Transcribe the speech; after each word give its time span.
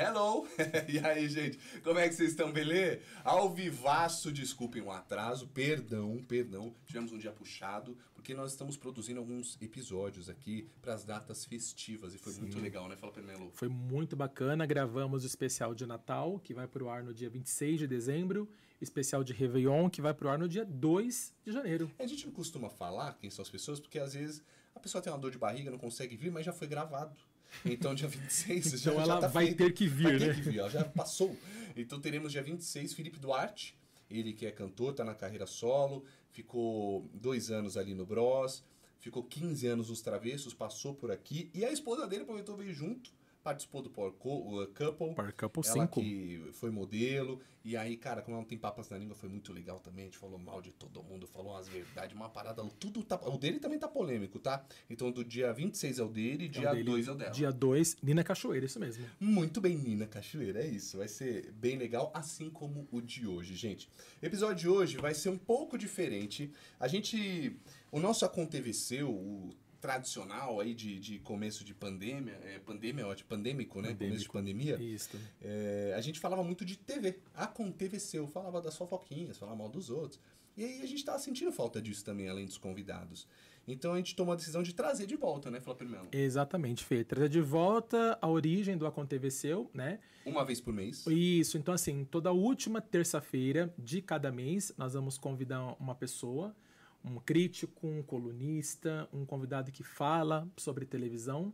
Hello! 0.00 0.46
e 0.88 0.96
aí, 1.00 1.28
gente? 1.28 1.58
Como 1.82 1.98
é 1.98 2.08
que 2.08 2.14
vocês 2.14 2.30
estão, 2.30 2.52
beleza? 2.52 3.00
Ao 3.24 3.52
vivaço, 3.52 4.30
desculpem 4.30 4.80
o 4.80 4.92
atraso, 4.92 5.48
perdão, 5.48 6.24
perdão. 6.28 6.72
Tivemos 6.86 7.10
um 7.10 7.18
dia 7.18 7.32
puxado, 7.32 7.98
porque 8.14 8.32
nós 8.32 8.52
estamos 8.52 8.76
produzindo 8.76 9.18
alguns 9.18 9.60
episódios 9.60 10.28
aqui 10.28 10.70
para 10.80 10.94
as 10.94 11.02
datas 11.04 11.44
festivas 11.44 12.14
e 12.14 12.18
foi 12.18 12.32
Sim. 12.32 12.42
muito 12.42 12.60
legal, 12.60 12.88
né? 12.88 12.94
Fala 12.94 13.10
pra 13.10 13.20
mim, 13.24 13.50
Foi 13.54 13.66
muito 13.66 14.14
bacana. 14.14 14.64
Gravamos 14.66 15.24
o 15.24 15.26
especial 15.26 15.74
de 15.74 15.84
Natal, 15.84 16.38
que 16.38 16.54
vai 16.54 16.68
pro 16.68 16.88
ar 16.88 17.02
no 17.02 17.12
dia 17.12 17.28
26 17.28 17.80
de 17.80 17.88
dezembro, 17.88 18.48
especial 18.80 19.24
de 19.24 19.32
Réveillon, 19.32 19.90
que 19.90 20.00
vai 20.00 20.14
pro 20.14 20.28
ar 20.28 20.38
no 20.38 20.48
dia 20.48 20.64
2 20.64 21.34
de 21.44 21.50
janeiro. 21.50 21.90
A 21.98 22.06
gente 22.06 22.24
não 22.24 22.32
costuma 22.32 22.70
falar 22.70 23.14
quem 23.14 23.30
são 23.30 23.42
as 23.42 23.50
pessoas, 23.50 23.80
porque 23.80 23.98
às 23.98 24.14
vezes 24.14 24.44
a 24.76 24.78
pessoa 24.78 25.02
tem 25.02 25.12
uma 25.12 25.18
dor 25.18 25.32
de 25.32 25.38
barriga, 25.38 25.72
não 25.72 25.78
consegue 25.78 26.16
vir, 26.16 26.30
mas 26.30 26.46
já 26.46 26.52
foi 26.52 26.68
gravado. 26.68 27.18
Então, 27.64 27.94
dia 27.94 28.08
26, 28.08 28.66
então 28.66 28.78
já, 28.78 28.92
ela 28.92 29.14
já 29.14 29.20
tá 29.20 29.26
vai 29.28 29.46
feito. 29.46 29.58
ter 29.58 29.72
que 29.72 29.86
vir, 29.86 30.02
vai 30.04 30.12
né? 30.18 30.26
Ter 30.26 30.34
que 30.36 30.40
vir, 30.42 30.58
ela 30.58 30.70
já 30.70 30.84
passou. 30.84 31.36
Então, 31.76 32.00
teremos 32.00 32.32
dia 32.32 32.42
26 32.42 32.92
Felipe 32.92 33.18
Duarte, 33.18 33.76
ele 34.10 34.32
que 34.32 34.46
é 34.46 34.50
cantor, 34.50 34.94
tá 34.94 35.04
na 35.04 35.14
carreira 35.14 35.46
solo, 35.46 36.04
ficou 36.30 37.08
dois 37.14 37.50
anos 37.50 37.76
ali 37.76 37.94
no 37.94 38.06
Bros, 38.06 38.64
ficou 39.00 39.22
15 39.22 39.66
anos 39.66 39.88
nos 39.90 40.00
Travessos, 40.00 40.54
passou 40.54 40.94
por 40.94 41.10
aqui, 41.10 41.50
e 41.54 41.64
a 41.64 41.72
esposa 41.72 42.06
dele 42.06 42.22
aproveitou 42.22 42.56
veio 42.56 42.72
junto 42.72 43.10
participou 43.48 43.80
do 43.80 43.88
Power 43.88 44.12
Couple. 44.12 45.14
Power 45.14 45.34
Couple 45.34 45.64
5. 45.64 45.78
Ela 45.78 45.88
que 45.88 46.50
foi 46.52 46.70
modelo. 46.70 47.40
E 47.64 47.76
aí, 47.78 47.96
cara, 47.96 48.20
como 48.20 48.34
ela 48.34 48.42
não 48.42 48.48
tem 48.48 48.58
papas 48.58 48.90
na 48.90 48.98
língua, 48.98 49.14
foi 49.14 49.28
muito 49.28 49.54
legal 49.54 49.80
também. 49.80 50.04
A 50.04 50.06
gente 50.06 50.18
falou 50.18 50.38
mal 50.38 50.60
de 50.60 50.70
todo 50.70 51.02
mundo, 51.02 51.26
falou 51.26 51.52
umas 51.52 51.66
verdades, 51.66 52.14
uma 52.14 52.28
parada. 52.28 52.62
Tudo 52.78 53.02
tá, 53.02 53.18
o 53.26 53.38
dele 53.38 53.58
também 53.58 53.78
tá 53.78 53.88
polêmico, 53.88 54.38
tá? 54.38 54.64
Então, 54.88 55.10
do 55.10 55.24
dia 55.24 55.50
26 55.50 55.98
é 55.98 56.02
o 56.02 56.08
dele, 56.08 56.44
é 56.44 56.48
dia 56.48 56.74
2 56.74 57.08
é 57.08 57.10
o 57.10 57.14
dela. 57.14 57.30
Dia 57.30 57.50
2, 57.50 57.96
Nina 58.02 58.22
Cachoeira, 58.22 58.66
isso 58.66 58.78
mesmo. 58.78 59.04
Muito 59.18 59.62
bem, 59.62 59.76
Nina 59.76 60.06
Cachoeira, 60.06 60.62
é 60.62 60.66
isso. 60.66 60.98
Vai 60.98 61.08
ser 61.08 61.50
bem 61.52 61.78
legal, 61.78 62.10
assim 62.14 62.50
como 62.50 62.86
o 62.92 63.00
de 63.00 63.26
hoje, 63.26 63.54
gente. 63.54 63.88
Episódio 64.20 64.56
de 64.56 64.68
hoje 64.68 64.98
vai 64.98 65.14
ser 65.14 65.30
um 65.30 65.38
pouco 65.38 65.78
diferente. 65.78 66.52
A 66.78 66.86
gente. 66.86 67.56
O 67.90 67.98
nosso 67.98 68.26
aconteceu, 68.26 69.10
o 69.10 69.54
tradicional 69.80 70.60
aí 70.60 70.74
de, 70.74 70.98
de 70.98 71.18
começo 71.20 71.64
de 71.64 71.74
pandemia, 71.74 72.38
é, 72.44 72.58
pandemia, 72.58 73.06
ótimo, 73.06 73.28
pandêmico, 73.28 73.80
né? 73.80 73.88
Pandêmico. 73.88 74.08
Começo 74.08 74.24
de 74.24 74.30
pandemia. 74.30 74.76
Isso. 74.80 75.10
É, 75.40 75.94
a 75.96 76.00
gente 76.00 76.18
falava 76.18 76.42
muito 76.42 76.64
de 76.64 76.76
TV. 76.76 77.18
Aconteceu, 77.34 78.26
falava 78.26 78.60
das 78.60 78.76
fofoquinhas, 78.76 79.38
falava 79.38 79.56
mal 79.56 79.68
dos 79.68 79.90
outros. 79.90 80.20
E 80.56 80.64
aí 80.64 80.82
a 80.82 80.86
gente 80.86 81.04
tava 81.04 81.18
sentindo 81.20 81.52
falta 81.52 81.80
disso 81.80 82.04
também, 82.04 82.28
além 82.28 82.44
dos 82.44 82.58
convidados. 82.58 83.28
Então 83.66 83.92
a 83.92 83.96
gente 83.98 84.16
tomou 84.16 84.32
a 84.32 84.36
decisão 84.36 84.62
de 84.62 84.74
trazer 84.74 85.06
de 85.06 85.14
volta, 85.14 85.50
né, 85.50 85.60
Flávio 85.60 85.86
primeiro. 85.86 86.08
Exatamente, 86.10 86.84
Fê. 86.84 87.04
Trazer 87.04 87.28
de 87.28 87.40
volta 87.40 88.18
a 88.20 88.26
origem 88.26 88.76
do 88.76 88.86
Aconteceu, 88.86 89.70
né? 89.74 90.00
Uma 90.24 90.44
vez 90.44 90.60
por 90.60 90.72
mês. 90.72 91.06
Isso. 91.06 91.58
Então, 91.58 91.74
assim, 91.74 92.04
toda 92.04 92.32
última 92.32 92.80
terça-feira 92.80 93.72
de 93.78 94.00
cada 94.00 94.32
mês, 94.32 94.72
nós 94.76 94.94
vamos 94.94 95.18
convidar 95.18 95.76
uma 95.78 95.94
pessoa 95.94 96.56
um 97.04 97.16
crítico, 97.20 97.86
um 97.86 98.02
colunista, 98.02 99.08
um 99.12 99.24
convidado 99.24 99.70
que 99.70 99.82
fala 99.82 100.48
sobre 100.56 100.84
televisão, 100.84 101.52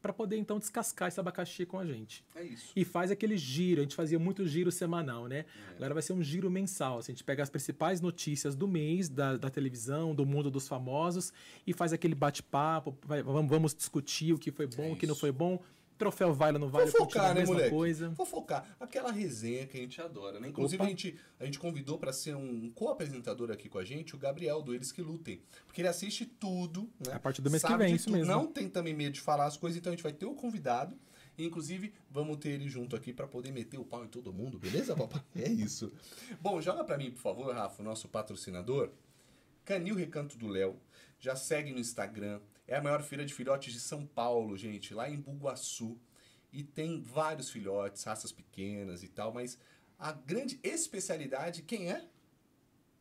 para 0.00 0.12
poder 0.12 0.36
então 0.36 0.58
descascar 0.58 1.08
esse 1.08 1.18
abacaxi 1.18 1.66
com 1.66 1.78
a 1.78 1.84
gente. 1.84 2.24
É 2.34 2.42
isso. 2.44 2.72
E 2.74 2.84
faz 2.84 3.10
aquele 3.10 3.36
giro, 3.36 3.80
a 3.80 3.82
gente 3.82 3.96
fazia 3.96 4.18
muito 4.18 4.46
giro 4.46 4.70
semanal, 4.70 5.26
né? 5.26 5.44
É. 5.72 5.76
Agora 5.76 5.94
vai 5.94 6.02
ser 6.02 6.12
um 6.12 6.22
giro 6.22 6.50
mensal. 6.50 6.98
Assim, 6.98 7.12
a 7.12 7.14
gente 7.14 7.24
pega 7.24 7.42
as 7.42 7.50
principais 7.50 8.00
notícias 8.00 8.54
do 8.54 8.68
mês, 8.68 9.08
da, 9.08 9.36
da 9.36 9.50
televisão, 9.50 10.14
do 10.14 10.24
mundo 10.24 10.50
dos 10.50 10.68
famosos, 10.68 11.32
e 11.66 11.72
faz 11.72 11.92
aquele 11.92 12.14
bate-papo, 12.14 12.96
vamos, 13.24 13.50
vamos 13.50 13.74
discutir 13.74 14.32
o 14.32 14.38
que 14.38 14.52
foi 14.52 14.66
bom, 14.66 14.84
é 14.84 14.92
o 14.92 14.96
que 14.96 15.06
não 15.06 15.16
foi 15.16 15.32
bom 15.32 15.60
troféu 15.98 16.32
vale 16.32 16.56
ou 16.56 16.60
não 16.60 16.68
vale, 16.68 16.90
focar, 16.90 17.24
né, 17.24 17.30
a 17.30 17.34
mesma 17.34 17.54
moleque? 17.54 17.74
coisa. 17.74 18.14
focar. 18.26 18.76
Aquela 18.78 19.10
resenha 19.10 19.66
que 19.66 19.76
a 19.76 19.80
gente 19.80 20.00
adora, 20.00 20.38
né? 20.40 20.48
Inclusive, 20.48 20.82
a 20.82 20.86
gente, 20.86 21.18
a 21.38 21.44
gente 21.44 21.58
convidou 21.58 21.98
para 21.98 22.12
ser 22.12 22.36
um 22.36 22.70
co-apresentador 22.70 23.50
aqui 23.50 23.68
com 23.68 23.78
a 23.78 23.84
gente, 23.84 24.14
o 24.14 24.18
Gabriel, 24.18 24.62
do 24.62 24.74
Eles 24.74 24.92
Que 24.92 25.02
Lutem. 25.02 25.42
Porque 25.66 25.80
ele 25.80 25.88
assiste 25.88 26.24
tudo, 26.24 26.88
né? 27.04 27.12
A 27.14 27.18
partir 27.18 27.42
do 27.42 27.50
mês 27.50 27.62
Sabe 27.62 27.74
que 27.74 27.84
vem, 27.84 27.94
isso 27.94 28.10
mesmo. 28.10 28.26
Não 28.26 28.46
tem 28.46 28.68
também 28.68 28.94
medo 28.94 29.12
de 29.12 29.20
falar 29.20 29.46
as 29.46 29.56
coisas, 29.56 29.78
então 29.78 29.92
a 29.92 29.96
gente 29.96 30.02
vai 30.02 30.12
ter 30.12 30.26
o 30.26 30.34
convidado. 30.34 30.96
Inclusive, 31.38 31.92
vamos 32.10 32.36
ter 32.38 32.50
ele 32.50 32.68
junto 32.68 32.96
aqui 32.96 33.12
para 33.12 33.26
poder 33.26 33.52
meter 33.52 33.78
o 33.78 33.84
pau 33.84 34.04
em 34.04 34.08
todo 34.08 34.32
mundo, 34.32 34.58
beleza, 34.58 34.96
papai? 34.96 35.22
é 35.36 35.48
isso. 35.48 35.92
Bom, 36.40 36.60
joga 36.60 36.82
para 36.82 36.98
mim, 36.98 37.10
por 37.10 37.20
favor, 37.20 37.54
Rafa, 37.54 37.80
o 37.80 37.84
nosso 37.84 38.08
patrocinador. 38.08 38.90
Canil 39.64 39.94
Recanto 39.94 40.36
do 40.36 40.48
Léo. 40.48 40.76
Já 41.20 41.36
segue 41.36 41.72
no 41.72 41.78
Instagram. 41.78 42.40
É 42.68 42.76
a 42.76 42.82
maior 42.82 43.02
feira 43.02 43.24
de 43.24 43.32
filhotes 43.32 43.72
de 43.72 43.80
São 43.80 44.06
Paulo, 44.06 44.54
gente, 44.56 44.92
lá 44.92 45.08
em 45.08 45.18
Bugaçu. 45.18 45.98
E 46.52 46.62
tem 46.62 47.00
vários 47.00 47.50
filhotes, 47.50 48.04
raças 48.04 48.30
pequenas 48.30 49.02
e 49.02 49.08
tal, 49.08 49.32
mas 49.32 49.58
a 49.98 50.12
grande 50.12 50.60
especialidade, 50.62 51.62
quem 51.62 51.90
é? 51.90 52.06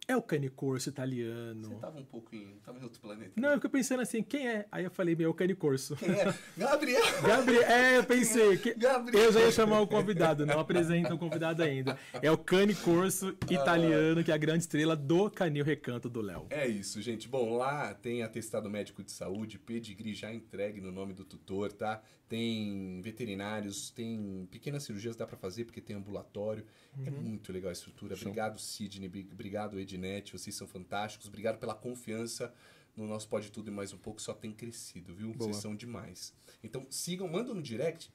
É 0.10 0.16
o 0.16 0.22
canicorso 0.22 0.88
italiano. 0.88 1.68
Você 1.68 1.76
tava 1.76 2.00
um 2.00 2.06
pouco 2.06 2.34
em. 2.34 2.58
Tava 2.64 2.80
em 2.80 2.84
outro 2.84 3.02
planeta. 3.02 3.34
Não, 3.36 3.50
eu 3.50 3.56
fiquei 3.56 3.70
pensando 3.70 4.02
assim, 4.02 4.24
quem 4.24 4.48
é? 4.48 4.66
Aí 4.72 4.86
eu 4.86 4.90
falei, 4.90 5.14
meu, 5.18 5.28
é 5.28 5.30
o 5.30 5.34
canicorso. 5.34 5.98
Quem 5.98 6.12
é? 6.12 6.34
Gabriel! 6.56 7.04
Gabriel, 7.22 7.64
é, 7.64 7.98
eu 7.98 8.04
pensei. 8.06 8.54
É? 8.54 8.58
Que... 8.58 8.74
Gabriel. 8.74 9.26
Eu 9.26 9.34
já 9.34 9.42
ia 9.42 9.52
chamar 9.52 9.82
o 9.82 9.88
convidado, 9.88 10.46
não 10.46 10.62
apresenta 10.62 11.14
o 11.14 11.18
convidado 11.18 11.62
ainda. 11.62 12.00
É 12.22 12.32
o 12.32 12.38
canicorso 12.38 13.36
italiano, 13.52 14.24
que 14.24 14.32
é 14.32 14.34
a 14.34 14.38
grande 14.38 14.60
estrela 14.60 14.96
do 14.96 15.30
Canil 15.30 15.66
Recanto 15.66 16.10
do 16.10 16.22
Léo. 16.22 16.48
É 16.52 16.66
isso, 16.66 17.02
gente. 17.02 17.28
Bom, 17.28 17.58
lá 17.58 17.94
tem 17.94 18.24
atestado 18.24 18.70
médico 18.70 19.04
de 19.04 19.12
saúde, 19.12 19.60
pedigree 19.60 20.14
já 20.14 20.34
entregue 20.34 20.80
no 20.80 20.90
nome 20.90 21.14
do 21.14 21.26
tutor, 21.26 21.74
tá? 21.74 22.02
Tem 22.28 23.02
veterinários, 23.02 23.90
tem 23.90 24.48
pequenas 24.52 24.84
cirurgias, 24.84 25.16
dá 25.16 25.26
para 25.26 25.38
fazer, 25.38 25.64
porque 25.64 25.80
tem 25.80 25.96
ambulatório. 25.96 26.66
É 26.98 27.00
uhum. 27.00 27.08
É 27.08 27.20
muito 27.20 27.54
legal 27.54 27.70
a 27.70 27.74
estrutura. 27.74 28.16
Show. 28.16 28.28
Obrigado, 28.28 28.60
Sidney. 28.60 29.08
Obrigado, 29.32 29.80
Ednet, 29.80 30.34
vocês 30.34 30.56
são 30.56 30.68
fantásticos. 30.68 31.28
Obrigado 31.28 31.58
pela 31.58 31.74
confiança 31.74 32.54
no 32.98 33.08
nosso 33.08 33.30
Pode 33.30 33.52
Tudo 33.52 33.70
e 33.70 33.72
Mais 33.72 33.94
Um 33.94 33.98
Pouco, 33.98 34.22
só 34.22 34.34
tem 34.34 34.52
crescido, 34.52 35.14
viu? 35.14 35.32
Boa. 35.34 35.52
Vocês 35.52 35.62
são 35.62 35.76
demais. 35.76 36.34
Então 36.64 36.86
sigam, 36.90 37.28
mandam 37.28 37.54
no 37.54 37.62
direct. 37.62 38.12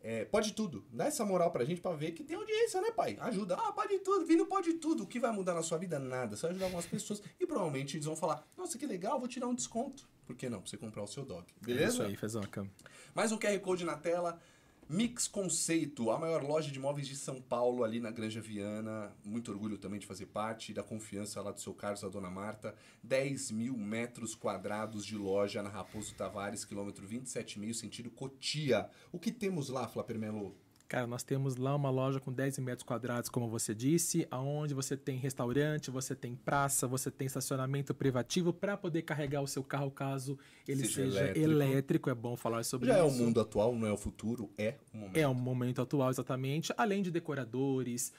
É, 0.00 0.24
pode 0.24 0.52
tudo. 0.52 0.86
Dá 0.92 1.06
essa 1.06 1.24
moral 1.24 1.50
pra 1.50 1.64
gente 1.64 1.80
pra 1.80 1.92
ver 1.92 2.12
que 2.12 2.22
tem 2.22 2.36
audiência, 2.36 2.80
né, 2.80 2.92
pai? 2.92 3.16
Ajuda. 3.18 3.56
Ah, 3.56 3.72
pode 3.72 3.98
tudo, 4.00 4.24
vindo 4.24 4.46
pode 4.46 4.74
tudo. 4.74 5.02
O 5.02 5.06
que 5.06 5.18
vai 5.18 5.32
mudar 5.32 5.54
na 5.54 5.62
sua 5.62 5.78
vida? 5.78 5.98
Nada. 5.98 6.36
Só 6.36 6.48
ajudar 6.48 6.66
algumas 6.66 6.86
pessoas. 6.86 7.20
E 7.40 7.46
provavelmente 7.46 7.96
eles 7.96 8.06
vão 8.06 8.14
falar: 8.14 8.46
Nossa, 8.56 8.78
que 8.78 8.86
legal, 8.86 9.18
vou 9.18 9.26
tirar 9.26 9.48
um 9.48 9.54
desconto. 9.54 10.08
Por 10.26 10.34
que 10.34 10.48
não? 10.48 10.60
Pra 10.60 10.68
você 10.68 10.76
comprar 10.76 11.02
o 11.02 11.06
seu 11.06 11.24
dog. 11.24 11.46
Beleza? 11.60 11.84
É 11.84 11.88
isso 11.88 12.02
aí, 12.02 12.16
Fezoca. 12.16 12.68
Mais 13.14 13.30
um 13.30 13.38
QR 13.38 13.58
Code 13.60 13.84
na 13.84 13.96
tela. 13.96 14.40
Mix 14.88 15.26
Conceito, 15.26 16.12
a 16.12 16.18
maior 16.18 16.44
loja 16.44 16.70
de 16.70 16.78
móveis 16.78 17.08
de 17.08 17.16
São 17.16 17.40
Paulo, 17.40 17.82
ali 17.82 17.98
na 17.98 18.12
Granja 18.12 18.40
Viana. 18.40 19.12
Muito 19.24 19.50
orgulho 19.50 19.78
também 19.78 19.98
de 19.98 20.06
fazer 20.06 20.26
parte 20.26 20.72
da 20.72 20.82
confiança 20.82 21.40
lá 21.42 21.50
do 21.50 21.60
seu 21.60 21.74
Carlos, 21.74 22.04
a 22.04 22.08
dona 22.08 22.30
Marta. 22.30 22.72
10 23.02 23.50
mil 23.50 23.76
metros 23.76 24.36
quadrados 24.36 25.04
de 25.04 25.16
loja 25.16 25.60
na 25.60 25.68
Raposo 25.68 26.14
Tavares, 26.14 26.64
quilômetro 26.64 27.06
27,5, 27.06 27.74
sentido 27.74 28.10
Cotia. 28.10 28.88
O 29.10 29.18
que 29.18 29.32
temos 29.32 29.68
lá, 29.68 29.88
Flapper 29.88 30.18
Melo? 30.18 30.56
Cara, 30.88 31.06
nós 31.06 31.24
temos 31.24 31.56
lá 31.56 31.74
uma 31.74 31.90
loja 31.90 32.20
com 32.20 32.32
10 32.32 32.60
metros 32.60 32.84
quadrados, 32.84 33.28
como 33.28 33.48
você 33.48 33.74
disse, 33.74 34.26
aonde 34.30 34.72
você 34.72 34.96
tem 34.96 35.18
restaurante, 35.18 35.90
você 35.90 36.14
tem 36.14 36.36
praça, 36.36 36.86
você 36.86 37.10
tem 37.10 37.26
estacionamento 37.26 37.92
privativo 37.92 38.52
para 38.52 38.76
poder 38.76 39.02
carregar 39.02 39.42
o 39.42 39.48
seu 39.48 39.64
carro 39.64 39.90
caso 39.90 40.38
ele 40.66 40.86
seja, 40.86 40.94
seja 40.94 41.18
elétrico. 41.18 41.50
elétrico. 41.50 42.10
É 42.10 42.14
bom 42.14 42.36
falar 42.36 42.64
sobre 42.64 42.86
Já 42.86 42.94
isso. 42.94 43.02
Já 43.02 43.08
é 43.08 43.20
o 43.20 43.26
mundo 43.26 43.40
atual, 43.40 43.74
não 43.74 43.86
é 43.86 43.92
o 43.92 43.96
futuro, 43.96 44.48
é 44.56 44.76
o 44.94 44.96
momento. 44.96 45.16
É 45.16 45.26
o 45.26 45.34
momento 45.34 45.82
atual, 45.82 46.08
exatamente. 46.08 46.72
Além 46.76 47.02
de 47.02 47.10
decoradores, 47.10 48.12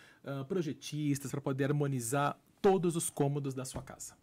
projetistas, 0.49 1.31
para 1.31 1.39
poder 1.39 1.65
harmonizar 1.65 2.37
todos 2.61 2.97
os 2.97 3.09
cômodos 3.09 3.53
da 3.53 3.63
sua 3.63 3.81
casa. 3.81 4.13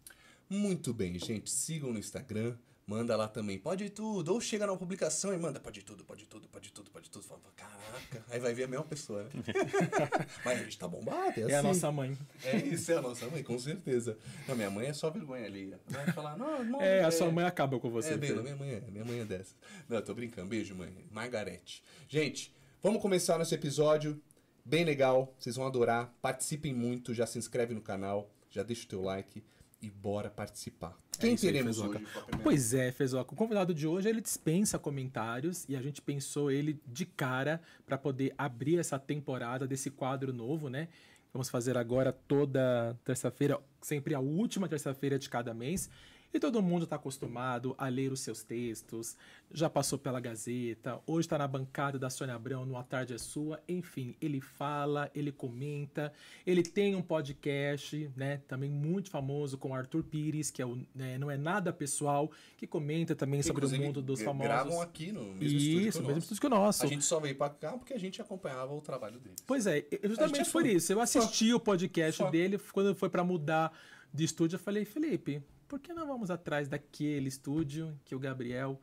Muito 0.47 0.93
bem, 0.93 1.17
gente. 1.17 1.49
Sigam 1.49 1.91
no 1.91 1.97
Instagram 1.97 2.55
manda 2.85 3.15
lá 3.15 3.27
também, 3.27 3.57
pode 3.57 3.89
tudo. 3.89 4.33
Ou 4.33 4.39
chega 4.39 4.67
na 4.67 4.75
publicação 4.75 5.33
e 5.33 5.37
manda, 5.37 5.59
pode 5.59 5.83
tudo, 5.83 6.03
pode 6.03 6.25
tudo, 6.25 6.47
pode 6.47 6.71
tudo, 6.71 6.91
pode 6.91 7.09
tudo. 7.09 7.25
Fala, 7.25 7.41
caraca, 7.55 8.23
aí 8.29 8.39
vai 8.39 8.53
ver 8.53 8.65
a 8.65 8.67
mesma 8.67 8.85
pessoa, 8.85 9.23
né? 9.23 9.29
Mas 10.45 10.59
a 10.59 10.63
gente 10.63 10.77
tá 10.77 10.87
bombado, 10.87 11.39
é, 11.39 11.41
é 11.41 11.45
assim. 11.45 11.53
a 11.55 11.63
nossa 11.63 11.91
mãe. 11.91 12.17
É 12.43 12.57
isso, 12.57 12.91
é 12.91 12.97
a 12.97 13.01
nossa 13.01 13.27
mãe, 13.27 13.43
com 13.43 13.57
certeza. 13.57 14.17
Não, 14.47 14.55
minha 14.55 14.69
mãe 14.69 14.87
é 14.87 14.93
só 14.93 15.09
vergonha 15.09 15.45
ali. 15.45 15.75
Vai 15.87 16.11
falar, 16.11 16.37
não, 16.37 16.59
irmão. 16.59 16.81
É, 16.81 17.03
a 17.03 17.11
sua 17.11 17.31
mãe 17.31 17.45
acaba 17.45 17.79
com 17.79 17.89
você. 17.89 18.13
É, 18.13 18.17
minha 18.17 18.55
mãe 18.55 18.73
é, 18.73 18.81
minha 18.91 19.05
mãe 19.05 19.19
é 19.19 19.25
dessa. 19.25 19.55
Não, 19.89 20.01
tô 20.01 20.13
brincando. 20.13 20.49
Beijo, 20.49 20.75
mãe. 20.75 20.93
Margarete. 21.11 21.83
Gente, 22.07 22.53
vamos 22.81 23.01
começar 23.01 23.37
nosso 23.37 23.53
episódio. 23.53 24.21
Bem 24.63 24.83
legal, 24.83 25.33
vocês 25.37 25.55
vão 25.55 25.67
adorar. 25.67 26.11
Participem 26.21 26.73
muito, 26.73 27.13
já 27.13 27.27
se 27.27 27.37
inscreve 27.37 27.73
no 27.75 27.81
canal, 27.81 28.31
já 28.49 28.63
deixa 28.63 28.85
o 28.85 28.87
teu 28.87 29.01
like 29.01 29.43
e 29.79 29.91
bora 29.91 30.29
participar. 30.29 30.97
Quem 31.17 31.33
é 31.33 31.37
teremos 31.37 31.79
hoje? 31.79 32.05
Pois 32.43 32.73
é, 32.73 32.91
Fezoca. 32.91 33.33
O 33.33 33.35
convidado 33.35 33.73
de 33.73 33.87
hoje 33.87 34.09
ele 34.09 34.21
dispensa 34.21 34.77
comentários 34.77 35.65
e 35.67 35.75
a 35.75 35.81
gente 35.81 36.01
pensou 36.01 36.51
ele 36.51 36.79
de 36.85 37.05
cara 37.05 37.61
para 37.85 37.97
poder 37.97 38.33
abrir 38.37 38.77
essa 38.77 38.99
temporada 38.99 39.67
desse 39.67 39.89
quadro 39.89 40.33
novo, 40.33 40.69
né? 40.69 40.87
Vamos 41.33 41.49
fazer 41.49 41.77
agora 41.77 42.13
toda 42.13 42.97
terça-feira, 43.03 43.59
sempre 43.81 44.15
a 44.15 44.19
última 44.19 44.69
terça-feira 44.69 45.19
de 45.19 45.29
cada 45.29 45.53
mês. 45.53 45.89
E 46.35 46.39
todo 46.39 46.61
mundo 46.61 46.83
está 46.83 46.97
acostumado 46.97 47.73
a 47.77 47.87
ler 47.87 48.11
os 48.11 48.19
seus 48.19 48.43
textos, 48.43 49.15
já 49.53 49.69
passou 49.69 49.97
pela 49.97 50.19
Gazeta, 50.19 50.99
hoje 51.07 51.27
está 51.27 51.37
na 51.37 51.47
bancada 51.47 51.97
da 51.97 52.09
Sônia 52.09 52.35
Abrão 52.35 52.65
no 52.65 52.75
A 52.75 52.83
Tarde 52.83 53.13
é 53.13 53.17
Sua. 53.17 53.63
Enfim, 53.69 54.17
ele 54.19 54.41
fala, 54.41 55.09
ele 55.15 55.31
comenta, 55.31 56.11
ele 56.45 56.61
tem 56.61 56.93
um 56.93 57.01
podcast, 57.01 58.11
né? 58.17 58.41
Também 58.49 58.69
muito 58.69 59.09
famoso 59.09 59.57
com 59.57 59.73
Arthur 59.73 60.03
Pires, 60.03 60.51
que 60.51 60.61
é 60.61 60.65
o, 60.65 60.77
né, 60.93 61.17
não 61.17 61.31
é 61.31 61.37
nada 61.37 61.71
pessoal, 61.71 62.29
que 62.57 62.67
comenta 62.67 63.15
também 63.15 63.41
sobre 63.41 63.59
Inclusive, 63.65 63.81
o 63.81 63.85
mundo 63.87 64.01
dos 64.01 64.21
famosos. 64.21 64.45
gravam 64.45 64.81
aqui 64.81 65.13
no 65.13 65.23
mesmo 65.35 65.41
Isso, 65.41 65.55
estúdio 65.55 65.91
que 66.01 66.07
mesmo 66.07 66.19
estúdio 66.19 66.41
que 66.41 66.47
o 66.47 66.49
nosso. 66.49 66.83
A 66.83 66.87
gente 66.87 67.05
só 67.05 67.17
veio 67.17 67.35
para 67.37 67.49
cá 67.53 67.77
porque 67.77 67.93
a 67.93 67.97
gente 67.97 68.21
acompanhava 68.21 68.73
o 68.73 68.81
trabalho 68.81 69.21
dele. 69.21 69.37
Pois 69.47 69.65
é, 69.65 69.85
justamente 70.03 70.51
por 70.51 70.65
isso. 70.65 70.91
Eu 70.91 70.99
assisti 70.99 71.53
o 71.53 71.61
podcast 71.61 72.29
dele 72.29 72.59
quando 72.73 72.93
foi 72.93 73.09
para 73.09 73.23
mudar 73.23 73.71
de 74.13 74.25
estúdio, 74.25 74.55
eu 74.55 74.59
falei, 74.59 74.85
Felipe, 74.85 75.41
por 75.67 75.79
que 75.79 75.93
não 75.93 76.07
vamos 76.07 76.29
atrás 76.31 76.67
daquele 76.67 77.27
estúdio 77.27 77.97
que 78.05 78.15
o 78.15 78.19
Gabriel 78.19 78.79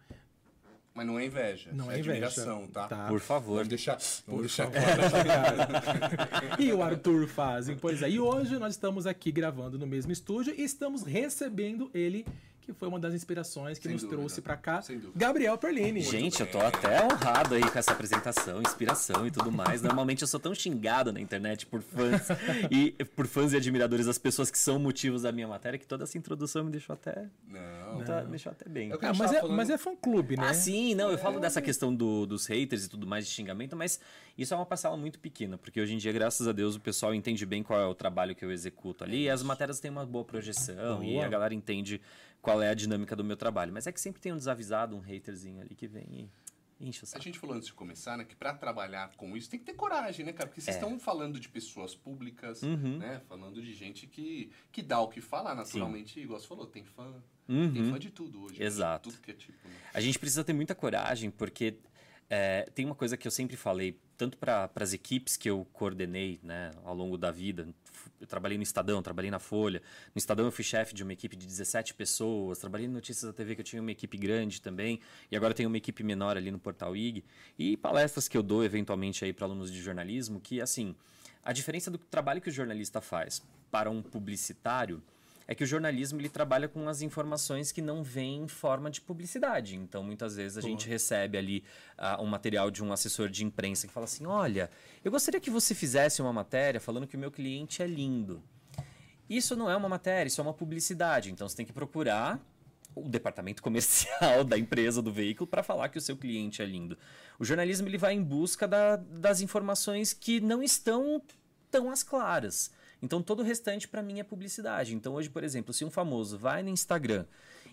mas 0.94 1.06
não 1.06 1.18
é 1.18 1.24
inveja. 1.24 1.70
Não 1.72 1.90
é, 1.90 1.96
é 1.96 1.98
inveja. 2.00 2.26
admiração, 2.26 2.66
tá? 2.66 2.86
tá? 2.86 3.08
Por 3.08 3.20
favor. 3.20 3.54
Vamos 3.54 3.68
deixar, 3.68 3.98
vamos 4.26 4.42
deixar 4.42 4.68
claro. 4.70 6.62
e 6.62 6.70
o 6.72 6.82
Arthur 6.82 7.26
fazem. 7.26 7.76
Pois 7.78 8.02
é. 8.02 8.10
E 8.10 8.20
hoje 8.20 8.58
nós 8.58 8.74
estamos 8.74 9.06
aqui 9.06 9.32
gravando 9.32 9.78
no 9.78 9.86
mesmo 9.86 10.12
estúdio 10.12 10.54
e 10.54 10.62
estamos 10.62 11.02
recebendo 11.02 11.90
ele 11.94 12.26
que 12.62 12.72
foi 12.72 12.88
uma 12.88 12.98
das 12.98 13.12
inspirações 13.12 13.78
que 13.78 13.84
Sem 13.84 13.92
nos 13.92 14.02
dúvida. 14.02 14.18
trouxe 14.18 14.40
para 14.40 14.56
cá. 14.56 14.82
Gabriel 15.14 15.58
Perlini. 15.58 16.00
Gente, 16.00 16.40
eu 16.40 16.50
tô 16.50 16.60
até 16.60 17.04
honrado 17.04 17.54
aí 17.54 17.68
com 17.68 17.78
essa 17.78 17.92
apresentação, 17.92 18.60
inspiração 18.62 19.26
e 19.26 19.30
tudo 19.30 19.50
mais. 19.50 19.82
Normalmente 19.82 20.22
eu 20.22 20.28
sou 20.28 20.38
tão 20.38 20.54
xingado 20.54 21.12
na 21.12 21.20
internet 21.20 21.66
por 21.66 21.82
fãs 21.82 22.28
e 22.70 22.92
por 23.16 23.26
fãs 23.26 23.52
e 23.52 23.56
admiradores 23.56 24.06
das 24.06 24.18
pessoas 24.18 24.50
que 24.50 24.58
são 24.58 24.78
motivos 24.78 25.22
da 25.22 25.32
minha 25.32 25.48
matéria 25.48 25.78
que 25.78 25.86
toda 25.86 26.04
essa 26.04 26.16
introdução 26.16 26.64
me 26.64 26.70
deixou 26.70 26.94
até 26.94 27.26
não, 27.46 28.04
tá, 28.04 28.22
me 28.22 28.30
deixou 28.30 28.52
até 28.52 28.68
bem. 28.68 28.92
É 28.92 28.94
ah, 28.94 29.12
mas, 29.12 29.32
é, 29.32 29.40
falando... 29.40 29.56
mas 29.56 29.70
é 29.70 29.78
fã 29.78 29.96
clube, 29.96 30.36
né? 30.36 30.48
Ah, 30.48 30.54
sim, 30.54 30.94
não, 30.94 31.10
eu 31.10 31.18
falo 31.18 31.38
é. 31.38 31.40
dessa 31.40 31.60
questão 31.60 31.94
do, 31.94 32.26
dos 32.26 32.46
haters 32.46 32.84
e 32.84 32.88
tudo 32.88 33.06
mais 33.06 33.26
de 33.26 33.32
xingamento, 33.32 33.76
mas 33.76 34.00
isso 34.36 34.54
é 34.54 34.56
uma 34.56 34.66
parcela 34.66 34.96
muito 34.96 35.18
pequena, 35.18 35.58
porque 35.58 35.80
hoje 35.80 35.94
em 35.94 35.98
dia, 35.98 36.12
graças 36.12 36.46
a 36.46 36.52
Deus, 36.52 36.76
o 36.76 36.80
pessoal 36.80 37.14
entende 37.14 37.44
bem 37.44 37.62
qual 37.62 37.80
é 37.80 37.86
o 37.86 37.94
trabalho 37.94 38.34
que 38.34 38.44
eu 38.44 38.50
executo 38.50 39.04
ali, 39.04 39.24
e 39.24 39.30
as 39.30 39.42
matérias 39.42 39.80
têm 39.80 39.90
uma 39.90 40.06
boa 40.06 40.24
projeção 40.24 41.00
boa. 41.00 41.04
e 41.04 41.20
a 41.20 41.28
galera 41.28 41.54
entende 41.54 42.00
qual 42.42 42.60
é 42.60 42.68
a 42.68 42.74
dinâmica 42.74 43.14
do 43.14 43.24
meu 43.24 43.36
trabalho. 43.36 43.72
Mas 43.72 43.86
é 43.86 43.92
que 43.92 44.00
sempre 44.00 44.20
tem 44.20 44.32
um 44.32 44.36
desavisado, 44.36 44.96
um 44.96 45.00
haterzinho 45.00 45.60
ali 45.60 45.74
que 45.74 45.86
vem 45.86 46.04
e 46.80 46.88
enche 46.88 47.04
o 47.04 47.06
saco. 47.06 47.22
A 47.22 47.24
gente 47.24 47.38
falou 47.38 47.54
antes 47.54 47.68
de 47.68 47.72
começar, 47.72 48.18
né, 48.18 48.24
que 48.24 48.34
para 48.34 48.52
trabalhar 48.52 49.12
com 49.16 49.36
isso 49.36 49.48
tem 49.48 49.60
que 49.60 49.64
ter 49.64 49.74
coragem, 49.74 50.26
né, 50.26 50.32
cara? 50.32 50.48
Porque 50.48 50.60
vocês 50.60 50.76
é. 50.76 50.80
estão 50.80 50.98
falando 50.98 51.38
de 51.38 51.48
pessoas 51.48 51.94
públicas, 51.94 52.62
uhum. 52.62 52.98
né? 52.98 53.22
Falando 53.28 53.62
de 53.62 53.72
gente 53.72 54.08
que, 54.08 54.50
que 54.72 54.82
dá 54.82 55.00
o 55.00 55.08
que 55.08 55.20
falar, 55.20 55.54
naturalmente, 55.54 56.14
Sim. 56.14 56.22
igual 56.22 56.40
você 56.40 56.48
falou, 56.48 56.66
tem 56.66 56.84
fã. 56.84 57.22
Uhum. 57.48 57.72
Tem 57.72 57.90
fã 57.90 57.98
de 57.98 58.10
tudo 58.10 58.42
hoje. 58.42 58.58
Né? 58.58 58.66
Exato. 58.66 59.10
Tudo 59.10 59.22
que 59.22 59.30
é 59.30 59.34
tipo. 59.34 59.56
Né? 59.68 59.74
A 59.94 60.00
gente 60.00 60.18
precisa 60.18 60.42
ter 60.42 60.52
muita 60.52 60.74
coragem, 60.74 61.30
porque 61.30 61.78
é, 62.28 62.68
tem 62.74 62.84
uma 62.84 62.94
coisa 62.94 63.16
que 63.16 63.26
eu 63.26 63.30
sempre 63.30 63.56
falei, 63.56 63.96
tanto 64.22 64.38
para 64.38 64.70
as 64.76 64.92
equipes 64.92 65.36
que 65.36 65.50
eu 65.50 65.66
coordenei 65.72 66.38
né, 66.44 66.70
ao 66.84 66.94
longo 66.94 67.18
da 67.18 67.32
vida. 67.32 67.66
Eu 68.20 68.26
trabalhei 68.28 68.56
no 68.56 68.62
Estadão, 68.62 69.02
trabalhei 69.02 69.32
na 69.32 69.40
Folha. 69.40 69.82
No 70.14 70.18
Estadão 70.20 70.44
eu 70.44 70.52
fui 70.52 70.62
chefe 70.62 70.94
de 70.94 71.02
uma 71.02 71.12
equipe 71.12 71.34
de 71.34 71.44
17 71.44 71.92
pessoas. 71.94 72.58
Trabalhei 72.58 72.86
no 72.86 72.94
Notícias 72.94 73.28
da 73.28 73.36
TV, 73.36 73.56
que 73.56 73.62
eu 73.62 73.64
tinha 73.64 73.82
uma 73.82 73.90
equipe 73.90 74.16
grande 74.16 74.62
também. 74.62 75.00
E 75.28 75.36
agora 75.36 75.52
tenho 75.52 75.68
uma 75.68 75.76
equipe 75.76 76.04
menor 76.04 76.36
ali 76.36 76.52
no 76.52 76.58
Portal 76.60 76.94
IG. 76.96 77.24
E 77.58 77.76
palestras 77.76 78.28
que 78.28 78.38
eu 78.38 78.44
dou 78.44 78.62
eventualmente 78.62 79.24
aí 79.24 79.32
para 79.32 79.44
alunos 79.44 79.72
de 79.72 79.82
jornalismo, 79.82 80.40
que 80.40 80.60
assim, 80.60 80.94
a 81.42 81.52
diferença 81.52 81.90
do 81.90 81.98
trabalho 81.98 82.40
que 82.40 82.48
o 82.48 82.52
jornalista 82.52 83.00
faz 83.00 83.42
para 83.72 83.90
um 83.90 84.00
publicitário 84.00 85.02
é 85.46 85.54
que 85.54 85.64
o 85.64 85.66
jornalismo 85.66 86.20
ele 86.20 86.28
trabalha 86.28 86.68
com 86.68 86.88
as 86.88 87.02
informações 87.02 87.72
que 87.72 87.82
não 87.82 88.02
vêm 88.02 88.42
em 88.42 88.48
forma 88.48 88.90
de 88.90 89.00
publicidade. 89.00 89.76
Então, 89.76 90.02
muitas 90.02 90.36
vezes 90.36 90.58
a 90.58 90.60
Pô. 90.60 90.68
gente 90.68 90.88
recebe 90.88 91.38
ali 91.38 91.64
uh, 91.98 92.22
um 92.22 92.26
material 92.26 92.70
de 92.70 92.82
um 92.82 92.92
assessor 92.92 93.28
de 93.28 93.44
imprensa 93.44 93.86
que 93.86 93.92
fala 93.92 94.04
assim: 94.04 94.26
olha, 94.26 94.70
eu 95.04 95.10
gostaria 95.10 95.40
que 95.40 95.50
você 95.50 95.74
fizesse 95.74 96.22
uma 96.22 96.32
matéria 96.32 96.80
falando 96.80 97.06
que 97.06 97.16
o 97.16 97.18
meu 97.18 97.30
cliente 97.30 97.82
é 97.82 97.86
lindo. 97.86 98.42
Isso 99.28 99.56
não 99.56 99.70
é 99.70 99.76
uma 99.76 99.88
matéria, 99.88 100.28
isso 100.28 100.40
é 100.40 100.44
uma 100.44 100.52
publicidade. 100.52 101.30
Então, 101.30 101.48
você 101.48 101.56
tem 101.56 101.66
que 101.66 101.72
procurar 101.72 102.40
o 102.94 103.08
departamento 103.08 103.62
comercial 103.64 104.44
da 104.44 104.58
empresa, 104.58 105.00
do 105.00 105.12
veículo, 105.12 105.46
para 105.46 105.62
falar 105.62 105.88
que 105.88 105.98
o 105.98 106.00
seu 106.00 106.16
cliente 106.16 106.62
é 106.62 106.66
lindo. 106.66 106.98
O 107.38 107.44
jornalismo 107.44 107.88
ele 107.88 107.98
vai 107.98 108.14
em 108.14 108.22
busca 108.22 108.68
da, 108.68 108.96
das 108.96 109.40
informações 109.40 110.12
que 110.12 110.40
não 110.40 110.62
estão 110.62 111.22
tão 111.70 111.90
às 111.90 112.02
claras. 112.02 112.70
Então 113.02 113.20
todo 113.20 113.40
o 113.40 113.42
restante 113.42 113.88
para 113.88 114.02
mim 114.02 114.20
é 114.20 114.24
publicidade. 114.24 114.94
Então 114.94 115.14
hoje, 115.14 115.28
por 115.28 115.42
exemplo, 115.42 115.74
se 115.74 115.84
um 115.84 115.90
famoso 115.90 116.38
vai 116.38 116.62
no 116.62 116.68
Instagram 116.68 117.26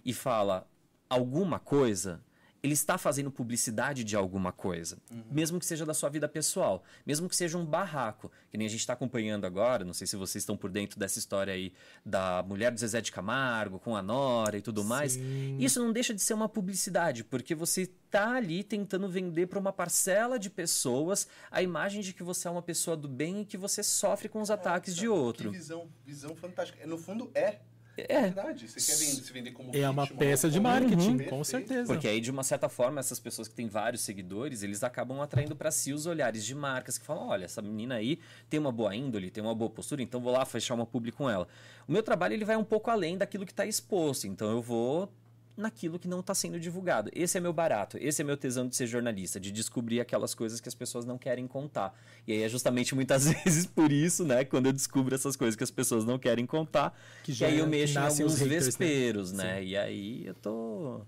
e 0.03 0.11
fala 0.11 0.67
alguma 1.07 1.59
coisa, 1.59 2.19
ele 2.61 2.73
está 2.73 2.97
fazendo 2.97 3.31
publicidade 3.31 4.03
de 4.03 4.15
alguma 4.15 4.51
coisa, 4.51 4.97
uhum. 5.11 5.23
mesmo 5.31 5.59
que 5.59 5.65
seja 5.65 5.85
da 5.85 5.93
sua 5.93 6.09
vida 6.09 6.27
pessoal, 6.27 6.83
mesmo 7.05 7.29
que 7.29 7.35
seja 7.35 7.57
um 7.57 7.65
barraco, 7.65 8.31
que 8.49 8.57
nem 8.57 8.67
a 8.67 8.69
gente 8.69 8.81
está 8.81 8.93
acompanhando 8.93 9.45
agora, 9.45 9.85
não 9.85 9.93
sei 9.93 10.05
se 10.05 10.15
vocês 10.15 10.41
estão 10.41 10.57
por 10.57 10.69
dentro 10.69 10.99
dessa 10.99 11.19
história 11.19 11.53
aí 11.53 11.73
da 12.05 12.43
mulher 12.43 12.71
do 12.71 12.79
Zezé 12.79 13.01
de 13.01 13.11
Camargo 13.11 13.79
com 13.79 13.95
a 13.95 14.01
Nora 14.01 14.57
e 14.57 14.61
tudo 14.61 14.81
Sim. 14.81 14.87
mais. 14.87 15.19
Isso 15.57 15.79
não 15.79 15.91
deixa 15.93 16.13
de 16.13 16.21
ser 16.21 16.33
uma 16.33 16.49
publicidade, 16.49 17.23
porque 17.23 17.55
você 17.55 17.83
está 17.83 18.35
ali 18.35 18.63
tentando 18.63 19.07
vender 19.07 19.47
para 19.47 19.59
uma 19.59 19.71
parcela 19.71 20.37
de 20.37 20.49
pessoas 20.49 21.27
a 21.51 21.61
imagem 21.61 22.01
de 22.01 22.13
que 22.13 22.23
você 22.23 22.47
é 22.47 22.51
uma 22.51 22.61
pessoa 22.61 22.97
do 22.97 23.07
bem 23.07 23.41
e 23.41 23.45
que 23.45 23.57
você 23.57 23.83
sofre 23.83 24.27
com 24.27 24.41
os 24.41 24.51
ataques 24.51 24.95
de 24.95 25.07
outro. 25.07 25.51
Que 25.51 25.57
visão, 25.57 25.87
visão 26.05 26.35
fantástica. 26.35 26.85
No 26.85 26.97
fundo 26.97 27.31
é 27.33 27.59
é. 28.07 28.15
é 28.15 28.21
verdade. 28.21 28.67
Você 28.67 28.91
quer 28.91 28.97
vender, 28.97 29.23
se 29.23 29.33
vender 29.33 29.51
como 29.51 29.75
É 29.75 29.89
uma 29.89 30.07
peça 30.07 30.49
de 30.49 30.59
marketing, 30.59 31.17
uhum. 31.17 31.25
com 31.25 31.43
certeza. 31.43 31.85
Porque 31.85 32.07
aí, 32.07 32.21
de 32.21 32.31
uma 32.31 32.43
certa 32.43 32.69
forma, 32.69 32.99
essas 32.99 33.19
pessoas 33.19 33.47
que 33.47 33.55
têm 33.55 33.67
vários 33.67 34.01
seguidores, 34.01 34.63
eles 34.63 34.83
acabam 34.83 35.21
atraindo 35.21 35.55
para 35.55 35.71
si 35.71 35.93
os 35.93 36.05
olhares 36.05 36.45
de 36.45 36.55
marcas 36.55 36.97
que 36.97 37.05
falam: 37.05 37.27
olha, 37.27 37.45
essa 37.45 37.61
menina 37.61 37.95
aí 37.95 38.19
tem 38.49 38.59
uma 38.59 38.71
boa 38.71 38.95
índole, 38.95 39.29
tem 39.29 39.43
uma 39.43 39.55
boa 39.55 39.69
postura, 39.69 40.01
então 40.01 40.21
vou 40.21 40.33
lá 40.33 40.45
fechar 40.45 40.75
uma 40.75 40.85
publi 40.85 41.11
com 41.11 41.29
ela. 41.29 41.47
O 41.87 41.91
meu 41.91 42.03
trabalho 42.03 42.33
ele 42.33 42.45
vai 42.45 42.55
um 42.55 42.63
pouco 42.63 42.89
além 42.91 43.17
daquilo 43.17 43.45
que 43.45 43.51
está 43.51 43.65
exposto. 43.65 44.27
Então 44.27 44.49
eu 44.49 44.61
vou 44.61 45.11
naquilo 45.59 45.99
que 45.99 46.07
não 46.07 46.21
está 46.21 46.33
sendo 46.33 46.59
divulgado. 46.59 47.09
Esse 47.13 47.37
é 47.37 47.41
meu 47.41 47.53
barato, 47.53 47.97
esse 47.99 48.21
é 48.21 48.25
meu 48.25 48.37
tesão 48.37 48.67
de 48.67 48.75
ser 48.75 48.87
jornalista, 48.87 49.39
de 49.39 49.51
descobrir 49.51 49.99
aquelas 49.99 50.33
coisas 50.33 50.59
que 50.59 50.67
as 50.67 50.75
pessoas 50.75 51.05
não 51.05 51.17
querem 51.17 51.47
contar. 51.47 51.93
E 52.27 52.33
aí 52.33 52.43
é 52.43 52.49
justamente 52.49 52.95
muitas 52.95 53.27
vezes 53.31 53.65
por 53.65 53.91
isso, 53.91 54.23
né, 54.25 54.43
quando 54.45 54.67
eu 54.67 54.73
descubro 54.73 55.13
essas 55.13 55.35
coisas 55.35 55.55
que 55.55 55.63
as 55.63 55.71
pessoas 55.71 56.05
não 56.05 56.17
querem 56.17 56.45
contar, 56.45 56.97
que, 57.23 57.33
já, 57.33 57.47
aí 57.47 57.59
eu 57.59 57.67
mexo 57.67 57.99
em 57.99 58.01
alguns 58.01 58.39
haters, 58.39 58.49
né? 58.49 58.59
vesperos, 58.59 59.31
né? 59.31 59.43
né? 59.43 59.63
E 59.63 59.77
aí 59.77 60.25
eu 60.25 60.33
tô 60.33 61.01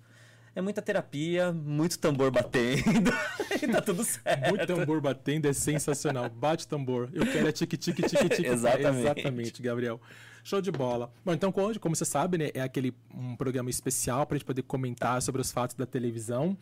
é 0.53 0.61
muita 0.61 0.81
terapia, 0.81 1.53
muito 1.53 1.97
tambor 1.97 2.29
batendo 2.29 3.09
e 3.61 3.67
tá 3.67 3.81
tudo 3.81 4.03
certo. 4.03 4.49
Muito 4.49 4.67
tambor 4.67 4.99
batendo 4.99 5.47
é 5.47 5.53
sensacional. 5.53 6.29
Bate 6.29 6.67
tambor. 6.67 7.09
Eu 7.13 7.25
quero 7.25 7.47
é 7.47 7.51
tique 7.53 7.77
tique 7.77 8.03
tique 8.03 8.29
tique. 8.29 8.47
Exatamente. 8.47 8.99
Exatamente, 8.99 9.61
Gabriel. 9.61 10.01
Show 10.43 10.61
de 10.61 10.71
bola. 10.71 11.11
Bom, 11.23 11.33
então 11.33 11.53
hoje, 11.55 11.79
como 11.79 11.95
você 11.95 12.05
sabe, 12.05 12.37
né, 12.37 12.49
é 12.53 12.61
aquele 12.61 12.93
um 13.13 13.35
programa 13.35 13.69
especial 13.69 14.25
para 14.25 14.35
a 14.35 14.37
gente 14.37 14.45
poder 14.45 14.63
comentar 14.63 15.21
sobre 15.21 15.41
os 15.41 15.51
fatos 15.51 15.75
da 15.75 15.85
televisão. 15.85 16.57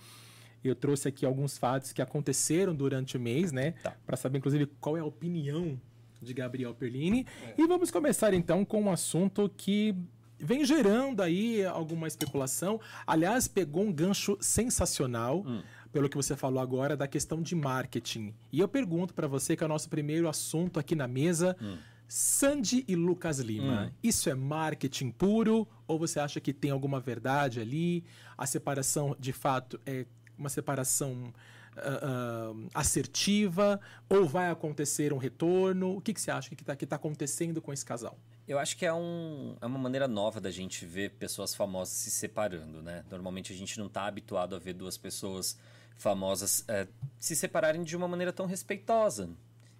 Eu 0.63 0.75
trouxe 0.75 1.07
aqui 1.07 1.25
alguns 1.25 1.57
fatos 1.57 1.93
que 1.93 2.01
aconteceram 2.01 2.75
durante 2.75 3.15
o 3.15 3.19
mês, 3.19 3.51
né? 3.51 3.71
Tá. 3.83 3.95
Para 4.05 4.17
saber, 4.17 4.39
inclusive, 4.39 4.65
qual 4.81 4.97
é 4.97 4.99
a 4.99 5.05
opinião 5.05 5.79
de 6.21 6.33
Gabriel 6.33 6.73
Perlini. 6.73 7.25
É. 7.43 7.61
E 7.61 7.67
vamos 7.67 7.89
começar 7.91 8.33
então 8.33 8.65
com 8.65 8.83
um 8.83 8.91
assunto 8.91 9.49
que 9.55 9.95
vem 10.37 10.65
gerando 10.65 11.21
aí 11.21 11.65
alguma 11.65 12.07
especulação. 12.07 12.79
Aliás, 13.05 13.47
pegou 13.47 13.83
um 13.83 13.91
gancho 13.91 14.37
sensacional. 14.39 15.43
Hum. 15.45 15.61
Pelo 15.91 16.07
que 16.07 16.15
você 16.15 16.35
falou 16.35 16.61
agora 16.61 16.95
da 16.95 17.07
questão 17.07 17.41
de 17.41 17.55
marketing. 17.55 18.31
E 18.51 18.59
eu 18.59 18.67
pergunto 18.67 19.11
para 19.11 19.25
você, 19.27 19.55
que 19.55 19.63
é 19.63 19.65
o 19.65 19.67
nosso 19.67 19.89
primeiro 19.89 20.29
assunto 20.29 20.79
aqui 20.79 20.93
na 20.93 21.07
mesa, 21.07 21.57
hum 21.59 21.79
Sandy 22.09 22.83
e 22.87 22.95
Lucas 22.95 23.37
Lima, 23.37 23.85
hum. 23.85 23.91
isso 24.01 24.31
é 24.31 24.33
marketing 24.33 25.11
puro 25.11 25.67
ou 25.87 25.99
você 25.99 26.19
acha 26.19 26.41
que 26.41 26.51
tem 26.51 26.71
alguma 26.71 26.99
verdade 26.99 27.59
ali? 27.59 28.03
A 28.35 28.47
separação, 28.47 29.15
de 29.19 29.31
fato, 29.31 29.79
é 29.85 30.07
uma 30.35 30.49
separação 30.49 31.31
uh, 31.77 32.55
uh, 32.55 32.69
assertiva 32.73 33.79
ou 34.09 34.25
vai 34.25 34.49
acontecer 34.49 35.13
um 35.13 35.17
retorno? 35.17 35.97
O 35.97 36.01
que, 36.01 36.11
que 36.11 36.19
você 36.19 36.31
acha 36.31 36.55
que 36.55 36.63
está 36.63 36.75
tá 36.75 36.95
acontecendo 36.95 37.61
com 37.61 37.71
esse 37.71 37.85
casal? 37.85 38.17
Eu 38.47 38.57
acho 38.57 38.75
que 38.75 38.87
é, 38.87 38.93
um, 38.93 39.55
é 39.61 39.65
uma 39.67 39.77
maneira 39.77 40.07
nova 40.07 40.41
da 40.41 40.49
gente 40.49 40.87
ver 40.87 41.11
pessoas 41.11 41.53
famosas 41.53 41.93
se 41.93 42.09
separando, 42.09 42.81
né? 42.81 43.05
Normalmente 43.11 43.53
a 43.53 43.55
gente 43.55 43.77
não 43.77 43.85
está 43.85 44.07
habituado 44.07 44.55
a 44.55 44.59
ver 44.59 44.73
duas 44.73 44.97
pessoas 44.97 45.55
famosas 45.95 46.65
é, 46.67 46.87
se 47.19 47.35
separarem 47.35 47.83
de 47.83 47.95
uma 47.95 48.07
maneira 48.07 48.33
tão 48.33 48.47
respeitosa 48.47 49.29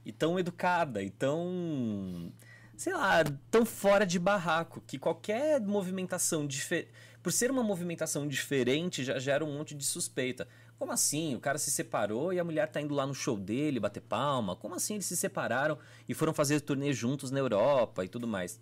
e 0.10 0.12
tão 0.12 0.39
educada 0.39 1.01
e 1.01 1.10
tão 1.10 2.32
sei 2.75 2.94
lá, 2.94 3.24
tão 3.51 3.66
fora 3.66 4.06
de 4.06 4.18
barraco 4.18 4.82
que 4.88 4.98
qualquer 4.98 5.60
movimentação 5.60 6.48
por 7.22 7.32
ser 7.32 7.51
uma 7.51 7.62
movimentação 7.62 8.28
diferente 8.28 9.04
já 9.04 9.20
gera 9.20 9.44
um 9.44 9.58
monte 9.58 9.75
de 9.75 9.86
suspeita. 9.86 10.48
Como 10.78 10.94
assim? 10.94 11.36
O 11.36 11.42
cara 11.42 11.58
se 11.58 11.70
separou 11.70 12.32
e 12.32 12.39
a 12.39 12.44
mulher 12.44 12.70
tá 12.70 12.80
indo 12.80 12.96
lá 12.96 13.06
no 13.06 13.13
show 13.13 13.38
dele 13.38 13.82
bater 13.82 14.01
palma? 14.01 14.56
Como 14.56 14.75
assim 14.75 14.94
eles 14.94 15.06
se 15.06 15.18
separaram 15.18 15.78
e 16.08 16.13
foram 16.13 16.34
fazer 16.34 16.62
turnê 16.62 16.94
juntos 16.94 17.32
na 17.32 17.39
Europa 17.39 18.06
e 18.06 18.08
tudo 18.08 18.25
mais? 18.25 18.60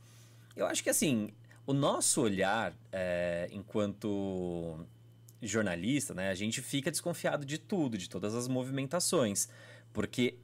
Eu 0.56 0.66
acho 0.66 0.84
que 0.84 0.89
assim, 0.89 1.30
o 1.68 1.72
nosso 1.72 2.20
olhar, 2.20 2.74
é, 2.92 3.48
enquanto 3.51 4.80
jornalista, 5.39 6.16
né, 6.16 6.30
a 6.30 6.34
gente 6.34 6.60
fica 6.60 6.89
desconfiado 6.89 7.46
de 7.46 7.60
tudo, 7.60 8.00
de 8.00 8.10
todas 8.10 8.34
as 8.34 8.48
movimentações, 8.48 9.48
porque 9.94 10.39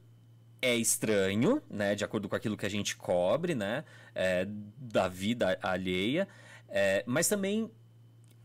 é 0.60 0.74
estranho, 0.74 1.62
né, 1.68 1.94
de 1.94 2.04
acordo 2.04 2.28
com 2.28 2.36
aquilo 2.36 2.56
que 2.56 2.66
a 2.66 2.70
gente 2.70 2.96
cobre, 2.96 3.54
né, 3.54 3.84
é, 4.14 4.46
da 4.78 5.08
vida 5.08 5.58
alheia, 5.62 6.26
é, 6.68 7.04
mas 7.06 7.28
também 7.28 7.70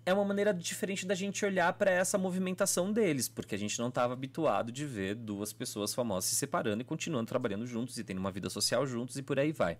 é 0.05 0.13
uma 0.13 0.25
maneira 0.25 0.53
diferente 0.53 1.05
da 1.05 1.15
gente 1.15 1.45
olhar 1.45 1.71
para 1.73 1.91
essa 1.91 2.17
movimentação 2.17 2.91
deles, 2.91 3.27
porque 3.29 3.55
a 3.55 3.57
gente 3.57 3.77
não 3.79 3.89
estava 3.89 4.13
habituado 4.13 4.71
de 4.71 4.85
ver 4.85 5.15
duas 5.15 5.53
pessoas 5.53 5.93
famosas 5.93 6.29
se 6.29 6.35
separando 6.35 6.81
e 6.81 6.85
continuando 6.85 7.27
trabalhando 7.27 7.65
juntos 7.65 7.97
e 7.97 8.03
tendo 8.03 8.17
uma 8.17 8.31
vida 8.31 8.49
social 8.49 8.85
juntos 8.85 9.17
e 9.17 9.21
por 9.21 9.39
aí 9.39 9.51
vai. 9.51 9.77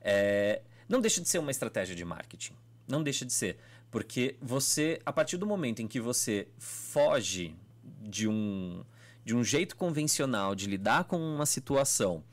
É, 0.00 0.62
não 0.88 1.00
deixa 1.00 1.20
de 1.20 1.28
ser 1.28 1.38
uma 1.38 1.50
estratégia 1.50 1.94
de 1.94 2.04
marketing. 2.04 2.54
Não 2.86 3.02
deixa 3.02 3.26
de 3.26 3.32
ser. 3.32 3.58
Porque 3.90 4.36
você, 4.40 5.00
a 5.04 5.12
partir 5.12 5.36
do 5.36 5.46
momento 5.46 5.80
em 5.80 5.88
que 5.88 6.00
você 6.00 6.48
foge 6.58 7.54
de 8.00 8.26
um, 8.26 8.82
de 9.28 9.36
um 9.36 9.44
jeito 9.44 9.76
convencional 9.76 10.54
de 10.54 10.66
lidar 10.66 11.04
com 11.04 11.18
uma 11.18 11.44
situação, 11.44 12.24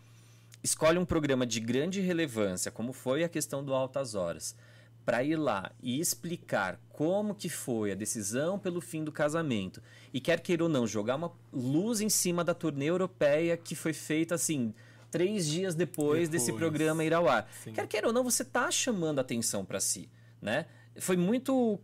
escolhe 0.64 0.98
um 0.98 1.04
programa 1.04 1.46
de 1.46 1.60
grande 1.60 2.00
relevância, 2.00 2.72
como 2.72 2.94
foi 2.94 3.22
a 3.22 3.28
questão 3.28 3.62
do 3.62 3.74
Altas 3.74 4.16
Horas, 4.16 4.56
para 5.04 5.22
ir 5.22 5.36
lá 5.36 5.74
e 5.84 6.00
explicar 6.00 6.80
como 6.88 7.36
que 7.36 7.50
foi 7.50 7.92
a 7.92 7.96
decisão 7.96 8.58
pelo 8.58 8.80
fim 8.80 9.04
do 9.04 9.12
casamento 9.12 9.84
e 10.14 10.22
quer 10.22 10.40
queira 10.40 10.64
ou 10.64 10.70
não 10.70 10.88
jogar 10.88 11.18
uma 11.18 11.34
luz 11.52 12.00
em 12.00 12.08
cima 12.08 12.46
da 12.46 12.54
turnê 12.54 12.86
europeia 12.86 13.58
que 13.58 13.76
foi 13.76 13.92
feita 13.92 14.36
assim 14.36 14.74
três 15.12 15.46
dias 15.46 15.76
depois, 15.76 16.30
depois. 16.30 16.30
desse 16.30 16.54
programa 16.54 17.04
ir 17.04 17.14
ao 17.14 17.28
ar. 17.28 17.52
Sim. 17.62 17.74
Quer 17.74 17.88
queira 17.88 18.08
ou 18.08 18.14
não, 18.14 18.24
você 18.24 18.44
está 18.44 18.72
chamando 18.72 19.20
atenção 19.20 19.66
para 19.66 19.82
si, 19.82 20.08
né? 20.42 20.66
Foi 20.98 21.18
muito 21.18 21.78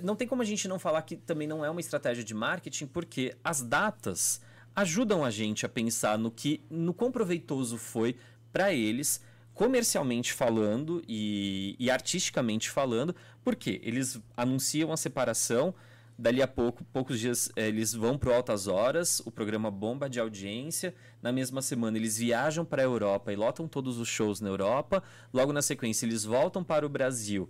não 0.00 0.16
tem 0.16 0.26
como 0.26 0.42
a 0.42 0.44
gente 0.44 0.68
não 0.68 0.78
falar 0.78 1.02
que 1.02 1.16
também 1.16 1.46
não 1.46 1.64
é 1.64 1.70
uma 1.70 1.80
estratégia 1.80 2.24
de 2.24 2.34
marketing, 2.34 2.86
porque 2.86 3.36
as 3.42 3.60
datas 3.60 4.40
ajudam 4.74 5.24
a 5.24 5.30
gente 5.30 5.66
a 5.66 5.68
pensar 5.68 6.18
no 6.18 6.30
que 6.30 6.64
no 6.70 6.94
quão 6.94 7.12
proveitoso 7.12 7.76
foi 7.76 8.16
para 8.52 8.72
eles 8.72 9.20
comercialmente 9.54 10.32
falando 10.32 11.02
e, 11.06 11.76
e, 11.78 11.90
artisticamente 11.90 12.70
falando, 12.70 13.14
porque 13.44 13.80
eles 13.84 14.18
anunciam 14.36 14.92
a 14.92 14.96
separação, 14.96 15.74
dali 16.18 16.40
a 16.40 16.48
pouco, 16.48 16.84
poucos 16.84 17.20
dias, 17.20 17.50
é, 17.54 17.68
eles 17.68 17.92
vão 17.92 18.16
para 18.16 18.34
Altas 18.34 18.66
Horas, 18.66 19.20
o 19.24 19.30
programa 19.30 19.70
bomba 19.70 20.08
de 20.08 20.18
audiência, 20.18 20.94
na 21.20 21.32
mesma 21.32 21.60
semana 21.60 21.98
eles 21.98 22.16
viajam 22.16 22.64
para 22.64 22.82
a 22.82 22.84
Europa 22.84 23.32
e 23.32 23.36
lotam 23.36 23.68
todos 23.68 23.98
os 23.98 24.08
shows 24.08 24.40
na 24.40 24.48
Europa, 24.48 25.02
logo 25.32 25.52
na 25.52 25.62
sequência 25.62 26.06
eles 26.06 26.24
voltam 26.24 26.64
para 26.64 26.86
o 26.86 26.88
Brasil, 26.88 27.48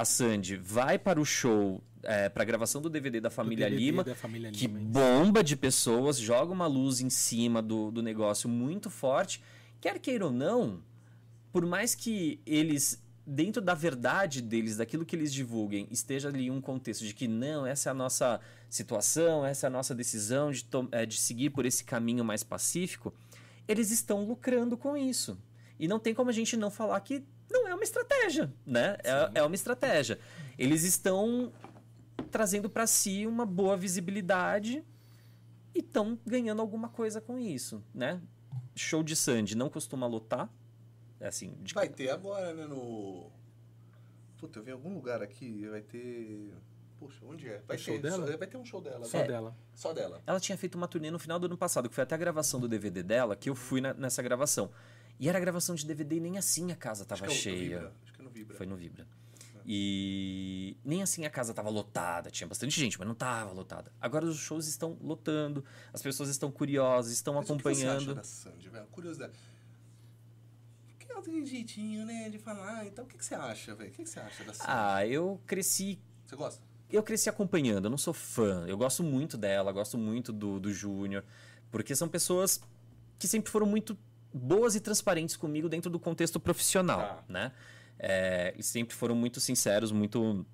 a 0.00 0.04
Sandy 0.04 0.56
vai 0.56 0.98
para 0.98 1.20
o 1.20 1.24
show 1.26 1.82
é, 2.02 2.30
para 2.30 2.42
a 2.42 2.46
gravação 2.46 2.80
do 2.80 2.88
DVD 2.88 3.20
da 3.20 3.28
Família, 3.28 3.68
DVD 3.68 3.84
Lima, 3.84 4.02
da 4.02 4.14
família 4.14 4.50
que 4.50 4.66
Lima, 4.66 4.80
bomba 4.80 5.44
de 5.44 5.54
pessoas, 5.54 6.18
joga 6.18 6.50
uma 6.50 6.66
luz 6.66 7.02
em 7.02 7.10
cima 7.10 7.60
do, 7.60 7.90
do 7.90 8.02
negócio 8.02 8.48
muito 8.48 8.88
forte. 8.88 9.42
Quer 9.78 9.98
queira 9.98 10.24
ou 10.24 10.32
não, 10.32 10.82
por 11.52 11.66
mais 11.66 11.94
que 11.94 12.40
eles, 12.46 13.02
dentro 13.26 13.60
da 13.60 13.74
verdade 13.74 14.40
deles, 14.40 14.78
daquilo 14.78 15.04
que 15.04 15.14
eles 15.14 15.30
divulguem, 15.30 15.86
esteja 15.90 16.28
ali 16.30 16.50
um 16.50 16.62
contexto 16.62 17.04
de 17.04 17.12
que 17.12 17.28
não, 17.28 17.66
essa 17.66 17.90
é 17.90 17.92
a 17.92 17.94
nossa 17.94 18.40
situação, 18.70 19.44
essa 19.44 19.66
é 19.66 19.68
a 19.68 19.70
nossa 19.70 19.94
decisão 19.94 20.50
de, 20.50 20.64
é, 20.92 21.04
de 21.04 21.18
seguir 21.18 21.50
por 21.50 21.66
esse 21.66 21.84
caminho 21.84 22.24
mais 22.24 22.42
pacífico, 22.42 23.12
eles 23.68 23.90
estão 23.90 24.24
lucrando 24.24 24.78
com 24.78 24.96
isso. 24.96 25.36
E 25.78 25.86
não 25.86 25.98
tem 25.98 26.14
como 26.14 26.30
a 26.30 26.32
gente 26.32 26.56
não 26.56 26.70
falar 26.70 26.98
que 27.00 27.22
não 27.50 27.68
é 27.68 27.74
uma 27.74 27.84
estratégia, 27.84 28.52
né? 28.64 28.96
É, 29.02 29.40
é 29.40 29.42
uma 29.42 29.54
estratégia. 29.54 30.18
Eles 30.58 30.84
estão 30.84 31.52
trazendo 32.30 32.70
para 32.70 32.86
si 32.86 33.26
uma 33.26 33.44
boa 33.44 33.76
visibilidade 33.76 34.84
e 35.74 35.80
estão 35.80 36.18
ganhando 36.26 36.60
alguma 36.60 36.88
coisa 36.88 37.20
com 37.20 37.38
isso, 37.38 37.84
né? 37.94 38.20
Show 38.74 39.02
de 39.02 39.14
Sandy 39.14 39.56
não 39.56 39.68
costuma 39.68 40.06
lotar, 40.06 40.50
é 41.20 41.28
assim, 41.28 41.54
de... 41.60 41.74
Vai 41.74 41.88
ter 41.88 42.10
agora, 42.10 42.54
né? 42.54 42.66
No. 42.66 43.30
Puta, 44.38 44.58
eu 44.58 44.62
vi 44.62 44.70
em 44.70 44.74
algum 44.74 44.94
lugar 44.94 45.22
aqui, 45.22 45.68
vai 45.68 45.82
ter. 45.82 46.54
Poxa, 46.98 47.18
onde 47.26 47.46
é? 47.46 47.62
Vai, 47.66 47.76
o 47.76 47.78
ter, 47.78 47.78
show 47.78 47.98
dela? 47.98 48.26
Só, 48.26 48.36
vai 48.38 48.46
ter 48.46 48.56
um 48.56 48.64
show 48.64 48.80
dela. 48.80 49.04
Só 49.04 49.18
é, 49.18 49.26
dela. 49.26 49.56
Só 49.74 49.92
dela. 49.92 50.22
Ela 50.26 50.40
tinha 50.40 50.56
feito 50.56 50.76
uma 50.76 50.88
turnê 50.88 51.10
no 51.10 51.18
final 51.18 51.38
do 51.38 51.44
ano 51.46 51.58
passado, 51.58 51.88
que 51.88 51.94
foi 51.94 52.04
até 52.04 52.14
a 52.14 52.18
gravação 52.18 52.58
do 52.58 52.66
DVD 52.66 53.02
dela, 53.02 53.36
que 53.36 53.50
eu 53.50 53.54
fui 53.54 53.80
na, 53.82 53.92
nessa 53.92 54.22
gravação. 54.22 54.70
E 55.20 55.28
era 55.28 55.38
gravação 55.38 55.76
de 55.76 55.86
DVD 55.86 56.16
e 56.16 56.20
nem 56.20 56.38
assim 56.38 56.72
a 56.72 56.76
casa 56.76 57.04
tava 57.04 57.26
Acho 57.26 57.34
cheia. 57.34 57.80
No 57.80 57.86
Acho 58.02 58.12
que 58.12 58.20
é 58.20 58.24
no 58.24 58.30
Vibra. 58.30 58.56
Foi 58.56 58.66
no 58.66 58.76
Vibra. 58.76 59.06
E 59.64 60.76
nem 60.82 61.02
assim 61.02 61.24
a 61.26 61.30
casa 61.30 61.54
tava 61.54 61.68
lotada, 61.68 62.30
tinha 62.30 62.48
bastante 62.48 62.80
gente, 62.80 62.98
mas 62.98 63.06
não 63.06 63.14
tava 63.14 63.52
lotada. 63.52 63.92
Agora 64.00 64.24
os 64.24 64.38
shows 64.38 64.66
estão 64.66 64.98
lotando, 65.00 65.64
as 65.92 66.02
pessoas 66.02 66.28
estão 66.28 66.50
curiosas, 66.50 67.12
estão 67.12 67.34
mas 67.34 67.44
acompanhando. 67.44 67.96
O 67.96 67.98
que 67.98 68.04
você 68.04 68.10
acha 68.10 68.14
da 68.14 68.24
Sandy, 68.24 68.68
velho? 68.68 68.86
Curiosidade 68.86 69.32
ela 71.20 71.22
tem 71.22 71.42
um 71.42 71.46
jeitinho, 71.46 72.04
né, 72.06 72.28
de 72.30 72.38
falar. 72.38 72.86
Então, 72.86 73.04
o 73.04 73.08
que, 73.08 73.16
que 73.16 73.24
você 73.24 73.34
acha, 73.34 73.74
velho? 73.74 73.90
O 73.90 73.92
que, 73.92 74.02
que 74.02 74.08
você 74.08 74.20
acha 74.20 74.42
da 74.42 74.52
Sandy? 74.52 74.70
Ah, 74.70 75.06
eu 75.06 75.40
cresci. 75.46 76.00
Você 76.24 76.34
gosta? 76.34 76.62
Eu 76.90 77.02
cresci 77.02 77.28
acompanhando, 77.28 77.84
eu 77.84 77.90
não 77.90 77.98
sou 77.98 78.12
fã. 78.12 78.64
Eu 78.66 78.76
gosto 78.76 79.02
muito 79.02 79.36
dela, 79.36 79.70
gosto 79.70 79.96
muito 79.96 80.32
do, 80.32 80.58
do 80.58 80.72
Júnior, 80.72 81.24
porque 81.70 81.94
são 81.94 82.08
pessoas 82.08 82.60
que 83.18 83.28
sempre 83.28 83.52
foram 83.52 83.66
muito 83.66 83.96
boas 84.32 84.74
e 84.74 84.80
transparentes 84.80 85.36
comigo 85.36 85.68
dentro 85.68 85.90
do 85.90 85.98
contexto 85.98 86.38
profissional, 86.38 87.00
tá. 87.00 87.24
né? 87.28 87.52
É, 87.98 88.54
e 88.56 88.62
sempre 88.62 88.94
foram 88.94 89.14
muito 89.14 89.40
sinceros, 89.40 89.92
muito 89.92 90.46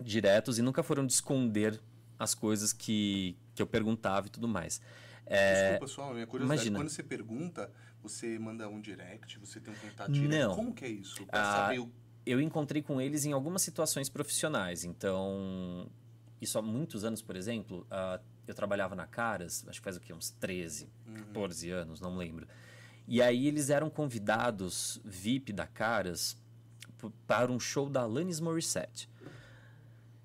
diretos 0.00 0.58
e 0.58 0.62
nunca 0.62 0.82
foram 0.82 1.06
de 1.06 1.12
esconder 1.12 1.80
as 2.18 2.34
coisas 2.34 2.72
que, 2.72 3.36
que 3.54 3.62
eu 3.62 3.66
perguntava 3.66 4.26
e 4.26 4.30
tudo 4.30 4.48
mais. 4.48 4.80
É, 5.26 5.70
Desculpa, 5.70 5.86
só, 5.86 6.12
minha 6.12 6.26
curiosidade. 6.26 6.60
Imagina. 6.60 6.78
Quando 6.78 6.88
você 6.88 7.02
pergunta, 7.02 7.70
você 8.02 8.38
manda 8.38 8.68
um 8.68 8.80
direct, 8.80 9.38
você 9.38 9.60
tem 9.60 9.72
um 9.72 9.76
contato 9.76 10.10
direto? 10.10 10.48
Não. 10.48 10.54
Como 10.54 10.74
que 10.74 10.84
é 10.84 10.88
isso? 10.88 11.24
Ah, 11.30 11.70
o... 11.78 11.90
Eu 12.24 12.40
encontrei 12.40 12.82
com 12.82 13.00
eles 13.00 13.24
em 13.24 13.32
algumas 13.32 13.62
situações 13.62 14.08
profissionais. 14.08 14.84
Então, 14.84 15.88
isso 16.40 16.58
há 16.58 16.62
muitos 16.62 17.04
anos, 17.04 17.22
por 17.22 17.36
exemplo, 17.36 17.86
uh, 17.90 18.22
eu 18.46 18.54
trabalhava 18.54 18.94
na 18.94 19.06
Caras, 19.06 19.64
acho 19.68 19.80
que 19.80 19.84
faz 19.84 19.96
o 19.96 20.00
quê? 20.00 20.12
Uns 20.12 20.30
13, 20.30 20.88
uhum. 21.06 21.14
14 21.14 21.70
anos, 21.70 22.00
não 22.00 22.16
lembro. 22.16 22.46
E 23.06 23.20
aí 23.20 23.46
eles 23.46 23.70
eram 23.70 23.90
convidados 23.90 25.00
VIP 25.04 25.52
da 25.52 25.66
Caras 25.66 26.36
para 27.26 27.50
um 27.50 27.58
show 27.58 27.88
da 27.88 28.02
Alanis 28.02 28.40
Morissette. 28.40 29.08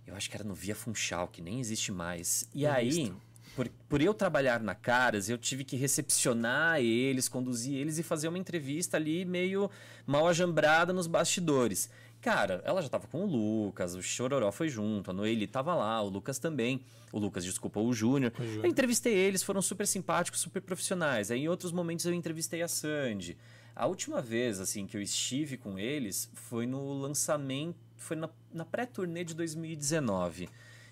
Eu 0.06 0.16
acho 0.16 0.30
que 0.30 0.38
era 0.38 0.44
no 0.44 0.54
Via 0.54 0.76
Funchal, 0.76 1.28
que 1.28 1.42
nem 1.42 1.60
existe 1.60 1.92
mais. 1.92 2.48
E 2.54 2.66
aí, 2.66 3.14
por, 3.56 3.68
por 3.90 4.02
eu 4.02 4.14
trabalhar 4.14 4.62
na 4.62 4.74
Caras, 4.74 5.30
eu 5.30 5.38
tive 5.38 5.64
que 5.64 5.76
recepcionar 5.76 6.80
eles, 6.80 7.28
conduzir 7.28 7.76
eles 7.76 7.98
e 7.98 8.04
fazer 8.04 8.28
uma 8.28 8.38
entrevista 8.38 8.96
ali 8.96 9.26
meio 9.26 9.70
mal 10.06 10.28
ajambrada 10.28 10.94
nos 10.94 11.08
bastidores. 11.08 11.90
Cara, 12.28 12.62
ela 12.66 12.82
já 12.82 12.90
tava 12.90 13.08
com 13.08 13.24
o 13.24 13.26
Lucas, 13.26 13.96
o 13.96 14.04
Chororó 14.04 14.52
foi 14.52 14.68
junto, 14.68 15.12
a 15.12 15.14
Noeli 15.14 15.48
tava 15.48 15.74
lá, 15.74 16.02
o 16.02 16.10
Lucas 16.10 16.38
também. 16.38 16.82
O 17.10 17.20
Lucas, 17.20 17.46
desculpa, 17.46 17.80
o 17.80 17.94
Júnior. 17.94 18.34
Eu 18.38 18.66
entrevistei 18.66 19.14
eles, 19.14 19.42
foram 19.42 19.62
super 19.62 19.88
simpáticos, 19.88 20.42
super 20.42 20.62
profissionais. 20.62 21.32
Aí 21.32 21.44
em 21.44 21.48
outros 21.48 21.72
momentos 21.72 22.06
eu 22.06 22.14
entrevistei 22.14 22.62
a 22.62 22.68
Sandy. 22.68 23.38
A 23.74 23.88
última 23.88 24.22
vez, 24.22 24.60
assim, 24.60 24.86
que 24.86 24.98
eu 24.98 25.02
estive 25.02 25.56
com 25.56 25.80
eles 25.80 26.30
foi 26.34 26.66
no 26.66 27.00
lançamento, 27.00 27.78
foi 27.96 28.18
na, 28.18 28.30
na 28.52 28.66
pré-turnê 28.66 29.24
de 29.24 29.34
2019 29.34 30.50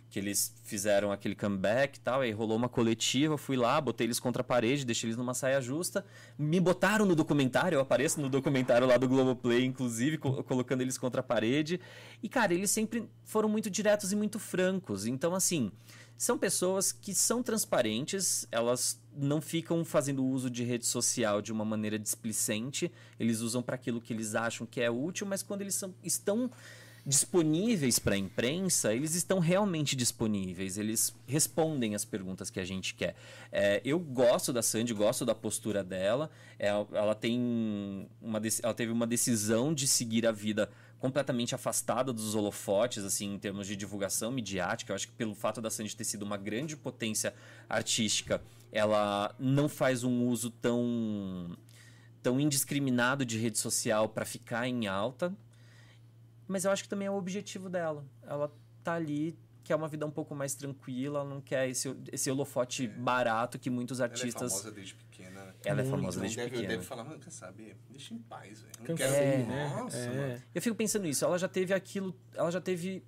que 0.09 0.19
eles 0.19 0.53
fizeram 0.63 1.11
aquele 1.11 1.35
comeback 1.35 1.97
e 1.97 2.01
tal, 2.01 2.21
aí 2.21 2.31
rolou 2.31 2.55
uma 2.55 2.69
coletiva, 2.69 3.37
fui 3.37 3.57
lá, 3.57 3.79
botei 3.81 4.07
eles 4.07 4.19
contra 4.19 4.41
a 4.41 4.43
parede, 4.43 4.85
deixei 4.85 5.07
eles 5.07 5.17
numa 5.17 5.33
saia 5.33 5.59
justa, 5.59 6.05
me 6.37 6.59
botaram 6.59 7.05
no 7.05 7.15
documentário, 7.15 7.75
eu 7.75 7.81
apareço 7.81 8.21
no 8.21 8.29
documentário 8.29 8.87
lá 8.87 8.97
do 8.97 9.07
Globoplay, 9.07 9.65
inclusive, 9.65 10.17
co 10.17 10.43
colocando 10.43 10.81
eles 10.81 10.97
contra 10.97 11.21
a 11.21 11.23
parede, 11.23 11.79
e 12.23 12.29
cara, 12.29 12.53
eles 12.53 12.71
sempre 12.71 13.09
foram 13.23 13.49
muito 13.49 13.69
diretos 13.69 14.11
e 14.11 14.15
muito 14.15 14.39
francos, 14.39 15.05
então 15.05 15.35
assim, 15.35 15.71
são 16.17 16.37
pessoas 16.37 16.91
que 16.91 17.13
são 17.13 17.43
transparentes, 17.43 18.47
elas 18.51 19.01
não 19.17 19.41
ficam 19.41 19.83
fazendo 19.83 20.25
uso 20.25 20.49
de 20.49 20.63
rede 20.63 20.85
social 20.85 21.41
de 21.41 21.51
uma 21.51 21.65
maneira 21.65 21.99
displicente, 21.99 22.91
eles 23.19 23.41
usam 23.41 23.61
para 23.61 23.75
aquilo 23.75 23.99
que 23.99 24.13
eles 24.13 24.33
acham 24.33 24.65
que 24.65 24.79
é 24.79 24.89
útil, 24.89 25.27
mas 25.27 25.43
quando 25.43 25.61
eles 25.61 25.75
são, 25.75 25.93
estão 26.03 26.49
disponíveis 27.05 27.99
para 27.99 28.15
a 28.15 28.17
imprensa, 28.17 28.91
eles 28.91 29.13
estão 29.13 29.37
realmente 29.37 29.95
disponíveis, 29.95 30.75
eles 30.77 31.15
respondem 31.27 31.93
as 31.93 32.03
perguntas 32.03 32.49
que 32.49 32.59
a 32.59 32.65
gente 32.65 32.95
quer. 32.95 33.15
É, 33.51 33.79
eu 33.85 33.99
gosto 33.99 34.51
da 34.51 34.63
Sandy, 34.63 34.93
gosto 34.93 35.23
da 35.23 35.35
postura 35.35 35.83
dela, 35.83 36.31
é, 36.57 36.67
ela, 36.67 37.13
tem 37.13 38.09
uma, 38.19 38.41
ela 38.63 38.73
teve 38.73 38.91
uma 38.91 39.05
decisão 39.05 39.71
de 39.71 39.87
seguir 39.87 40.25
a 40.25 40.31
vida 40.31 40.67
completamente 40.97 41.53
afastada 41.53 42.11
dos 42.11 42.33
holofotes, 42.33 43.03
assim, 43.03 43.35
em 43.35 43.37
termos 43.37 43.67
de 43.67 43.75
divulgação 43.75 44.31
midiática. 44.31 44.91
Eu 44.91 44.95
acho 44.95 45.07
que 45.07 45.13
pelo 45.13 45.35
fato 45.35 45.61
da 45.61 45.69
Sandy 45.69 45.95
ter 45.95 46.05
sido 46.05 46.23
uma 46.23 46.37
grande 46.37 46.75
potência 46.75 47.35
artística, 47.69 48.41
ela 48.71 49.35
não 49.37 49.69
faz 49.69 50.03
um 50.03 50.25
uso 50.27 50.49
tão 50.49 51.55
tão 52.23 52.39
indiscriminado 52.39 53.23
de 53.23 53.37
rede 53.37 53.59
social 53.59 54.09
para 54.09 54.25
ficar 54.25 54.67
em 54.67 54.87
alta 54.87 55.31
mas 56.47 56.65
eu 56.65 56.71
acho 56.71 56.83
que 56.83 56.89
também 56.89 57.07
é 57.07 57.11
o 57.11 57.15
objetivo 57.15 57.69
dela. 57.69 58.05
Ela 58.23 58.51
tá 58.83 58.93
ali 58.93 59.37
quer 59.63 59.75
uma 59.75 59.87
vida 59.87 60.05
um 60.05 60.11
pouco 60.11 60.35
mais 60.35 60.53
tranquila, 60.53 61.21
ela 61.21 61.27
não 61.29 61.41
quer 61.41 61.67
esse, 61.67 61.91
esse 62.11 62.29
holofote 62.29 62.87
barato 62.87 63.57
que 63.57 63.67
muitos 63.67 63.99
artistas. 63.99 64.35
Ela 64.35 64.45
é 64.45 64.49
famosa 64.51 64.71
desde 64.71 64.93
pequena. 64.93 65.43
Né? 65.45 65.53
Ela 65.65 65.81
é 65.81 65.85
famosa 65.85 66.19
desde 66.19 66.37
deve, 66.37 66.49
pequena. 66.51 66.67
Deve 66.69 66.83
falar, 66.83 67.03
mano, 67.03 67.19
quer 67.19 67.31
saber? 67.31 67.75
Deixa 67.89 68.13
em 68.13 68.19
paz, 68.19 68.61
velho. 68.61 68.73
Não 68.87 68.95
quero. 68.95 69.11
né? 69.47 69.73
Nossa, 69.75 69.97
É. 69.97 70.07
mano. 70.29 70.41
Eu 70.53 70.61
fico 70.61 70.75
pensando 70.75 71.01
nisso. 71.01 71.25
Ela 71.25 71.39
já 71.39 71.47
teve 71.47 71.73
aquilo. 71.73 72.15
Ela 72.35 72.51
já 72.51 72.61
teve. 72.61 73.03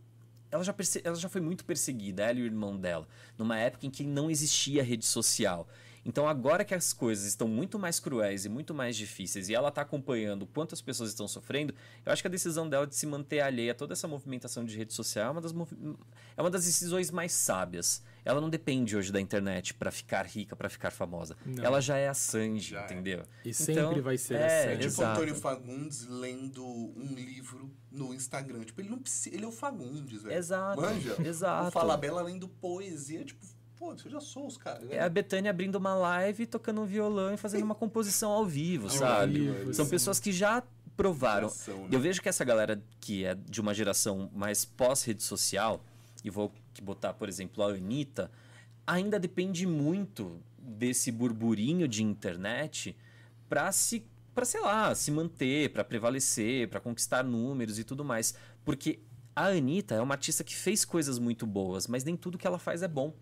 Ela 0.50 0.64
já, 0.64 0.74
perse- 0.74 1.02
ela 1.04 1.16
já 1.16 1.30
foi 1.30 1.42
muito 1.42 1.64
perseguida, 1.64 2.24
ela 2.24 2.40
e 2.40 2.42
o 2.42 2.46
irmão 2.46 2.76
dela, 2.76 3.08
numa 3.38 3.60
época 3.60 3.86
em 3.86 3.92
que 3.92 4.04
não 4.04 4.32
existia 4.32 4.82
rede 4.82 5.06
social. 5.06 5.68
Então, 6.08 6.26
agora 6.28 6.64
que 6.64 6.74
as 6.74 6.94
coisas 6.94 7.26
estão 7.26 7.50
muito 7.50 7.78
mais 7.78 8.00
cruéis 8.00 8.46
e 8.46 8.50
muito 8.50 8.74
mais 8.74 8.96
difíceis, 8.96 9.50
e 9.50 9.54
ela 9.54 9.68
está 9.68 9.82
acompanhando 9.82 10.48
quantas 10.48 10.82
pessoas 10.82 11.10
estão 11.10 11.28
sofrendo, 11.28 11.74
eu 12.06 12.14
acho 12.14 12.24
que 12.24 12.28
a 12.28 12.32
decisão 12.32 12.68
dela 12.70 12.88
de 12.88 12.96
se 12.96 13.06
manter 13.06 13.42
alheia 13.42 13.74
a 13.74 13.76
toda 13.76 13.92
essa 13.94 14.08
movimentação 14.08 14.64
de 14.64 14.78
rede 14.78 14.94
social 14.94 15.28
é 15.28 15.32
uma 15.32 15.42
das, 15.42 15.52
movi- 15.52 15.76
é 16.38 16.42
uma 16.42 16.50
das 16.50 16.64
decisões 16.66 17.12
mais 17.12 17.34
sábias. 17.34 18.02
Ela 18.24 18.40
não 18.42 18.50
depende 18.50 18.96
hoje 18.96 19.12
da 19.12 19.20
internet 19.22 19.74
para 19.74 19.92
ficar 19.92 20.26
rica, 20.26 20.56
para 20.56 20.70
ficar 20.70 20.92
famosa. 20.92 21.36
Não. 21.46 21.64
Ela 21.64 21.82
já 21.82 21.98
é 21.98 22.08
a 22.08 22.14
Sandy, 22.14 22.72
Já 22.72 22.82
é. 22.82 22.86
entendeu? 22.86 23.24
E 23.44 23.54
sempre 23.54 24.00
vai 24.02 24.18
ser 24.18 24.36
a 24.36 24.40
é, 24.40 24.62
Sandy. 24.64 24.74
É 24.74 24.76
tipo 24.76 24.84
o 24.84 24.88
exato. 24.88 25.12
Antônio 25.18 25.36
Fagundes 25.36 26.08
lendo 26.08 26.66
um 26.66 27.14
livro 27.16 27.70
no 27.92 28.14
Instagram. 28.14 28.64
Tipo, 28.66 28.82
ele 28.82 28.90
não 28.90 29.00
precisa. 29.00 29.34
Ele 29.36 29.46
é 29.46 29.48
o 29.48 29.52
Fagundes, 29.52 30.24
velho. 30.24 30.36
Exato, 30.38 30.82
Manja? 30.82 31.16
exato. 31.26 31.68
O 31.70 31.72
Falabella 31.72 32.22
lendo 32.22 32.48
poesia. 32.50 33.24
Tipo, 33.24 33.46
pô, 33.78 33.92
eu 33.94 34.10
já 34.12 34.20
sou 34.20 34.48
os 34.48 34.58
caras. 34.58 34.84
né? 34.84 34.96
É 34.96 35.02
a 35.02 35.10
Betânia 35.10 35.52
abrindo 35.52 35.76
uma 35.76 35.94
live, 35.96 36.46
tocando 36.46 36.82
um 36.82 36.86
violão 36.86 37.34
e 37.34 37.38
fazendo 37.38 37.64
uma 37.64 37.76
composição 37.76 38.32
ao 38.32 38.46
vivo, 38.46 38.86
Ao 38.88 38.92
sabe? 38.94 39.40
vivo, 39.50 39.74
São 39.74 39.86
sim. 39.86 39.92
pessoas 39.92 40.20
que 40.20 40.32
já 40.32 40.64
provaram. 40.96 41.50
Geração, 41.50 41.84
né? 41.84 41.90
Eu 41.92 42.00
vejo 42.00 42.22
que 42.22 42.28
essa 42.30 42.44
galera 42.44 42.82
que 43.00 43.24
é 43.26 43.36
de 43.36 43.62
uma 43.62 43.74
geração 43.74 44.30
mais 44.34 44.66
pós-rede 44.66 45.22
social, 45.24 45.84
e 46.24 46.30
vou 46.30 46.52
botar, 46.82 47.14
por 47.14 47.30
exemplo, 47.30 47.64
a 47.64 47.68
Anitta, 47.68 48.32
ainda 48.86 49.20
depende 49.20 49.66
muito 49.68 50.40
desse 50.58 51.12
burburinho 51.12 51.88
de 51.88 52.04
internet 52.04 52.96
para 53.48 53.72
se 53.72 54.06
para 54.34 54.46
sei 54.46 54.62
lá, 54.62 54.94
se 54.94 55.10
manter, 55.10 55.72
para 55.72 55.84
prevalecer, 55.84 56.68
para 56.70 56.80
conquistar 56.80 57.24
números 57.24 57.80
e 57.80 57.84
tudo 57.84 58.06
mais, 58.06 58.36
porque 58.64 59.00
a 59.36 59.48
Anitta 59.48 59.96
é 59.96 60.02
uma 60.02 60.14
artista 60.14 60.44
que 60.44 60.56
fez 60.56 60.86
coisas 60.86 61.18
muito 61.18 61.48
boas, 61.48 61.88
mas 61.88 62.04
nem 62.04 62.16
tudo 62.16 62.38
que 62.38 62.46
ela 62.46 62.60
faz 62.60 62.84
é 62.84 62.88
bom. 62.88 63.16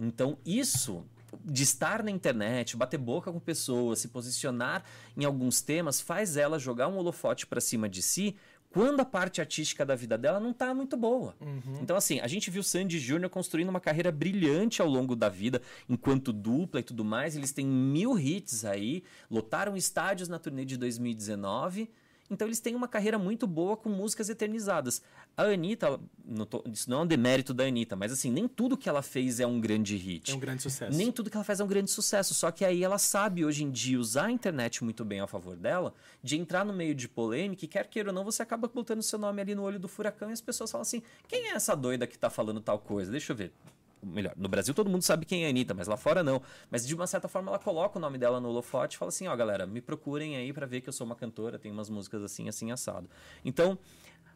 Então, 0.00 0.38
isso 0.44 1.04
de 1.44 1.62
estar 1.62 2.02
na 2.02 2.10
internet, 2.10 2.76
bater 2.76 2.98
boca 2.98 3.30
com 3.30 3.38
pessoas, 3.38 4.00
se 4.00 4.08
posicionar 4.08 4.82
em 5.16 5.24
alguns 5.24 5.60
temas, 5.62 6.00
faz 6.00 6.36
ela 6.36 6.58
jogar 6.58 6.88
um 6.88 6.96
holofote 6.96 7.46
para 7.46 7.60
cima 7.60 7.88
de 7.88 8.02
si 8.02 8.36
quando 8.70 9.00
a 9.00 9.04
parte 9.04 9.40
artística 9.40 9.84
da 9.84 9.96
vida 9.96 10.16
dela 10.16 10.38
não 10.38 10.52
tá 10.52 10.72
muito 10.72 10.96
boa. 10.96 11.34
Então, 11.82 11.96
assim, 11.96 12.20
a 12.20 12.28
gente 12.28 12.50
viu 12.50 12.62
Sandy 12.62 12.98
Júnior 12.98 13.28
construindo 13.28 13.68
uma 13.68 13.80
carreira 13.80 14.12
brilhante 14.12 14.80
ao 14.80 14.88
longo 14.88 15.16
da 15.16 15.28
vida, 15.28 15.60
enquanto 15.88 16.32
dupla 16.32 16.80
e 16.80 16.82
tudo 16.82 17.04
mais. 17.04 17.36
Eles 17.36 17.52
têm 17.52 17.66
mil 17.66 18.18
hits 18.18 18.64
aí, 18.64 19.02
lotaram 19.28 19.76
estádios 19.76 20.28
na 20.28 20.38
turnê 20.38 20.64
de 20.64 20.76
2019. 20.76 21.90
Então, 22.30 22.46
eles 22.46 22.60
têm 22.60 22.76
uma 22.76 22.86
carreira 22.86 23.18
muito 23.18 23.46
boa 23.46 23.76
com 23.76 23.88
músicas 23.88 24.28
eternizadas. 24.28 25.02
A 25.36 25.42
Anitta, 25.44 25.98
não 26.24 26.46
tô- 26.46 26.62
isso 26.72 26.88
não 26.88 27.00
é 27.00 27.02
um 27.02 27.06
demérito 27.06 27.52
da 27.52 27.64
Anitta, 27.64 27.96
mas 27.96 28.12
assim, 28.12 28.30
nem 28.30 28.46
tudo 28.46 28.76
que 28.76 28.88
ela 28.88 29.02
fez 29.02 29.40
é 29.40 29.46
um 29.46 29.60
grande 29.60 29.96
hit. 29.96 30.30
É 30.30 30.34
um 30.34 30.38
grande 30.38 30.62
sucesso. 30.62 30.96
Nem 30.96 31.10
tudo 31.10 31.28
que 31.28 31.36
ela 31.36 31.42
faz 31.44 31.58
é 31.58 31.64
um 31.64 31.66
grande 31.66 31.90
sucesso. 31.90 32.32
Só 32.34 32.50
que 32.50 32.64
aí 32.64 32.84
ela 32.84 32.98
sabe 32.98 33.44
hoje 33.44 33.64
em 33.64 33.70
dia 33.70 33.98
usar 33.98 34.26
a 34.26 34.30
internet 34.30 34.84
muito 34.84 35.04
bem 35.04 35.20
a 35.20 35.26
favor 35.26 35.56
dela, 35.56 35.92
de 36.22 36.36
entrar 36.38 36.64
no 36.64 36.72
meio 36.72 36.94
de 36.94 37.08
polêmica 37.08 37.64
e 37.64 37.68
quer 37.68 37.86
queira 37.88 38.10
ou 38.10 38.14
não, 38.14 38.24
você 38.24 38.42
acaba 38.42 38.68
botando 38.68 39.02
seu 39.02 39.18
nome 39.18 39.42
ali 39.42 39.54
no 39.54 39.62
olho 39.62 39.78
do 39.80 39.88
furacão 39.88 40.30
e 40.30 40.32
as 40.32 40.40
pessoas 40.40 40.70
falam 40.70 40.82
assim: 40.82 41.02
quem 41.26 41.48
é 41.48 41.54
essa 41.54 41.74
doida 41.74 42.06
que 42.06 42.16
tá 42.18 42.30
falando 42.30 42.60
tal 42.60 42.78
coisa? 42.78 43.10
Deixa 43.10 43.32
eu 43.32 43.36
ver. 43.36 43.52
Melhor, 44.02 44.32
no 44.36 44.48
Brasil 44.48 44.72
todo 44.72 44.88
mundo 44.88 45.02
sabe 45.02 45.26
quem 45.26 45.44
é 45.44 45.46
a 45.46 45.50
Anitta, 45.50 45.74
mas 45.74 45.86
lá 45.86 45.96
fora 45.96 46.22
não. 46.22 46.40
Mas 46.70 46.86
de 46.86 46.94
uma 46.94 47.06
certa 47.06 47.28
forma 47.28 47.50
ela 47.50 47.58
coloca 47.58 47.98
o 47.98 48.00
nome 48.00 48.16
dela 48.18 48.40
no 48.40 48.48
holofote 48.48 48.96
e 48.96 48.98
fala 48.98 49.08
assim: 49.10 49.26
ó, 49.28 49.36
galera, 49.36 49.66
me 49.66 49.80
procurem 49.80 50.36
aí 50.36 50.52
pra 50.52 50.66
ver 50.66 50.80
que 50.80 50.88
eu 50.88 50.92
sou 50.92 51.04
uma 51.06 51.14
cantora, 51.16 51.58
tenho 51.58 51.74
umas 51.74 51.90
músicas 51.90 52.22
assim, 52.22 52.48
assim, 52.48 52.70
assado. 52.70 53.08
Então, 53.44 53.78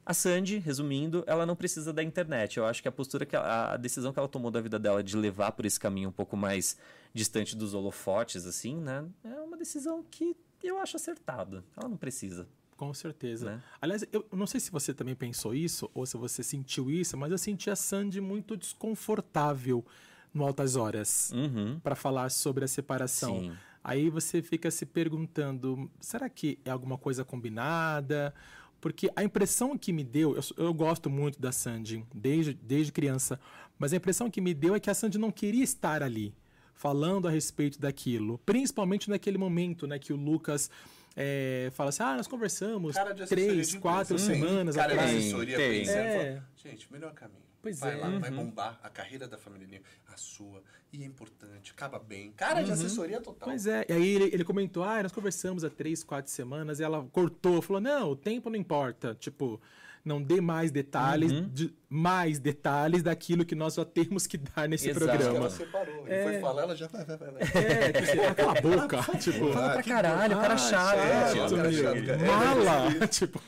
a 0.07 0.13
Sandy, 0.13 0.59
resumindo, 0.59 1.25
ela 1.27 1.47
não 1.47 1.57
precisa 1.57 1.93
da 1.93 2.03
internet. 2.03 2.59
Eu 2.59 2.67
acho 2.67 2.83
que 2.83 2.89
a 2.89 2.93
postura 2.93 3.25
que 3.25 3.35
ela- 3.35 3.73
a 3.73 3.77
decisão 3.79 4.13
que 4.13 4.19
ela 4.19 4.29
tomou 4.29 4.51
da 4.51 4.61
vida 4.61 4.79
dela 4.79 5.03
de 5.03 5.17
levar 5.17 5.53
por 5.53 5.65
esse 5.65 5.81
caminho 5.81 6.11
um 6.11 6.13
pouco 6.13 6.37
mais 6.37 6.77
distante 7.15 7.57
dos 7.57 7.73
holofotes, 7.73 8.45
assim, 8.45 8.77
né? 8.77 9.07
É 9.25 9.41
uma 9.41 9.57
decisão 9.57 10.05
que 10.11 10.37
eu 10.63 10.79
acho 10.79 10.97
acertada. 10.97 11.65
Ela 11.77 11.89
não 11.89 11.97
precisa. 11.97 12.47
Com 12.77 12.93
certeza. 12.93 13.47
Né? 13.53 13.63
Aliás, 13.81 14.05
eu 14.13 14.27
não 14.33 14.47
sei 14.47 14.59
se 14.61 14.71
você 14.71 14.93
também 14.93 15.15
pensou 15.15 15.55
isso 15.55 15.91
ou 15.95 16.05
se 16.07 16.17
você 16.17 16.43
sentiu 16.43 16.91
isso, 16.91 17.17
mas 17.17 17.31
eu 17.33 17.39
senti 17.39 17.71
a 17.71 17.77
Sandy 17.77 18.21
muito 18.21 18.57
desconfortável 18.57 19.85
no 20.33 20.45
Altas 20.45 20.75
Horas 20.77 21.31
Uhum. 21.33 21.79
para 21.83 21.95
falar 21.95 22.31
sobre 22.31 22.65
a 22.65 22.69
separação. 22.69 23.41
Sim. 23.41 23.53
Aí 23.83 24.09
você 24.11 24.43
fica 24.43 24.71
se 24.71 24.85
perguntando: 24.87 25.91
será 26.01 26.29
que 26.29 26.59
é 26.65 26.71
alguma 26.71 26.99
coisa 26.99 27.25
combinada? 27.25 28.35
Porque 28.81 29.11
a 29.17 29.23
impressão 29.23 29.79
que 29.79 29.93
me 29.93 30.03
deu, 30.05 30.35
eu, 30.37 30.43
eu 30.67 30.75
gosto 30.75 31.09
muito 31.09 31.41
da 31.41 31.53
Sandy 31.53 32.05
desde, 32.15 32.53
desde 32.55 32.93
criança, 32.93 33.41
mas 33.79 33.93
a 33.93 33.97
impressão 33.97 34.31
que 34.31 34.41
me 34.41 34.53
deu 34.53 34.75
é 34.75 34.81
que 34.81 34.91
a 34.91 34.95
Sandy 34.95 35.17
não 35.19 35.31
queria 35.31 35.65
estar 35.65 36.03
ali 36.03 36.35
falando 36.75 37.27
a 37.29 37.31
respeito 37.31 37.81
daquilo, 37.81 38.37
principalmente 38.45 39.09
naquele 39.09 39.39
momento, 39.39 39.87
né, 39.87 39.99
que 39.99 40.13
o 40.13 40.17
Lucas 40.17 40.71
é, 41.17 41.71
fala 41.73 41.91
assim: 41.91 42.03
ah, 42.03 42.17
nós 42.17 42.27
conversamos 42.27 42.95
Cara 42.95 43.13
de 43.15 43.27
três, 43.27 43.69
de 43.71 43.79
quatro 43.79 44.19
semanas 44.19 44.75
Cara 44.77 44.95
de 44.95 44.99
atrás. 45.01 45.17
assessoria 45.17 45.57
Tem. 45.57 45.81
pensando, 45.81 45.97
É. 45.99 46.35
fala, 46.35 46.47
gente, 46.57 46.93
melhor 46.93 47.13
caminho. 47.13 47.45
Pois 47.63 47.81
vai 47.81 47.95
é. 47.95 47.97
lá, 47.97 48.19
vai 48.19 48.31
bombar 48.31 48.79
a 48.83 48.91
carreira 48.91 49.27
da 49.27 49.39
família 49.39 49.67
Lima, 49.67 49.85
a 50.13 50.17
sua, 50.19 50.63
e 50.93 51.03
é 51.03 51.07
importante, 51.07 51.73
acaba 51.73 51.99
bem. 51.99 52.31
Cara 52.33 52.61
de 52.63 52.71
assessoria 52.71 53.23
total. 53.23 53.49
Pois 53.49 53.67
é, 53.67 53.87
e 53.89 53.93
aí 53.93 54.07
ele, 54.07 54.25
ele 54.35 54.45
comentou, 54.45 54.83
ah, 54.83 55.03
nós 55.03 55.13
conversamos 55.13 55.65
há 55.65 55.71
três, 55.71 56.05
quatro 56.05 56.31
semanas, 56.31 56.79
e 56.79 56.83
ela 56.83 57.03
cortou, 57.11 57.63
falou, 57.63 57.81
não, 57.81 58.11
o 58.11 58.17
tempo 58.17 58.51
não 58.51 58.57
importa, 58.57 59.15
tipo, 59.15 59.59
não 60.05 60.23
dê 60.23 60.41
mais 60.41 60.71
detalhes, 60.71 61.33
Uhum. 61.33 61.49
de- 61.49 61.75
mais 61.89 62.39
detalhes 62.39 63.03
daquilo 63.03 63.45
que 63.45 63.55
nós 63.55 63.75
já 63.75 63.85
temos 63.87 64.27
que 64.27 64.37
dar 64.37 64.69
nesse 64.69 64.91
Exato. 64.91 65.05
Acho 65.07 65.13
que 65.13 65.19
programa. 65.25 65.47
ela 65.47 65.51
separou. 65.57 66.07
Ele 66.07 66.15
É. 66.15 66.23
foi 66.25 66.41
falar, 66.41 66.63
ela 66.63 66.77
já 66.77 66.87
vai, 66.89 67.05
vai, 67.07 67.17
vai. 67.17 67.31
vai. 67.31 67.43
É, 67.65 67.93
tipo 67.93 68.11
assim, 68.11 68.19
ah, 68.21 68.35
cala 68.35 68.59
a 68.59 68.61
boca, 68.61 69.19
tipo, 69.19 69.53
Fala 69.53 69.73
pra 69.73 69.83
que 69.83 69.89
caralho, 69.89 70.37
o 70.37 70.41
cara 70.41 70.55
ah, 70.55 70.59
chato. 70.59 70.99
chato, 70.99 71.37
chato, 71.37 71.57
cara 71.57 71.73
chato, 71.73 72.07
cara. 72.07 72.19
mala, 72.27 73.07
tipo, 73.09 73.43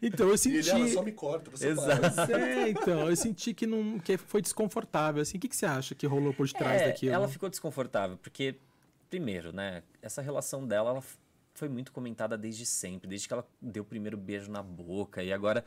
então 0.00 0.28
eu 0.28 0.34
E 0.34 0.38
senti... 0.38 0.56
ele, 0.70 0.70
ela 0.70 0.88
só 0.88 1.02
me 1.02 1.12
corta, 1.12 1.50
você 1.50 1.68
Exato. 1.68 2.00
para. 2.14 2.38
É, 2.40 2.68
então, 2.70 3.08
eu 3.10 3.16
senti 3.16 3.52
que, 3.52 3.66
não, 3.66 3.98
que 3.98 4.16
foi 4.16 4.40
desconfortável, 4.40 5.20
assim, 5.20 5.36
o 5.36 5.40
que, 5.40 5.48
que 5.48 5.56
você 5.56 5.66
acha 5.66 5.94
que 5.94 6.06
rolou 6.06 6.32
por 6.32 6.46
detrás 6.46 6.80
É, 6.82 6.86
daquilo? 6.86 7.12
Ela 7.12 7.28
ficou 7.28 7.48
desconfortável, 7.50 8.16
porque, 8.16 8.54
primeiro, 9.10 9.52
né, 9.52 9.82
essa 10.00 10.22
relação 10.22 10.66
dela, 10.66 10.90
ela 10.90 11.02
foi 11.62 11.68
muito 11.68 11.92
comentada 11.92 12.36
desde 12.36 12.66
sempre, 12.66 13.08
desde 13.08 13.28
que 13.28 13.32
ela 13.34 13.46
deu 13.60 13.84
o 13.84 13.86
primeiro 13.86 14.16
beijo 14.16 14.50
na 14.50 14.60
boca, 14.64 15.22
e 15.22 15.32
agora, 15.32 15.64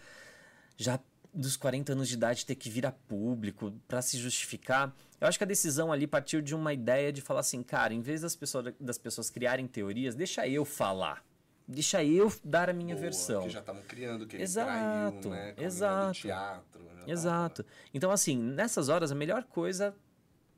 já 0.76 1.00
dos 1.34 1.56
40 1.56 1.94
anos 1.94 2.10
de 2.10 2.16
idade, 2.16 2.46
ter 2.46 2.56
que 2.56 2.70
vir 2.70 2.86
a 2.86 2.92
público 2.92 3.74
pra 3.88 4.02
se 4.02 4.18
justificar. 4.18 4.94
Eu 5.22 5.26
acho 5.28 5.38
que 5.38 5.44
a 5.46 5.48
decisão 5.48 5.94
ali 5.94 6.06
partiu 6.06 6.42
de 6.42 6.54
uma 6.54 6.74
ideia 6.74 7.14
de 7.14 7.22
falar 7.22 7.40
assim, 7.40 7.64
cara, 7.64 7.94
em 7.94 8.02
vez 8.02 8.20
das 8.22 8.36
pessoas, 8.36 8.74
das 8.78 8.98
pessoas 8.98 9.30
criarem 9.30 9.66
teorias, 9.68 10.16
deixa 10.16 10.46
eu 10.46 10.66
falar. 10.66 11.24
Deixa 11.66 12.04
eu 12.04 12.30
dar 12.44 12.70
a 12.70 12.74
minha 12.74 12.94
Boa, 12.96 13.02
versão. 13.04 13.44
Que 13.44 13.50
já 13.52 13.60
estavam 13.62 13.82
criando, 13.84 14.28
que 14.28 14.36
ele 14.36 14.44
Exato, 14.44 15.22
traiu, 15.22 15.32
né? 15.32 15.54
exato. 15.58 16.20
teatro. 16.20 16.84
já 16.84 16.90
tava- 17.00 17.12
Exato. 17.12 17.66
Então, 17.94 18.12
assim, 18.12 18.38
nessas 18.38 18.90
horas, 18.90 19.12
a 19.14 19.16
melhor 19.16 19.44
coisa 19.46 19.96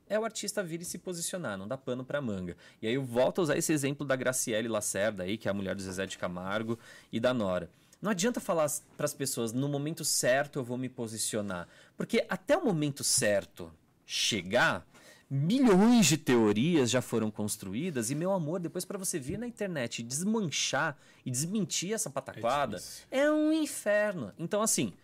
é 0.08 0.18
o 0.18 0.24
artista 0.24 0.62
vir 0.62 0.80
e 0.80 0.84
se 0.84 0.98
posicionar, 0.98 1.56
não 1.56 1.68
dá 1.68 1.76
pano 1.76 2.04
pra 2.04 2.20
manga. 2.20 2.56
E 2.80 2.86
aí 2.86 2.94
eu 2.94 3.04
volto 3.04 3.40
a 3.40 3.42
usar 3.42 3.56
esse 3.56 3.72
exemplo 3.72 4.06
da 4.06 4.16
Graciele 4.16 4.68
Lacerda 4.68 5.24
aí, 5.24 5.36
que 5.36 5.48
é 5.48 5.50
a 5.50 5.54
mulher 5.54 5.74
do 5.74 5.82
Zezé 5.82 6.06
de 6.06 6.18
Camargo 6.18 6.78
e 7.12 7.20
da 7.20 7.34
Nora. 7.34 7.70
Não 8.00 8.10
adianta 8.10 8.40
falar 8.40 8.68
para 8.96 9.06
as 9.06 9.14
pessoas, 9.14 9.52
no 9.52 9.68
momento 9.68 10.04
certo 10.04 10.58
eu 10.60 10.64
vou 10.64 10.78
me 10.78 10.88
posicionar. 10.88 11.68
Porque 11.96 12.24
até 12.28 12.56
o 12.56 12.64
momento 12.64 13.02
certo 13.02 13.72
chegar, 14.06 14.86
milhões 15.28 16.06
de 16.06 16.16
teorias 16.16 16.90
já 16.90 17.02
foram 17.02 17.30
construídas. 17.30 18.10
E, 18.10 18.14
meu 18.14 18.32
amor, 18.32 18.60
depois 18.60 18.84
para 18.84 18.96
você 18.96 19.18
vir 19.18 19.38
na 19.38 19.46
internet 19.46 19.98
e 19.98 20.02
desmanchar 20.02 20.96
e 21.26 21.30
desmentir 21.30 21.92
essa 21.92 22.08
pataquada, 22.08 22.78
difícil. 22.78 23.04
é 23.10 23.30
um 23.30 23.52
inferno. 23.52 24.32
Então, 24.38 24.62
assim, 24.62 24.94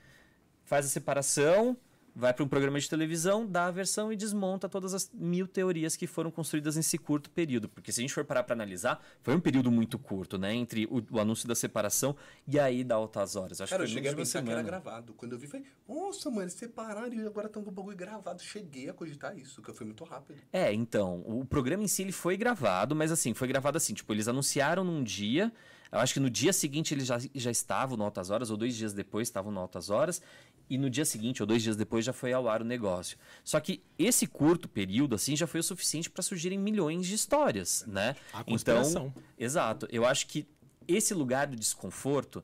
faz 0.64 0.86
a 0.86 0.88
separação, 0.88 1.76
vai 2.14 2.32
para 2.32 2.44
um 2.44 2.48
programa 2.48 2.78
de 2.78 2.88
televisão, 2.88 3.46
dá 3.46 3.66
a 3.66 3.70
versão 3.70 4.12
e 4.12 4.16
desmonta 4.16 4.68
todas 4.68 4.94
as 4.94 5.10
mil 5.12 5.48
teorias 5.48 5.96
que 5.96 6.06
foram 6.06 6.30
construídas 6.30 6.76
nesse 6.76 6.96
curto 6.96 7.28
período. 7.30 7.68
Porque 7.68 7.90
se 7.90 8.00
a 8.00 8.02
gente 8.02 8.14
for 8.14 8.24
parar 8.24 8.44
para 8.44 8.54
analisar, 8.54 9.04
foi 9.22 9.34
um 9.34 9.40
período 9.40 9.70
muito 9.70 9.98
curto, 9.98 10.38
né? 10.38 10.54
Entre 10.54 10.86
o, 10.86 11.04
o, 11.10 11.18
anúncio 11.18 11.48
da 11.48 11.54
separação 11.54 12.14
e 12.46 12.58
aí 12.58 12.84
da 12.84 12.94
Altas 12.94 13.34
Horas. 13.34 13.60
Acho 13.60 13.70
Cara, 13.70 13.84
que 13.84 13.90
eu 13.90 13.94
cheguei 13.94 14.10
a 14.12 14.14
pensar 14.14 14.42
que 14.42 14.50
era 14.50 14.62
gravado. 14.62 15.12
Quando 15.14 15.32
eu 15.32 15.38
vi, 15.38 15.46
falei, 15.46 15.66
nossa, 15.88 16.30
mano, 16.30 16.42
eles 16.42 16.54
separaram 16.54 17.12
e 17.12 17.26
agora 17.26 17.48
estão 17.48 17.62
com 17.64 17.70
o 17.70 17.72
bagulho 17.72 17.96
gravado. 17.96 18.40
Cheguei 18.40 18.88
a 18.88 18.92
cogitar 18.92 19.36
isso, 19.36 19.60
que 19.60 19.72
foi 19.72 19.86
muito 19.86 20.04
rápido. 20.04 20.40
É, 20.52 20.72
então, 20.72 21.22
o 21.26 21.44
programa 21.44 21.82
em 21.82 21.88
si 21.88 22.02
ele 22.02 22.12
foi 22.12 22.36
gravado, 22.36 22.94
mas 22.94 23.10
assim, 23.10 23.34
foi 23.34 23.48
gravado 23.48 23.76
assim, 23.76 23.92
tipo, 23.92 24.12
eles 24.12 24.28
anunciaram 24.28 24.84
num 24.84 25.02
dia... 25.02 25.52
Eu 25.92 26.00
acho 26.00 26.12
que 26.12 26.18
no 26.18 26.28
dia 26.28 26.52
seguinte 26.52 26.92
eles 26.92 27.06
já, 27.06 27.20
já 27.32 27.52
estavam 27.52 27.96
no 27.96 28.02
Altas 28.02 28.28
Horas, 28.28 28.50
ou 28.50 28.56
dois 28.56 28.74
dias 28.74 28.92
depois 28.92 29.28
estavam 29.28 29.52
no 29.52 29.60
Altas 29.60 29.90
Horas, 29.90 30.20
e 30.68 30.78
no 30.78 30.88
dia 30.88 31.04
seguinte 31.04 31.42
ou 31.42 31.46
dois 31.46 31.62
dias 31.62 31.76
depois 31.76 32.04
já 32.04 32.12
foi 32.12 32.32
ao 32.32 32.48
ar 32.48 32.62
o 32.62 32.64
negócio. 32.64 33.18
Só 33.42 33.60
que 33.60 33.82
esse 33.98 34.26
curto 34.26 34.68
período 34.68 35.14
assim 35.14 35.36
já 35.36 35.46
foi 35.46 35.60
o 35.60 35.62
suficiente 35.62 36.10
para 36.10 36.22
surgirem 36.22 36.58
milhões 36.58 37.06
de 37.06 37.14
histórias, 37.14 37.84
né? 37.86 38.16
A 38.32 38.44
então, 38.46 39.12
exato. 39.38 39.86
Eu 39.90 40.04
acho 40.04 40.26
que 40.26 40.46
esse 40.86 41.14
lugar 41.14 41.46
de 41.46 41.56
desconforto 41.56 42.42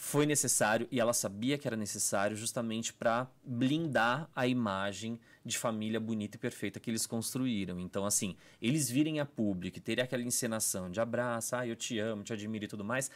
foi 0.00 0.24
necessário 0.26 0.86
e 0.92 1.00
ela 1.00 1.12
sabia 1.12 1.58
que 1.58 1.66
era 1.66 1.76
necessário 1.76 2.36
justamente 2.36 2.92
para 2.92 3.28
blindar 3.44 4.30
a 4.34 4.46
imagem 4.46 5.18
de 5.44 5.58
família 5.58 5.98
bonita 5.98 6.36
e 6.36 6.38
perfeita 6.38 6.78
que 6.78 6.88
eles 6.88 7.04
construíram. 7.04 7.80
Então, 7.80 8.06
assim, 8.06 8.36
eles 8.62 8.88
virem 8.88 9.18
a 9.18 9.26
público 9.26 9.78
e 9.78 9.80
terem 9.80 10.04
aquela 10.04 10.22
encenação 10.22 10.88
de 10.88 11.00
abraço, 11.00 11.56
ah, 11.56 11.66
eu 11.66 11.74
te 11.74 11.98
amo, 11.98 12.22
te 12.22 12.32
admiro 12.32 12.64
e 12.64 12.68
tudo 12.68 12.84
mais, 12.84 13.10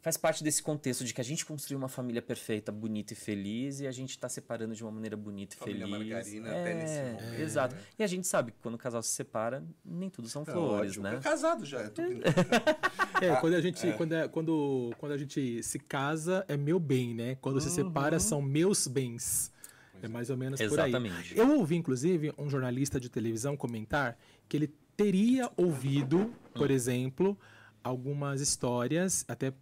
faz 0.00 0.16
parte 0.16 0.44
desse 0.44 0.62
contexto 0.62 1.04
de 1.04 1.12
que 1.12 1.20
a 1.20 1.24
gente 1.24 1.44
construiu 1.44 1.78
uma 1.78 1.88
família 1.88 2.22
perfeita, 2.22 2.70
bonita 2.70 3.12
e 3.12 3.16
feliz 3.16 3.80
e 3.80 3.86
a 3.86 3.90
gente 3.90 4.10
está 4.10 4.28
separando 4.28 4.74
de 4.74 4.82
uma 4.82 4.92
maneira 4.92 5.16
bonita 5.16 5.56
e 5.56 5.58
família 5.58 5.86
feliz. 5.86 6.08
Margarina 6.08 6.48
é, 6.48 6.60
até 6.60 6.74
nesse 6.74 7.02
momento. 7.02 7.40
Exato. 7.40 7.76
E 7.98 8.02
a 8.02 8.06
gente 8.06 8.26
sabe 8.26 8.52
que 8.52 8.58
quando 8.62 8.76
o 8.76 8.78
casal 8.78 9.02
se 9.02 9.10
separa, 9.10 9.64
nem 9.84 10.08
tudo 10.08 10.28
são 10.28 10.42
é 10.42 10.44
flores, 10.44 10.92
ótimo. 10.92 11.04
né? 11.04 11.16
É 11.16 11.20
casado 11.20 11.64
já, 11.64 11.80
é 11.80 11.88
tudo. 11.88 12.20
é, 13.20 13.36
quando 13.40 13.54
a 13.54 13.60
gente, 13.60 13.86
é. 13.86 13.92
Quando, 13.92 14.12
é, 14.12 14.28
quando, 14.28 14.94
quando 14.98 15.12
a 15.12 15.18
gente 15.18 15.62
se 15.62 15.78
casa, 15.78 16.44
é 16.48 16.56
meu 16.56 16.78
bem, 16.78 17.14
né? 17.14 17.34
Quando 17.40 17.56
uhum. 17.56 17.60
se 17.62 17.70
separa, 17.70 18.20
são 18.20 18.40
meus 18.40 18.86
bens. 18.86 19.52
É 20.00 20.06
mais 20.06 20.30
ou 20.30 20.36
menos 20.36 20.60
Exatamente. 20.60 21.34
por 21.34 21.40
aí. 21.42 21.48
Eu 21.48 21.58
ouvi, 21.58 21.74
inclusive, 21.74 22.32
um 22.38 22.48
jornalista 22.48 23.00
de 23.00 23.08
televisão 23.08 23.56
comentar 23.56 24.16
que 24.48 24.56
ele 24.56 24.72
teria 24.96 25.50
ouvido, 25.56 26.32
por 26.54 26.70
hum. 26.70 26.74
exemplo, 26.74 27.38
algumas 27.82 28.40
histórias, 28.40 29.24
até 29.26 29.52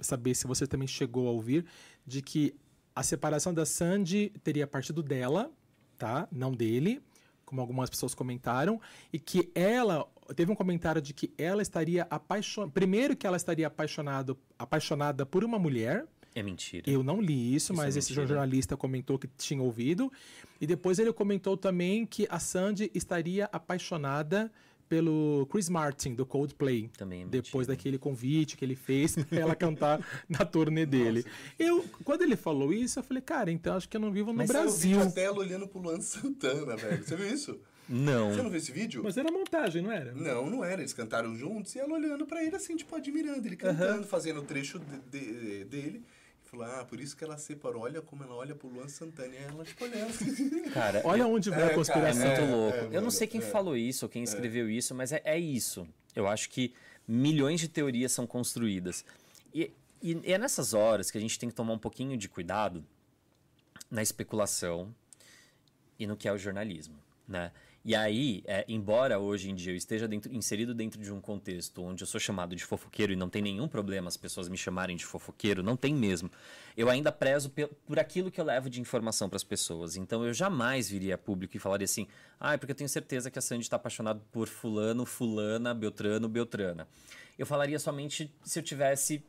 saber 0.00 0.34
se 0.34 0.46
você 0.46 0.66
também 0.66 0.88
chegou 0.88 1.28
a 1.28 1.30
ouvir, 1.30 1.64
de 2.06 2.22
que 2.22 2.54
a 2.94 3.02
separação 3.02 3.54
da 3.54 3.64
Sandy 3.64 4.32
teria 4.42 4.66
partido 4.66 5.02
dela, 5.02 5.50
tá? 5.96 6.28
Não 6.30 6.52
dele, 6.52 7.00
como 7.44 7.60
algumas 7.60 7.90
pessoas 7.90 8.14
comentaram, 8.14 8.80
e 9.12 9.18
que 9.18 9.50
ela 9.54 10.06
teve 10.34 10.50
um 10.52 10.54
comentário 10.54 11.00
de 11.02 11.12
que 11.12 11.32
ela 11.36 11.62
estaria 11.62 12.06
apaixonada, 12.08 12.72
primeiro 12.72 13.16
que 13.16 13.26
ela 13.26 13.36
estaria 13.36 13.66
apaixonado, 13.66 14.38
apaixonada 14.58 15.26
por 15.26 15.44
uma 15.44 15.58
mulher. 15.58 16.06
É 16.34 16.42
mentira. 16.42 16.88
Eu 16.88 17.02
não 17.02 17.20
li 17.20 17.54
isso, 17.54 17.72
isso 17.72 17.74
mas 17.74 17.96
é 17.96 17.98
esse 17.98 18.14
jornalista 18.14 18.76
comentou 18.76 19.18
que 19.18 19.26
tinha 19.26 19.60
ouvido. 19.60 20.12
E 20.60 20.66
depois 20.66 21.00
ele 21.00 21.12
comentou 21.12 21.56
também 21.56 22.06
que 22.06 22.26
a 22.30 22.38
Sandy 22.38 22.90
estaria 22.94 23.48
apaixonada 23.52 24.50
pelo 24.90 25.46
Chris 25.48 25.68
Martin, 25.68 26.14
do 26.14 26.26
Coldplay. 26.26 26.90
Também 26.98 27.22
é 27.22 27.26
Depois 27.26 27.68
daquele 27.68 27.96
convite 27.96 28.56
que 28.56 28.64
ele 28.64 28.74
fez 28.74 29.14
pra 29.14 29.38
ela 29.38 29.54
cantar 29.54 30.04
na 30.28 30.44
turnê 30.44 30.84
dele. 30.84 31.24
Eu, 31.56 31.84
quando 32.04 32.22
ele 32.22 32.34
falou 32.34 32.72
isso, 32.72 32.98
eu 32.98 33.04
falei, 33.04 33.22
cara, 33.22 33.52
então 33.52 33.76
acho 33.76 33.88
que 33.88 33.96
eu 33.96 34.00
não 34.00 34.10
vivo 34.10 34.32
no 34.32 34.38
Mas 34.38 34.48
Brasil. 34.50 34.98
Mas 34.98 35.06
até 35.06 35.24
ela 35.24 35.38
olhando 35.38 35.68
pro 35.68 35.80
Luan 35.80 36.00
Santana, 36.00 36.76
velho. 36.76 37.04
Você 37.04 37.14
viu 37.14 37.32
isso? 37.32 37.60
Não. 37.88 38.34
Você 38.34 38.42
não 38.42 38.50
viu 38.50 38.58
esse 38.58 38.72
vídeo? 38.72 39.02
Mas 39.04 39.16
era 39.16 39.30
montagem, 39.30 39.80
não 39.80 39.92
era? 39.92 40.12
Não, 40.12 40.50
não 40.50 40.64
era. 40.64 40.80
Eles 40.80 40.92
cantaram 40.92 41.36
juntos 41.36 41.72
e 41.76 41.78
ela 41.78 41.94
olhando 41.94 42.26
para 42.26 42.42
ele 42.44 42.56
assim, 42.56 42.74
tipo, 42.74 42.94
admirando. 42.96 43.46
Ele 43.46 43.56
cantando, 43.56 44.04
fazendo 44.08 44.40
o 44.40 44.42
trecho 44.42 44.80
de, 44.80 45.20
de, 45.20 45.64
dele. 45.66 46.02
Falou, 46.50 46.66
ah, 46.66 46.84
por 46.84 46.98
isso 46.98 47.16
que 47.16 47.22
ela 47.22 47.38
separou. 47.38 47.82
Olha 47.82 48.02
como 48.02 48.24
ela 48.24 48.34
olha 48.34 48.56
pro 48.56 48.68
Luan 48.68 48.88
Santana. 48.88 49.32
E 49.32 49.38
ela, 49.38 49.64
tipo, 49.64 49.84
olhando. 49.84 50.12
Cara, 50.74 51.00
olha 51.04 51.24
onde 51.24 51.48
vai 51.48 51.62
é, 51.62 51.66
a 51.66 51.74
conspiração. 51.74 52.22
Cara, 52.22 52.34
é 52.34 52.40
muito 52.40 52.56
louco. 52.56 52.92
É, 52.92 52.96
eu 52.96 53.00
não 53.00 53.10
sei 53.10 53.28
quem 53.28 53.40
é. 53.40 53.44
falou 53.44 53.76
isso 53.76 54.04
ou 54.04 54.08
quem 54.08 54.24
escreveu 54.24 54.68
isso, 54.68 54.92
mas 54.92 55.12
é, 55.12 55.22
é, 55.24 55.38
isso. 55.38 55.86
Eu 56.14 56.26
acho 56.26 56.50
que 56.50 56.74
milhões 57.06 57.60
de 57.60 57.68
teorias 57.68 58.10
são 58.10 58.26
construídas. 58.26 59.04
E, 59.54 59.70
e 60.02 60.20
é 60.24 60.38
nessas 60.38 60.74
horas 60.74 61.08
que 61.08 61.16
a 61.16 61.20
gente 61.20 61.38
tem 61.38 61.48
que 61.48 61.54
tomar 61.54 61.72
um 61.72 61.78
pouquinho 61.78 62.16
de 62.16 62.28
cuidado 62.28 62.84
na 63.88 64.02
especulação 64.02 64.92
e 66.00 66.06
no 66.06 66.16
que 66.16 66.26
é 66.26 66.32
o 66.32 66.38
jornalismo, 66.38 66.98
né? 67.28 67.52
E 67.82 67.94
aí, 67.94 68.42
é, 68.46 68.62
embora 68.68 69.18
hoje 69.18 69.50
em 69.50 69.54
dia 69.54 69.72
eu 69.72 69.76
esteja 69.76 70.06
dentro, 70.06 70.30
inserido 70.34 70.74
dentro 70.74 71.00
de 71.00 71.10
um 71.10 71.18
contexto 71.18 71.82
onde 71.82 72.02
eu 72.02 72.06
sou 72.06 72.20
chamado 72.20 72.54
de 72.54 72.62
fofoqueiro 72.62 73.10
e 73.10 73.16
não 73.16 73.30
tem 73.30 73.40
nenhum 73.40 73.66
problema 73.66 74.08
as 74.08 74.18
pessoas 74.18 74.50
me 74.50 74.56
chamarem 74.56 74.96
de 74.96 75.06
fofoqueiro, 75.06 75.62
não 75.62 75.78
tem 75.78 75.94
mesmo, 75.94 76.30
eu 76.76 76.90
ainda 76.90 77.10
prezo 77.10 77.50
por 77.86 77.98
aquilo 77.98 78.30
que 78.30 78.38
eu 78.38 78.44
levo 78.44 78.68
de 78.68 78.82
informação 78.82 79.30
para 79.30 79.36
as 79.36 79.44
pessoas. 79.44 79.96
Então 79.96 80.24
eu 80.26 80.34
jamais 80.34 80.90
viria 80.90 81.14
a 81.14 81.18
público 81.18 81.56
e 81.56 81.60
falaria 81.60 81.86
assim: 81.86 82.06
ah, 82.38 82.52
é 82.52 82.58
porque 82.58 82.72
eu 82.72 82.76
tenho 82.76 82.88
certeza 82.88 83.30
que 83.30 83.38
a 83.38 83.42
Sandy 83.42 83.62
está 83.62 83.76
apaixonada 83.76 84.20
por 84.30 84.46
Fulano, 84.46 85.06
Fulana, 85.06 85.72
Beltrano, 85.72 86.28
Beltrana. 86.28 86.86
Eu 87.38 87.46
falaria 87.46 87.78
somente 87.78 88.30
se 88.44 88.58
eu 88.58 88.62
tivesse 88.62 89.24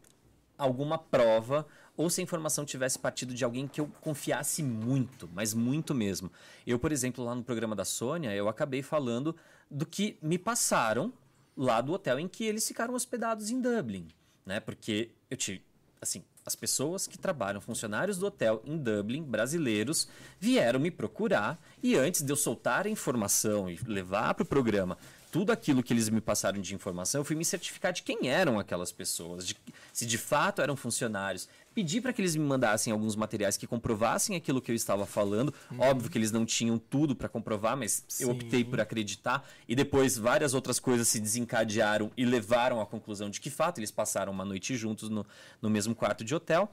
alguma 0.57 0.97
prova 0.97 1.65
ou 1.95 2.09
se 2.09 2.21
a 2.21 2.23
informação 2.23 2.65
tivesse 2.65 2.97
partido 2.97 3.33
de 3.33 3.43
alguém 3.43 3.67
que 3.67 3.79
eu 3.79 3.87
confiasse 4.01 4.63
muito, 4.63 5.29
mas 5.33 5.53
muito 5.53 5.93
mesmo. 5.93 6.31
Eu, 6.65 6.79
por 6.79 6.91
exemplo, 6.91 7.23
lá 7.23 7.35
no 7.35 7.43
programa 7.43 7.75
da 7.75 7.85
Sônia, 7.85 8.33
eu 8.33 8.47
acabei 8.47 8.81
falando 8.81 9.35
do 9.69 9.85
que 9.85 10.17
me 10.21 10.37
passaram 10.37 11.13
lá 11.55 11.81
do 11.81 11.93
hotel 11.93 12.19
em 12.19 12.27
que 12.27 12.45
eles 12.45 12.67
ficaram 12.67 12.93
hospedados 12.93 13.49
em 13.49 13.61
Dublin, 13.61 14.07
né? 14.45 14.59
Porque 14.59 15.11
eu 15.29 15.37
tive, 15.37 15.63
assim, 16.01 16.23
as 16.45 16.55
pessoas 16.55 17.05
que 17.05 17.17
trabalham, 17.17 17.61
funcionários 17.61 18.17
do 18.17 18.25
hotel 18.25 18.61
em 18.65 18.77
Dublin, 18.77 19.23
brasileiros, 19.23 20.07
vieram 20.39 20.79
me 20.79 20.89
procurar 20.89 21.61
e 21.83 21.95
antes 21.95 22.21
de 22.21 22.31
eu 22.31 22.35
soltar 22.35 22.87
a 22.87 22.89
informação 22.89 23.69
e 23.69 23.77
levar 23.85 24.33
para 24.33 24.43
o 24.43 24.45
programa 24.45 24.97
tudo 25.31 25.51
aquilo 25.51 25.81
que 25.81 25.93
eles 25.93 26.09
me 26.09 26.19
passaram 26.19 26.59
de 26.59 26.75
informação, 26.75 27.21
eu 27.21 27.25
fui 27.25 27.37
me 27.37 27.45
certificar 27.45 27.93
de 27.93 28.03
quem 28.03 28.27
eram 28.27 28.59
aquelas 28.59 28.91
pessoas, 28.91 29.47
de, 29.47 29.55
se 29.93 30.05
de 30.05 30.17
fato 30.17 30.61
eram 30.61 30.75
funcionários. 30.75 31.47
Pedi 31.73 32.01
para 32.01 32.11
que 32.11 32.21
eles 32.21 32.35
me 32.35 32.43
mandassem 32.43 32.91
alguns 32.91 33.15
materiais 33.15 33.55
que 33.55 33.65
comprovassem 33.65 34.35
aquilo 34.35 34.61
que 34.61 34.71
eu 34.71 34.75
estava 34.75 35.05
falando. 35.05 35.53
Hum. 35.71 35.77
Óbvio 35.79 36.09
que 36.09 36.17
eles 36.17 36.31
não 36.31 36.45
tinham 36.45 36.77
tudo 36.77 37.15
para 37.15 37.29
comprovar, 37.29 37.77
mas 37.77 38.03
Sim. 38.07 38.25
eu 38.25 38.31
optei 38.31 38.63
por 38.63 38.81
acreditar. 38.81 39.47
E 39.67 39.75
depois 39.75 40.17
várias 40.17 40.53
outras 40.53 40.79
coisas 40.79 41.07
se 41.07 41.19
desencadearam 41.19 42.11
e 42.17 42.25
levaram 42.25 42.81
à 42.81 42.85
conclusão 42.85 43.29
de 43.29 43.39
que, 43.39 43.49
fato, 43.49 43.79
eles 43.79 43.91
passaram 43.91 44.33
uma 44.33 44.43
noite 44.43 44.75
juntos 44.75 45.09
no, 45.09 45.25
no 45.61 45.69
mesmo 45.69 45.95
quarto 45.95 46.25
de 46.25 46.35
hotel. 46.35 46.69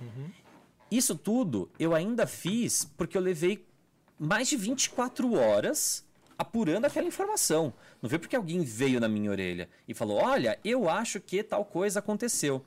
Uhum. 0.00 0.30
Isso 0.90 1.16
tudo 1.16 1.70
eu 1.78 1.94
ainda 1.94 2.26
fiz 2.26 2.84
porque 2.96 3.16
eu 3.16 3.22
levei 3.22 3.66
mais 4.18 4.48
de 4.48 4.56
24 4.56 5.34
horas 5.34 6.04
apurando 6.36 6.84
aquela 6.84 7.06
informação. 7.06 7.72
Não 8.02 8.10
foi 8.10 8.18
porque 8.18 8.36
alguém 8.36 8.60
veio 8.62 9.00
na 9.00 9.08
minha 9.08 9.30
orelha 9.30 9.68
e 9.88 9.94
falou: 9.94 10.18
Olha, 10.18 10.58
eu 10.62 10.90
acho 10.90 11.20
que 11.20 11.42
tal 11.42 11.64
coisa 11.64 12.00
aconteceu. 12.00 12.64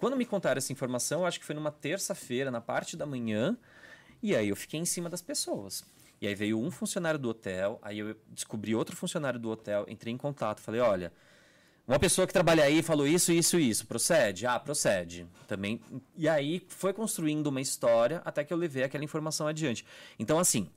Quando 0.00 0.16
me 0.16 0.24
contaram 0.24 0.56
essa 0.56 0.72
informação, 0.72 1.26
acho 1.26 1.38
que 1.38 1.44
foi 1.44 1.54
numa 1.54 1.70
terça-feira, 1.70 2.50
na 2.50 2.60
parte 2.60 2.96
da 2.96 3.04
manhã, 3.04 3.54
e 4.22 4.34
aí 4.34 4.48
eu 4.48 4.56
fiquei 4.56 4.80
em 4.80 4.86
cima 4.86 5.10
das 5.10 5.20
pessoas. 5.20 5.84
E 6.22 6.26
aí 6.26 6.34
veio 6.34 6.58
um 6.58 6.70
funcionário 6.70 7.20
do 7.20 7.28
hotel, 7.28 7.78
aí 7.82 7.98
eu 7.98 8.16
descobri 8.28 8.74
outro 8.74 8.96
funcionário 8.96 9.38
do 9.38 9.50
hotel, 9.50 9.84
entrei 9.88 10.12
em 10.12 10.16
contato, 10.16 10.60
falei: 10.60 10.80
Olha. 10.80 11.12
Uma 11.86 11.98
pessoa 11.98 12.24
que 12.24 12.32
trabalha 12.32 12.62
aí 12.62 12.82
falou 12.82 13.04
isso, 13.04 13.32
isso, 13.32 13.58
isso. 13.58 13.84
Procede? 13.84 14.46
Ah, 14.46 14.60
procede. 14.60 15.26
Também. 15.48 15.80
E 16.16 16.28
aí 16.28 16.64
foi 16.68 16.92
construindo 16.92 17.48
uma 17.48 17.60
história 17.60 18.22
até 18.24 18.44
que 18.44 18.52
eu 18.52 18.56
levei 18.56 18.84
aquela 18.84 19.02
informação 19.02 19.48
adiante. 19.48 19.84
Então, 20.16 20.38
assim, 20.38 20.70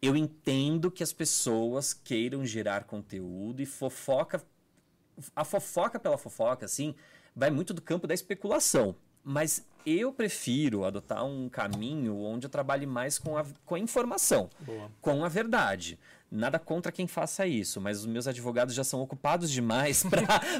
eu 0.00 0.16
entendo 0.16 0.92
que 0.92 1.02
as 1.02 1.12
pessoas 1.12 1.92
queiram 1.92 2.46
gerar 2.46 2.84
conteúdo 2.84 3.60
e 3.62 3.66
fofoca. 3.66 4.40
A 5.34 5.44
fofoca 5.44 5.98
pela 5.98 6.16
fofoca, 6.16 6.66
assim, 6.66 6.94
vai 7.34 7.50
muito 7.50 7.74
do 7.74 7.82
campo 7.82 8.06
da 8.06 8.14
especulação. 8.14 8.94
Mas 9.22 9.66
eu 9.86 10.12
prefiro 10.12 10.84
adotar 10.84 11.24
um 11.24 11.48
caminho 11.48 12.16
onde 12.18 12.46
eu 12.46 12.50
trabalhe 12.50 12.86
mais 12.86 13.18
com 13.18 13.36
a, 13.36 13.44
com 13.64 13.74
a 13.74 13.78
informação, 13.78 14.50
Boa. 14.60 14.90
com 15.00 15.24
a 15.24 15.28
verdade. 15.28 15.98
Nada 16.30 16.58
contra 16.58 16.90
quem 16.90 17.06
faça 17.06 17.46
isso, 17.46 17.80
mas 17.80 18.00
os 18.00 18.06
meus 18.06 18.26
advogados 18.26 18.74
já 18.74 18.82
são 18.82 19.00
ocupados 19.00 19.50
demais 19.50 20.02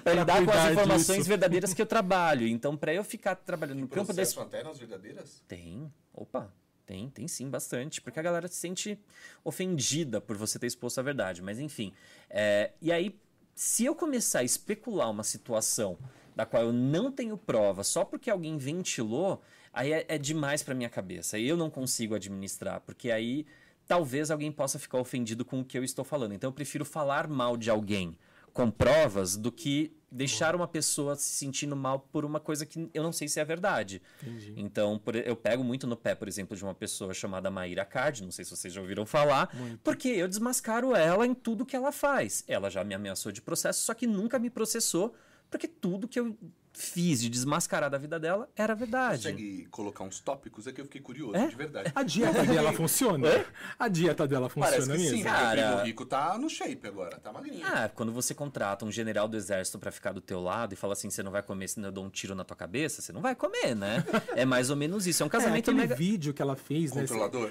para 0.02 0.14
lidar 0.14 0.44
com 0.44 0.50
as 0.50 0.72
informações 0.72 1.18
disso. 1.18 1.28
verdadeiras 1.28 1.74
que 1.74 1.82
eu 1.82 1.86
trabalho. 1.86 2.46
Então, 2.46 2.76
para 2.76 2.94
eu 2.94 3.02
ficar 3.02 3.34
trabalhando 3.34 3.80
no 3.80 3.88
campo 3.88 4.12
da. 4.12 4.22
até 4.22 4.62
nas 4.62 4.78
verdadeiras? 4.78 5.42
Tem. 5.48 5.92
Opa. 6.12 6.52
Tem, 6.86 7.08
tem 7.08 7.26
sim, 7.26 7.48
bastante. 7.48 8.00
Porque 8.00 8.20
a 8.20 8.22
galera 8.22 8.46
se 8.46 8.56
sente 8.56 8.98
ofendida 9.42 10.20
por 10.20 10.36
você 10.36 10.58
ter 10.58 10.66
exposto 10.66 10.98
a 11.00 11.02
verdade. 11.02 11.42
Mas 11.42 11.58
enfim. 11.58 11.92
É, 12.30 12.72
e 12.80 12.92
aí, 12.92 13.18
se 13.54 13.84
eu 13.84 13.94
começar 13.94 14.40
a 14.40 14.44
especular 14.44 15.10
uma 15.10 15.24
situação 15.24 15.98
da 16.34 16.44
qual 16.46 16.64
eu 16.64 16.72
não 16.72 17.10
tenho 17.10 17.36
prova, 17.36 17.84
só 17.84 18.04
porque 18.04 18.30
alguém 18.30 18.58
ventilou, 18.58 19.42
aí 19.72 19.92
é, 19.92 20.04
é 20.08 20.18
demais 20.18 20.62
para 20.62 20.74
minha 20.74 20.88
cabeça. 20.88 21.38
Eu 21.38 21.56
não 21.56 21.70
consigo 21.70 22.14
administrar, 22.14 22.80
porque 22.80 23.10
aí 23.10 23.46
talvez 23.86 24.30
alguém 24.30 24.50
possa 24.50 24.78
ficar 24.78 24.98
ofendido 24.98 25.44
com 25.44 25.60
o 25.60 25.64
que 25.64 25.78
eu 25.78 25.84
estou 25.84 26.04
falando. 26.04 26.34
Então 26.34 26.48
eu 26.48 26.54
prefiro 26.54 26.84
falar 26.84 27.28
mal 27.28 27.56
de 27.56 27.70
alguém 27.70 28.16
com 28.52 28.70
provas 28.70 29.36
do 29.36 29.50
que 29.50 29.92
deixar 30.10 30.54
uma 30.54 30.68
pessoa 30.68 31.16
se 31.16 31.28
sentindo 31.30 31.74
mal 31.74 31.98
por 31.98 32.24
uma 32.24 32.38
coisa 32.38 32.64
que 32.64 32.88
eu 32.94 33.02
não 33.02 33.12
sei 33.12 33.26
se 33.26 33.40
é 33.40 33.44
verdade. 33.44 34.00
Entendi. 34.22 34.54
Então, 34.56 34.96
por, 34.96 35.16
eu 35.16 35.34
pego 35.34 35.64
muito 35.64 35.88
no 35.88 35.96
pé, 35.96 36.14
por 36.14 36.28
exemplo, 36.28 36.56
de 36.56 36.62
uma 36.62 36.72
pessoa 36.72 37.12
chamada 37.12 37.50
Maíra 37.50 37.84
Card, 37.84 38.22
não 38.22 38.30
sei 38.30 38.44
se 38.44 38.52
vocês 38.52 38.72
já 38.72 38.80
ouviram 38.80 39.04
falar, 39.04 39.52
muito. 39.52 39.80
porque 39.82 40.06
eu 40.06 40.28
desmascaro 40.28 40.94
ela 40.94 41.26
em 41.26 41.34
tudo 41.34 41.66
que 41.66 41.74
ela 41.74 41.90
faz. 41.90 42.44
Ela 42.46 42.70
já 42.70 42.84
me 42.84 42.94
ameaçou 42.94 43.32
de 43.32 43.42
processo, 43.42 43.82
só 43.82 43.92
que 43.92 44.06
nunca 44.06 44.38
me 44.38 44.48
processou, 44.48 45.12
porque 45.54 45.68
tudo 45.68 46.08
que 46.08 46.18
eu 46.18 46.36
fiz 46.72 47.20
de 47.20 47.30
desmascarar 47.30 47.88
da 47.88 47.96
vida 47.96 48.18
dela 48.18 48.48
era 48.56 48.74
verdade. 48.74 49.18
Consegue 49.18 49.66
colocar 49.70 50.02
uns 50.02 50.18
tópicos? 50.18 50.66
É 50.66 50.72
que 50.72 50.80
eu 50.80 50.84
fiquei 50.84 51.00
curioso, 51.00 51.36
é? 51.36 51.46
de 51.46 51.54
verdade. 51.54 51.92
A 51.94 52.02
dieta 52.02 52.44
dela 52.44 52.72
funciona? 52.72 53.28
É? 53.28 53.46
A 53.78 53.86
dieta 53.86 54.26
dela 54.26 54.48
funciona 54.48 54.76
Parece 54.76 54.90
que 54.90 54.98
mesmo? 54.98 55.18
Sim, 55.18 55.22
cara. 55.22 55.76
O 55.76 55.84
rico 55.84 56.04
tá 56.04 56.36
no 56.36 56.50
shape 56.50 56.88
agora, 56.88 57.18
tá 57.18 57.32
magrinho. 57.32 57.64
Ah, 57.64 57.88
quando 57.88 58.12
você 58.12 58.34
contrata 58.34 58.84
um 58.84 58.90
general 58.90 59.28
do 59.28 59.36
exército 59.36 59.78
para 59.78 59.92
ficar 59.92 60.12
do 60.12 60.20
teu 60.20 60.40
lado 60.40 60.72
e 60.72 60.76
fala 60.76 60.94
assim, 60.94 61.08
você 61.08 61.22
não 61.22 61.30
vai 61.30 61.42
comer 61.42 61.68
senão 61.68 61.88
eu 61.88 61.92
dou 61.92 62.04
um 62.04 62.10
tiro 62.10 62.34
na 62.34 62.42
tua 62.42 62.56
cabeça, 62.56 63.00
você 63.00 63.12
não 63.12 63.20
vai 63.20 63.36
comer, 63.36 63.76
né? 63.76 64.04
é 64.34 64.44
mais 64.44 64.70
ou 64.70 64.76
menos 64.76 65.06
isso. 65.06 65.22
É 65.22 65.26
um 65.26 65.28
casamento 65.28 65.70
é, 65.70 65.72
aquele 65.72 65.76
mega... 65.76 65.94
vídeo 65.94 66.34
que 66.34 66.42
ela 66.42 66.56
fez, 66.56 66.92
né? 66.92 67.04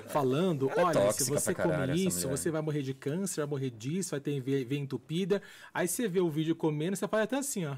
Falando, 0.07 0.69
ela 0.69 0.81
é 0.91 0.97
olha, 0.97 1.11
se 1.13 1.23
você 1.23 1.55
comer 1.55 1.95
isso, 1.95 2.27
você 2.27 2.51
vai 2.51 2.61
morrer 2.61 2.81
de 2.81 2.93
câncer, 2.93 3.39
vai 3.41 3.49
morrer 3.49 3.69
disso, 3.69 4.11
vai 4.11 4.19
ter 4.19 4.37
veia 4.41 4.77
entupida. 4.77 5.41
Aí 5.73 5.87
você 5.87 6.09
vê 6.09 6.19
o 6.19 6.29
vídeo 6.29 6.55
comendo, 6.55 6.97
você 6.97 7.07
faz 7.07 7.23
até 7.23 7.37
assim, 7.37 7.65
ó 7.65 7.77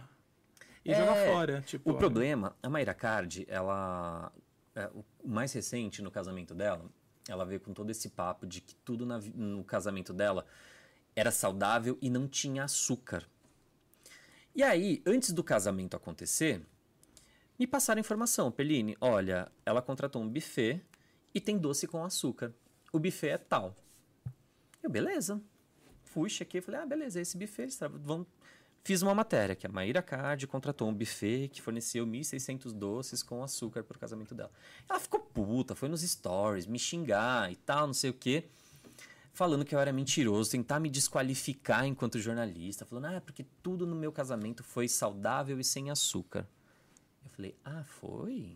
e 0.85 0.91
é, 0.91 0.95
joga 0.95 1.15
fora. 1.25 1.61
Tipo, 1.63 1.89
o 1.89 1.97
problema, 1.97 2.55
a 2.61 2.69
Mayra 2.69 2.93
Card, 2.93 3.45
ela. 3.49 4.31
É, 4.75 4.89
o 4.93 5.27
mais 5.27 5.51
recente 5.53 6.01
no 6.01 6.11
casamento 6.11 6.53
dela, 6.53 6.85
ela 7.27 7.45
veio 7.45 7.59
com 7.59 7.73
todo 7.73 7.89
esse 7.89 8.09
papo 8.09 8.45
de 8.45 8.61
que 8.61 8.75
tudo 8.75 9.05
na, 9.05 9.19
no 9.33 9.63
casamento 9.63 10.13
dela 10.13 10.45
era 11.15 11.31
saudável 11.31 11.97
e 12.01 12.09
não 12.09 12.27
tinha 12.27 12.65
açúcar. 12.65 13.25
E 14.53 14.61
aí, 14.61 15.01
antes 15.05 15.31
do 15.31 15.43
casamento 15.43 15.95
acontecer, 15.95 16.61
me 17.57 17.65
passaram 17.65 17.99
informação. 17.99 18.51
Peline, 18.51 18.97
olha, 18.99 19.51
ela 19.65 19.81
contratou 19.81 20.21
um 20.21 20.29
buffet 20.29 20.81
e 21.33 21.41
tem 21.41 21.57
doce 21.57 21.87
com 21.87 22.03
açúcar. 22.03 22.53
O 22.91 22.99
buffet 22.99 23.29
é 23.29 23.37
tal. 23.37 23.75
Eu, 24.83 24.89
beleza. 24.89 25.41
Fui, 26.03 26.29
chequei, 26.29 26.61
falei, 26.61 26.81
ah, 26.81 26.85
beleza, 26.85 27.19
esse 27.19 27.37
buffet, 27.37 27.63
eles 27.63 27.79
vão 28.01 28.25
Fiz 28.85 29.01
uma 29.01 29.15
matéria 29.15 29.55
que 29.55 29.65
a 29.65 29.69
Maíra 29.69 29.99
Card 29.99 30.45
contratou 30.45 30.87
um 30.87 30.93
buffet 30.93 31.47
que 31.47 31.59
forneceu 31.59 32.05
1.600 32.05 32.71
doces 32.71 33.23
com 33.23 33.43
açúcar 33.43 33.83
para 33.83 33.97
o 33.97 33.99
casamento 33.99 34.35
dela. 34.35 34.51
Ela 34.87 34.99
ficou 34.99 35.19
puta, 35.19 35.73
foi 35.73 35.89
nos 35.89 36.01
stories, 36.01 36.67
me 36.67 36.77
xingar 36.77 37.51
e 37.51 37.55
tal, 37.55 37.87
não 37.87 37.95
sei 37.95 38.11
o 38.11 38.13
quê. 38.13 38.45
Falando 39.33 39.65
que 39.65 39.73
eu 39.73 39.79
era 39.79 39.91
mentiroso, 39.91 40.51
tentar 40.51 40.79
me 40.79 40.87
desqualificar 40.87 41.87
enquanto 41.87 42.19
jornalista. 42.19 42.85
Falando, 42.85 43.05
ah, 43.05 43.13
é 43.13 43.19
porque 43.19 43.43
tudo 43.63 43.87
no 43.87 43.95
meu 43.95 44.11
casamento 44.11 44.63
foi 44.63 44.87
saudável 44.87 45.59
e 45.59 45.63
sem 45.63 45.89
açúcar. 45.89 46.47
Eu 47.23 47.31
falei, 47.31 47.55
ah, 47.65 47.83
foi? 47.85 48.55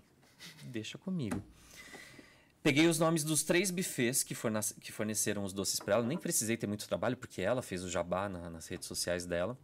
Deixa 0.65 0.99
comigo. 0.99 1.41
Peguei 2.61 2.87
os 2.87 2.99
nomes 2.99 3.23
dos 3.23 3.41
três 3.41 3.71
buffets 3.71 4.21
que, 4.21 4.35
que 4.79 4.91
forneceram 4.91 5.43
os 5.43 5.53
doces 5.53 5.79
para 5.79 5.95
ela. 5.95 6.03
Nem 6.05 6.19
precisei 6.19 6.55
ter 6.55 6.67
muito 6.67 6.87
trabalho, 6.87 7.17
porque 7.17 7.41
ela 7.41 7.63
fez 7.63 7.83
o 7.83 7.89
jabá 7.89 8.29
na, 8.29 8.47
nas 8.47 8.67
redes 8.67 8.87
sociais 8.87 9.25
dela 9.25 9.57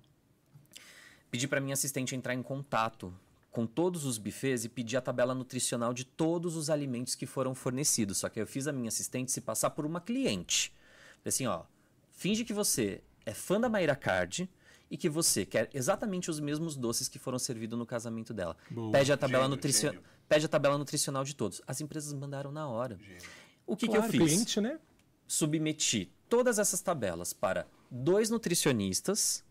pedi 1.30 1.48
para 1.48 1.62
minha 1.62 1.74
assistente 1.74 2.16
entrar 2.16 2.34
em 2.34 2.44
contato 2.44 3.14
com 3.52 3.66
todos 3.66 4.04
os 4.04 4.18
buffets 4.18 4.66
e 4.66 4.70
pedir 4.70 4.98
a 4.98 5.02
tabela 5.02 5.34
nutricional 5.34 5.94
de 5.94 6.04
todos 6.04 6.58
os 6.58 6.70
alimentos 6.70 7.16
que 7.16 7.26
foram 7.26 7.56
fornecidos. 7.56 8.18
Só 8.18 8.28
que 8.28 8.40
eu 8.40 8.46
fiz 8.46 8.68
a 8.68 8.74
minha 8.74 8.90
assistente 8.90 9.32
se 9.32 9.40
passar 9.40 9.70
por 9.70 9.86
uma 9.86 10.02
cliente. 10.02 10.74
Falei 11.20 11.30
assim, 11.30 11.48
ó, 11.48 11.64
finge 12.12 12.44
que 12.44 12.52
você 12.52 13.02
é 13.26 13.34
fã 13.34 13.60
da 13.60 13.70
Mayra 13.70 13.96
Card 13.96 14.50
e 14.92 14.98
que 14.98 15.08
você 15.08 15.46
quer 15.46 15.70
exatamente 15.74 16.30
os 16.30 16.40
mesmos 16.40 16.76
doces 16.76 17.08
que 17.08 17.18
foram 17.18 17.40
servidos 17.40 17.80
no 17.80 17.86
casamento 17.86 18.34
dela. 18.34 18.58
Boa. 18.70 18.92
Pede 18.92 19.14
a 19.14 19.18
tabela 19.18 19.48
nutricional, 19.48 20.04
pede 20.28 20.46
a 20.46 20.50
tabela 20.50 20.78
nutricional 20.78 21.24
de 21.24 21.34
todos. 21.34 21.62
As 21.66 21.80
empresas 21.80 22.12
mandaram 22.14 22.52
na 22.52 22.68
hora. 22.68 22.98
Gênio. 22.98 23.22
O 23.66 23.76
que, 23.76 23.88
claro, 23.88 24.02
que 24.02 24.18
eu 24.18 24.26
fiz? 24.26 24.34
Cliente, 24.34 24.62
né? 24.62 24.80
Submeti 25.28 26.12
todas 26.30 26.60
essas 26.60 26.82
tabelas 26.82 27.34
para 27.34 27.66
dois 27.90 28.30
nutricionistas 28.30 29.44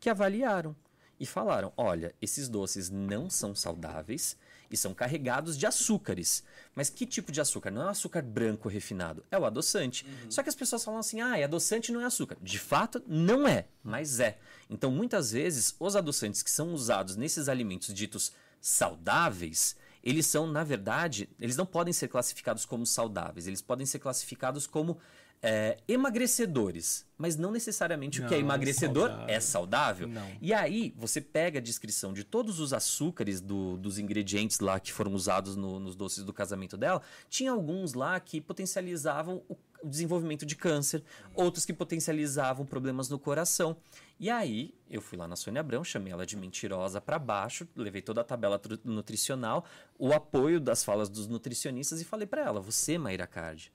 que 0.00 0.10
avaliaram 0.10 0.74
e 1.22 1.26
falaram: 1.26 1.72
olha, 1.76 2.12
esses 2.20 2.48
doces 2.48 2.90
não 2.90 3.30
são 3.30 3.54
saudáveis 3.54 4.36
e 4.68 4.76
são 4.76 4.92
carregados 4.92 5.56
de 5.56 5.64
açúcares. 5.64 6.42
Mas 6.74 6.90
que 6.90 7.06
tipo 7.06 7.30
de 7.30 7.40
açúcar? 7.40 7.70
Não 7.70 7.82
é 7.82 7.84
o 7.84 7.90
açúcar 7.90 8.22
branco 8.22 8.68
refinado, 8.68 9.24
é 9.30 9.38
o 9.38 9.44
adoçante. 9.44 10.04
Uhum. 10.04 10.30
Só 10.30 10.42
que 10.42 10.48
as 10.48 10.54
pessoas 10.56 10.82
falam 10.82 10.98
assim: 10.98 11.20
ah, 11.20 11.36
adoçante 11.44 11.92
não 11.92 12.00
é 12.00 12.06
açúcar. 12.06 12.36
De 12.42 12.58
fato, 12.58 13.00
não 13.06 13.46
é, 13.46 13.66
mas 13.84 14.18
é. 14.18 14.36
Então, 14.68 14.90
muitas 14.90 15.30
vezes, 15.30 15.76
os 15.78 15.94
adoçantes 15.94 16.42
que 16.42 16.50
são 16.50 16.74
usados 16.74 17.14
nesses 17.14 17.48
alimentos 17.48 17.94
ditos 17.94 18.32
saudáveis, 18.60 19.76
eles 20.02 20.26
são, 20.26 20.48
na 20.48 20.64
verdade, 20.64 21.30
eles 21.38 21.56
não 21.56 21.66
podem 21.66 21.92
ser 21.92 22.08
classificados 22.08 22.66
como 22.66 22.84
saudáveis, 22.84 23.46
eles 23.46 23.62
podem 23.62 23.86
ser 23.86 24.00
classificados 24.00 24.66
como 24.66 24.98
é, 25.42 25.76
emagrecedores, 25.88 27.04
mas 27.18 27.36
não 27.36 27.50
necessariamente 27.50 28.20
não, 28.20 28.26
o 28.26 28.28
que 28.28 28.34
é 28.36 28.38
emagrecedor 28.38 29.08
saudável. 29.08 29.34
é 29.34 29.40
saudável. 29.40 30.08
E 30.40 30.54
aí 30.54 30.94
você 30.96 31.20
pega 31.20 31.58
a 31.58 31.62
descrição 31.62 32.12
de 32.12 32.22
todos 32.22 32.60
os 32.60 32.72
açúcares 32.72 33.40
do, 33.40 33.76
dos 33.76 33.98
ingredientes 33.98 34.60
lá 34.60 34.78
que 34.78 34.92
foram 34.92 35.12
usados 35.12 35.56
no, 35.56 35.80
nos 35.80 35.96
doces 35.96 36.22
do 36.22 36.32
casamento 36.32 36.76
dela, 36.76 37.02
tinha 37.28 37.50
alguns 37.50 37.92
lá 37.92 38.20
que 38.20 38.40
potencializavam 38.40 39.42
o, 39.48 39.56
o 39.82 39.88
desenvolvimento 39.88 40.46
de 40.46 40.54
câncer, 40.54 41.02
outros 41.34 41.64
que 41.64 41.72
potencializavam 41.72 42.64
problemas 42.64 43.08
no 43.08 43.18
coração. 43.18 43.76
E 44.20 44.30
aí 44.30 44.72
eu 44.88 45.02
fui 45.02 45.18
lá 45.18 45.26
na 45.26 45.34
Sônia 45.34 45.58
Abrão, 45.58 45.82
chamei 45.82 46.12
ela 46.12 46.24
de 46.24 46.36
mentirosa 46.36 47.00
para 47.00 47.18
baixo, 47.18 47.66
levei 47.74 48.00
toda 48.00 48.20
a 48.20 48.24
tabela 48.24 48.60
nutricional, 48.84 49.64
o 49.98 50.12
apoio 50.12 50.60
das 50.60 50.84
falas 50.84 51.08
dos 51.08 51.26
nutricionistas 51.26 52.00
e 52.00 52.04
falei 52.04 52.28
para 52.28 52.42
ela: 52.42 52.60
"Você, 52.60 52.96
Maíra 52.96 53.26
Card, 53.26 53.72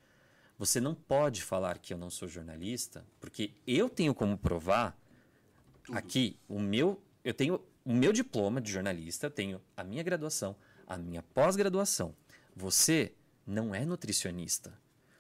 você 0.57 0.79
não 0.81 0.95
pode 0.95 1.43
falar 1.43 1.77
que 1.77 1.93
eu 1.93 1.97
não 1.97 2.09
sou 2.09 2.27
jornalista, 2.27 3.05
porque 3.19 3.51
eu 3.65 3.89
tenho 3.89 4.13
como 4.13 4.37
provar 4.37 4.97
Tudo. 5.83 5.97
aqui 5.97 6.39
o 6.47 6.59
meu, 6.59 7.01
eu 7.23 7.33
tenho 7.33 7.61
o 7.85 7.93
meu 7.93 8.11
diploma 8.11 8.59
de 8.59 8.71
jornalista, 8.71 9.29
tenho 9.29 9.61
a 9.75 9.83
minha 9.83 10.03
graduação, 10.03 10.55
a 10.85 10.97
minha 10.97 11.21
pós-graduação. 11.21 12.15
Você 12.55 13.13
não 13.45 13.73
é 13.73 13.85
nutricionista. 13.85 14.73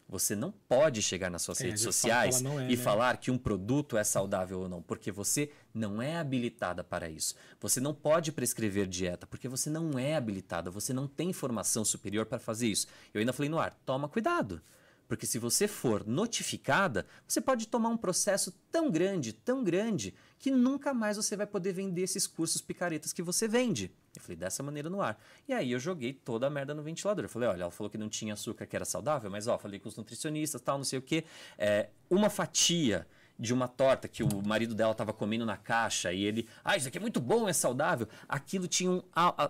Você 0.09 0.37
não 0.37 0.51
pode 0.51 1.01
chegar 1.01 1.29
nas 1.29 1.41
suas 1.41 1.59
é, 1.59 1.65
redes 1.65 1.81
sociais 1.81 2.41
é, 2.41 2.47
e 2.47 2.77
né? 2.77 2.77
falar 2.77 3.17
que 3.17 3.29
um 3.29 3.37
produto 3.37 3.97
é 3.97 4.05
saudável 4.05 4.61
ou 4.61 4.69
não, 4.69 4.81
porque 4.81 5.11
você 5.11 5.51
não 5.73 6.01
é 6.01 6.17
habilitada 6.17 6.81
para 6.81 7.09
isso. 7.09 7.35
Você 7.59 7.81
não 7.81 7.93
pode 7.93 8.31
prescrever 8.31 8.87
dieta, 8.87 9.27
porque 9.27 9.49
você 9.49 9.69
não 9.69 9.99
é 9.99 10.15
habilitada, 10.15 10.71
você 10.71 10.93
não 10.93 11.07
tem 11.07 11.33
formação 11.33 11.83
superior 11.83 12.25
para 12.25 12.39
fazer 12.39 12.67
isso. 12.67 12.87
Eu 13.13 13.19
ainda 13.19 13.33
falei 13.33 13.49
no 13.49 13.59
ar: 13.59 13.77
toma 13.85 14.07
cuidado. 14.07 14.61
Porque 15.07 15.25
se 15.25 15.39
você 15.39 15.67
for 15.67 16.05
notificada, 16.05 17.05
você 17.27 17.39
pode 17.39 17.67
tomar 17.67 17.89
um 17.89 17.97
processo 17.97 18.51
tão 18.71 18.91
grande, 18.91 19.31
tão 19.31 19.63
grande, 19.63 20.13
que 20.37 20.51
nunca 20.51 20.93
mais 20.93 21.17
você 21.17 21.35
vai 21.35 21.47
poder 21.47 21.73
vender 21.73 22.01
esses 22.01 22.27
cursos 22.27 22.61
picaretas 22.61 23.13
que 23.13 23.21
você 23.21 23.47
vende. 23.47 23.91
Eu 24.15 24.21
falei 24.21 24.35
dessa 24.35 24.61
maneira 24.61 24.89
no 24.89 25.01
ar. 25.01 25.21
E 25.47 25.53
aí 25.53 25.71
eu 25.71 25.79
joguei 25.79 26.13
toda 26.13 26.47
a 26.47 26.49
merda 26.49 26.73
no 26.73 26.83
ventilador. 26.83 27.23
Eu 27.23 27.29
falei, 27.29 27.47
olha, 27.47 27.61
ela 27.63 27.71
falou 27.71 27.89
que 27.89 27.97
não 27.97 28.09
tinha 28.09 28.33
açúcar, 28.33 28.65
que 28.65 28.75
era 28.75 28.85
saudável, 28.85 29.29
mas 29.29 29.47
ó, 29.47 29.57
falei 29.57 29.79
com 29.79 29.87
os 29.87 29.95
nutricionistas, 29.95 30.61
tal, 30.61 30.77
não 30.77 30.85
sei 30.85 30.99
o 30.99 31.01
quê. 31.01 31.23
É, 31.57 31.89
uma 32.09 32.29
fatia 32.29 33.07
de 33.39 33.53
uma 33.53 33.67
torta 33.67 34.07
que 34.07 34.23
o 34.23 34.41
marido 34.45 34.73
dela 34.73 34.91
estava 34.91 35.13
comendo 35.13 35.45
na 35.45 35.57
caixa 35.57 36.11
e 36.11 36.23
ele, 36.23 36.47
ah, 36.63 36.75
isso 36.75 36.87
aqui 36.87 36.97
é 36.97 37.01
muito 37.01 37.19
bom, 37.19 37.47
é 37.47 37.53
saudável. 37.53 38.07
Aquilo 38.27 38.67
tinha 38.67 38.89
um, 38.89 39.03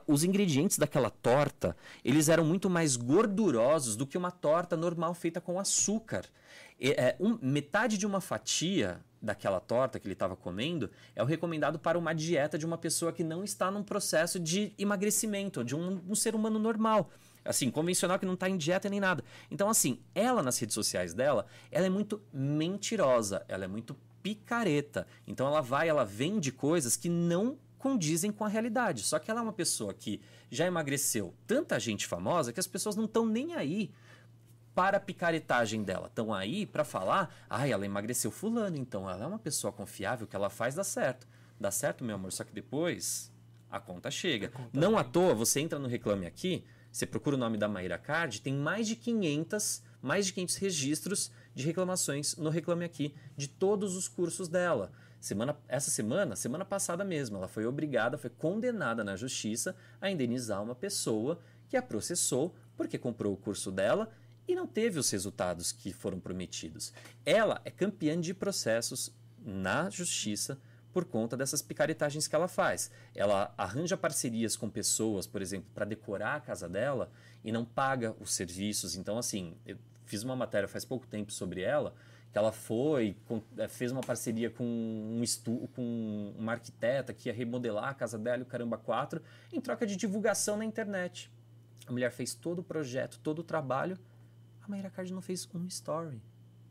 os 0.06 0.24
ingredientes 0.24 0.78
daquela 0.78 1.10
torta, 1.10 1.76
eles 2.04 2.28
eram 2.28 2.44
muito 2.44 2.70
mais 2.70 2.96
gordurosos 2.96 3.96
do 3.96 4.06
que 4.06 4.18
uma 4.18 4.32
torta 4.32 4.76
normal 4.76 5.14
feita 5.14 5.40
com 5.40 5.60
açúcar. 5.60 6.26
E, 6.80 6.92
é, 6.92 7.16
um, 7.20 7.38
metade 7.42 7.98
de 7.98 8.06
uma 8.06 8.22
fatia 8.22 9.00
daquela 9.22 9.60
torta 9.60 10.00
que 10.00 10.06
ele 10.06 10.14
estava 10.14 10.36
comendo 10.36 10.92
é 11.16 11.24
o 11.24 11.26
recomendado 11.26 11.80
para 11.80 11.98
uma 11.98 12.14
dieta 12.14 12.58
de 12.58 12.66
uma 12.66 12.78
pessoa 12.78 13.12
que 13.12 13.24
não 13.24 13.44
está 13.44 13.72
num 13.72 13.84
processo 13.84 14.40
de 14.40 14.74
emagrecimento, 14.78 15.64
de 15.64 15.76
um, 15.76 16.02
um 16.08 16.16
ser 16.16 16.36
humano 16.36 16.60
normal 16.60 17.10
assim, 17.48 17.72
convencional 17.72 18.20
que 18.20 18.26
não 18.26 18.34
está 18.34 18.50
em 18.50 18.58
dieta 18.58 18.90
nem 18.90 19.00
nada. 19.00 19.24
Então, 19.50 19.70
assim, 19.70 20.00
ela 20.14 20.44
nas 20.44 20.60
redes 20.60 20.74
sociais 20.74 21.14
dela, 21.14 21.46
ela 21.72 21.86
é 21.86 21.90
muito 21.90 22.22
mentirosa, 22.32 23.46
ela 23.48 23.66
é 23.66 23.68
muito 23.68 23.96
picareta. 24.22 25.08
Então 25.26 25.48
ela 25.48 25.62
vai, 25.62 25.88
ela 25.88 26.04
vende 26.04 26.52
coisas 26.52 26.98
que 26.98 27.08
não 27.08 27.58
condizem 27.78 28.32
com 28.32 28.44
a 28.44 28.48
realidade. 28.48 29.04
Só 29.04 29.20
que 29.20 29.32
ela 29.32 29.40
é 29.40 29.44
uma 29.44 29.54
pessoa 29.54 29.94
que 29.94 30.20
já 30.50 30.66
emagreceu 30.66 31.34
tanta 31.46 31.80
gente 31.80 32.06
famosa 32.06 32.52
que 32.52 32.60
as 32.60 32.68
pessoas 32.68 32.96
não 32.96 33.06
estão 33.06 33.26
nem 33.26 33.54
aí 33.54 33.92
para 34.76 34.98
a 34.98 35.00
picaretagem 35.00 35.82
dela. 35.82 36.08
Estão 36.08 36.34
aí 36.34 36.66
para 36.66 36.84
falar, 36.84 37.34
ah, 37.50 37.68
ela 37.68 37.86
emagreceu 37.86 38.30
fulano, 38.30 38.78
então 38.78 39.10
ela 39.10 39.24
é 39.24 39.28
uma 39.28 39.40
pessoa 39.40 39.72
confiável, 39.72 40.28
que 40.28 40.36
ela 40.36 40.50
faz 40.50 40.76
dá 40.76 40.84
certo. 40.84 41.28
Dá 41.60 41.72
certo, 41.72 42.04
meu 42.04 42.16
amor, 42.16 42.32
só 42.32 42.44
que 42.44 42.54
depois 42.54 43.32
a 43.72 43.80
conta 43.80 44.12
chega. 44.12 44.52
Não 44.72 44.98
à 44.98 45.04
toa, 45.04 45.34
você 45.34 45.62
entra 45.62 45.80
no 45.80 45.88
Reclame 45.88 46.26
Aqui, 46.26 46.64
você 46.92 47.06
procura 47.06 47.36
o 47.36 47.40
nome 47.40 47.58
da 47.58 47.68
Maíra 47.68 47.98
Card, 47.98 48.42
tem 48.42 48.54
mais 48.54 48.88
de 48.88 48.96
500, 48.96 49.84
mais 50.02 50.26
de 50.26 50.34
500 50.34 50.56
registros 50.56 51.32
de 51.54 51.64
reclamações 51.66 52.36
no 52.36 52.50
Reclame 52.50 52.86
Aqui 52.86 53.14
de 53.36 53.48
todos 53.48 53.96
os 53.96 54.08
cursos 54.08 54.48
dela. 54.48 54.92
Semana, 55.20 55.58
essa 55.68 55.90
semana, 55.90 56.36
semana 56.36 56.64
passada 56.64 57.04
mesmo, 57.04 57.38
ela 57.38 57.48
foi 57.48 57.66
obrigada, 57.66 58.18
foi 58.18 58.30
condenada 58.30 59.04
na 59.04 59.16
justiça 59.16 59.76
a 60.00 60.10
indenizar 60.10 60.62
uma 60.62 60.76
pessoa 60.76 61.40
que 61.68 61.76
a 61.76 61.82
processou 61.82 62.56
porque 62.76 62.98
comprou 62.98 63.34
o 63.34 63.38
curso 63.38 63.72
dela 63.72 64.10
e 64.48 64.56
não 64.56 64.66
teve 64.66 65.00
os 65.00 65.10
resultados 65.10 65.72
que 65.72 65.92
foram 65.92 66.20
prometidos. 66.20 66.94
Ela 67.26 67.62
é 67.66 67.72
campeã 67.72 68.20
de 68.20 68.34
processos 68.34 69.12
na 69.44 69.90
justiça 69.90 70.60
por 70.98 71.06
conta 71.06 71.38
dessas 71.38 71.62
picaretagens 71.62 72.28
que 72.28 72.36
ela 72.36 72.48
faz. 72.48 72.90
Ela 73.14 73.54
arranja 73.56 73.96
parcerias 73.96 74.56
com 74.56 74.68
pessoas, 74.68 75.28
por 75.28 75.44
exemplo, 75.44 75.70
para 75.72 75.86
decorar 75.86 76.38
a 76.38 76.40
casa 76.40 76.68
dela 76.68 77.12
e 77.44 77.52
não 77.52 77.64
paga 77.64 78.16
os 78.20 78.34
serviços. 78.34 78.96
Então, 78.96 79.16
assim, 79.16 79.56
eu 79.64 79.78
fiz 80.06 80.24
uma 80.24 80.36
matéria 80.36 80.68
faz 80.68 80.84
pouco 80.84 81.06
tempo 81.06 81.32
sobre 81.32 81.62
ela, 81.62 81.94
que 82.32 82.38
ela 82.40 82.52
foi, 82.52 83.16
eh, 83.60 83.68
fez 83.68 83.92
uma 83.92 84.02
parceria 84.02 84.50
com 84.50 84.64
um 84.64 85.22
estu, 85.22 85.70
com 85.76 86.34
uma 86.36 86.54
arquiteta 86.54 87.14
que 87.14 87.30
ia 87.30 87.34
remodelar 87.34 87.90
a 87.90 87.94
casa 87.94 88.18
dela 88.18 88.42
o 88.42 88.46
caramba 88.48 88.80
4, 88.80 89.22
em 89.54 89.62
troca 89.62 89.86
de 89.86 89.96
divulgação 89.96 90.58
na 90.58 90.66
internet. 90.66 91.32
A 91.86 91.92
mulher 91.92 92.10
fez 92.10 92.34
todo 92.34 92.58
o 92.58 92.64
projeto, 92.64 93.20
todo 93.22 93.38
o 93.38 93.44
trabalho. 93.44 94.00
A 94.64 94.68
Mayra 94.68 94.90
Card 94.90 95.14
não 95.14 95.22
fez 95.22 95.48
um 95.54 95.64
story. 95.68 96.20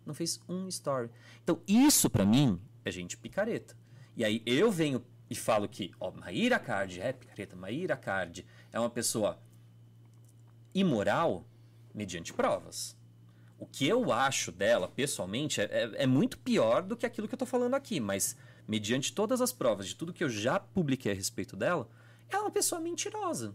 Não 0.05 0.15
fez 0.15 0.41
um 0.49 0.67
story. 0.67 1.11
Então, 1.45 1.61
isso 1.69 2.11
para 2.11 2.27
mim 2.27 2.61
é 2.85 2.91
gente 2.91 3.17
picareta. 3.17 3.86
E 4.16 4.24
aí 4.24 4.42
eu 4.46 4.70
venho 4.70 5.05
e 5.29 5.35
falo 5.35 5.68
que, 5.68 5.92
ó, 6.00 6.11
Maíra 6.11 6.59
Card 6.59 7.00
é 7.00 7.12
picareta, 7.12 7.55
Maíra 7.57 7.96
Card 7.96 8.46
é 8.72 8.81
uma 8.81 8.88
pessoa 8.90 9.38
imoral 10.74 11.44
mediante 11.94 12.33
provas. 12.33 12.96
O 13.59 13.66
que 13.66 13.87
eu 13.87 14.12
acho 14.12 14.52
dela, 14.52 14.87
pessoalmente, 14.88 15.61
é, 15.61 15.64
é, 15.64 16.02
é 16.02 16.07
muito 16.07 16.38
pior 16.38 16.83
do 16.83 16.96
que 16.96 17.07
aquilo 17.07 17.26
que 17.26 17.35
eu 17.35 17.38
tô 17.38 17.46
falando 17.46 17.74
aqui, 17.74 17.98
mas 18.00 18.37
mediante 18.68 19.12
todas 19.14 19.40
as 19.40 19.52
provas 19.52 19.87
de 19.88 19.94
tudo 19.96 20.12
que 20.12 20.22
eu 20.22 20.29
já 20.29 20.61
publiquei 20.61 21.12
a 21.12 21.14
respeito 21.14 21.57
dela, 21.57 21.88
ela 22.29 22.42
é 22.42 22.44
uma 22.44 22.50
pessoa 22.50 22.81
mentirosa. 22.81 23.55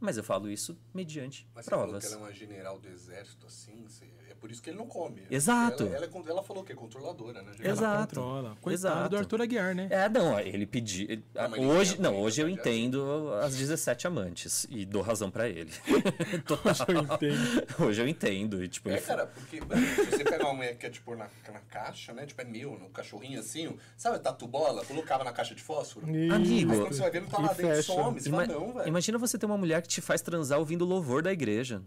Mas 0.00 0.16
eu 0.16 0.24
falo 0.24 0.50
isso 0.50 0.76
mediante 0.92 1.46
Mas 1.54 1.64
você 1.64 1.70
falou 1.70 1.84
provas. 1.86 2.04
que 2.08 2.12
ela 2.12 2.22
é 2.22 2.26
uma 2.26 2.32
general 2.34 2.78
do 2.78 2.88
exército, 2.88 3.46
assim, 3.46 3.84
você- 3.84 4.10
por 4.42 4.50
isso 4.50 4.60
que 4.60 4.70
ele 4.70 4.76
não 4.76 4.86
come. 4.88 5.22
Exato. 5.30 5.84
Ela, 5.84 5.94
ela, 5.94 6.06
é 6.06 6.30
ela 6.30 6.42
falou 6.42 6.64
que 6.64 6.72
é 6.72 6.74
controladora, 6.74 7.42
né? 7.42 7.52
Ela 7.60 7.72
Exato. 7.72 8.16
controla. 8.16 8.56
Coitado 8.60 8.74
Exato. 8.74 9.08
do 9.10 9.16
Arthur 9.18 9.40
Aguiar, 9.42 9.72
né? 9.72 9.86
É, 9.88 10.08
não, 10.08 10.40
ele 10.40 10.66
pediu. 10.66 11.06
ele- 11.08 11.24
Não, 11.32 11.48
mas 11.48 11.60
ele 11.60 11.66
hoje, 11.68 11.92
tem 11.92 12.02
não, 12.02 12.16
hoje 12.20 12.40
eu 12.42 12.48
entendo 12.48 13.32
as 13.40 13.54
17 13.56 14.08
amantes 14.08 14.66
e 14.68 14.84
dou 14.84 15.00
razão 15.00 15.30
pra 15.30 15.48
ele. 15.48 15.70
Total. 16.44 16.72
Hoje 16.72 16.84
eu 16.88 16.98
entendo. 16.98 17.66
Hoje 17.86 18.02
eu 18.02 18.08
entendo. 18.08 18.64
E, 18.64 18.68
tipo, 18.68 18.88
É, 18.90 18.94
ele- 18.94 19.02
cara, 19.02 19.26
porque 19.26 19.60
se 19.60 20.10
você 20.10 20.24
pegar 20.24 20.46
uma 20.46 20.54
mulher 20.54 20.72
que 20.72 20.78
quer 20.78 20.90
te 20.90 21.00
pôr 21.00 21.16
na, 21.16 21.28
na 21.52 21.60
caixa, 21.70 22.12
né? 22.12 22.26
Tipo, 22.26 22.42
é 22.42 22.44
meu, 22.44 22.76
no 22.76 22.88
cachorrinho 22.90 23.38
assim, 23.38 23.76
sabe 23.96 24.16
a 24.16 24.18
tatu 24.18 24.48
bola? 24.48 24.84
Colocava 24.84 25.22
na 25.22 25.32
caixa 25.32 25.54
de 25.54 25.62
fósforo. 25.62 26.04
Amigo. 26.06 26.34
Aí 26.34 26.66
quando 26.66 26.88
você 26.94 27.00
vai 27.00 27.10
ver, 27.12 27.20
não 27.22 27.28
tá 27.28 27.38
lá 27.40 27.52
dentro, 27.52 27.82
some. 27.84 28.20
Você 28.20 28.28
Ima- 28.28 28.44
fala, 28.44 28.58
não, 28.58 28.72
velho. 28.74 28.88
Imagina 28.88 29.18
você 29.18 29.38
ter 29.38 29.46
uma 29.46 29.56
mulher 29.56 29.80
que 29.82 29.88
te 29.88 30.00
faz 30.00 30.20
transar 30.20 30.58
ouvindo 30.58 30.84
louvor 30.84 31.22
da 31.22 31.32
igreja. 31.32 31.80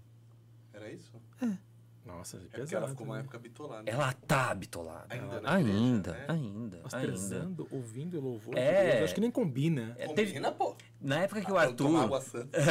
Nossa, 2.25 2.37
É 2.37 2.39
pesado. 2.39 2.61
porque 2.63 2.75
ela 2.75 2.87
ficou 2.87 3.05
uma 3.05 3.15
né? 3.15 3.21
época 3.21 3.37
bitolada. 3.37 3.89
Ela 3.91 4.11
tá 4.13 4.55
bitolada. 4.55 5.05
Ainda 5.09 5.25
Ela- 5.25 5.41
na 5.41 5.53
ainda, 5.53 6.09
igreja, 6.09 6.11
né? 6.11 6.25
ainda, 6.27 6.77
Nossa, 6.81 6.97
ainda. 6.97 7.07
transando, 7.07 7.67
ouvindo 7.69 8.19
louvor. 8.19 8.57
É. 8.57 8.85
de 8.85 8.91
Deus, 8.93 9.03
Acho 9.03 9.13
que 9.15 9.21
nem 9.21 9.29
combina. 9.31 9.95
É, 9.99 10.07
teve- 10.07 10.31
Combina, 10.31 10.51
pô. 10.51 10.75
Na 10.99 11.19
época 11.21 11.41
que 11.41 11.51
o 11.51 11.57
Ah, 11.57 11.71
Tomar 11.71 11.99
Arthur. 11.99 12.03
água 12.05 12.21
santa. 12.21 12.59
Me 12.59 12.65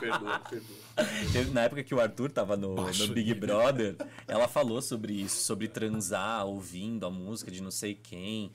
perdoa, 0.00 0.38
me 0.38 0.44
perdoa. 0.48 0.76
Na 1.52 1.60
época 1.62 1.82
que 1.84 1.94
o 1.94 2.00
Arthur 2.00 2.30
tava 2.32 2.56
no, 2.56 2.74
Baixo 2.74 3.06
no 3.06 3.12
Big 3.14 3.34
Brother, 3.34 3.96
ela 4.26 4.48
falou 4.48 4.80
sobre 4.80 5.12
isso, 5.12 5.44
sobre 5.44 5.68
transar 5.68 6.46
ouvindo 6.46 7.04
a 7.06 7.10
música 7.10 7.50
de 7.50 7.62
não 7.62 7.70
sei 7.70 7.94
quem. 7.94 8.50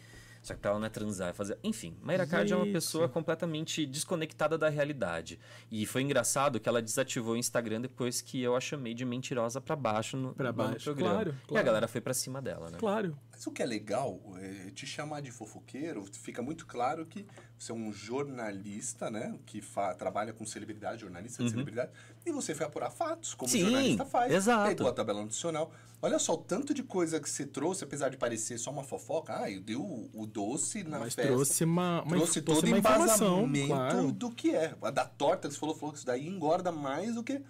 Só 0.45 0.53
que 0.53 0.59
pra 0.59 0.69
ela 0.69 0.79
não 0.79 0.85
é 0.85 0.89
transar, 0.91 1.29
é 1.29 1.33
fazer. 1.33 1.57
Enfim, 1.63 1.97
Mayra 2.03 2.27
Card 2.27 2.53
é 2.53 2.55
uma 2.55 2.67
pessoa 2.67 3.09
completamente 3.09 3.83
desconectada 3.83 4.59
da 4.59 4.69
realidade. 4.69 5.39
E 5.71 5.87
foi 5.87 6.03
engraçado 6.03 6.59
que 6.59 6.69
ela 6.69 6.83
desativou 6.83 7.33
o 7.33 7.37
Instagram 7.37 7.81
depois 7.81 8.21
que 8.21 8.39
eu 8.43 8.55
a 8.55 8.59
chamei 8.61 8.93
de 8.93 9.03
mentirosa 9.03 9.59
pra 9.59 9.75
baixo 9.75 10.15
no, 10.15 10.35
Pra 10.35 10.49
no 10.49 10.53
baixo, 10.53 10.83
programa. 10.85 11.13
claro, 11.15 11.29
E 11.31 11.43
a 11.43 11.47
claro. 11.47 11.65
galera 11.65 11.87
foi 11.87 11.99
pra 11.99 12.13
cima 12.13 12.43
dela, 12.43 12.69
né? 12.69 12.77
Claro. 12.77 13.17
Mas 13.35 13.45
o 13.45 13.51
que 13.51 13.61
é 13.61 13.65
legal 13.65 14.19
é 14.39 14.71
te 14.71 14.87
chamar 14.87 15.21
de 15.21 15.29
fofoqueiro, 15.29 16.05
fica 16.13 16.41
muito 16.41 16.65
claro 16.65 17.05
que 17.05 17.25
você 17.59 17.71
é 17.71 17.75
um 17.75 17.91
jornalista, 17.91 19.09
né? 19.11 19.37
Que 19.45 19.61
trabalha 19.97 20.33
com 20.33 20.45
celebridade, 20.45 21.01
jornalista 21.01 21.43
de 21.43 21.49
celebridade, 21.49 21.91
e 22.25 22.31
você 22.31 22.55
foi 22.55 22.65
apurar 22.65 22.89
fatos, 22.91 23.33
como 23.33 23.51
Uhum. 23.51 23.57
Sim, 23.57 23.63
o 23.63 23.69
jornalista 23.69 24.05
faz. 24.05 24.31
exato. 24.33 24.69
Pegou 24.75 24.87
a 24.87 24.93
tabela 24.93 25.21
nutricional. 25.21 25.71
Olha 26.01 26.19
só 26.19 26.33
o 26.33 26.37
tanto 26.37 26.73
de 26.73 26.83
coisa 26.83 27.19
que 27.19 27.29
você 27.29 27.45
trouxe, 27.45 27.83
apesar 27.83 28.09
de 28.09 28.17
parecer 28.17 28.57
só 28.57 28.71
uma 28.71 28.83
fofoca. 28.83 29.35
Ah, 29.41 29.49
eu 29.51 29.59
dei 29.61 29.75
o, 29.75 30.09
o 30.13 30.25
doce 30.25 30.83
na 30.83 30.99
Mas 30.99 31.13
festa. 31.15 31.31
trouxe 31.31 31.63
uma, 31.63 32.03
uma, 32.03 32.15
trouxe 32.15 32.41
todo 32.41 32.63
o 32.63 32.67
embasamento 32.77 33.67
Claro. 33.67 34.11
do 34.11 34.29
que 34.31 34.55
é. 34.55 34.75
A 34.81 34.91
da 34.91 35.05
torta 35.05 35.47
que 35.47 35.53
você 35.53 35.59
falou, 35.59 35.75
falou 35.75 35.91
que 35.91 35.97
isso 35.97 36.05
daí 36.07 36.27
engorda 36.27 36.71
mais 36.71 37.15
do 37.15 37.23
que... 37.23 37.41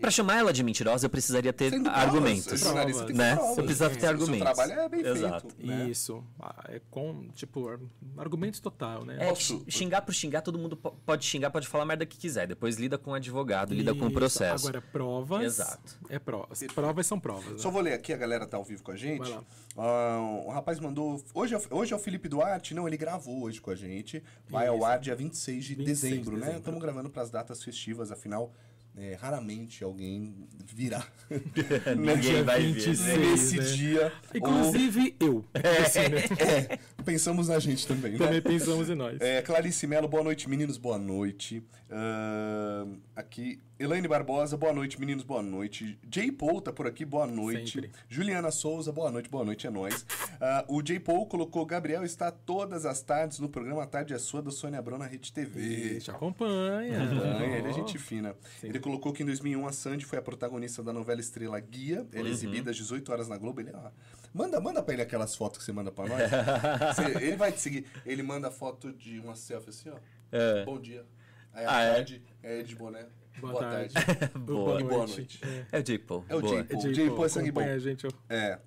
Pra 0.00 0.10
chamar 0.10 0.38
ela 0.38 0.52
de 0.52 0.62
mentirosa, 0.62 1.06
eu 1.06 1.10
precisaria 1.10 1.52
ter 1.52 1.70
Sendo 1.70 1.84
provas. 1.84 2.02
argumentos. 2.02 2.46
O 2.62 3.06
que 3.06 3.12
né? 3.12 3.34
provas. 3.36 3.58
Eu 3.58 3.64
precisava 3.64 3.94
ter 3.96 4.06
o 4.06 4.08
argumentos. 4.08 4.46
seu 4.46 4.54
trabalho 4.54 4.80
é 4.80 4.88
bem 4.88 5.00
Exato. 5.06 5.48
feito. 5.54 5.66
né? 5.66 5.88
Isso. 5.88 6.24
Ah, 6.40 6.64
É 6.68 6.80
com, 6.90 7.28
tipo, 7.34 7.68
ar- 7.68 7.78
argumentos 8.18 8.60
total, 8.60 9.04
né? 9.04 9.16
É, 9.20 9.28
Posso- 9.28 9.64
xingar 9.68 10.02
por 10.02 10.12
xingar, 10.14 10.42
todo 10.42 10.58
mundo 10.58 10.76
po- 10.76 10.92
pode 11.04 11.24
xingar, 11.24 11.50
pode 11.50 11.66
falar 11.68 11.84
a 11.84 11.86
merda 11.86 12.04
que 12.06 12.16
quiser. 12.18 12.46
Depois 12.46 12.76
lida 12.76 12.98
com 12.98 13.10
o 13.10 13.14
advogado, 13.14 13.72
lida 13.74 13.94
com 13.94 14.04
o 14.04 14.08
Isso. 14.08 14.14
processo. 14.14 14.68
Agora, 14.68 14.82
provas. 14.92 15.42
Exato. 15.44 15.98
É 16.08 16.18
provas. 16.18 16.62
Provas 16.74 17.06
são 17.06 17.18
provas. 17.20 17.52
Né? 17.52 17.58
Só 17.58 17.70
vou 17.70 17.80
ler 17.82 17.92
aqui, 17.94 18.12
a 18.12 18.16
galera 18.16 18.46
tá 18.46 18.56
ao 18.56 18.64
vivo 18.64 18.82
com 18.82 18.90
a 18.92 18.96
gente. 18.96 19.32
Ah, 19.76 20.42
o 20.46 20.50
rapaz 20.50 20.80
mandou. 20.80 21.22
Hoje 21.34 21.54
é, 21.54 21.58
o- 21.58 21.62
hoje 21.78 21.92
é 21.92 21.96
o 21.96 21.98
Felipe 21.98 22.28
Duarte? 22.28 22.74
Não, 22.74 22.86
ele 22.88 22.96
gravou 22.96 23.42
hoje 23.42 23.60
com 23.60 23.70
a 23.70 23.74
gente. 23.74 24.22
Vai 24.48 24.66
ao 24.66 24.76
Isso. 24.76 24.84
ar 24.84 24.98
dia 24.98 25.14
26 25.14 25.64
de 25.64 25.74
26 25.74 26.00
de 26.00 26.08
dezembro, 26.08 26.32
né? 26.34 26.38
dezembro. 26.40 26.58
Estamos 26.58 26.80
gravando 26.80 27.10
para 27.10 27.22
as 27.22 27.30
datas 27.30 27.62
festivas, 27.62 28.10
afinal. 28.10 28.52
É, 28.96 29.14
raramente 29.14 29.84
alguém 29.84 30.34
virá 30.74 31.06
Ninguém 31.96 32.42
vai 32.42 32.62
ver. 32.62 32.72
26. 32.72 33.00
né? 33.00 33.16
nesse 33.16 33.56
né? 33.58 33.64
dia. 33.64 34.12
Inclusive 34.34 35.14
eu. 35.20 35.44
Assim, 35.84 36.00
né? 36.08 36.24
ou- 36.30 36.46
é, 36.46 36.78
pensamos 37.04 37.48
na 37.48 37.58
gente 37.58 37.86
também, 37.86 38.12
né? 38.12 38.18
Também 38.18 38.40
pensamos 38.40 38.88
em 38.88 38.94
nós. 38.94 39.20
É, 39.20 39.42
Clarice 39.42 39.86
Mello, 39.86 40.08
boa 40.08 40.24
noite, 40.24 40.48
meninos, 40.48 40.78
boa 40.78 40.98
noite. 40.98 41.62
Ahn, 41.90 42.96
aqui, 43.14 43.60
Elaine 43.78 44.08
Barbosa, 44.08 44.56
boa 44.56 44.72
noite, 44.72 44.98
meninos, 44.98 45.22
boa 45.22 45.42
noite. 45.42 45.98
Jay 46.10 46.32
Paul 46.32 46.62
tá 46.62 46.72
por 46.72 46.86
aqui, 46.86 47.04
boa 47.04 47.26
noite. 47.26 47.74
Sempre. 47.74 47.90
Juliana 48.08 48.50
Souza, 48.50 48.90
boa 48.90 49.10
noite, 49.10 49.28
boa 49.28 49.44
noite, 49.44 49.66
é 49.66 49.70
nóis. 49.70 50.06
Ah, 50.40 50.64
o 50.66 50.82
Jay 50.82 50.98
Paul 50.98 51.26
colocou, 51.26 51.66
Gabriel 51.66 52.02
está 52.02 52.30
todas 52.30 52.86
as 52.86 53.02
tardes 53.02 53.38
no 53.38 53.50
programa 53.50 53.82
A 53.82 53.86
Tarde 53.86 54.14
é 54.14 54.18
Sua, 54.18 54.40
da 54.40 54.50
Sônia 54.50 54.78
Abrão 54.78 54.96
na 54.96 55.04
Rede 55.06 55.30
TV. 55.30 56.00
Te 56.00 56.10
acompanha. 56.10 57.04
Acompanha, 57.04 57.58
ele 57.58 57.68
é 57.68 57.72
gente 57.74 57.98
fina. 57.98 58.34
Ele 58.62 58.80
colocou 58.80 59.12
que 59.12 59.22
em 59.22 59.26
2001 59.26 59.66
a 59.66 59.72
Sandy 59.72 60.06
foi 60.06 60.18
a 60.18 60.22
protagonista 60.22 60.82
da 60.82 60.92
novela 60.94 61.20
Estrela 61.20 61.60
Guia. 61.60 62.06
Ela 62.14 62.28
é 62.28 62.30
exibida 62.30 62.70
às 62.70 62.76
18 62.78 63.12
horas 63.12 63.28
na 63.28 63.36
Globo. 63.36 63.60
Ele, 63.60 63.72
ó, 63.74 63.90
manda, 64.32 64.58
manda 64.58 64.82
pra 64.82 64.94
ele 64.94 65.02
aquelas 65.02 65.36
fotos 65.36 65.58
que 65.58 65.64
você 65.64 65.72
manda 65.72 65.92
pra 65.92 66.06
nós. 66.08 66.30
Você- 66.96 67.24
ele 67.26 67.36
vai 67.36 67.52
te 67.52 67.60
seguir. 67.60 67.84
Ele 68.06 68.22
manda 68.22 68.50
foto 68.50 68.90
de 68.90 69.18
uma 69.20 69.34
selfie 69.36 69.68
assim, 69.68 69.90
ó. 69.90 69.96
É. 70.32 70.64
Bom 70.64 70.80
dia. 70.80 71.04
Aí 71.52 71.64
à 71.66 71.76
Ah, 71.76 71.82
é? 71.82 71.94
tarde 71.94 72.22
é 72.42 72.62
de 72.62 72.74
boné. 72.74 73.04
Boa, 73.40 73.58
tarde. 73.58 73.94
Boa. 74.38 74.80
E 74.80 74.84
boa 74.84 75.06
noite. 75.06 75.40
É 75.70 75.78
o 75.78 75.82
J. 75.82 75.98
Paul. 75.98 76.24
É 76.28 76.34
o 76.34 76.40
Boa. 76.40 76.56
J. 76.56 76.64
Paul. 76.64 76.82
Jay 76.82 76.94
Jay 76.94 77.06
Paul, 77.06 77.16
Paul 77.16 77.26
é 77.26 77.28
sangue 77.28 77.50
bom. 77.50 77.60
a 77.60 77.78
gente. 77.78 78.06
É. 78.28 78.58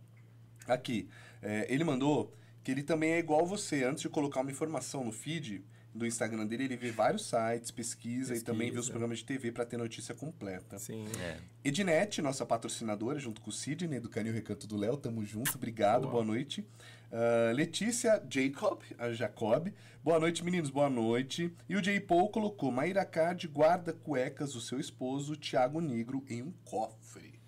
Aqui. 0.68 1.10
É, 1.42 1.66
ele 1.74 1.84
mandou 1.84 2.34
que 2.64 2.72
ele 2.72 2.84
também 2.84 3.14
é 3.14 3.20
igual 3.20 3.46
você. 3.46 3.84
Antes 3.84 4.02
de 4.02 4.10
colocar 4.10 4.42
uma 4.42 4.52
informação 4.52 5.04
no 5.04 5.12
feed 5.12 5.64
do 5.94 6.06
Instagram 6.06 6.46
dele, 6.46 6.66
ele 6.66 6.78
vê 6.78 6.92
vários 6.92 7.26
sites, 7.26 7.72
pesquisa, 7.72 8.36
e 8.36 8.42
também 8.42 8.68
vê 8.70 8.78
os 8.78 8.86
Pesquisa. 8.86 8.92
programas 8.92 9.18
de 9.20 9.26
TV 9.26 9.52
pra 9.52 9.66
ter 9.66 9.78
notícia 9.78 10.14
completa. 10.14 10.78
Sim. 10.78 11.06
É. 11.20 11.38
Ednet, 11.64 12.22
nossa 12.22 12.46
patrocinadora, 12.46 13.18
junto 13.20 13.42
com 13.42 13.50
o 13.50 13.54
Sidney, 13.54 14.00
do 14.00 14.08
Canil 14.08 14.34
Recanto 14.34 14.68
do 14.68 14.78
Léo, 14.78 14.98
tamo 14.98 15.26
junto, 15.26 15.56
obrigado, 15.56 16.02
boa, 16.04 16.12
Boa. 16.14 16.26
noite. 16.26 16.64
Ah, 17.12 17.52
Letícia 17.54 18.22
Jacob, 18.30 18.82
a 18.98 19.12
Jacob, 19.12 19.70
boa 20.04 20.20
noite, 20.20 20.44
meninos, 20.44 20.70
boa 20.70 20.90
noite. 20.90 21.52
E 21.68 21.76
o 21.76 21.82
J. 21.82 22.00
Paul 22.02 22.30
colocou, 22.30 22.72
Maíra 22.72 23.04
Card 23.06 23.48
guarda 23.48 23.94
cuecas 23.94 24.54
do 24.54 24.62
seu 24.62 24.80
esposo, 24.80 25.36
Thiago 25.36 25.82
Negro, 25.82 26.24
em 26.30 26.44
um 26.44 26.52
cofre. 26.64 27.40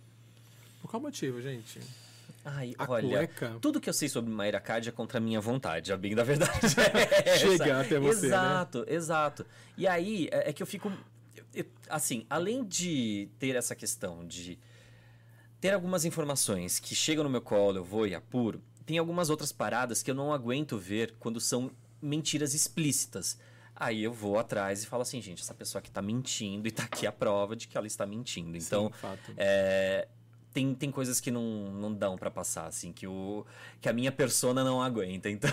Por 0.81 0.89
qual 0.89 1.01
motivo, 1.01 1.39
gente? 1.41 1.79
Ai, 2.43 2.73
A 2.79 2.89
olha, 2.89 3.27
cueca? 3.27 3.57
tudo 3.61 3.79
que 3.79 3.87
eu 3.87 3.93
sei 3.93 4.09
sobre 4.09 4.33
Mayra 4.33 4.59
Card 4.59 4.89
é 4.89 4.91
contra 4.91 5.19
a 5.19 5.21
minha 5.21 5.39
vontade, 5.39 5.93
a 5.93 5.97
bem 5.97 6.15
da 6.15 6.23
verdade. 6.23 6.59
é 7.23 7.37
Chega 7.37 7.81
até 7.81 7.99
você, 7.99 8.21
né? 8.21 8.27
Exato, 8.27 8.85
exato. 8.87 9.45
E 9.77 9.85
aí, 9.85 10.27
é, 10.31 10.49
é 10.49 10.53
que 10.53 10.63
eu 10.63 10.65
fico... 10.67 10.91
eu- 11.53 11.65
assim, 11.87 12.25
além 12.27 12.63
de 12.65 13.29
ter 13.37 13.55
essa 13.55 13.75
questão 13.75 14.25
de 14.25 14.57
ter 15.59 15.71
algumas 15.71 16.03
informações 16.03 16.79
que 16.79 16.95
chegam 16.95 17.23
no 17.23 17.29
meu 17.29 17.41
colo, 17.41 17.77
eu 17.77 17.83
vou 17.83 18.07
e 18.07 18.15
apuro, 18.15 18.59
tem 18.85 18.97
algumas 18.97 19.29
outras 19.29 19.51
paradas 19.51 20.01
que 20.03 20.11
eu 20.11 20.15
não 20.15 20.33
aguento 20.33 20.77
ver 20.77 21.15
quando 21.19 21.39
são 21.39 21.71
mentiras 22.01 22.53
explícitas. 22.53 23.37
Aí 23.75 24.03
eu 24.03 24.13
vou 24.13 24.37
atrás 24.37 24.83
e 24.83 24.85
falo 24.85 25.01
assim, 25.01 25.21
gente, 25.21 25.41
essa 25.41 25.53
pessoa 25.53 25.79
aqui 25.79 25.89
está 25.89 26.01
mentindo 26.01 26.67
e 26.67 26.69
está 26.69 26.83
aqui 26.83 27.07
a 27.07 27.11
prova 27.11 27.55
de 27.55 27.67
que 27.67 27.77
ela 27.77 27.87
está 27.87 28.05
mentindo. 28.05 28.55
Então, 28.55 28.91
Sim, 29.25 29.33
é, 29.37 30.07
tem, 30.53 30.75
tem 30.75 30.91
coisas 30.91 31.19
que 31.19 31.31
não, 31.31 31.71
não 31.71 31.93
dão 31.93 32.17
para 32.17 32.29
passar, 32.29 32.67
assim, 32.67 32.91
que, 32.91 33.07
o, 33.07 33.45
que 33.79 33.89
a 33.89 33.93
minha 33.93 34.11
persona 34.11 34.63
não 34.63 34.81
aguenta. 34.81 35.29
Então, 35.31 35.47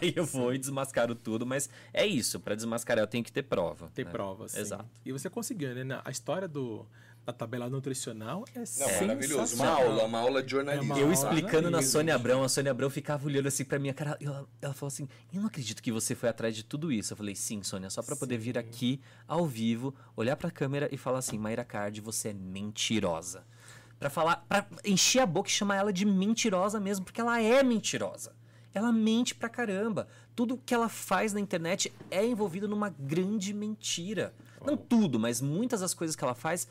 aí 0.00 0.12
eu 0.14 0.24
vou 0.24 0.52
e 0.52 0.58
desmascaro 0.58 1.14
tudo, 1.14 1.46
mas 1.46 1.70
é 1.92 2.04
isso, 2.04 2.40
para 2.40 2.54
desmascarar 2.54 3.02
eu 3.02 3.06
tenho 3.06 3.24
que 3.24 3.32
ter 3.32 3.42
prova. 3.42 3.90
Ter 3.94 4.04
né? 4.04 4.10
provas. 4.10 4.52
sim. 4.52 4.60
Exato. 4.60 4.86
E 5.04 5.12
você 5.12 5.30
conseguiu, 5.30 5.74
né? 5.84 6.00
A 6.04 6.10
história 6.10 6.48
do, 6.48 6.86
da 7.24 7.32
tabela 7.32 7.70
nutricional 7.70 8.44
é 8.54 8.58
Não, 8.58 9.00
maravilhoso. 9.06 9.54
Uma 9.56 9.68
aula, 9.68 10.04
uma 10.04 10.18
aula 10.18 10.42
de 10.42 10.50
jornalismo. 10.50 10.92
É 10.94 10.98
Eu 10.98 11.02
aula. 11.02 11.12
explicando 11.14 11.70
na. 11.70 11.80
Sônia 11.82 12.14
Abrão, 12.14 12.42
a 12.42 12.48
Sônia 12.48 12.70
Abrão 12.72 12.90
ficava 12.90 13.24
olhando 13.26 13.46
assim 13.46 13.64
pra 13.64 13.78
minha 13.78 13.94
cara. 13.94 14.16
Ela, 14.20 14.46
ela 14.60 14.74
falou 14.74 14.88
assim: 14.88 15.08
Eu 15.32 15.40
não 15.40 15.46
acredito 15.46 15.82
que 15.82 15.92
você 15.92 16.14
foi 16.14 16.28
atrás 16.28 16.54
de 16.56 16.64
tudo 16.64 16.90
isso. 16.90 17.12
Eu 17.12 17.16
falei: 17.16 17.34
Sim, 17.36 17.62
Sônia, 17.62 17.90
só 17.90 18.02
pra 18.02 18.16
poder 18.16 18.38
vir 18.38 18.58
aqui 18.58 19.00
ao 19.28 19.46
vivo, 19.46 19.94
olhar 20.16 20.36
pra 20.36 20.50
câmera 20.50 20.88
e 20.90 20.96
falar 20.96 21.18
assim: 21.18 21.38
Mayra 21.38 21.64
Card, 21.64 22.00
você 22.00 22.30
é 22.30 22.34
mentirosa. 22.34 23.44
Pra 23.98 24.10
falar, 24.10 24.44
pra 24.48 24.66
encher 24.84 25.20
a 25.20 25.26
boca 25.26 25.48
e 25.48 25.52
chamar 25.52 25.76
ela 25.76 25.92
de 25.92 26.04
mentirosa 26.04 26.80
mesmo, 26.80 27.04
porque 27.04 27.20
ela 27.20 27.40
é 27.40 27.62
mentirosa. 27.62 28.32
Ela 28.74 28.90
mente 28.90 29.34
pra 29.34 29.48
caramba. 29.48 30.08
Tudo 30.34 30.56
que 30.64 30.74
ela 30.74 30.88
faz 30.88 31.32
na 31.32 31.38
internet 31.38 31.92
é 32.10 32.26
envolvido 32.26 32.66
numa 32.66 32.88
grande 32.88 33.52
mentira. 33.52 34.34
Não 34.64 34.76
tudo, 34.76 35.20
mas 35.20 35.40
muitas 35.40 35.80
das 35.80 35.92
coisas 35.92 36.16
que 36.16 36.24
ela 36.24 36.34
faz 36.34 36.66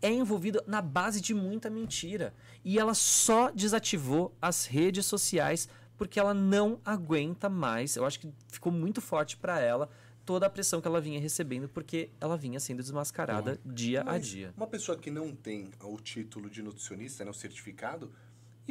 é 0.00 0.10
envolvido 0.10 0.62
na 0.66 0.80
base 0.80 1.20
de 1.20 1.34
muita 1.34 1.68
mentira. 1.68 2.34
E 2.64 2.78
ela 2.78 2.94
só 2.94 3.50
desativou 3.50 4.34
as 4.40 4.66
redes 4.66 5.06
sociais 5.06 5.68
porque 5.96 6.20
ela 6.20 6.32
não 6.32 6.80
aguenta 6.84 7.48
mais. 7.48 7.96
Eu 7.96 8.04
acho 8.04 8.20
que 8.20 8.32
ficou 8.48 8.72
muito 8.72 9.00
forte 9.00 9.36
pra 9.36 9.60
ela 9.60 9.90
toda 10.24 10.44
a 10.44 10.50
pressão 10.50 10.78
que 10.78 10.86
ela 10.86 11.00
vinha 11.00 11.18
recebendo 11.18 11.68
porque 11.70 12.10
ela 12.20 12.36
vinha 12.36 12.60
sendo 12.60 12.82
desmascarada 12.82 13.58
dia 13.64 14.04
a 14.06 14.18
dia. 14.18 14.52
Uma 14.54 14.66
pessoa 14.66 14.96
que 14.98 15.10
não 15.10 15.34
tem 15.34 15.70
o 15.82 15.96
título 15.98 16.50
de 16.50 16.62
nutricionista, 16.62 17.24
né, 17.24 17.30
o 17.30 17.34
certificado, 17.34 18.12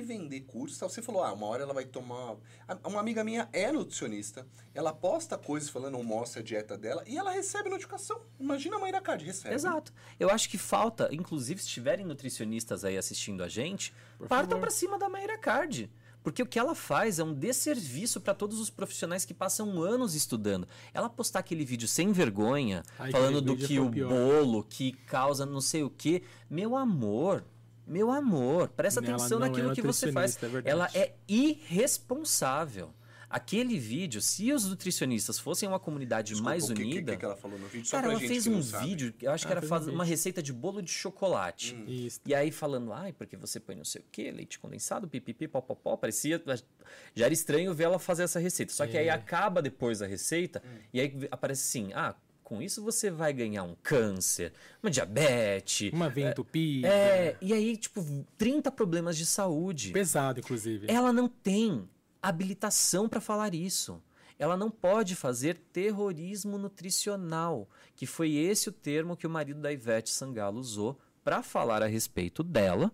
e 0.01 0.03
vender 0.03 0.41
curso, 0.41 0.79
tal, 0.79 0.89
você 0.89 1.01
falou, 1.01 1.23
ah, 1.23 1.33
uma 1.33 1.47
hora 1.47 1.63
ela 1.63 1.73
vai 1.73 1.85
tomar... 1.85 2.35
Uma 2.83 2.99
amiga 2.99 3.23
minha 3.23 3.49
é 3.51 3.71
nutricionista, 3.71 4.45
ela 4.73 4.93
posta 4.93 5.37
coisas 5.37 5.69
falando, 5.69 6.01
mostra 6.03 6.41
a 6.41 6.43
dieta 6.43 6.77
dela, 6.77 7.03
e 7.07 7.17
ela 7.17 7.31
recebe 7.31 7.69
notificação. 7.69 8.21
Imagina 8.39 8.77
a 8.77 8.79
Mayra 8.79 9.01
Card, 9.01 9.25
recebe. 9.25 9.55
Exato. 9.55 9.93
Eu 10.19 10.29
acho 10.29 10.49
que 10.49 10.57
falta, 10.57 11.09
inclusive, 11.11 11.61
se 11.61 11.67
tiverem 11.67 12.05
nutricionistas 12.05 12.85
aí 12.85 12.97
assistindo 12.97 13.43
a 13.43 13.47
gente, 13.47 13.93
partam 14.27 14.51
favor. 14.51 14.61
pra 14.61 14.69
cima 14.71 14.97
da 14.97 15.09
Mayra 15.09 15.37
Card. 15.37 15.89
Porque 16.23 16.43
o 16.43 16.45
que 16.45 16.59
ela 16.59 16.75
faz 16.75 17.19
é 17.19 17.23
um 17.23 17.33
desserviço 17.33 18.19
para 18.19 18.33
todos 18.33 18.59
os 18.59 18.69
profissionais 18.69 19.23
que 19.23 19.33
passam 19.33 19.81
anos 19.81 20.13
estudando. 20.13 20.67
Ela 20.93 21.09
postar 21.09 21.39
aquele 21.39 21.63
vídeo 21.63 21.87
sem 21.87 22.11
vergonha, 22.11 22.83
Ai, 22.99 23.11
falando 23.11 23.37
aquele 23.37 23.55
do 23.55 23.67
que 23.67 23.79
o 23.79 23.89
pior. 23.89 24.09
bolo, 24.09 24.63
que 24.63 24.91
causa 24.91 25.45
não 25.45 25.61
sei 25.61 25.83
o 25.83 25.89
quê. 25.89 26.23
Meu 26.49 26.75
amor, 26.75 27.45
meu 27.87 28.11
amor, 28.11 28.67
presta 28.69 28.99
Ela 28.99 29.15
atenção 29.15 29.37
é 29.37 29.47
naquilo 29.49 29.73
que 29.73 29.81
você 29.81 30.11
faz. 30.11 30.37
é 30.43 30.47
ela 30.65 30.89
é 30.93 31.13
irresponsável. 31.27 32.93
Aquele 33.29 33.77
vídeo, 33.77 34.21
se 34.21 34.53
os 34.53 34.63
nutricionistas 34.65 35.37
fossem 35.37 35.67
uma 35.67 35.81
comunidade 35.81 36.29
Desculpa, 36.29 36.49
mais 36.49 36.65
que, 36.65 36.73
que- 36.75 36.81
unida. 36.81 37.11
que, 37.11 37.17
que 37.17 37.25
ela 37.25 37.35
falou 37.35 37.59
no 37.59 37.67
vídeo? 37.67 37.85
Só 37.85 37.97
Cara, 37.97 38.03
pra 38.03 38.11
ela 38.11 38.19
gente 38.21 38.29
fez 38.29 38.43
que 38.45 38.49
um 38.49 38.63
sabe. 38.63 38.87
vídeo, 38.87 39.13
eu 39.21 39.31
acho 39.31 39.45
que 39.45 39.51
Ah, 39.51 39.55
era 39.55 39.59
fez 39.61 39.69
um 39.71 39.75
faz- 39.75 39.87
uma 39.89 40.05
receita 40.05 40.41
de 40.41 40.53
bolo 40.53 40.81
de 40.81 40.89
chocolate. 40.91 41.75
Isso. 41.85 42.21
E 42.25 42.33
aí 42.33 42.51
falando, 42.51 42.93
ai, 42.93 43.11
porque 43.11 43.35
você 43.35 43.59
põe 43.59 43.75
não 43.75 43.83
sei 43.83 44.01
o 44.01 44.05
quê, 44.09 44.31
leite 44.31 44.57
condensado, 44.57 45.09
pipipi, 45.09 45.45
popopó, 45.45 45.97
parecia... 45.97 46.41
Já 47.13 47.25
era 47.25 47.33
estranho 47.33 47.73
ver 47.73 47.83
ela 47.83 47.99
fazer 47.99 48.23
essa 48.23 48.39
receita. 48.39 48.71
Só 48.71 48.87
que 48.87 48.97
aí 48.97 49.07
É. 49.07 49.11
acaba 49.11 49.61
depois 49.61 50.01
a 50.01 50.07
receita, 50.07 50.63
e 50.93 51.01
aí 51.01 51.27
aparece 51.29 51.63
assim, 51.67 51.91
ah, 51.93 52.15
com 52.47 52.61
isso 52.61 52.81
você 52.81 53.11
vai 53.11 53.33
ganhar 53.33 53.63
um 53.63 53.75
câncer, 53.83 54.53
uma 54.81 54.89
diabetes... 54.89 55.91
Uma 55.91 56.07
veia 56.07 56.29
entupida. 56.29 56.87
É, 56.87 57.35
e 57.41 57.51
aí, 57.51 57.75
tipo, 57.75 58.01
30 58.37 58.71
problemas 58.71 59.17
de 59.17 59.25
saúde. 59.25 59.91
Pesado, 59.91 60.39
inclusive. 60.39 60.87
Ela 60.89 61.11
não 61.11 61.27
tem 61.27 61.89
habilitação 62.23 63.09
para 63.09 63.19
falar 63.19 63.53
isso. 63.53 64.01
Ela 64.39 64.55
não 64.55 64.71
pode 64.71 65.13
fazer 65.13 65.57
terrorismo 65.73 66.57
nutricional, 66.57 67.67
que 67.97 68.05
foi 68.05 68.35
esse 68.35 68.69
o 68.69 68.71
termo 68.71 69.17
que 69.17 69.27
o 69.27 69.29
marido 69.29 69.59
da 69.59 69.69
Ivete 69.69 70.09
Sangalo 70.09 70.57
usou 70.57 70.97
para 71.25 71.43
falar 71.43 71.83
a 71.83 71.87
respeito 71.87 72.43
dela, 72.43 72.93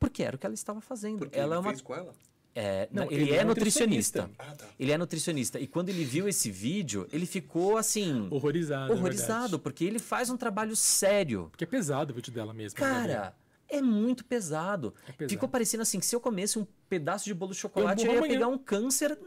porque 0.00 0.22
era 0.22 0.34
o 0.34 0.38
que 0.38 0.46
ela 0.46 0.54
estava 0.54 0.80
fazendo. 0.80 1.18
Porque 1.18 1.38
ela 1.38 1.48
ele 1.48 1.54
é 1.56 1.58
uma 1.58 1.68
fez 1.68 1.82
com 1.82 1.94
ela? 1.94 2.14
É, 2.54 2.88
Não, 2.92 3.04
ele, 3.10 3.22
ele 3.22 3.32
é 3.32 3.36
é 3.38 3.44
nutricionista. 3.44 4.22
nutricionista. 4.22 4.52
Ah, 4.52 4.56
tá. 4.56 4.74
Ele 4.78 4.92
é 4.92 4.98
nutricionista. 4.98 5.58
E 5.60 5.66
quando 5.66 5.88
ele 5.88 6.04
viu 6.04 6.28
esse 6.28 6.50
vídeo, 6.50 7.08
ele 7.12 7.24
ficou 7.26 7.76
assim 7.76 8.28
Horrorizado. 8.30 8.92
é 8.92 8.96
horrorizado, 8.96 9.58
porque 9.58 9.84
ele 9.84 9.98
faz 9.98 10.28
um 10.30 10.36
trabalho 10.36 10.76
sério. 10.76 11.48
Porque 11.50 11.64
é 11.64 11.66
pesado 11.66 12.12
o 12.12 12.16
vídeo 12.16 12.32
dela 12.32 12.52
mesmo. 12.52 12.78
né, 12.78 12.86
Cara, 12.86 13.34
é 13.68 13.80
muito 13.80 14.24
pesado. 14.24 14.92
pesado. 15.16 15.30
Ficou 15.30 15.48
parecendo 15.48 15.82
assim, 15.82 15.98
que 15.98 16.04
se 16.06 16.14
eu 16.14 16.20
comesse 16.20 16.58
um 16.58 16.66
pedaço 16.88 17.24
de 17.24 17.32
bolo 17.32 17.52
de 17.52 17.58
chocolate, 17.58 18.02
eu, 18.04 18.06
morro 18.12 18.16
ia 18.16 18.18
amanhã. 18.20 18.34
pegar 18.34 18.48
um 18.48 18.58
câncer 18.58 19.18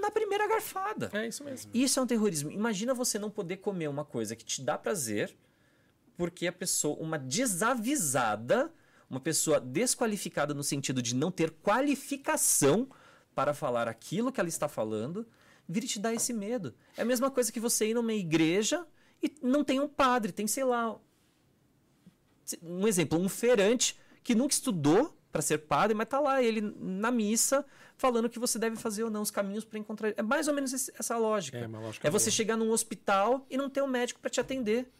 na 0.00 0.10
primeira 0.10 0.48
garfada. 0.48 1.08
É 1.12 1.28
isso 1.28 1.44
mesmo. 1.44 1.70
Isso 1.72 2.00
é 2.00 2.02
um 2.02 2.06
terrorismo. 2.06 2.50
Imagina 2.50 2.92
você 2.94 3.16
não 3.18 3.30
poder 3.30 3.58
comer 3.58 3.86
uma 3.88 4.04
coisa 4.04 4.34
que 4.34 4.44
te 4.44 4.60
dá 4.60 4.76
prazer, 4.76 5.36
porque 6.16 6.46
a 6.48 6.52
pessoa, 6.52 6.96
uma 6.98 7.16
desavisada, 7.16 8.72
uma 9.10 9.20
pessoa 9.20 9.60
desqualificada 9.60 10.54
no 10.54 10.62
sentido 10.62 11.02
de 11.02 11.14
não 11.16 11.30
ter 11.32 11.50
qualificação 11.50 12.88
para 13.34 13.52
falar 13.52 13.88
aquilo 13.88 14.30
que 14.30 14.40
ela 14.40 14.48
está 14.48 14.68
falando, 14.68 15.26
vira 15.68 15.84
e 15.84 15.88
te 15.88 15.98
dar 15.98 16.14
esse 16.14 16.32
medo. 16.32 16.74
É 16.96 17.02
a 17.02 17.04
mesma 17.04 17.30
coisa 17.30 17.50
que 17.50 17.58
você 17.60 17.88
ir 17.88 17.94
numa 17.94 18.14
igreja 18.14 18.86
e 19.22 19.32
não 19.42 19.64
tem 19.64 19.80
um 19.80 19.88
padre, 19.88 20.30
tem, 20.32 20.46
sei 20.46 20.64
lá, 20.64 20.96
um 22.62 22.86
exemplo, 22.86 23.18
um 23.18 23.28
feirante 23.28 23.98
que 24.22 24.34
nunca 24.34 24.54
estudou 24.54 25.16
para 25.32 25.42
ser 25.42 25.58
padre, 25.58 25.94
mas 25.94 26.08
tá 26.08 26.18
lá 26.18 26.42
ele 26.42 26.60
na 26.60 27.10
missa 27.10 27.64
falando 27.96 28.24
o 28.24 28.30
que 28.30 28.38
você 28.38 28.58
deve 28.58 28.76
fazer 28.76 29.04
ou 29.04 29.10
não, 29.10 29.22
os 29.22 29.30
caminhos 29.30 29.64
para 29.64 29.78
encontrar. 29.78 30.12
É 30.16 30.22
mais 30.22 30.48
ou 30.48 30.54
menos 30.54 30.72
essa 30.72 31.16
lógica. 31.16 31.58
É, 31.58 31.66
lógica 31.66 32.06
É 32.08 32.10
você 32.10 32.26
boa. 32.30 32.36
chegar 32.36 32.56
num 32.56 32.70
hospital 32.70 33.46
e 33.48 33.56
não 33.56 33.68
ter 33.70 33.82
um 33.82 33.86
médico 33.86 34.20
para 34.20 34.30
te 34.30 34.40
atender, 34.40 34.90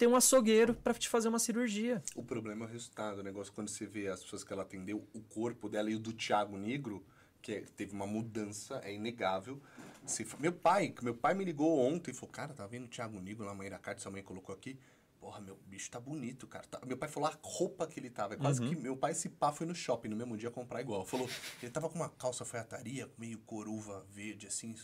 ter 0.00 0.06
um 0.06 0.16
açougueiro 0.16 0.72
para 0.72 0.94
te 0.94 1.10
fazer 1.10 1.28
uma 1.28 1.38
cirurgia. 1.38 2.02
O 2.16 2.22
problema 2.22 2.64
é 2.64 2.68
o 2.68 2.70
resultado. 2.72 3.18
O 3.18 3.22
negócio 3.22 3.52
quando 3.52 3.68
você 3.68 3.84
vê 3.84 4.08
as 4.08 4.22
pessoas 4.22 4.42
que 4.42 4.50
ela 4.50 4.62
atendeu, 4.62 5.06
o 5.12 5.20
corpo 5.20 5.68
dela 5.68 5.90
e 5.90 5.94
o 5.94 5.98
do 5.98 6.10
Thiago 6.10 6.56
Negro, 6.56 7.04
que 7.42 7.52
é- 7.52 7.60
teve 7.76 7.92
uma 7.92 8.06
mudança, 8.06 8.80
é 8.82 8.94
inegável. 8.94 9.60
Você 10.06 10.26
meu 10.38 10.54
pai, 10.54 10.94
meu 11.02 11.14
pai 11.14 11.34
me 11.34 11.44
ligou 11.44 11.78
ontem 11.78 12.12
e 12.12 12.14
falou: 12.14 12.30
Cara, 12.32 12.54
tá 12.54 12.66
vendo 12.66 12.86
o 12.86 12.88
Thiago 12.88 13.20
Negro 13.20 13.44
na 13.44 13.52
mãe 13.52 13.68
da 13.68 13.78
carta, 13.78 14.00
sua 14.00 14.10
mãe 14.10 14.22
colocou 14.22 14.54
aqui? 14.54 14.78
Porra, 15.20 15.38
meu 15.38 15.58
bicho 15.66 15.90
tá 15.90 16.00
bonito, 16.00 16.46
cara. 16.46 16.66
Tá- 16.66 16.80
Meu 16.86 16.96
pai 16.96 17.06
falou 17.06 17.28
a 17.28 17.38
roupa 17.42 17.86
que 17.86 18.00
ele 18.00 18.08
tava. 18.08 18.32
É 18.32 18.36
quase 18.38 18.62
que 18.66 18.74
meu 18.74 18.96
pai, 18.96 19.12
esse 19.12 19.28
pá, 19.28 19.52
foi 19.52 19.66
no 19.66 19.74
shopping 19.74 20.08
no 20.08 20.16
mesmo 20.16 20.34
dia 20.34 20.50
comprar 20.50 20.80
igual. 20.80 21.04
Falou, 21.04 21.28
ele 21.62 21.70
tava 21.70 21.90
com 21.90 21.96
uma 21.96 22.08
calça 22.08 22.42
alfaiataria, 22.42 23.06
meio 23.18 23.38
coruva 23.40 24.02
verde, 24.08 24.46
assim, 24.46 24.74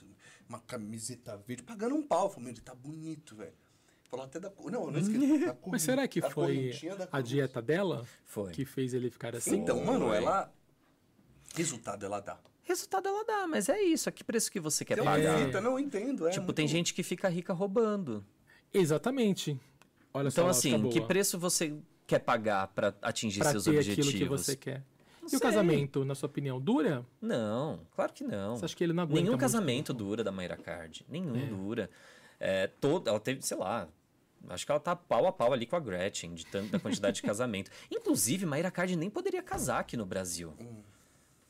uma 0.47 0.61
camiseta 0.61 1.39
verde, 1.39 1.63
pagando 1.63 1.95
um 1.95 2.03
pau. 2.07 2.29
Falou, 2.29 2.43
meu, 2.45 2.53
ele 2.53 2.61
tá 2.61 2.75
bonito, 2.75 3.35
velho. 3.35 3.55
Falou 4.11 4.25
até 4.27 4.39
da. 4.39 4.51
Não, 4.71 4.85
eu 4.87 4.91
não 4.93 4.99
esqueci. 4.99 5.39
da 5.47 5.55
cor- 5.55 5.73
Mas 5.73 5.83
será 5.83 6.07
que 6.07 6.21
da 6.21 6.31
foi 6.31 6.73
a 7.11 7.21
dieta 7.21 7.61
dela 7.61 8.07
Foi. 8.25 8.53
que 8.53 8.65
fez 8.65 8.95
ele 8.95 9.11
ficar 9.11 9.35
assim? 9.35 9.57
Então, 9.57 9.85
mano, 9.85 10.13
ela. 10.15 10.53
Resultado 11.55 12.05
ela 12.05 12.21
dá. 12.21 12.39
Resultado 12.63 13.09
ela 13.09 13.25
dá, 13.25 13.47
mas 13.47 13.69
é 13.69 13.81
isso. 13.81 14.09
A 14.09 14.13
que 14.13 14.23
preço 14.25 14.51
que 14.51 14.59
você 14.61 14.85
quer 14.85 14.97
Tem 14.97 15.05
pagar? 15.05 15.39
fita, 15.47 15.61
não 15.61 15.79
entendo. 15.79 16.27
É 16.27 16.31
Tipo, 16.31 16.45
muito- 16.47 16.57
tem 16.57 16.67
gente 16.69 16.93
que 16.93 17.03
fica 17.03 17.29
rica 17.29 17.53
roubando. 17.53 18.25
Exatamente. 18.75 19.59
Olha 20.13 20.31
só 20.31 20.41
Então, 20.43 20.49
a 20.49 20.51
assim, 20.51 20.89
que 20.91 21.01
preço 21.01 21.39
você 21.39 21.75
quer 22.07 22.19
pagar 22.21 22.69
para 22.69 22.95
atingir 23.03 23.41
pra 23.41 23.51
seus 23.53 23.65
ter 23.65 23.71
objetivos? 23.71 24.09
aquilo 24.09 24.23
que 24.25 24.29
você 24.29 24.57
quer. 24.57 24.83
e 25.25 25.31
sei. 25.31 25.39
o 25.39 25.43
casamento, 25.43 26.05
na 26.05 26.15
sua 26.15 26.29
opinião, 26.29 26.61
dura? 26.61 27.05
Não, 27.21 27.81
claro 27.95 28.13
que 28.13 28.23
não. 28.23 28.57
Você 28.57 28.65
acha 28.67 28.77
que 28.77 28.85
ele 28.85 28.93
não 28.93 29.03
aguenta 29.03 29.21
Nenhum 29.21 29.33
muito 29.33 29.41
casamento 29.41 29.93
dura 29.95 30.23
da 30.23 30.31
Mayra 30.31 30.57
Card. 30.57 31.05
Nenhum 31.09 31.33
dura. 31.49 31.91
É, 32.39 32.67
todo, 32.67 33.09
ela 33.09 33.19
teve, 33.21 33.43
sei 33.43 33.57
lá, 33.57 33.89
acho 34.49 34.65
que 34.67 34.71
ela 34.73 34.81
tá 34.81 34.95
pau 34.95 35.27
a 35.27 35.33
pau 35.33 35.53
ali 35.53 35.67
com 35.67 35.77
a 35.77 35.81
Gretchen, 35.81 36.35
de 36.35 36.45
tanta 36.47 36.73
da 36.73 36.79
quantidade 36.79 37.17
de 37.17 37.23
casamento. 37.27 37.71
Inclusive, 37.91 38.45
Mayra 38.47 38.71
Card 38.71 38.95
nem 38.97 39.09
poderia 39.11 39.43
casar 39.43 39.81
aqui 39.81 39.97
no 39.97 40.07
Brasil. 40.07 40.53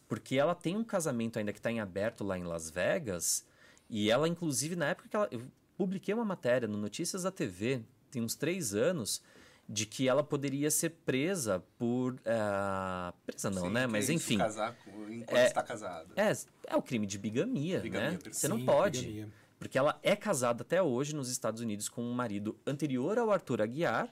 Porque 0.09 0.37
ela 0.37 0.55
tem 0.55 0.77
um 0.77 0.85
casamento 0.85 1.39
ainda 1.39 1.53
que 1.53 1.59
está 1.59 1.71
em 1.71 1.81
aberto 1.81 2.23
lá 2.23 2.39
em 2.39 2.45
Las 2.45 2.71
Vegas. 2.71 3.45
E 3.91 4.11
ela, 4.11 4.29
inclusive, 4.29 4.77
na 4.77 4.87
época 4.91 5.09
que 5.09 5.17
ela. 5.17 5.29
Eu 5.31 5.43
publiquei 5.77 6.15
uma 6.15 6.25
matéria 6.25 6.69
no 6.69 6.77
Notícias 6.79 7.25
da 7.25 7.31
TV, 7.31 7.83
tem 8.11 8.23
uns 8.23 8.35
três 8.37 8.73
anos, 8.75 9.21
de 9.69 9.85
que 9.85 10.09
ela 10.09 10.23
poderia 10.23 10.71
ser 10.71 10.91
presa 10.91 11.63
por. 11.77 12.17
ah, 12.25 13.13
presa 13.27 13.51
não, 13.51 13.63
Sim, 13.67 13.71
né? 13.71 13.87
Mas 13.89 14.09
enfim. 14.09 14.39
Casar 14.39 14.77
enquanto 15.11 15.37
É- 15.39 15.47
está 15.47 15.63
casada. 15.63 16.15
É, 16.17 16.33
é 16.69 16.77
o 16.77 16.83
crime 16.83 17.07
de 17.07 17.19
bigamia, 17.19 17.81
Bigamia, 17.81 18.13
né? 18.13 18.19
Você 18.31 18.47
não 18.47 18.65
pode. 18.65 19.01
bigamia. 19.01 19.29
Porque 19.59 19.79
ela 19.79 19.99
é 20.03 20.15
casada 20.15 20.63
até 20.63 20.83
hoje 20.83 21.15
nos 21.15 21.31
Estados 21.31 21.61
Unidos 21.61 21.89
com 21.89 22.03
um 22.03 22.13
marido 22.13 22.59
anterior 22.67 23.19
ao 23.19 23.31
Arthur 23.31 23.63
Aguiar 23.63 24.09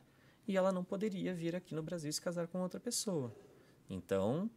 e 0.49 0.57
ela 0.57 0.73
não 0.73 0.83
poderia 0.85 1.35
vir 1.35 1.55
aqui 1.55 1.75
no 1.75 1.83
Brasil 1.83 2.09
e 2.11 2.13
se 2.13 2.21
casar 2.21 2.47
com 2.47 2.61
outra 2.61 2.81
pessoa. 2.81 3.35
Então, 3.89 4.49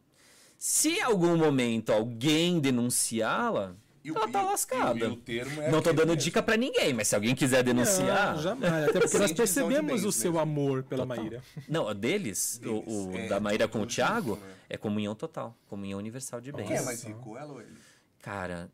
se 0.56 0.90
em 0.98 1.02
algum 1.02 1.36
momento 1.36 1.92
alguém 1.92 2.58
denunciá-la, 2.58 3.74
E 4.02 4.10
o- 4.10 4.16
ela 4.16 4.28
tá 4.30 4.40
e 4.40 4.44
o- 4.44 4.46
lascada. 4.50 4.98
e 4.98 5.02
o 5.08 5.16
termo 5.16 5.60
é 5.60 5.70
Não 5.70 5.82
tô 5.82 5.92
dando 5.92 6.08
mesmo. 6.08 6.22
dica 6.22 6.42
pra 6.42 6.56
ninguém, 6.56 6.94
mas 6.94 7.08
se 7.08 7.14
alguém 7.14 7.34
quiser 7.34 7.62
denunciar. 7.62 8.34
Não, 8.36 8.42
jamais. 8.42 8.84
Até 8.84 8.92
porque 8.94 9.08
Sem 9.08 9.20
nós 9.20 9.32
percebemos 9.32 10.04
o 10.04 10.12
seu 10.12 10.32
mesmo. 10.32 10.42
amor 10.42 10.82
pela 10.84 11.06
Total. 11.06 11.22
Maíra. 11.24 11.42
Não, 11.68 11.84
o 11.86 11.92
deles, 11.94 12.56
o, 12.56 12.60
Deles, 12.60 12.84
o 12.86 13.12
é, 13.16 13.28
da 13.28 13.38
Maíra 13.40 13.68
com 13.68 13.82
o 13.82 13.86
Thiago, 13.86 14.36
junto, 14.36 14.44
né? 14.46 14.54
é 14.70 14.76
comunhão 14.78 15.14
total. 15.14 15.54
Comunhão 15.68 15.98
universal 15.98 16.40
de 16.40 16.50
bens. 16.50 16.66
Quem 16.66 16.76
é 16.76 16.82
mais 16.82 17.02
rico, 17.02 17.36
ela 17.36 17.52
ou 17.52 17.60
ele? 17.60 17.76
Cara, 18.22 18.70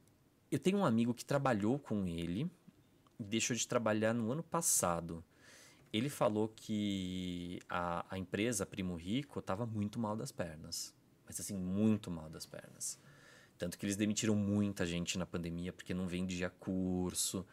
eu 0.54 0.58
tenho 0.60 0.78
um 0.78 0.84
amigo 0.84 1.12
que 1.12 1.24
trabalhou 1.24 1.80
com 1.80 2.06
ele, 2.06 2.48
deixou 3.18 3.56
de 3.56 3.66
trabalhar 3.66 4.14
no 4.14 4.30
ano 4.30 4.42
passado. 4.42 5.24
Ele 5.92 6.08
falou 6.08 6.48
que 6.48 7.60
a, 7.68 8.06
a 8.08 8.18
empresa 8.18 8.64
Primo 8.64 8.94
Rico 8.94 9.40
estava 9.40 9.66
muito 9.66 9.98
mal 9.98 10.16
das 10.16 10.30
pernas. 10.30 10.94
Mas 11.26 11.40
assim, 11.40 11.56
muito 11.56 12.08
mal 12.10 12.30
das 12.30 12.46
pernas. 12.46 13.00
Tanto 13.58 13.76
que 13.76 13.84
eles 13.84 13.96
demitiram 13.96 14.36
muita 14.36 14.86
gente 14.86 15.18
na 15.18 15.26
pandemia 15.26 15.72
porque 15.72 15.92
não 15.92 16.06
vendia 16.06 16.50
curso. 16.50 17.44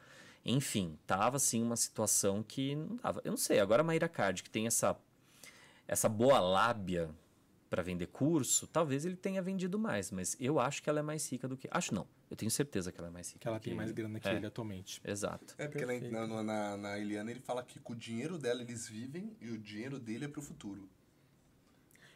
Enfim, 0.46 0.98
tava 1.08 1.38
assim 1.38 1.64
uma 1.64 1.76
situação 1.76 2.44
que 2.44 2.76
não 2.76 2.96
dava. 2.98 3.22
Eu 3.24 3.32
não 3.32 3.38
sei, 3.38 3.60
agora 3.60 3.82
a 3.82 3.86
Maíra 3.86 4.10
Card, 4.10 4.44
que 4.44 4.50
tem 4.50 4.68
essa, 4.68 4.96
essa 5.88 6.08
boa 6.08 6.40
lábia 6.40 7.10
para 7.72 7.82
vender 7.82 8.08
curso, 8.08 8.68
talvez 8.68 9.06
ele 9.06 9.16
tenha 9.16 9.42
vendido 9.42 9.80
mais, 9.80 10.12
mas 10.12 10.36
eu 10.42 10.60
acho 10.60 10.84
que 10.84 10.90
ela 10.90 11.00
é 11.00 11.02
mais 11.02 11.32
rica 11.32 11.48
do 11.48 11.56
que. 11.56 11.70
Acho 11.72 11.96
não. 11.96 12.06
Eu 12.30 12.36
tenho 12.36 12.52
certeza 12.52 12.92
que 12.92 13.00
ela 13.00 13.08
é 13.08 13.12
mais 13.12 13.30
rica. 13.30 13.40
Que 13.40 13.48
ela 13.48 13.60
do 13.60 13.64
tem 13.64 13.74
mais 13.74 13.94
grana 13.94 14.20
que 14.20 14.28
é, 14.28 14.36
ele 14.36 14.46
atualmente. 14.46 15.00
Exato. 15.06 15.56
É 15.58 15.70
porque 15.70 15.86
na, 16.10 16.28
na, 16.28 16.44
na, 16.44 16.78
na 16.78 17.00
Eliana 17.00 17.32
ele 17.32 17.40
fala 17.40 17.64
que 17.64 17.80
com 17.80 17.94
o 17.94 17.96
dinheiro 17.96 18.38
dela 18.38 18.62
eles 18.62 18.90
vivem 18.90 19.38
e 19.40 19.50
o 19.52 19.58
dinheiro 19.58 20.00
dele 20.00 20.26
é 20.26 20.28
pro 20.28 20.42
futuro. 20.42 20.90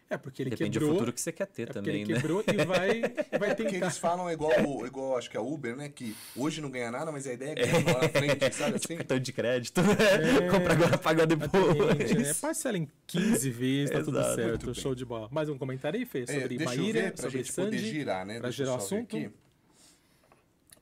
É, 0.08 0.18
porque 0.18 0.43
ele 0.43 0.51
Depende 0.51 0.72
quebrou. 0.72 0.89
do 0.91 0.93
futuro 0.99 1.14
que 1.14 1.20
você 1.20 1.32
quer 1.32 1.47
ter 1.47 1.64
é 1.64 1.66
porque 1.66 1.80
também, 1.80 2.01
ele 2.01 2.14
né? 2.14 2.20
quebrou 2.22 2.43
e 2.47 2.66
vai, 2.66 3.01
vai 3.39 3.56
Porque 3.56 3.64
tentar. 3.64 3.86
eles 3.88 3.97
falam 3.97 4.32
igual, 4.32 4.51
o- 4.64 4.86
igual 4.86 5.18
acho 5.18 5.30
que 5.32 5.36
a 5.36 5.41
Uber, 5.41 5.76
né? 5.76 5.89
Que 5.89 6.16
hoje 6.36 6.62
não 6.62 6.70
ganha 6.70 6.91
nada, 6.91 7.12
mas 7.12 7.26
a 7.26 7.34
ideia 7.34 7.53
é 7.53 7.56
ganhar 7.56 7.86
lá 7.95 8.01
na 8.03 8.10
frente, 8.10 8.51
sabe 8.53 8.76
assim? 8.76 8.97
Cartão 8.97 9.18
de 9.20 9.34
crédito, 9.34 9.82
né? 9.82 9.95
Compra 10.51 10.74
agora, 10.74 10.97
paga 10.99 11.26
né? 11.26 11.36
depois. 11.36 12.38
Parcela 12.39 12.78
em 12.78 12.88
15 13.08 13.49
vezes, 13.49 13.89
tá 13.91 14.03
tudo 14.03 14.22
certo. 14.36 14.76
Show 14.76 14.93
de 14.93 15.03
bola. 15.06 15.28
Mais 15.32 15.49
um 15.49 15.58
comentário 15.58 15.99
aí, 15.99 16.06
Fê? 16.06 16.22
É, 16.22 16.39
Sobre 16.41 16.56
eu 16.56 16.66
Maíra, 16.66 17.01
ver 17.01 17.12
pra 17.14 17.24
sobre 17.24 17.38
gente 17.43 17.53
poder 17.53 17.78
Sandy. 17.80 17.89
girar, 17.91 18.26
né? 18.28 18.34
pra 18.36 18.49
Deixa 18.49 18.64
gerar 18.64 18.78
ver 18.78 18.84
assunto. 18.84 19.18
aqui. 19.18 19.32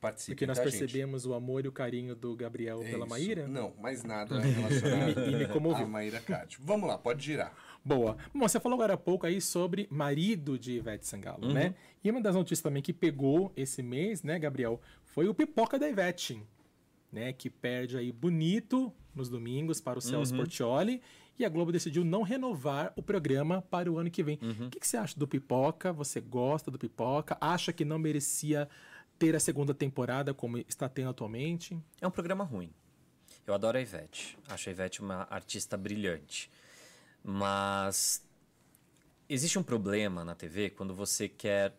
Participe, 0.01 0.35
Porque 0.35 0.45
nós 0.45 0.57
tá, 0.57 0.65
gente? 0.65 0.79
percebemos 0.79 1.25
o 1.25 1.33
amor 1.33 1.63
e 1.63 1.69
o 1.69 1.71
carinho 1.71 2.13
do 2.13 2.35
Gabriel 2.35 2.81
É 2.81 2.89
pela 2.91 3.05
isso. 3.05 3.09
Maíra. 3.09 3.47
Não, 3.47 3.73
mais 3.81 4.03
nada 4.03 4.37
relacionado 4.37 5.11
E 5.29 5.33
me 5.33 5.45
a 5.45 5.85
Maíra 5.85 6.19
Card. 6.19 6.57
Vamos 6.59 6.89
lá, 6.89 6.97
pode 6.97 7.23
girar. 7.23 7.53
Boa. 7.85 8.17
Bom, 8.33 8.47
você 8.47 8.59
falou 8.59 8.75
agora 8.77 8.93
há 8.93 8.97
pouco 8.97 9.25
aí 9.25 9.41
sobre 9.41 9.87
marido 9.91 10.57
de 10.57 10.73
Ivete 10.73 11.05
Sangalo, 11.05 11.47
Uhum. 11.47 11.53
né? 11.53 11.75
E 12.03 12.09
uma 12.09 12.21
das 12.21 12.35
notícias 12.35 12.61
também 12.61 12.81
que 12.81 12.93
pegou 12.93 13.51
esse 13.57 13.83
mês, 13.83 14.23
né, 14.23 14.39
Gabriel, 14.39 14.79
foi 15.03 15.27
o 15.27 15.33
Pipoca 15.33 15.77
da 15.77 15.87
Ivete, 15.89 16.41
né? 17.11 17.33
Que 17.33 17.49
perde 17.49 17.97
aí 17.97 18.11
bonito 18.11 18.91
nos 19.13 19.27
domingos 19.29 19.81
para 19.81 19.99
o 19.99 20.01
Celso 20.01 20.31
Uhum. 20.31 20.37
Portioli. 20.39 21.01
E 21.37 21.43
a 21.43 21.49
Globo 21.49 21.71
decidiu 21.71 22.05
não 22.05 22.21
renovar 22.21 22.93
o 22.95 23.01
programa 23.01 23.61
para 23.63 23.91
o 23.91 23.97
ano 23.97 24.09
que 24.11 24.21
vem. 24.23 24.37
Uhum. 24.41 24.67
O 24.67 24.69
que, 24.69 24.79
que 24.79 24.87
você 24.87 24.97
acha 24.97 25.17
do 25.19 25.27
Pipoca? 25.27 25.91
Você 25.91 26.21
gosta 26.21 26.69
do 26.69 26.77
Pipoca? 26.77 27.35
Acha 27.41 27.73
que 27.73 27.83
não 27.83 27.97
merecia 27.97 28.69
ter 29.17 29.35
a 29.35 29.39
segunda 29.39 29.73
temporada 29.73 30.31
como 30.33 30.57
está 30.59 30.87
tendo 30.87 31.09
atualmente? 31.09 31.77
É 31.99 32.07
um 32.07 32.11
programa 32.11 32.43
ruim. 32.43 32.69
Eu 33.47 33.53
adoro 33.55 33.77
a 33.77 33.81
Ivete. 33.81 34.37
Acho 34.47 34.69
a 34.69 34.71
Ivete 34.71 35.01
uma 35.01 35.27
artista 35.29 35.75
brilhante. 35.75 36.51
Mas 37.23 38.23
existe 39.29 39.57
um 39.57 39.63
problema 39.63 40.25
na 40.25 40.35
TV 40.35 40.69
quando 40.69 40.93
você 40.93 41.29
quer 41.29 41.73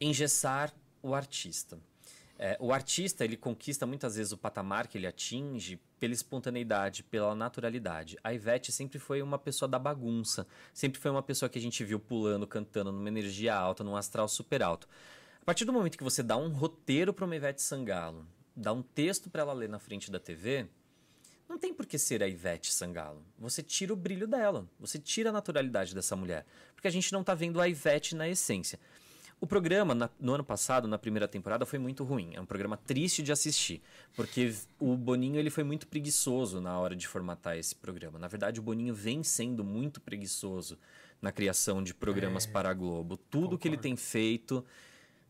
engessar 0.00 0.74
o 1.02 1.14
artista. 1.14 1.78
É, 2.38 2.56
o 2.60 2.72
artista 2.72 3.24
ele 3.24 3.36
conquista 3.36 3.86
muitas 3.86 4.16
vezes 4.16 4.32
o 4.32 4.36
patamar 4.36 4.88
que 4.88 4.98
ele 4.98 5.06
atinge 5.06 5.80
pela 5.98 6.12
espontaneidade, 6.12 7.02
pela 7.02 7.34
naturalidade. 7.34 8.18
A 8.22 8.34
Ivete 8.34 8.70
sempre 8.70 8.98
foi 8.98 9.22
uma 9.22 9.38
pessoa 9.38 9.68
da 9.68 9.78
bagunça, 9.78 10.46
sempre 10.74 11.00
foi 11.00 11.10
uma 11.10 11.22
pessoa 11.22 11.48
que 11.48 11.58
a 11.58 11.62
gente 11.62 11.82
viu 11.82 11.98
pulando, 11.98 12.46
cantando 12.46 12.92
numa 12.92 13.08
energia 13.08 13.54
alta, 13.54 13.82
num 13.82 13.96
astral 13.96 14.28
super 14.28 14.62
alto. 14.62 14.86
A 15.40 15.44
partir 15.46 15.64
do 15.64 15.72
momento 15.72 15.96
que 15.96 16.04
você 16.04 16.22
dá 16.22 16.36
um 16.36 16.50
roteiro 16.50 17.14
para 17.14 17.24
uma 17.24 17.36
Ivete 17.36 17.62
Sangalo, 17.62 18.26
dá 18.54 18.72
um 18.72 18.82
texto 18.82 19.30
para 19.30 19.42
ela 19.42 19.54
ler 19.54 19.68
na 19.68 19.78
frente 19.78 20.10
da 20.10 20.18
TV, 20.18 20.68
não 21.48 21.58
tem 21.58 21.72
por 21.72 21.86
que 21.86 21.98
ser 21.98 22.22
a 22.22 22.28
Ivete 22.28 22.72
Sangalo. 22.72 23.22
Você 23.38 23.62
tira 23.62 23.92
o 23.92 23.96
brilho 23.96 24.26
dela, 24.26 24.68
você 24.78 24.98
tira 24.98 25.30
a 25.30 25.32
naturalidade 25.32 25.94
dessa 25.94 26.16
mulher, 26.16 26.44
porque 26.74 26.88
a 26.88 26.90
gente 26.90 27.12
não 27.12 27.22
tá 27.22 27.34
vendo 27.34 27.60
a 27.60 27.68
Ivete 27.68 28.14
na 28.14 28.28
essência. 28.28 28.78
O 29.38 29.46
programa, 29.46 29.94
na- 29.94 30.08
no 30.18 30.32
ano 30.32 30.42
passado, 30.44 30.88
na 30.88 30.98
primeira 30.98 31.28
temporada, 31.28 31.66
foi 31.66 31.78
muito 31.78 32.02
ruim. 32.04 32.34
É 32.34 32.40
um 32.40 32.46
programa 32.46 32.74
triste 32.76 33.22
de 33.22 33.30
assistir, 33.30 33.82
porque 34.14 34.54
o 34.80 34.96
Boninho 34.96 35.38
ele 35.38 35.50
foi 35.50 35.62
muito 35.62 35.86
preguiçoso 35.86 36.58
na 36.58 36.78
hora 36.78 36.96
de 36.96 37.06
formatar 37.06 37.56
esse 37.58 37.74
programa. 37.74 38.18
Na 38.18 38.28
verdade, 38.28 38.60
o 38.60 38.62
Boninho 38.62 38.94
vem 38.94 39.22
sendo 39.22 39.62
muito 39.62 40.00
preguiçoso 40.00 40.78
na 41.20 41.30
criação 41.30 41.82
de 41.82 41.92
programas 41.92 42.46
para 42.46 42.70
a 42.70 42.74
Globo. 42.74 43.18
Tudo 43.18 43.58
que 43.58 43.68
ele 43.68 43.76
tem 43.76 43.94
feito 43.94 44.64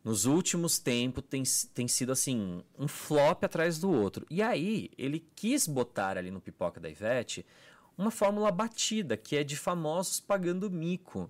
nos 0.06 0.24
últimos 0.24 0.78
tempos 0.78 1.24
tem, 1.28 1.42
tem 1.74 1.88
sido 1.88 2.12
assim, 2.12 2.62
um 2.78 2.86
flop 2.86 3.42
atrás 3.42 3.76
do 3.80 3.90
outro. 3.90 4.24
E 4.30 4.40
aí, 4.40 4.88
ele 4.96 5.18
quis 5.34 5.66
botar 5.66 6.16
ali 6.16 6.30
no 6.30 6.40
Pipoca 6.40 6.78
da 6.78 6.88
Ivete 6.88 7.44
uma 7.98 8.12
fórmula 8.12 8.52
batida, 8.52 9.16
que 9.16 9.34
é 9.34 9.42
de 9.42 9.56
famosos 9.56 10.20
pagando 10.20 10.70
mico. 10.70 11.28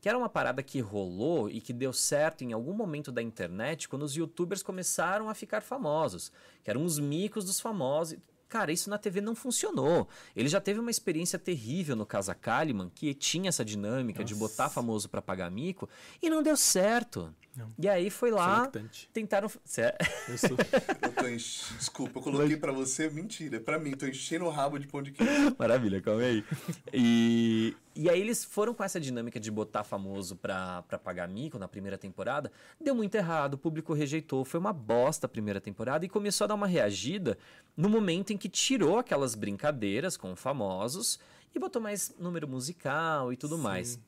Que 0.00 0.08
era 0.08 0.18
uma 0.18 0.28
parada 0.28 0.60
que 0.60 0.80
rolou 0.80 1.48
e 1.48 1.60
que 1.60 1.72
deu 1.72 1.92
certo 1.92 2.42
em 2.42 2.52
algum 2.52 2.72
momento 2.72 3.12
da 3.12 3.22
internet 3.22 3.88
quando 3.88 4.02
os 4.02 4.16
youtubers 4.16 4.60
começaram 4.60 5.28
a 5.28 5.34
ficar 5.34 5.60
famosos. 5.60 6.32
Que 6.64 6.70
eram 6.70 6.84
os 6.84 6.98
micos 6.98 7.44
dos 7.44 7.60
famosos. 7.60 8.18
Cara, 8.48 8.70
isso 8.72 8.88
na 8.88 8.96
TV 8.96 9.20
não 9.20 9.34
funcionou. 9.34 10.08
Ele 10.34 10.48
já 10.48 10.60
teve 10.60 10.78
uma 10.78 10.90
experiência 10.90 11.38
terrível 11.38 11.96
no 11.96 12.06
Casa 12.06 12.34
Kalimann, 12.34 12.90
que 12.94 13.12
tinha 13.12 13.48
essa 13.48 13.64
dinâmica 13.64 14.22
de 14.24 14.34
botar 14.34 14.68
famoso 14.68 15.08
pra 15.08 15.20
pagar 15.20 15.50
mico, 15.50 15.88
e 16.22 16.30
não 16.30 16.42
deu 16.42 16.56
certo. 16.56 17.34
Não. 17.56 17.72
E 17.78 17.88
aí 17.88 18.08
foi 18.10 18.30
lá, 18.30 18.70
tentaram. 19.12 19.50
Cê- 19.64 19.94
Eu 20.28 20.38
sou. 20.38 20.50
Eu 21.02 21.12
tô 21.12 21.26
enche... 21.28 21.74
Desculpa, 21.74 22.18
eu 22.18 22.22
coloquei 22.22 22.56
pra 22.56 22.70
você, 22.70 23.08
mentira. 23.08 23.58
Pra 23.58 23.78
mim, 23.78 23.92
tô 23.96 24.06
enchendo 24.06 24.44
o 24.44 24.50
rabo 24.50 24.78
de 24.78 24.86
pão 24.86 25.02
de 25.02 25.10
queijo. 25.12 25.56
Maravilha, 25.58 26.00
calma 26.00 26.22
aí. 26.22 26.44
E, 26.92 27.74
e 27.96 28.10
aí 28.10 28.20
eles 28.20 28.44
foram 28.44 28.74
com 28.74 28.84
essa 28.84 29.00
dinâmica 29.00 29.40
de 29.40 29.50
botar 29.50 29.82
famoso 29.82 30.36
pra, 30.36 30.82
pra 30.82 30.98
pagar 30.98 31.26
mico 31.26 31.58
na 31.58 31.66
primeira 31.66 31.96
temporada. 31.96 32.52
Deu 32.78 32.94
muito 32.94 33.14
errado, 33.14 33.54
o 33.54 33.58
público 33.58 33.94
rejeitou. 33.94 34.44
Foi 34.44 34.60
uma 34.60 34.72
bosta 34.72 35.24
a 35.24 35.28
primeira 35.28 35.60
temporada 35.60 36.04
e 36.04 36.08
começou 36.08 36.44
a 36.44 36.48
dar 36.48 36.54
uma 36.54 36.66
reagida 36.66 37.38
no 37.74 37.88
momento 37.88 38.32
em 38.32 38.36
que 38.36 38.50
tirou 38.50 38.98
aquelas 38.98 39.34
brincadeiras 39.34 40.16
com 40.16 40.36
famosos 40.36 41.18
e 41.54 41.58
botou 41.58 41.80
mais 41.80 42.14
número 42.18 42.46
musical 42.46 43.32
e 43.32 43.36
tudo 43.36 43.56
mais. 43.56 43.98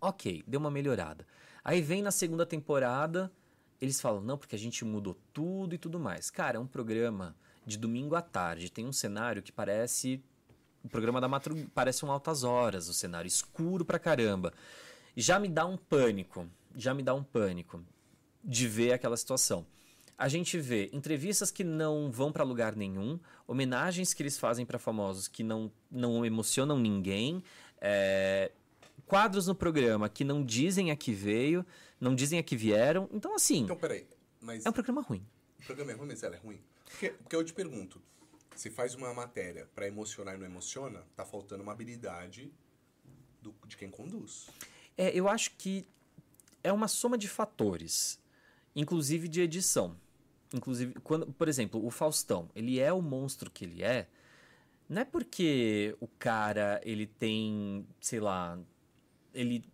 Ok, 0.00 0.44
deu 0.46 0.60
uma 0.60 0.70
melhorada. 0.70 1.26
Aí 1.64 1.80
vem 1.80 2.00
na 2.00 2.12
segunda 2.12 2.46
temporada, 2.46 3.32
eles 3.80 4.00
falam, 4.00 4.20
não, 4.20 4.38
porque 4.38 4.54
a 4.54 4.58
gente 4.58 4.84
mudou 4.84 5.16
tudo 5.32 5.74
e 5.74 5.78
tudo 5.78 5.98
mais. 5.98 6.30
Cara, 6.30 6.58
é 6.58 6.60
um 6.60 6.66
programa 6.66 7.34
de 7.66 7.76
domingo 7.76 8.14
à 8.14 8.22
tarde, 8.22 8.70
tem 8.70 8.86
um 8.86 8.92
cenário 8.92 9.42
que 9.42 9.50
parece. 9.50 10.22
O 10.84 10.88
programa 10.88 11.20
da 11.20 11.26
Matru 11.26 11.56
parece 11.74 12.04
um 12.04 12.10
altas 12.12 12.44
horas, 12.44 12.88
o 12.88 12.94
cenário 12.94 13.26
escuro 13.26 13.84
pra 13.84 13.98
caramba. 13.98 14.52
Já 15.16 15.38
me 15.40 15.48
dá 15.48 15.64
um 15.64 15.76
pânico, 15.76 16.46
já 16.76 16.92
me 16.92 17.02
dá 17.02 17.14
um 17.14 17.22
pânico 17.22 17.82
de 18.42 18.68
ver 18.68 18.92
aquela 18.92 19.16
situação. 19.16 19.66
A 20.16 20.28
gente 20.28 20.58
vê 20.58 20.90
entrevistas 20.92 21.50
que 21.50 21.64
não 21.64 22.10
vão 22.10 22.30
pra 22.30 22.44
lugar 22.44 22.76
nenhum, 22.76 23.18
homenagens 23.48 24.12
que 24.14 24.22
eles 24.22 24.38
fazem 24.38 24.64
pra 24.64 24.78
famosos 24.78 25.26
que 25.26 25.42
não, 25.42 25.72
não 25.90 26.24
emocionam 26.24 26.78
ninguém, 26.78 27.42
é, 27.80 28.52
quadros 29.06 29.46
no 29.46 29.54
programa 29.54 30.08
que 30.08 30.22
não 30.22 30.44
dizem 30.44 30.90
a 30.90 30.96
que 30.96 31.12
veio, 31.12 31.64
não 32.00 32.14
dizem 32.14 32.38
a 32.38 32.42
que 32.42 32.54
vieram. 32.56 33.08
Então, 33.12 33.34
assim, 33.34 33.62
Então, 33.64 33.76
peraí. 33.76 34.06
Mas 34.40 34.64
é 34.66 34.68
um 34.68 34.72
programa 34.72 35.00
ruim. 35.00 35.24
o 35.60 35.64
programa 35.64 35.92
é 35.92 35.94
ruim, 35.94 36.06
mas 36.08 36.22
ela 36.22 36.36
é 36.36 36.38
ruim? 36.38 36.60
Porque, 36.84 37.08
porque 37.10 37.34
eu 37.34 37.42
te 37.42 37.52
pergunto, 37.54 38.00
se 38.54 38.70
faz 38.70 38.94
uma 38.94 39.12
matéria 39.12 39.68
pra 39.74 39.86
emocionar 39.86 40.34
e 40.34 40.38
não 40.38 40.46
emociona, 40.46 41.04
tá 41.16 41.24
faltando 41.24 41.62
uma 41.62 41.72
habilidade 41.72 42.52
do- 43.42 43.54
de 43.66 43.76
quem 43.76 43.90
conduz. 43.90 44.48
É, 44.96 45.10
eu 45.16 45.28
acho 45.28 45.50
que 45.56 45.84
é 46.62 46.72
uma 46.72 46.88
soma 46.88 47.18
de 47.18 47.28
fatores, 47.28 48.18
inclusive 48.74 49.28
de 49.28 49.40
edição. 49.40 49.96
Inclusive, 50.52 50.94
quando, 51.00 51.26
por 51.32 51.48
exemplo, 51.48 51.84
o 51.84 51.90
Faustão, 51.90 52.48
ele 52.54 52.78
é 52.78 52.92
o 52.92 53.02
monstro 53.02 53.50
que 53.50 53.64
ele 53.64 53.82
é, 53.82 54.08
não 54.88 55.02
é 55.02 55.04
porque 55.04 55.96
o 56.00 56.06
cara, 56.06 56.80
ele 56.84 57.06
tem, 57.06 57.84
sei 58.00 58.20
lá, 58.20 58.58
ele 59.34 59.64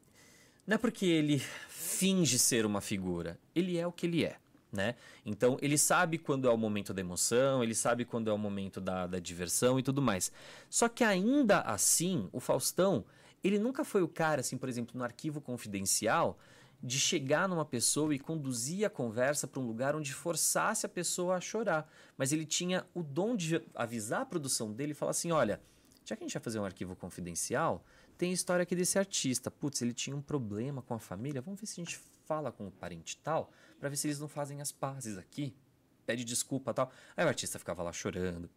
não 0.67 0.77
é 0.77 0.79
porque 0.79 1.05
ele 1.05 1.39
finge 1.69 2.39
ser 2.39 2.65
uma 2.65 2.81
figura, 2.81 3.39
ele 3.55 3.77
é 3.77 3.87
o 3.87 3.93
que 3.93 4.07
ele 4.07 4.25
é, 4.25 4.39
né? 4.73 4.95
Então, 5.25 5.59
ele 5.61 5.77
sabe 5.77 6.19
quando 6.19 6.49
é 6.49 6.51
o 6.51 6.57
momento 6.57 6.95
da 6.95 7.01
emoção, 7.01 7.63
ele 7.63 7.75
sabe 7.75 8.05
quando 8.05 8.29
é 8.29 8.33
o 8.33 8.39
momento 8.39 8.81
da, 8.81 9.07
da 9.07 9.19
diversão 9.19 9.79
e 9.79 9.83
tudo 9.83 10.01
mais. 10.01 10.31
Só 10.69 10.89
que 10.89 11.05
ainda 11.05 11.61
assim, 11.61 12.29
o 12.33 12.41
Faustão, 12.41 13.05
ele 13.43 13.59
nunca 13.59 13.85
foi 13.85 14.03
o 14.03 14.09
cara, 14.09 14.41
assim, 14.41 14.57
por 14.57 14.69
exemplo, 14.69 14.97
no 14.97 15.05
arquivo 15.05 15.41
confidencial, 15.41 16.39
de 16.83 16.99
chegar 16.99 17.49
numa 17.49 17.65
pessoa 17.65 18.15
e 18.15 18.19
conduzir 18.19 18.87
a 18.87 18.91
conversa 18.91 19.47
para 19.47 19.61
um 19.61 19.67
lugar 19.67 19.95
onde 19.95 20.15
forçasse 20.15 20.87
a 20.87 20.89
pessoa 20.89 21.37
a 21.37 21.41
chorar. 21.41 21.91
Mas 22.17 22.33
ele 22.33 22.47
tinha 22.47 22.87
o 22.95 23.03
dom 23.03 23.37
de 23.37 23.63
avisar 23.75 24.23
a 24.23 24.27
produção 24.27 24.73
dele 24.73 24.93
e 24.93 24.95
falar 24.95 25.11
assim: 25.11 25.31
olha, 25.31 25.61
já 26.05 26.17
que 26.17 26.25
a 26.25 26.27
gente 26.27 26.33
vai 26.33 26.43
fazer 26.43 26.59
um 26.59 26.65
arquivo 26.65 26.97
confidencial, 26.97 27.85
tem 28.17 28.31
a 28.31 28.35
história 28.35 28.63
aqui 28.63 28.75
desse 28.75 28.99
artista. 28.99 29.51
Putz, 29.51 29.83
ele 29.83 29.93
tinha 29.93 30.17
um 30.17 30.23
problema 30.23 30.81
com 30.83 30.95
a 30.95 30.99
família, 30.99 31.43
vamos 31.43 31.61
ver 31.61 31.67
se 31.67 31.81
a 31.81 31.85
gente 31.85 31.99
fala 32.25 32.51
com 32.53 32.69
o 32.69 32.71
parente 32.71 33.19
tal, 33.19 33.51
para 33.81 33.89
ver 33.89 33.97
se 33.97 34.07
eles 34.07 34.21
não 34.21 34.29
fazem 34.29 34.61
as 34.61 34.71
pazes 34.71 35.19
aqui. 35.19 35.53
Pede 36.07 36.25
desculpa 36.25 36.73
tal. 36.73 36.93
Aí 37.17 37.25
o 37.25 37.29
artista 37.29 37.59
ficava 37.59 37.83
lá 37.83 37.93
chorando, 37.93 38.49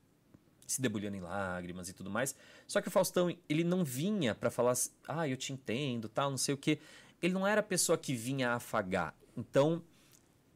se 0.68 0.80
debulhando 0.80 1.18
em 1.18 1.22
lágrimas 1.22 1.90
e 1.90 1.94
tudo 1.94 2.10
mais. 2.10 2.36
Só 2.68 2.82
que 2.82 2.90
o 2.90 2.92
Faustão, 2.92 3.36
ele 3.50 3.64
não 3.64 3.84
vinha 3.84 4.36
para 4.36 4.52
falar, 4.52 4.76
ah, 5.08 5.28
eu 5.28 5.38
te 5.38 5.52
entendo, 5.52 6.08
tal, 6.08 6.30
não 6.30 6.38
sei 6.38 6.54
o 6.54 6.58
quê 6.58 6.78
ele 7.24 7.34
não 7.34 7.48
era 7.48 7.62
a 7.62 7.64
pessoa 7.64 7.98
que 7.98 8.14
vinha 8.14 8.52
afagar. 8.52 9.16
Então, 9.36 9.82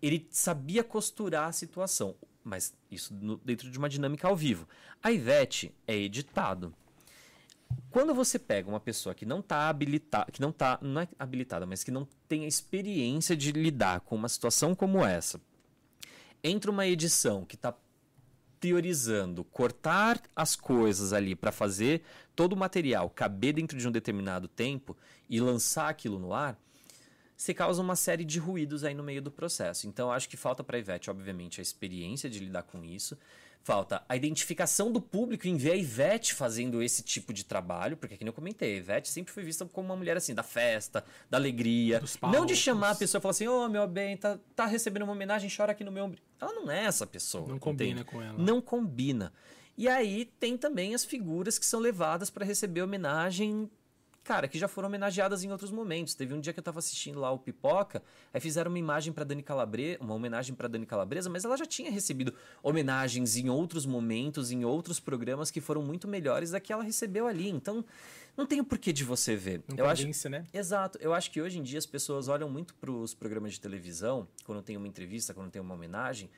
ele 0.02 0.28
sabia 0.30 0.84
costurar 0.84 1.48
a 1.48 1.54
situação, 1.54 2.14
mas 2.44 2.76
isso 2.92 3.14
dentro 3.44 3.72
de 3.72 3.78
uma 3.78 3.88
dinâmica 3.88 4.28
ao 4.28 4.36
vivo. 4.36 4.68
A 5.02 5.10
Ivete 5.10 5.74
é 5.88 5.96
editado. 5.96 6.76
Quando 7.90 8.14
você 8.14 8.38
pega 8.38 8.70
uma 8.70 8.80
pessoa 8.80 9.16
que 9.16 9.26
não 9.26 9.40
está 9.40 9.70
habilitada, 9.70 10.32
que 10.32 10.42
não 10.42 10.52
tá, 10.52 10.78
não 10.82 11.02
é 11.02 11.08
habilitada, 11.18 11.66
mas 11.66 11.84
que 11.84 11.92
não 11.92 12.08
tem 12.28 12.44
a 12.44 12.48
experiência 12.48 13.36
de 13.36 13.52
lidar 13.52 14.02
com 14.02 14.16
uma 14.16 14.30
situação 14.30 14.76
como 14.76 15.06
essa, 15.06 15.42
entra 16.44 16.70
uma 16.70 16.86
edição 16.86 17.46
que 17.46 17.56
está 17.56 17.74
priorizando 18.60 19.44
cortar 19.44 20.22
as 20.36 20.56
coisas 20.56 21.14
ali 21.14 21.36
para 21.36 21.52
fazer 21.52 22.02
todo 22.36 22.54
o 22.54 22.58
material 22.58 23.10
caber 23.10 23.54
dentro 23.54 23.78
de 23.78 23.88
um 23.88 23.92
determinado 23.92 24.48
tempo 24.48 24.98
e 25.30 25.40
lançar 25.40 25.90
aquilo 25.90 26.20
no 26.20 26.34
ar, 26.34 26.60
você 27.36 27.54
causa 27.54 27.82
uma 27.82 27.96
série 27.96 28.26
de 28.26 28.40
ruídos 28.40 28.84
aí 28.84 28.96
no 28.96 29.04
meio 29.04 29.22
do 29.22 29.30
processo. 29.30 29.88
Então, 29.88 30.12
acho 30.12 30.28
que 30.28 30.36
falta 30.36 30.64
para 30.64 30.76
a 30.76 30.80
Ivete, 30.80 31.12
obviamente, 31.12 31.62
a 31.62 31.64
experiência 31.64 32.28
de 32.28 32.40
lidar 32.40 32.64
com 32.64 32.84
isso. 32.84 33.16
Falta 33.68 34.02
a 34.08 34.16
identificação 34.16 34.90
do 34.94 35.02
público 35.02 35.46
em 35.46 35.58
ver 35.58 35.72
a 35.72 35.76
Ivete 35.76 36.34
fazendo 36.34 36.82
esse 36.82 37.04
tipo 37.04 37.34
de 37.34 37.44
trabalho, 37.44 37.98
porque, 37.98 38.16
como 38.16 38.30
eu 38.30 38.34
comentei, 38.34 38.76
a 38.76 38.78
Ivete 38.78 39.10
sempre 39.10 39.34
foi 39.34 39.44
vista 39.44 39.66
como 39.66 39.90
uma 39.90 39.96
mulher 39.98 40.16
assim, 40.16 40.34
da 40.34 40.42
festa, 40.42 41.04
da 41.30 41.38
alegria. 41.38 42.02
Não 42.32 42.46
de 42.46 42.56
chamar 42.56 42.92
a 42.92 42.96
pessoa 42.96 43.20
e 43.20 43.22
falar 43.22 43.32
assim: 43.32 43.46
Ô 43.46 43.66
oh, 43.66 43.68
meu 43.68 43.86
bem, 43.86 44.16
tá, 44.16 44.40
tá 44.56 44.66
recebendo 44.66 45.04
uma 45.04 45.12
homenagem, 45.12 45.50
chora 45.54 45.74
aqui 45.74 45.84
no 45.84 45.92
meu 45.92 46.06
ombro. 46.06 46.22
Ela 46.40 46.54
não 46.54 46.72
é 46.72 46.86
essa 46.86 47.06
pessoa. 47.06 47.46
Não 47.46 47.60
combina 47.60 48.06
com 48.06 48.22
ela. 48.22 48.38
Não 48.38 48.62
combina. 48.62 49.34
E 49.78 49.90
aí 49.90 50.32
tem 50.40 50.58
também 50.58 50.96
as 50.96 51.04
figuras 51.04 51.60
que 51.60 51.66
são 51.66 51.82
levadas 51.82 52.30
para 52.30 52.46
receber 52.46 52.82
homenagem 52.82 53.70
cara, 54.28 54.46
que 54.46 54.60
já 54.60 54.68
foram 54.68 54.90
homenageadas 54.90 55.46
em 55.46 55.52
outros 55.52 55.72
momentos. 55.72 56.14
Teve 56.14 56.34
um 56.34 56.42
dia 56.42 56.52
que 56.52 56.60
eu 56.60 56.64
tava 56.64 56.80
assistindo 56.80 57.18
lá 57.18 57.32
o 57.32 57.40
Pipoca, 57.40 58.04
aí 58.34 58.42
fizeram 58.42 58.70
uma 58.70 58.78
imagem 58.78 59.14
para 59.14 59.24
Dani 59.24 59.42
Calabresa, 59.42 60.00
uma 60.02 60.14
homenagem 60.14 60.54
para 60.54 60.68
Dani 60.68 60.86
Calabresa, 60.86 61.30
mas 61.30 61.46
ela 61.46 61.56
já 61.56 61.66
tinha 61.66 61.90
recebido 61.90 62.34
homenagens 62.62 63.38
em 63.38 63.50
outros 63.50 63.86
momentos, 63.86 64.52
em 64.52 64.66
outros 64.66 65.00
programas 65.00 65.50
que 65.50 65.62
foram 65.62 65.82
muito 65.82 66.10
melhores 66.10 66.52
da 66.52 66.60
que 66.60 66.74
ela 66.74 66.84
recebeu 66.84 67.26
ali. 67.26 67.48
Então, 67.48 67.86
não 68.36 68.46
tem 68.46 68.60
o 68.60 68.66
porquê 68.66 68.92
de 68.92 69.06
você 69.06 69.34
ver. 69.34 69.64
Não 69.66 69.78
eu 69.78 69.88
acho, 69.88 70.30
né? 70.30 70.46
Exato. 70.54 71.00
Eu 71.02 71.14
acho 71.14 71.32
que 71.32 71.42
hoje 71.42 71.58
em 71.58 71.64
dia 71.64 71.80
as 71.80 71.86
pessoas 71.86 72.28
olham 72.28 72.50
muito 72.50 72.76
para 72.76 72.92
os 72.92 73.14
programas 73.14 73.54
de 73.54 73.62
televisão, 73.62 74.28
quando 74.46 74.62
tem 74.62 74.76
uma 74.76 74.90
entrevista, 74.90 75.34
quando 75.34 75.50
tem 75.50 75.62
uma 75.62 75.74
homenagem, 75.74 76.30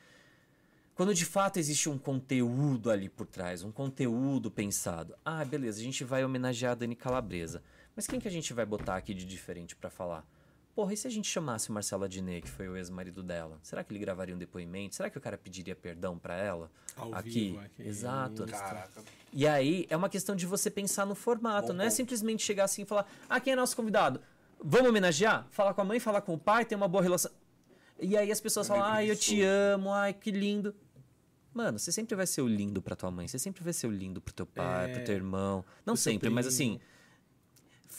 quando 0.94 1.14
de 1.14 1.26
fato 1.26 1.58
existe 1.58 1.90
um 1.90 1.98
conteúdo 1.98 2.92
ali 2.92 3.10
por 3.10 3.26
trás, 3.26 3.64
um 3.64 3.72
conteúdo 3.72 4.52
pensado. 4.52 5.16
Ah, 5.26 5.44
beleza, 5.44 5.80
a 5.80 5.84
gente 5.84 6.04
vai 6.04 6.24
homenagear 6.24 6.74
a 6.74 6.76
Dani 6.76 6.96
Calabresa. 6.96 7.64
Mas 8.00 8.08
quem 8.08 8.18
que 8.18 8.30
a 8.30 8.32
gente 8.32 8.54
vai 8.54 8.66
botar 8.66 8.96
aqui 8.96 9.14
de 9.14 9.26
diferente 9.26 9.76
para 9.76 9.90
falar? 9.90 10.26
Porra, 10.74 10.94
e 10.94 10.96
se 10.96 11.06
a 11.06 11.10
gente 11.10 11.28
chamasse 11.28 11.70
o 11.70 11.74
Marcelo 11.74 12.06
Adnet, 12.06 12.44
que 12.44 12.50
foi 12.50 12.70
o 12.70 12.78
ex-marido 12.78 13.22
dela? 13.22 13.60
Será 13.62 13.84
que 13.84 13.92
ele 13.92 14.00
gravaria 14.00 14.34
um 14.34 14.38
depoimento? 14.38 14.96
Será 14.96 15.10
que 15.10 15.18
o 15.18 15.22
cara 15.22 15.38
pediria 15.38 15.76
perdão 15.76 16.18
para 16.18 16.34
ela? 16.34 16.72
Ao 16.96 17.14
aqui? 17.14 17.30
Vivo, 17.30 17.60
aqui. 17.60 17.84
Exato. 17.84 18.46
Caraca. 18.46 19.04
E 19.34 19.46
aí 19.46 19.86
é 19.90 19.98
uma 19.98 20.08
questão 20.08 20.34
de 20.34 20.46
você 20.46 20.72
pensar 20.72 21.06
no 21.06 21.14
formato, 21.14 21.68
bom, 21.68 21.74
não 21.74 21.84
é 21.84 21.90
simplesmente 21.90 22.42
chegar 22.42 22.64
assim 22.64 22.84
e 22.84 22.86
falar: 22.86 23.06
"Ah, 23.30 23.38
quem 23.38 23.52
é 23.52 23.56
nosso 23.58 23.76
convidado? 23.76 24.22
Vamos 24.64 24.88
homenagear? 24.88 25.46
Falar 25.52 25.74
com 25.74 25.82
a 25.82 25.84
mãe, 25.84 26.00
falar 26.00 26.22
com 26.22 26.34
o 26.34 26.40
pai, 26.40 26.64
ter 26.64 26.76
uma 26.76 26.88
boa 26.88 27.04
relação". 27.04 27.30
E 28.00 28.16
aí 28.16 28.32
as 28.32 28.40
pessoas 28.40 28.66
é 28.68 28.70
falam: 28.70 28.86
"Ai, 28.86 29.12
eu 29.12 29.16
te 29.18 29.42
amo, 29.42 29.92
ai, 29.92 30.14
que 30.14 30.32
lindo". 30.32 30.74
Mano, 31.54 31.78
você 31.78 31.92
sempre 31.92 32.16
vai 32.16 32.26
ser 32.26 32.44
o 32.44 32.48
lindo 32.48 32.82
para 32.82 32.96
tua 32.96 33.12
mãe, 33.12 33.28
você 33.28 33.38
sempre 33.38 33.62
vai 33.62 33.74
ser 33.74 33.88
o 33.88 33.92
lindo 33.92 34.22
pro 34.22 34.34
teu 34.34 34.46
pai, 34.46 34.90
é... 34.90 34.94
pro 34.94 35.04
teu 35.04 35.16
irmão. 35.16 35.66
Não 35.86 35.98
sempre, 35.98 36.30
mas 36.30 36.48
assim, 36.48 36.80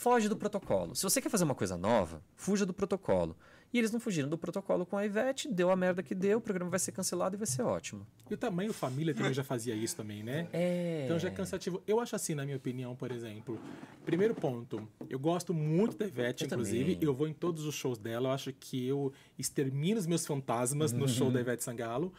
foge 0.01 0.27
do 0.27 0.35
protocolo. 0.35 0.95
Se 0.95 1.03
você 1.03 1.21
quer 1.21 1.29
fazer 1.29 1.43
uma 1.43 1.53
coisa 1.53 1.77
nova, 1.77 2.23
fuja 2.35 2.65
do 2.65 2.73
protocolo. 2.73 3.37
E 3.71 3.77
eles 3.77 3.91
não 3.91 3.99
fugiram 3.99 4.27
do 4.27 4.37
protocolo 4.37 4.83
com 4.83 4.97
a 4.97 5.05
Ivete, 5.05 5.47
deu 5.47 5.69
a 5.69 5.75
merda 5.75 6.01
que 6.01 6.13
deu, 6.15 6.39
o 6.39 6.41
programa 6.41 6.71
vai 6.71 6.79
ser 6.79 6.91
cancelado 6.91 7.35
e 7.35 7.37
vai 7.37 7.45
ser 7.45 7.61
ótimo. 7.61 8.05
E 8.29 8.33
o 8.33 8.37
tamanho 8.37 8.73
família 8.73 9.13
também 9.13 9.31
já 9.31 9.43
fazia 9.43 9.75
isso 9.75 9.95
também, 9.95 10.23
né? 10.23 10.47
É. 10.51 11.03
Então 11.05 11.19
já 11.19 11.27
é 11.27 11.31
cansativo. 11.31 11.81
Eu 11.87 11.99
acho 11.99 12.15
assim, 12.15 12.33
na 12.33 12.43
minha 12.43 12.57
opinião, 12.57 12.95
por 12.95 13.11
exemplo. 13.11 13.59
Primeiro 14.03 14.33
ponto, 14.33 14.85
eu 15.07 15.19
gosto 15.19 15.53
muito 15.53 15.95
da 15.95 16.05
Ivete, 16.05 16.43
eu 16.43 16.47
inclusive. 16.47 16.95
Também. 16.95 17.07
Eu 17.07 17.13
vou 17.13 17.27
em 17.27 17.33
todos 17.33 17.63
os 17.65 17.75
shows 17.75 17.99
dela. 17.99 18.29
Eu 18.29 18.33
acho 18.33 18.51
que 18.51 18.85
eu 18.85 19.13
extermino 19.37 19.99
os 19.99 20.07
meus 20.07 20.25
fantasmas 20.25 20.91
uhum. 20.91 20.99
no 20.99 21.07
show 21.07 21.31
da 21.31 21.39
Ivete 21.39 21.63
Sangalo. 21.63 22.11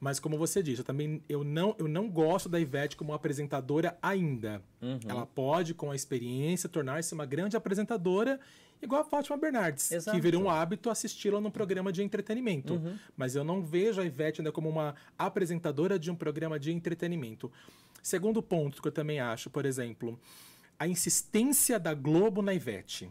Mas 0.00 0.20
como 0.20 0.38
você 0.38 0.62
disse, 0.62 0.80
eu 0.80 0.84
também 0.84 1.22
eu 1.28 1.42
não, 1.42 1.74
eu 1.78 1.88
não 1.88 2.08
gosto 2.08 2.48
da 2.48 2.60
Ivete 2.60 2.96
como 2.96 3.12
apresentadora 3.12 3.98
ainda. 4.00 4.62
Uhum. 4.80 4.98
Ela 5.08 5.26
pode, 5.26 5.74
com 5.74 5.90
a 5.90 5.96
experiência, 5.96 6.68
tornar-se 6.68 7.12
uma 7.14 7.26
grande 7.26 7.56
apresentadora, 7.56 8.38
igual 8.80 9.00
a 9.00 9.04
Fátima 9.04 9.36
Bernardes, 9.36 9.90
Exato. 9.90 10.16
que 10.16 10.22
virou 10.22 10.44
um 10.44 10.50
hábito 10.50 10.88
assisti-la 10.88 11.40
num 11.40 11.50
programa 11.50 11.92
de 11.92 12.02
entretenimento. 12.02 12.74
Uhum. 12.74 12.96
Mas 13.16 13.34
eu 13.34 13.42
não 13.42 13.60
vejo 13.60 14.00
a 14.00 14.04
Ivete 14.04 14.40
ainda 14.40 14.52
como 14.52 14.68
uma 14.68 14.94
apresentadora 15.18 15.98
de 15.98 16.10
um 16.10 16.14
programa 16.14 16.60
de 16.60 16.70
entretenimento. 16.70 17.50
Segundo 18.00 18.40
ponto 18.40 18.80
que 18.80 18.86
eu 18.86 18.92
também 18.92 19.18
acho, 19.18 19.50
por 19.50 19.66
exemplo, 19.66 20.18
a 20.78 20.86
insistência 20.86 21.78
da 21.78 21.92
Globo 21.92 22.40
na 22.40 22.54
Ivete. 22.54 23.10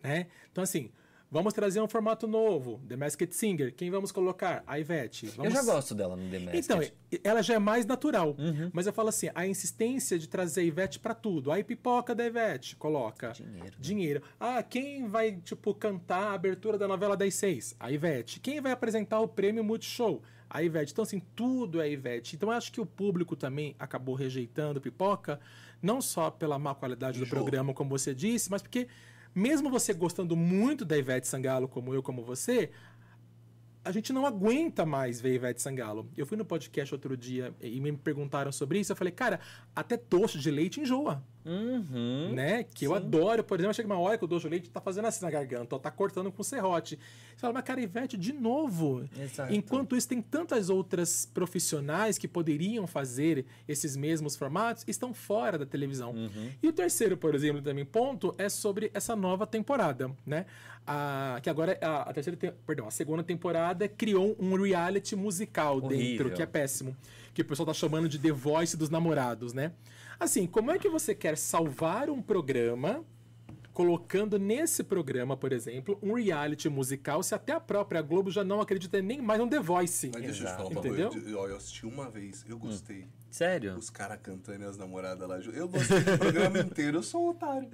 Né? 0.00 0.28
Então, 0.50 0.62
assim, 0.62 0.90
Vamos 1.30 1.52
trazer 1.52 1.80
um 1.80 1.86
formato 1.86 2.26
novo, 2.26 2.80
The 2.88 2.96
Masked 2.96 3.32
Singer. 3.36 3.72
Quem 3.72 3.88
vamos 3.88 4.10
colocar? 4.10 4.64
A 4.66 4.80
Ivete. 4.80 5.26
Vamos... 5.26 5.54
Eu 5.54 5.60
já 5.60 5.62
gosto 5.62 5.94
dela 5.94 6.16
no 6.16 6.28
The 6.28 6.38
Masked. 6.40 6.58
Então, 6.58 6.80
ela 7.22 7.40
já 7.40 7.54
é 7.54 7.58
mais 7.58 7.86
natural. 7.86 8.34
Uhum. 8.36 8.68
Mas 8.72 8.88
eu 8.88 8.92
falo 8.92 9.10
assim, 9.10 9.30
a 9.32 9.46
insistência 9.46 10.18
de 10.18 10.28
trazer 10.28 10.62
a 10.62 10.64
Ivete 10.64 10.98
para 10.98 11.14
tudo. 11.14 11.52
Aí 11.52 11.62
pipoca 11.62 12.16
da 12.16 12.26
Ivete, 12.26 12.74
coloca. 12.74 13.30
Dinheiro. 13.30 13.64
Né? 13.64 13.70
Dinheiro. 13.78 14.22
Ah, 14.40 14.60
quem 14.60 15.06
vai, 15.06 15.36
tipo, 15.36 15.72
cantar 15.72 16.32
a 16.32 16.32
abertura 16.32 16.76
da 16.76 16.88
novela 16.88 17.16
das 17.16 17.32
seis? 17.34 17.76
A 17.78 17.92
Ivete. 17.92 18.40
Quem 18.40 18.60
vai 18.60 18.72
apresentar 18.72 19.20
o 19.20 19.28
prêmio 19.28 19.62
Multishow? 19.62 20.20
A 20.48 20.64
Ivete. 20.64 20.92
Então, 20.92 21.04
assim, 21.04 21.22
tudo 21.36 21.80
é 21.80 21.88
Ivete. 21.88 22.34
Então, 22.34 22.48
eu 22.48 22.56
acho 22.56 22.72
que 22.72 22.80
o 22.80 22.86
público 22.86 23.36
também 23.36 23.76
acabou 23.78 24.16
rejeitando 24.16 24.80
pipoca, 24.80 25.38
não 25.80 26.02
só 26.02 26.28
pela 26.28 26.58
má 26.58 26.74
qualidade 26.74 27.20
do 27.20 27.26
programa, 27.28 27.72
como 27.72 27.88
você 27.88 28.12
disse, 28.12 28.50
mas 28.50 28.60
porque 28.60 28.88
mesmo 29.34 29.70
você 29.70 29.92
gostando 29.92 30.36
muito 30.36 30.84
da 30.84 30.96
Ivete 30.96 31.26
Sangalo, 31.28 31.68
como 31.68 31.94
eu, 31.94 32.02
como 32.02 32.22
você, 32.22 32.70
a 33.84 33.90
gente 33.92 34.12
não 34.12 34.26
aguenta 34.26 34.84
mais 34.84 35.20
ver 35.20 35.34
Ivete 35.34 35.62
Sangalo. 35.62 36.08
Eu 36.16 36.26
fui 36.26 36.36
no 36.36 36.44
podcast 36.44 36.94
outro 36.94 37.16
dia 37.16 37.54
e 37.60 37.80
me 37.80 37.92
perguntaram 37.92 38.52
sobre 38.52 38.78
isso. 38.78 38.92
Eu 38.92 38.96
falei, 38.96 39.12
cara, 39.12 39.40
até 39.74 39.96
doce 39.96 40.38
de 40.38 40.50
leite 40.50 40.80
enjoa. 40.80 41.22
Uhum, 41.42 42.32
né? 42.34 42.64
Que 42.64 42.80
sim. 42.80 42.84
eu 42.84 42.94
adoro. 42.94 43.42
Por 43.42 43.58
exemplo, 43.58 43.72
chega 43.74 43.88
uma 43.88 43.98
hora 43.98 44.18
que 44.18 44.24
o 44.24 44.26
doce 44.26 44.44
de 44.44 44.50
leite 44.50 44.70
tá 44.70 44.80
fazendo 44.80 45.06
assim 45.06 45.24
na 45.24 45.30
garganta, 45.30 45.74
ó, 45.74 45.78
tá 45.78 45.90
cortando 45.90 46.30
com 46.30 46.42
serrote. 46.42 46.98
Você 47.34 47.40
fala, 47.40 47.54
mas 47.54 47.64
cara, 47.64 47.80
Ivete, 47.80 48.18
de 48.18 48.34
novo. 48.34 49.08
Exato. 49.18 49.52
Enquanto 49.52 49.96
isso, 49.96 50.08
tem 50.08 50.20
tantas 50.20 50.68
outras 50.68 51.24
profissionais 51.24 52.18
que 52.18 52.28
poderiam 52.28 52.86
fazer 52.86 53.46
esses 53.66 53.96
mesmos 53.96 54.36
formatos 54.36 54.84
estão 54.86 55.14
fora 55.14 55.56
da 55.56 55.64
televisão. 55.64 56.10
Uhum. 56.10 56.50
E 56.62 56.68
o 56.68 56.72
terceiro, 56.72 57.16
por 57.16 57.34
exemplo, 57.34 57.62
também 57.62 57.86
ponto 57.86 58.34
é 58.36 58.50
sobre 58.50 58.90
essa 58.92 59.16
nova 59.16 59.46
temporada, 59.46 60.10
né? 60.26 60.44
A, 60.92 61.38
que 61.40 61.48
agora 61.48 61.78
a, 61.80 62.10
a 62.10 62.12
terceira, 62.12 62.36
te, 62.36 62.50
perdão, 62.66 62.88
a 62.88 62.90
segunda 62.90 63.22
temporada 63.22 63.86
criou 63.86 64.36
um 64.40 64.60
reality 64.60 65.14
musical 65.14 65.76
Horrível. 65.76 65.96
dentro, 65.96 66.30
que 66.32 66.42
é 66.42 66.46
péssimo. 66.46 66.96
Que 67.32 67.42
o 67.42 67.44
pessoal 67.44 67.66
tá 67.66 67.72
chamando 67.72 68.08
de 68.08 68.18
The 68.18 68.32
Voice 68.32 68.76
dos 68.76 68.90
namorados, 68.90 69.52
né? 69.52 69.70
Assim, 70.18 70.48
como 70.48 70.72
é 70.72 70.80
que 70.80 70.88
você 70.88 71.14
quer 71.14 71.36
salvar 71.36 72.10
um 72.10 72.20
programa 72.20 73.04
colocando 73.72 74.36
nesse 74.36 74.82
programa, 74.82 75.36
por 75.36 75.52
exemplo, 75.52 75.96
um 76.02 76.14
reality 76.14 76.68
musical, 76.68 77.22
se 77.22 77.34
até 77.34 77.52
a 77.52 77.60
própria 77.60 78.02
Globo 78.02 78.30
já 78.30 78.42
não 78.42 78.60
acredita 78.60 79.00
nem 79.00 79.22
mais 79.22 79.40
no 79.40 79.48
The 79.48 79.60
Voice. 79.60 80.10
Mas 80.12 80.22
deixa 80.22 80.42
eu 80.42 80.46
te 80.48 80.56
falar 80.56 80.68
uma 80.70 80.82
coisa. 80.82 81.02
Eu, 81.02 81.48
eu 81.48 81.56
assisti 81.56 81.86
uma 81.86 82.10
vez, 82.10 82.44
eu 82.48 82.58
gostei. 82.58 83.04
Hum. 83.04 83.08
Sério? 83.30 83.76
Os 83.76 83.88
caras 83.88 84.18
cantando 84.20 84.64
e 84.64 84.66
as 84.66 84.76
namoradas 84.76 85.28
lá. 85.28 85.38
Eu 85.38 85.68
gostei 85.68 86.00
do 86.00 86.18
programa 86.18 86.58
inteiro, 86.60 86.98
eu 86.98 87.02
sou 87.02 87.26
um 87.26 87.28
otário. 87.30 87.70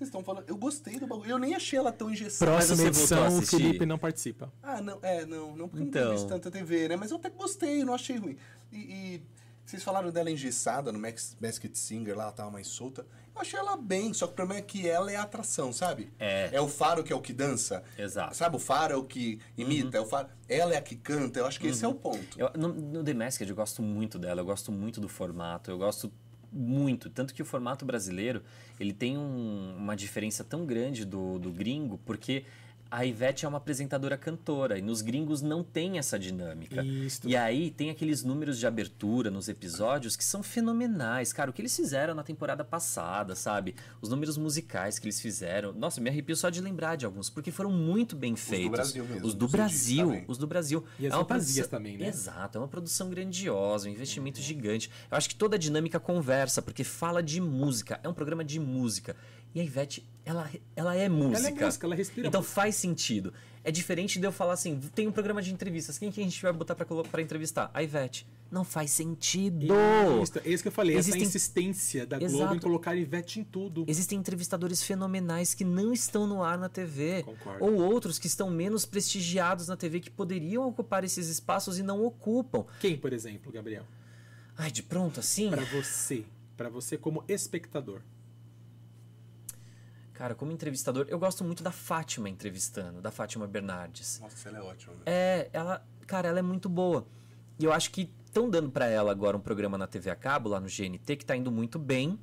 Vocês 0.00 0.08
estão 0.08 0.24
falando. 0.24 0.48
Eu 0.48 0.56
gostei 0.56 0.98
do 0.98 1.06
bagulho. 1.06 1.30
Eu 1.30 1.38
nem 1.38 1.54
achei 1.54 1.78
ela 1.78 1.92
tão 1.92 2.10
engessada. 2.10 2.52
Próxima 2.52 2.88
edição, 2.88 3.36
o 3.36 3.42
Felipe 3.42 3.84
não 3.84 3.98
participa. 3.98 4.50
Ah, 4.62 4.80
não. 4.80 4.98
É, 5.02 5.26
não. 5.26 5.54
Não 5.54 5.68
porque 5.68 5.84
então. 5.84 6.00
não 6.00 6.08
tenho 6.08 6.12
visto 6.12 6.26
tanta 6.26 6.50
TV, 6.50 6.88
né? 6.88 6.96
Mas 6.96 7.10
eu 7.10 7.18
até 7.18 7.28
gostei, 7.28 7.84
não 7.84 7.92
achei 7.92 8.16
ruim. 8.16 8.38
E, 8.72 8.78
e 8.78 9.22
vocês 9.62 9.82
falaram 9.82 10.10
dela 10.10 10.30
engessada 10.30 10.90
no 10.90 10.98
Max, 10.98 11.36
Masked 11.38 11.76
Singer, 11.76 12.16
lá 12.16 12.24
ela 12.24 12.32
tava 12.32 12.50
mais 12.50 12.66
solta. 12.68 13.06
Eu 13.34 13.42
achei 13.42 13.58
ela 13.58 13.76
bem, 13.76 14.14
só 14.14 14.26
que 14.26 14.32
o 14.32 14.36
problema 14.36 14.60
é 14.60 14.62
que 14.62 14.88
ela 14.88 15.12
é 15.12 15.16
a 15.16 15.22
atração, 15.22 15.70
sabe? 15.70 16.10
É. 16.18 16.48
É 16.50 16.60
o 16.62 16.66
faro 16.66 17.04
que 17.04 17.12
é 17.12 17.16
o 17.16 17.20
que 17.20 17.34
dança. 17.34 17.82
Exato. 17.98 18.34
Sabe, 18.34 18.56
o 18.56 18.58
faro 18.58 18.94
é 18.94 18.96
o 18.96 19.04
que 19.04 19.38
imita, 19.54 19.98
é 19.98 20.00
o 20.00 20.06
faro. 20.06 20.28
Ela 20.48 20.72
é 20.72 20.78
a 20.78 20.82
que 20.82 20.96
canta, 20.96 21.40
eu 21.40 21.46
acho 21.46 21.60
que 21.60 21.66
esse 21.66 21.84
é 21.84 21.88
o 21.88 21.94
ponto. 21.94 22.38
Eu, 22.38 22.50
no, 22.56 22.68
no 22.72 23.04
The 23.04 23.12
Masked 23.12 23.50
eu 23.50 23.54
gosto 23.54 23.82
muito 23.82 24.18
dela, 24.18 24.40
eu 24.40 24.46
gosto 24.46 24.72
muito 24.72 24.98
do 24.98 25.10
formato, 25.10 25.70
eu 25.70 25.76
gosto 25.76 26.10
muito. 26.52 27.08
Tanto 27.10 27.32
que 27.34 27.42
o 27.42 27.44
formato 27.44 27.84
brasileiro, 27.84 28.42
ele 28.78 28.92
tem 28.92 29.16
um- 29.16 29.74
uma 29.76 29.94
diferença 29.96 30.42
tão 30.44 30.64
grande 30.66 31.04
do, 31.04 31.38
do 31.38 31.50
gringo, 31.50 31.98
porque 32.04 32.44
a 32.90 33.06
Ivete 33.06 33.44
é 33.44 33.48
uma 33.48 33.58
apresentadora 33.58 34.16
cantora, 34.16 34.78
e 34.78 34.82
nos 34.82 35.00
gringos 35.00 35.40
não 35.40 35.62
tem 35.62 35.98
essa 35.98 36.18
dinâmica. 36.18 36.82
Isso. 36.82 37.20
E 37.28 37.36
aí 37.36 37.70
tem 37.70 37.88
aqueles 37.90 38.24
números 38.24 38.58
de 38.58 38.66
abertura 38.66 39.30
nos 39.30 39.48
episódios 39.48 40.16
que 40.16 40.24
são 40.24 40.42
fenomenais, 40.42 41.32
cara. 41.32 41.50
O 41.50 41.52
que 41.52 41.62
eles 41.62 41.74
fizeram 41.76 42.14
na 42.14 42.22
temporada 42.24 42.64
passada, 42.64 43.34
sabe? 43.36 43.74
Os 44.02 44.08
números 44.08 44.36
musicais 44.36 44.98
que 44.98 45.06
eles 45.06 45.20
fizeram. 45.20 45.72
Nossa, 45.72 46.00
me 46.00 46.10
arrepio 46.10 46.34
só 46.34 46.50
de 46.50 46.60
lembrar 46.60 46.96
de 46.96 47.06
alguns, 47.06 47.30
porque 47.30 47.50
foram 47.50 47.70
muito 47.70 48.16
bem 48.16 48.34
feitos. 48.34 48.70
Brasil 48.70 49.04
mesmo, 49.04 49.26
Os 49.26 49.34
do 49.34 49.46
Brasil, 49.48 50.24
os 50.26 50.38
do 50.38 50.46
Brasil. 50.46 50.84
E 50.98 51.06
as 51.06 51.12
É 51.12 51.16
uma 51.16 51.24
produção- 51.24 51.68
também, 51.68 51.96
né? 51.96 52.08
Exato, 52.08 52.58
é 52.58 52.60
uma 52.60 52.68
produção 52.68 53.08
grandiosa, 53.08 53.88
um 53.88 53.92
investimento 53.92 54.40
gigante. 54.40 54.90
Eu 55.10 55.16
acho 55.16 55.28
que 55.28 55.36
toda 55.36 55.56
a 55.56 55.58
dinâmica 55.58 56.00
conversa, 56.00 56.60
porque 56.60 56.82
fala 56.82 57.22
de 57.22 57.40
música, 57.40 58.00
é 58.02 58.08
um 58.08 58.14
programa 58.14 58.44
de 58.44 58.58
música. 58.58 59.14
E 59.54 59.60
a 59.60 59.64
Ivete, 59.64 60.04
ela, 60.30 60.50
ela 60.76 60.94
é 60.96 61.08
música. 61.08 61.64
música, 61.66 61.86
ela 61.86 61.94
respira 61.94 62.26
Então 62.28 62.40
música. 62.40 62.54
faz 62.60 62.74
sentido. 62.76 63.32
É 63.62 63.70
diferente 63.70 64.18
de 64.18 64.26
eu 64.26 64.32
falar 64.32 64.54
assim, 64.54 64.80
tem 64.94 65.06
um 65.06 65.12
programa 65.12 65.42
de 65.42 65.52
entrevistas, 65.52 65.98
quem 65.98 66.10
que 66.10 66.20
a 66.20 66.24
gente 66.24 66.40
vai 66.40 66.50
botar 66.52 66.74
pra 66.74 67.20
entrevistar? 67.22 67.70
A 67.74 67.82
Ivete. 67.82 68.26
Não 68.50 68.64
faz 68.64 68.90
sentido! 68.90 69.66
Isso, 70.22 70.38
é 70.42 70.48
isso 70.48 70.62
que 70.62 70.68
eu 70.68 70.72
falei, 70.72 70.96
Existem- 70.96 71.20
essa 71.22 71.28
insistência 71.28 72.06
da 72.06 72.18
Globo 72.18 72.34
Exato. 72.36 72.54
em 72.56 72.58
colocar 72.58 72.96
Ivete 72.96 73.38
em 73.38 73.44
tudo. 73.44 73.84
Existem 73.86 74.18
entrevistadores 74.18 74.82
fenomenais 74.82 75.52
que 75.54 75.62
não 75.62 75.92
estão 75.92 76.26
no 76.26 76.42
ar 76.42 76.56
na 76.58 76.68
TV. 76.68 77.22
Concordo. 77.22 77.64
Ou 77.64 77.74
outros 77.74 78.18
que 78.18 78.26
estão 78.26 78.50
menos 78.50 78.84
prestigiados 78.86 79.68
na 79.68 79.76
TV 79.76 80.00
que 80.00 80.10
poderiam 80.10 80.66
ocupar 80.66 81.04
esses 81.04 81.28
espaços 81.28 81.78
e 81.78 81.82
não 81.82 82.02
ocupam. 82.02 82.64
Quem, 82.80 82.96
por 82.96 83.12
exemplo, 83.12 83.52
Gabriel? 83.52 83.84
Ai, 84.56 84.70
de 84.70 84.82
pronto 84.82 85.20
assim? 85.20 85.50
Pra 85.50 85.64
você, 85.64 86.24
Pra 86.56 86.68
você 86.68 86.96
como 86.98 87.22
espectador. 87.28 88.00
Cara, 90.20 90.34
como 90.34 90.52
entrevistador, 90.52 91.06
eu 91.08 91.18
gosto 91.18 91.42
muito 91.42 91.62
da 91.62 91.72
Fátima 91.72 92.28
entrevistando, 92.28 93.00
da 93.00 93.10
Fátima 93.10 93.46
Bernardes. 93.46 94.20
Nossa, 94.20 94.50
ela 94.50 94.58
é 94.58 94.60
ótima. 94.60 94.92
né? 94.92 95.00
É, 95.06 95.48
ela, 95.50 95.82
cara, 96.06 96.28
ela 96.28 96.38
é 96.38 96.42
muito 96.42 96.68
boa. 96.68 97.06
E 97.58 97.64
eu 97.64 97.72
acho 97.72 97.90
que 97.90 98.12
estão 98.26 98.50
dando 98.50 98.70
pra 98.70 98.86
ela 98.86 99.10
agora 99.10 99.34
um 99.34 99.40
programa 99.40 99.78
na 99.78 99.86
TV 99.86 100.10
a 100.10 100.14
cabo, 100.14 100.50
lá 100.50 100.60
no 100.60 100.66
GNT, 100.68 101.16
que 101.16 101.24
tá 101.24 101.34
indo 101.34 101.50
muito 101.50 101.78
bem, 101.78 102.20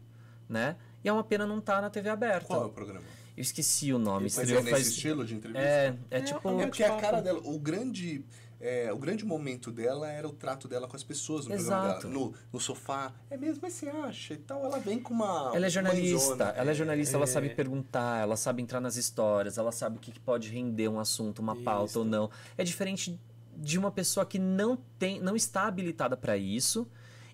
né? 0.47 0.75
E 1.03 1.09
é 1.09 1.11
uma 1.11 1.23
pena 1.23 1.47
não 1.47 1.59
tá 1.59 1.81
na 1.81 1.89
TV 1.89 2.07
aberta. 2.07 2.45
Qual 2.45 2.61
é 2.61 2.65
o 2.67 2.69
programa? 2.69 3.03
Eu 3.35 3.41
esqueci 3.41 3.91
o 3.91 3.97
nome. 3.97 4.25
Mas 4.25 4.37
é 4.47 4.53
nesse 4.57 4.69
faz- 4.69 4.87
estilo 4.89 5.25
de 5.25 5.33
entrevista? 5.33 5.67
É, 5.67 5.95
é 6.11 6.21
tipo. 6.21 6.61
É 6.61 6.67
porque 6.67 6.83
a 6.83 6.97
cara 6.97 7.19
dela, 7.19 7.41
o 7.43 7.57
grande, 7.57 8.23
é, 8.59 8.91
o 8.91 8.97
grande 8.97 9.23
momento 9.25 9.71
dela 9.71 10.09
era 10.11 10.27
o 10.27 10.31
trato 10.31 10.67
dela 10.67 10.87
com 10.87 10.95
as 10.95 11.03
pessoas 11.03 11.45
no 11.47 11.53
Exato. 11.53 11.99
programa 11.99 11.99
dela, 11.99 12.13
no, 12.13 12.33
no 12.53 12.59
sofá. 12.59 13.13
É 13.29 13.37
mesmo, 13.37 13.59
mas 13.61 13.73
você 13.73 13.87
acha 13.89 14.33
e 14.33 14.37
tal. 14.37 14.63
Ela 14.65 14.79
vem 14.79 14.99
com 14.99 15.13
uma. 15.13 15.51
Ela 15.53 15.67
é 15.67 15.69
jornalista, 15.69 16.29
mãezona. 16.29 16.49
ela 16.57 16.71
é 16.71 16.73
jornalista, 16.73 17.15
ela 17.17 17.23
É. 17.25 17.27
sabe 17.27 17.49
perguntar, 17.49 18.21
ela 18.21 18.35
sabe 18.35 18.61
entrar 18.61 18.79
nas 18.81 18.95
histórias, 18.95 19.57
ela 19.57 19.71
sabe 19.71 19.97
o 19.97 19.99
que 19.99 20.11
que 20.11 20.19
pode 20.19 20.49
render 20.49 20.87
um 20.87 20.99
assunto, 20.99 21.39
uma 21.39 21.55
pauta 21.55 21.91
Isso. 21.91 21.99
ou 21.99 22.05
não. 22.05 22.29
É 22.57 22.63
diferente 22.63 23.19
de 23.55 23.77
uma 23.79 23.91
pessoa 23.91 24.25
que 24.25 24.37
não 24.39 24.77
tem, 24.99 25.19
não 25.19 25.35
está 25.35 25.63
habilitada 25.67 26.15
para 26.15 26.37
isso 26.37 26.87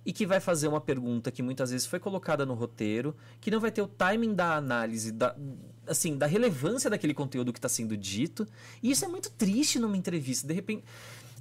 e 0.05 0.11
que 0.13 0.25
vai 0.25 0.39
fazer 0.39 0.67
uma 0.67 0.81
pergunta 0.81 1.31
que 1.31 1.41
muitas 1.41 1.71
vezes 1.71 1.85
foi 1.87 1.99
colocada 1.99 2.45
no 2.45 2.53
roteiro, 2.53 3.15
que 3.39 3.49
não 3.51 3.59
vai 3.59 3.71
ter 3.71 3.81
o 3.81 3.87
timing 3.87 4.33
da 4.33 4.55
análise 4.55 5.11
da 5.11 5.35
assim, 5.87 6.17
da 6.17 6.25
relevância 6.25 6.89
daquele 6.89 7.13
conteúdo 7.13 7.51
que 7.53 7.59
está 7.59 7.69
sendo 7.69 7.95
dito. 7.97 8.47
E 8.81 8.91
isso 8.91 9.05
é 9.05 9.07
muito 9.07 9.29
triste 9.31 9.79
numa 9.79 9.97
entrevista. 9.97 10.47
De 10.47 10.53
repente, 10.53 10.83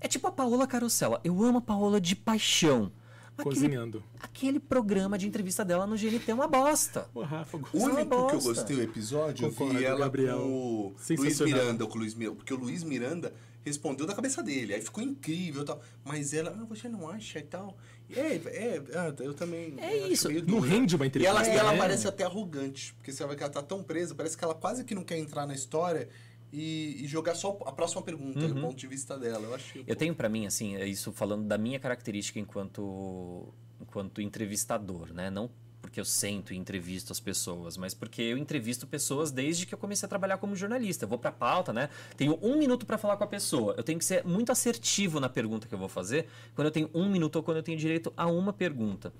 é 0.00 0.08
tipo 0.08 0.26
a 0.26 0.32
Paola 0.32 0.66
Carosella. 0.66 1.20
Eu 1.22 1.42
amo 1.42 1.58
a 1.58 1.62
Paola 1.62 2.00
de 2.00 2.16
paixão. 2.16 2.90
Aquele, 3.36 3.54
Cozinhando. 3.54 4.04
aquele 4.20 4.60
programa 4.60 5.16
de 5.16 5.26
entrevista 5.26 5.64
dela 5.64 5.86
no 5.86 5.96
GNT 5.96 6.30
é 6.30 6.34
uma 6.34 6.46
bosta. 6.46 7.08
O 7.14 7.22
Rafa 7.22 7.56
O 7.56 7.60
gosta. 7.60 7.76
Isso 7.78 7.88
é 7.88 7.92
único 7.94 8.26
que 8.28 8.34
eu 8.34 8.40
gostei 8.40 8.76
do 8.76 8.82
episódio, 8.82 9.46
eu 9.46 9.50
Concordo, 9.50 9.78
vi 9.78 9.84
ela 9.84 10.00
Gabriel. 10.00 10.38
com 10.38 10.44
o 10.44 10.94
Luiz. 11.16 11.40
Miranda, 11.40 11.86
com 11.86 11.94
o 11.96 11.98
Luiz 11.98 12.14
Miranda, 12.14 12.36
porque 12.36 12.52
o 12.52 12.58
Luiz 12.58 12.84
Miranda 12.84 13.32
respondeu 13.64 14.06
da 14.06 14.14
cabeça 14.14 14.42
dele, 14.42 14.74
aí 14.74 14.82
ficou 14.82 15.02
incrível 15.02 15.62
e 15.62 15.64
tal. 15.64 15.80
Mas 16.04 16.34
ela, 16.34 16.50
ah, 16.50 16.64
você 16.66 16.88
não 16.90 17.08
acha 17.08 17.38
e 17.38 17.42
tal. 17.42 17.76
É, 18.16 18.34
é, 18.36 18.82
ah, 18.94 19.14
eu 19.20 19.34
também. 19.34 19.74
É 19.78 19.98
eu 19.98 20.04
acho 20.04 20.12
isso. 20.12 20.28
Não 20.46 20.60
rende 20.60 20.96
uma 20.96 21.04
E 21.04 21.08
entrevista. 21.08 21.36
ela, 21.36 21.46
e 21.48 21.56
ela 21.56 21.72
né? 21.72 21.78
parece 21.78 22.06
até 22.06 22.24
arrogante, 22.24 22.94
porque 22.94 23.12
você 23.12 23.22
vai 23.22 23.30
ver 23.30 23.36
que 23.36 23.42
ela 23.44 23.52
tá 23.52 23.62
tão 23.62 23.82
presa, 23.82 24.14
parece 24.14 24.36
que 24.36 24.44
ela 24.44 24.54
quase 24.54 24.84
que 24.84 24.94
não 24.94 25.04
quer 25.04 25.18
entrar 25.18 25.46
na 25.46 25.54
história 25.54 26.08
e, 26.52 27.02
e 27.02 27.06
jogar 27.06 27.34
só 27.34 27.58
a 27.64 27.72
próxima 27.72 28.02
pergunta, 28.02 28.46
do 28.46 28.60
ponto 28.60 28.76
de 28.76 28.86
vista 28.86 29.18
dela. 29.18 29.42
Eu 29.44 29.54
achei. 29.54 29.80
Uhum. 29.80 29.86
Eu 29.88 29.96
tenho 29.96 30.14
pra 30.14 30.28
mim, 30.28 30.46
assim, 30.46 30.76
é 30.76 30.86
isso 30.86 31.12
falando 31.12 31.44
da 31.46 31.56
minha 31.56 31.78
característica 31.80 32.38
enquanto, 32.38 33.48
enquanto 33.80 34.20
entrevistador, 34.20 35.12
né? 35.12 35.30
Não 35.30 35.50
porque 35.82 36.00
eu 36.00 36.04
sento 36.04 36.54
e 36.54 36.56
entrevisto 36.56 37.12
as 37.12 37.20
pessoas, 37.20 37.76
mas 37.76 37.92
porque 37.92 38.22
eu 38.22 38.38
entrevisto 38.38 38.86
pessoas 38.86 39.30
desde 39.30 39.66
que 39.66 39.74
eu 39.74 39.78
comecei 39.78 40.06
a 40.06 40.08
trabalhar 40.08 40.38
como 40.38 40.56
jornalista. 40.56 41.04
Eu 41.04 41.08
vou 41.08 41.18
pra 41.18 41.32
pauta, 41.32 41.72
né? 41.72 41.90
Tenho 42.16 42.38
um 42.40 42.56
minuto 42.56 42.86
pra 42.86 42.96
falar 42.96 43.16
com 43.18 43.24
a 43.24 43.26
pessoa. 43.26 43.74
Eu 43.76 43.82
tenho 43.82 43.98
que 43.98 44.04
ser 44.04 44.24
muito 44.24 44.50
assertivo 44.52 45.18
na 45.20 45.28
pergunta 45.28 45.66
que 45.68 45.74
eu 45.74 45.78
vou 45.78 45.88
fazer 45.88 46.28
quando 46.54 46.66
eu 46.68 46.72
tenho 46.72 46.88
um 46.94 47.10
minuto 47.10 47.36
ou 47.36 47.42
quando 47.42 47.56
eu 47.58 47.62
tenho 47.62 47.76
direito 47.76 48.12
a 48.16 48.26
uma 48.26 48.52
pergunta. 48.52 49.12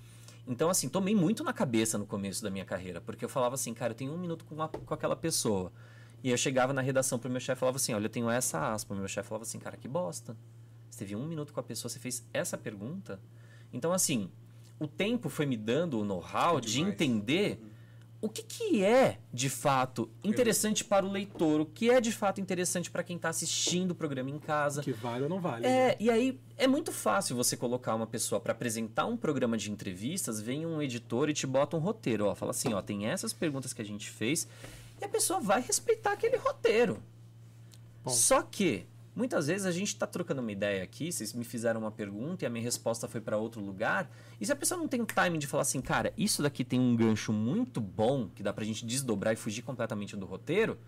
Então, 0.47 0.71
assim, 0.71 0.89
tomei 0.89 1.15
muito 1.15 1.45
na 1.45 1.53
cabeça 1.53 1.99
no 1.99 2.07
começo 2.07 2.43
da 2.43 2.51
minha 2.51 2.65
carreira, 2.65 3.01
porque 3.01 3.25
eu 3.25 3.29
falava 3.29 3.55
assim, 3.57 3.75
cara, 3.75 3.93
eu 3.93 3.97
tenho 3.97 4.13
um 4.13 4.19
minuto 4.19 4.45
com, 4.45 4.61
a- 4.63 4.69
com 4.69 4.95
aquela 4.95 5.15
pessoa. 5.17 5.71
E 6.23 6.31
eu 6.31 6.37
chegava 6.37 6.73
na 6.73 6.81
redação 6.81 7.19
pro 7.19 7.29
meu 7.29 7.41
chefe 7.41 7.59
e 7.59 7.61
falava 7.61 7.77
assim, 7.77 7.93
olha, 7.95 8.07
eu 8.07 8.11
tenho 8.11 8.31
essa 8.31 8.73
aspa. 8.73 8.95
Meu 8.95 9.09
chefe 9.09 9.29
falava 9.29 9.43
assim, 9.43 9.59
cara, 9.59 9.77
que 9.77 9.89
bosta. 9.89 10.37
Você 10.89 11.01
teve 11.01 11.17
um 11.17 11.27
minuto 11.27 11.53
com 11.53 11.61
a 11.61 11.63
pessoa, 11.63 11.89
você 11.89 11.99
fez 11.99 12.25
essa 12.33 12.57
pergunta. 12.57 13.21
Então, 13.73 13.93
assim, 13.93 14.31
o 14.83 14.89
tempo 14.89 15.29
foi 15.29 15.47
me 15.47 15.57
dando 15.57 16.01
o 16.01 16.05
know-how 16.05 16.61
de 16.61 16.73
Demais. 16.73 16.93
entender 16.95 17.61
o 18.21 18.29
que, 18.29 18.43
que 18.43 18.85
é, 18.85 19.19
de 19.33 19.51
fato, 19.51 20.09
interessante 20.23 20.85
para 20.85 21.05
o 21.05 21.11
leitor, 21.11 21.61
o 21.61 21.67
que 21.67 21.91
é, 21.91 22.01
de 22.01 22.13
fato, 22.13 22.41
interessante 22.41 22.89
para 22.89 23.03
quem 23.03 23.17
está 23.17 23.29
assistindo 23.29 23.91
o 23.91 23.95
programa 23.97 24.31
em 24.31 24.39
casa. 24.39 24.81
Que 24.81 24.93
vale 24.93 25.25
ou 25.25 25.29
não 25.29 25.41
vale. 25.41 25.67
É, 25.67 25.89
né? 25.89 25.97
e 25.99 26.09
aí 26.09 26.41
é 26.57 26.69
muito 26.69 26.93
fácil 26.93 27.35
você 27.35 27.57
colocar 27.57 27.97
uma 27.97 28.07
pessoa 28.07 28.41
para 28.41 28.53
apresentar 28.53 29.07
um 29.07 29.17
programa 29.17 29.57
de 29.57 29.73
entrevistas, 29.73 30.41
vem 30.41 30.65
um 30.65 30.81
editor 30.81 31.31
e 31.31 31.35
te 31.35 31.49
bota 31.49 31.77
um 31.77 31.81
roteiro, 31.81 32.27
ó, 32.27 32.35
fala 32.35 32.53
assim, 32.53 32.73
ó, 32.73 32.81
tem 32.81 33.07
essas 33.07 33.33
perguntas 33.33 33.73
que 33.73 33.83
a 33.83 33.85
gente 33.85 34.09
fez 34.09 34.47
e 35.01 35.05
a 35.05 35.09
pessoa 35.09 35.41
vai 35.41 35.61
respeitar 35.61 36.13
aquele 36.13 36.37
roteiro. 36.37 37.03
Ponto. 38.05 38.17
Só 38.17 38.43
que 38.43 38.87
muitas 39.15 39.47
vezes 39.47 39.67
a 39.67 39.73
gente 39.73 39.89
está 39.89 40.07
trocando 40.07 40.41
uma 40.41 40.53
ideia 40.53 40.83
aqui, 40.83 41.13
vocês 41.13 41.33
me 41.33 41.45
fizeram 41.45 41.81
uma 41.81 41.91
pergunta 41.91 42.45
e 42.45 42.47
a 42.47 42.51
minha 42.51 42.65
resposta 42.65 43.09
foi 43.09 43.21
para 43.21 43.37
outro 43.37 43.61
lugar, 43.61 44.11
e 44.41 44.47
se 44.47 44.53
a 44.53 44.57
pessoa 44.57 44.79
não 44.79 44.89
tem 44.89 45.01
o 45.01 45.07
timing 45.07 45.39
de 45.39 45.47
falar 45.47 45.63
assim, 45.63 45.81
cara, 45.81 46.13
isso 46.17 46.43
daqui 46.43 46.65
tem 46.65 46.81
um 46.81 46.97
gancho 46.97 47.33
muito 47.33 47.81
bom 47.81 48.29
que 48.29 48.43
dá 48.43 48.53
pra 48.53 48.65
gente 48.65 48.87
desdobrar 48.87 49.33
e 49.33 49.37
fugir 49.37 49.63
completamente 49.63 50.17
do 50.17 50.27
roteiro, 50.27 50.79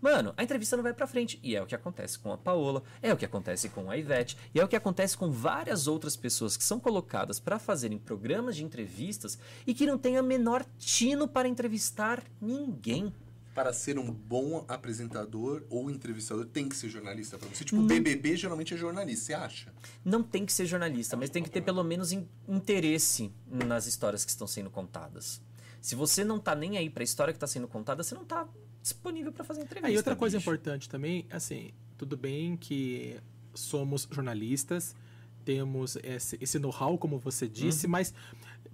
Mano, 0.00 0.32
a 0.36 0.44
entrevista 0.44 0.76
não 0.76 0.84
vai 0.84 0.94
pra 0.94 1.06
frente. 1.06 1.40
E 1.42 1.56
é 1.56 1.62
o 1.62 1.66
que 1.66 1.74
acontece 1.74 2.18
com 2.18 2.32
a 2.32 2.38
Paola, 2.38 2.82
é 3.02 3.12
o 3.12 3.16
que 3.16 3.24
acontece 3.24 3.68
com 3.68 3.90
a 3.90 3.96
Ivete, 3.96 4.36
e 4.54 4.60
é 4.60 4.64
o 4.64 4.68
que 4.68 4.76
acontece 4.76 5.16
com 5.16 5.30
várias 5.30 5.88
outras 5.88 6.16
pessoas 6.16 6.56
que 6.56 6.62
são 6.62 6.78
colocadas 6.78 7.40
para 7.40 7.58
fazerem 7.58 7.98
programas 7.98 8.54
de 8.54 8.64
entrevistas 8.64 9.38
e 9.66 9.74
que 9.74 9.86
não 9.86 9.98
têm 9.98 10.16
a 10.16 10.22
menor 10.22 10.64
tino 10.78 11.26
para 11.26 11.48
entrevistar 11.48 12.22
ninguém. 12.40 13.12
Para 13.58 13.72
ser 13.72 13.98
um 13.98 14.12
bom 14.12 14.64
apresentador 14.68 15.64
ou 15.68 15.90
entrevistador, 15.90 16.46
tem 16.46 16.68
que 16.68 16.76
ser 16.76 16.88
jornalista 16.88 17.36
pra 17.36 17.48
você. 17.48 17.64
Tipo, 17.64 17.78
Não. 17.80 17.86
BBB 17.88 18.36
geralmente 18.36 18.72
é 18.72 18.76
jornalista, 18.76 19.24
você 19.26 19.34
acha? 19.34 19.74
Não 20.04 20.22
tem 20.22 20.46
que 20.46 20.52
ser 20.52 20.64
jornalista, 20.64 21.16
mas 21.16 21.28
tem 21.28 21.42
que 21.42 21.50
ter 21.50 21.60
pelo 21.62 21.82
menos 21.82 22.12
in- 22.12 22.28
interesse 22.46 23.32
nas 23.46 23.86
histórias 23.86 24.24
que 24.24 24.30
estão 24.30 24.46
sendo 24.46 24.70
contadas. 24.70 25.42
Se 25.80 25.96
você 25.96 26.22
não 26.22 26.38
tá 26.38 26.54
nem 26.54 26.76
aí 26.78 26.88
pra 26.88 27.02
história 27.02 27.32
que 27.32 27.38
tá 27.40 27.46
sendo 27.48 27.66
contada, 27.66 28.02
você 28.02 28.14
não 28.14 28.24
tá 28.24 28.46
disponível 28.80 29.32
para 29.32 29.42
fazer 29.44 29.62
entrevista. 29.62 29.92
E 29.92 29.96
outra 29.96 30.14
coisa 30.14 30.36
bicho. 30.38 30.48
importante 30.48 30.88
também, 30.88 31.26
assim, 31.30 31.72
tudo 31.96 32.16
bem 32.16 32.56
que 32.56 33.16
somos 33.54 34.06
jornalistas, 34.10 34.94
temos 35.44 35.96
esse, 36.04 36.38
esse 36.40 36.58
know-how, 36.60 36.96
como 36.96 37.18
você 37.18 37.48
disse, 37.48 37.86
Uhum. 37.86 37.92
mas 37.92 38.14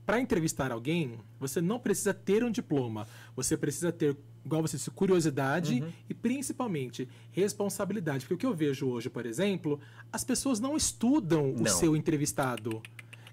para 0.04 0.20
entrevistar 0.20 0.70
alguém, 0.70 1.18
você 1.40 1.60
não 1.62 1.78
precisa 1.80 2.12
ter 2.12 2.44
um 2.44 2.50
diploma. 2.50 3.06
Você 3.34 3.56
precisa 3.56 3.90
ter, 3.90 4.14
igual 4.44 4.60
você 4.62 4.76
disse, 4.76 4.90
curiosidade 4.90 5.80
Uhum. 5.82 5.92
e 6.08 6.14
principalmente 6.14 7.08
responsabilidade. 7.30 8.20
Porque 8.26 8.34
o 8.34 8.38
que 8.38 8.46
eu 8.46 8.54
vejo 8.54 8.86
hoje, 8.88 9.08
por 9.08 9.24
exemplo, 9.26 9.80
as 10.12 10.24
pessoas 10.24 10.60
não 10.60 10.76
estudam 10.76 11.50
o 11.52 11.58
Não. 11.62 11.66
seu 11.66 11.96
entrevistado. 11.96 12.82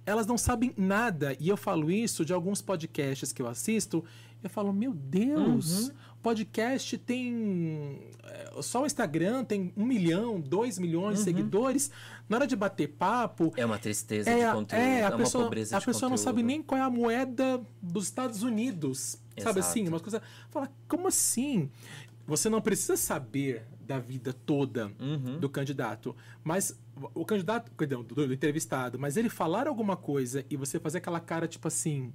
elas 0.03 0.26
não 0.26 0.36
sabem 0.38 0.74
nada. 0.76 1.38
E 1.39 1.47
eu 1.47 1.55
falo 1.55 1.91
isso 1.91 2.26
de 2.26 2.34
alguns 2.34 2.59
podcasts 2.59 3.32
que 3.32 3.39
eu 3.39 3.47
assisto. 3.47 4.03
Eu 4.43 4.49
falo, 4.49 4.73
meu 4.73 4.93
Deus, 4.93 5.89
Uhum. 5.89 5.95
podcast 6.23 6.97
tem. 6.97 7.99
é, 8.23 8.61
Só 8.61 8.83
o 8.83 8.85
Instagram 8.85 9.43
tem 9.43 9.71
um 9.77 9.85
milhão, 9.85 10.39
dois 10.39 10.77
milhões 10.79 11.05
Uhum. 11.05 11.13
de 11.13 11.19
seguidores. 11.23 11.91
Na 12.27 12.37
hora 12.37 12.47
de 12.47 12.55
bater 12.55 12.87
papo. 12.89 13.51
É 13.55 13.65
uma 13.65 13.77
tristeza 13.77 14.29
É, 14.29 14.47
de 14.47 14.53
conteúdo, 14.53 14.81
é, 14.81 14.99
é, 14.99 15.03
a 15.05 15.09
uma 15.09 15.17
pessoa, 15.17 15.43
pobreza 15.43 15.77
a 15.77 15.81
pessoa 15.81 16.09
não 16.09 16.17
conteúdo. 16.17 16.23
sabe 16.23 16.43
nem 16.43 16.61
qual 16.61 16.79
é 16.79 16.83
a 16.83 16.89
moeda 16.89 17.61
dos 17.81 18.05
Estados 18.05 18.41
Unidos. 18.43 19.17
Sabe 19.37 19.59
Exato. 19.59 19.59
assim? 19.59 19.87
Umas 19.87 20.01
coisas. 20.01 20.21
Fala, 20.49 20.69
como 20.87 21.07
assim? 21.07 21.69
Você 22.27 22.49
não 22.49 22.61
precisa 22.61 22.95
saber 22.97 23.63
da 23.85 23.99
vida 23.99 24.31
toda 24.33 24.91
Uhum. 24.99 25.39
do 25.39 25.49
candidato, 25.49 26.15
mas 26.43 26.79
o 27.13 27.25
candidato, 27.25 27.71
perdão, 27.71 28.03
do, 28.03 28.15
do 28.15 28.33
entrevistado, 28.33 28.97
mas 28.97 29.17
ele 29.17 29.27
falar 29.27 29.67
alguma 29.67 29.97
coisa 29.97 30.45
e 30.49 30.55
você 30.55 30.79
fazer 30.79 30.99
aquela 30.99 31.19
cara 31.19 31.47
tipo 31.47 31.67
assim, 31.67 32.13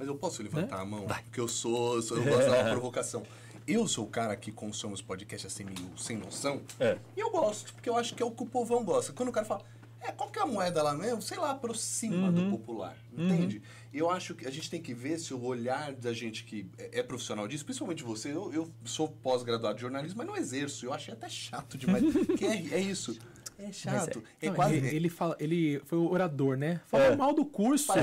Mas 0.00 0.08
eu 0.08 0.16
posso 0.16 0.42
levantar 0.42 0.76
Né? 0.78 0.82
a 0.82 0.84
mão? 0.86 1.06
Porque 1.06 1.38
eu 1.38 1.46
sou, 1.46 1.96
eu 1.96 2.02
sou- 2.02 2.16
eu 2.16 2.24
gosto 2.24 2.48
dar 2.50 2.64
uma 2.64 2.70
provocação. 2.72 3.22
Eu 3.66 3.86
sou 3.86 4.06
o 4.06 4.08
cara 4.08 4.34
que 4.34 4.50
consome 4.50 4.94
os 4.94 5.02
podcasts 5.02 5.52
assim, 5.52 5.62
meio 5.62 5.90
sem 5.98 6.16
noção. 6.16 6.62
É. 6.80 6.96
E 7.14 7.20
eu 7.20 7.30
gosto, 7.30 7.74
porque 7.74 7.88
eu 7.90 7.96
acho 7.98 8.14
que 8.14 8.22
é 8.22 8.26
o 8.26 8.30
que 8.30 8.42
o 8.42 8.46
povão 8.46 8.82
gosta. 8.82 9.12
Quando 9.12 9.28
o 9.28 9.32
cara 9.32 9.44
fala, 9.44 9.62
é, 10.00 10.10
qual 10.10 10.30
que 10.30 10.38
é 10.38 10.42
a 10.42 10.46
moeda 10.46 10.82
lá 10.82 10.94
mesmo? 10.94 11.20
Sei 11.20 11.36
lá, 11.36 11.50
aproxima 11.50 12.28
Uhum. 12.28 12.32
do 12.32 12.50
popular. 12.50 12.96
Entende? 13.12 13.60
Eu 13.92 14.08
acho 14.08 14.34
que 14.34 14.46
a 14.46 14.50
gente 14.50 14.70
tem 14.70 14.80
que 14.80 14.94
ver 14.94 15.18
se 15.18 15.34
o 15.34 15.42
olhar 15.44 15.92
da 15.92 16.12
gente 16.14 16.44
que 16.44 16.66
é, 16.78 17.00
é 17.00 17.02
profissional 17.02 17.46
disso, 17.46 17.64
principalmente 17.66 18.02
você, 18.02 18.32
eu, 18.32 18.50
eu 18.54 18.70
sou 18.84 19.06
pós-graduado 19.08 19.74
de 19.74 19.82
jornalismo, 19.82 20.16
mas 20.16 20.26
não 20.26 20.36
exerço. 20.36 20.86
Eu 20.86 20.94
achei 20.94 21.12
até 21.12 21.28
chato 21.28 21.76
demais. 21.76 22.02
porque 22.26 22.46
é, 22.46 22.56
é 22.72 22.80
isso. 22.80 23.16
É 23.62 23.72
chato. 23.72 24.22
É, 24.40 24.46
Não, 24.48 24.54
quase. 24.54 24.74
ele, 24.76 24.88
ele 24.96 25.08
fala, 25.08 25.36
ele 25.38 25.80
foi 25.84 25.98
o 25.98 26.10
orador, 26.10 26.56
né? 26.56 26.80
Falou 26.86 27.06
É. 27.06 27.16
mal 27.16 27.34
do 27.34 27.44
curso. 27.44 27.92
É. 27.92 28.00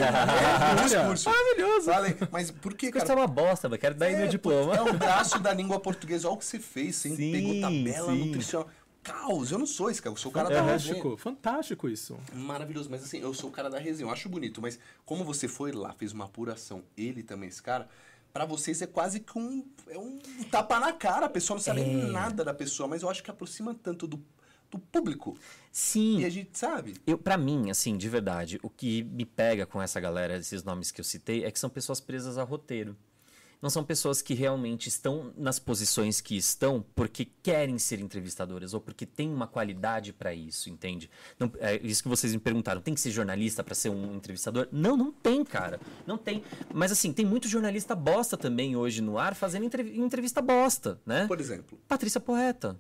Maravilhoso. 1.26 1.86
Falei, 1.86 2.16
mas 2.32 2.52
por 2.52 2.74
que, 2.74 2.88
Isso 2.88 2.98
é 2.98 3.02
cara? 3.02 3.20
uma 3.20 3.28
bosta, 3.28 3.68
mas 3.70 3.80
quero 3.80 3.96
dar 3.96 4.08
aí 4.08 4.16
meu 4.16 4.26
É, 4.26 4.28
diploma. 4.28 4.76
É 4.76 4.82
um 4.82 4.94
braço 4.98 5.40
da 5.40 5.54
língua 5.54 5.80
portuguesa. 5.80 6.28
Olha 6.28 6.36
o 6.36 6.38
que 6.40 6.46
você 6.46 6.60
fez. 6.60 6.96
Você 6.96 7.16
Sim, 7.16 7.32
pegou 7.32 7.62
tabela 7.62 8.12
sim. 8.12 8.26
nutricional. 8.26 8.68
Caos, 9.04 9.52
eu 9.52 9.58
não 9.60 9.66
sou 9.66 9.90
esse 9.90 10.02
cara. 10.02 10.14
Eu 10.14 10.18
sou 10.18 10.32
o 10.32 10.34
cara 10.34 10.50
da 10.50 10.62
resenha. 10.62 10.96
Fantástico, 10.96 11.18
fantástico 11.18 11.90
isso. 11.90 12.18
Maravilhoso, 12.34 12.90
mas 12.90 13.04
assim, 13.04 13.20
eu 13.20 13.34
sou 13.34 13.50
o 13.50 13.54
cara 13.54 13.70
da 13.70 13.80
resenha. 13.80 14.08
Eu 14.08 14.12
acho 14.12 14.28
bonito, 14.28 14.62
mas 14.62 14.78
como 15.06 15.24
você 15.24 15.48
foi 15.48 15.72
lá, 15.72 15.94
fez 15.94 16.12
uma 16.12 16.26
apuração, 16.26 16.84
ele 16.98 17.24
também, 17.24 17.48
esse 17.48 17.64
cara, 17.64 17.88
pra 18.34 18.46
vocês 18.46 18.82
é 18.82 18.88
quase 18.88 19.22
que 19.22 19.38
um, 19.38 19.66
é 19.90 19.98
um 19.98 20.20
tapa 20.52 20.78
na 20.80 20.92
cara. 20.92 21.26
A 21.28 21.30
pessoa 21.30 21.56
não 21.56 21.64
sabe 21.64 21.82
É. 21.82 21.86
nada 22.12 22.44
da 22.44 22.54
pessoa, 22.54 22.88
mas 22.90 23.02
eu 23.02 23.10
acho 23.10 23.24
que 23.24 23.32
aproxima 23.32 23.74
tanto 23.82 24.06
do, 24.08 24.22
do 24.78 24.86
público. 24.88 25.38
Sim. 25.72 26.20
E 26.20 26.26
a 26.26 26.30
gente 26.30 26.58
sabe. 26.58 26.96
Eu, 27.06 27.18
para 27.18 27.38
mim, 27.38 27.70
assim, 27.70 27.98
de 27.98 28.10
verdade, 28.10 28.60
o 28.64 28.70
que 28.70 29.04
me 29.04 29.26
pega 29.26 29.66
com 29.66 29.82
essa 29.82 30.00
galera, 30.00 30.38
esses 30.38 30.64
nomes 30.64 30.92
que 30.92 31.02
eu 31.02 31.06
citei, 31.06 31.44
é 31.44 31.52
que 31.52 31.60
são 31.60 31.70
pessoas 31.70 32.00
presas 32.00 32.38
a 32.38 32.44
roteiro. 32.44 32.96
Não 33.60 33.72
são 33.72 33.84
pessoas 33.84 34.22
que 34.22 34.36
realmente 34.36 34.88
estão 34.88 35.34
nas 35.36 35.58
posições 35.58 36.22
que 36.22 36.38
estão 36.38 36.86
porque 36.94 37.26
querem 37.42 37.80
ser 37.80 38.00
entrevistadoras 38.00 38.72
ou 38.76 38.80
porque 38.80 39.04
tem 39.04 39.34
uma 39.34 39.48
qualidade 39.48 40.14
para 40.14 40.32
isso, 40.32 40.70
entende? 40.70 41.10
Não, 41.40 41.52
é 41.58 41.76
isso 41.82 42.04
que 42.04 42.08
vocês 42.08 42.32
me 42.34 42.40
perguntaram. 42.40 42.82
Tem 42.82 42.94
que 42.94 43.02
ser 43.02 43.10
jornalista 43.10 43.64
para 43.64 43.74
ser 43.74 43.90
um 43.90 44.16
entrevistador? 44.16 44.68
Não, 44.72 44.96
não 44.96 45.12
tem, 45.12 45.44
cara. 45.44 45.80
Não 46.06 46.20
tem. 46.20 46.44
Mas 46.72 46.92
assim, 46.92 47.12
tem 47.12 47.26
muito 47.26 47.48
jornalista 47.48 47.96
bosta 47.96 48.38
também 48.38 48.76
hoje 48.76 49.02
no 49.02 49.18
ar 49.18 49.34
fazendo 49.34 49.66
entrev- 49.66 49.98
entrevista 49.98 50.40
bosta, 50.40 51.02
né? 51.04 51.26
Por 51.26 51.40
exemplo, 51.40 51.80
Patrícia 51.88 52.22
Poeta. 52.22 52.80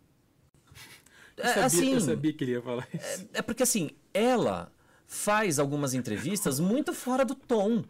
Eu 1.38 1.43
É, 1.43 1.47
sabia, 1.49 1.65
assim, 1.65 1.93
eu 1.93 2.01
sabia 2.01 2.33
que 2.33 2.43
ele 2.43 2.51
ia 2.53 2.61
falar 2.61 2.88
isso. 2.93 3.27
é 3.33 3.41
porque 3.41 3.63
assim, 3.63 3.91
ela 4.13 4.71
faz 5.05 5.59
algumas 5.59 5.93
entrevistas 5.93 6.59
muito 6.59 6.93
fora 6.93 7.23
do 7.23 7.35
tom. 7.35 7.83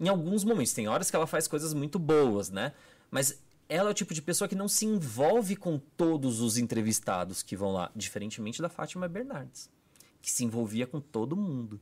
Em 0.00 0.08
alguns 0.08 0.44
momentos. 0.44 0.72
Tem 0.72 0.86
horas 0.88 1.10
que 1.10 1.16
ela 1.16 1.26
faz 1.26 1.48
coisas 1.48 1.72
muito 1.74 1.98
boas, 1.98 2.50
né? 2.50 2.72
Mas 3.10 3.42
ela 3.68 3.88
é 3.88 3.92
o 3.92 3.94
tipo 3.94 4.12
de 4.14 4.22
pessoa 4.22 4.46
que 4.48 4.54
não 4.54 4.68
se 4.68 4.84
envolve 4.86 5.56
com 5.56 5.78
todos 5.96 6.40
os 6.40 6.56
entrevistados 6.56 7.42
que 7.42 7.56
vão 7.56 7.72
lá. 7.72 7.90
Diferentemente 7.96 8.60
da 8.62 8.68
Fátima 8.68 9.08
Bernardes, 9.08 9.68
que 10.22 10.30
se 10.30 10.44
envolvia 10.44 10.86
com 10.86 11.00
todo 11.00 11.36
mundo. 11.36 11.80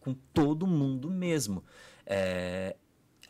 Com 0.00 0.14
todo 0.14 0.66
mundo 0.66 1.10
mesmo. 1.10 1.62
É, 2.06 2.76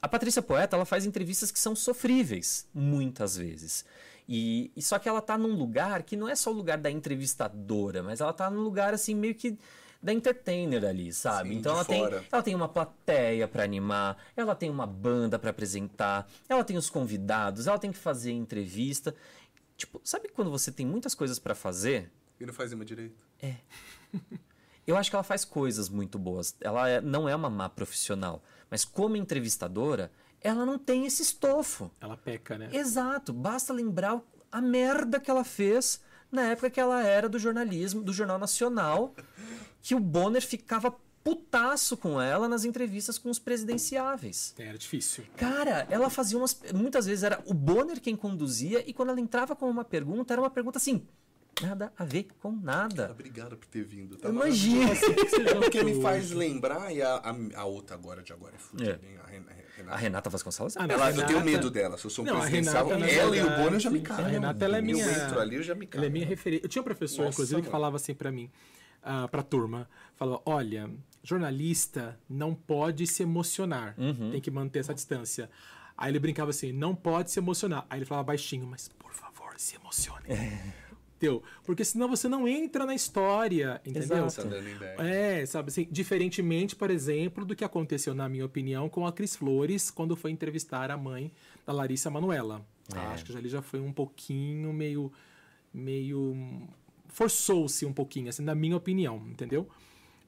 A 0.01 0.07
Patrícia 0.09 0.41
Poeta, 0.43 0.77
ela 0.77 0.85
faz 0.85 1.05
entrevistas 1.05 1.51
que 1.51 1.59
são 1.59 1.75
sofríveis, 1.75 2.67
muitas 2.73 3.37
vezes. 3.37 3.85
E, 4.29 4.71
e 4.77 4.83
só 4.83 4.99
que 4.99 5.09
ela 5.09 5.23
tá 5.23 5.39
num 5.39 5.55
lugar 5.57 6.03
que 6.03 6.15
não 6.17 6.29
é 6.29 6.37
só 6.37 6.51
o 6.51 6.55
lugar 6.55 6.77
da 6.79 6.91
entrevistadora, 6.91 8.03
mas 8.03 8.21
ela 8.21 8.33
tá 8.33 8.51
num 8.51 8.61
lugar 8.61 8.93
assim 8.93 9.15
meio 9.15 9.35
que 9.35 9.59
da 10.03 10.13
entertainer 10.13 10.85
ali, 10.85 11.13
sabe? 11.13 11.49
Sim, 11.49 11.57
então 11.57 11.73
ela 11.73 11.85
tem, 11.85 11.99
fora. 12.01 12.25
ela 12.31 12.43
tem 12.43 12.55
uma 12.55 12.69
plateia 12.69 13.49
pra 13.49 13.65
animar, 13.65 14.17
ela 14.37 14.55
tem 14.55 14.71
uma 14.71 14.87
banda 14.87 15.39
pra 15.39 15.51
apresentar, 15.51 16.29
ela 16.49 16.63
tem 16.63 16.77
os 16.77 16.89
convidados, 16.91 17.67
ela 17.67 17.79
tem 17.79 17.91
que 17.91 17.99
fazer 17.99 18.31
entrevista. 18.33 19.15
Tipo, 19.77 20.01
sabe 20.05 20.29
quando 20.29 20.51
você 20.51 20.71
tem 20.71 20.85
muitas 20.87 21.15
coisas 21.15 21.39
pra 21.39 21.55
fazer? 21.55 22.11
e 22.41 22.47
não 22.47 22.53
faz 22.55 22.73
uma 22.73 22.85
direito. 22.85 23.17
Eu 24.87 24.97
acho 24.97 25.11
que 25.11 25.17
ela 25.17 25.23
faz 25.25 25.45
coisas 25.45 25.89
muito 25.89 26.19
boas. 26.19 26.55
Ela 26.61 26.89
é- 26.89 27.01
não 27.01 27.29
é 27.29 27.35
uma 27.35 27.51
má 27.51 27.69
profissional, 27.69 28.43
mas 28.71 28.85
como 28.85 29.17
entrevistadora, 29.17 30.11
ela 30.41 30.65
não 30.67 30.79
tem 30.79 31.07
esse 31.07 31.23
estofo. 31.23 31.91
Ela 32.01 32.17
peca, 32.17 32.57
né? 32.59 32.69
Exato, 32.73 33.33
basta 33.33 33.73
lembrar 33.73 34.21
a 34.51 34.61
merda 34.61 35.21
que 35.21 35.31
ela 35.31 35.45
fez 35.45 36.01
na 36.31 36.43
época 36.43 36.71
que 36.71 36.81
ela 36.81 37.03
era 37.03 37.29
do 37.29 37.39
jornalismo, 37.39 38.03
do 38.03 38.13
Jornal 38.13 38.39
Nacional, 38.39 39.15
que 39.81 39.95
o 39.95 40.01
Bonner 40.01 40.43
ficava 40.47 40.95
putaço 41.25 41.97
com 41.97 42.21
ela 42.21 42.49
nas 42.49 42.65
entrevistas 42.65 43.19
com 43.19 43.29
os 43.31 43.39
presidenciáveis. 43.39 44.55
Era 44.59 44.79
difícil. 44.79 45.25
Cara, 45.37 45.87
ela 45.91 46.09
fazia 46.09 46.39
umas. 46.39 46.59
Muitas 46.75 47.07
vezes 47.07 47.23
era 47.25 47.43
o 47.47 47.53
Bonner 47.55 48.01
quem 48.01 48.17
conduzia, 48.17 48.83
e 48.89 48.93
quando 48.93 49.11
ela 49.11 49.21
entrava 49.21 49.55
com 49.57 49.69
uma 49.69 49.85
pergunta, 49.85 50.33
era 50.35 50.41
uma 50.41 50.51
pergunta 50.51 50.79
assim. 50.79 51.07
Nada 51.61 51.93
a 51.99 52.05
ver 52.05 52.29
com 52.41 52.53
nada. 52.53 53.11
Obrigado 53.11 53.57
por 53.57 53.67
ter 53.67 53.83
vindo. 53.83 54.17
Tá 54.17 54.29
Imagina. 54.29 54.93
É 54.93 55.55
porque 55.57 55.83
me 55.83 56.01
faz 56.01 56.31
lembrar, 56.31 56.95
e 56.95 57.03
a, 57.03 57.17
a, 57.17 57.35
a 57.61 57.65
outra 57.65 57.97
agora 57.97 58.23
de 58.23 58.33
agora 58.33 58.55
é 58.55 58.59
fudida, 58.59 59.01
É. 59.03 59.09
hein? 59.09 59.19
A 59.25 59.31
a 59.81 59.83
A 59.83 59.85
Renata. 59.85 59.97
Renata 60.03 60.31
Vasconcelos 60.31 60.77
é 60.77 60.81
Ah, 60.81 60.85
Ela, 60.89 61.07
Renata- 61.11 61.21
eu 61.21 61.27
tenho 61.27 61.45
medo 61.45 61.71
dela. 61.71 61.97
Se 61.99 62.05
eu 62.07 62.11
sou 62.11 62.25
um 62.25 62.29
Não, 62.29 62.41
presidencial, 62.41 62.87
Renata, 62.89 62.99
na 62.99 63.11
ela 63.11 63.37
e 63.37 63.41
o 63.43 63.57
Bono 63.57 63.77
eu 63.77 63.81
já 63.81 63.91
me 63.91 64.01
cago. 64.01 64.23
a 64.23 64.27
Renata, 64.27 64.65
ela 64.65 64.79
é 64.79 64.83
minha- 64.83 65.05
Eu 65.05 65.11
entro 65.25 65.41
ali, 65.41 65.57
eu 65.57 65.63
já 65.63 65.75
me 65.75 65.87
cago. 65.87 65.99
Ela 65.99 66.07
é 66.07 66.11
minha 66.11 66.27
referência. 66.27 66.65
Eu 66.65 66.69
tinha 66.69 66.83
um 66.83 66.85
professor, 66.85 67.19
Nossa, 67.25 67.35
inclusive, 67.35 67.63
que 67.63 67.69
falava 67.71 67.97
assim 67.97 68.15
pra 68.15 68.31
mim, 68.33 68.51
ah, 69.03 69.29
pra 69.29 69.43
turma. 69.43 69.89
Falava, 70.17 70.43
olha, 70.47 70.91
jornalista 71.23 72.19
não 72.29 72.55
pode 72.55 73.07
se 73.07 73.23
emocionar. 73.23 73.95
Uhum. 73.99 74.31
Tem 74.33 74.41
que 74.41 74.51
manter 74.51 74.81
essa 74.81 74.95
distância. 74.95 75.49
Aí 75.97 76.11
ele 76.13 76.19
brincava 76.19 76.51
assim, 76.51 76.73
não 76.73 76.95
pode 76.95 77.31
se 77.31 77.39
emocionar. 77.39 77.85
Aí 77.91 77.99
ele 77.99 78.05
falava 78.07 78.25
baixinho, 78.27 78.67
mas 78.67 78.89
por 78.89 79.13
favor, 79.13 79.53
se 79.57 79.77
emocione. 79.77 80.25
Entendeu? 81.19 81.43
Porque 81.65 81.85
senão 81.85 82.09
você 82.09 82.29
não 82.29 82.47
entra 82.47 82.87
na 82.87 82.95
história, 82.95 83.81
entendeu? 83.85 84.27
Exato. 84.27 84.49
Lindenberg. 84.49 85.03
É, 85.03 85.45
sabe 85.47 85.69
assim, 85.71 85.87
diferentemente, 85.91 86.77
por 86.77 86.91
exemplo, 86.93 87.45
do 87.45 87.57
que 87.57 87.65
aconteceu, 87.65 88.15
na 88.15 88.29
minha 88.29 88.47
opinião, 88.47 88.89
com 88.89 89.05
a 89.05 89.13
Cris 89.13 89.35
Flores, 89.35 89.91
quando 89.91 90.15
foi 90.15 90.31
entrevistar 90.31 90.93
a 90.93 90.97
mãe 90.97 91.33
da 91.67 91.73
Larissa 91.73 92.09
Manoela. 92.09 92.65
É. 92.95 92.99
Acho 92.99 93.25
que 93.25 93.37
ali 93.37 93.49
já 93.49 93.61
foi 93.61 93.81
um 93.81 93.93
pouquinho 93.93 94.73
meio. 94.73 95.13
meio. 95.75 96.37
forçou-se 97.09 97.85
um 97.85 97.93
pouquinho, 97.93 98.29
assim, 98.29 98.43
na 98.43 98.55
minha 98.55 98.77
opinião, 98.77 99.17
entendeu? 99.29 99.69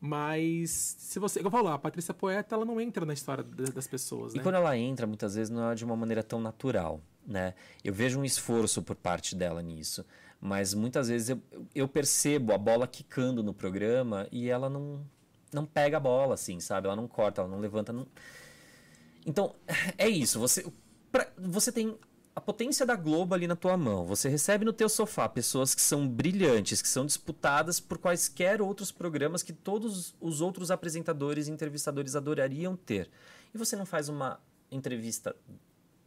Mas, 0.01 0.71
se 0.99 1.19
você. 1.19 1.41
Eu 1.45 1.51
falo, 1.51 1.69
a 1.69 1.79
Patrícia 1.79 2.15
Poeta, 2.15 2.55
ela 2.55 2.65
não 2.65 2.81
entra 2.81 3.05
na 3.05 3.13
história 3.13 3.45
da- 3.45 3.65
das 3.71 3.87
pessoas, 3.87 4.33
E 4.35 4.39
né? 4.39 4.43
quando 4.43 4.55
ela 4.55 4.77
entra, 4.77 5.07
muitas 5.07 5.35
vezes 5.35 5.51
não 5.51 5.71
é 5.71 5.75
de 5.75 5.85
uma 5.85 5.95
maneira 5.95 6.23
tão 6.23 6.41
natural, 6.41 7.01
né? 7.27 7.55
Eu 7.85 7.93
vejo 7.93 8.19
um 8.19 8.25
esforço 8.25 8.83
por 8.83 8.97
parte 8.97 9.37
dela 9.37 9.61
nisso, 9.61 10.05
mas 10.41 10.73
muitas 10.73 11.09
vezes 11.09 11.29
eu, 11.31 11.43
eu 11.75 11.87
percebo 11.87 12.53
a 12.55 12.59
bola 12.59 12.87
quicando 12.87 13.43
no 13.43 13.53
programa 13.53 14.27
e 14.33 14.49
ela 14.49 14.71
não, 14.71 15.05
não 15.53 15.67
pega 15.67 15.99
a 15.99 16.01
bola, 16.01 16.35
assim, 16.35 16.59
sabe? 16.61 16.87
Ela 16.87 16.97
não 16.97 17.07
corta, 17.07 17.43
ela 17.43 17.51
não 17.51 17.61
levanta. 17.61 17.93
Não... 17.93 18.07
Então, 19.27 19.55
é 19.99 20.09
isso. 20.09 20.41
Você, 20.41 20.67
pra- 21.13 21.31
você 21.39 21.71
tem 21.71 21.99
a 22.35 22.41
potência 22.41 22.87
da 22.87 22.97
Globo 22.97 23.35
ali 23.35 23.47
na 23.47 23.55
tua 23.57 23.77
mão. 23.77 24.07
Você 24.07 24.29
recebe 24.29 24.65
no 24.65 24.73
teu 24.73 24.89
sofá 24.89 25.29
pessoas 25.29 25.75
que 25.75 25.83
são 25.83 26.09
brilhantes, 26.09 26.81
que 26.81 26.89
são 26.89 27.05
disputadas 27.05 27.79
por 27.79 27.99
quaisquer 27.99 28.63
outros 28.63 28.91
programas 28.91 29.43
que 29.43 29.53
todos 29.53 30.15
os 30.21 30.41
outros 30.41 30.71
apresentadores 30.71 31.49
e 31.49 31.51
entrevistadores 31.51 32.17
adorariam 32.17 32.77
ter. 32.77 33.11
E 33.53 33.59
você 33.59 33.77
não 33.77 33.85
faz 33.85 34.09
uma 34.09 34.41
entrevista 34.71 35.37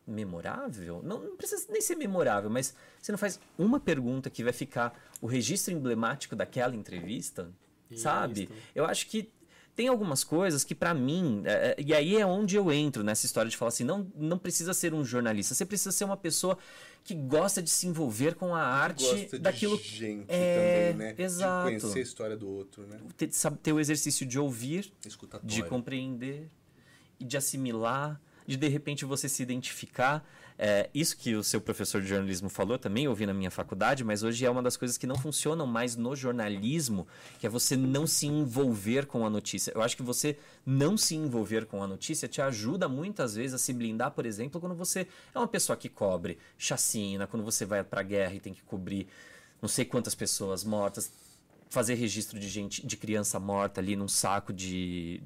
memorável? 0.06 1.02
Não, 1.04 1.20
não 1.20 1.36
precisa 1.38 1.66
nem 1.70 1.82
ser 1.82 1.96
memorável, 1.96 2.50
mas 2.50 2.76
você 3.02 3.12
não 3.12 3.20
faz 3.20 3.40
uma 3.58 3.80
pergunta 3.80 4.30
que 4.30 4.44
vai 4.44 4.54
ficar 4.54 4.98
o 5.22 5.28
registro 5.28 5.74
emblemático 5.74 6.36
daquela 6.36 6.76
entrevista? 6.76 7.52
Sabe? 7.96 8.44
Isso. 8.44 8.54
Eu 8.74 8.86
acho 8.86 9.08
que 9.08 9.32
tem 9.76 9.88
algumas 9.88 10.24
coisas 10.24 10.64
que 10.64 10.76
para 10.76 10.94
mim, 10.94 11.42
é, 11.46 11.52
é, 11.52 11.76
e 11.80 11.94
aí 11.94 12.16
é 12.18 12.26
onde 12.26 12.56
eu 12.56 12.72
entro 12.72 13.04
nessa 13.04 13.26
história 13.26 13.50
de 13.50 13.58
falar 13.58 13.70
assim, 13.70 13.84
não, 13.84 14.12
não 14.16 14.38
precisa 14.38 14.74
ser 14.74 14.94
um 14.94 15.04
jornalista, 15.04 15.56
você 15.56 15.66
precisa 15.66 15.92
ser 15.92 16.04
uma 16.06 16.18
pessoa 16.18 16.58
que 17.04 17.14
gosta 17.16 17.62
de 17.62 17.70
se 17.70 17.88
envolver 17.88 18.36
com 18.36 18.56
a 18.56 18.62
arte 18.62 19.04
Gosta 19.04 19.40
daquilo 19.40 19.78
de 19.78 19.84
gente 19.84 20.26
É, 20.30 20.92
também, 20.92 21.08
né? 21.08 21.16
exato. 21.18 21.72
De 21.72 21.80
conhecer 21.80 22.00
a 22.00 22.02
história 22.04 22.38
do 22.38 22.48
outro, 22.50 22.86
né? 22.88 23.00
ter, 23.18 23.32
sabe, 23.34 23.58
ter 23.58 23.74
o 23.74 23.80
exercício 23.80 24.26
de 24.26 24.40
ouvir, 24.40 24.92
Escutatório. 25.06 25.54
de 25.54 25.64
compreender 25.64 26.50
e 27.20 27.26
de 27.26 27.36
assimilar, 27.36 28.22
de 28.46 28.58
de 28.58 28.68
repente 28.68 29.06
você 29.06 29.28
se 29.30 29.42
identificar. 29.42 30.26
É, 30.58 30.88
isso 30.94 31.18
que 31.18 31.36
o 31.36 31.44
seu 31.44 31.60
professor 31.60 32.02
de 32.02 32.08
jornalismo 32.08 32.48
falou 32.48 32.78
também, 32.78 33.08
ouvi 33.08 33.26
na 33.26 33.34
minha 33.34 33.50
faculdade, 33.50 34.04
mas 34.04 34.22
hoje 34.22 34.46
é 34.46 34.50
uma 34.50 34.62
das 34.62 34.78
coisas 34.78 34.98
que 34.98 35.08
não 35.08 35.16
funcionam 35.16 35.66
mais 35.66 35.96
no 35.96 36.16
jornalismo, 36.16 37.08
que 37.40 37.48
é 37.48 37.50
você 37.50 37.76
não 37.76 38.06
se 38.06 38.28
envolver 38.28 39.08
com 39.08 39.26
a 39.26 39.30
notícia. 39.30 39.72
Eu 39.74 39.82
acho 39.82 39.98
que 39.98 40.04
você 40.04 40.38
não 40.66 40.96
se 40.96 41.16
envolver 41.16 41.66
com 41.66 41.82
a 41.82 41.88
notícia 41.88 42.28
te 42.28 42.42
ajuda 42.42 42.88
muitas 42.88 43.34
vezes 43.34 43.56
a 43.56 43.58
se 43.58 43.74
blindar, 43.74 44.12
por 44.12 44.26
exemplo, 44.26 44.62
quando 44.62 44.76
você 44.76 45.08
é 45.34 45.40
uma 45.40 45.48
pessoa 45.48 45.76
que 45.76 45.90
cobre 45.90 46.38
chacina, 46.58 47.26
quando 47.26 47.44
você 47.44 47.66
vai 47.66 47.84
pra 47.84 48.04
guerra 48.04 48.36
e 48.36 48.40
tem 48.40 48.54
que 48.54 48.62
cobrir 48.62 49.08
não 49.62 49.70
sei 49.70 49.86
quantas 49.86 50.14
pessoas 50.14 50.64
mortas, 50.64 51.12
fazer 51.70 51.96
registro 51.96 52.40
de 52.40 52.48
gente, 52.50 52.86
de 52.86 52.96
criança 52.98 53.40
morta 53.40 53.82
ali 53.82 53.96
num 53.96 54.08
saco 54.08 54.54
de 54.54 55.24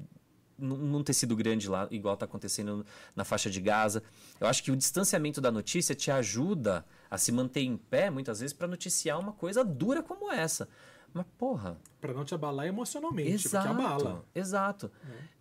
num 0.58 0.76
num 0.76 1.02
tecido 1.04 1.36
grande 1.36 1.68
lá, 1.68 1.86
igual 1.90 2.14
está 2.14 2.24
acontecendo 2.26 2.84
na 3.14 3.24
faixa 3.24 3.48
de 3.48 3.60
Gaza. 3.60 4.02
Eu 4.40 4.46
acho 4.46 4.62
que 4.62 4.70
o 4.70 4.76
distanciamento 4.76 5.40
da 5.40 5.50
notícia 5.50 5.94
te 5.94 6.10
ajuda 6.10 6.84
a 7.10 7.16
se 7.16 7.30
manter 7.32 7.60
em 7.62 7.76
pé, 7.76 8.10
muitas 8.10 8.40
vezes, 8.40 8.52
para 8.52 8.66
noticiar 8.66 9.18
uma 9.18 9.32
coisa 9.32 9.64
dura 9.64 10.02
como 10.02 10.30
essa. 10.32 10.68
Mas, 11.14 11.24
porra, 11.38 11.78
Pra 12.00 12.12
não 12.12 12.24
te 12.24 12.34
abalar 12.34 12.66
emocionalmente, 12.66 13.46
exato. 13.46 13.68
porque 13.68 13.82
abala. 13.82 14.24
Exato. 14.34 14.90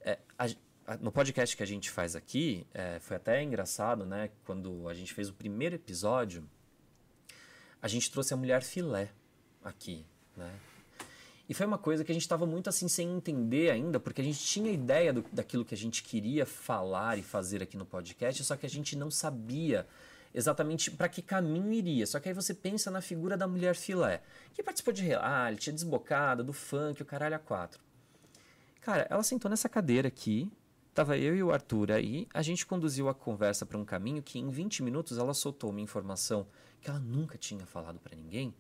É, 0.01 0.17
a- 0.39 0.45
a- 0.85 0.97
no 0.97 1.11
podcast 1.11 1.57
que 1.57 1.61
a 1.63 1.65
gente 1.67 1.89
faz 1.91 2.15
aqui, 2.15 2.65
é, 2.73 2.99
foi 2.99 3.17
até 3.17 3.43
engraçado, 3.43 4.05
né? 4.05 4.29
Quando 4.45 4.87
a 4.87 4.93
gente 4.93 5.13
fez 5.13 5.27
o 5.29 5.33
primeiro 5.33 5.75
episódio, 5.75 6.47
a 7.81 7.87
gente 7.87 8.09
trouxe 8.09 8.33
a 8.33 8.37
mulher 8.37 8.63
filé 8.63 9.11
aqui, 9.63 10.05
né? 10.37 10.51
E 11.49 11.53
foi 11.53 11.65
uma 11.65 11.77
coisa 11.77 12.03
que 12.03 12.11
a 12.11 12.13
gente 12.13 12.23
estava 12.23 12.45
muito 12.45 12.67
assim 12.69 12.87
sem 12.87 13.09
entender 13.09 13.71
ainda, 13.71 13.99
porque 13.99 14.19
a 14.19 14.23
gente 14.23 14.39
tinha 14.39 14.69
ideia 14.71 15.13
do, 15.13 15.23
daquilo 15.31 15.63
que 15.63 15.73
a 15.73 15.77
gente 15.77 16.03
queria 16.03 16.45
falar 16.45 17.17
e 17.17 17.23
fazer 17.23 17.63
aqui 17.63 17.77
no 17.77 17.85
podcast, 17.85 18.43
só 18.43 18.57
que 18.57 18.65
a 18.65 18.69
gente 18.69 18.95
não 18.97 19.09
sabia 19.09 19.87
exatamente 20.33 20.91
para 20.91 21.07
que 21.07 21.21
caminho 21.21 21.71
iria. 21.71 22.05
Só 22.05 22.19
que 22.19 22.27
aí 22.27 22.35
você 22.35 22.53
pensa 22.53 22.91
na 22.91 23.01
figura 23.01 23.37
da 23.37 23.47
mulher 23.47 23.75
filé, 23.75 24.21
que 24.53 24.61
participou 24.61 24.93
de 24.93 25.01
reality, 25.01 25.71
desbocada, 25.71 26.43
do 26.43 26.53
funk, 26.53 27.01
o 27.01 27.05
caralho 27.05 27.35
a 27.35 27.39
quatro. 27.39 27.81
Cara, 28.81 29.07
ela 29.09 29.23
sentou 29.23 29.49
nessa 29.49 29.69
cadeira 29.69 30.07
aqui, 30.07 30.51
tava 30.93 31.17
eu 31.17 31.35
e 31.35 31.43
o 31.43 31.51
Arthur 31.51 31.91
aí, 31.91 32.27
a 32.33 32.41
gente 32.41 32.65
conduziu 32.65 33.07
a 33.09 33.13
conversa 33.13 33.65
para 33.65 33.77
um 33.77 33.85
caminho 33.85 34.21
que 34.21 34.37
em 34.39 34.49
20 34.49 34.83
minutos 34.83 35.17
ela 35.17 35.33
soltou 35.33 35.69
uma 35.69 35.81
informação 35.81 36.47
que 36.81 36.89
ela 36.89 36.99
nunca 36.99 37.37
tinha 37.37 37.65
falado 37.65 37.99
para 37.99 38.15
ninguém, 38.15 38.53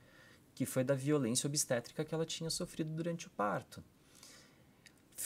que 0.57 0.65
foi 0.65 0.83
da 0.83 0.95
violência 0.95 1.45
obstétrica 1.45 2.03
que 2.03 2.15
ela 2.15 2.25
tinha 2.25 2.49
sofrido 2.49 2.89
durante 2.89 3.27
o 3.27 3.29
parto. 3.29 3.83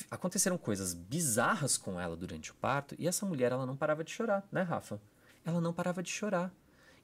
Aconteceram 0.09 0.57
coisas 0.57 0.93
bizarras 0.93 1.77
com 1.77 1.97
ela 1.97 2.17
durante 2.17 2.51
o 2.51 2.55
parto 2.55 2.95
e 2.99 3.07
essa 3.07 3.25
mulher 3.25 3.53
ela 3.53 3.65
não 3.65 3.77
parava 3.77 4.03
de 4.03 4.11
chorar, 4.11 4.45
né, 4.51 4.61
Rafa? 4.61 4.99
Ela 5.45 5.61
não 5.61 5.71
parava 5.71 6.03
de 6.03 6.09
chorar. 6.09 6.53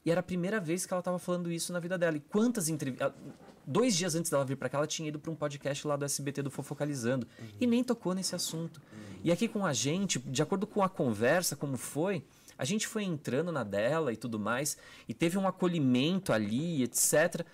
E 0.04 0.10
era 0.10 0.20
a 0.20 0.22
primeira 0.22 0.60
vez 0.60 0.84
que 0.84 0.92
ela 0.92 1.00
estava 1.00 1.18
falando 1.18 1.50
isso 1.50 1.72
na 1.72 1.80
vida 1.80 1.96
dela. 1.96 2.18
E 2.18 2.20
quantas 2.20 2.68
entrevistas. 2.68 3.12
Dois 3.66 3.96
dias 3.96 4.14
antes 4.14 4.30
dela 4.30 4.44
vir 4.44 4.56
para 4.56 4.68
cá, 4.68 4.76
ela 4.76 4.86
tinha 4.86 5.08
ido 5.08 5.18
para 5.18 5.30
um 5.30 5.34
podcast 5.34 5.86
lá 5.86 5.96
do 5.96 6.04
SBT 6.04 6.42
do 6.42 6.50
Fofocalizando. 6.50 7.26
E 7.58 7.66
nem 7.66 7.82
tocou 7.82 8.14
nesse 8.14 8.34
assunto. 8.34 8.78
E 9.24 9.32
aqui 9.32 9.48
com 9.48 9.64
a 9.64 9.72
gente, 9.72 10.18
de 10.18 10.42
acordo 10.42 10.66
com 10.66 10.82
a 10.82 10.88
conversa, 10.88 11.56
como 11.56 11.78
foi, 11.78 12.24
a 12.58 12.64
gente 12.64 12.86
foi 12.86 13.04
entrando 13.04 13.50
na 13.50 13.64
dela 13.64 14.12
e 14.12 14.16
tudo 14.16 14.38
mais. 14.38 14.76
E 15.08 15.14
teve 15.14 15.38
um 15.38 15.48
acolhimento 15.48 16.30
ali, 16.32 16.82
etc. 16.82 17.46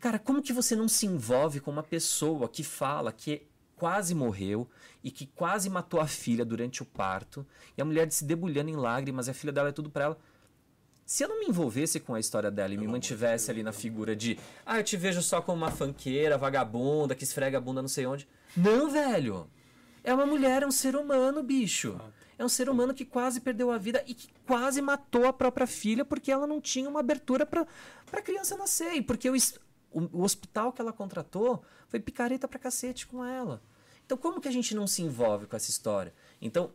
Cara, 0.00 0.18
como 0.18 0.42
que 0.42 0.52
você 0.52 0.76
não 0.76 0.88
se 0.88 1.06
envolve 1.06 1.60
com 1.60 1.70
uma 1.70 1.82
pessoa 1.82 2.48
que 2.48 2.62
fala 2.62 3.12
que 3.12 3.42
quase 3.74 4.14
morreu 4.14 4.68
e 5.02 5.10
que 5.10 5.26
quase 5.26 5.68
matou 5.68 6.00
a 6.00 6.06
filha 6.06 6.44
durante 6.44 6.82
o 6.82 6.86
parto 6.86 7.46
e 7.76 7.82
a 7.82 7.84
mulher 7.84 8.10
se 8.12 8.24
debulhando 8.24 8.70
em 8.70 8.76
lágrimas 8.76 9.26
e 9.26 9.30
a 9.30 9.34
filha 9.34 9.52
dela 9.52 9.68
é 9.70 9.72
tudo 9.72 9.90
pra 9.90 10.04
ela? 10.04 10.18
Se 11.04 11.24
eu 11.24 11.28
não 11.28 11.40
me 11.40 11.46
envolvesse 11.46 11.98
com 11.98 12.14
a 12.14 12.20
história 12.20 12.50
dela 12.50 12.74
e 12.74 12.76
me 12.76 12.86
mantivesse 12.86 13.50
ali 13.50 13.62
na 13.62 13.72
figura 13.72 14.14
de 14.14 14.38
ah, 14.66 14.78
eu 14.78 14.84
te 14.84 14.96
vejo 14.96 15.22
só 15.22 15.40
como 15.40 15.56
uma 15.64 15.70
fanqueira, 15.70 16.36
vagabunda, 16.36 17.14
que 17.14 17.24
esfrega 17.24 17.58
a 17.58 17.60
bunda 17.60 17.80
não 17.80 17.88
sei 17.88 18.04
onde. 18.06 18.28
Não, 18.56 18.90
velho. 18.90 19.48
É 20.04 20.12
uma 20.14 20.26
mulher, 20.26 20.62
é 20.62 20.66
um 20.66 20.70
ser 20.70 20.94
humano, 20.94 21.42
bicho. 21.42 21.98
É 22.38 22.44
um 22.44 22.48
ser 22.48 22.68
humano 22.68 22.94
que 22.94 23.04
quase 23.04 23.40
perdeu 23.40 23.70
a 23.70 23.78
vida 23.78 24.02
e 24.06 24.14
que 24.14 24.28
quase 24.46 24.80
matou 24.82 25.26
a 25.26 25.32
própria 25.32 25.66
filha 25.66 26.04
porque 26.04 26.30
ela 26.30 26.46
não 26.46 26.60
tinha 26.60 26.88
uma 26.88 27.00
abertura 27.00 27.44
pra 27.46 27.66
pra 28.10 28.22
criança 28.22 28.56
nascer. 28.56 28.92
E 28.94 29.02
porque 29.02 29.28
es- 29.30 29.58
o, 29.90 30.18
o 30.18 30.22
hospital 30.22 30.72
que 30.72 30.80
ela 30.80 30.92
contratou 30.92 31.62
foi 31.88 32.00
picareta 32.00 32.46
pra 32.46 32.58
cacete 32.58 33.06
com 33.06 33.24
ela. 33.24 33.62
Então, 34.04 34.16
como 34.16 34.40
que 34.40 34.48
a 34.48 34.52
gente 34.52 34.74
não 34.74 34.86
se 34.86 35.02
envolve 35.02 35.46
com 35.46 35.56
essa 35.56 35.70
história? 35.70 36.14
Então, 36.40 36.70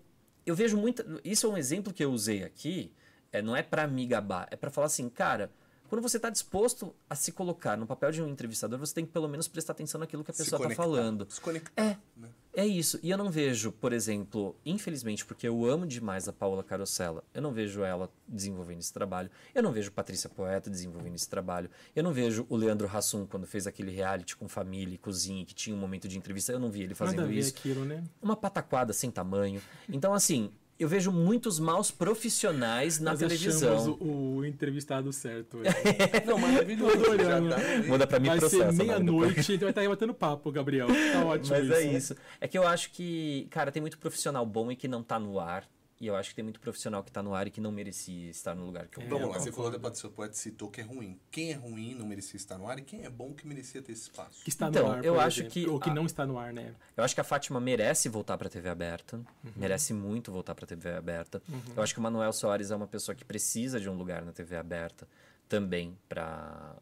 eu 0.45 0.55
vejo 0.55 0.77
muita. 0.77 1.05
Isso 1.23 1.47
é 1.47 1.49
um 1.49 1.57
exemplo 1.57 1.93
que 1.93 2.03
eu 2.03 2.11
usei 2.11 2.43
aqui. 2.43 2.91
É, 3.31 3.41
não 3.41 3.55
é 3.55 3.63
pra 3.63 3.87
me 3.87 4.05
gabar, 4.05 4.47
é 4.51 4.55
pra 4.55 4.69
falar 4.69 4.87
assim, 4.87 5.09
cara. 5.09 5.51
Quando 5.93 6.01
você 6.01 6.17
está 6.17 6.31
disposto 6.31 6.91
a 7.07 7.13
se 7.13 7.31
colocar 7.31 7.77
no 7.77 7.85
papel 7.85 8.11
de 8.11 8.19
um 8.19 8.27
entrevistador, 8.27 8.79
você 8.79 8.95
tem 8.95 9.05
que 9.05 9.11
pelo 9.11 9.27
menos 9.27 9.47
prestar 9.47 9.73
atenção 9.73 9.99
naquilo 9.99 10.23
que 10.23 10.31
a 10.31 10.33
pessoa 10.33 10.59
está 10.59 10.73
falando. 10.73 11.27
Se 11.29 11.39
conectar. 11.39 11.79
É, 11.79 11.97
né? 12.17 12.29
é 12.51 12.65
isso. 12.65 12.99
E 13.03 13.11
eu 13.11 13.17
não 13.19 13.29
vejo, 13.29 13.71
por 13.71 13.93
exemplo, 13.93 14.55
infelizmente, 14.65 15.23
porque 15.23 15.47
eu 15.47 15.63
amo 15.67 15.85
demais 15.85 16.27
a 16.27 16.33
Paola 16.33 16.63
Carosella, 16.63 17.23
eu 17.31 17.43
não 17.43 17.53
vejo 17.53 17.83
ela 17.83 18.09
desenvolvendo 18.27 18.79
esse 18.79 18.91
trabalho. 18.91 19.29
Eu 19.53 19.61
não 19.61 19.71
vejo 19.71 19.91
Patrícia 19.91 20.27
Poeta 20.27 20.67
desenvolvendo 20.67 21.13
esse 21.13 21.29
trabalho. 21.29 21.69
Eu 21.95 22.03
não 22.03 22.11
vejo 22.11 22.47
o 22.49 22.55
Leandro 22.55 22.89
Hassum 22.91 23.27
quando 23.27 23.45
fez 23.45 23.67
aquele 23.67 23.91
reality 23.91 24.35
com 24.35 24.47
família 24.47 24.95
e 24.95 24.97
cozinha, 24.97 25.45
que 25.45 25.53
tinha 25.53 25.75
um 25.75 25.79
momento 25.79 26.07
de 26.07 26.17
entrevista. 26.17 26.51
Eu 26.51 26.59
não 26.59 26.71
vi 26.71 26.79
ele 26.79 26.85
Nada 26.87 26.95
fazendo 26.95 27.21
a 27.21 27.25
ver 27.27 27.37
isso. 27.37 27.53
aquilo, 27.55 27.85
né? 27.85 28.03
Uma 28.19 28.35
pataquada 28.35 28.93
sem 28.93 29.11
tamanho. 29.11 29.61
Então, 29.87 30.11
assim, 30.11 30.49
eu 30.83 30.87
vejo 30.89 31.11
muitos 31.11 31.59
maus 31.59 31.89
profissionais 31.91 32.99
na 32.99 33.11
Nós 33.11 33.19
televisão. 33.19 33.97
o, 33.99 34.37
o 34.37 34.45
entrevistado 34.45 35.11
certo. 35.13 35.59
é. 35.63 36.23
Não, 36.27 36.37
maravilhoso. 36.37 36.97
Tá. 36.97 37.87
Manda 37.87 38.05
pra 38.07 38.19
mim 38.19 38.27
Vai 38.27 38.39
processo. 38.39 38.57
ser 38.61 38.65
Mari, 38.65 38.77
depois. 38.77 38.99
meia-noite, 39.01 39.53
então 39.53 39.65
vai 39.65 39.69
estar 39.71 39.81
aí 39.81 39.87
batendo 39.87 40.13
papo, 40.13 40.51
Gabriel. 40.51 40.87
Tá 40.87 41.25
ótimo 41.25 41.55
Mas 41.55 41.63
isso. 41.65 41.73
é 41.73 41.83
isso. 41.83 42.15
É 42.41 42.47
que 42.47 42.57
eu 42.57 42.67
acho 42.67 42.91
que, 42.91 43.47
cara, 43.49 43.71
tem 43.71 43.81
muito 43.81 43.97
profissional 43.97 44.45
bom 44.45 44.71
e 44.71 44.75
que 44.75 44.87
não 44.87 45.01
tá 45.03 45.17
no 45.19 45.39
ar. 45.39 45.65
E 46.03 46.07
eu 46.07 46.17
acho 46.17 46.31
que 46.31 46.35
tem 46.35 46.43
muito 46.43 46.59
profissional 46.59 47.01
que 47.01 47.09
tá 47.09 47.23
no 47.23 47.33
ar 47.33 47.47
e 47.47 47.49
que 47.49 47.61
não 47.61 47.71
merecia 47.71 48.29
estar 48.29 48.53
no 48.53 48.65
lugar 48.65 48.89
que 48.89 48.97
eu 48.99 49.03
É, 49.03 49.07
Vamos 49.07 49.29
lá, 49.29 49.39
você 49.39 49.53
falou 49.53 49.71
da 49.71 49.79
Patrícia 49.79 50.09
Poeta, 50.09 50.33
citou 50.33 50.69
que 50.69 50.81
é 50.81 50.83
ruim. 50.83 51.17
Quem 51.31 51.51
é 51.51 51.53
ruim 51.55 51.95
não 51.95 52.05
merecia 52.05 52.35
estar 52.35 52.57
no 52.57 52.67
ar 52.67 52.77
e 52.77 52.81
quem 52.81 53.05
é 53.05 53.09
bom 53.09 53.33
que 53.33 53.47
merecia 53.47 53.81
ter 53.81 53.93
esse 53.93 54.01
espaço? 54.01 54.43
Que 54.43 54.49
está 54.49 54.67
Então, 54.67 54.85
no 54.87 54.91
ar, 54.95 55.05
eu 55.05 55.13
por 55.13 55.21
acho 55.23 55.39
exemplo. 55.39 55.53
que 55.53 55.65
Ou 55.65 55.79
que 55.79 55.89
a- 55.89 55.93
não 55.93 56.05
está 56.05 56.25
no 56.25 56.37
ar, 56.37 56.51
né? 56.51 56.75
Eu 56.97 57.05
acho 57.05 57.15
que 57.15 57.21
a 57.21 57.23
Fátima 57.23 57.57
merece 57.61 58.09
voltar 58.09 58.37
pra 58.37 58.49
TV 58.49 58.67
aberta. 58.67 59.21
Merece 59.55 59.93
muito 59.93 60.29
voltar 60.29 60.53
pra 60.55 60.67
TV 60.67 60.89
aberta. 60.91 61.41
Eu 61.73 61.81
acho 61.81 61.93
que 61.93 61.99
o 62.01 62.03
Manuel 62.03 62.33
Soares 62.33 62.69
é 62.69 62.75
uma 62.75 62.85
pessoa 62.87 63.15
que 63.15 63.23
precisa 63.23 63.79
de 63.79 63.89
um 63.89 63.95
lugar 63.95 64.25
na 64.25 64.33
TV 64.33 64.57
aberta 64.57 65.07
também 65.47 65.97
pra, 66.09 66.75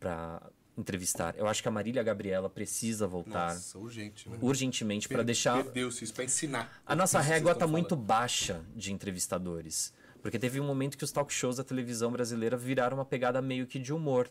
pra 0.00 0.40
entrevistar. 0.76 1.34
Eu 1.38 1.46
acho 1.46 1.62
que 1.62 1.68
a 1.68 1.70
Marília 1.70 2.02
Gabriela 2.02 2.50
precisa 2.50 3.06
voltar 3.06 3.54
Nossa, 3.54 3.78
urgente, 3.78 4.28
né? 4.28 4.36
urgentemente 4.40 5.08
pra 5.08 5.18
Per- 5.18 5.26
deixar 5.26 5.62
Perdeu-se 5.64 6.04
isso 6.04 6.12
pra 6.14 6.24
ensinar. 6.24 6.80
A 6.84 6.94
nossa 6.94 7.20
régua 7.20 7.52
estão 7.52 7.66
tá 7.66 7.72
muito 7.72 7.96
baixa 7.96 8.60
de 8.74 8.92
entrevistadores. 8.92 9.92
Porque 10.22 10.38
teve 10.38 10.58
um 10.60 10.64
momento 10.66 10.98
que 10.98 11.04
os 11.04 11.12
talk 11.12 11.32
shows 11.32 11.56
da 11.58 11.64
televisão 11.64 12.10
brasileira 12.10 12.56
viraram 12.56 12.96
uma 12.98 13.04
pegada 13.04 13.40
meio 13.40 13.66
que 13.66 13.78
de 13.78 13.92
humor. 13.92 14.28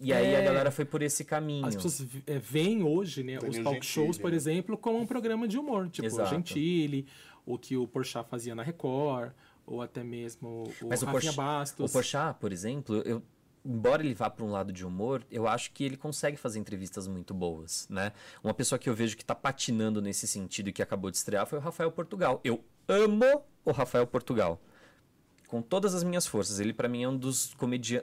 E 0.00 0.12
aí 0.12 0.28
É. 0.32 0.40
a 0.40 0.44
galera 0.44 0.70
foi 0.70 0.84
por 0.84 1.02
esse 1.02 1.24
caminho. 1.24 1.66
As 1.66 1.74
pessoas 1.74 2.06
é, 2.26 2.38
veem 2.38 2.82
hoje, 2.82 3.22
né, 3.22 3.38
os 3.38 3.58
talk 3.58 3.84
shows, 3.84 4.16
por 4.18 4.30
né? 4.30 4.36
exemplo, 4.36 4.76
como 4.78 4.98
um 4.98 5.06
programa 5.06 5.46
de 5.48 5.58
humor. 5.58 5.88
Tipo, 5.88 6.06
Exato. 6.06 6.30
Gentili, 6.30 7.06
o 7.44 7.58
que 7.58 7.76
o 7.76 7.86
Porchat 7.86 8.28
fazia 8.28 8.54
na 8.54 8.62
Record, 8.62 9.32
ou 9.66 9.82
até 9.82 10.02
mesmo 10.04 10.64
o 10.82 10.88
Mas 10.88 11.02
o 11.02 11.06
Rafinha 11.06 11.32
Porchat, 11.32 11.36
Bastos. 11.36 11.90
o 11.90 11.92
Porchat, 11.92 12.38
por 12.38 12.52
exemplo, 12.52 12.96
eu, 13.04 13.22
embora 13.64 14.02
ele 14.02 14.14
vá 14.14 14.28
para 14.28 14.44
um 14.44 14.50
lado 14.50 14.72
de 14.72 14.84
humor, 14.84 15.24
eu 15.30 15.48
acho 15.48 15.72
que 15.72 15.84
ele 15.84 15.96
consegue 15.96 16.36
fazer 16.36 16.58
entrevistas 16.58 17.06
muito 17.06 17.32
boas, 17.32 17.86
né? 17.88 18.12
Uma 18.42 18.52
pessoa 18.52 18.78
que 18.78 18.88
eu 18.88 18.94
vejo 18.94 19.16
que 19.16 19.24
tá 19.24 19.34
patinando 19.34 20.02
nesse 20.02 20.26
sentido 20.26 20.68
e 20.68 20.72
que 20.72 20.82
acabou 20.82 21.10
de 21.10 21.16
estrear 21.16 21.46
foi 21.46 21.58
o 21.58 21.62
Rafael 21.62 21.90
Portugal. 21.90 22.40
Eu 22.44 22.62
amo 22.86 23.42
o 23.64 23.70
Rafael 23.70 24.06
Portugal. 24.06 24.60
Com 25.48 25.62
todas 25.62 25.94
as 25.94 26.02
minhas 26.02 26.26
forças. 26.26 26.58
Ele, 26.58 26.72
para 26.72 26.88
mim, 26.88 27.04
é 27.04 27.08
um 27.08 27.16
dos, 27.16 27.54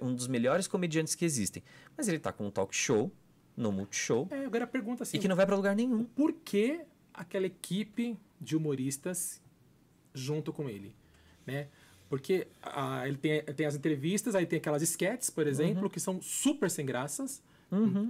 um 0.01 0.15
dos 0.15 0.27
melhores 0.27 0.67
comediantes 0.67 1.15
que 1.15 1.25
existem. 1.25 1.61
Mas 1.97 2.07
ele 2.07 2.17
tá 2.19 2.31
com 2.31 2.47
um 2.47 2.51
talk 2.51 2.73
show, 2.75 3.11
no 3.55 3.71
Multishow, 3.71 4.27
É, 4.31 4.45
agora 4.45 4.63
a 4.63 4.67
pergunta 4.67 5.03
assim, 5.03 5.17
e 5.17 5.19
que 5.19 5.27
não 5.27 5.35
vai 5.35 5.45
para 5.45 5.55
lugar 5.55 5.75
nenhum. 5.75 6.05
por 6.05 6.31
que 6.33 6.81
aquela 7.13 7.45
equipe 7.45 8.17
de 8.39 8.55
humoristas 8.55 9.41
junto 10.13 10.51
com 10.53 10.69
ele, 10.69 10.95
né? 11.45 11.67
Porque 12.11 12.45
ah, 12.61 13.07
ele 13.07 13.15
tem, 13.15 13.41
tem 13.41 13.65
as 13.65 13.73
entrevistas, 13.73 14.35
aí 14.35 14.45
tem 14.45 14.57
aquelas 14.57 14.81
sketches, 14.81 15.29
por 15.29 15.47
exemplo, 15.47 15.89
que 15.89 15.97
são 15.97 16.21
super 16.21 16.69
sem 16.69 16.85
graças, 16.85 17.41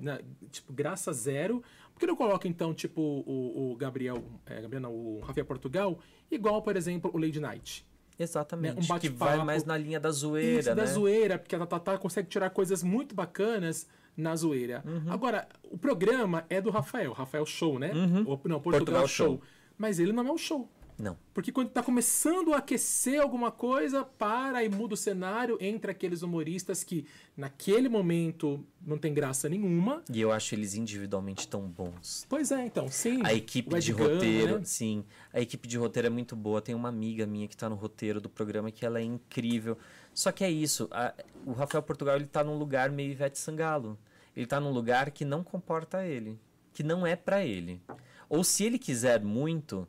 Né? 0.01 0.21
Tipo, 0.49 0.73
graça 0.73 1.13
zero. 1.13 1.61
Por 1.93 1.99
que 1.99 2.07
não 2.07 2.15
coloca, 2.15 2.47
então, 2.47 2.73
tipo, 2.73 2.99
o, 2.99 3.73
o 3.73 3.75
Gabriel, 3.75 4.23
é, 4.47 4.59
Gabriel 4.59 4.81
não, 4.81 4.91
o 4.91 5.19
Rafael 5.19 5.45
Portugal, 5.45 5.99
igual, 6.31 6.63
por 6.63 6.75
exemplo, 6.75 7.11
o 7.13 7.17
Lady 7.19 7.39
Night? 7.39 7.85
Exatamente. 8.17 8.89
Né, 8.89 8.95
um 8.95 8.99
que 8.99 9.07
vai 9.07 9.37
mais 9.45 9.65
na 9.65 9.77
linha 9.77 9.99
da 9.99 10.09
zoeira, 10.09 10.59
Isso, 10.61 10.69
né? 10.69 10.75
da 10.75 10.85
zoeira, 10.87 11.37
porque 11.37 11.55
a 11.55 11.63
Tatá 11.63 11.95
consegue 11.99 12.27
tirar 12.27 12.49
coisas 12.49 12.81
muito 12.81 13.13
bacanas 13.13 13.87
na 14.17 14.35
zoeira. 14.35 14.83
Uhum. 14.83 15.13
Agora, 15.13 15.47
o 15.69 15.77
programa 15.77 16.43
é 16.49 16.59
do 16.59 16.71
Rafael, 16.71 17.13
Rafael 17.13 17.45
Show, 17.45 17.77
né? 17.77 17.91
Ou, 18.25 18.41
não, 18.45 18.59
Portugal, 18.59 18.59
Uhum. 18.59 18.61
Portugal 18.61 19.07
Show. 19.07 19.27
Show. 19.27 19.41
Mas 19.77 19.99
ele 19.99 20.11
não 20.11 20.25
é 20.27 20.31
o 20.31 20.37
show. 20.39 20.67
Não. 21.01 21.17
Porque 21.33 21.51
quando 21.51 21.69
tá 21.69 21.81
começando 21.81 22.53
a 22.53 22.57
aquecer 22.57 23.19
alguma 23.19 23.51
coisa, 23.51 24.03
para 24.03 24.63
e 24.63 24.69
muda 24.69 24.93
o 24.93 24.97
cenário 24.97 25.57
entre 25.59 25.89
aqueles 25.89 26.21
humoristas 26.21 26.83
que 26.83 27.07
naquele 27.35 27.89
momento 27.89 28.63
não 28.85 28.97
tem 28.97 29.11
graça 29.13 29.49
nenhuma. 29.49 30.03
E 30.13 30.21
eu 30.21 30.31
acho 30.31 30.53
eles 30.53 30.75
individualmente 30.75 31.47
tão 31.47 31.61
bons. 31.67 32.25
Pois 32.29 32.51
é, 32.51 32.65
então, 32.65 32.87
sim. 32.87 33.19
A 33.23 33.33
equipe 33.33 33.79
de 33.79 33.93
Gama, 33.93 34.13
roteiro, 34.13 34.59
né? 34.59 34.65
sim. 34.65 35.03
A 35.33 35.41
equipe 35.41 35.67
de 35.67 35.77
roteiro 35.77 36.05
é 36.07 36.09
muito 36.11 36.35
boa. 36.35 36.61
Tem 36.61 36.75
uma 36.75 36.89
amiga 36.89 37.25
minha 37.25 37.47
que 37.47 37.57
tá 37.57 37.67
no 37.67 37.75
roteiro 37.75 38.21
do 38.21 38.29
programa 38.29 38.69
que 38.69 38.85
ela 38.85 38.99
é 38.99 39.03
incrível. 39.03 39.77
Só 40.13 40.31
que 40.31 40.43
é 40.43 40.51
isso. 40.51 40.87
a- 40.91 41.13
o 41.45 41.53
Rafael 41.53 41.81
Portugal 41.81 42.15
ele 42.17 42.25
tá 42.27 42.43
num 42.43 42.57
lugar 42.59 42.91
meio 42.91 43.11
Ivete 43.11 43.39
Sangalo. 43.39 43.97
Ele 44.35 44.45
tá 44.45 44.59
num 44.59 44.71
lugar 44.71 45.09
que 45.09 45.25
não 45.25 45.43
comporta 45.43 46.05
ele. 46.05 46.39
Que 46.73 46.83
não 46.83 47.07
é 47.07 47.15
pra 47.15 47.43
ele. 47.43 47.81
Ou 48.29 48.43
se 48.43 48.63
ele 48.63 48.77
quiser 48.79 49.21
muito, 49.21 49.87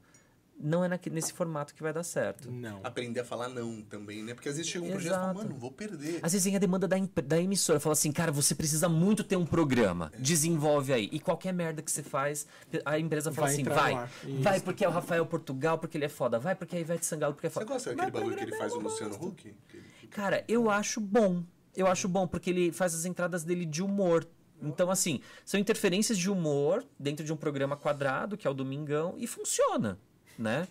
não 0.63 0.85
é 0.85 0.89
naque- 0.89 1.11
nesse 1.11 1.33
formato 1.33 1.75
que 1.75 1.83
vai 1.83 1.93
dar 1.93 2.03
certo. 2.05 2.51
Não. 2.51 2.81
Aprender 2.85 3.21
a 3.21 3.25
falar 3.25 3.49
não 3.49 3.83
também, 3.83 4.23
né? 4.23 4.33
Porque 4.35 4.49
às 4.49 4.57
vezes 4.57 4.71
chega 4.71 4.85
um 4.85 4.91
projeto 4.91 5.13
e 5.13 5.15
fala, 5.15 5.25
Exato. 5.33 5.39
mano, 5.49 5.55
vou 5.59 5.71
perder. 5.73 6.21
Às 6.23 6.33
vezes 6.33 6.45
vem 6.45 6.57
a 6.57 6.59
demanda 6.59 6.87
da, 6.87 6.97
da 7.25 7.41
emissora. 7.41 7.81
Fala 7.81 7.95
assim, 7.95 8.13
cara, 8.13 8.31
você 8.31 8.55
precisa 8.55 8.89
muito 8.89 9.25
ter 9.25 9.37
um 9.37 9.45
programa. 9.45 10.13
Desenvolve 10.19 10.93
aí. 10.93 11.09
E 11.13 11.19
qualquer 11.19 11.53
merda 11.53 11.83
que 11.83 11.91
você 11.91 12.03
faz, 12.03 12.47
a 12.85 12.99
empresa 12.99 13.33
fala 13.33 13.47
Vai 13.49 13.55
assim, 13.55 13.65
vai. 13.65 14.09
Vai 14.41 14.61
porque 14.61 14.85
é 14.85 14.89
o 14.89 14.93
Rafael 14.93 15.27
Portugal, 15.27 15.79
porque 15.79 15.99
ele 15.99 16.05
é 16.05 16.09
foda. 16.09 16.39
Vai 16.39 16.55
porque 16.55 16.77
é 16.77 16.79
a 16.79 16.83
Ivete 16.83 17.05
Sangalo, 17.05 17.35
porque 17.35 17.49
é 17.49 17.51
Você 17.51 17.55
foda. 17.55 17.67
gosta 17.67 17.91
Mas 17.91 17.97
daquele 17.97 18.13
bagulho 18.13 18.37
que 18.37 18.45
ele 18.45 18.57
faz 18.57 18.73
é 18.73 18.77
o 18.77 18.81
Luciano. 18.81 19.15
Huck? 19.15 19.55
Cara, 20.11 20.45
eu 20.47 20.71
acho 20.71 21.01
bom. 21.01 21.43
Eu 21.75 21.87
acho 21.87 22.07
bom, 22.09 22.27
porque 22.27 22.51
ele 22.51 22.71
faz 22.71 22.95
as 22.95 23.05
entradas 23.05 23.43
dele 23.45 23.65
de 23.65 23.83
humor. 23.83 24.27
Então, 24.61 24.91
assim, 24.91 25.21
são 25.45 25.59
interferências 25.59 26.17
de 26.17 26.31
humor 26.31 26.85
dentro 26.99 27.25
de 27.25 27.33
um 27.33 27.37
programa 27.37 27.77
quadrado, 27.77 28.37
que 28.37 28.47
é 28.47 28.51
o 28.51 28.55
Domingão, 28.55 29.15
e 29.19 29.27
funciona, 29.27 29.99
né? 30.39 30.67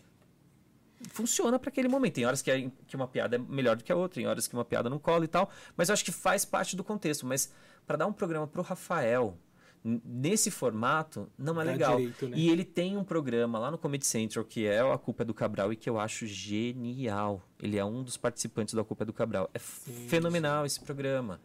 Funciona 1.09 1.57
para 1.57 1.70
aquele 1.70 1.88
momento. 1.88 2.14
Tem 2.14 2.26
horas 2.26 2.41
que, 2.41 2.51
a- 2.51 2.70
que 2.88 2.95
uma 2.95 3.07
piada 3.07 3.36
é 3.36 3.39
melhor 3.39 3.76
do 3.76 3.84
que 3.84 3.91
a 3.91 3.95
outra, 3.95 4.16
tem 4.16 4.28
horas 4.28 4.47
que 4.47 4.53
uma 4.53 4.64
piada 4.66 4.89
não 4.89 4.99
cola 4.99 5.26
e 5.26 5.28
tal. 5.28 5.49
Mas 5.76 5.89
eu 5.89 5.93
acho 5.93 6.05
que 6.05 6.12
faz 6.12 6.45
parte 6.45 6.76
do 6.76 6.84
contexto. 6.84 7.26
Mas 7.26 7.51
para 7.88 7.97
dar 7.97 8.05
um 8.05 8.14
programa 8.14 8.45
pro 8.45 8.62
Rafael, 8.62 9.36
n- 9.84 9.99
nesse 10.05 10.51
formato, 10.51 11.28
não 11.36 11.59
é 11.59 11.66
Dá 11.66 11.72
legal. 11.72 11.97
direito, 11.97 12.28
né? 12.30 12.38
E 12.38 12.49
ele 12.51 12.64
tem 12.64 12.97
um 12.97 13.03
programa 13.03 13.57
lá 13.57 13.72
no 13.72 13.80
Comedy 13.80 14.05
Central 14.05 14.45
que 14.45 14.68
é 14.68 14.80
A 14.80 14.97
Culpa 14.97 15.24
é 15.24 15.26
do 15.26 15.34
Cabral 15.34 15.74
e 15.74 15.76
que 15.76 15.89
eu 15.89 15.99
acho 15.99 16.28
genial. 16.28 17.41
Ele 17.59 17.78
é 17.80 17.84
um 17.86 18.03
dos 18.03 18.16
participantes 18.16 18.76
do 18.76 18.82
A 18.82 18.86
Culpa 18.86 19.03
é 19.03 19.05
do 19.07 19.14
Cabral. 19.14 19.49
É 19.55 19.59
fenomenal 19.59 20.68
esse 20.68 20.80
programa. 20.80 21.41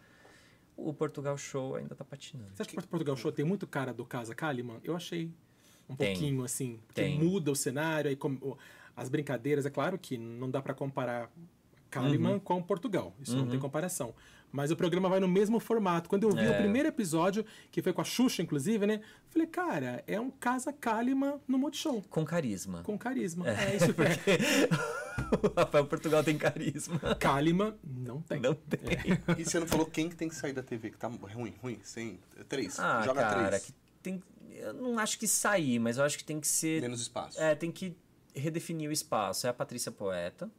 O 0.76 0.92
Portugal 0.92 1.38
Show 1.38 1.76
ainda 1.76 1.94
tá 1.94 2.04
patinando. 2.04 2.50
Você 2.54 2.60
acha 2.60 2.70
que 2.70 2.78
o 2.78 2.86
Portugal 2.86 3.16
Show 3.16 3.32
tem 3.32 3.42
muito 3.46 3.66
cara 3.66 3.94
do 3.94 4.04
Casa 4.04 4.34
Kalimann? 4.34 4.78
Eu 4.84 4.94
achei 4.94 5.30
um 5.88 5.94
Tem. 5.96 6.12
pouquinho 6.14 6.44
assim. 6.44 6.78
Porque 6.86 7.00
Tem. 7.02 7.18
muda 7.18 7.50
o 7.50 7.56
cenário, 7.56 8.08
aí 8.10 8.16
com- 8.16 8.38
o- 8.40 8.56
as 8.96 9.08
brincadeiras. 9.08 9.66
É 9.66 9.70
claro 9.70 9.98
que 9.98 10.16
não 10.18 10.50
dá 10.50 10.60
pra 10.62 10.74
comparar 10.74 11.30
Kalimann 11.90 12.34
Uhum. 12.34 12.40
com 12.40 12.62
Portugal. 12.62 13.14
Isso 13.22 13.36
não 13.36 13.46
tem 13.48 13.58
comparação. 13.58 14.14
Mas 14.52 14.70
o 14.70 14.76
programa 14.76 15.08
vai 15.08 15.18
no 15.20 15.28
mesmo 15.28 15.58
formato. 15.60 16.08
Quando 16.08 16.22
eu 16.22 16.30
vi 16.30 16.40
o 16.46 16.52
É. 16.52 16.58
primeiro 16.58 16.88
episódio, 16.88 17.44
que 17.70 17.82
foi 17.82 17.92
com 17.92 18.00
a 18.00 18.04
Xuxa, 18.04 18.42
inclusive, 18.42 18.86
né? 18.86 19.00
Falei, 19.28 19.46
cara, 19.46 20.02
é 20.06 20.18
um 20.20 20.30
Casa 20.30 20.72
Kalimann 20.72 21.38
no 21.48 21.58
Multishow. 21.58 22.02
Com 22.08 22.24
carisma. 22.24 22.82
Com 22.82 22.96
carisma. 22.96 23.44
É, 23.50 23.76
isso 23.76 23.90
é. 23.90 24.68
o 25.46 25.60
Rafael 25.60 25.84
Portugal 25.86 26.22
tem 26.24 26.38
carisma. 26.38 26.98
Kalimann 27.18 27.74
não 27.84 28.20
tem. 28.22 28.40
Não 28.40 28.54
tem. 28.54 28.80
E 29.38 29.44
você 29.44 29.58
não 29.60 29.66
falou 29.66 29.84
quem 29.86 30.08
que 30.08 30.16
tem 30.16 30.28
que 30.28 30.34
sair 30.34 30.52
da 30.52 30.62
TV, 30.62 30.90
que 30.90 30.96
tá 30.98 31.08
ruim, 31.08 31.54
ruim? 31.60 31.78
Sem... 31.82 32.18
Três. 32.48 32.78
Ah, 32.78 33.02
Joga 33.04 33.22
cara, 33.22 33.48
três. 33.48 33.66
que 33.66 33.72
tem. 34.10 34.22
Eu 34.50 34.72
não 34.72 34.98
acho 34.98 35.18
que 35.18 35.26
sair, 35.28 35.78
mas 35.78 35.98
eu 35.98 36.04
acho 36.04 36.16
que 36.16 36.24
tem 36.24 36.40
que 36.40 36.46
ser. 36.48 36.80
Menos 36.80 37.00
espaço. 37.00 37.40
É, 37.40 37.54
tem 37.54 37.70
que 37.72 37.96
redefinir 38.34 38.88
o 38.88 38.92
espaço. 38.92 39.46
É 39.46 39.50
a 39.50 39.54
Patrícia 39.54 39.90
Poeta. 39.92 40.50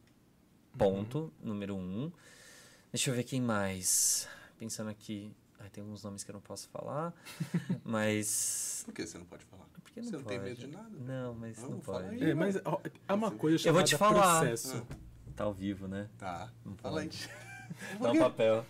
Ponto. 0.77 1.33
Número 1.41 1.75
um. 1.75 2.11
Deixa 2.91 3.09
eu 3.09 3.15
ver 3.15 3.23
quem 3.23 3.41
mais. 3.41 4.27
Pensando 4.57 4.89
aqui. 4.89 5.33
Ai, 5.59 5.69
tem 5.69 5.81
alguns 5.83 6.03
nomes 6.03 6.23
que 6.23 6.29
eu 6.29 6.33
não 6.33 6.41
posso 6.41 6.67
falar. 6.69 7.13
mas. 7.83 8.83
Por 8.85 8.93
que 8.93 9.05
você 9.07 9.17
não 9.17 9.25
pode 9.25 9.45
falar? 9.45 9.65
Por 9.83 9.91
que 9.91 10.01
você 10.03 10.11
não 10.11 10.19
não 10.19 10.25
tem 10.27 10.37
pode? 10.37 10.49
medo 10.49 10.59
de 10.61 10.67
nada? 10.67 10.89
Não, 10.99 11.33
mas 11.33 11.57
Não, 11.57 11.69
não, 11.71 11.81
fala 11.81 12.03
pode. 12.03 12.23
aí. 12.23 12.31
É, 12.31 12.33
mas 12.35 12.57
ó, 12.65 12.79
há 13.07 13.13
uma 13.15 13.31
coisa 13.31 13.55
Eu 13.55 13.59
chamada 13.59 13.79
vou 13.79 13.83
te 13.87 13.97
falar. 13.97 14.39
processo. 14.41 14.85
Tá 15.35 15.43
ao 15.45 15.53
vivo, 15.53 15.87
né? 15.87 16.09
Tá. 16.17 16.51
Não 16.65 16.75
Fala 16.77 17.01
aí. 17.01 17.07
pode. 17.07 17.29
Dá 18.01 18.11
um 18.11 18.19
papel. 18.19 18.65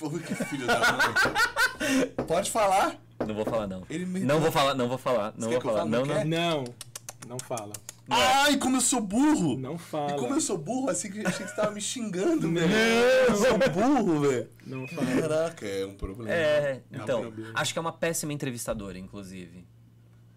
Pô, 0.00 0.10
que 0.10 0.34
filho 0.34 0.66
da 0.66 0.80
mãe. 0.80 2.06
Pode 2.26 2.50
falar. 2.50 2.98
Não 3.24 3.34
vou 3.34 3.44
falar, 3.44 3.66
não. 3.66 3.82
Ele 3.90 4.06
me- 4.06 4.20
Não 4.20 4.40
vou 4.40 4.50
falar, 4.50 4.74
não 4.74 4.88
vou 4.88 4.98
falar. 4.98 5.34
Não 5.36 5.48
Você 5.48 5.54
vou 5.58 5.60
falar. 5.60 5.78
fale? 5.80 5.90
Não, 5.90 6.00
Não 6.00 6.06
não. 6.06 6.14
quer? 6.14 6.24
Não, 6.24 6.64
não 7.28 7.38
fala. 7.38 7.72
Ai, 8.12 8.56
como 8.56 8.78
eu 8.78 8.80
sou 8.80 9.00
burro! 9.00 9.56
Não 9.56 9.76
E 9.76 9.78
fala. 9.78 10.14
como 10.14 10.34
eu 10.34 10.40
sou 10.40 10.58
burro, 10.58 10.88
assim 10.90 11.12
que 11.12 11.20
achei 11.24 11.44
que 11.46 11.50
você 11.52 11.54
tava 11.56 11.70
me 11.70 11.80
xingando, 11.80 12.50
velho. 12.52 12.72
Eu 13.28 13.36
sou 13.36 13.58
burro, 13.70 14.20
velho. 14.22 14.50
Não 14.66 14.88
fala. 14.88 15.06
Caraca, 15.20 15.64
é 15.66 15.86
um 15.86 15.94
problema. 15.94 16.32
É, 16.32 16.82
É 16.90 16.98
um 16.98 17.02
então, 17.02 17.20
problema. 17.20 17.52
acho 17.54 17.72
que 17.72 17.78
é 17.78 17.82
uma 17.82 17.92
péssima 17.92 18.32
entrevistadora, 18.32 18.98
inclusive. 18.98 19.64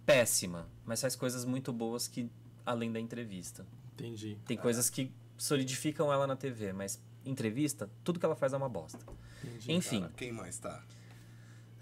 Péssima, 0.06 0.68
mas 0.86 1.02
faz 1.02 1.16
coisas 1.16 1.46
muito 1.46 1.72
boas 1.74 2.08
que 2.08 2.30
além 2.66 2.92
da 2.92 3.00
entrevista. 3.00 3.66
Entendi. 3.94 4.38
Tem 4.46 4.58
coisas 4.58 4.90
que 4.90 5.12
solidificam 5.38 6.12
ela 6.12 6.28
na 6.28 6.36
TV, 6.36 6.74
mas 6.74 7.02
entrevista, 7.26 7.90
tudo 8.04 8.20
que 8.20 8.26
ela 8.26 8.36
faz 8.36 8.54
é 8.54 8.58
uma 8.58 8.70
bosta. 8.70 9.00
Entendi. 9.44 9.72
Enfim, 9.72 10.02
Cara, 10.02 10.14
quem 10.16 10.32
mais 10.32 10.58
tá? 10.60 10.82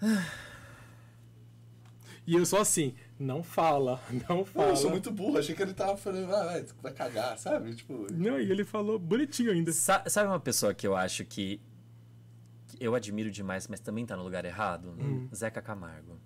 E 2.24 2.34
eu 2.36 2.46
sou 2.46 2.60
assim, 2.60 2.94
não 3.18 3.42
fala, 3.42 4.00
não 4.28 4.44
fala. 4.44 4.68
eu 4.70 4.76
sou 4.76 4.90
muito 4.90 5.10
burro, 5.10 5.38
achei 5.38 5.54
que 5.56 5.62
ele 5.62 5.74
tava 5.74 5.96
falando, 5.96 6.32
ah, 6.32 6.44
vai, 6.44 6.64
vai 6.80 6.92
cagar, 6.92 7.36
sabe? 7.36 7.74
Tipo, 7.74 8.06
Não, 8.12 8.38
e 8.38 8.48
ele 8.50 8.64
falou 8.64 8.96
bonitinho 8.98 9.50
ainda. 9.50 9.72
sa- 9.72 10.04
sabe 10.08 10.28
uma 10.28 10.38
pessoa 10.38 10.72
que 10.72 10.86
eu 10.86 10.94
acho 10.94 11.24
que, 11.24 11.60
que 12.68 12.76
eu 12.80 12.94
admiro 12.94 13.28
demais, 13.28 13.66
mas 13.66 13.80
também 13.80 14.06
tá 14.06 14.16
no 14.16 14.22
lugar 14.22 14.44
errado? 14.44 14.94
Hum. 15.00 15.28
Zeca 15.34 15.60
Camargo. 15.60 16.16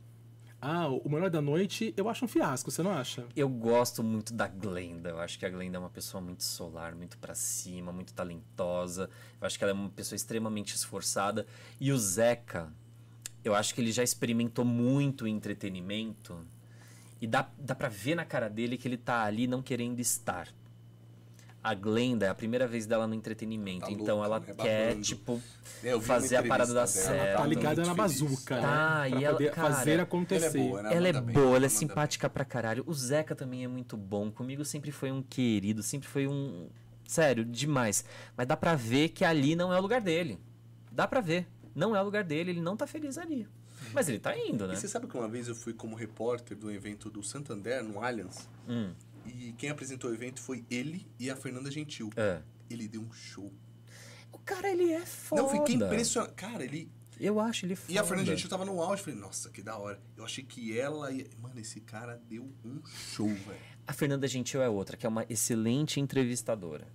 Ah, 0.68 0.88
o 0.88 1.08
Menor 1.08 1.30
da 1.30 1.40
Noite 1.40 1.94
eu 1.96 2.08
acho 2.08 2.24
um 2.24 2.28
fiasco, 2.28 2.72
você 2.72 2.82
não 2.82 2.90
acha? 2.90 3.24
Eu 3.36 3.48
gosto 3.48 4.02
muito 4.02 4.34
da 4.34 4.48
Glenda. 4.48 5.10
Eu 5.10 5.20
acho 5.20 5.38
que 5.38 5.46
a 5.46 5.48
Glenda 5.48 5.76
é 5.76 5.78
uma 5.78 5.88
pessoa 5.88 6.20
muito 6.20 6.42
solar, 6.42 6.92
muito 6.92 7.16
pra 7.18 7.36
cima, 7.36 7.92
muito 7.92 8.12
talentosa. 8.12 9.08
Eu 9.40 9.46
acho 9.46 9.56
que 9.56 9.62
ela 9.62 9.70
é 9.70 9.74
uma 9.74 9.90
pessoa 9.90 10.16
extremamente 10.16 10.74
esforçada. 10.74 11.46
E 11.78 11.92
o 11.92 11.96
Zeca, 11.96 12.72
eu 13.44 13.54
acho 13.54 13.72
que 13.76 13.80
ele 13.80 13.92
já 13.92 14.02
experimentou 14.02 14.64
muito 14.64 15.24
entretenimento. 15.24 16.36
E 17.20 17.28
dá, 17.28 17.48
dá 17.56 17.76
pra 17.76 17.88
ver 17.88 18.16
na 18.16 18.24
cara 18.24 18.50
dele 18.50 18.76
que 18.76 18.88
ele 18.88 18.96
tá 18.96 19.22
ali 19.22 19.46
não 19.46 19.62
querendo 19.62 20.00
estar. 20.00 20.48
A 21.68 21.74
Glenda 21.74 22.26
é 22.26 22.28
a 22.28 22.34
primeira 22.34 22.66
vez 22.68 22.86
dela 22.86 23.06
no 23.08 23.14
entretenimento. 23.14 23.86
Tá 23.86 23.90
então 23.90 24.18
louca, 24.18 24.26
ela 24.26 24.40
né? 24.40 24.46
quer, 24.54 24.86
Babando. 24.90 25.02
tipo, 25.04 25.42
É, 25.82 26.00
fazer 26.00 26.36
a 26.36 26.42
parada 26.44 26.72
dar 26.72 26.82
entrevista 26.84 27.10
dela, 27.10 27.22
certo. 27.24 27.36
Tá 27.38 27.46
ligada 27.46 27.84
na 27.84 27.94
bazuca, 27.94 28.60
Tá, 28.60 29.00
né? 29.02 29.08
e 29.08 29.10
Pra 29.10 29.20
ela- 29.22 29.32
poder 29.36 29.50
cara, 29.50 29.74
fazer 29.74 30.00
acontecer. 30.00 30.46
ela 30.58 30.66
é 30.66 30.68
boa, 30.68 30.82
né? 30.82 30.94
Ela 30.94 31.08
é 31.08 31.12
manda 31.12 31.24
bem, 31.26 31.34
boa, 31.34 31.56
ela 31.56 31.66
é 31.66 31.68
simpática 31.68 32.30
pra 32.30 32.44
caralho. 32.44 32.84
O 32.86 32.94
Zeca 32.94 33.34
também 33.34 33.64
é 33.64 33.68
muito 33.68 33.96
bom. 33.96 34.30
Comigo 34.30 34.64
sempre 34.64 34.92
foi 34.92 35.10
um 35.10 35.22
querido, 35.22 35.82
sempre 35.82 36.08
foi 36.08 36.28
um. 36.28 36.68
Sério, 37.04 37.44
demais. 37.44 38.04
Mas 38.36 38.46
dá 38.46 38.56
pra 38.56 38.74
ver 38.76 39.08
que 39.08 39.24
ali 39.24 39.56
não 39.56 39.72
é 39.72 39.78
o 39.78 39.82
lugar 39.82 40.00
dele. 40.00 40.38
Dá 40.92 41.06
pra 41.08 41.20
ver. 41.20 41.46
Não 41.74 41.94
é 41.96 42.00
o 42.00 42.04
lugar 42.04 42.22
dele, 42.24 42.50
ele 42.52 42.60
não 42.60 42.76
tá 42.76 42.86
feliz 42.86 43.18
ali. 43.18 43.46
Mas 43.92 44.08
ele 44.08 44.18
tá 44.18 44.36
indo, 44.36 44.66
né? 44.66 44.74
E 44.74 44.76
você 44.76 44.88
sabe 44.88 45.06
que 45.06 45.16
uma 45.16 45.28
vez 45.28 45.46
eu 45.48 45.54
fui 45.54 45.72
como 45.72 45.94
repórter 45.94 46.56
do 46.56 46.70
evento 46.70 47.10
do 47.10 47.22
Santander, 47.22 47.82
no 47.84 48.02
Allianz, 48.02 48.48
Hum, 48.68 48.90
e 49.28 49.52
quem 49.52 49.70
apresentou 49.70 50.10
o 50.10 50.14
evento 50.14 50.40
foi 50.40 50.64
ele 50.70 51.06
e 51.18 51.30
a 51.30 51.36
Fernanda 51.36 51.70
Gentil. 51.70 52.10
é. 52.16 52.40
Ele 52.68 52.88
deu 52.88 53.00
um 53.00 53.12
show. 53.12 53.52
O 54.32 54.38
cara, 54.40 54.68
ele 54.68 54.90
é 54.90 55.06
foda. 55.06 55.42
Não, 55.42 55.48
eu 55.54 55.60
fiquei 55.60 55.76
impressionado. 55.76 56.34
Cara, 56.34 56.64
ele. 56.64 56.90
Eu 57.18 57.38
acho 57.38 57.64
ele 57.64 57.76
foda. 57.76 57.92
E 57.92 57.96
a 57.98 58.02
Fernanda 58.02 58.30
Gentil 58.32 58.50
tava 58.50 58.64
no 58.64 58.82
auge. 58.82 59.02
Falei, 59.04 59.18
nossa, 59.18 59.50
que 59.50 59.62
da 59.62 59.78
hora. 59.78 60.00
Eu 60.16 60.24
achei 60.24 60.42
que 60.42 60.76
ela 60.76 61.12
ia. 61.12 61.26
Mano, 61.40 61.60
esse 61.60 61.80
cara 61.80 62.20
deu 62.28 62.52
um 62.64 62.84
show, 62.84 63.28
velho. 63.28 63.60
A 63.86 63.92
Fernanda 63.92 64.26
Gentil 64.26 64.60
é 64.60 64.68
outra, 64.68 64.96
que 64.96 65.06
é 65.06 65.08
uma 65.08 65.24
excelente 65.30 66.00
entrevistadora. 66.00 66.88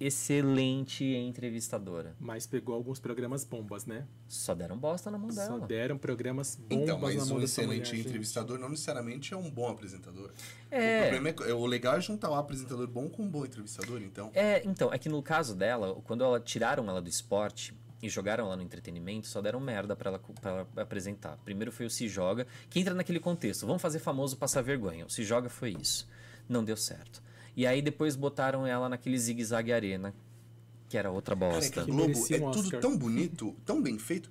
Excelente 0.00 1.04
entrevistadora. 1.04 2.16
Mas 2.18 2.46
pegou 2.46 2.74
alguns 2.74 2.98
programas 2.98 3.44
bombas, 3.44 3.84
né? 3.84 4.06
Só 4.26 4.54
deram 4.54 4.78
bosta 4.78 5.10
na 5.10 5.18
mão 5.18 5.30
Só 5.30 5.44
dela. 5.46 5.66
deram 5.66 5.98
programas 5.98 6.56
bombas 6.56 6.82
Então, 6.84 6.98
na 6.98 7.06
mas 7.06 7.28
mão 7.28 7.38
um 7.38 7.42
excelente 7.42 7.66
mulher, 7.90 7.96
gente. 7.96 8.08
entrevistador 8.08 8.58
não 8.58 8.70
necessariamente 8.70 9.34
é 9.34 9.36
um 9.36 9.50
bom 9.50 9.68
apresentador. 9.68 10.30
É. 10.70 10.98
O 10.98 11.02
problema 11.02 11.28
é 11.28 11.32
que 11.34 11.42
o 11.52 11.66
legal 11.66 11.96
é 11.96 12.00
juntar 12.00 12.30
um 12.30 12.34
apresentador 12.34 12.86
bom 12.88 13.08
com 13.08 13.22
um 13.24 13.28
bom 13.30 13.44
entrevistador, 13.44 14.00
então. 14.02 14.30
É, 14.34 14.62
então, 14.66 14.92
é 14.92 14.98
que 14.98 15.08
no 15.08 15.22
caso 15.22 15.54
dela, 15.54 15.94
quando 16.04 16.24
ela 16.24 16.40
tiraram 16.40 16.88
ela 16.88 17.02
do 17.02 17.08
esporte, 17.08 17.74
e 18.02 18.08
jogaram 18.08 18.46
ela 18.46 18.56
no 18.56 18.62
entretenimento, 18.62 19.26
só 19.26 19.42
deram 19.42 19.60
merda 19.60 19.94
pra 19.94 20.08
ela, 20.08 20.20
ela 20.42 20.66
apresentar. 20.76 21.36
Primeiro 21.44 21.70
foi 21.70 21.84
o 21.84 21.90
Se 21.90 22.08
Joga, 22.08 22.46
que 22.70 22.80
entra 22.80 22.94
naquele 22.94 23.20
contexto. 23.20 23.66
Vamos 23.66 23.82
fazer 23.82 23.98
famoso 23.98 24.38
passar 24.38 24.62
vergonha. 24.62 25.04
O 25.04 25.10
Se 25.10 25.22
Joga 25.22 25.50
foi 25.50 25.76
isso. 25.78 26.08
Não 26.48 26.64
deu 26.64 26.78
certo. 26.78 27.22
E 27.60 27.66
aí 27.66 27.82
depois 27.82 28.16
botaram 28.16 28.66
ela 28.66 28.88
naquele 28.88 29.18
Zig 29.18 29.44
Zag 29.44 29.70
Arena, 29.70 30.14
que 30.88 30.96
era 30.96 31.10
outra 31.10 31.36
Cara, 31.36 31.50
é 31.52 31.54
bosta. 31.56 31.70
que 31.70 31.78
a 31.78 31.84
Que 31.84 31.90
Globo 31.90 32.12
é 32.30 32.40
um 32.40 32.50
tudo 32.52 32.70
tão 32.80 32.96
bonito, 32.96 33.54
tão 33.66 33.82
bem 33.82 33.98
feito. 33.98 34.30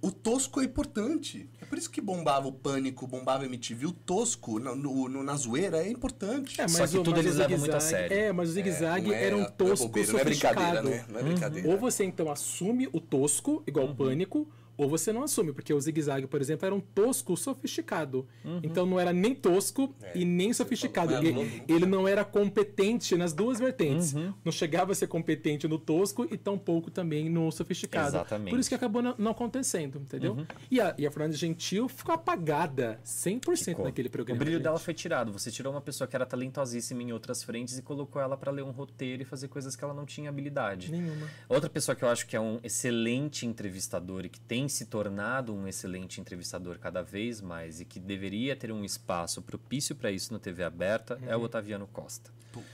O 0.00 0.10
tosco 0.10 0.62
é 0.62 0.64
importante. 0.64 1.46
É 1.60 1.66
por 1.66 1.76
isso 1.76 1.90
que 1.90 2.00
bombava 2.00 2.48
o 2.48 2.52
Pânico, 2.52 3.06
bombava 3.06 3.42
a 3.42 3.46
MTV. 3.46 3.84
O 3.84 3.92
tosco 3.92 4.58
no, 4.58 4.74
no- 5.10 5.22
na 5.22 5.36
zoeira 5.36 5.76
é 5.84 5.90
importante. 5.90 6.58
É, 6.58 6.66
Só 6.68 6.86
que 6.86 6.92
tudo 6.94 7.10
mas 7.10 7.20
eles 7.20 7.34
o 7.34 7.38
levam 7.38 7.58
muito 7.58 7.76
a 7.76 7.80
zigue-zague- 7.80 8.08
sério. 8.08 8.16
É, 8.28 8.32
mas 8.32 8.48
o 8.48 8.52
zigue-zague 8.52 9.08
Não 9.08 9.14
é- 9.14 9.24
era 9.26 9.36
um 9.36 9.42
é 9.42 9.50
tosco 9.50 9.86
bobeira, 9.88 10.12
não 10.12 10.18
é 10.20 10.24
brincadeira, 10.24 10.82
sofisticado. 10.82 10.88
né? 10.88 11.04
Não 11.12 11.20
é 11.20 11.22
brincadeira. 11.22 11.68
Ou 11.68 11.76
você 11.76 12.04
então 12.04 12.30
assume 12.32 12.88
o 12.94 12.98
tosco, 12.98 13.62
igual 13.66 13.84
Uhum. 13.84 13.92
o 13.92 13.94
pânico, 13.94 14.48
ou 14.80 14.88
você 14.88 15.12
não 15.12 15.22
assume, 15.22 15.52
porque 15.52 15.72
o 15.74 15.80
zigue-zague, 15.80 16.26
por 16.26 16.40
exemplo, 16.40 16.66
era 16.66 16.74
um 16.74 16.80
tosco 16.80 17.36
sofisticado. 17.36 18.26
Uhum. 18.44 18.60
Então 18.62 18.86
não 18.86 18.98
era 18.98 19.12
nem 19.12 19.34
tosco 19.34 19.94
É, 20.02 20.12
e 20.18 20.24
nem 20.24 20.52
você 20.52 20.62
sofisticado. 20.62 21.12
falou, 21.12 21.24
Ele, 21.26 21.62
ele 21.68 21.86
não 21.86 22.06
era 22.08 22.24
competente 22.24 23.16
nas 23.16 23.32
duas 23.32 23.58
vertentes. 23.58 24.14
Uhum. 24.14 24.32
Não 24.44 24.52
chegava 24.52 24.92
a 24.92 24.94
ser 24.94 25.06
competente 25.06 25.68
no 25.68 25.78
tosco 25.78 26.26
e 26.30 26.36
tampouco 26.36 26.90
também 26.90 27.28
no 27.28 27.50
sofisticado. 27.50 28.08
Exatamente. 28.08 28.46
Uhum. 28.46 28.50
Por 28.50 28.60
isso 28.60 28.68
que 28.68 28.74
acabou 28.74 29.02
não, 29.02 29.14
não 29.18 29.30
acontecendo, 29.32 29.98
entendeu? 29.98 30.46
E, 30.70 30.80
a, 30.80 30.94
e 30.96 31.06
a 31.06 31.10
Fernanda 31.10 31.36
Gentil 31.36 31.88
ficou 31.88 32.14
apagada 32.14 32.98
100% 33.04 33.56
Ficou. 33.64 33.84
naquele 33.84 34.08
programa. 34.08 34.36
O 34.36 34.38
brilho 34.38 34.56
gente. 34.56 34.64
dela 34.64 34.78
foi 34.78 34.94
tirado. 34.94 35.32
Você 35.32 35.50
tirou 35.50 35.72
uma 35.72 35.80
pessoa 35.80 36.08
que 36.08 36.16
era 36.16 36.24
talentosíssima 36.24 37.02
em 37.02 37.12
outras 37.12 37.42
frentes 37.42 37.76
e 37.78 37.82
colocou 37.82 38.20
ela 38.20 38.36
pra 38.36 38.50
ler 38.50 38.62
um 38.62 38.70
roteiro 38.70 39.22
e 39.22 39.24
fazer 39.24 39.48
coisas 39.48 39.76
que 39.76 39.84
ela 39.84 39.92
não 39.94 40.06
tinha 40.06 40.28
habilidade. 40.30 40.90
Nenhuma. 40.90 41.28
Outra 41.48 41.68
pessoa 41.68 41.94
que 41.94 42.04
eu 42.04 42.08
acho 42.08 42.26
que 42.26 42.36
é 42.36 42.40
um 42.40 42.58
excelente 42.62 43.46
entrevistador 43.46 44.24
e 44.24 44.28
que 44.28 44.40
tem 44.40 44.68
se 44.70 44.86
tornado 44.86 45.54
um 45.54 45.66
excelente 45.68 46.20
entrevistador 46.20 46.78
cada 46.78 47.02
vez 47.02 47.40
mais 47.40 47.80
e 47.80 47.84
que 47.84 47.98
deveria 48.00 48.54
ter 48.56 48.70
um 48.72 48.84
espaço 48.84 49.42
propício 49.42 49.94
para 49.94 50.10
isso 50.10 50.32
na 50.32 50.38
TV 50.38 50.62
aberta 50.64 51.18
é 51.26 51.34
Uhum. 51.36 51.42
o 51.42 51.44
Otaviano 51.46 51.86
Costa. 51.86 52.30
Puta, 52.52 52.66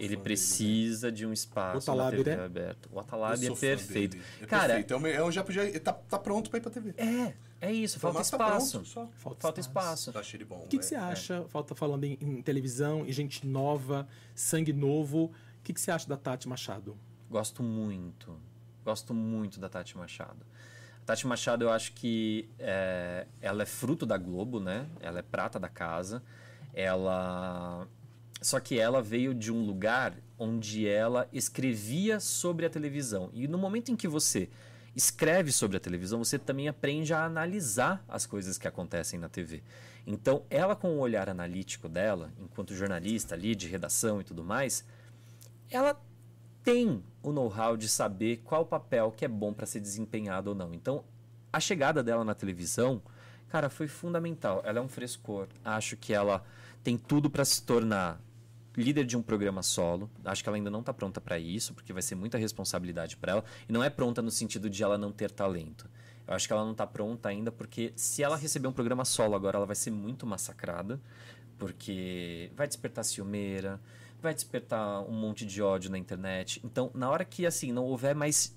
Ele 0.00 0.16
precisa 0.16 1.10
de 1.10 1.26
um 1.26 1.32
espaço 1.32 1.86
na 1.88 1.92
Otalab, 1.94 2.16
TV 2.16 2.36
né? 2.36 2.44
aberta. 2.44 2.88
O 2.88 2.90
dele. 2.92 3.00
Otalab 3.00 3.44
Eu 3.46 3.52
é 3.52 3.56
perfeito. 3.56 4.12
dele. 4.16 4.24
É 4.40 4.46
Cara, 4.46 4.66
perfeito. 4.68 4.94
É 4.94 4.96
um- 4.96 5.06
é 5.06 5.24
um- 5.24 5.32
já 5.32 5.42
podia. 5.44 5.80
Tá, 5.80 5.92
tá 5.92 6.18
pronto 6.18 6.50
pra 6.50 6.58
ir 6.58 6.62
pra 6.62 6.70
TV. 6.70 6.94
é, 6.96 7.34
é 7.60 7.72
isso, 7.72 7.98
falta 7.98 8.18
tá 8.18 8.22
espaço. 8.22 8.70
pronto, 8.72 8.88
só. 8.88 9.06
Falta, 9.16 9.40
Falta 9.40 9.60
espaço. 9.60 10.16
Achei 10.16 10.38
ele 10.38 10.44
bom. 10.44 10.60
O 10.64 10.68
que, 10.68 10.78
que 10.78 10.84
você 10.86 10.94
acha, 10.94 11.44
falta 11.48 11.74
falando 11.74 12.04
em, 12.04 12.16
em 12.20 12.40
televisão, 12.42 13.04
em 13.06 13.12
gente 13.12 13.44
nova, 13.46 14.06
sangue 14.34 14.72
novo, 14.72 15.24
o 15.26 15.62
que, 15.64 15.72
que 15.72 15.80
você 15.80 15.90
acha 15.90 16.08
da 16.08 16.16
Tati 16.16 16.48
Machado? 16.48 16.96
Gosto 17.28 17.62
muito. 17.62 18.36
Gosto 18.84 19.12
muito 19.14 19.58
da 19.60 19.68
Tati 19.68 19.96
Machado. 19.96 20.44
Tati 21.04 21.26
Machado, 21.26 21.64
eu 21.64 21.70
acho 21.70 21.92
que 21.92 22.48
é, 22.58 23.26
ela 23.40 23.62
é 23.62 23.66
fruto 23.66 24.06
da 24.06 24.16
Globo, 24.16 24.60
né? 24.60 24.86
Ela 25.00 25.18
é 25.18 25.22
prata 25.22 25.58
da 25.58 25.68
casa. 25.68 26.22
Ela. 26.72 27.86
Só 28.40 28.58
que 28.58 28.78
ela 28.78 29.00
veio 29.02 29.34
de 29.34 29.52
um 29.52 29.64
lugar 29.64 30.14
onde 30.38 30.86
ela 30.88 31.28
escrevia 31.32 32.18
sobre 32.18 32.66
a 32.66 32.70
televisão. 32.70 33.30
E 33.32 33.46
no 33.46 33.56
momento 33.56 33.92
em 33.92 33.96
que 33.96 34.08
você 34.08 34.48
escreve 34.94 35.52
sobre 35.52 35.76
a 35.76 35.80
televisão, 35.80 36.22
você 36.22 36.38
também 36.38 36.68
aprende 36.68 37.14
a 37.14 37.24
analisar 37.24 38.04
as 38.08 38.26
coisas 38.26 38.58
que 38.58 38.68
acontecem 38.68 39.18
na 39.18 39.28
TV. 39.28 39.62
Então, 40.06 40.42
ela, 40.50 40.74
com 40.74 40.88
o 40.96 40.98
olhar 40.98 41.28
analítico 41.28 41.88
dela, 41.88 42.32
enquanto 42.40 42.74
jornalista 42.74 43.34
ali, 43.34 43.54
de 43.54 43.68
redação 43.68 44.20
e 44.20 44.24
tudo 44.24 44.42
mais, 44.42 44.84
ela 45.70 45.98
tem 46.62 47.02
o 47.22 47.32
know-how 47.32 47.76
de 47.76 47.88
saber 47.88 48.38
qual 48.44 48.64
papel 48.64 49.12
que 49.12 49.24
é 49.24 49.28
bom 49.28 49.52
para 49.52 49.66
ser 49.66 49.80
desempenhado 49.80 50.50
ou 50.50 50.54
não. 50.54 50.72
Então, 50.72 51.04
a 51.52 51.60
chegada 51.60 52.02
dela 52.02 52.24
na 52.24 52.34
televisão, 52.34 53.02
cara, 53.48 53.68
foi 53.68 53.86
fundamental. 53.86 54.62
Ela 54.64 54.78
é 54.78 54.82
um 54.82 54.88
frescor. 54.88 55.48
Acho 55.64 55.96
que 55.96 56.12
ela 56.12 56.44
tem 56.82 56.96
tudo 56.96 57.28
para 57.28 57.44
se 57.44 57.62
tornar 57.62 58.20
líder 58.76 59.04
de 59.04 59.16
um 59.16 59.22
programa 59.22 59.62
solo. 59.62 60.10
Acho 60.24 60.42
que 60.42 60.48
ela 60.48 60.56
ainda 60.56 60.70
não 60.70 60.80
está 60.80 60.92
pronta 60.94 61.20
para 61.20 61.38
isso, 61.38 61.74
porque 61.74 61.92
vai 61.92 62.02
ser 62.02 62.14
muita 62.14 62.38
responsabilidade 62.38 63.16
para 63.16 63.32
ela. 63.32 63.44
E 63.68 63.72
não 63.72 63.84
é 63.84 63.90
pronta 63.90 64.22
no 64.22 64.30
sentido 64.30 64.70
de 64.70 64.82
ela 64.82 64.96
não 64.96 65.12
ter 65.12 65.30
talento. 65.30 65.88
Eu 66.26 66.34
acho 66.34 66.46
que 66.46 66.52
ela 66.52 66.64
não 66.64 66.72
está 66.72 66.86
pronta 66.86 67.28
ainda, 67.28 67.52
porque 67.52 67.92
se 67.96 68.22
ela 68.22 68.36
receber 68.36 68.68
um 68.68 68.72
programa 68.72 69.04
solo 69.04 69.34
agora, 69.34 69.56
ela 69.58 69.66
vai 69.66 69.76
ser 69.76 69.90
muito 69.90 70.26
massacrada, 70.26 71.00
porque 71.58 72.50
vai 72.56 72.66
despertar 72.66 73.04
ciumeira, 73.04 73.80
vai 74.22 74.32
despertar 74.34 75.00
um 75.02 75.12
monte 75.12 75.44
de 75.44 75.60
ódio 75.60 75.90
na 75.90 75.98
internet. 75.98 76.60
Então, 76.64 76.90
na 76.94 77.10
hora 77.10 77.24
que 77.24 77.44
assim 77.44 77.72
não 77.72 77.84
houver 77.84 78.14
mais 78.14 78.56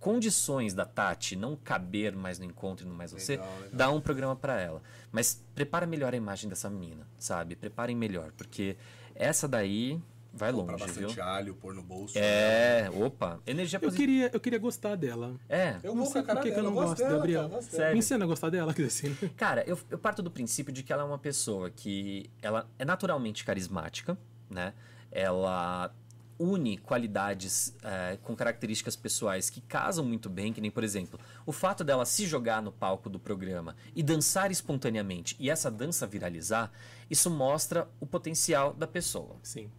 condições 0.00 0.74
da 0.74 0.84
Tati 0.84 1.34
não 1.34 1.56
caber 1.56 2.14
mais 2.14 2.38
no 2.38 2.44
encontro 2.44 2.84
e 2.84 2.88
no 2.88 2.94
mais 2.94 3.10
você, 3.12 3.32
Legal, 3.32 3.54
legal. 3.56 3.70
dá 3.72 3.90
um 3.90 4.00
programa 4.00 4.36
para 4.36 4.60
ela. 4.60 4.82
Mas 5.10 5.42
prepara 5.54 5.86
melhor 5.86 6.12
a 6.12 6.16
imagem 6.16 6.48
dessa 6.48 6.68
menina, 6.68 7.06
sabe? 7.18 7.56
Preparem 7.56 7.96
melhor, 7.96 8.32
porque 8.36 8.76
essa 9.14 9.48
daí 9.48 9.98
vai 10.30 10.52
Comprar 10.52 10.72
longe, 10.76 10.92
viu? 10.92 11.06
bastante 11.08 11.20
alho, 11.22 11.54
pôr 11.54 11.72
no 11.72 11.82
bolso. 11.82 12.18
É, 12.18 12.90
opa, 12.92 13.40
energia 13.46 13.78
Eu 13.78 13.80
positiva. 13.80 14.06
queria, 14.06 14.30
eu 14.34 14.40
queria 14.40 14.58
gostar 14.58 14.94
dela. 14.96 15.36
É, 15.48 15.76
Eu 15.82 15.94
não 15.94 16.02
vou 16.04 16.12
sei 16.12 16.22
por 16.22 16.38
que, 16.40 16.48
eu 16.48 16.62
não 16.62 16.74
gosto 16.74 16.88
gosto, 16.88 16.98
dela, 16.98 17.14
Gabriel. 17.16 17.48
cara, 17.48 17.62
Sério? 17.62 17.92
Me 17.92 17.98
ensina 18.00 18.24
a 18.24 18.28
gostar 18.28 18.50
dela, 18.50 18.74
quer 18.74 18.82
dizer. 18.86 19.16
Cara, 19.36 19.62
eu, 19.66 19.78
eu 19.88 19.96
parto 19.96 20.22
do 20.22 20.30
princípio 20.30 20.72
de 20.72 20.82
que 20.82 20.92
ela 20.92 21.02
é 21.02 21.06
uma 21.06 21.18
pessoa 21.18 21.70
que 21.70 22.28
ela 22.42 22.68
é 22.78 22.84
naturalmente 22.84 23.42
carismática, 23.44 24.18
né? 24.50 24.74
Ela 25.14 25.94
une 26.38 26.76
qualidades 26.76 27.74
eh, 27.82 28.18
com 28.22 28.34
características 28.34 28.96
pessoais 28.96 29.48
que 29.48 29.60
casam 29.60 30.04
muito 30.04 30.28
bem, 30.28 30.52
que 30.52 30.60
nem, 30.60 30.70
por 30.70 30.82
exemplo, 30.82 31.18
o 31.46 31.52
fato 31.52 31.84
dela 31.84 32.04
se 32.04 32.26
jogar 32.26 32.60
no 32.60 32.72
palco 32.72 33.08
do 33.08 33.18
programa 33.18 33.76
e 33.94 34.02
dançar 34.02 34.50
espontaneamente 34.50 35.36
e 35.38 35.48
essa 35.48 35.70
dança 35.70 36.06
viralizar, 36.06 36.72
isso 37.08 37.30
mostra 37.30 37.88
o 38.00 38.06
potencial 38.06 38.74
da 38.74 38.86
pessoa. 38.86 39.36
Sim. 39.42 39.70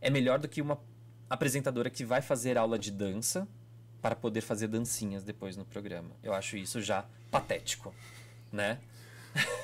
É 0.00 0.10
melhor 0.10 0.38
do 0.38 0.48
que 0.48 0.60
uma 0.60 0.78
apresentadora 1.30 1.88
que 1.88 2.04
vai 2.04 2.20
fazer 2.20 2.58
aula 2.58 2.78
de 2.78 2.90
dança 2.90 3.48
para 4.02 4.14
poder 4.14 4.42
fazer 4.42 4.68
dancinhas 4.68 5.22
depois 5.22 5.56
no 5.56 5.64
programa. 5.64 6.10
Eu 6.22 6.34
acho 6.34 6.56
isso 6.56 6.80
já 6.82 7.06
patético, 7.30 7.94
né? 8.50 8.78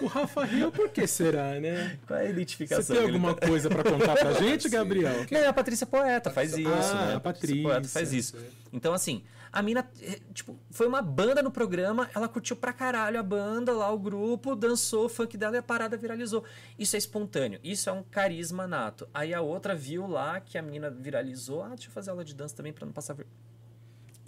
O 0.01 0.07
Rafa 0.07 0.45
riu, 0.45 0.70
por 0.73 0.89
que 0.89 1.07
será, 1.07 1.59
né? 1.61 1.99
Qual 2.07 2.19
é 2.19 2.27
a 2.27 2.31
identificação? 2.31 2.82
Você 2.85 2.95
tem 2.95 3.03
alguma 3.03 3.35
tá- 3.35 3.47
coisa 3.47 3.69
pra 3.69 3.82
contar 3.85 4.15
pra 4.16 4.32
gente, 4.40 4.69
Gabriel? 4.69 5.27
Não, 5.31 5.49
a 5.49 5.53
Patrícia 5.53 5.86
Poeta 5.86 6.31
faz 6.31 6.57
isso, 6.57 6.69
Ah, 6.69 7.07
né? 7.07 7.15
a 7.16 7.20
Patrícia, 7.20 7.62
Poeta 7.62 7.89
faz 7.89 8.12
isso. 8.12 8.36
Então, 8.73 8.93
assim, 8.95 9.23
a 9.53 9.61
mina, 9.61 9.86
eh, 10.01 10.20
tipo, 10.32 10.57
foi 10.70 10.86
uma 10.86 11.03
banda 11.03 11.43
no 11.43 11.51
programa, 11.51 12.09
ela 12.15 12.28
curtiu 12.28 12.55
pra 12.57 12.73
caralho 12.73 13.19
a 13.19 13.23
banda 13.23 13.73
lá, 13.73 13.90
o 13.93 13.99
grupo, 13.99 14.55
dançou 14.57 15.07
o 15.07 15.09
funk 15.09 15.36
dela 15.36 15.57
e 15.57 15.59
a 15.59 15.62
parada 15.62 15.97
viralizou. 15.97 16.45
Isso 16.78 16.97
é 16.97 16.99
espontâneo, 16.99 17.59
isso 17.62 17.90
é 17.90 17.93
um 17.93 18.03
carisma 18.03 18.66
nato. 18.66 19.07
Aí 19.12 19.35
a 19.35 19.40
outra 19.40 19.74
viu 19.74 20.07
lá 20.07 20.40
que 20.40 20.57
a 20.57 20.62
menina 20.62 20.89
viralizou, 20.90 21.62
ah, 21.62 21.69
deixa 21.70 21.89
eu 21.89 21.93
fazer 21.93 22.11
aula 22.11 22.24
de 22.24 22.35
dança 22.35 22.55
também 22.57 22.73
pra 22.73 22.86
não 22.86 22.93
passar 22.93 23.15
ver. 23.15 23.27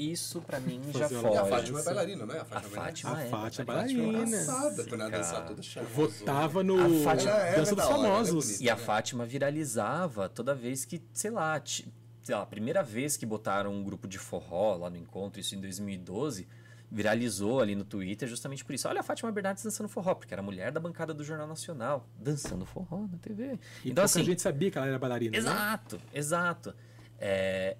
Isso 0.01 0.41
pra 0.41 0.59
mim 0.61 0.81
já 0.95 1.07
aula 1.07 1.31
E 1.35 1.37
a 1.37 1.41
foge. 1.41 1.51
Fátima 1.51 1.81
é 1.81 1.83
bailarina, 1.85 2.27
não 2.27 2.35
é? 2.35 2.39
A 2.39 2.43
A 2.43 2.45
Fátima, 2.45 2.71
Fátima 2.71 3.17
A 3.17 3.23
é. 3.23 3.29
Fátima 3.29 3.63
é 3.63 3.67
bailarina. 3.67 4.03
bailarina. 4.03 4.27
Engraçada, 4.43 4.85
quando 4.87 5.01
ela 5.01 5.11
dançava 5.11 5.47
toda 5.49 5.63
charmosa. 5.63 5.95
Votava 5.95 6.63
no 6.63 6.81
A 6.81 7.05
Fátima- 7.05 7.31
é- 7.33 7.57
Dança 7.57 7.73
é 7.73 7.75
dos 7.75 7.85
é 7.85 7.89
Famosos. 7.89 8.45
bonita. 8.47 8.65
E 8.65 8.71
a 8.71 8.77
Fátima 8.77 9.27
viralizava 9.27 10.29
toda 10.29 10.55
vez 10.55 10.85
que, 10.85 11.03
sei 11.13 11.31
lá, 11.31 11.61
sei 11.65 12.35
lá, 12.35 12.43
a 12.43 12.47
primeira 12.47 12.83
vez 12.83 13.17
que 13.17 13.27
botaram 13.27 13.73
um 13.73 13.83
grupo 13.85 14.09
de 14.09 14.19
forró 14.19 14.77
lá 14.77 14.89
no 14.91 14.97
encontro, 14.97 15.41
isso 15.41 15.55
em 15.55 15.61
2012, 15.61 16.47
viralizou 16.93 17.61
ali 17.61 17.75
no 17.77 17.85
Twitter 17.85 18.29
justamente 18.29 18.65
por 18.65 18.75
isso. 18.75 18.89
Olha 18.89 19.01
a 19.01 19.03
Fátima 19.03 19.31
Bernardes 19.31 19.63
dançando 19.63 19.89
forró, 19.89 20.15
porque 20.15 20.35
era 20.35 20.43
mulher 20.43 20.73
da 20.73 20.81
bancada 20.81 21.15
do 21.15 21.23
Jornal 21.23 21.47
Nacional, 21.47 22.09
dançando 22.19 22.67
forró 22.67 23.07
na 23.11 23.17
TV. 23.19 23.45
E 23.85 23.91
então, 23.91 24.03
pouca 24.03 24.03
assim, 24.05 24.25
gente 24.25 24.43
sabia 24.43 24.71
que 24.71 24.77
ela 24.79 24.87
era 24.89 24.99
bailarina, 24.99 25.31
né? 25.33 25.39
Exato, 25.39 26.01
exato. 26.13 26.75
É, 27.19 27.77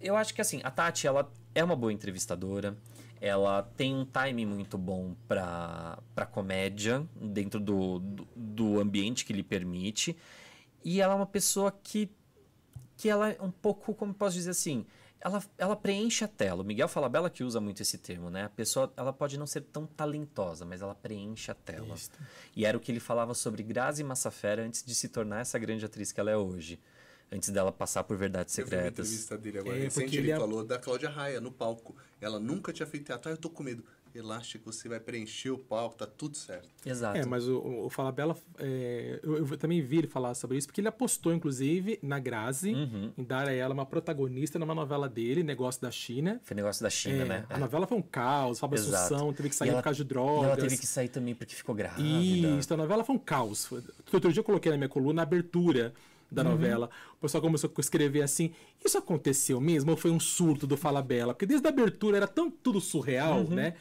eu 0.00 0.16
acho 0.16 0.34
que 0.34 0.40
assim, 0.40 0.60
a 0.62 0.70
Tati, 0.70 1.06
ela 1.06 1.30
é 1.54 1.62
uma 1.62 1.76
boa 1.76 1.92
entrevistadora. 1.92 2.76
Ela 3.20 3.62
tem 3.62 3.94
um 3.94 4.04
timing 4.04 4.46
muito 4.46 4.76
bom 4.76 5.14
pra, 5.26 5.98
pra 6.14 6.26
comédia, 6.26 7.06
dentro 7.14 7.58
do, 7.58 7.98
do, 7.98 8.28
do 8.36 8.80
ambiente 8.80 9.24
que 9.24 9.32
lhe 9.32 9.42
permite. 9.42 10.16
E 10.84 11.00
ela 11.00 11.14
é 11.14 11.16
uma 11.16 11.26
pessoa 11.26 11.72
que, 11.72 12.10
que 12.96 13.08
ela 13.08 13.30
é 13.30 13.40
um 13.40 13.50
pouco, 13.50 13.94
como 13.94 14.12
posso 14.12 14.36
dizer 14.36 14.50
assim, 14.50 14.84
ela, 15.20 15.42
ela 15.58 15.74
preenche 15.74 16.24
a 16.24 16.28
tela. 16.28 16.62
O 16.62 16.64
Miguel 16.64 16.88
Falabella 16.88 17.30
que 17.30 17.42
usa 17.42 17.60
muito 17.60 17.82
esse 17.82 17.98
termo, 17.98 18.30
né? 18.30 18.44
A 18.44 18.48
pessoa, 18.48 18.92
ela 18.96 19.12
pode 19.12 19.38
não 19.38 19.46
ser 19.46 19.62
tão 19.62 19.86
talentosa, 19.86 20.64
mas 20.64 20.82
ela 20.82 20.94
preenche 20.94 21.50
a 21.50 21.54
tela. 21.54 21.96
E 22.54 22.64
era 22.64 22.76
o 22.76 22.80
que 22.80 22.92
ele 22.92 23.00
falava 23.00 23.34
sobre 23.34 23.62
Grazi 23.62 24.04
Massafera 24.04 24.62
antes 24.62 24.84
de 24.84 24.94
se 24.94 25.08
tornar 25.08 25.40
essa 25.40 25.58
grande 25.58 25.84
atriz 25.84 26.12
que 26.12 26.20
ela 26.20 26.30
é 26.30 26.36
hoje. 26.36 26.78
Antes 27.30 27.50
dela 27.50 27.72
passar 27.72 28.04
por 28.04 28.16
Verdades 28.16 28.56
Eu 28.56 28.64
vi 28.66 28.70
uma 28.74 28.82
Secretas. 28.82 29.06
entrevista 29.08 29.36
dele 29.38 29.58
agora 29.58 29.76
É, 29.76 29.80
recente, 29.82 30.16
ele 30.16 30.26
ele 30.26 30.30
é- 30.32 30.36
falou 30.36 30.64
da 30.64 30.78
Cláudia 30.78 31.08
Raia 31.10 31.40
no 31.40 31.50
palco. 31.50 31.94
Ela 32.20 32.38
nunca 32.38 32.72
tinha 32.72 32.86
feito 32.86 33.06
teatro. 33.06 33.28
Ah, 33.30 33.32
eu 33.34 33.36
tô 33.36 33.50
com 33.50 33.62
medo. 33.62 33.82
Relaxa 34.14 34.58
que 34.58 34.64
você 34.64 34.88
vai 34.88 34.98
preencher 34.98 35.50
o 35.50 35.58
palco, 35.58 35.94
tá 35.96 36.06
tudo 36.06 36.38
certo. 36.38 36.66
Exato. 36.86 37.18
É, 37.18 37.26
mas 37.26 37.46
o, 37.46 37.58
o 37.84 37.90
Falabella, 37.90 38.34
é, 38.58 39.20
eu, 39.22 39.36
eu 39.46 39.58
também 39.58 39.82
vi 39.82 39.98
ele 39.98 40.06
falar 40.06 40.32
sobre 40.34 40.56
isso, 40.56 40.66
porque 40.68 40.80
ele 40.80 40.88
apostou, 40.88 41.34
inclusive, 41.34 41.98
na 42.02 42.18
Grazi, 42.18 42.72
Uhum. 42.72 43.12
em 43.18 43.22
dar 43.22 43.46
a 43.46 43.52
ela 43.52 43.74
uma 43.74 43.84
protagonista 43.84 44.58
numa 44.58 44.74
novela 44.74 45.06
dele, 45.06 45.42
Negócio 45.42 45.82
da 45.82 45.90
China. 45.90 46.40
Foi 46.44 46.54
negócio 46.54 46.82
da 46.82 46.88
China, 46.88 47.24
É, 47.24 47.28
né? 47.28 47.46
A 47.50 47.58
novela 47.58 47.86
foi 47.86 47.98
um 47.98 48.02
caos, 48.02 48.58
Fábio 48.58 48.76
Exato. 48.78 49.12
Assunção 49.14 49.32
teve 49.34 49.50
que 49.50 49.54
E 49.54 49.58
sair 49.58 49.68
ela- 49.68 49.78
por 49.78 49.84
causa 49.84 49.96
de 49.98 50.02
E 50.02 50.06
drogas. 50.06 50.44
ela 50.46 50.56
teve 50.56 50.78
que 50.78 50.86
sair 50.86 51.08
também 51.10 51.34
porque 51.34 51.54
ficou 51.54 51.74
grávida. 51.74 52.08
Isso, 52.08 52.72
a 52.72 52.76
novela 52.78 53.04
foi 53.04 53.16
um 53.16 53.18
caos. 53.18 53.70
Outro 53.70 54.32
dia 54.32 54.40
eu 54.40 54.44
coloquei 54.44 54.72
na 54.72 54.78
minha 54.78 54.88
coluna 54.88 55.20
a 55.20 55.24
abertura 55.24 55.92
da 56.30 56.42
Uhum. 56.42 56.50
novela. 56.50 56.90
O 57.18 57.20
pessoal 57.22 57.40
começou 57.42 57.70
a 57.76 57.80
escrever 57.80 58.22
assim: 58.22 58.50
Isso 58.84 58.98
aconteceu 58.98 59.60
mesmo 59.60 59.90
ou 59.92 59.96
foi 59.96 60.10
um 60.10 60.20
surto 60.20 60.66
do 60.66 60.76
Fala 60.76 61.02
Bela? 61.02 61.32
Porque 61.34 61.46
desde 61.46 61.66
a 61.66 61.70
abertura 61.70 62.16
era 62.16 62.26
tão 62.28 62.50
tudo 62.50 62.80
surreal, 62.80 63.40
Uhum. 63.40 63.54
né? 63.54 63.74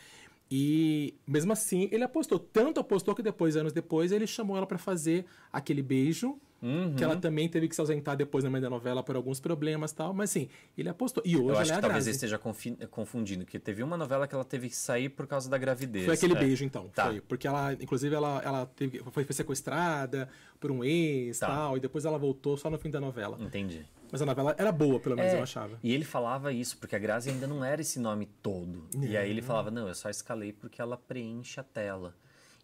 E 0.50 1.16
mesmo 1.28 1.52
assim, 1.54 1.90
ele 1.92 2.04
apostou. 2.04 2.38
Tanto 2.38 2.80
apostou 2.80 3.16
que 3.16 3.24
depois, 3.24 3.56
anos 3.56 3.74
depois, 3.74 4.12
ele 4.12 4.28
chamou 4.28 4.56
ela 4.56 4.68
pra 4.68 4.78
fazer 4.78 5.26
aquele 5.52 5.82
beijo. 5.82 6.38
Uhum. 6.62 6.96
Que 6.96 7.04
ela 7.04 7.16
também 7.18 7.48
teve 7.48 7.68
que 7.68 7.76
se 7.76 7.82
ausentar 7.82 8.16
depois 8.18 8.44
na 8.44 8.50
meio 8.50 8.62
da 8.64 8.70
novela 8.70 9.04
por 9.04 9.16
alguns 9.16 9.40
problemas 9.40 9.92
e 9.92 9.96
tal. 9.96 10.14
Mas 10.14 10.32
assim, 10.32 10.50
ele 10.78 10.90
apostou. 10.90 11.22
E 11.26 11.36
hoje 11.36 11.44
Eu 11.46 11.50
ela 11.52 11.62
acho 11.62 11.72
é 11.72 11.76
que 11.76 11.82
talvez 11.82 12.08
eu 12.08 12.12
esteja 12.12 12.40
confundindo, 12.90 13.44
porque 13.46 13.60
teve 13.60 13.84
uma 13.84 13.96
novela 13.98 14.28
que 14.28 14.34
ela 14.34 14.44
teve 14.46 14.70
que 14.70 14.76
sair 14.76 15.10
por 15.10 15.28
causa 15.28 15.50
da 15.50 15.58
gravidez. 15.58 16.06
Foi 16.06 16.14
aquele 16.16 16.34
É. 16.34 16.40
beijo, 16.40 16.64
então. 16.66 16.88
Tá. 16.90 17.06
Foi. 17.08 17.22
Porque 17.22 17.48
ela, 17.48 17.74
inclusive, 17.74 18.16
ela, 18.16 18.42
ela 18.44 18.66
teve, 18.66 19.00
foi, 19.12 19.24
foi 19.24 19.36
sequestrada 19.36 20.28
por 20.60 20.72
um 20.72 20.84
ex 20.84 21.40
Tá. 21.40 21.48
tal. 21.48 21.78
E 21.78 21.80
depois 21.80 22.06
ela 22.06 22.18
voltou 22.18 22.58
só 22.58 22.70
no 22.70 22.78
fim 22.78 22.90
da 22.90 23.00
novela. 23.00 23.38
Entendi. 23.40 23.86
Mas 24.12 24.22
a 24.22 24.26
novela 24.26 24.56
era 24.58 24.72
boa, 24.72 25.00
pelo 25.00 25.16
menos 25.16 25.34
É, 25.34 25.38
eu 25.38 25.44
achava. 25.44 25.78
E 25.84 25.94
ele 25.94 26.06
falava 26.06 26.54
isso, 26.54 26.78
porque 26.78 26.96
a 26.96 27.00
Grazi 27.00 27.30
ainda 27.32 27.48
não 27.48 27.64
era 27.66 27.82
esse 27.82 28.00
nome 28.00 28.28
todo. 28.42 28.88
E 29.02 29.18
aí 29.18 29.30
ele 29.30 29.42
falava, 29.42 29.70
não, 29.70 29.88
eu 29.88 29.96
só 29.96 30.10
escalei 30.10 30.54
porque 30.54 30.82
ela 30.82 30.96
preenche 30.96 31.60
a 31.60 31.64
tela. 31.64 32.16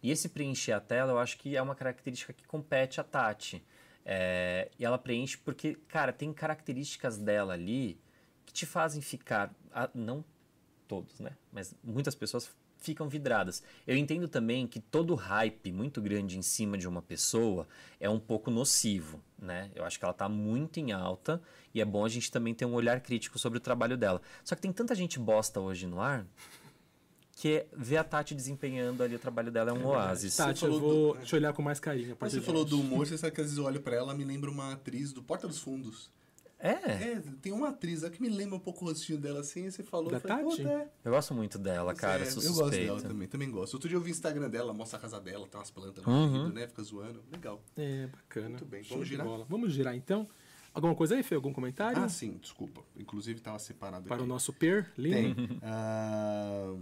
E 0.02 0.10
esse 0.10 0.28
preencher 0.28 0.72
a 0.72 0.80
tela, 0.80 1.12
eu 1.12 1.18
acho 1.18 1.38
que 1.38 1.56
é 1.56 1.62
uma 1.62 1.74
característica 1.74 2.32
que 2.32 2.44
compete 2.46 3.00
a 3.00 3.04
Tati. 3.04 3.62
É, 4.04 4.70
e 4.78 4.84
ela 4.84 4.98
preenche 4.98 5.38
porque, 5.38 5.74
cara, 5.88 6.12
tem 6.12 6.32
características 6.32 7.18
dela 7.18 7.52
ali 7.52 8.00
que 8.44 8.52
te 8.52 8.66
fazem 8.66 9.00
ficar, 9.00 9.54
ah, 9.72 9.88
não 9.94 10.24
todos, 10.88 11.20
né? 11.20 11.36
Mas 11.52 11.74
muitas 11.82 12.14
pessoas 12.14 12.50
ficam 12.82 13.08
vidradas. 13.08 13.62
Eu 13.86 13.96
entendo 13.96 14.26
também 14.28 14.66
que 14.66 14.80
todo 14.80 15.14
hype 15.14 15.72
muito 15.72 16.02
grande 16.02 16.36
em 16.36 16.42
cima 16.42 16.76
de 16.76 16.88
uma 16.88 17.00
pessoa 17.00 17.66
é 18.00 18.10
um 18.10 18.18
pouco 18.18 18.50
nocivo, 18.50 19.22
né? 19.38 19.70
Eu 19.74 19.84
acho 19.84 19.98
que 19.98 20.04
ela 20.04 20.12
tá 20.12 20.28
muito 20.28 20.80
em 20.80 20.90
alta 20.92 21.40
e 21.72 21.80
é 21.80 21.84
bom 21.84 22.04
a 22.04 22.08
gente 22.08 22.30
também 22.30 22.52
ter 22.52 22.66
um 22.66 22.74
olhar 22.74 23.00
crítico 23.00 23.38
sobre 23.38 23.58
o 23.58 23.60
trabalho 23.60 23.96
dela. 23.96 24.20
Só 24.44 24.54
que 24.54 24.62
tem 24.62 24.72
tanta 24.72 24.94
gente 24.94 25.18
bosta 25.18 25.60
hoje 25.60 25.86
no 25.86 26.00
ar 26.00 26.26
que 27.42 27.66
ver 27.72 27.96
a 27.96 28.04
Tati 28.04 28.36
desempenhando 28.36 29.02
ali 29.02 29.16
o 29.16 29.18
trabalho 29.18 29.50
dela 29.50 29.70
é 29.70 29.72
um 29.72 29.84
oásis. 29.86 30.36
Tati, 30.36 30.64
eu 30.64 30.78
vou 30.78 31.14
do- 31.16 31.20
te 31.24 31.34
olhar 31.34 31.52
com 31.52 31.60
mais 31.60 31.80
carinho. 31.80 32.16
Mas 32.20 32.32
você 32.32 32.40
falou 32.40 32.64
do 32.64 32.78
humor, 32.80 33.04
você 33.04 33.18
sabe 33.18 33.34
que 33.34 33.40
às 33.40 33.46
vezes 33.48 33.58
eu 33.58 33.64
olho 33.64 33.80
pra 33.80 33.96
ela, 33.96 34.14
me 34.14 34.22
lembra 34.24 34.48
uma 34.48 34.72
atriz 34.74 35.12
do 35.12 35.22
Porta 35.24 35.48
dos 35.48 35.58
Fundos. 35.58 36.08
É, 36.56 36.70
É, 37.14 37.22
tem 37.42 37.52
uma 37.52 37.70
atriz 37.70 38.08
que 38.10 38.22
me 38.22 38.28
lembra 38.28 38.54
um 38.54 38.60
pouco 38.60 38.84
o 38.84 38.88
rostinho 38.88 39.18
dela 39.18 39.40
assim, 39.40 39.66
e 39.66 39.72
você 39.72 39.82
falou, 39.82 40.12
Da 40.12 40.20
falei, 40.20 40.44
Tati? 40.44 40.62
"Pô, 40.62 40.68
é." 40.68 40.88
eu 41.04 41.10
gosto 41.10 41.34
muito 41.34 41.58
dela, 41.58 41.92
cara, 41.92 42.22
É, 42.22 42.26
sou 42.26 42.40
eu 42.40 42.48
gosto 42.50 42.62
suspeito. 42.66 42.86
dela 42.86 43.02
também, 43.02 43.26
também 43.26 43.50
gosto. 43.50 43.74
Outro 43.74 43.88
dia 43.88 43.96
eu 43.98 44.00
vi 44.00 44.10
o 44.10 44.12
Instagram 44.12 44.48
dela, 44.48 44.72
mostra 44.72 44.96
a 44.96 45.02
casa 45.02 45.20
dela, 45.20 45.44
tem 45.48 45.58
umas 45.58 45.72
plantas 45.72 46.04
no 46.04 46.12
Uhum. 46.12 46.30
marido, 46.30 46.54
né? 46.54 46.68
Fica 46.68 46.82
zoando. 46.84 47.20
Legal. 47.32 47.60
É, 47.76 48.06
bacana. 48.06 48.50
Muito 48.50 48.64
bem, 48.66 48.84
Show 48.84 48.98
vamos 48.98 49.08
girar? 49.08 49.26
bola. 49.26 49.44
Vamos 49.48 49.72
girar 49.72 49.96
então. 49.96 50.28
Alguma 50.72 50.94
coisa 50.94 51.16
aí, 51.16 51.22
Fê? 51.24 51.34
Algum 51.34 51.52
comentário? 51.52 52.00
Ah, 52.00 52.08
sim, 52.08 52.38
desculpa. 52.40 52.82
Inclusive 52.96 53.40
tava 53.40 53.58
separado 53.58 54.04
Para 54.06 54.14
aqui. 54.14 54.24
o 54.24 54.28
nosso 54.28 54.52
peer, 54.52 54.92
Lino? 54.96 55.34
Tem. 55.34 55.34
Ah, 55.64 56.72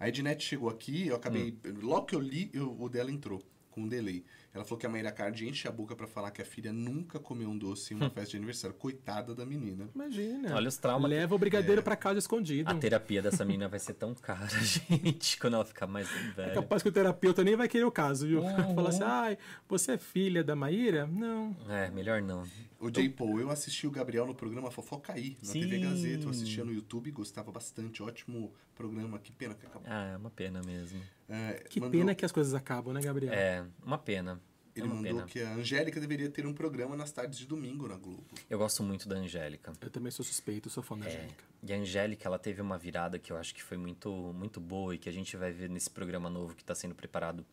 A 0.00 0.08
Ednet 0.08 0.42
chegou 0.42 0.70
aqui, 0.70 1.08
eu 1.08 1.14
acabei. 1.16 1.54
Logo 1.82 2.06
que 2.06 2.14
eu 2.16 2.20
li, 2.20 2.50
eu- 2.54 2.74
o 2.80 2.88
dela 2.88 3.10
entrou, 3.12 3.42
com 3.70 3.82
um 3.82 3.88
delay. 3.88 4.24
Ela 4.52 4.64
falou 4.64 4.78
que 4.78 4.86
a 4.86 4.88
Maíra 4.88 5.12
Card 5.12 5.48
enche 5.48 5.68
a 5.68 5.70
boca 5.70 5.94
pra 5.94 6.08
falar 6.08 6.32
que 6.32 6.42
a 6.42 6.44
filha 6.44 6.72
nunca 6.72 7.20
comeu 7.20 7.48
um 7.48 7.56
doce 7.56 7.94
em 7.94 7.96
uma 7.96 8.10
festa 8.10 8.30
de 8.32 8.36
aniversário. 8.38 8.74
Coitada 8.76 9.32
da 9.32 9.46
menina. 9.46 9.88
Imagina. 9.94 10.54
Olha 10.56 10.68
os 10.68 10.76
traumas 10.76 11.08
Leva 11.08 11.34
o 11.34 11.38
brigadeiro 11.38 11.82
pra 11.84 11.94
casa 11.94 12.18
escondido. 12.18 12.68
A 12.68 12.74
terapia 12.74 13.22
dessa 13.22 13.44
menina 13.44 13.68
vai 13.68 13.78
ser 13.78 13.94
tão 13.94 14.12
cara, 14.14 14.48
gente, 14.58 15.38
quando 15.38 15.54
ela 15.54 15.64
ficar 15.64 15.86
mais 15.86 16.08
É 16.10 16.30
velha. 16.32 16.54
capaz 16.54 16.82
que 16.82 16.88
o 16.88 16.92
terapeuta 16.92 17.44
nem 17.44 17.54
vai 17.54 17.68
querer 17.68 17.84
o 17.84 17.92
caso, 17.92 18.26
viu? 18.26 18.42
Uhum. 18.42 18.74
Fala 18.74 18.88
assim, 18.88 19.02
ai, 19.04 19.38
você 19.68 19.92
é 19.92 19.98
filha 19.98 20.42
da 20.42 20.56
Maíra? 20.56 21.06
Não. 21.06 21.56
É, 21.68 21.88
melhor 21.90 22.20
não. 22.20 22.44
O 22.80 22.90
J. 22.90 23.08
Paul, 23.10 23.38
eu 23.40 23.50
assisti 23.50 23.86
o 23.86 23.90
Gabriel 23.90 24.26
no 24.26 24.34
programa 24.34 24.70
Fofocaí, 24.70 25.36
na 25.44 25.52
TV 25.52 25.76
Sim. 25.76 25.80
Gazeta. 25.82 26.24
Eu 26.24 26.30
assistia 26.30 26.64
no 26.64 26.72
YouTube, 26.72 27.10
gostava 27.12 27.52
bastante. 27.52 28.02
Ótimo 28.02 28.52
programa. 28.74 29.18
Que 29.18 29.30
pena 29.30 29.54
que 29.54 29.66
acabou. 29.66 29.86
Ah, 29.88 30.12
é 30.12 30.16
uma 30.16 30.30
pena 30.30 30.62
mesmo. 30.62 31.00
É, 31.30 31.64
Que 31.68 31.80
mandou- 31.80 31.98
pena 32.00 32.14
que 32.14 32.24
as 32.24 32.32
coisas 32.32 32.52
acabam, 32.54 32.92
né, 32.92 33.00
Gabriel? 33.00 33.32
É, 33.32 33.64
uma 33.82 33.96
pena. 33.98 34.40
Ele 34.74 34.86
é 34.86 34.88
uma 34.88 34.94
mandou 34.96 35.14
pena. 35.16 35.26
que 35.26 35.40
a 35.40 35.52
Angélica 35.54 36.00
deveria 36.00 36.30
ter 36.30 36.46
um 36.46 36.52
programa 36.54 36.96
nas 36.96 37.10
tardes 37.12 37.38
de 37.38 37.46
domingo 37.46 37.88
na 37.88 37.96
Globo. 37.96 38.24
Eu 38.48 38.58
gosto 38.58 38.82
muito 38.82 39.08
da 39.08 39.16
Angélica. 39.16 39.72
Eu 39.80 39.90
também 39.90 40.10
sou 40.12 40.24
suspeito, 40.24 40.68
sou 40.70 40.82
fã 40.82 40.96
da 40.98 41.06
É, 41.06 41.08
Angélica. 41.08 41.44
e 41.62 41.72
a 41.72 41.76
Angélica, 41.76 42.28
ela 42.28 42.38
teve 42.38 42.60
uma 42.62 42.78
virada 42.78 43.18
que 43.18 43.32
eu 43.32 43.36
acho 43.36 43.54
que 43.54 43.62
foi 43.62 43.76
muito, 43.76 44.10
muito 44.32 44.60
boa 44.60 44.94
e 44.94 44.98
que 44.98 45.08
a 45.08 45.12
gente 45.12 45.36
vai 45.36 45.50
ver 45.52 45.68
nesse 45.68 45.90
programa 45.90 46.30
novo 46.30 46.54
que 46.54 46.62
está 46.62 46.74
sendo 46.74 46.94
preparado 46.94 47.44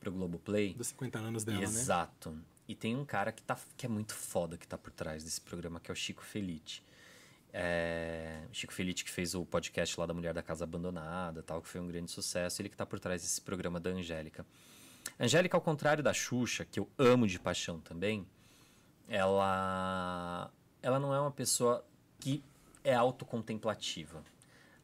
pro 0.00 0.10
Globoplay. 0.12 0.74
Dos 0.74 0.88
50 0.88 1.18
anos 1.18 1.44
dela, 1.44 1.58
né? 1.58 1.64
Exato. 1.64 2.36
E 2.68 2.74
tem 2.76 2.96
um 2.96 3.04
cara 3.04 3.32
que, 3.32 3.42
tá, 3.42 3.58
que 3.76 3.84
é 3.84 3.88
muito 3.88 4.14
foda 4.14 4.56
que 4.56 4.66
tá 4.66 4.78
por 4.78 4.92
trás 4.92 5.22
desse 5.24 5.40
programa, 5.40 5.80
que 5.80 5.90
é 5.90 5.92
o 5.92 5.96
Chico 5.96 6.22
Felite. 6.24 6.82
É, 7.52 8.44
Chico 8.50 8.72
Felite 8.72 9.04
que 9.04 9.10
fez 9.10 9.34
o 9.34 9.44
podcast 9.44 9.98
lá 10.00 10.06
da 10.06 10.14
Mulher 10.14 10.32
da 10.32 10.42
Casa 10.42 10.64
Abandonada, 10.64 11.42
tal, 11.42 11.60
que 11.60 11.68
foi 11.68 11.80
um 11.80 11.86
grande 11.86 12.10
sucesso, 12.10 12.62
ele 12.62 12.68
que 12.68 12.76
tá 12.76 12.86
por 12.86 12.98
trás 12.98 13.20
desse 13.20 13.40
programa 13.40 13.78
da 13.78 13.90
Angélica. 13.90 14.46
Angélica, 15.18 15.56
ao 15.56 15.60
contrário 15.60 16.02
da 16.02 16.14
Xuxa, 16.14 16.64
que 16.64 16.80
eu 16.80 16.88
amo 16.96 17.26
de 17.26 17.38
paixão 17.38 17.78
também, 17.80 18.26
ela, 19.08 20.50
ela 20.80 20.98
não 20.98 21.14
é 21.14 21.20
uma 21.20 21.30
pessoa 21.30 21.84
que 22.18 22.42
é 22.82 22.94
autocontemplativa. 22.94 24.22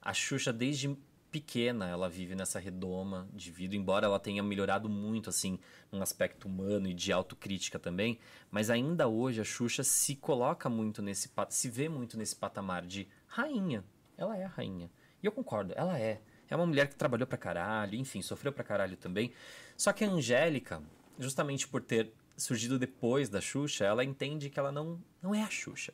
A 0.03 0.13
Xuxa, 0.13 0.53
desde 0.53 0.97
pequena, 1.31 1.89
ela 1.89 2.09
vive 2.09 2.35
nessa 2.35 2.59
redoma 2.59 3.29
de 3.33 3.51
vida, 3.51 3.77
embora 3.77 4.07
ela 4.07 4.19
tenha 4.19 4.43
melhorado 4.43 4.89
muito, 4.89 5.31
assim, 5.31 5.59
num 5.93 6.03
aspecto 6.03 6.49
humano 6.49 6.89
e 6.89 6.95
de 6.95 7.13
autocrítica 7.13 7.79
também, 7.79 8.19
mas 8.51 8.71
ainda 8.71 9.07
hoje 9.09 9.41
a 9.41 9.45
Xuxa 9.45 9.85
se 9.85 10.17
coloca 10.17 10.69
muito 10.69 11.03
nesse, 11.03 11.31
se 11.51 11.69
vê 11.69 11.89
muito 11.89 12.17
nesse 12.17 12.35
patamar 12.35 12.87
de 12.87 13.09
rainha. 13.27 13.85
Ela 14.17 14.37
é 14.37 14.45
a 14.45 14.49
rainha. 14.49 14.91
E 15.23 15.27
eu 15.27 15.33
concordo, 15.33 15.73
ela 15.77 15.99
é. 15.99 16.21
É 16.51 16.57
uma 16.57 16.67
mulher 16.67 16.89
que 16.89 16.97
trabalhou 16.97 17.27
pra 17.27 17.37
caralho, 17.37 17.95
enfim, 17.95 18.23
sofreu 18.23 18.53
pra 18.53 18.65
caralho 18.65 18.97
também. 18.97 19.33
Só 19.77 19.93
que 19.93 20.05
a 20.05 20.11
Angélica, 20.11 20.83
justamente 21.19 21.69
por 21.69 21.83
ter 21.83 22.11
surgido 22.37 22.79
depois 22.79 23.29
da 23.29 23.41
Xuxa, 23.41 23.85
ela 23.85 24.05
entende 24.05 24.49
que 24.49 24.59
ela 24.59 24.73
não, 24.73 25.03
não 25.23 25.35
é 25.35 25.43
a 25.43 25.51
Xuxa. 25.51 25.93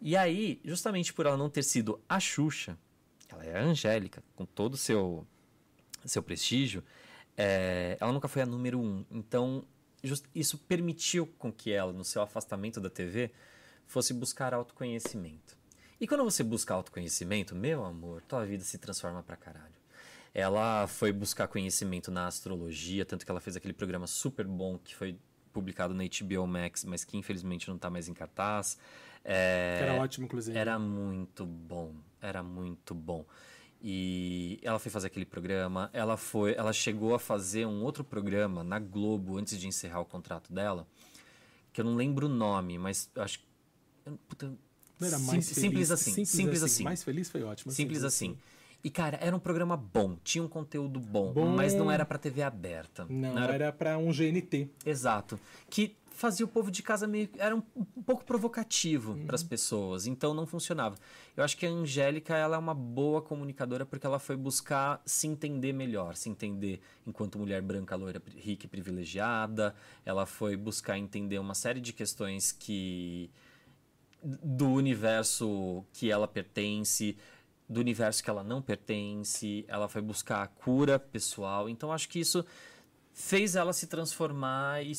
E 0.00 0.16
aí, 0.16 0.60
justamente 0.64 1.12
por 1.12 1.26
ela 1.26 1.36
não 1.36 1.50
ter 1.50 1.62
sido 1.62 2.00
a 2.08 2.20
Xuxa, 2.20 2.78
ela 3.32 3.44
é 3.44 3.58
Angélica, 3.58 4.22
com 4.36 4.44
todo 4.44 4.74
o 4.74 4.76
seu, 4.76 5.26
seu 6.04 6.22
prestígio, 6.22 6.82
é, 7.36 7.96
ela 8.00 8.12
nunca 8.12 8.28
foi 8.28 8.42
a 8.42 8.46
número 8.46 8.78
um. 8.80 9.04
Então, 9.10 9.64
just- 10.02 10.26
isso 10.34 10.58
permitiu 10.58 11.26
com 11.38 11.52
que 11.52 11.72
ela, 11.72 11.92
no 11.92 12.04
seu 12.04 12.22
afastamento 12.22 12.80
da 12.80 12.90
TV, 12.90 13.30
fosse 13.86 14.12
buscar 14.14 14.52
autoconhecimento. 14.54 15.56
E 16.00 16.06
quando 16.06 16.24
você 16.24 16.42
busca 16.42 16.74
autoconhecimento, 16.74 17.54
meu 17.54 17.84
amor, 17.84 18.22
tua 18.22 18.44
vida 18.44 18.64
se 18.64 18.76
transforma 18.78 19.22
pra 19.22 19.36
caralho. 19.36 19.72
Ela 20.34 20.86
foi 20.86 21.12
buscar 21.12 21.46
conhecimento 21.46 22.10
na 22.10 22.26
astrologia, 22.26 23.04
tanto 23.04 23.24
que 23.24 23.30
ela 23.30 23.40
fez 23.40 23.54
aquele 23.56 23.74
programa 23.74 24.06
super 24.06 24.46
bom 24.46 24.78
que 24.78 24.94
foi 24.96 25.16
publicado 25.52 25.92
na 25.92 26.02
HBO 26.04 26.46
Max, 26.46 26.84
mas 26.84 27.04
que 27.04 27.16
infelizmente 27.18 27.68
não 27.68 27.76
tá 27.76 27.90
mais 27.90 28.08
em 28.08 28.14
cartaz. 28.14 28.78
É, 29.24 29.80
era 29.82 29.94
ótimo, 29.94 30.24
inclusive. 30.24 30.56
era 30.56 30.78
muito 30.78 31.44
bom, 31.44 31.94
era 32.22 32.42
muito 32.42 32.94
bom. 32.94 33.24
E 33.84 34.60
ela 34.62 34.78
foi 34.78 34.90
fazer 34.92 35.08
aquele 35.08 35.26
programa, 35.26 35.90
ela 35.92 36.16
foi, 36.16 36.54
ela 36.54 36.72
chegou 36.72 37.14
a 37.14 37.18
fazer 37.18 37.66
um 37.66 37.82
outro 37.82 38.04
programa 38.04 38.62
na 38.62 38.78
Globo 38.78 39.36
antes 39.36 39.58
de 39.58 39.66
encerrar 39.66 40.00
o 40.00 40.04
contrato 40.04 40.52
dela, 40.52 40.86
que 41.72 41.80
eu 41.80 41.84
não 41.84 41.96
lembro 41.96 42.26
o 42.26 42.28
nome, 42.28 42.78
mas 42.78 43.10
eu 43.14 43.22
acho 43.22 43.40
puta, 44.28 44.46
Não 45.00 45.08
era 45.08 45.18
sim- 45.18 45.26
mais 45.26 45.48
feliz. 45.48 45.60
simples 45.62 45.90
assim, 45.90 46.24
simples, 46.24 46.62
assim. 46.62 46.84
Mais 46.84 47.02
feliz 47.02 47.28
foi 47.28 47.42
ótimo. 47.42 47.72
Simples 47.72 48.04
assim. 48.04 48.38
E, 48.84 48.90
cara, 48.90 49.16
era 49.20 49.34
um 49.34 49.38
programa 49.38 49.76
bom, 49.76 50.16
tinha 50.24 50.42
um 50.42 50.48
conteúdo 50.48 50.98
bom, 50.98 51.32
Bom. 51.32 51.46
mas 51.54 51.72
não 51.74 51.90
era 51.90 52.04
pra 52.04 52.18
TV 52.18 52.42
aberta. 52.42 53.06
Não, 53.08 53.38
era... 53.38 53.72
pra 53.72 53.96
um 53.96 54.10
GNT. 54.12 54.68
Exato. 54.84 55.38
Que 55.70 55.96
fazia 56.22 56.46
o 56.46 56.48
povo 56.48 56.70
de 56.70 56.84
casa 56.84 57.04
meio. 57.04 57.28
Era 57.36 57.54
um, 57.56 57.62
um 57.74 58.02
pouco 58.02 58.24
provocativo 58.24 59.12
Uhum. 59.12 59.26
para 59.26 59.34
as 59.34 59.42
pessoas, 59.42 60.06
então 60.06 60.32
não 60.32 60.46
funcionava. 60.46 60.96
Eu 61.36 61.42
acho 61.42 61.56
que 61.56 61.66
a 61.66 61.68
Angélica 61.68 62.36
ela 62.36 62.54
é 62.54 62.58
uma 62.58 62.72
boa 62.74 63.20
comunicadora 63.20 63.84
porque 63.84 64.06
ela 64.06 64.20
foi 64.20 64.36
buscar 64.36 65.02
se 65.04 65.26
entender 65.26 65.72
melhor, 65.72 66.14
se 66.14 66.28
entender 66.30 66.80
enquanto 67.04 67.40
mulher 67.40 67.60
branca, 67.60 67.96
loira, 67.96 68.22
rica 68.36 68.66
e 68.66 68.68
privilegiada. 68.68 69.74
Ela 70.04 70.24
foi 70.24 70.56
buscar 70.56 70.96
entender 70.96 71.40
uma 71.40 71.54
série 71.54 71.80
de 71.80 71.92
questões 71.92 72.52
que 72.52 73.28
do 74.22 74.68
universo 74.70 75.84
que 75.92 76.08
ela 76.08 76.28
pertence, 76.28 77.16
do 77.68 77.80
universo 77.80 78.22
que 78.22 78.30
ela 78.30 78.44
não 78.44 78.62
pertence, 78.62 79.64
ela 79.66 79.88
foi 79.88 80.00
buscar 80.00 80.42
a 80.44 80.46
cura 80.46 81.00
pessoal. 81.00 81.68
Então 81.68 81.90
acho 81.90 82.08
que 82.08 82.20
isso 82.20 82.44
fez 83.12 83.56
ela 83.56 83.72
se 83.72 83.88
transformar 83.88 84.84
e, 84.86 84.92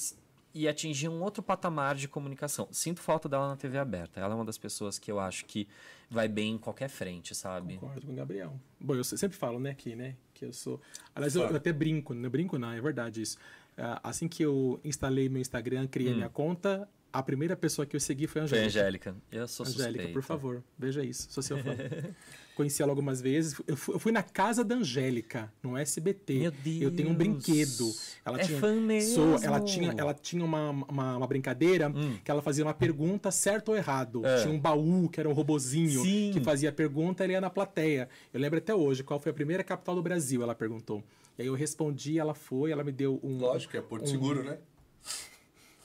e 0.54 0.68
atingir 0.68 1.10
um 1.10 1.22
outro 1.22 1.42
patamar 1.42 1.96
de 1.96 2.08
comunicação. 2.08 2.68
Sinto 2.72 3.02
falta 3.02 3.28
dela 3.28 3.48
na 3.48 3.56
TV 3.56 3.78
aberta. 3.78 4.20
Ela 4.20 4.34
é 4.34 4.36
uma 4.36 4.46
das 4.46 4.58
pessoas 4.58 5.00
que 5.00 5.12
eu 5.12 5.20
acho 5.20 5.46
que 5.46 5.68
vai 6.10 6.28
bem 6.28 6.54
em 6.54 6.58
qualquer 6.58 6.90
frente, 6.90 7.34
sabe? 7.34 7.76
Concordo 7.76 8.06
com 8.06 8.14
o 8.14 8.16
Gabriel. 8.16 8.54
Bom, 8.80 8.94
eu 8.94 9.04
sempre 9.04 9.36
falo, 9.36 9.60
né, 9.60 9.72
aqui, 9.72 9.96
né, 9.96 10.16
que 10.34 10.46
eu 10.46 10.54
sou... 10.54 10.80
Aliás, 11.16 11.36
eu, 11.36 11.42
eu 11.44 11.56
até 11.56 11.74
brinco, 11.74 12.14
não 12.14 12.30
brinco 12.30 12.60
não, 12.60 12.72
é 12.72 12.80
verdade 12.80 13.22
isso. 13.22 13.38
Ah, 13.76 14.00
assim 14.04 14.28
que 14.28 14.44
eu 14.44 14.80
instalei 14.84 15.28
meu 15.28 15.42
Instagram, 15.42 15.88
criei 15.88 16.14
minha 16.14 16.30
conta, 16.30 16.88
a 17.14 17.22
primeira 17.24 17.56
pessoa 17.56 17.86
que 17.86 17.96
eu 17.96 18.00
segui 18.00 18.26
foi 18.28 18.42
a 18.42 18.46
Hum. 18.46 18.48
Foi 18.50 18.60
a 18.60 18.66
Angélica. 18.66 19.12
Angélica. 19.12 19.16
Eu 19.32 19.48
sou 19.48 19.66
Angélica, 19.66 20.08
por 20.10 20.24
favor, 20.24 20.64
veja 20.78 21.04
isso, 21.04 21.28
sou 21.30 21.44
seu 21.44 21.58
fã. 21.60 21.72
Conheci 22.56 22.84
ela 22.84 22.92
algumas 22.92 23.20
vezes. 23.20 23.60
Eu 23.66 23.76
fui, 23.76 23.96
eu 23.96 24.00
fui 24.00 24.12
na 24.12 24.22
casa 24.22 24.64
da 24.64 24.76
Angélica, 24.76 25.52
no 25.64 25.76
SBT. 25.76 26.52
Meu 26.64 26.82
Eu 26.84 26.96
tenho 26.96 27.10
um 27.10 27.16
Deus. 27.16 27.18
brinquedo. 27.18 27.92
Ela 28.24 28.40
É 28.40 28.44
tinha, 28.44 28.60
fã 28.60 28.76
mesmo. 28.80 29.40
ela 29.42 29.60
tinha, 29.60 29.92
ela 29.98 30.14
tinha 30.14 30.46
uma, 30.46 30.70
uma, 30.70 31.18
uma 31.18 31.28
brincadeira 31.28 31.92
que 32.24 32.30
ela 32.30 32.44
fazia 32.44 32.64
uma 32.64 32.74
pergunta 32.74 33.32
certo 33.32 33.70
ou 33.70 33.76
errado. 33.76 34.20
Hum. 34.22 34.26
É. 34.28 34.42
Tinha 34.44 34.54
um 34.54 34.60
baú 34.60 35.10
que 35.10 35.20
era 35.20 35.28
um 35.28 35.34
robozinho 35.34 36.04
Sim. 36.04 36.30
que 36.32 36.42
fazia 36.42 36.70
a 36.70 36.72
pergunta, 36.72 37.24
ele 37.24 37.34
ia 37.34 37.42
na 37.42 37.50
plateia. 37.50 38.08
Eu 38.32 38.40
lembro 38.40 38.60
até 38.60 38.76
hoje 38.76 39.04
qual 39.04 39.20
foi 39.20 39.32
a 39.32 39.34
primeira 39.34 39.64
capital 39.64 39.96
do 39.96 40.04
Brasil, 40.04 40.44
ela 40.44 40.54
perguntou. 40.54 41.04
E 41.40 41.42
aí 41.42 41.48
eu 41.48 41.56
respondi, 41.56 42.20
ela 42.20 42.36
foi, 42.36 42.70
ela 42.70 42.84
me 42.84 42.92
deu 42.92 43.20
um. 43.24 43.40
Lógico, 43.40 43.76
é 43.76 43.82
Porto 43.82 44.08
Seguro, 44.08 44.44
né? 44.44 44.60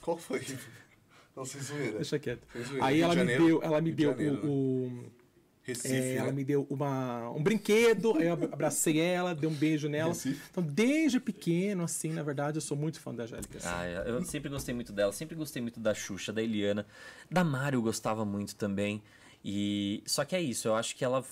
Qual 0.03 0.19
foi? 0.19 0.43
Não 1.39 1.45
zoeira. 1.45 1.93
Deixa 1.97 2.19
quieto. 2.19 2.43
Zoeira. 2.65 2.85
Aí 2.85 2.97
Rio 2.97 3.05
ela 3.05 3.15
de 3.15 3.21
me 3.21 3.27
Janeiro. 3.33 3.47
deu, 3.47 3.63
ela 3.63 3.81
me 3.81 3.91
de 3.91 3.97
deu 3.97 4.11
Janeiro, 4.11 4.35
né? 4.35 4.41
o- 4.45 5.19
Recife, 5.63 5.95
É, 5.95 6.15
ela 6.17 6.27
né? 6.29 6.33
me 6.33 6.45
deu 6.45 6.67
uma, 6.71 7.29
um 7.31 7.43
brinquedo, 7.43 8.17
aí 8.17 8.27
eu 8.27 8.33
abracei 8.33 8.99
ela, 9.01 9.35
dei 9.35 9.47
um 9.51 9.53
beijo 9.53 9.87
nela. 9.87 10.15
Recife. 10.15 10.41
Então, 10.51 10.63
desde 10.65 11.21
pequeno, 11.21 11.85
assim, 11.85 12.11
na 12.11 12.23
verdade, 12.23 12.57
eu 12.57 12.63
sou 12.63 12.75
muito 12.75 12.99
fã 12.99 13.15
da 13.15 13.25
Angélica. 13.25 13.59
assim. 13.59 13.69
Ah, 13.69 13.85
eu 14.07 14.25
sempre 14.25 14.49
gostei 14.49 14.75
muito 14.75 14.95
dela, 14.95 15.13
sempre 15.13 15.37
gostei 15.37 15.61
muito 15.61 15.79
da 15.79 15.93
Xuxa, 15.95 16.33
da 16.33 16.43
Eliana. 16.43 16.87
Da 17.31 17.45
Mari 17.45 17.77
eu 17.77 17.83
gostava 17.83 18.25
muito 18.25 18.57
também. 18.57 19.03
E 19.45 20.03
só 20.07 20.25
que 20.25 20.35
é 20.35 20.41
isso, 20.41 20.69
eu 20.69 20.75
acho 20.75 20.97
que 20.97 21.05
ela 21.05 21.23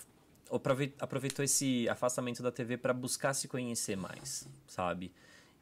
aprove- 0.51 0.93
aproveitou 0.99 1.43
esse 1.43 1.89
afastamento 1.89 2.43
da 2.43 2.53
TV 2.53 2.77
para 2.77 2.93
buscar 2.93 3.33
se 3.33 3.49
conhecer 3.49 3.97
mais, 3.97 4.47
sabe? 4.67 5.13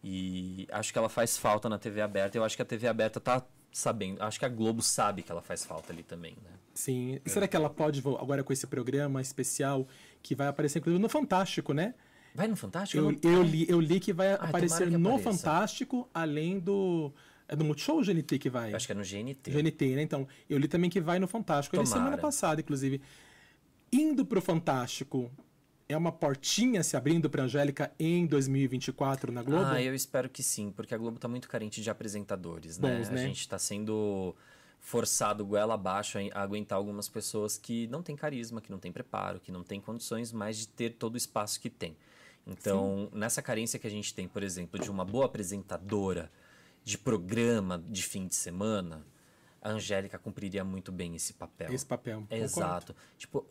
E 0.02 0.66
acho 0.72 0.92
que 0.92 0.98
ela 0.98 1.08
faz 1.08 1.38
falta 1.38 1.68
na 1.68 1.78
TV 1.78 2.00
aberta. 2.00 2.36
Eu 2.36 2.42
acho 2.42 2.56
que 2.56 2.62
a 2.62 2.64
TV 2.64 2.88
aberta 2.88 3.20
tá 3.20 3.40
sabendo, 3.74 4.22
acho 4.22 4.38
que 4.38 4.44
a 4.44 4.48
Globo 4.48 4.80
sabe 4.80 5.20
que 5.24 5.32
ela 5.32 5.42
faz 5.42 5.64
falta 5.64 5.92
ali 5.92 6.04
também, 6.04 6.36
né? 6.44 6.50
Sim. 6.72 7.20
E 7.24 7.28
será 7.28 7.48
que 7.48 7.56
ela 7.56 7.68
pode, 7.68 7.98
agora 7.98 8.44
com 8.44 8.52
esse 8.52 8.68
programa 8.68 9.20
especial, 9.20 9.88
que 10.22 10.32
vai 10.34 10.46
aparecer, 10.46 10.78
inclusive, 10.78 11.02
no 11.02 11.08
Fantástico, 11.08 11.72
né? 11.72 11.94
Vai 12.36 12.46
no 12.46 12.54
Fantástico? 12.54 13.02
Eu, 13.02 13.18
eu, 13.32 13.42
li, 13.42 13.66
eu 13.68 13.80
li 13.80 13.98
que 13.98 14.12
vai 14.12 14.32
tomara 14.32 14.48
aparecer 14.48 14.88
que 14.88 14.96
no. 14.96 15.18
Fantástico, 15.18 16.08
além 16.14 16.60
do. 16.60 17.12
É 17.48 17.56
do 17.56 17.64
Multishow 17.64 17.96
ou 17.96 18.04
GNT 18.04 18.38
que 18.38 18.48
vai? 18.48 18.72
Eu 18.72 18.76
acho 18.76 18.86
que 18.86 18.92
é 18.92 18.94
no 18.94 19.02
GNT. 19.02 19.50
GNT, 19.50 19.96
né? 19.96 20.02
Então, 20.02 20.26
eu 20.48 20.56
li 20.56 20.68
também 20.68 20.88
que 20.88 21.00
vai 21.00 21.18
no 21.18 21.26
Fantástico. 21.26 21.74
Eu 21.74 21.80
li 21.80 21.86
semana 21.86 22.16
passada, 22.16 22.60
inclusive. 22.60 23.02
Indo 23.92 24.24
pro 24.24 24.40
Fantástico, 24.40 25.30
é 25.94 25.98
uma 25.98 26.12
portinha 26.12 26.82
se 26.82 26.96
abrindo 26.96 27.30
pra 27.30 27.44
Angélica 27.44 27.92
em 27.98 28.26
2024 28.26 29.32
na 29.32 29.42
Globo? 29.42 29.64
Ah, 29.64 29.82
eu 29.82 29.94
espero 29.94 30.28
que 30.28 30.42
sim, 30.42 30.70
porque 30.70 30.94
a 30.94 30.98
Globo 30.98 31.18
tá 31.18 31.28
muito 31.28 31.48
carente 31.48 31.80
de 31.80 31.88
apresentadores, 31.88 32.78
né? 32.78 32.98
Bons, 32.98 33.08
A 33.08 33.12
né? 33.12 33.22
gente 33.22 33.48
tá 33.48 33.58
sendo 33.58 34.34
forçado 34.80 35.46
goela 35.46 35.74
abaixo 35.74 36.18
a 36.18 36.38
a 36.38 36.42
aguentar 36.42 36.76
algumas 36.76 37.08
pessoas 37.08 37.56
que 37.56 37.86
não 37.86 38.02
têm 38.02 38.14
carisma, 38.14 38.60
que 38.60 38.70
não 38.70 38.78
têm 38.78 38.92
preparo, 38.92 39.40
que 39.40 39.50
não 39.50 39.62
têm 39.62 39.80
condições 39.80 40.30
mais 40.30 40.58
de 40.58 40.68
ter 40.68 40.90
todo 40.90 41.14
o 41.14 41.16
espaço 41.16 41.58
que 41.60 41.70
tem. 41.70 41.96
Então, 42.46 43.08
nessa 43.12 43.40
carência 43.40 43.78
que 43.78 43.86
a 43.86 43.90
gente 43.90 44.12
tem, 44.12 44.28
por 44.28 44.42
exemplo, 44.42 44.78
de 44.78 44.90
uma 44.90 45.04
boa 45.04 45.24
apresentadora 45.24 46.30
de 46.84 46.98
programa 46.98 47.82
de 47.88 48.02
fim 48.02 48.26
de 48.26 48.34
semana, 48.34 49.06
a 49.62 49.70
Angélica 49.70 50.18
cumpriria 50.18 50.62
muito 50.62 50.92
bem 50.92 51.16
esse 51.16 51.32
papel. 51.32 51.72
Esse 51.72 51.86
papel. 51.86 52.20
concordo. 52.20 52.44
Exato. 52.44 52.96
Tipo, 53.16 53.46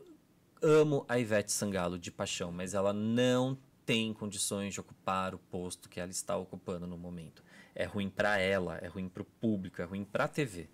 amo 0.64 1.06
a 1.08 1.20
Ivete 1.20 1.52
Sangalo 1.52 2.00
de 2.00 2.10
paixão, 2.12 2.52
mas 2.52 2.74
ela 2.74 2.94
não 2.94 3.58
tem 3.86 4.14
condições 4.14 4.74
de 4.74 4.80
ocupar 4.80 5.36
o 5.36 5.38
posto 5.38 5.90
que 5.90 6.00
ela 6.00 6.10
está 6.10 6.38
ocupando 6.38 6.88
no 6.88 6.98
momento. 6.98 7.44
É 7.76 7.84
ruim 7.86 8.10
pra 8.10 8.38
ela, 8.38 8.78
é 8.78 8.88
ruim 8.88 9.10
pro 9.10 9.26
público, 9.26 9.82
é 9.82 9.86
ruim 9.86 10.06
pra 10.06 10.28
TV. 10.28 10.70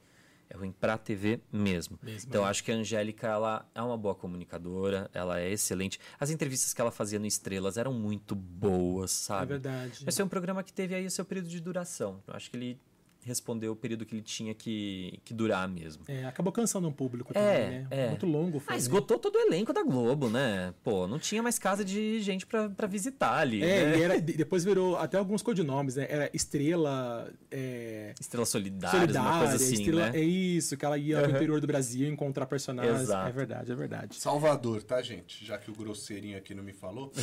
É 0.51 0.57
ruim 0.57 0.71
pra 0.71 0.97
TV 0.97 1.39
mesmo. 1.51 1.99
Mesmo, 2.01 2.27
então, 2.27 2.43
é. 2.45 2.49
acho 2.49 2.63
que 2.63 2.71
a 2.71 2.75
Angélica, 2.75 3.27
ela 3.27 3.69
é 3.75 3.81
uma 3.81 3.95
boa 3.97 4.15
comunicadora, 4.15 5.09
ela 5.13 5.39
é 5.39 5.49
excelente. 5.51 5.99
As 6.19 6.31
entrevistas 6.31 6.73
que 6.73 6.81
ela 6.81 6.89
fazia 6.91 7.19
no 7.19 7.27
Estrelas 7.27 7.77
eram 7.77 7.93
muito 7.93 8.33
boas, 8.35 9.11
É 9.11 9.25
sabe? 9.25 9.45
verdade. 9.53 10.03
Esse 10.07 10.21
é 10.21 10.25
um 10.25 10.27
programa 10.27 10.63
que 10.63 10.73
teve 10.73 10.95
aí 10.95 11.05
o 11.05 11.11
seu 11.11 11.23
período 11.23 11.49
de 11.49 11.59
duração. 11.59 12.23
Eu 12.27 12.33
acho 12.33 12.49
que 12.49 12.57
ele 12.57 12.79
respondeu 13.25 13.73
o 13.73 13.75
período 13.75 14.05
que 14.05 14.15
ele 14.15 14.21
tinha 14.21 14.53
que, 14.53 15.19
que 15.25 15.33
durar 15.33 15.67
mesmo. 15.67 16.03
É, 16.07 16.25
acabou 16.25 16.51
cansando 16.53 16.87
um 16.87 16.91
público 16.91 17.31
É, 17.35 17.63
também, 17.63 17.79
né? 17.81 17.87
é. 17.91 18.07
Muito 18.09 18.25
longo 18.25 18.59
foi. 18.59 18.73
Ah, 18.73 18.75
né? 18.75 18.79
esgotou 18.79 19.19
todo 19.19 19.35
o 19.35 19.39
elenco 19.39 19.71
da 19.73 19.83
Globo, 19.83 20.29
né? 20.29 20.73
Pô, 20.83 21.05
não 21.07 21.19
tinha 21.19 21.43
mais 21.43 21.59
casa 21.59 21.83
de 21.83 22.21
gente 22.21 22.45
pra, 22.45 22.69
pra 22.69 22.87
visitar 22.87 23.37
ali. 23.39 23.61
É, 23.63 23.85
né? 23.85 23.97
e 23.97 24.01
era, 24.01 24.21
de- 24.21 24.33
depois 24.33 24.63
virou 24.63 24.97
até 24.97 25.17
alguns 25.17 25.41
codinomes, 25.41 25.95
né? 25.95 26.07
Era 26.09 26.29
Estrela 26.33 27.31
é, 27.51 28.13
Estrela 28.19 28.45
Solidária, 28.45 28.97
uma 28.99 29.05
Solidária, 29.07 29.39
coisa 29.39 29.55
assim, 29.55 29.73
Estrela, 29.75 30.09
né? 30.11 30.19
é 30.19 30.23
isso, 30.23 30.77
que 30.77 30.85
ela 30.85 30.97
ia 30.97 31.21
pro 31.21 31.31
interior 31.31 31.61
do 31.61 31.67
Brasil 31.67 32.07
encontrar 32.07 32.45
personagens. 32.45 33.01
Exato. 33.01 33.29
É 33.29 33.31
verdade, 33.31 33.71
é 33.71 33.75
verdade. 33.75 34.15
Salvador, 34.15 34.81
tá, 34.83 35.01
gente? 35.01 35.45
Já 35.45 35.57
que 35.57 35.69
o 35.69 35.73
grosseirinho 35.75 36.37
aqui 36.37 36.53
não 36.53 36.63
me 36.63 36.73
falou. 36.73 37.11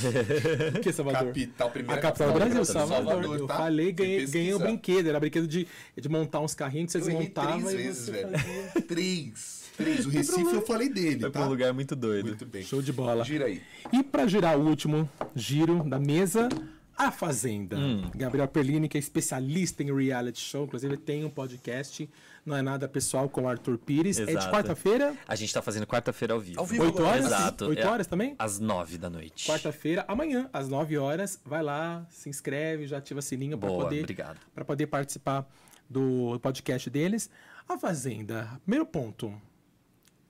O 0.76 0.80
que, 0.80 0.92
Salvador? 0.92 1.26
Capital, 1.28 1.70
primeira 1.70 1.98
A 1.98 2.02
capital 2.02 2.28
do 2.28 2.34
Brasil, 2.34 2.64
Salvador. 2.64 3.38
Eu 3.38 3.46
tá? 3.46 3.56
falei, 3.56 3.86
Fui 3.86 3.92
ganhei, 3.94 4.26
ganhei 4.26 4.54
o 4.54 4.58
pesquisar. 4.58 4.64
brinquedo. 4.64 5.06
Era 5.08 5.20
brinquedo 5.20 5.46
de, 5.46 5.66
de 6.00 6.08
montar 6.08 6.40
uns 6.40 6.54
carrinhos 6.54 6.92
que 6.92 7.00
você 7.00 7.10
Eu 7.10 7.18
desmontava 7.18 7.58
três 7.58 7.72
e 7.72 7.76
vezes, 7.76 8.04
você 8.04 8.10
velho. 8.12 8.30
fazia. 8.38 8.82
Três. 8.82 9.64
Três. 9.76 10.06
O 10.06 10.08
Recife 10.10 10.54
eu 10.54 10.62
falei 10.66 10.88
dele, 10.88 11.20
Foi 11.20 11.30
pra 11.30 11.42
tá? 11.42 11.46
um 11.46 11.50
lugar 11.50 11.72
muito 11.72 11.94
doido. 11.94 12.28
Muito 12.28 12.46
bem. 12.46 12.62
Show 12.62 12.80
de 12.80 12.92
bola. 12.92 13.24
Gira 13.24 13.44
aí. 13.46 13.60
E 13.92 14.02
para 14.02 14.26
girar 14.26 14.58
o 14.58 14.66
último 14.66 15.08
giro 15.34 15.82
da 15.84 15.98
mesa, 15.98 16.48
a 16.96 17.10
Fazenda. 17.10 17.76
Hum. 17.76 18.10
Gabriel 18.14 18.48
Perlini, 18.48 18.88
que 18.88 18.96
é 18.96 19.00
especialista 19.00 19.82
em 19.82 19.94
reality 19.94 20.40
show, 20.40 20.64
inclusive 20.64 20.96
tem 20.96 21.26
um 21.26 21.28
podcast, 21.30 22.08
não 22.44 22.56
é 22.56 22.62
nada 22.62 22.88
pessoal, 22.88 23.28
com 23.28 23.42
o 23.42 23.48
Arthur 23.48 23.76
Pires. 23.76 24.18
É 24.18 24.24
de 24.24 24.30
Exato. 24.30 24.50
quarta-feira, 24.50 25.14
A 25.28 25.36
gente 25.36 25.52
tá 25.52 25.60
fazendo 25.60 25.86
quarta-feira 25.86 26.32
ao 26.32 26.40
vivo. 26.40 26.58
Ao 26.58 26.64
vivo 26.64 26.84
8 26.84 26.96
agora. 26.98 27.08
horas? 27.12 27.26
Exato. 27.26 27.66
8 27.66 27.78
É 27.82 27.86
horas 27.86 28.06
também? 28.06 28.34
Às 28.38 28.58
nove 28.58 28.96
da 28.96 29.10
noite. 29.10 29.46
Quarta-feira, 29.46 30.06
amanhã, 30.08 30.48
às 30.54 30.70
9 30.70 30.96
horas, 30.96 31.38
vai 31.44 31.62
lá, 31.62 32.06
se 32.08 32.30
inscreve, 32.30 32.86
já 32.86 32.96
ativa 32.96 33.20
o 33.20 33.22
sininho 33.22 33.58
para 33.58 33.68
poder, 33.68 34.00
obrigado. 34.00 34.38
pra 34.54 34.64
poder 34.64 34.86
participar 34.86 35.46
do 35.88 36.38
podcast 36.40 36.88
deles. 36.90 37.30
A 37.68 37.78
Fazenda, 37.78 38.60
primeiro 38.64 38.86
ponto, 38.86 39.32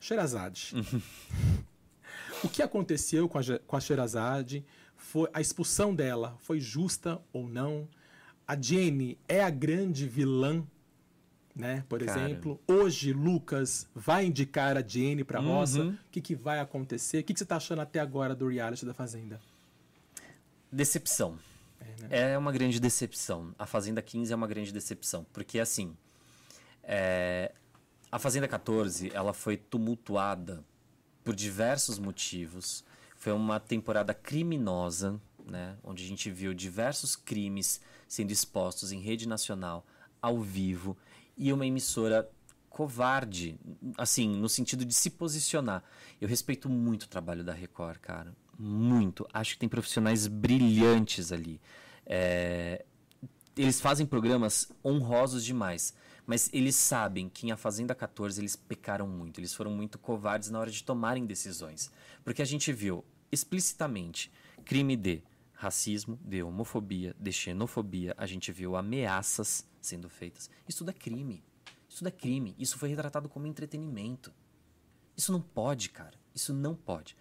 Sherazade. 0.01 0.73
o 2.43 2.49
que 2.49 2.63
aconteceu 2.63 3.29
com 3.29 3.39
a, 3.39 3.43
com 3.67 3.77
a 3.77 3.81
Sherazade? 3.81 4.65
Foi, 4.97 5.29
a 5.33 5.41
expulsão 5.41 5.95
dela 5.95 6.37
foi 6.41 6.61
justa 6.61 7.21
ou 7.33 7.49
não? 7.49 7.89
A 8.47 8.61
Jenny 8.61 9.19
é 9.29 9.43
a 9.43 9.51
grande 9.51 10.07
vilã, 10.07 10.65
né? 11.55 11.85
Por 11.89 12.05
Cara. 12.05 12.21
exemplo, 12.23 12.61
hoje 12.67 13.13
Lucas 13.13 13.87
vai 13.95 14.27
indicar 14.27 14.77
a 14.77 14.83
Jenny 14.87 15.25
para 15.25 15.41
Uhum. 15.41 15.49
roça. 15.49 15.83
O 15.83 15.97
que, 16.11 16.21
que 16.21 16.35
vai 16.35 16.61
acontecer? 16.61 17.19
O 17.19 17.25
que, 17.25 17.33
que 17.33 17.39
você 17.39 17.45
está 17.45 17.57
achando 17.57 17.81
até 17.83 17.99
agora 17.99 18.35
do 18.35 18.49
reality 18.49 18.87
da 18.87 18.95
Fazenda? 18.95 19.41
Decepção. 20.71 21.39
Né? 21.81 22.33
É 22.33 22.39
uma 22.39 22.53
grande 22.53 22.81
decepção. 22.81 23.55
A 23.59 23.67
Fazenda 23.67 24.01
15 24.03 24.33
é 24.33 24.37
uma 24.37 24.47
grande 24.47 24.73
decepção. 24.73 25.27
Porque, 25.33 25.59
assim, 25.59 25.97
é, 26.83 27.53
a 28.11 28.19
Fazenda 28.19 28.47
14 28.47 29.11
ela 29.13 29.33
foi 29.33 29.57
tumultuada 29.57 30.65
por 31.25 31.35
diversos 31.35 31.99
motivos. 31.99 32.85
Foi 33.17 33.33
uma 33.33 33.59
temporada 33.59 34.15
criminosa, 34.15 35.21
né? 35.45 35.77
onde 35.83 36.05
a 36.05 36.07
gente 36.07 36.31
viu 36.31 36.55
diversos 36.55 37.17
crimes 37.17 37.81
sendo 38.07 38.31
expostos 38.31 38.93
em 38.93 39.01
rede 39.01 39.27
nacional, 39.27 39.85
ao 40.23 40.41
vivo, 40.41 40.97
e 41.37 41.53
uma 41.53 41.67
emissora 41.67 42.29
covarde, 42.71 43.59
assim, 43.97 44.37
no 44.37 44.49
sentido 44.49 44.85
de 44.85 44.95
se 44.95 45.11
posicionar. 45.11 45.83
Eu 46.21 46.29
respeito 46.29 46.69
muito 46.69 47.05
o 47.05 47.09
trabalho 47.09 47.43
da 47.43 47.53
Record, 47.53 47.99
cara. 47.99 48.35
Muito. 48.59 49.27
Acho 49.33 49.55
que 49.55 49.59
tem 49.59 49.69
profissionais 49.69 50.27
brilhantes 50.27 51.33
ali. 51.33 51.61
É, 52.05 52.85
eles 53.57 53.81
fazem 53.81 54.07
programas 54.07 54.71
honrosos 54.85 55.45
demais. 55.45 55.95
Mas 56.27 56.51
eles 56.53 56.75
sabem 56.75 57.29
que 57.29 57.47
em 57.47 57.53
A 57.53 57.57
Fazenda 57.57 57.95
14 57.95 58.41
eles 58.41 58.57
pecaram 58.57 59.07
muito, 59.07 59.39
eles 59.39 59.55
foram 59.55 59.71
muito 59.71 59.97
covardes 59.97 60.51
na 60.51 60.59
hora 60.59 60.71
de 60.71 60.83
tomarem 60.83 61.25
decisões. 61.25 61.91
Porque 62.25 62.43
a 62.43 62.45
gente 62.45 62.73
viu 62.73 63.05
explicitamente 63.31 64.33
crime 64.65 64.97
de 64.97 65.23
racismo, 65.53 66.19
de 66.25 66.43
homofobia, 66.43 67.15
de 67.19 67.33
xenofobia, 67.33 68.13
a 68.19 68.27
gente 68.27 68.51
viu 68.51 68.77
ameaças 68.77 69.65
sendo 69.81 70.09
feitas. 70.09 70.51
Isso 70.69 70.79
tudo 70.79 70.91
é 70.91 70.93
crime. 70.93 71.45
Isso 71.89 71.99
tudo 71.99 72.09
é 72.09 72.11
crime. 72.11 72.57
Isso 72.59 72.77
foi 72.77 72.89
retratado 72.89 73.29
como 73.29 73.47
entretenimento. 73.47 74.33
Isso 75.17 75.31
não 75.31 75.41
pode, 75.41 75.91
cara. 75.91 76.19
Isso 76.35 76.53
não 76.53 76.75
pode. 76.75 77.17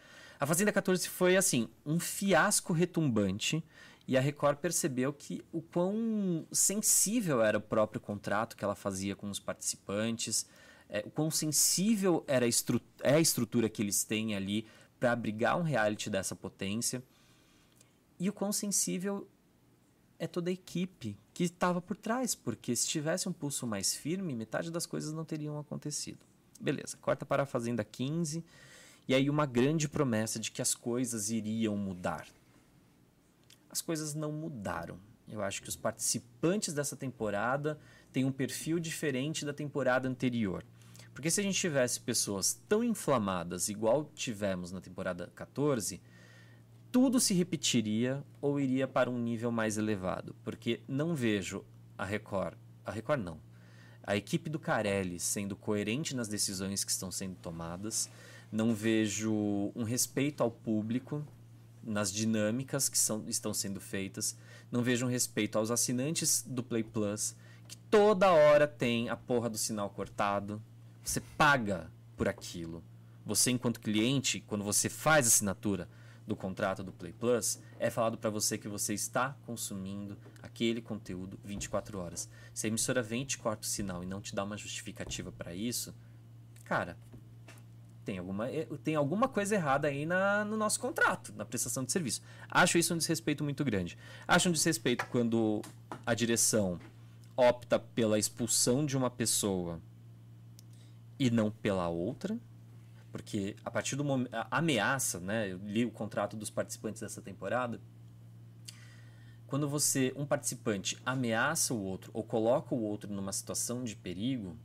A 0.46 0.48
Fazenda 0.48 0.72
14 0.72 1.10
foi, 1.10 1.36
assim, 1.36 1.68
um 1.84 2.00
fiasco 2.00 2.72
retumbante 2.72 3.64
e 4.08 4.16
a 4.16 4.22
Record 4.22 4.60
percebeu 4.60 5.12
que 5.12 5.44
o 5.52 5.60
quão 5.60 6.46
sensível 6.52 7.42
era 7.42 7.58
o 7.58 7.62
próprio 7.62 8.00
contrato 8.00 8.56
que 8.56 8.64
ela 8.64 8.76
fazia 8.76 9.16
com 9.16 9.28
os 9.28 9.40
participantes, 9.40 10.46
é, 10.88 11.04
o 11.04 11.10
quão 11.10 11.32
sensível 11.32 12.24
era 12.28 12.46
a 12.46 12.50
é 13.02 13.16
a 13.16 13.20
estrutura 13.20 13.68
que 13.68 13.82
eles 13.82 14.04
têm 14.04 14.36
ali 14.36 14.68
para 15.00 15.14
abrigar 15.14 15.58
um 15.58 15.64
reality 15.64 16.12
dessa 16.12 16.36
potência 16.36 17.02
e 18.20 18.30
o 18.30 18.34
quão 18.34 18.52
sensível 18.52 19.28
é 20.20 20.28
toda 20.28 20.52
a 20.52 20.54
equipe 20.54 21.18
que 21.34 21.44
estava 21.44 21.82
por 21.82 21.98
trás, 21.98 22.36
porque 22.36 22.76
se 22.76 22.88
tivesse 22.88 23.28
um 23.28 23.34
pulso 23.34 23.66
mais 23.66 23.96
firme, 23.96 24.36
metade 24.36 24.70
das 24.70 24.86
coisas 24.86 25.12
não 25.12 25.26
teriam 25.26 25.58
acontecido. 25.58 26.20
Beleza, 26.62 26.98
corta 26.98 27.26
para 27.26 27.42
a 27.42 27.48
Fazenda 27.48 27.84
15 27.84 28.46
e 29.08 29.14
aí 29.14 29.30
uma 29.30 29.46
grande 29.46 29.88
promessa 29.88 30.40
de 30.40 30.52
que 30.52 30.62
as 30.62 30.74
coisas 30.74 31.30
iriam 31.30 31.78
mudar. 31.78 32.26
As 33.70 33.82
coisas 33.82 34.14
não 34.14 34.32
mudaram. 34.32 35.00
Eu 35.28 35.42
acho 35.42 35.62
que 35.62 35.70
os 35.70 35.76
participantes 35.76 36.74
dessa 36.74 36.96
temporada 36.96 37.80
têm 38.12 38.26
um 38.26 38.32
perfil 38.32 38.80
diferente 38.80 39.46
da 39.46 39.54
temporada 39.54 40.08
anterior. 40.08 40.64
Porque 41.14 41.32
se 41.32 41.40
a 41.40 41.44
gente 41.44 41.60
tivesse 41.60 42.00
pessoas 42.00 42.62
tão 42.68 42.84
inflamadas 42.84 43.70
igual 43.70 44.12
tivemos 44.16 44.72
na 44.72 44.82
temporada 44.82 45.32
14, 45.36 46.02
tudo 46.92 47.20
se 47.20 47.34
repetiria 47.34 48.24
ou 48.42 48.60
iria 48.60 48.88
para 48.88 49.10
um 49.10 49.18
nível 49.18 49.52
mais 49.52 49.78
elevado. 49.78 50.36
Porque 50.44 50.82
não 50.88 51.16
vejo 51.16 51.64
a 51.98 52.06
Record, 52.06 52.58
a 52.86 52.92
Record 52.92 53.22
não, 53.22 53.40
a 54.04 54.16
equipe 54.16 54.50
do 54.50 54.60
Carelli 54.60 55.20
sendo 55.20 55.56
coerente 55.56 56.16
nas 56.16 56.28
decisões 56.28 56.84
que 56.84 56.92
estão 56.92 57.10
sendo 57.10 57.36
tomadas 57.36 58.10
não 58.56 58.74
vejo 58.74 59.34
um 59.76 59.84
respeito 59.84 60.42
ao 60.42 60.50
público 60.50 61.22
nas 61.84 62.10
dinâmicas 62.10 62.88
que 62.88 62.98
são, 62.98 63.26
estão 63.28 63.54
sendo 63.54 63.82
feitas, 63.82 64.38
não 64.72 64.82
vejo 64.82 65.06
um 65.06 65.10
respeito 65.10 65.58
aos 65.58 65.70
assinantes 65.70 66.42
do 66.48 66.64
Play 66.64 66.82
Plus, 66.82 67.36
que 67.68 67.76
toda 67.76 68.32
hora 68.32 68.66
tem 68.66 69.10
a 69.10 69.18
porra 69.18 69.50
do 69.50 69.58
sinal 69.58 69.90
cortado. 69.90 70.62
Você 71.04 71.20
paga 71.38 71.92
por 72.16 72.30
aquilo. 72.30 72.82
Você, 73.26 73.52
enquanto 73.52 73.82
cliente, 73.82 74.40
quando 74.48 74.64
você 74.64 74.88
faz 74.88 75.28
assinatura 75.28 75.90
do 76.26 76.36
contrato 76.36 76.82
do 76.82 76.94
Play 76.94 77.12
Plus, 77.12 77.60
é 77.78 77.90
falado 77.90 78.18
para 78.18 78.30
você 78.30 78.58
que 78.58 78.70
você 78.70 78.94
está 78.94 79.36
consumindo 79.46 80.18
aquele 80.42 80.82
conteúdo 80.82 81.38
24 81.44 82.00
horas. 82.00 82.30
Se 82.54 82.68
a 82.68 82.70
emissora 82.70 83.04
vem 83.04 83.24
e 83.24 83.26
te 83.26 83.38
corta 83.38 83.64
o 83.64 83.70
sinal 83.70 84.02
e 84.02 84.08
não 84.08 84.22
te 84.22 84.34
dá 84.34 84.46
uma 84.46 84.56
justificativa 84.56 85.30
para 85.30 85.54
isso, 85.54 85.94
cara, 86.64 86.98
tem 88.06 88.20
alguma, 88.20 88.50
eh, 88.50 88.68
tem 88.84 88.96
alguma 88.96 89.28
coisa 89.28 89.56
errada 89.56 89.88
aí 89.88 90.06
na, 90.06 90.46
no 90.46 90.56
nosso 90.56 90.80
contrato, 90.80 91.34
na 91.36 91.44
prestação 91.44 91.84
de 91.84 91.92
serviço. 91.92 92.22
Acho 92.50 92.78
isso 92.78 92.94
um 92.94 92.98
desrespeito 92.98 93.44
muito 93.44 93.66
grande. 93.66 93.98
Acho 94.28 94.48
um 94.48 94.52
desrespeito 94.52 95.06
quando 95.08 95.62
a 96.06 96.14
direção 96.14 96.80
opta 97.36 97.80
pela 97.80 98.20
expulsão 98.20 98.86
de 98.86 98.96
uma 98.96 99.10
pessoa 99.10 99.82
e 101.18 101.30
não 101.32 101.50
pela 101.50 101.88
outra, 101.90 102.40
porque 103.12 103.56
a 103.66 103.72
partir 103.72 103.96
do 103.96 104.04
momento. 104.04 104.34
A 104.34 104.60
ameaça, 104.60 105.20
né? 105.20 105.52
Eu 105.52 105.58
li 105.64 105.86
o 105.86 105.92
contrato 105.92 106.38
dos 106.38 106.50
participantes 106.50 107.02
dessa 107.02 107.22
temporada. 107.22 107.82
Quando 109.48 109.70
você, 109.70 110.14
um 110.16 110.26
participante, 110.26 110.98
ameaça 111.06 111.74
o 111.74 111.82
outro 111.82 112.12
ou 112.14 112.24
coloca 112.24 112.74
o 112.74 112.82
outro 112.82 113.12
numa 113.12 113.32
situação 113.32 113.84
de 113.84 113.96
perigo, 113.96 114.58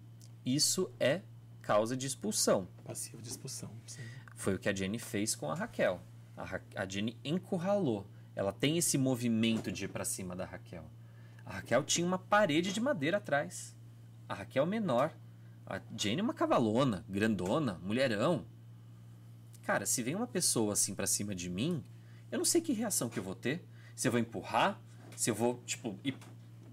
isso 0.45 0.91
é 0.99 1.23
causa 1.71 1.97
de 1.97 2.05
expulsão. 2.05 2.67
Passivo 2.85 3.23
de 3.23 3.29
expulsão, 3.29 3.71
sim. 3.87 4.03
Foi 4.35 4.57
o 4.57 4.59
que 4.59 4.69
a 4.69 4.75
Jenny 4.75 4.99
fez 4.99 5.37
com 5.37 5.49
a 5.53 5.55
Raquel. 5.55 6.01
A, 6.37 6.43
Ra 6.43 6.61
a 6.75 6.85
Jenny 6.85 7.17
encurralou. 7.25 8.09
Ela 8.35 8.53
tem 8.53 8.77
esse 8.77 8.99
movimento 8.99 9.71
de 9.71 9.85
ir 9.85 9.89
para 9.89 10.05
cima 10.05 10.35
da 10.35 10.45
Raquel. 10.45 10.85
A 11.47 11.53
Raquel 11.55 11.85
tinha 11.85 12.05
uma 12.05 12.19
parede 12.19 12.73
de 12.73 12.81
madeira 12.81 13.19
atrás. 13.19 13.77
A 14.29 14.35
Raquel 14.35 14.67
menor. 14.67 15.15
A 15.65 15.81
Jenny 15.97 16.21
uma 16.21 16.35
cavalona, 16.35 17.05
grandona, 17.09 17.79
mulherão. 17.85 18.45
Cara, 19.63 19.87
se 19.87 20.03
vem 20.03 20.17
uma 20.17 20.27
pessoa 20.27 20.73
assim 20.73 20.93
para 20.93 21.07
cima 21.07 21.37
de 21.37 21.49
mim, 21.49 21.85
eu 22.33 22.39
não 22.39 22.45
sei 22.45 22.61
que 22.61 22.73
reação 22.73 23.09
que 23.09 23.21
eu 23.21 23.23
vou 23.23 23.37
ter. 23.37 23.65
Se 23.95 24.09
eu 24.09 24.13
vou 24.13 24.21
empurrar, 24.21 24.81
se 25.15 25.31
eu 25.31 25.37
vou, 25.37 25.63
tipo, 25.65 25.97
ir, 26.03 26.17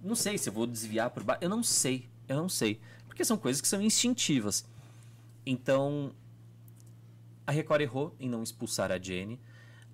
não 0.01 0.15
sei, 0.15 0.39
se 0.39 0.49
eu 0.49 0.53
vou 0.53 0.65
desviar 0.65 1.11
por 1.11 1.23
baixo. 1.23 1.43
Eu 1.43 1.49
não 1.49 1.61
sei, 1.61 2.09
eu 2.27 2.37
não 2.37 2.49
sei. 2.49 2.81
Porque 3.05 3.23
são 3.23 3.37
coisas 3.37 3.61
que 3.61 3.67
são 3.67 3.79
instintivas. 3.79 4.65
Então, 5.49 6.13
a 7.45 7.53
Record 7.53 7.81
errou 7.81 8.13
em 8.19 8.27
não 8.27 8.43
expulsar 8.43 8.91
a 8.91 8.99
Jenny. 8.99 9.39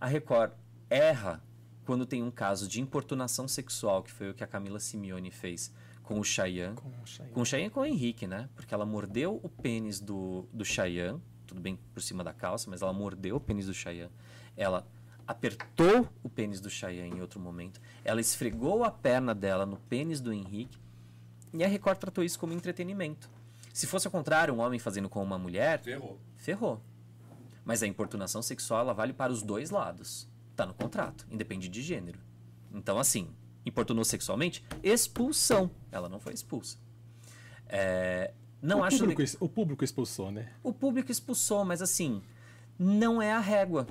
A 0.01 0.07
Record 0.07 0.53
erra 0.89 1.43
quando 1.85 2.07
tem 2.07 2.23
um 2.23 2.31
caso 2.31 2.67
de 2.67 2.81
importunação 2.81 3.47
sexual, 3.47 4.01
que 4.01 4.11
foi 4.11 4.31
o 4.31 4.33
que 4.33 4.43
a 4.43 4.47
Camila 4.47 4.79
Simeone 4.79 5.29
fez 5.29 5.71
com 6.01 6.19
o 6.19 6.23
Cheyenne. 6.23 6.75
Com 6.75 6.89
o 6.89 7.05
Cheyenne. 7.05 7.33
Com 7.33 7.41
o 7.41 7.45
Cheyenne 7.45 7.67
e 7.67 7.69
com 7.69 7.81
o 7.81 7.85
Henrique, 7.85 8.25
né? 8.25 8.49
Porque 8.55 8.73
ela 8.73 8.83
mordeu 8.83 9.39
o 9.43 9.47
pênis 9.47 9.99
do, 9.99 10.49
do 10.51 10.65
Cheyenne, 10.65 11.21
tudo 11.45 11.61
bem 11.61 11.77
por 11.93 12.01
cima 12.01 12.23
da 12.23 12.33
calça, 12.33 12.67
mas 12.67 12.81
ela 12.81 12.91
mordeu 12.91 13.35
o 13.35 13.39
pênis 13.39 13.67
do 13.67 13.75
Cheyenne. 13.75 14.11
Ela 14.57 14.87
apertou 15.27 16.09
o 16.23 16.29
pênis 16.29 16.59
do 16.59 16.69
Cheyenne 16.69 17.15
em 17.17 17.21
outro 17.21 17.39
momento. 17.39 17.79
Ela 18.03 18.19
esfregou 18.19 18.83
a 18.83 18.89
perna 18.89 19.35
dela 19.35 19.67
no 19.67 19.77
pênis 19.77 20.19
do 20.19 20.33
Henrique. 20.33 20.79
E 21.53 21.63
a 21.63 21.67
Record 21.67 21.99
tratou 21.99 22.23
isso 22.23 22.39
como 22.39 22.53
entretenimento. 22.53 23.29
Se 23.73 23.87
fosse 23.87 24.07
ao 24.07 24.11
contrário, 24.11 24.53
um 24.53 24.59
homem 24.59 24.79
fazendo 24.79 25.09
com 25.09 25.21
uma 25.21 25.37
mulher. 25.37 25.81
Ferrou. 25.81 26.19
Ferrou. 26.37 26.81
Mas 27.65 27.81
a 27.81 27.87
importunação 27.87 28.41
sexual 28.41 28.81
ela 28.81 28.93
vale 28.93 29.13
para 29.13 29.33
os 29.33 29.41
dois 29.41 29.71
lados. 29.71 30.29
Tá 30.55 30.65
no 30.65 30.75
contrato, 30.75 31.25
independe 31.31 31.67
de 31.67 31.81
gênero. 31.81 32.19
Então, 32.71 32.99
assim, 32.99 33.29
importunou 33.65 34.05
sexualmente, 34.05 34.63
expulsão. 34.83 35.71
Ela 35.91 36.07
não 36.07 36.19
foi 36.19 36.33
expulsa. 36.33 36.77
É, 37.67 38.31
não 38.61 38.81
o 38.81 38.83
acho. 38.83 38.99
Público, 38.99 39.23
O 39.39 39.49
público 39.49 39.83
expulsou, 39.83 40.31
né? 40.31 40.51
O 40.61 40.71
público 40.71 41.11
expulsou, 41.11 41.65
mas 41.65 41.81
assim, 41.81 42.21
não 42.77 43.19
é 43.19 43.33
a 43.33 43.39
régua. 43.39 43.87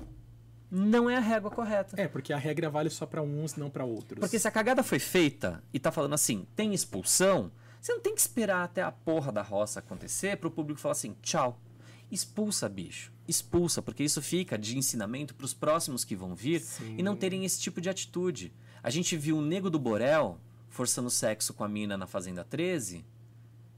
Não 0.71 1.09
é 1.09 1.17
a 1.17 1.19
régua 1.19 1.51
correta. 1.51 2.01
É, 2.01 2.07
porque 2.07 2.31
a 2.31 2.37
regra 2.37 2.69
vale 2.69 2.89
só 2.89 3.05
para 3.05 3.21
uns, 3.21 3.55
não 3.55 3.69
para 3.69 3.83
outros. 3.83 4.19
Porque 4.19 4.39
se 4.39 4.47
a 4.47 4.51
cagada 4.51 4.81
foi 4.81 4.97
feita 4.97 5.61
e 5.73 5.77
tá 5.79 5.91
falando 5.91 6.13
assim, 6.13 6.47
tem 6.55 6.73
expulsão, 6.73 7.51
você 7.83 7.91
não 7.91 7.99
tem 7.99 8.15
que 8.15 8.21
esperar 8.21 8.63
até 8.63 8.81
a 8.81 8.93
porra 8.93 9.29
da 9.29 9.41
roça 9.41 9.79
acontecer 9.79 10.37
para 10.37 10.47
o 10.47 10.51
público 10.51 10.79
falar 10.79 10.93
assim, 10.93 11.17
tchau. 11.21 11.59
Expulsa, 12.09 12.69
bicho. 12.69 13.11
Expulsa, 13.27 13.81
porque 13.81 14.05
isso 14.05 14.21
fica 14.21 14.57
de 14.57 14.77
ensinamento 14.77 15.35
para 15.35 15.43
os 15.43 15.53
próximos 15.53 16.05
que 16.05 16.15
vão 16.15 16.33
vir 16.33 16.61
Sim. 16.61 16.95
e 16.97 17.03
não 17.03 17.13
terem 17.13 17.43
esse 17.43 17.59
tipo 17.59 17.81
de 17.81 17.89
atitude. 17.89 18.53
A 18.81 18.89
gente 18.89 19.17
viu 19.17 19.37
o 19.37 19.41
Nego 19.41 19.69
do 19.69 19.77
Borel 19.77 20.39
forçando 20.69 21.09
sexo 21.09 21.53
com 21.53 21.65
a 21.65 21.67
mina 21.67 21.97
na 21.97 22.07
Fazenda 22.07 22.45
13 22.45 23.05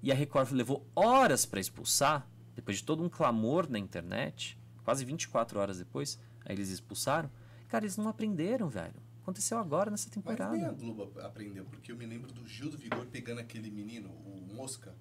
e 0.03 0.11
a 0.11 0.15
Record 0.15 0.51
levou 0.51 0.87
horas 0.95 1.43
para 1.43 1.59
expulsar, 1.59 2.29
depois 2.55 2.77
de 2.77 2.83
todo 2.83 3.03
um 3.03 3.09
clamor 3.09 3.67
na 3.67 3.79
internet, 3.79 4.55
quase 4.83 5.03
24 5.03 5.59
horas 5.59 5.79
depois, 5.79 6.19
aí 6.45 6.55
eles 6.55 6.69
expulsaram. 6.69 7.31
Cara, 7.67 7.85
eles 7.85 7.97
não 7.97 8.07
aprenderam, 8.07 8.69
velho. 8.69 9.01
Aconteceu 9.25 9.57
agora 9.57 9.89
nessa 9.89 10.07
temporada. 10.07 10.51
Mas 10.51 10.59
nem 10.59 10.69
a 10.69 10.71
Globo 10.71 11.11
aprendeu, 11.19 11.65
porque 11.65 11.91
eu 11.91 11.97
me 11.97 12.05
lembro 12.05 12.31
do 12.31 12.47
Gil 12.47 12.69
do 12.69 12.77
Vigor 12.77 13.07
pegando 13.07 13.41
aquele 13.41 13.71
menino, 13.71 14.11
o 14.23 14.39
Mosca, 14.53 14.95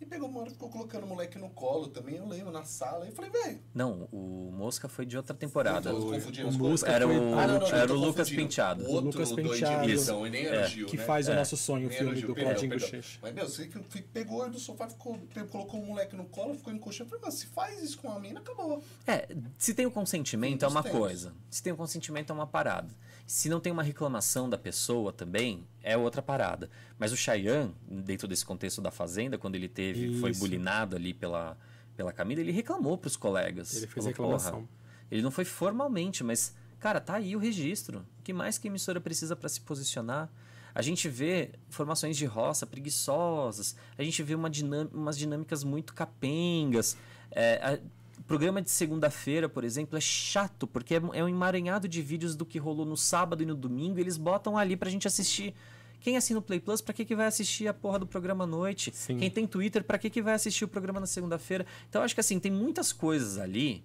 e 0.00 0.06
pegou 0.06 0.28
uma 0.28 0.40
hora 0.40 0.50
ficou 0.50 0.70
colocando 0.70 1.04
o 1.04 1.06
moleque 1.08 1.38
no 1.38 1.50
colo 1.50 1.88
também, 1.88 2.16
eu 2.16 2.26
lembro, 2.26 2.52
na 2.52 2.64
sala. 2.64 3.06
E 3.08 3.10
falei, 3.10 3.30
velho. 3.30 3.60
Não, 3.74 4.08
o 4.12 4.50
Mosca 4.52 4.88
foi 4.88 5.04
de 5.04 5.16
outra 5.16 5.34
temporada. 5.34 5.92
O, 5.92 6.12
o, 6.12 6.52
Mosca 6.52 6.90
era, 6.90 7.06
o, 7.06 7.10
ah, 7.36 7.46
não, 7.46 7.58
não, 7.58 7.66
era 7.66 7.92
o 7.92 7.96
Lucas 7.96 8.30
Penteado. 8.30 8.84
O 8.84 8.92
outro 8.92 9.06
Lucas 9.10 9.32
Penteado. 9.32 9.90
Isso, 9.90 10.12
ele 10.24 10.30
nem 10.30 10.46
era 10.46 10.60
é. 10.62 10.64
o 10.64 10.68
Gil, 10.68 10.86
Que 10.86 10.96
né? 10.96 11.04
faz 11.04 11.28
é. 11.28 11.32
o 11.32 11.34
nosso 11.34 11.56
sonho, 11.56 11.88
o 11.88 11.90
filme 11.90 12.22
do 12.22 12.34
Claudinho 12.34 12.72
Bochecha. 12.72 13.18
Mas, 13.20 13.34
meu, 13.34 13.48
você 13.48 13.66
que 13.66 14.02
pegou 14.02 14.44
ele 14.44 14.52
do 14.52 14.60
sofá, 14.60 14.88
ficou, 14.88 15.18
colocou 15.50 15.80
o 15.80 15.86
moleque 15.86 16.14
no 16.14 16.26
colo, 16.26 16.54
ficou 16.54 16.72
encoxando. 16.72 17.04
Eu 17.04 17.18
falei, 17.18 17.24
mas 17.26 17.34
se 17.34 17.46
faz 17.46 17.82
isso 17.82 17.98
com 17.98 18.10
a 18.10 18.20
mina, 18.20 18.38
acabou. 18.38 18.82
É, 19.04 19.28
se 19.58 19.74
tem 19.74 19.84
o 19.84 19.90
consentimento 19.90 20.64
é 20.64 20.68
uma 20.68 20.82
tempos. 20.82 20.98
coisa. 20.98 21.34
Se 21.50 21.60
tem 21.60 21.72
o 21.72 21.76
consentimento 21.76 22.30
é 22.30 22.34
uma 22.34 22.46
parada. 22.46 22.88
Se 23.28 23.50
não 23.50 23.60
tem 23.60 23.70
uma 23.70 23.82
reclamação 23.82 24.48
da 24.48 24.56
pessoa 24.56 25.12
também, 25.12 25.62
é 25.82 25.94
outra 25.98 26.22
parada. 26.22 26.70
Mas 26.98 27.12
o 27.12 27.16
Cheyenne, 27.16 27.74
dentro 27.86 28.26
desse 28.26 28.42
contexto 28.42 28.80
da 28.80 28.90
Fazenda, 28.90 29.36
quando 29.36 29.54
ele 29.54 29.68
teve, 29.68 30.06
Isso. 30.06 30.20
foi 30.20 30.32
bulinado 30.32 30.96
ali 30.96 31.12
pela, 31.12 31.54
pela 31.94 32.10
Camila, 32.10 32.40
ele 32.40 32.52
reclamou 32.52 32.96
para 32.96 33.08
os 33.08 33.18
colegas. 33.18 33.76
Ele 33.76 33.86
fez 33.86 34.06
falou, 34.06 34.08
reclamação. 34.08 34.68
Ele 35.10 35.20
não 35.20 35.30
foi 35.30 35.44
formalmente, 35.44 36.24
mas, 36.24 36.54
cara, 36.80 37.02
tá 37.02 37.16
aí 37.16 37.36
o 37.36 37.38
registro. 37.38 37.98
O 38.18 38.22
que 38.24 38.32
mais 38.32 38.56
que 38.56 38.66
a 38.66 38.70
emissora 38.70 38.98
precisa 38.98 39.36
para 39.36 39.50
se 39.50 39.60
posicionar? 39.60 40.30
A 40.74 40.80
gente 40.80 41.06
vê 41.06 41.50
formações 41.68 42.16
de 42.16 42.24
roça 42.24 42.66
preguiçosas, 42.66 43.76
a 43.98 44.02
gente 44.02 44.22
vê 44.22 44.34
uma 44.34 44.48
dinam 44.48 44.88
umas 44.90 45.18
dinâmicas 45.18 45.62
muito 45.62 45.92
capengas. 45.92 46.96
É, 47.30 47.56
a, 47.62 47.78
programa 48.26 48.60
de 48.60 48.70
segunda-feira, 48.70 49.48
por 49.48 49.64
exemplo, 49.64 49.96
é 49.96 50.00
chato, 50.00 50.66
porque 50.66 50.94
é, 50.94 51.02
é 51.14 51.24
um 51.24 51.28
emaranhado 51.28 51.88
de 51.88 52.02
vídeos 52.02 52.34
do 52.34 52.44
que 52.44 52.58
rolou 52.58 52.84
no 52.84 52.96
sábado 52.96 53.42
e 53.42 53.46
no 53.46 53.54
domingo, 53.54 53.98
e 53.98 54.02
eles 54.02 54.16
botam 54.16 54.56
ali 54.56 54.76
pra 54.76 54.90
gente 54.90 55.06
assistir. 55.06 55.54
Quem 56.00 56.16
assina 56.16 56.38
o 56.38 56.42
Play 56.42 56.60
Plus, 56.60 56.80
pra 56.80 56.94
que, 56.94 57.04
que 57.04 57.16
vai 57.16 57.26
assistir 57.26 57.66
a 57.66 57.74
porra 57.74 57.98
do 57.98 58.06
programa 58.06 58.44
à 58.44 58.46
noite? 58.46 58.92
Sim. 58.94 59.18
Quem 59.18 59.30
tem 59.30 59.46
Twitter, 59.46 59.82
pra 59.82 59.98
que, 59.98 60.08
que 60.08 60.22
vai 60.22 60.34
assistir 60.34 60.64
o 60.64 60.68
programa 60.68 61.00
na 61.00 61.06
segunda-feira? 61.06 61.66
Então, 61.88 62.02
acho 62.02 62.14
que 62.14 62.20
assim, 62.20 62.38
tem 62.38 62.52
muitas 62.52 62.92
coisas 62.92 63.38
ali 63.38 63.82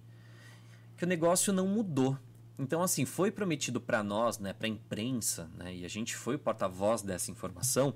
que 0.96 1.04
o 1.04 1.08
negócio 1.08 1.52
não 1.52 1.66
mudou. 1.66 2.16
Então, 2.58 2.82
assim, 2.82 3.04
foi 3.04 3.32
prometido 3.32 3.80
para 3.80 4.02
nós, 4.04 4.38
né, 4.38 4.52
para 4.52 4.68
a 4.68 4.70
imprensa, 4.70 5.50
né, 5.56 5.74
e 5.74 5.84
a 5.84 5.88
gente 5.88 6.14
foi 6.14 6.36
o 6.36 6.38
porta-voz 6.38 7.02
dessa 7.02 7.32
informação, 7.32 7.94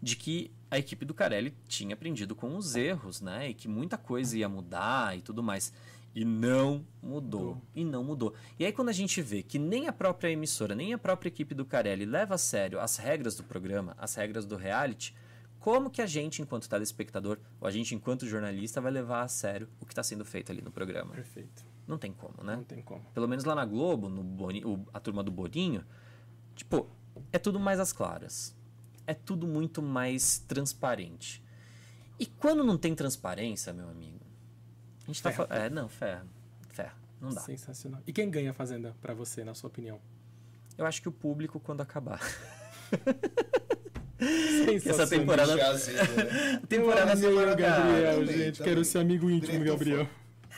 de 0.00 0.14
que 0.14 0.52
a 0.72 0.78
equipe 0.78 1.04
do 1.04 1.12
Carelli 1.12 1.54
tinha 1.68 1.92
aprendido 1.94 2.34
com 2.34 2.56
os 2.56 2.74
erros, 2.74 3.20
né, 3.20 3.50
e 3.50 3.54
que 3.54 3.68
muita 3.68 3.98
coisa 3.98 4.36
ia 4.38 4.48
mudar 4.48 5.16
e 5.16 5.20
tudo 5.20 5.42
mais. 5.42 5.72
E 6.14 6.24
não 6.24 6.84
mudou. 7.02 7.60
E 7.74 7.84
não 7.84 8.02
mudou. 8.04 8.34
E 8.58 8.64
aí, 8.64 8.72
quando 8.72 8.88
a 8.88 8.92
gente 8.92 9.20
vê 9.22 9.42
que 9.42 9.58
nem 9.58 9.86
a 9.88 9.92
própria 9.92 10.30
emissora, 10.30 10.74
nem 10.74 10.92
a 10.94 10.98
própria 10.98 11.28
equipe 11.28 11.54
do 11.54 11.64
Carelli 11.64 12.04
leva 12.06 12.34
a 12.34 12.38
sério 12.38 12.80
as 12.80 12.96
regras 12.96 13.34
do 13.36 13.44
programa, 13.44 13.94
as 13.98 14.14
regras 14.14 14.44
do 14.46 14.56
reality, 14.56 15.14
como 15.60 15.90
que 15.90 16.02
a 16.02 16.06
gente, 16.06 16.42
enquanto 16.42 16.68
telespectador, 16.68 17.38
ou 17.60 17.68
a 17.68 17.70
gente, 17.70 17.94
enquanto 17.94 18.26
jornalista, 18.26 18.80
vai 18.80 18.90
levar 18.92 19.22
a 19.22 19.28
sério 19.28 19.68
o 19.80 19.86
que 19.86 19.92
está 19.92 20.02
sendo 20.02 20.24
feito 20.24 20.50
ali 20.52 20.60
no 20.62 20.70
programa? 20.70 21.14
Perfeito. 21.14 21.64
Não 21.86 21.96
tem 21.98 22.12
como, 22.12 22.42
né? 22.42 22.56
Não 22.56 22.64
tem 22.64 22.82
como. 22.82 23.04
Pelo 23.14 23.28
menos 23.28 23.44
lá 23.44 23.54
na 23.54 23.64
Globo, 23.64 24.08
no 24.08 24.22
Boni- 24.22 24.64
o- 24.64 24.84
a 24.92 24.98
turma 25.00 25.22
do 25.22 25.30
Boninho, 25.30 25.84
tipo, 26.54 26.88
é 27.30 27.38
tudo 27.38 27.58
mais 27.60 27.78
às 27.80 27.92
claras. 27.92 28.54
É 29.06 29.14
tudo 29.14 29.46
muito 29.46 29.82
mais 29.82 30.38
transparente. 30.38 31.42
E 32.18 32.26
quando 32.26 32.62
não 32.62 32.78
tem 32.78 32.94
transparência, 32.94 33.72
meu 33.72 33.88
amigo, 33.88 34.20
a 35.02 35.06
gente 35.06 35.22
tá 35.22 35.30
Ferra. 35.32 35.46
falando. 35.48 35.62
É, 35.64 35.70
não, 35.70 35.88
ferra. 35.88 36.26
Ferra. 36.70 36.94
Não 37.20 37.30
dá. 37.30 37.40
Sensacional. 37.40 38.00
E 38.06 38.12
quem 38.12 38.30
ganha 38.30 38.50
a 38.50 38.54
Fazenda 38.54 38.94
pra 39.00 39.12
você, 39.14 39.42
na 39.44 39.54
sua 39.54 39.68
opinião? 39.68 40.00
Eu 40.78 40.86
acho 40.86 41.02
que 41.02 41.08
o 41.08 41.12
público, 41.12 41.58
quando 41.60 41.80
acabar. 41.80 42.20
Sensacional. 44.18 45.08
temporada- 45.08 45.56
né? 45.56 45.62
A 46.62 46.66
temporada 46.66 47.14
Meu 47.16 47.30
semana 47.30 47.54
Gabriel, 47.54 48.20
também, 48.20 48.36
gente. 48.38 48.58
também. 48.58 48.72
Quero 48.72 48.84
ser 48.84 48.98
amigo 48.98 49.28
íntimo, 49.30 49.52
Diretor 49.58 49.72
Gabriel. 49.78 50.08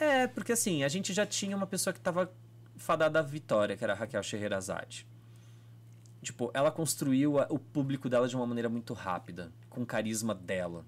É, 0.00 0.26
porque 0.26 0.52
assim, 0.52 0.82
a 0.84 0.88
gente 0.88 1.12
já 1.12 1.24
tinha 1.24 1.56
uma 1.56 1.66
pessoa 1.66 1.94
que 1.94 2.00
tava 2.00 2.30
fadada 2.76 3.20
à 3.20 3.22
vitória, 3.22 3.76
que 3.76 3.82
era 3.84 3.92
a 3.94 3.96
Raquel 3.96 4.22
Scheherazade. 4.22 5.06
Tipo, 6.24 6.50
ela 6.54 6.70
construiu 6.72 7.38
a- 7.38 7.46
o 7.48 7.58
público 7.58 8.08
dela 8.08 8.26
de 8.26 8.34
uma 8.34 8.46
maneira 8.46 8.68
muito 8.68 8.92
rápida, 8.94 9.52
com 9.70 9.82
o 9.82 9.86
carisma 9.86 10.34
dela. 10.34 10.84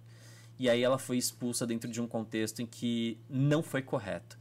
E 0.59 0.69
aí 0.69 0.83
ela 0.83 0.99
foi 0.99 1.17
expulsa 1.19 1.67
dentro 1.67 1.89
de 1.91 2.01
um 2.01 2.07
contexto 2.09 2.61
em 2.63 2.67
que 2.67 3.19
não 3.29 3.63
foi 3.63 3.83
correto. 3.83 4.37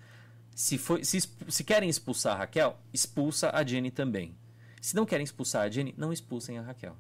Se, 0.56 0.78
foi, 0.78 1.04
se, 1.04 1.20
se 1.50 1.64
querem 1.64 1.90
expulsar 1.90 2.34
a 2.36 2.38
Raquel, 2.40 2.80
expulsa 2.94 3.52
a 3.54 3.64
Jenny 3.64 3.92
também. 3.92 4.34
Se 4.82 4.96
não 4.96 5.06
querem 5.06 5.24
expulsar 5.26 5.64
a 5.64 5.70
Jenny, 5.70 5.94
não 5.98 6.14
expulsem 6.14 6.58
a 6.58 6.62
Raquel. 6.62 6.96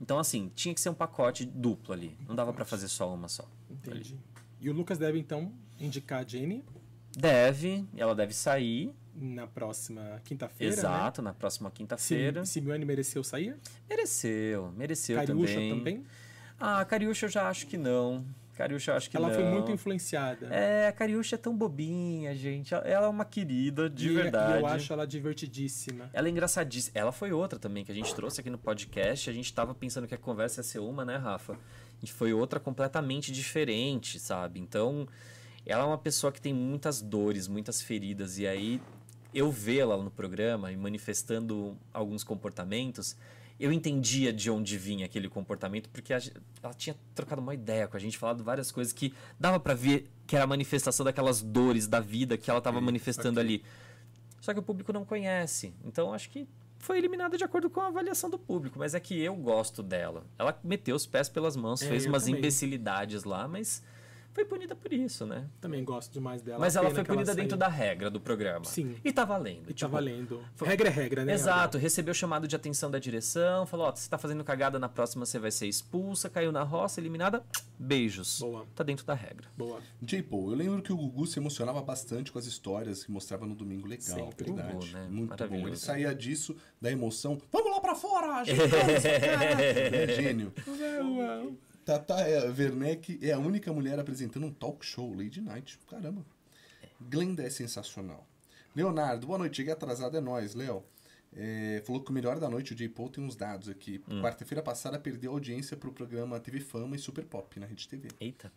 Então, 0.00 0.18
assim, 0.18 0.52
tinha 0.54 0.72
que 0.74 0.80
ser 0.80 0.90
um 0.90 0.94
pacote 0.94 1.44
duplo 1.44 1.92
ali. 1.92 2.16
Não 2.28 2.36
dava 2.36 2.52
pra 2.52 2.64
fazer 2.64 2.86
só 2.88 3.12
uma 3.12 3.28
só. 3.28 3.48
Entendi. 3.68 4.16
E 4.60 4.70
o 4.70 4.72
Lucas 4.72 4.98
deve, 4.98 5.18
então, 5.18 5.52
indicar 5.80 6.22
a 6.22 6.26
Jenny 6.26 6.64
Deve, 7.18 7.84
ela 7.96 8.14
deve 8.14 8.32
sair. 8.34 8.92
Na 9.18 9.46
próxima 9.46 10.20
quinta-feira. 10.24 10.72
Exato, 10.74 11.22
na 11.22 11.32
próxima 11.32 11.68
Né? 11.68 11.74
quinta-feira. 11.74 12.44
Se, 12.44 12.52
Simeone 12.52 12.84
mereceu 12.84 13.24
sair? 13.24 13.56
Mereceu, 13.88 14.72
mereceu 14.76 15.16
Cariúcha 15.16 15.54
também. 15.54 15.70
também? 15.78 16.04
Ah, 16.60 16.84
Cariúcha 16.84 17.26
eu 17.26 17.30
já 17.30 17.48
acho 17.48 17.66
que 17.66 17.76
não. 17.76 18.24
Cariúcha 18.54 18.90
eu 18.92 18.96
acho 18.96 19.10
que 19.10 19.16
Ela 19.18 19.28
não. 19.28 19.34
foi 19.34 19.44
muito 19.44 19.70
influenciada. 19.70 20.46
É, 20.46 20.88
a 20.88 20.92
Cariúcha 20.92 21.34
é 21.34 21.38
tão 21.38 21.54
bobinha, 21.54 22.34
gente. 22.34 22.72
Ela- 22.72 22.84
Ela 22.86 23.06
é 23.06 23.08
uma 23.10 23.24
querida, 23.26 23.90
de 23.90 24.08
E- 24.08 24.14
verdade. 24.14 24.58
E 24.58 24.60
eu 24.62 24.66
acho 24.66 24.90
ela 24.94 25.06
divertidíssima. 25.06 26.08
Ela 26.12 26.28
é 26.28 26.30
engraçadíssima. 26.30 26.98
Ela 26.98 27.12
foi 27.12 27.32
outra 27.32 27.58
também 27.58 27.84
que 27.84 27.92
a 27.92 27.94
gente 27.94 28.14
trouxe 28.14 28.40
aqui 28.40 28.48
no 28.48 28.56
podcast. 28.56 29.28
A 29.28 29.32
gente 29.34 29.52
tava 29.52 29.74
pensando 29.74 30.06
que 30.06 30.14
a 30.14 30.18
conversa 30.18 30.60
ia 30.60 30.64
ser 30.64 30.78
uma, 30.78 31.04
né, 31.04 31.16
Rafa? 31.18 31.58
E 32.02 32.06
foi 32.06 32.32
outra 32.32 32.58
completamente 32.58 33.30
diferente, 33.30 34.18
sabe? 34.18 34.58
Então, 34.58 35.06
ela 35.66 35.82
é 35.84 35.86
uma 35.86 35.98
pessoa 35.98 36.32
que 36.32 36.40
tem 36.40 36.54
muitas 36.54 37.02
dores, 37.02 37.46
muitas 37.48 37.82
feridas. 37.82 38.38
E 38.38 38.46
aí, 38.46 38.80
eu 39.36 39.50
vê-la 39.50 39.96
no 39.96 40.10
programa 40.10 40.72
e 40.72 40.76
manifestando 40.76 41.76
alguns 41.92 42.24
comportamentos, 42.24 43.16
eu 43.58 43.72
entendia 43.72 44.32
de 44.32 44.50
onde 44.50 44.76
vinha 44.76 45.06
aquele 45.06 45.28
comportamento, 45.28 45.88
porque 45.90 46.12
a 46.12 46.20
ela 46.62 46.74
tinha 46.74 46.96
trocado 47.14 47.40
uma 47.40 47.54
ideia 47.54 47.86
com 47.88 47.96
a 47.96 48.00
gente, 48.00 48.18
falado 48.18 48.42
várias 48.44 48.70
coisas 48.70 48.92
que 48.92 49.12
dava 49.38 49.58
pra 49.60 49.74
ver 49.74 50.10
que 50.26 50.34
era 50.36 50.44
a 50.44 50.48
manifestação 50.48 51.04
daquelas 51.04 51.40
dores 51.42 51.86
da 51.86 52.00
vida 52.00 52.36
que 52.36 52.50
ela 52.50 52.60
tava 52.60 52.80
manifestando 52.80 53.38
ali. 53.40 53.62
Só 54.40 54.52
que 54.52 54.60
o 54.60 54.62
público 54.62 54.92
não 54.92 55.04
conhece. 55.04 55.72
Então 55.84 56.12
acho 56.12 56.28
que 56.30 56.46
foi 56.78 56.98
eliminada 56.98 57.36
de 57.36 57.42
acordo 57.44 57.68
com 57.70 57.80
a 57.80 57.86
avaliação 57.88 58.28
do 58.30 58.38
público. 58.38 58.78
Mas 58.78 58.94
é 58.94 59.00
que 59.00 59.18
eu 59.20 59.34
gosto 59.34 59.82
dela. 59.82 60.24
Ela 60.38 60.58
meteu 60.62 60.94
os 60.94 61.06
pés 61.06 61.28
pelas 61.28 61.56
mãos, 61.56 61.82
É, 61.82 61.88
fez 61.88 62.06
umas 62.06 62.24
também. 62.24 62.38
imbecilidades 62.38 63.24
lá, 63.24 63.48
mas 63.48 63.82
foi 64.36 64.44
punida 64.44 64.76
por 64.76 64.92
isso, 64.92 65.24
né? 65.24 65.46
Também 65.62 65.82
gosto 65.82 66.12
demais 66.12 66.42
dela. 66.42 66.58
mas 66.58 66.76
ela 66.76 66.90
foi 66.90 67.02
que 67.02 67.10
ela 67.10 67.16
punida 67.20 67.34
dentro 67.34 67.56
da 67.56 67.68
regra 67.68 68.10
do 68.10 68.20
programa. 68.20 68.66
Sim. 68.66 68.94
E 69.02 69.10
tá 69.10 69.24
valendo. 69.24 69.62
E 69.62 69.68
tá 69.68 69.72
Tipo, 69.74 69.90
valendo. 69.92 70.44
foi- 70.54 70.68
Regra 70.68 70.88
é 70.88 70.92
regra, 70.92 71.24
né? 71.24 71.32
Exato, 71.32 71.78
recebeu 71.78 72.12
chamado 72.12 72.46
de 72.46 72.54
atenção 72.54 72.90
da 72.90 72.98
direção, 72.98 73.64
falou, 73.64 73.86
ó, 73.86 73.92
você 73.96 74.10
tá 74.10 74.18
fazendo 74.18 74.44
cagada 74.44 74.78
na 74.78 74.90
próxima, 74.90 75.24
você 75.24 75.38
vai 75.38 75.50
ser 75.50 75.66
expulsa, 75.66 76.28
caiu 76.28 76.52
na 76.52 76.62
roça, 76.62 77.00
eliminada, 77.00 77.42
beijos. 77.78 78.40
Boa. 78.40 78.66
Tá 78.74 78.84
dentro 78.84 79.06
da 79.06 79.14
regra. 79.14 79.48
Boa. 79.56 79.80
J. 80.02 80.22
Paul, 80.22 80.50
eu 80.50 80.56
lembro 80.56 80.82
que 80.82 80.92
o 80.92 80.96
Gugu 80.98 81.26
se 81.26 81.38
emocionava 81.38 81.80
bastante 81.80 82.30
com 82.30 82.38
as 82.38 82.44
histórias 82.44 83.04
que 83.04 83.10
mostrava 83.10 83.46
no 83.46 83.54
Domingo 83.54 83.88
Legal. 83.88 84.04
Sempre. 84.04 84.52
verdade. 84.52 84.72
Gugu, 84.74 84.86
né? 84.92 85.06
Muito 85.10 85.48
bom. 85.48 85.66
Ele 85.66 85.76
saía 85.76 86.14
disso, 86.14 86.54
da 86.78 86.92
emoção. 86.92 87.40
Vamos 87.50 87.70
lá 87.70 87.80
pra 87.80 87.94
fora, 87.94 88.44
gente! 88.44 88.60
essa 88.60 89.18
cara!" 89.18 89.62
é 89.64 90.08
gênio. 90.14 90.52
Tata 91.86 92.14
é, 92.14 92.48
Werneck 92.48 93.16
é 93.22 93.30
a 93.30 93.38
única 93.38 93.72
mulher 93.72 93.96
apresentando 93.96 94.44
um 94.44 94.52
talk 94.52 94.84
show, 94.84 95.14
Lady 95.14 95.40
Night. 95.40 95.78
Caramba. 95.88 96.26
Glenda 97.00 97.44
é 97.44 97.48
sensacional. 97.48 98.26
Leonardo, 98.74 99.28
boa 99.28 99.38
noite. 99.38 99.58
Cheguei 99.58 99.72
atrasado, 99.72 100.16
é 100.16 100.20
nóis, 100.20 100.56
Léo. 100.56 100.82
É, 101.32 101.80
falou 101.86 102.02
que 102.02 102.10
o 102.10 102.12
melhor 102.12 102.40
da 102.40 102.50
noite, 102.50 102.72
o 102.72 102.76
J. 102.76 102.88
Paul 102.88 103.08
tem 103.08 103.22
uns 103.22 103.36
dados 103.36 103.68
aqui. 103.68 104.02
Hum. 104.08 104.20
Quarta-feira 104.20 104.60
passada 104.64 104.98
perdeu 104.98 105.30
audiência 105.30 105.76
pro 105.76 105.92
programa 105.92 106.40
TV 106.40 106.58
Fama 106.58 106.96
e 106.96 106.98
Super 106.98 107.24
Pop 107.24 107.60
na 107.60 107.66
Rede 107.66 107.86
TV. 107.86 108.08
Eita. 108.18 108.52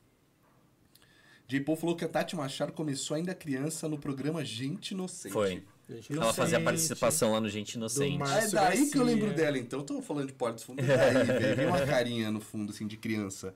J. 1.47 1.61
Paul 1.61 1.77
falou 1.77 1.95
que 1.95 2.05
a 2.05 2.09
Tati 2.09 2.35
Machado 2.35 2.73
começou 2.73 3.15
ainda 3.15 3.35
criança 3.35 3.87
no 3.87 3.99
programa 3.99 4.43
Gente 4.43 4.91
Inocente. 4.91 5.33
Foi. 5.33 5.63
Gente, 5.89 6.13
Ela 6.13 6.31
fazia 6.33 6.61
participação 6.61 7.31
lá 7.31 7.41
no 7.41 7.49
Gente 7.49 7.73
Inocente. 7.73 8.21
Ah, 8.23 8.43
é 8.43 8.47
daí 8.47 8.89
que 8.89 8.97
eu 8.97 9.03
lembro 9.03 9.33
dela, 9.33 9.57
então. 9.57 9.79
Eu 9.79 9.85
tô 9.85 10.01
falando 10.01 10.27
de 10.27 10.33
Porta 10.33 10.55
dos 10.55 10.63
Fundos. 10.63 10.87
É 10.87 11.55
daí, 11.55 11.65
uma 11.65 11.83
carinha 11.85 12.29
no 12.29 12.39
fundo, 12.39 12.71
assim, 12.71 12.85
de 12.85 12.95
criança. 12.95 13.55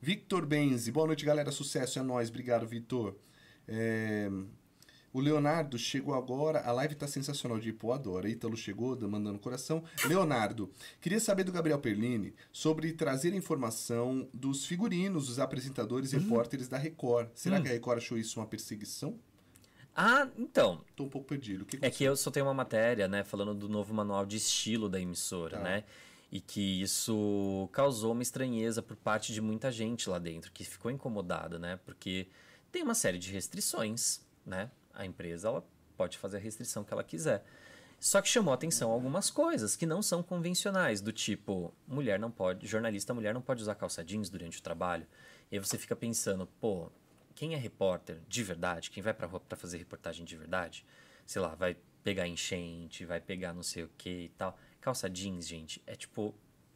Victor 0.00 0.46
Benzi. 0.46 0.90
Boa 0.90 1.06
noite, 1.06 1.24
galera. 1.24 1.52
Sucesso, 1.52 1.98
é 1.98 2.02
nóis. 2.02 2.30
Obrigado, 2.30 2.66
Vitor. 2.66 3.14
É, 3.68 4.30
O 5.12 5.20
Leonardo 5.20 5.76
chegou 5.78 6.14
agora. 6.14 6.60
A 6.60 6.72
live 6.72 6.94
tá 6.94 7.06
sensacional 7.06 7.58
de 7.58 7.72
Pô, 7.72 7.92
adora. 7.92 8.28
Ítalo 8.28 8.56
chegou, 8.56 8.98
mandando 9.08 9.38
coração. 9.38 9.84
Leonardo, 10.06 10.70
queria 11.00 11.20
saber 11.20 11.44
do 11.44 11.52
Gabriel 11.52 11.78
Perlini 11.78 12.32
sobre 12.50 12.92
trazer 12.92 13.34
informação 13.34 14.28
dos 14.32 14.64
figurinos, 14.64 15.26
dos 15.26 15.38
apresentadores 15.38 16.12
e 16.12 16.18
repórteres 16.18 16.68
da 16.68 16.78
Record. 16.78 17.28
Será 17.34 17.60
que 17.60 17.68
a 17.68 17.72
Record 17.72 17.98
achou 17.98 18.16
isso 18.16 18.40
uma 18.40 18.46
perseguição? 18.46 19.18
Ah, 20.02 20.28
então, 20.38 20.82
Tô 20.96 21.04
um 21.04 21.08
pouco 21.08 21.28
perdido. 21.28 21.64
Que 21.66 21.78
É 21.82 21.90
que 21.90 22.02
eu 22.02 22.16
só 22.16 22.30
tenho 22.30 22.46
uma 22.46 22.54
matéria, 22.54 23.06
né, 23.06 23.22
falando 23.22 23.54
do 23.54 23.68
novo 23.68 23.92
manual 23.92 24.24
de 24.24 24.36
estilo 24.36 24.88
da 24.88 24.98
emissora, 25.00 25.58
Tá. 25.58 25.62
né? 25.62 25.84
E 26.32 26.40
que 26.40 26.80
isso 26.80 27.68
causou 27.72 28.12
uma 28.12 28.22
estranheza 28.22 28.80
por 28.80 28.96
parte 28.96 29.32
de 29.32 29.40
muita 29.40 29.70
gente 29.70 30.08
lá 30.08 30.18
dentro, 30.18 30.52
que 30.52 30.64
ficou 30.64 30.90
incomodada, 30.90 31.58
né? 31.58 31.78
Porque 31.84 32.28
tem 32.72 32.82
uma 32.82 32.94
série 32.94 33.18
de 33.18 33.30
restrições, 33.32 34.20
né? 34.46 34.70
A 34.94 35.04
empresa 35.04 35.48
ela 35.48 35.64
pode 35.96 36.16
fazer 36.16 36.36
a 36.38 36.40
restrição 36.40 36.82
que 36.84 36.92
ela 36.92 37.02
quiser. 37.04 37.44
Só 37.98 38.22
que 38.22 38.28
chamou 38.28 38.54
atenção 38.54 38.90
algumas 38.90 39.28
coisas 39.28 39.76
que 39.76 39.84
não 39.84 40.00
são 40.02 40.22
convencionais, 40.22 41.02
do 41.02 41.12
tipo, 41.12 41.74
mulher 41.86 42.18
não 42.18 42.30
pode, 42.30 42.66
jornalista 42.66 43.12
mulher 43.12 43.34
não 43.34 43.42
pode 43.42 43.60
usar 43.60 43.74
calça 43.74 44.02
jeans 44.02 44.30
durante 44.30 44.58
o 44.58 44.62
trabalho. 44.62 45.06
E 45.50 45.56
aí 45.56 45.58
você 45.58 45.76
fica 45.76 45.94
pensando, 45.96 46.46
pô, 46.60 46.90
quem 47.40 47.54
é 47.54 47.56
repórter 47.56 48.18
de 48.28 48.42
verdade, 48.44 48.90
quem 48.90 49.02
vai 49.02 49.14
pra 49.14 49.26
rua 49.26 49.40
pra 49.40 49.56
fazer 49.56 49.78
reportagem 49.78 50.26
de 50.26 50.36
verdade, 50.36 50.84
sei 51.24 51.40
lá, 51.40 51.54
vai 51.54 51.74
pegar 52.04 52.28
enchente, 52.28 53.06
vai 53.06 53.18
pegar 53.18 53.54
não 53.54 53.62
sei 53.62 53.84
o 53.84 53.90
que 53.96 54.24
e 54.24 54.28
tal. 54.36 54.58
Calça 54.78 55.08
jeans, 55.08 55.48
gente, 55.48 55.82
é 55.86 55.96
tipo, 55.96 56.34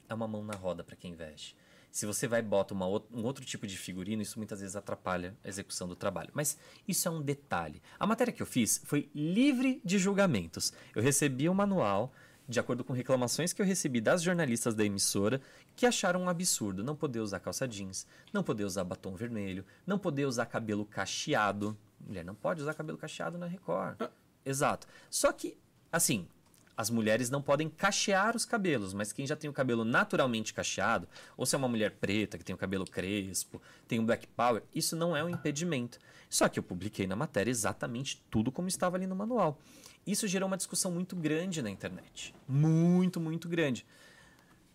é 0.08 0.14
uma 0.14 0.26
mão 0.26 0.42
na 0.42 0.54
roda 0.54 0.82
pra 0.82 0.96
quem 0.96 1.14
veste. 1.14 1.54
Se 1.92 2.06
você 2.06 2.26
vai 2.26 2.40
e 2.40 2.42
bota 2.42 2.72
uma 2.72 2.86
um 2.86 3.24
outro 3.24 3.44
tipo 3.44 3.66
de 3.66 3.76
figurino, 3.76 4.22
isso 4.22 4.38
muitas 4.38 4.60
vezes 4.60 4.74
atrapalha 4.74 5.36
a 5.44 5.48
execução 5.48 5.86
do 5.86 5.94
trabalho. 5.94 6.30
Mas 6.32 6.56
isso 6.88 7.06
é 7.06 7.10
um 7.10 7.20
detalhe. 7.20 7.82
A 8.00 8.06
matéria 8.06 8.32
que 8.32 8.40
eu 8.40 8.46
fiz 8.46 8.80
foi 8.86 9.10
livre 9.14 9.82
de 9.84 9.98
julgamentos. 9.98 10.72
Eu 10.94 11.02
recebi 11.02 11.46
o 11.46 11.54
manual, 11.54 12.10
de 12.48 12.60
acordo 12.60 12.84
com 12.84 12.92
reclamações 12.92 13.52
que 13.52 13.62
eu 13.62 13.66
recebi 13.66 14.00
das 14.00 14.22
jornalistas 14.22 14.74
da 14.74 14.84
emissora, 14.84 15.40
que 15.74 15.86
acharam 15.86 16.22
um 16.22 16.28
absurdo 16.28 16.84
não 16.84 16.94
poder 16.94 17.20
usar 17.20 17.40
calça 17.40 17.66
jeans, 17.66 18.06
não 18.32 18.42
poder 18.42 18.64
usar 18.64 18.84
batom 18.84 19.14
vermelho, 19.14 19.64
não 19.86 19.98
poder 19.98 20.26
usar 20.26 20.46
cabelo 20.46 20.84
cacheado. 20.84 21.76
Mulher 22.06 22.24
não 22.24 22.34
pode 22.34 22.60
usar 22.60 22.74
cabelo 22.74 22.98
cacheado 22.98 23.38
na 23.38 23.46
Record. 23.46 23.96
Ah. 24.00 24.10
Exato. 24.44 24.86
Só 25.10 25.32
que, 25.32 25.56
assim, 25.90 26.28
as 26.76 26.90
mulheres 26.90 27.30
não 27.30 27.40
podem 27.40 27.68
cachear 27.68 28.36
os 28.36 28.44
cabelos, 28.44 28.92
mas 28.92 29.12
quem 29.12 29.26
já 29.26 29.36
tem 29.36 29.48
o 29.48 29.52
cabelo 29.52 29.84
naturalmente 29.84 30.52
cacheado, 30.52 31.08
ou 31.36 31.46
se 31.46 31.54
é 31.54 31.58
uma 31.58 31.68
mulher 31.68 31.92
preta 31.92 32.36
que 32.36 32.44
tem 32.44 32.54
o 32.54 32.58
cabelo 32.58 32.84
crespo, 32.84 33.62
tem 33.86 33.98
um 33.98 34.04
black 34.04 34.26
power, 34.28 34.62
isso 34.74 34.96
não 34.96 35.16
é 35.16 35.22
um 35.22 35.28
impedimento. 35.28 35.98
Só 36.28 36.48
que 36.48 36.58
eu 36.58 36.62
publiquei 36.62 37.06
na 37.06 37.16
matéria 37.16 37.50
exatamente 37.50 38.22
tudo 38.28 38.50
como 38.50 38.68
estava 38.68 38.96
ali 38.96 39.06
no 39.06 39.14
manual. 39.14 39.58
Isso 40.06 40.28
gerou 40.28 40.46
uma 40.46 40.56
discussão 40.56 40.90
muito 40.90 41.16
grande 41.16 41.62
na 41.62 41.70
internet. 41.70 42.34
Muito, 42.46 43.20
muito 43.20 43.48
grande. 43.48 43.86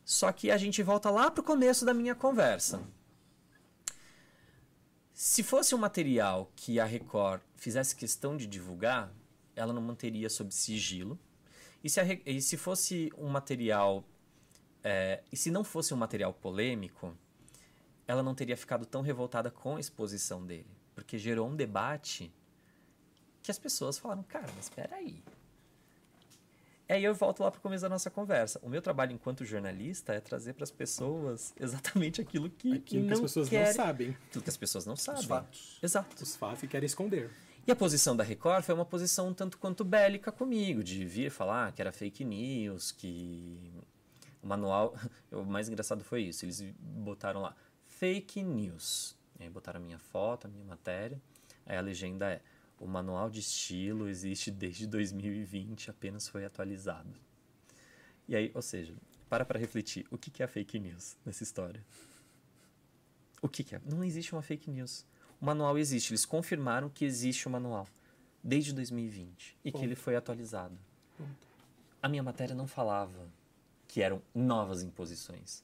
Só 0.04 0.32
que 0.32 0.50
a 0.50 0.58
gente 0.58 0.82
volta 0.82 1.10
lá 1.12 1.30
para 1.30 1.42
o 1.42 1.44
começo 1.44 1.86
da 1.86 1.94
minha 1.94 2.16
conversa. 2.16 2.82
Se 5.14 5.44
fosse 5.44 5.76
um 5.76 5.78
material 5.78 6.52
que 6.56 6.80
a 6.80 6.86
Record 6.86 7.42
fizesse 7.56 7.96
questão 7.96 8.36
de 8.36 8.48
divulgar, 8.48 9.14
ela 9.56 9.74
não 9.74 9.82
manteria 9.82 10.30
sob 10.30 10.52
sigilo. 10.54 11.20
E 11.84 11.90
se, 11.90 12.00
a, 12.00 12.06
e 12.26 12.42
se 12.42 12.58
fosse 12.58 13.12
um 13.18 13.28
material. 13.28 14.04
É, 14.84 15.22
e 15.32 15.38
se 15.38 15.52
não 15.52 15.64
fosse 15.64 15.94
um 15.94 15.98
material 15.98 16.34
polêmico, 16.34 17.16
ela 18.08 18.24
não 18.24 18.34
teria 18.34 18.58
ficado 18.58 18.86
tão 18.86 19.02
revoltada 19.02 19.52
com 19.52 19.76
a 19.76 19.80
exposição 19.80 20.44
dele. 20.44 20.72
Porque 20.96 21.18
gerou 21.18 21.48
um 21.48 21.56
debate 21.56 22.34
que 23.42 23.52
as 23.52 23.60
pessoas 23.60 23.98
falaram, 23.98 24.24
cara, 24.24 24.48
mas 24.56 24.66
espera 24.66 24.96
aí. 24.96 25.24
Aí 26.90 27.04
eu 27.04 27.14
volto 27.14 27.44
lá 27.44 27.52
para 27.52 27.60
o 27.60 27.62
começo 27.62 27.84
da 27.84 27.90
nossa 27.90 28.10
conversa. 28.10 28.60
O 28.64 28.70
meu 28.70 28.82
trabalho 28.82 29.12
enquanto 29.12 29.46
jornalista 29.46 30.14
é 30.14 30.20
trazer 30.20 30.54
para 30.54 30.64
as 30.64 30.72
pessoas 30.72 31.54
exatamente 31.60 32.20
aquilo 32.20 32.50
que, 32.50 32.74
aquilo 32.74 33.06
que 33.06 33.14
as 33.14 33.20
pessoas 33.20 33.48
querem, 33.48 33.68
não 33.68 33.74
sabem. 33.74 34.18
Tudo 34.32 34.44
que 34.44 34.50
as 34.50 34.58
pessoas 34.58 34.86
não 34.88 34.96
sabem. 34.96 35.22
Os 35.22 35.28
fatos. 35.28 35.80
Exato. 35.84 36.24
Os 36.24 36.36
fatos 36.36 36.64
e 36.64 36.68
querem 36.68 36.88
esconder. 36.88 37.30
E 37.68 37.72
a 37.72 37.76
posição 37.76 38.18
da 38.18 38.24
Record 38.24 38.64
foi 38.64 38.74
uma 38.74 38.86
posição 38.86 39.28
um 39.28 39.34
tanto 39.36 39.60
quanto 39.60 39.86
bélica 39.86 40.32
comigo, 40.32 40.84
de 40.84 41.06
vir 41.06 41.30
falar 41.30 41.72
que 41.72 41.80
era 41.80 41.92
fake 41.92 42.26
news, 42.26 42.92
que 42.92 43.72
o 44.42 44.48
manual. 44.48 44.96
O 45.32 45.46
mais 45.46 45.70
engraçado 45.70 46.04
foi 46.04 46.24
isso. 46.24 46.44
Eles 46.44 46.60
botaram 46.80 47.40
lá 47.40 47.56
fake 47.86 48.42
news. 48.42 49.16
E 49.40 49.44
aí 49.44 49.50
botaram 49.50 49.80
a 49.80 49.84
minha 49.84 50.00
foto, 50.00 50.48
a 50.48 50.50
minha 50.50 50.66
matéria. 50.66 51.22
Aí 51.68 51.78
a 51.78 51.82
legenda 51.82 52.32
é 52.32 52.42
o 52.80 52.88
manual 52.88 53.30
de 53.30 53.42
estilo 53.42 54.08
existe 54.08 54.50
desde 54.50 54.88
2020, 54.88 55.90
apenas 55.90 56.28
foi 56.28 56.46
atualizado. 56.46 57.14
E 58.28 58.36
aí, 58.36 58.52
ou 58.54 58.62
seja, 58.62 58.94
para 59.28 59.44
para 59.44 59.60
refletir, 59.60 60.08
o 60.10 60.18
que 60.18 60.42
é 60.42 60.46
a 60.46 60.48
fake 60.48 60.80
news 60.80 61.18
nessa 61.26 61.44
história? 61.44 61.84
O 63.42 63.50
que 63.50 63.76
é? 63.76 63.82
Não 63.86 64.04
existe 64.04 64.34
uma 64.34 64.42
fake 64.42 64.70
news. 64.70 65.06
O 65.42 65.46
manual 65.46 65.78
existe, 65.78 66.12
eles 66.12 66.26
confirmaram 66.26 66.90
que 66.90 67.04
existe 67.04 67.48
o 67.48 67.52
manual 67.52 67.88
desde 68.44 68.74
2020 68.74 69.58
e 69.64 69.72
Ponto. 69.72 69.80
que 69.80 69.86
ele 69.86 69.96
foi 69.96 70.16
atualizado. 70.16 70.78
Ponto. 71.18 71.48
A 72.02 72.08
minha 72.08 72.24
matéria 72.24 72.56
não 72.56 72.68
falava 72.68 73.30
que 73.88 74.02
eram 74.02 74.22
novas 74.34 74.84
imposições. 74.84 75.64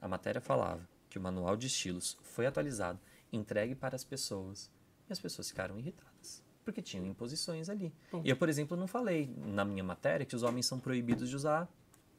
A 0.00 0.08
matéria 0.08 0.40
falava 0.40 0.88
que 1.10 1.18
o 1.18 1.20
manual 1.20 1.56
de 1.56 1.66
estilos 1.66 2.16
foi 2.22 2.46
atualizado, 2.46 2.98
entregue 3.32 3.74
para 3.74 3.96
as 3.96 4.04
pessoas 4.04 4.70
e 5.08 5.12
as 5.12 5.18
pessoas 5.18 5.48
ficaram 5.48 5.78
irritadas 5.78 6.13
porque 6.64 6.82
tinham 6.82 7.06
imposições 7.06 7.68
ali. 7.68 7.92
E 8.24 8.30
eu, 8.30 8.36
por 8.36 8.48
exemplo, 8.48 8.76
não 8.76 8.86
falei 8.86 9.32
na 9.36 9.64
minha 9.64 9.84
matéria 9.84 10.24
que 10.24 10.34
os 10.34 10.42
homens 10.42 10.66
são 10.66 10.80
proibidos 10.80 11.28
de 11.28 11.36
usar 11.36 11.68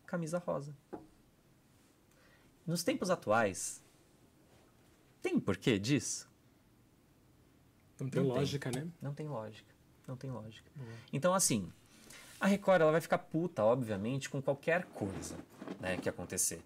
camisa 0.06 0.38
rosa. 0.38 0.74
Nos 2.66 2.84
tempos 2.84 3.10
atuais, 3.10 3.84
tem 5.22 5.40
porquê 5.40 5.78
disso? 5.78 6.30
Não 8.00 8.10
tem 8.10 8.22
não 8.22 8.30
lógica, 8.30 8.70
tem. 8.70 8.84
né? 8.84 8.92
Não 9.02 9.14
tem 9.14 9.28
lógica. 9.28 9.74
Não 10.08 10.16
tem 10.16 10.30
lógica. 10.30 10.70
Boa. 10.76 10.90
Então, 11.12 11.34
assim, 11.34 11.72
a 12.40 12.48
Record 12.48 12.82
ela 12.82 12.92
vai 12.92 13.02
ficar 13.02 13.18
puta, 13.18 13.64
obviamente, 13.64 14.30
com 14.30 14.42
qualquer 14.42 14.86
coisa 14.86 15.36
né, 15.80 15.98
que 15.98 16.10
acontecer. 16.10 16.64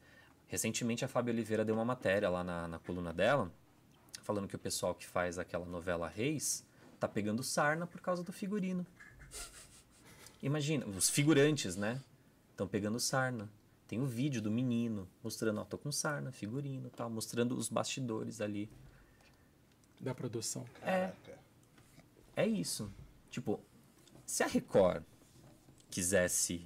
Recentemente, 0.48 1.06
a 1.06 1.08
Fábio 1.08 1.34
Oliveira 1.34 1.64
deu 1.64 1.76
uma 1.76 1.86
matéria 1.86 2.30
lá 2.30 2.44
na, 2.44 2.68
na 2.68 2.80
coluna 2.80 3.14
dela, 3.14 3.52
falando 4.24 4.48
que 4.48 4.56
o 4.56 4.60
pessoal 4.60 4.96
que 4.96 5.06
faz 5.06 5.38
aquela 5.38 5.66
novela 5.66 6.08
Reis 6.10 6.66
tá 7.00 7.08
pegando 7.08 7.44
sarna 7.44 7.88
por 7.88 8.02
causa 8.02 8.24
do 8.24 8.32
figurino. 8.32 8.86
Imagina, 10.42 10.86
os 10.86 11.10
figurantes, 11.10 11.76
né? 11.76 12.02
Estão 12.52 12.68
pegando 12.68 13.00
sarna. 13.00 13.50
Tem 13.88 14.00
o 14.00 14.04
um 14.04 14.06
vídeo 14.06 14.42
do 14.42 14.52
menino 14.52 15.08
mostrando, 15.24 15.62
ó, 15.62 15.66
tô 15.66 15.78
com 15.78 15.92
sarna, 15.92 16.32
figurino, 16.32 16.90
tal, 16.90 17.10
mostrando 17.10 17.56
os 17.58 17.70
bastidores 17.70 18.40
ali. 18.40 18.70
Da 20.00 20.14
produção. 20.14 20.66
É. 20.82 21.12
É 22.36 22.48
isso. 22.48 22.92
Tipo, 23.30 23.60
se 24.26 24.44
a 24.44 24.48
Record 24.48 25.04
quisesse 25.90 26.66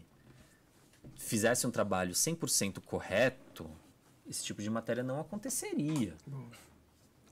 fizesse 1.15 1.65
um 1.65 1.71
trabalho 1.71 2.13
100% 2.13 2.79
correto, 2.81 3.69
esse 4.27 4.43
tipo 4.43 4.61
de 4.61 4.69
matéria 4.69 5.03
não 5.03 5.19
aconteceria. 5.19 6.15
Bom. 6.27 6.49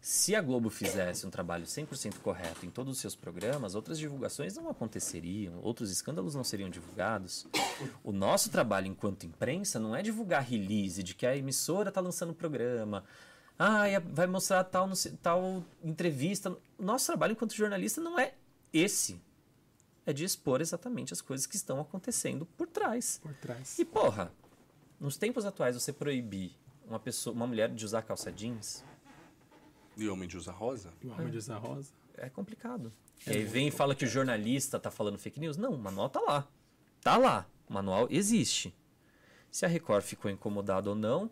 Se 0.01 0.35
a 0.35 0.41
Globo 0.41 0.71
fizesse 0.71 1.27
um 1.27 1.29
trabalho 1.29 1.63
100% 1.63 2.17
correto 2.23 2.65
em 2.65 2.71
todos 2.71 2.93
os 2.93 2.99
seus 2.99 3.15
programas, 3.15 3.75
outras 3.75 3.99
divulgações 3.99 4.55
não 4.55 4.67
aconteceriam, 4.67 5.59
outros 5.61 5.91
escândalos 5.91 6.33
não 6.33 6.43
seriam 6.43 6.71
divulgados. 6.71 7.45
O 8.03 8.11
nosso 8.11 8.49
trabalho 8.49 8.87
enquanto 8.87 9.27
imprensa 9.27 9.79
não 9.79 9.95
é 9.95 10.01
divulgar 10.01 10.41
release 10.41 11.03
de 11.03 11.13
que 11.13 11.23
a 11.23 11.37
emissora 11.37 11.89
está 11.89 12.01
lançando 12.01 12.31
o 12.31 12.35
programa, 12.35 13.03
ah, 13.59 13.83
vai 14.11 14.25
mostrar 14.25 14.63
tal, 14.63 14.89
tal 15.21 15.63
entrevista. 15.83 16.57
Nosso 16.79 17.05
trabalho 17.05 17.33
enquanto 17.33 17.53
jornalista 17.53 18.01
não 18.01 18.17
é 18.17 18.33
esse. 18.73 19.21
É 20.03 20.11
de 20.11 20.23
expor 20.23 20.61
exatamente 20.61 21.13
as 21.13 21.21
coisas 21.21 21.45
que 21.45 21.55
estão 21.55 21.79
acontecendo 21.79 22.43
por 22.57 22.65
trás. 22.65 23.19
Por 23.21 23.35
trás. 23.35 23.77
E 23.77 23.85
porra, 23.85 24.31
nos 24.99 25.15
tempos 25.15 25.45
atuais 25.45 25.75
você 25.75 25.93
proibir 25.93 26.53
uma 26.87 26.99
pessoa, 26.99 27.35
uma 27.35 27.45
mulher 27.45 27.69
de 27.69 27.85
usar 27.85 28.01
calça 28.01 28.31
jeans, 28.31 28.83
e 30.03 30.09
homem 30.09 30.27
de 30.27 30.37
usar 30.37 30.53
rosa? 30.53 30.93
E 31.01 31.07
homem 31.07 31.29
de 31.29 31.37
usar 31.37 31.57
rosa? 31.57 31.91
É 32.17 32.29
complicado. 32.29 32.91
É 33.25 33.33
e 33.33 33.37
aí 33.37 33.45
vem 33.45 33.67
e 33.67 33.71
fala 33.71 33.95
que 33.95 34.05
o 34.05 34.07
jornalista 34.07 34.79
tá 34.79 34.91
falando 34.91 35.17
fake 35.17 35.39
news. 35.39 35.57
Não, 35.57 35.73
o 35.73 35.77
manual 35.77 36.09
tá 36.09 36.19
lá. 36.19 36.47
Tá 37.01 37.17
lá. 37.17 37.47
O 37.69 37.73
manual 37.73 38.07
existe. 38.09 38.73
Se 39.49 39.65
a 39.65 39.67
Record 39.67 40.03
ficou 40.03 40.31
incomodada 40.31 40.89
ou 40.89 40.95
não, 40.95 41.29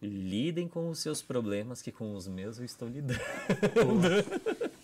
lidem 0.00 0.68
com 0.68 0.88
os 0.90 1.00
seus 1.00 1.22
problemas, 1.22 1.82
que 1.82 1.90
com 1.90 2.14
os 2.14 2.28
meus 2.28 2.58
eu 2.58 2.64
estou 2.64 2.88
lidando. 2.88 3.20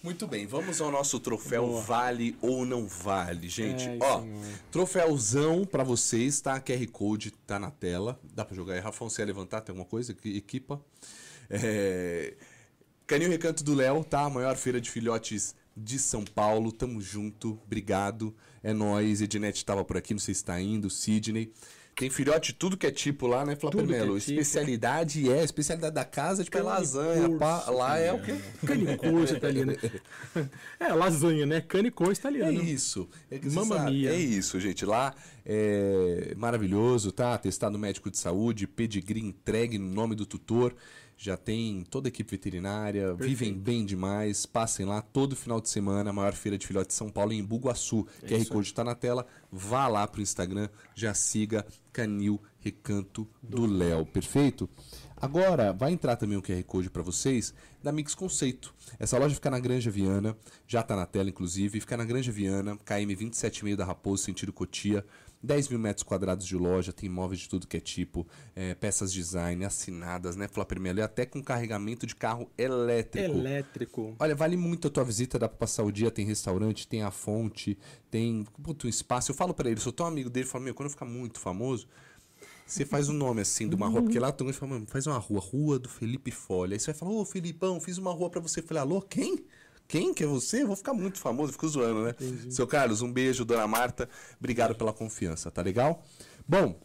Muito 0.02 0.26
bem, 0.26 0.46
vamos 0.46 0.80
ao 0.80 0.90
nosso 0.90 1.18
troféu 1.18 1.66
Boa. 1.66 1.80
Vale 1.80 2.36
ou 2.42 2.66
Não 2.66 2.86
Vale, 2.86 3.48
gente. 3.48 3.88
É, 3.88 3.98
Ó, 4.01 4.22
troféuzão 4.70 5.64
para 5.64 5.82
vocês, 5.82 6.40
tá? 6.40 6.60
QR 6.60 6.86
Code 6.92 7.30
tá 7.30 7.59
na 7.59 7.70
tela. 7.70 8.20
Dá 8.22 8.44
para 8.44 8.55
jogar 8.55 8.74
aí. 8.74 8.80
Rafão, 8.80 9.09
você 9.09 9.22
ia 9.22 9.26
levantar? 9.26 9.62
Tem 9.62 9.72
alguma 9.72 9.88
coisa? 9.88 10.14
Equipa. 10.24 10.78
É... 11.48 12.34
Canil 13.06 13.28
Recanto 13.28 13.62
do 13.62 13.74
Léo, 13.74 14.02
tá? 14.02 14.22
A 14.22 14.31
maior 14.31 14.56
feira 14.56 14.81
de 14.81 14.90
filhotes 14.90 15.55
de 15.76 15.98
São 15.98 16.24
Paulo. 16.24 16.72
Tamo 16.72 17.01
junto, 17.01 17.60
obrigado. 17.66 18.35
É 18.62 18.72
nóis. 18.72 19.20
Ednete 19.20 19.64
tava 19.64 19.85
por 19.85 19.97
aqui, 19.97 20.14
não 20.14 20.20
sei 20.20 20.35
se 20.35 20.44
tá 20.44 20.59
indo. 20.60 20.89
Sidney. 20.89 21.52
Tem 21.94 22.10
filhote 22.10 22.52
de 22.52 22.59
tudo 22.59 22.76
que 22.76 22.86
é 22.86 22.90
tipo 22.90 23.26
lá, 23.26 23.44
né, 23.44 23.55
Flávio 23.55 23.86
Melo? 23.86 24.16
É 24.16 24.20
tipo. 24.20 24.32
Especialidade 24.32 25.31
é, 25.31 25.44
especialidade 25.44 25.94
da 25.94 26.05
casa, 26.05 26.43
tipo, 26.43 26.59
é 26.59 26.62
lasanha. 26.62 27.39
Pá, 27.39 27.70
lá 27.70 27.98
é 27.98 28.12
o 28.12 28.20
quê? 28.20 28.35
Canicurso 28.66 29.35
italiano. 29.35 29.72
É, 30.81 30.93
lasanha, 30.93 31.47
né? 31.47 31.60
Canicurso 31.60 32.20
italiano. 32.20 32.60
É 32.60 32.64
isso. 32.64 33.09
É 33.31 33.39
Mamma 33.51 33.78
mia. 33.85 34.10
É 34.10 34.18
isso, 34.18 34.59
gente. 34.59 34.85
Lá 34.85 35.14
é 35.47 36.35
maravilhoso, 36.36 37.12
tá? 37.12 37.39
Testado 37.39 37.78
médico 37.78 38.10
de 38.10 38.18
saúde, 38.18 38.66
pedigree 38.66 39.20
entregue 39.20 39.78
no 39.78 39.86
nome 39.86 40.16
do 40.16 40.26
tutor 40.26 40.74
já 41.16 41.36
tem 41.36 41.82
toda 41.91 42.09
a 42.09 42.11
equipe 42.11 42.31
veterinária, 42.31 43.09
Perfeito. 43.09 43.28
vivem 43.28 43.55
bem 43.55 43.85
demais, 43.85 44.47
passem 44.47 44.85
lá 44.85 45.01
todo 45.01 45.36
final 45.36 45.61
de 45.61 45.69
semana, 45.69 46.11
a 46.11 46.12
maior 46.12 46.32
feira 46.32 46.59
de 46.59 46.66
filhotes 46.66 46.89
de 46.89 46.95
São 46.95 47.09
Paulo, 47.09 47.32
em 47.32 47.43
Bugaçu. 47.43 48.07
É 48.23 48.27
QR 48.27 48.47
Code 48.47 48.69
está 48.69 48.85
na 48.85 48.95
tela, 48.95 49.27
vá 49.51 49.86
lá 49.89 50.07
pro 50.07 50.20
Instagram, 50.20 50.69
já 50.95 51.15
siga 51.15 51.65
Canil 51.93 52.41
Recanto 52.59 53.28
do 53.43 53.66
Léo, 53.66 54.05
perfeito? 54.07 54.69
Agora, 55.16 55.73
vai 55.73 55.93
entrar 55.93 56.16
também 56.16 56.36
o 56.36 56.43
QR 56.43 56.62
Code 56.65 56.91
para 56.91 57.03
vocês 57.03 57.55
da 57.82 57.93
Mix 57.93 58.15
Conceito. 58.15 58.74
Essa 58.99 59.16
loja 59.16 59.35
fica 59.35 59.51
na 59.51 59.61
Granja 59.61 59.91
Viana, 59.91 60.36
já 60.66 60.81
está 60.81 60.97
na 60.97 61.07
tela 61.07 61.28
inclusive, 61.28 61.81
fica 61.81 61.97
na 61.97 62.05
Granja 62.05 62.32
Viana, 62.32 62.77
KM 62.85 63.15
27,5 63.15 63.77
da 63.77 63.85
Raposo, 63.85 64.24
sentido 64.24 64.53
Cotia. 64.53 65.05
10 65.44 65.68
mil 65.68 65.78
metros 65.78 66.02
quadrados 66.02 66.46
de 66.46 66.56
loja, 66.56 66.92
tem 66.92 67.08
móveis 67.08 67.40
de 67.40 67.48
tudo 67.48 67.66
que 67.66 67.76
é 67.76 67.80
tipo, 67.80 68.26
é, 68.56 68.74
peças 68.74 69.12
design, 69.12 69.64
assinadas, 69.64 70.36
né, 70.36 70.48
Melo, 70.80 70.98
e 70.98 71.02
até 71.02 71.26
com 71.26 71.42
carregamento 71.42 72.06
de 72.06 72.16
carro 72.16 72.50
elétrico. 72.56 73.38
Elétrico. 73.38 74.16
Olha, 74.18 74.34
vale 74.34 74.56
muito 74.56 74.88
a 74.88 74.90
tua 74.90 75.04
visita, 75.04 75.38
dá 75.38 75.48
pra 75.48 75.58
passar 75.58 75.84
o 75.84 75.92
dia, 75.92 76.10
tem 76.10 76.24
restaurante, 76.24 76.88
tem 76.88 77.02
a 77.02 77.10
fonte, 77.10 77.78
tem 78.10 78.44
puto, 78.62 78.86
um 78.86 78.90
espaço. 78.90 79.30
Eu 79.30 79.34
falo 79.34 79.52
para 79.52 79.70
ele, 79.70 79.80
sou 79.80 79.92
tão 79.92 80.06
amigo 80.06 80.30
dele, 80.30 80.46
falo, 80.46 80.64
meu, 80.64 80.74
quando 80.74 80.86
eu 80.86 80.90
ficar 80.90 81.04
muito 81.04 81.38
famoso, 81.38 81.86
você 82.66 82.84
faz 82.84 83.08
o 83.08 83.12
um 83.12 83.14
nome 83.14 83.42
assim 83.42 83.68
de 83.68 83.74
uma 83.74 83.88
rua, 83.88 84.02
porque 84.02 84.18
lá 84.18 84.32
tão 84.32 84.46
grande, 84.46 84.58
fala, 84.58 84.82
faz 84.86 85.06
uma 85.06 85.18
rua, 85.18 85.40
Rua 85.40 85.78
do 85.78 85.88
Felipe 85.88 86.30
Folha. 86.30 86.74
Aí 86.74 86.80
você 86.80 86.92
vai 86.92 86.98
falar, 86.98 87.12
ô 87.12 87.24
Felipão, 87.24 87.78
fiz 87.78 87.98
uma 87.98 88.12
rua 88.12 88.30
para 88.30 88.40
você. 88.40 88.60
Eu 88.60 88.64
falei, 88.64 88.82
alô, 88.82 89.02
quem? 89.02 89.44
Quem 89.86 90.15
que 90.15 90.24
é 90.24 90.27
você? 90.27 90.62
Eu 90.62 90.69
vou 90.69 90.77
ficar 90.77 90.93
muito 90.93 91.19
famoso, 91.19 91.52
fico 91.52 91.69
zoando, 91.69 92.05
né? 92.05 92.15
Entendi. 92.20 92.55
Seu 92.55 92.66
Carlos, 92.66 93.02
um 93.02 93.12
beijo, 93.12 93.44
dona 93.44 93.66
Marta. 93.66 94.09
Obrigado 94.39 94.74
pela 94.74 94.93
confiança, 94.93 95.51
tá 95.51 95.62
legal? 95.62 96.02
Bom, 96.48 96.78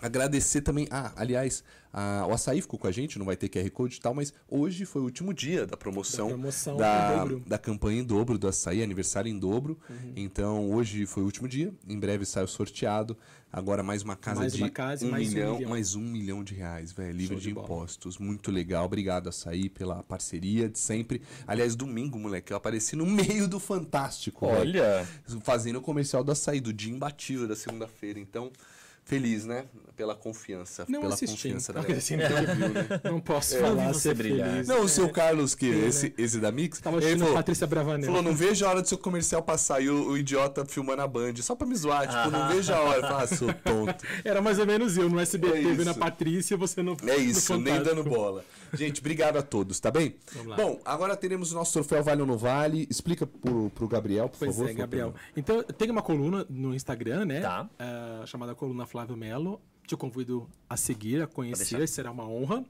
agradecer 0.00 0.60
também. 0.62 0.86
Ah, 0.90 1.12
aliás, 1.16 1.62
a, 1.92 2.26
o 2.28 2.32
açaí 2.32 2.60
ficou 2.60 2.78
com 2.78 2.86
a 2.86 2.92
gente, 2.92 3.18
não 3.18 3.26
vai 3.26 3.36
ter 3.36 3.48
QR 3.48 3.68
Code 3.70 3.96
e 3.96 4.00
tal, 4.00 4.14
mas 4.14 4.32
hoje 4.48 4.84
foi 4.84 5.02
o 5.02 5.04
último 5.04 5.34
dia 5.34 5.66
da 5.66 5.76
promoção 5.76 6.28
da, 6.28 6.34
promoção 6.34 6.76
da, 6.76 7.24
da 7.46 7.58
campanha 7.58 8.00
em 8.00 8.04
dobro 8.04 8.38
do 8.38 8.46
açaí, 8.46 8.82
aniversário 8.82 9.30
em 9.30 9.38
dobro. 9.38 9.78
Uhum. 9.88 10.12
Então 10.16 10.70
hoje 10.70 11.04
foi 11.06 11.22
o 11.22 11.26
último 11.26 11.48
dia, 11.48 11.72
em 11.88 11.98
breve 11.98 12.24
sai 12.24 12.44
o 12.44 12.48
sorteado. 12.48 13.16
Agora 13.52 13.82
mais 13.82 14.02
uma 14.02 14.14
casa 14.14 14.42
mais 14.42 14.52
de 14.52 14.62
uma 14.62 14.70
casa, 14.70 15.04
um, 15.04 15.10
mais 15.10 15.34
milhão, 15.34 15.54
um 15.54 15.56
milhão, 15.56 15.70
mais 15.70 15.94
um 15.96 16.00
milhão 16.00 16.44
de 16.44 16.54
reais, 16.54 16.92
velho, 16.92 17.16
livre 17.16 17.34
de, 17.34 17.42
de 17.42 17.50
impostos. 17.50 18.16
Muito 18.16 18.52
legal, 18.52 18.84
obrigado 18.84 19.28
açaí 19.28 19.68
pela 19.68 20.04
parceria 20.04 20.68
de 20.68 20.78
sempre. 20.78 21.20
Aliás, 21.48 21.74
domingo, 21.74 22.16
moleque, 22.16 22.52
eu 22.52 22.56
apareci 22.56 22.94
no 22.94 23.04
meio 23.04 23.48
do 23.48 23.58
Fantástico. 23.58 24.46
Olha! 24.46 25.04
Véio, 25.26 25.40
fazendo 25.40 25.76
o 25.76 25.82
comercial 25.82 26.22
do 26.22 26.30
açaí, 26.30 26.60
do 26.60 26.72
dia 26.72 26.92
imbatível 26.92 27.48
da 27.48 27.56
segunda-feira. 27.56 28.20
Então, 28.20 28.52
feliz, 29.04 29.44
né? 29.44 29.64
Pela 30.00 30.14
confiança. 30.14 30.86
Não 30.88 31.02
pela 31.02 31.12
assisti. 31.12 31.48
confiança 31.48 31.74
da 31.74 31.80
Assim, 31.80 32.16
não, 32.16 32.26
viu, 32.26 32.68
né? 32.70 32.86
não 33.04 33.20
posso 33.20 33.54
é, 33.54 33.60
falar 33.60 33.92
ser 33.92 34.14
brilhar. 34.14 34.48
feliz. 34.48 34.68
Não, 34.68 34.80
o 34.80 34.88
seu 34.88 35.10
Carlos, 35.10 35.54
que 35.54 35.70
é, 35.70 35.88
esse, 35.88 36.06
né? 36.06 36.14
esse 36.16 36.40
da 36.40 36.50
Mix. 36.50 36.80
Tava 36.80 36.96
assistindo 36.96 37.18
falou, 37.18 37.34
a 37.34 37.36
Patrícia 37.36 37.66
Bravanel. 37.66 38.06
Falou, 38.06 38.22
não 38.22 38.34
vejo 38.34 38.64
a 38.64 38.70
hora 38.70 38.80
do 38.80 38.88
seu 38.88 38.96
comercial 38.96 39.42
passar 39.42 39.82
e 39.82 39.90
o, 39.90 40.12
o 40.12 40.16
idiota 40.16 40.64
filmando 40.64 41.02
a 41.02 41.06
Band, 41.06 41.34
só 41.42 41.54
pra 41.54 41.66
me 41.66 41.76
zoar. 41.76 42.08
Tipo, 42.08 42.14
ah. 42.14 42.30
não 42.30 42.48
vejo 42.48 42.72
a 42.72 42.80
hora. 42.80 43.18
Ah, 43.18 43.26
seu 43.26 43.52
tonto. 43.52 44.02
Era 44.24 44.40
mais 44.40 44.58
ou 44.58 44.64
menos 44.64 44.96
eu, 44.96 45.10
no 45.10 45.20
SBT, 45.20 45.58
é 45.58 45.74
vendo 45.74 45.90
a 45.90 45.94
Patrícia, 45.94 46.56
você 46.56 46.82
não. 46.82 46.96
É 47.06 47.16
isso, 47.16 47.58
nem 47.58 47.82
dando 47.82 48.02
bola. 48.02 48.42
Gente, 48.72 49.00
obrigado 49.00 49.36
a 49.36 49.42
todos, 49.42 49.78
tá 49.80 49.90
bem? 49.90 50.14
Bom, 50.56 50.80
agora 50.82 51.14
teremos 51.14 51.52
o 51.52 51.56
nosso 51.56 51.74
troféu 51.74 52.02
Vale 52.02 52.22
ou 52.22 52.26
não 52.26 52.38
Vale. 52.38 52.86
Explica 52.88 53.26
pro, 53.26 53.68
pro 53.68 53.86
Gabriel, 53.86 54.30
por 54.30 54.38
pois 54.38 54.50
favor. 54.52 54.64
Pois 54.64 54.76
é, 54.76 54.78
Gabriel. 54.78 55.14
Então, 55.36 55.62
tem 55.62 55.90
uma 55.90 56.00
coluna 56.00 56.46
no 56.48 56.74
Instagram, 56.74 57.26
né? 57.26 57.40
Tá. 57.40 57.68
Uh, 57.74 58.26
chamada 58.26 58.54
Coluna 58.54 58.86
Flávio 58.86 59.14
Melo 59.14 59.60
te 59.90 59.96
convido 59.96 60.48
a 60.68 60.76
seguir, 60.76 61.20
a 61.22 61.26
conhecer, 61.26 61.86
será 61.88 62.10
uma 62.10 62.26
honra. 62.26 62.64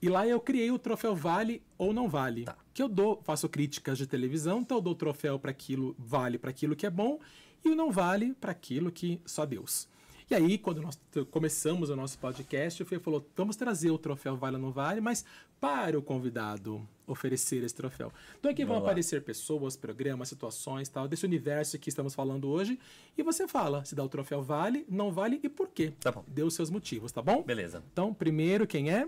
E 0.00 0.08
lá 0.08 0.26
eu 0.26 0.40
criei 0.40 0.70
o 0.70 0.78
troféu 0.78 1.14
Vale 1.14 1.60
ou 1.76 1.92
Não 1.92 2.08
Vale. 2.08 2.44
Tá. 2.44 2.56
Que 2.72 2.82
eu 2.82 2.88
dou, 2.88 3.20
faço 3.24 3.48
críticas 3.48 3.98
de 3.98 4.06
televisão, 4.06 4.60
então 4.60 4.78
eu 4.78 4.82
dou 4.82 4.92
o 4.92 4.96
troféu 4.96 5.38
para 5.38 5.50
aquilo, 5.50 5.94
vale 5.98 6.38
para 6.38 6.50
aquilo 6.50 6.74
que 6.74 6.86
é 6.86 6.90
bom, 6.90 7.18
e 7.64 7.68
o 7.68 7.74
não 7.74 7.90
vale 7.90 8.34
para 8.34 8.52
aquilo 8.52 8.90
que 8.90 9.20
só 9.26 9.44
Deus. 9.44 9.88
E 10.32 10.34
aí, 10.34 10.56
quando 10.56 10.80
nós 10.80 10.98
começamos 11.30 11.90
o 11.90 11.94
nosso 11.94 12.18
podcast, 12.18 12.82
o 12.82 12.86
Fê 12.86 12.98
falou: 12.98 13.22
vamos 13.36 13.54
trazer 13.54 13.90
o 13.90 13.98
troféu 13.98 14.34
Vale 14.34 14.56
ou 14.56 14.62
Não 14.62 14.72
Vale, 14.72 14.98
mas 14.98 15.26
para 15.60 15.98
o 15.98 16.00
convidado 16.00 16.88
oferecer 17.06 17.62
esse 17.62 17.74
troféu. 17.74 18.10
Então 18.38 18.50
aqui 18.50 18.64
vão 18.64 18.78
aparecer 18.78 19.20
pessoas, 19.20 19.76
programas, 19.76 20.30
situações, 20.30 20.88
tal, 20.88 21.06
desse 21.06 21.26
universo 21.26 21.78
que 21.78 21.90
estamos 21.90 22.14
falando 22.14 22.48
hoje, 22.48 22.80
e 23.14 23.22
você 23.22 23.46
fala 23.46 23.84
se 23.84 23.94
dá 23.94 24.02
o 24.02 24.08
troféu 24.08 24.42
vale, 24.42 24.86
não 24.88 25.12
vale 25.12 25.38
e 25.42 25.50
por 25.50 25.68
quê. 25.68 25.92
Tá 26.00 26.10
bom. 26.10 26.24
Dê 26.26 26.42
os 26.42 26.54
seus 26.54 26.70
motivos, 26.70 27.12
tá 27.12 27.20
bom? 27.20 27.42
Beleza. 27.42 27.82
Então, 27.92 28.14
primeiro, 28.14 28.66
quem 28.66 28.90
é? 28.90 29.06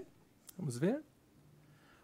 Vamos 0.58 0.76
ver. 0.76 1.00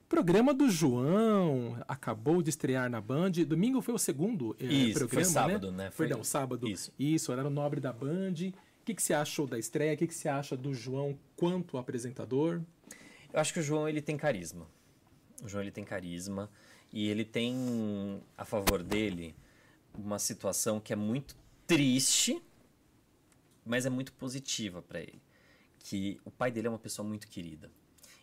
Programa 0.09 0.55
do 0.55 0.71
João 0.71 1.77
acabou 1.87 2.41
de 2.41 2.49
estrear 2.49 2.89
na 2.89 3.03
Band. 3.03 3.33
Domingo 3.47 3.83
foi 3.83 3.93
o 3.93 3.99
segundo 3.99 4.57
eh, 4.59 4.65
Isso, 4.65 5.01
programa, 5.01 5.25
foi 5.25 5.33
sábado, 5.33 5.71
né? 5.71 5.85
né? 5.85 5.91
Foi... 5.91 6.07
Perdão, 6.07 6.25
sábado. 6.25 6.67
Isso. 6.67 6.91
Isso, 6.99 7.31
horário 7.31 7.51
nobre 7.51 7.81
da 7.81 7.93
Band. 7.93 8.35
Que, 8.91 8.97
que 8.97 9.03
você 9.05 9.15
achou 9.15 9.47
da 9.47 9.57
estreia? 9.57 9.95
O 9.95 9.97
que, 9.97 10.07
que 10.09 10.15
você 10.15 10.29
acha 10.29 10.57
do 10.57 10.75
João 10.75 11.17
quanto 11.37 11.79
apresentador? 11.79 12.61
Eu 13.33 13.39
acho 13.39 13.53
que 13.53 13.61
o 13.61 13.62
João 13.62 13.89
ele 13.89 14.03
tem 14.03 14.17
carisma. 14.17 14.67
O 15.45 15.49
João 15.49 15.62
ele 15.62 15.71
tem 15.71 15.85
carisma 15.85 16.51
e 16.93 17.09
ele 17.09 17.25
tem 17.25 18.21
a 18.37 18.45
favor 18.45 18.83
dele 18.83 19.33
uma 19.95 20.19
situação 20.19 20.81
que 20.81 20.93
é 20.93 20.97
muito 20.97 21.37
triste, 21.69 22.43
mas 23.65 23.87
é 23.87 23.91
muito 23.91 24.12
positiva 24.15 24.83
para 24.83 25.01
ele, 25.01 25.23
que 25.79 26.21
o 26.25 26.31
pai 26.31 26.51
dele 26.51 26.67
é 26.67 26.71
uma 26.71 26.79
pessoa 26.79 27.07
muito 27.07 27.29
querida. 27.29 27.71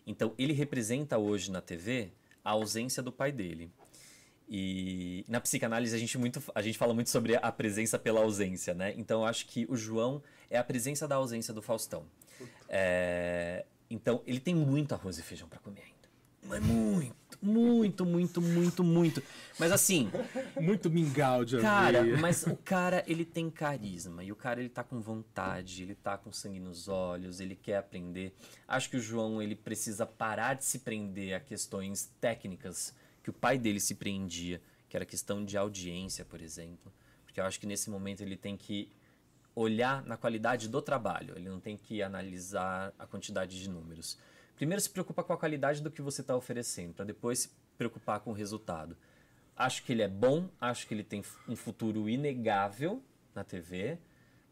Então 0.06 0.34
ele 0.36 0.52
representa 0.52 1.16
hoje 1.16 1.50
na 1.50 1.62
TV 1.62 2.12
a 2.44 2.50
ausência 2.50 3.02
do 3.02 3.10
pai 3.10 3.32
dele. 3.32 3.72
E 4.48 5.24
na 5.28 5.40
psicanálise 5.40 5.94
a 5.94 5.98
gente, 5.98 6.16
muito, 6.16 6.42
a 6.54 6.62
gente 6.62 6.78
fala 6.78 6.94
muito 6.94 7.10
sobre 7.10 7.36
a 7.36 7.52
presença 7.52 7.98
pela 7.98 8.20
ausência, 8.20 8.72
né? 8.72 8.94
Então 8.96 9.20
eu 9.20 9.26
acho 9.26 9.46
que 9.46 9.66
o 9.68 9.76
João 9.76 10.22
é 10.48 10.56
a 10.56 10.64
presença 10.64 11.06
da 11.06 11.16
ausência 11.16 11.52
do 11.52 11.60
Faustão. 11.60 12.06
É, 12.68 13.66
então 13.90 14.22
ele 14.26 14.40
tem 14.40 14.54
muito 14.54 14.94
arroz 14.94 15.18
e 15.18 15.22
feijão 15.22 15.48
para 15.48 15.58
comer 15.58 15.82
ainda. 15.82 15.98
Mas 16.48 16.62
muito, 16.62 17.16
muito, 17.42 18.06
muito, 18.06 18.40
muito, 18.40 18.84
muito. 18.84 19.22
Mas 19.58 19.70
assim. 19.70 20.10
Muito 20.58 20.88
mingau 20.88 21.44
de 21.44 21.60
Cara, 21.60 22.02
mas 22.18 22.46
o 22.46 22.56
cara, 22.56 23.04
ele 23.06 23.24
tem 23.24 23.50
carisma. 23.50 24.24
E 24.24 24.32
o 24.32 24.36
cara, 24.36 24.60
ele 24.60 24.70
tá 24.70 24.82
com 24.82 24.98
vontade, 24.98 25.82
ele 25.82 25.94
tá 25.94 26.16
com 26.16 26.32
sangue 26.32 26.58
nos 26.60 26.88
olhos, 26.88 27.38
ele 27.40 27.54
quer 27.54 27.76
aprender. 27.76 28.34
Acho 28.66 28.88
que 28.88 28.96
o 28.96 29.00
João, 29.00 29.42
ele 29.42 29.54
precisa 29.54 30.06
parar 30.06 30.54
de 30.54 30.64
se 30.64 30.78
prender 30.78 31.34
a 31.34 31.40
questões 31.40 32.10
técnicas 32.18 32.94
que 33.28 33.30
o 33.30 33.32
pai 33.34 33.58
dele 33.58 33.78
se 33.78 33.94
prendia, 33.94 34.60
que 34.88 34.96
era 34.96 35.04
questão 35.04 35.44
de 35.44 35.58
audiência, 35.58 36.24
por 36.24 36.40
exemplo. 36.40 36.90
Porque 37.24 37.38
eu 37.38 37.44
acho 37.44 37.60
que 37.60 37.66
nesse 37.66 37.90
momento 37.90 38.22
ele 38.22 38.38
tem 38.38 38.56
que 38.56 38.90
olhar 39.54 40.02
na 40.04 40.16
qualidade 40.16 40.66
do 40.66 40.80
trabalho, 40.80 41.34
ele 41.36 41.48
não 41.48 41.60
tem 41.60 41.76
que 41.76 42.02
analisar 42.02 42.94
a 42.98 43.06
quantidade 43.06 43.60
de 43.60 43.68
números. 43.68 44.16
Primeiro 44.56 44.80
se 44.80 44.88
preocupa 44.88 45.22
com 45.22 45.32
a 45.32 45.36
qualidade 45.36 45.82
do 45.82 45.90
que 45.90 46.00
você 46.00 46.22
está 46.22 46.34
oferecendo, 46.34 46.94
para 46.94 47.04
depois 47.04 47.40
se 47.40 47.50
preocupar 47.76 48.20
com 48.20 48.30
o 48.30 48.32
resultado. 48.32 48.96
Acho 49.54 49.82
que 49.82 49.92
ele 49.92 50.02
é 50.02 50.08
bom, 50.08 50.48
acho 50.58 50.86
que 50.86 50.94
ele 50.94 51.04
tem 51.04 51.22
um 51.46 51.56
futuro 51.56 52.08
inegável 52.08 53.02
na 53.34 53.44
TV, 53.44 53.98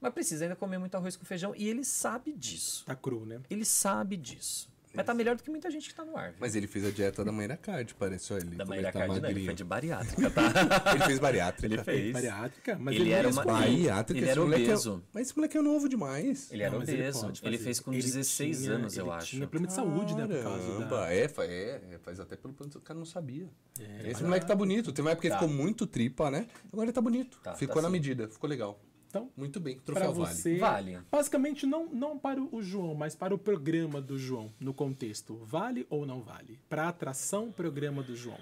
mas 0.00 0.12
precisa 0.12 0.44
ainda 0.44 0.56
comer 0.56 0.78
muito 0.78 0.94
arroz 0.96 1.16
com 1.16 1.24
feijão 1.24 1.54
e 1.56 1.66
ele 1.66 1.84
sabe 1.84 2.32
disso. 2.34 2.84
Tá 2.84 2.94
cru, 2.94 3.24
né? 3.24 3.40
Ele 3.48 3.64
sabe 3.64 4.18
disso. 4.18 4.68
Mas 4.96 5.06
tá 5.06 5.14
melhor 5.14 5.36
do 5.36 5.42
que 5.42 5.50
muita 5.50 5.70
gente 5.70 5.88
que 5.88 5.94
tá 5.94 6.04
no 6.04 6.16
ar. 6.16 6.30
Viu? 6.30 6.38
Mas 6.40 6.56
ele 6.56 6.66
fez 6.66 6.84
a 6.84 6.90
dieta 6.90 7.24
da 7.24 7.30
Mayra 7.30 7.56
Card, 7.56 7.94
parece. 7.94 8.32
Olha, 8.32 8.42
ele 8.42 8.56
da 8.56 8.64
Mayra 8.64 8.92
tá 8.92 9.00
Card 9.00 9.20
não, 9.20 9.30
ele 9.30 9.44
foi 9.44 9.54
de 9.54 9.64
bariátrica, 9.64 10.30
tá? 10.30 10.42
ele 10.94 11.04
fez 11.04 11.18
bariátrica. 11.18 11.74
Ele 11.74 11.84
fez. 11.84 12.12
Bariátrica? 12.12 12.78
Mas 12.80 12.94
ele, 12.94 13.04
ele 13.04 13.12
era 13.12 13.28
uma... 13.28 13.44
Bariátrica? 13.44 14.20
Ele 14.20 14.30
era 14.30 14.42
obeso. 14.42 15.02
É... 15.04 15.10
Mas 15.12 15.26
esse 15.26 15.36
moleque 15.36 15.56
é 15.56 15.62
novo 15.62 15.88
demais. 15.88 16.50
Ele 16.50 16.62
era 16.62 16.74
não, 16.74 16.82
obeso. 16.82 17.26
Ele, 17.26 17.36
ele, 17.42 17.58
fez 17.58 17.80
com 17.80 17.92
ele 17.92 18.02
16 18.02 18.58
tinha, 18.58 18.72
anos, 18.72 18.96
eu 18.96 19.12
acho. 19.12 19.26
tinha 19.28 19.46
problema 19.46 19.66
de 19.66 19.74
saúde, 19.74 20.14
né, 20.14 20.26
por 20.26 20.42
causa 20.42 20.84
da... 20.86 21.12
É, 21.12 21.24
é, 21.24 21.98
faz 21.98 22.20
até 22.20 22.36
pelo 22.36 22.54
plano 22.54 22.72
o 22.74 22.80
cara 22.80 22.98
não 22.98 23.06
sabia. 23.06 23.48
É, 23.78 24.10
esse 24.10 24.22
moleque 24.22 24.46
tá 24.46 24.54
bonito. 24.54 24.92
Tem 24.92 25.04
uma 25.04 25.10
época 25.10 25.22
que 25.22 25.26
ele 25.28 25.34
tá. 25.34 25.40
ficou 25.40 25.54
muito 25.54 25.86
tripa, 25.86 26.30
né? 26.30 26.46
Agora 26.72 26.86
ele 26.86 26.92
tá 26.92 27.00
bonito. 27.00 27.38
Tá, 27.42 27.54
ficou 27.54 27.76
tá 27.76 27.82
na 27.82 27.90
medida, 27.90 28.28
ficou 28.28 28.48
legal. 28.48 28.80
Então, 29.16 29.30
muito 29.36 29.58
bem. 29.58 29.78
Troféu 29.78 30.12
você, 30.12 30.58
vale. 30.58 30.92
vale. 30.92 31.06
Basicamente, 31.10 31.64
não, 31.66 31.86
não 31.86 32.18
para 32.18 32.40
o 32.40 32.62
João, 32.62 32.94
mas 32.94 33.14
para 33.14 33.34
o 33.34 33.38
programa 33.38 34.00
do 34.00 34.18
João, 34.18 34.52
no 34.60 34.74
contexto. 34.74 35.36
Vale 35.44 35.86
ou 35.88 36.04
não 36.04 36.20
vale? 36.20 36.58
Para 36.68 36.84
a 36.84 36.88
atração, 36.88 37.50
programa 37.50 38.02
do 38.02 38.14
João. 38.14 38.38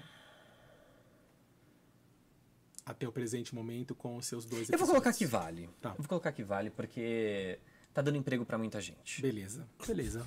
Até 2.85 3.07
o 3.07 3.11
presente 3.11 3.55
momento 3.55 3.95
com 3.95 4.17
os 4.17 4.27
seus 4.27 4.45
dois 4.45 4.63
episódios. 4.63 4.81
Eu 4.81 4.85
vou 4.85 4.87
colocar 4.87 5.13
que 5.13 5.25
vale. 5.25 5.69
Tá. 5.81 5.89
Eu 5.89 5.95
vou 5.97 6.07
colocar 6.07 6.31
que 6.31 6.43
vale 6.43 6.69
porque 6.69 7.57
tá 7.93 8.01
dando 8.01 8.17
emprego 8.17 8.45
para 8.45 8.57
muita 8.57 8.79
gente. 8.79 9.21
Beleza, 9.21 9.65
beleza. 9.87 10.25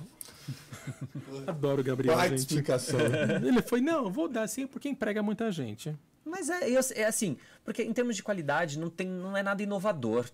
Adoro 1.47 1.81
o 1.81 1.83
Gabriel. 1.83 2.15
Qual 2.15 2.25
a 2.25 2.27
explicação? 2.35 2.99
Ele 3.45 3.61
foi, 3.61 3.79
não, 3.79 4.11
vou 4.11 4.27
dar 4.27 4.47
sim 4.47 4.67
porque 4.67 4.89
emprega 4.89 5.23
muita 5.23 5.51
gente. 5.51 5.95
Mas 6.29 6.49
é, 6.49 6.71
é, 6.71 7.05
assim, 7.05 7.37
porque 7.63 7.83
em 7.83 7.93
termos 7.93 8.15
de 8.15 8.23
qualidade 8.23 8.77
não, 8.77 8.89
tem, 8.89 9.07
não 9.07 9.35
é 9.35 9.43
nada 9.43 9.61
inovador. 9.61 10.29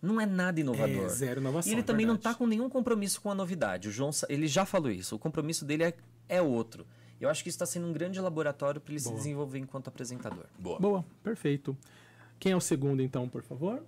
Não 0.00 0.20
é 0.20 0.26
nada 0.26 0.60
inovador. 0.60 1.06
É, 1.06 1.08
zero 1.08 1.40
inovação. 1.40 1.70
E 1.70 1.74
ele 1.74 1.82
também 1.82 2.06
verdade. 2.06 2.24
não 2.24 2.30
está 2.30 2.38
com 2.38 2.46
nenhum 2.46 2.68
compromisso 2.68 3.20
com 3.20 3.30
a 3.30 3.34
novidade. 3.34 3.88
O 3.88 3.90
João, 3.92 4.10
ele 4.28 4.46
já 4.46 4.64
falou 4.64 4.90
isso. 4.90 5.16
O 5.16 5.18
compromisso 5.18 5.64
dele 5.64 5.84
é, 5.84 5.94
é 6.28 6.42
outro. 6.42 6.86
Eu 7.20 7.30
acho 7.30 7.42
que 7.42 7.48
isso 7.48 7.56
está 7.56 7.66
sendo 7.66 7.86
um 7.86 7.92
grande 7.92 8.20
laboratório 8.20 8.80
para 8.80 8.92
ele 8.92 9.02
Boa. 9.02 9.14
se 9.14 9.18
desenvolver 9.18 9.58
enquanto 9.58 9.88
apresentador. 9.88 10.46
Boa. 10.58 10.78
Boa, 10.78 11.04
perfeito. 11.22 11.76
Quem 12.38 12.52
é 12.52 12.56
o 12.56 12.60
segundo, 12.60 13.02
então, 13.02 13.28
por 13.28 13.42
favor? 13.42 13.82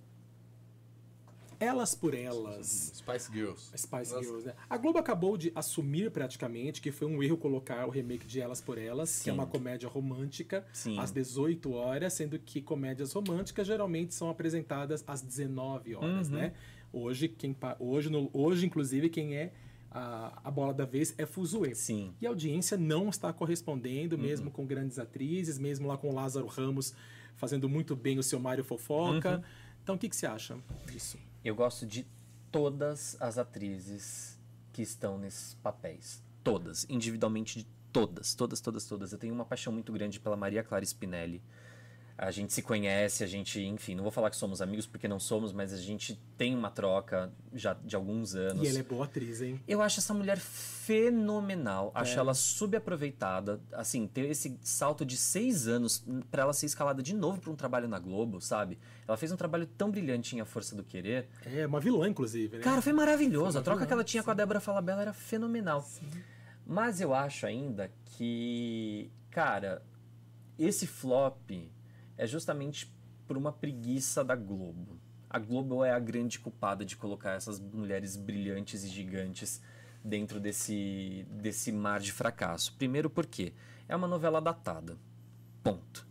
Elas 1.59 1.93
por 1.93 2.13
Elas. 2.13 2.93
Spice 2.95 3.31
Girls. 3.31 3.69
Spice 3.77 4.13
Nossa. 4.13 4.21
Girls, 4.23 4.45
né? 4.47 4.53
A 4.69 4.77
Globo 4.77 4.97
acabou 4.97 5.37
de 5.37 5.51
assumir 5.53 6.09
praticamente 6.09 6.81
que 6.81 6.91
foi 6.91 7.07
um 7.07 7.21
erro 7.21 7.37
colocar 7.37 7.85
o 7.85 7.89
remake 7.89 8.25
de 8.25 8.39
Elas 8.39 8.61
por 8.61 8.77
Elas, 8.77 9.21
que 9.21 9.29
é 9.29 9.33
Sim. 9.33 9.37
uma 9.37 9.45
comédia 9.45 9.89
romântica, 9.89 10.65
Sim. 10.71 10.97
às 10.97 11.11
18 11.11 11.73
horas, 11.73 12.13
sendo 12.13 12.39
que 12.39 12.61
comédias 12.61 13.11
românticas 13.11 13.67
geralmente 13.67 14.13
são 14.13 14.29
apresentadas 14.29 15.03
às 15.05 15.21
19 15.21 15.95
horas, 15.95 16.29
Uhum. 16.29 16.35
né? 16.35 16.53
Hoje, 16.93 17.27
quem, 17.27 17.55
hoje, 17.77 18.09
no- 18.09 18.29
hoje, 18.33 18.65
inclusive, 18.65 19.09
quem 19.09 19.35
é 19.35 19.51
a, 19.91 20.39
a 20.45 20.51
bola 20.51 20.73
da 20.73 20.85
vez 20.85 21.13
é 21.17 21.25
Fuzue. 21.25 21.75
Sim. 21.75 22.13
E 22.21 22.25
a 22.25 22.29
audiência 22.29 22.77
não 22.77 23.09
está 23.09 23.33
correspondendo, 23.33 24.15
Uhum. 24.15 24.21
mesmo 24.21 24.49
com 24.51 24.65
grandes 24.65 24.97
atrizes, 24.97 25.57
mesmo 25.59 25.87
lá 25.87 25.97
com 25.97 26.09
o 26.09 26.13
Lázaro 26.13 26.47
Ramos 26.47 26.93
fazendo 27.35 27.67
muito 27.67 27.95
bem 27.95 28.17
o 28.17 28.23
seu 28.23 28.39
Mário 28.39 28.63
Fofoca. 28.63 29.37
Uhum. 29.37 29.43
Então, 29.83 29.95
o 29.95 29.97
que, 29.97 30.07
que 30.09 30.15
você 30.15 30.25
acha 30.27 30.57
disso? 30.85 31.17
Eu 31.43 31.55
gosto 31.55 31.85
de 31.85 32.05
todas 32.51 33.15
as 33.21 33.37
atrizes 33.37 34.37
que 34.73 34.81
estão 34.81 35.17
nesses 35.17 35.53
papéis. 35.55 36.21
Todas, 36.43 36.85
individualmente 36.89 37.59
de 37.59 37.67
todas, 37.93 38.35
todas, 38.35 38.59
todas, 38.59 38.85
todas. 38.85 39.13
Eu 39.13 39.17
tenho 39.17 39.33
uma 39.33 39.45
paixão 39.45 39.71
muito 39.71 39.91
grande 39.93 40.19
pela 40.19 40.35
Maria 40.35 40.63
Clara 40.63 40.83
Spinelli. 40.83 41.41
A 42.21 42.31
gente 42.31 42.51
se 42.51 42.61
conhece, 42.61 43.23
a 43.23 43.27
gente, 43.27 43.61
enfim, 43.61 43.95
não 43.95 44.03
vou 44.03 44.11
falar 44.11 44.29
que 44.29 44.35
somos 44.35 44.61
amigos 44.61 44.85
porque 44.85 45.07
não 45.07 45.21
somos, 45.21 45.53
mas 45.53 45.71
a 45.71 45.77
gente 45.77 46.19
tem 46.37 46.53
uma 46.53 46.69
troca 46.69 47.31
já 47.53 47.73
de 47.73 47.95
alguns 47.95 48.35
anos. 48.35 48.61
E 48.61 48.67
ela 48.67 48.79
é 48.79 48.83
boa 48.83 49.05
atriz, 49.05 49.41
hein? 49.41 49.57
Eu 49.65 49.81
acho 49.81 50.01
essa 50.01 50.13
mulher 50.13 50.37
fenomenal. 50.37 51.93
Acho 51.95 52.19
ela 52.19 52.33
subaproveitada. 52.33 53.61
Assim, 53.71 54.05
ter 54.05 54.29
esse 54.29 54.59
salto 54.61 55.05
de 55.05 55.15
seis 55.15 55.65
anos 55.65 56.03
pra 56.29 56.41
ela 56.41 56.51
ser 56.51 56.65
escalada 56.65 57.01
de 57.01 57.15
novo 57.15 57.39
pra 57.39 57.51
um 57.51 57.55
trabalho 57.55 57.87
na 57.87 57.99
Globo, 57.99 58.41
sabe? 58.41 58.77
Ela 59.07 59.15
fez 59.15 59.31
um 59.31 59.37
trabalho 59.37 59.65
tão 59.65 59.89
brilhante 59.89 60.35
em 60.35 60.41
A 60.41 60.45
Força 60.45 60.75
do 60.75 60.83
Querer. 60.83 61.29
É 61.45 61.65
uma 61.65 61.79
vilã, 61.79 62.09
inclusive, 62.09 62.57
né? 62.57 62.63
Cara, 62.63 62.81
foi 62.81 62.91
maravilhoso. 62.91 63.53
Foi 63.53 63.61
a 63.61 63.63
troca 63.63 63.85
que 63.85 63.93
ela 63.93 64.03
tinha 64.03 64.21
com 64.21 64.31
a 64.31 64.33
Débora 64.33 64.59
Falabella 64.59 65.03
era 65.03 65.13
fenomenal. 65.13 65.87
Mas 66.67 66.99
eu 66.99 67.13
acho 67.13 67.45
ainda 67.45 67.89
que, 68.03 69.09
cara, 69.31 69.81
esse 70.57 70.85
flop 70.85 71.49
é 72.19 72.27
justamente 72.27 72.93
por 73.25 73.37
uma 73.37 73.51
preguiça 73.51 74.23
da 74.25 74.35
Globo. 74.35 74.99
A 75.29 75.39
Globo 75.39 75.85
é 75.85 75.91
a 75.91 75.99
grande 75.99 76.37
culpada 76.37 76.83
de 76.83 76.97
colocar 76.97 77.31
essas 77.31 77.59
mulheres 77.61 78.17
brilhantes 78.17 78.83
e 78.83 78.89
gigantes 78.89 79.61
dentro 80.03 80.37
desse, 80.37 81.25
desse 81.31 81.71
mar 81.71 82.01
de 82.01 82.11
fracasso. 82.11 82.75
Primeiro 82.77 83.09
porque 83.09 83.53
é 83.87 83.95
uma 83.95 84.07
novela 84.07 84.41
datada. 84.41 84.97
Ponto. 85.63 86.05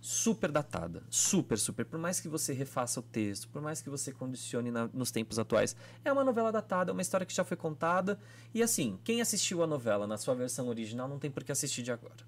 Super 0.00 0.52
datada. 0.52 1.02
Super, 1.10 1.58
super. 1.58 1.84
Por 1.84 1.98
mais 1.98 2.20
que 2.20 2.28
você 2.28 2.52
refaça 2.52 3.00
o 3.00 3.02
texto, 3.02 3.48
por 3.48 3.60
mais 3.60 3.82
que 3.82 3.90
você 3.90 4.12
condicione 4.12 4.70
na- 4.70 4.88
nos 4.92 5.10
tempos 5.10 5.38
atuais, 5.38 5.74
é 6.04 6.12
uma 6.12 6.22
novela 6.24 6.52
datada, 6.52 6.90
é 6.90 6.92
uma 6.92 7.02
história 7.02 7.26
que 7.26 7.34
já 7.34 7.44
foi 7.44 7.56
contada. 7.56 8.20
E 8.54 8.62
assim, 8.62 9.00
quem 9.02 9.20
assistiu 9.20 9.62
a 9.64 9.66
novela 9.66 10.06
na 10.06 10.16
sua 10.16 10.34
versão 10.34 10.68
original 10.68 11.08
não 11.08 11.18
tem 11.18 11.30
por 11.30 11.42
que 11.42 11.50
assistir 11.50 11.82
de 11.82 11.90
agora. 11.90 12.24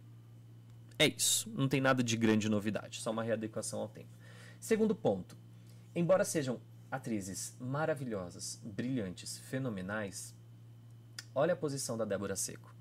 É 1.03 1.09
isso. 1.09 1.51
Não 1.55 1.69
tem 1.69 1.81
nada 1.81 2.03
de 2.03 2.17
grande 2.17 2.49
novidade, 2.49 3.01
só 3.01 3.11
uma 3.11 3.23
readequação 3.23 3.81
ao 3.81 3.89
tempo. 3.89 4.11
Segundo 4.61 4.95
ponto. 4.95 5.37
Embora 5.95 6.25
sejam 6.25 6.61
atrizes 6.91 7.57
maravilhosas, 7.59 8.61
brilhantes, 8.63 9.39
fenomenais, 9.39 10.35
olha 11.35 11.55
a 11.55 11.57
posição 11.57 11.97
da 11.97 12.05
Débora 12.05 12.37
Seco. 12.37 12.75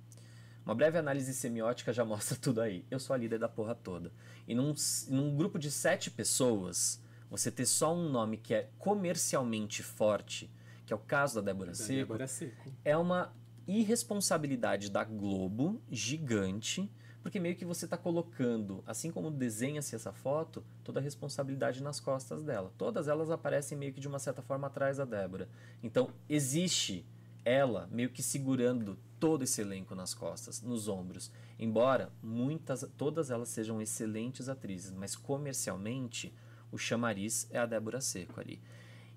Uma 0.65 0.75
breve 0.75 0.97
análise 0.97 1.33
semiótica 1.33 1.91
já 1.91 2.03
mostra 2.05 2.37
tudo 2.37 2.61
aí. 2.61 2.85
Eu 2.91 2.99
sou 2.99 3.13
a 3.13 3.17
líder 3.17 3.39
da 3.39 3.49
porra 3.49 3.73
toda. 3.73 4.11
E 4.47 4.53
num, 4.53 4.73
num 5.09 5.35
grupo 5.35 5.57
de 5.57 5.71
sete 5.71 6.11
pessoas, 6.11 7.01
você 7.29 7.49
ter 7.49 7.65
só 7.65 7.95
um 7.95 8.09
nome 8.09 8.37
que 8.37 8.53
é 8.53 8.69
comercialmente 8.77 9.81
forte, 9.81 10.51
que 10.85 10.93
é 10.93 10.95
o 10.95 10.99
caso 10.99 11.35
da 11.35 11.41
Débora 11.41 11.71
Da 11.71 11.75
Seco, 11.75 12.11
Débora 12.11 12.27
Seco. 12.27 12.71
é 12.83 12.95
uma 12.97 13.33
irresponsabilidade 13.67 14.91
da 14.91 15.03
Globo 15.03 15.81
gigante, 15.89 16.91
porque 17.21 17.39
meio 17.39 17.55
que 17.55 17.65
você 17.65 17.85
está 17.85 17.97
colocando, 17.97 18.83
assim 18.85 19.11
como 19.11 19.29
desenha-se 19.29 19.95
essa 19.95 20.11
foto, 20.11 20.63
toda 20.83 20.99
a 20.99 21.03
responsabilidade 21.03 21.83
nas 21.83 21.99
costas 21.99 22.43
dela. 22.43 22.73
Todas 22.77 23.07
elas 23.07 23.29
aparecem 23.29 23.77
meio 23.77 23.93
que 23.93 24.01
de 24.01 24.07
uma 24.07 24.19
certa 24.19 24.41
forma 24.41 24.67
atrás 24.67 24.97
da 24.97 25.05
Débora. 25.05 25.47
Então, 25.83 26.09
existe 26.27 27.05
ela 27.45 27.87
meio 27.91 28.09
que 28.09 28.23
segurando 28.23 28.97
todo 29.19 29.43
esse 29.43 29.61
elenco 29.61 29.93
nas 29.93 30.13
costas, 30.13 30.61
nos 30.61 30.87
ombros. 30.87 31.31
Embora 31.59 32.11
muitas, 32.23 32.89
todas 32.97 33.29
elas 33.29 33.49
sejam 33.49 33.81
excelentes 33.81 34.49
atrizes, 34.49 34.91
mas 34.91 35.15
comercialmente 35.15 36.33
o 36.71 36.77
chamariz 36.77 37.47
é 37.51 37.59
a 37.59 37.65
Débora 37.65 38.01
Seco 38.01 38.39
ali. 38.39 38.59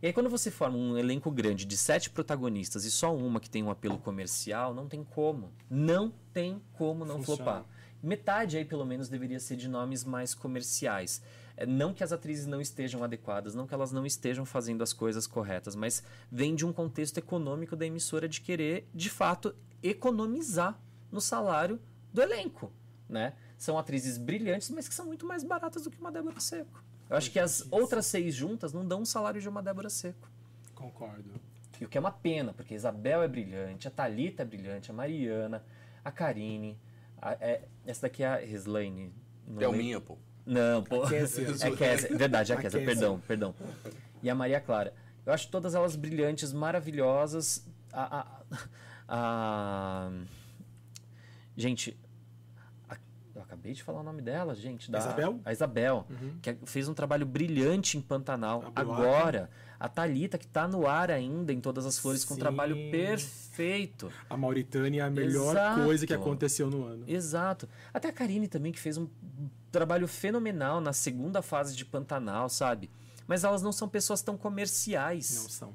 E 0.02 0.06
aí 0.06 0.12
quando 0.12 0.28
você 0.28 0.50
forma 0.50 0.76
um 0.76 0.98
elenco 0.98 1.30
grande 1.30 1.64
de 1.64 1.76
sete 1.78 2.10
protagonistas 2.10 2.84
e 2.84 2.90
só 2.90 3.16
uma 3.16 3.40
que 3.40 3.48
tem 3.48 3.62
um 3.62 3.70
apelo 3.70 3.98
comercial, 3.98 4.74
não 4.74 4.86
tem 4.86 5.02
como. 5.02 5.50
Não 5.70 6.12
tem 6.32 6.60
como 6.74 7.06
não 7.06 7.16
Funciona. 7.16 7.36
flopar. 7.36 7.73
Metade 8.04 8.56
aí 8.58 8.64
pelo 8.64 8.84
menos 8.84 9.08
deveria 9.08 9.40
ser 9.40 9.56
de 9.56 9.68
nomes 9.68 10.04
mais 10.04 10.34
comerciais. 10.34 11.22
É, 11.56 11.64
Não 11.64 11.94
que 11.94 12.02
as 12.04 12.12
atrizes 12.12 12.46
não 12.46 12.60
estejam 12.60 13.02
adequadas, 13.02 13.54
não 13.54 13.66
que 13.66 13.72
elas 13.74 13.92
não 13.92 14.04
estejam 14.04 14.44
fazendo 14.44 14.82
as 14.82 14.92
coisas 14.92 15.26
corretas, 15.26 15.74
mas 15.74 16.02
vem 16.30 16.54
de 16.54 16.66
um 16.66 16.72
contexto 16.72 17.18
econômico 17.18 17.74
da 17.76 17.86
emissora 17.86 18.28
de 18.28 18.40
querer, 18.40 18.88
de 18.94 19.08
fato, 19.08 19.54
economizar 19.82 20.78
no 21.10 21.20
salário 21.20 21.80
do 22.12 22.20
elenco, 22.20 22.72
né? 23.08 23.34
São 23.56 23.78
atrizes 23.78 24.18
brilhantes, 24.18 24.68
mas 24.70 24.88
que 24.88 24.94
são 24.94 25.06
muito 25.06 25.24
mais 25.26 25.42
baratas 25.42 25.82
do 25.84 25.90
que 25.90 25.98
uma 26.00 26.12
Débora 26.12 26.40
Seco. 26.40 26.82
Eu 27.08 27.16
acho 27.16 27.30
que 27.30 27.38
as 27.38 27.66
outras 27.70 28.06
seis 28.06 28.34
juntas 28.34 28.72
não 28.72 28.86
dão 28.86 29.00
um 29.02 29.04
salário 29.04 29.40
de 29.40 29.48
uma 29.48 29.62
Débora 29.62 29.88
Seco. 29.88 30.28
Concordo. 30.74 31.30
E 31.80 31.84
o 31.84 31.88
que 31.88 31.96
é 31.96 32.00
uma 32.00 32.10
pena, 32.12 32.52
porque 32.52 32.74
a 32.74 32.76
Isabel 32.76 33.22
é 33.22 33.28
brilhante, 33.28 33.88
a 33.88 33.90
Thalita 33.90 34.42
é 34.42 34.44
brilhante, 34.44 34.90
a 34.90 34.94
Mariana, 34.94 35.64
a 36.04 36.10
Karine, 36.10 36.78
a- 37.20 37.32
é- 37.40 37.62
essa 37.86 38.02
daqui 38.02 38.22
é 38.22 38.26
a 38.26 38.36
Reslaine. 38.36 39.12
não 39.46 39.62
É 39.62 40.00
pô. 40.00 40.18
Não, 40.46 40.82
pô. 40.84 41.06
Kézia. 41.06 41.46
É 41.62 41.70
Kézia, 41.70 42.08
verdade, 42.16 42.52
é 42.52 42.54
a 42.56 42.60
Kézia, 42.60 42.84
perdão, 42.84 43.20
perdão. 43.26 43.54
E 44.22 44.28
a 44.30 44.34
Maria 44.34 44.60
Clara. 44.60 44.92
Eu 45.24 45.32
acho 45.32 45.48
todas 45.48 45.74
elas 45.74 45.96
brilhantes, 45.96 46.52
maravilhosas. 46.52 47.66
A, 47.92 48.20
a- 48.20 48.26
a- 49.08 50.10
Gente, 51.56 51.96
a- 52.88 52.96
eu 53.34 53.42
acabei 53.42 53.72
de 53.72 53.82
falar 53.82 54.00
o 54.00 54.02
nome 54.02 54.20
dela, 54.20 54.54
gente. 54.54 54.90
Da, 54.90 54.98
Isabel? 54.98 55.40
A 55.44 55.52
Isabel, 55.52 56.06
Uhum. 56.10 56.38
que 56.42 56.56
fez 56.66 56.88
um 56.88 56.94
trabalho 56.94 57.24
brilhante 57.24 57.96
em 57.96 58.00
Pantanal. 58.00 58.72
Agora, 58.74 59.48
a 59.84 59.88
Thalita, 59.88 60.38
que 60.38 60.46
tá 60.46 60.66
no 60.66 60.86
ar 60.86 61.10
ainda 61.10 61.52
em 61.52 61.60
Todas 61.60 61.84
as 61.84 61.98
Flores, 61.98 62.24
com 62.24 62.32
um 62.32 62.36
Sim. 62.36 62.40
trabalho 62.40 62.74
perfeito. 62.90 64.10
A 64.30 64.34
Mauritânia 64.34 65.02
é 65.02 65.04
a 65.04 65.10
melhor 65.10 65.50
Exato. 65.50 65.84
coisa 65.84 66.06
que 66.06 66.14
aconteceu 66.14 66.70
no 66.70 66.86
ano. 66.86 67.04
Exato. 67.06 67.68
Até 67.92 68.08
a 68.08 68.12
Karine 68.12 68.48
também, 68.48 68.72
que 68.72 68.80
fez 68.80 68.96
um 68.96 69.06
trabalho 69.70 70.08
fenomenal 70.08 70.80
na 70.80 70.94
segunda 70.94 71.42
fase 71.42 71.76
de 71.76 71.84
Pantanal, 71.84 72.48
sabe? 72.48 72.88
Mas 73.26 73.44
elas 73.44 73.60
não 73.60 73.72
são 73.72 73.86
pessoas 73.86 74.22
tão 74.22 74.38
comerciais. 74.38 75.42
Não 75.42 75.50
são. 75.50 75.74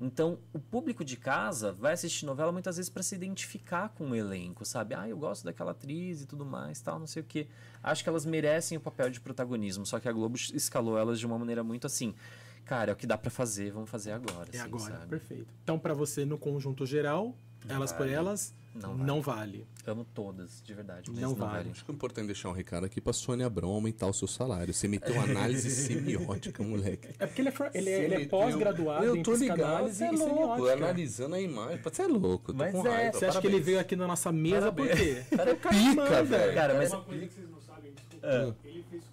Então, 0.00 0.40
o 0.52 0.58
público 0.58 1.04
de 1.04 1.16
casa 1.16 1.70
vai 1.70 1.92
assistir 1.92 2.26
novela 2.26 2.50
muitas 2.50 2.76
vezes 2.76 2.90
para 2.90 3.04
se 3.04 3.14
identificar 3.14 3.90
com 3.90 4.10
o 4.10 4.16
elenco, 4.16 4.64
sabe? 4.64 4.96
Ah, 4.96 5.08
eu 5.08 5.16
gosto 5.16 5.44
daquela 5.44 5.70
atriz 5.70 6.22
e 6.22 6.26
tudo 6.26 6.44
mais, 6.44 6.80
tal, 6.80 6.98
não 6.98 7.06
sei 7.06 7.22
o 7.22 7.24
quê. 7.24 7.46
Acho 7.80 8.02
que 8.02 8.08
elas 8.08 8.24
merecem 8.24 8.76
o 8.76 8.80
papel 8.80 9.10
de 9.10 9.20
protagonismo, 9.20 9.86
só 9.86 10.00
que 10.00 10.08
a 10.08 10.12
Globo 10.12 10.36
escalou 10.52 10.98
elas 10.98 11.20
de 11.20 11.26
uma 11.26 11.38
maneira 11.38 11.62
muito 11.62 11.86
assim. 11.86 12.16
Cara, 12.64 12.90
é 12.90 12.94
o 12.94 12.96
que 12.96 13.06
dá 13.06 13.18
para 13.18 13.30
fazer, 13.30 13.70
vamos 13.72 13.90
fazer 13.90 14.12
agora. 14.12 14.48
É 14.52 14.56
assim, 14.58 14.66
agora, 14.66 14.92
sabe? 14.94 15.06
perfeito. 15.08 15.46
Então, 15.62 15.78
pra 15.78 15.92
você, 15.94 16.24
no 16.24 16.38
conjunto 16.38 16.86
geral, 16.86 17.34
elas 17.68 17.92
por 17.92 18.00
vale. 18.00 18.12
elas, 18.12 18.54
Não 18.74 18.94
não, 18.96 19.20
vale. 19.22 19.66
Amo 19.86 20.04
todas, 20.14 20.62
de 20.62 20.72
verdade. 20.74 21.10
mas 21.10 21.20
Não 21.20 21.34
vale. 21.34 21.70
Acho 21.70 21.84
que 21.84 21.90
é 21.90 21.94
importante 21.94 22.26
deixar 22.26 22.48
um 22.48 22.52
recado 22.52 22.84
aqui 22.86 23.00
pra 23.02 23.12
Sônia 23.12 23.46
Abrão 23.46 23.68
aumentar 23.68 24.06
o 24.06 24.12
seu 24.14 24.26
salário. 24.26 24.72
Você 24.72 24.88
meteu 24.88 25.12
uma 25.14 25.24
análise 25.24 25.68
semiótica, 25.70 26.62
moleque. 26.62 27.08
É 27.18 27.26
porque 27.26 27.42
ele 27.42 27.50
é, 27.50 27.52
ele 27.74 27.90
é- 27.90 28.04
ele 28.04 28.14
é 28.14 28.26
pós-graduado 28.26 29.04
Eu 29.04 29.16
em 29.16 29.22
tô 29.22 29.34
ligado, 29.34 29.56
psicanálise 29.58 29.96
você 29.98 30.04
é 30.04 30.10
louco, 30.10 30.66
analisando 30.68 31.34
a 31.34 31.40
imagem. 31.40 31.78
Você 31.82 32.02
é 32.02 32.06
louco, 32.06 32.50
eu 32.50 32.54
tô 32.54 32.58
Mas 32.58 32.72
com 32.72 32.86
é, 32.86 32.90
raiva. 32.90 33.18
Você 33.18 33.26
acha 33.26 33.40
que 33.40 33.46
ele 33.46 33.52
Parabéns. 33.56 33.66
veio 33.66 33.80
aqui 33.80 33.94
na 33.96 34.06
nossa 34.06 34.32
mesa 34.32 34.72
por 34.72 34.88
quê? 34.88 35.22
Cara, 35.36 35.50
é 35.50 35.54
pica, 35.54 36.22
velho. 36.24 36.54
Cara, 36.54 36.74
mas 36.74 36.92
Uma 36.92 37.02
coisa 37.02 37.26
que 37.26 37.34
vocês 37.34 37.50
não 37.50 37.60
sabem, 37.60 37.92
desculpa. 37.92 38.26
É. 38.26 38.54
Ele 38.68 38.84
fez 38.90 39.04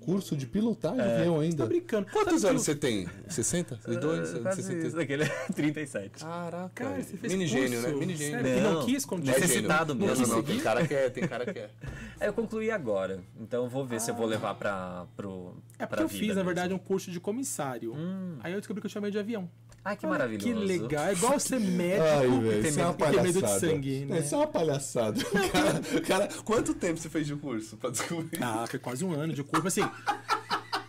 curso 0.00 0.36
de 0.36 0.46
pilotagem 0.46 0.96
de 0.98 1.02
avião. 1.02 1.18
Avião 1.20 1.34
Tá 1.36 1.42
ainda. 1.42 1.66
brincando. 1.66 2.06
Quantos 2.10 2.40
Sabe 2.40 2.50
anos 2.50 2.62
que 2.62 2.66
você 2.66 2.74
tem? 2.74 3.08
60? 3.28 3.76
62? 3.76 4.34
Ah, 4.34 4.40
quase 4.40 4.62
60? 4.62 4.86
isso, 4.86 4.96
daquele 4.96 5.24
37. 5.54 6.24
Caraca, 6.24 6.70
Cara, 6.74 7.02
você 7.02 7.16
fez 7.16 7.32
mini 7.32 7.46
gênio, 7.46 7.80
né? 7.82 7.88
Mini 7.92 8.16
gênio. 8.16 8.42
Sério? 8.42 8.58
E 8.58 8.60
não 8.60 8.84
quis 8.86 9.04
continuar? 9.04 9.38
necessitado 9.38 9.94
Não, 9.94 10.06
mesmo. 10.06 10.26
não, 10.26 10.36
não, 10.36 10.42
tem 10.42 10.58
cara 10.60 10.86
que 10.86 10.94
é, 10.94 11.10
tem 11.10 11.26
cara 11.28 11.52
que 11.52 11.58
é. 11.58 11.70
É, 12.20 12.28
eu 12.28 12.32
concluí 12.32 12.70
agora, 12.70 13.20
então 13.40 13.64
eu 13.64 13.68
vou 13.68 13.84
ver 13.84 14.00
se 14.00 14.10
eu 14.10 14.14
vou 14.14 14.24
levar 14.26 14.54
pra, 14.54 15.04
pro, 15.16 15.56
É 15.78 15.84
porque 15.84 15.96
pra 15.96 16.02
eu 16.04 16.08
vida 16.08 16.18
fiz, 16.20 16.28
na 16.28 16.34
mesmo. 16.36 16.44
verdade, 16.46 16.72
um 16.72 16.78
curso 16.78 17.10
de 17.10 17.18
comissário. 17.20 17.94
Aí 18.40 18.52
eu 18.52 18.58
descobri 18.60 18.80
que 18.80 18.86
eu 18.86 18.90
chamei 18.90 19.10
de 19.10 19.18
avião. 19.18 19.50
Ai, 19.84 19.96
que 19.96 20.06
Olha 20.06 20.12
maravilhoso. 20.18 20.46
Que 20.46 20.54
legal. 20.54 21.06
É 21.06 21.12
igual 21.12 21.38
ser 21.38 21.60
médico 21.60 22.08
Ai, 22.08 22.26
e 22.26 22.40
velho, 22.40 22.62
ter 22.62 22.68
isso 22.68 22.80
é 22.80 22.86
uma 22.86 22.92
medo, 22.92 23.04
e 23.04 23.14
ter 23.16 23.22
medo 23.22 23.42
de 23.42 23.60
sangue, 23.60 24.04
né? 24.06 24.18
Isso 24.20 24.34
é 24.34 24.38
uma 24.38 24.46
palhaçada. 24.46 25.24
Cara, 25.24 26.00
cara, 26.00 26.28
quanto 26.42 26.74
tempo 26.74 26.98
você 26.98 27.10
fez 27.10 27.26
de 27.26 27.36
curso 27.36 27.76
pra 27.76 27.90
descobrir? 27.90 28.42
Ah, 28.42 28.66
foi 28.66 28.78
quase 28.78 29.04
um 29.04 29.12
ano 29.12 29.34
de 29.34 29.44
curso. 29.44 29.66
Assim, 29.66 29.82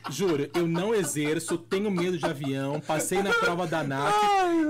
Juro, 0.10 0.48
eu 0.54 0.68
não 0.68 0.94
exerço, 0.94 1.58
tenho 1.58 1.90
medo 1.90 2.18
de 2.18 2.26
avião, 2.26 2.80
passei 2.80 3.24
na 3.24 3.34
prova 3.34 3.66
da 3.66 3.80
ANAC. 3.80 4.14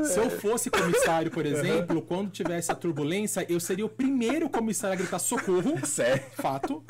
Se 0.05 0.17
eu 0.17 0.29
fosse 0.29 0.69
comissário, 0.69 1.29
por 1.29 1.45
exemplo, 1.45 2.01
quando 2.01 2.31
tivesse 2.31 2.71
a 2.71 2.75
turbulência, 2.75 3.45
eu 3.49 3.59
seria 3.59 3.85
o 3.85 3.89
primeiro 3.89 4.49
comissário 4.49 4.93
a 4.93 4.97
gritar 4.97 5.19
socorro. 5.19 5.75
Sério? 5.85 6.23
Fato. 6.35 6.83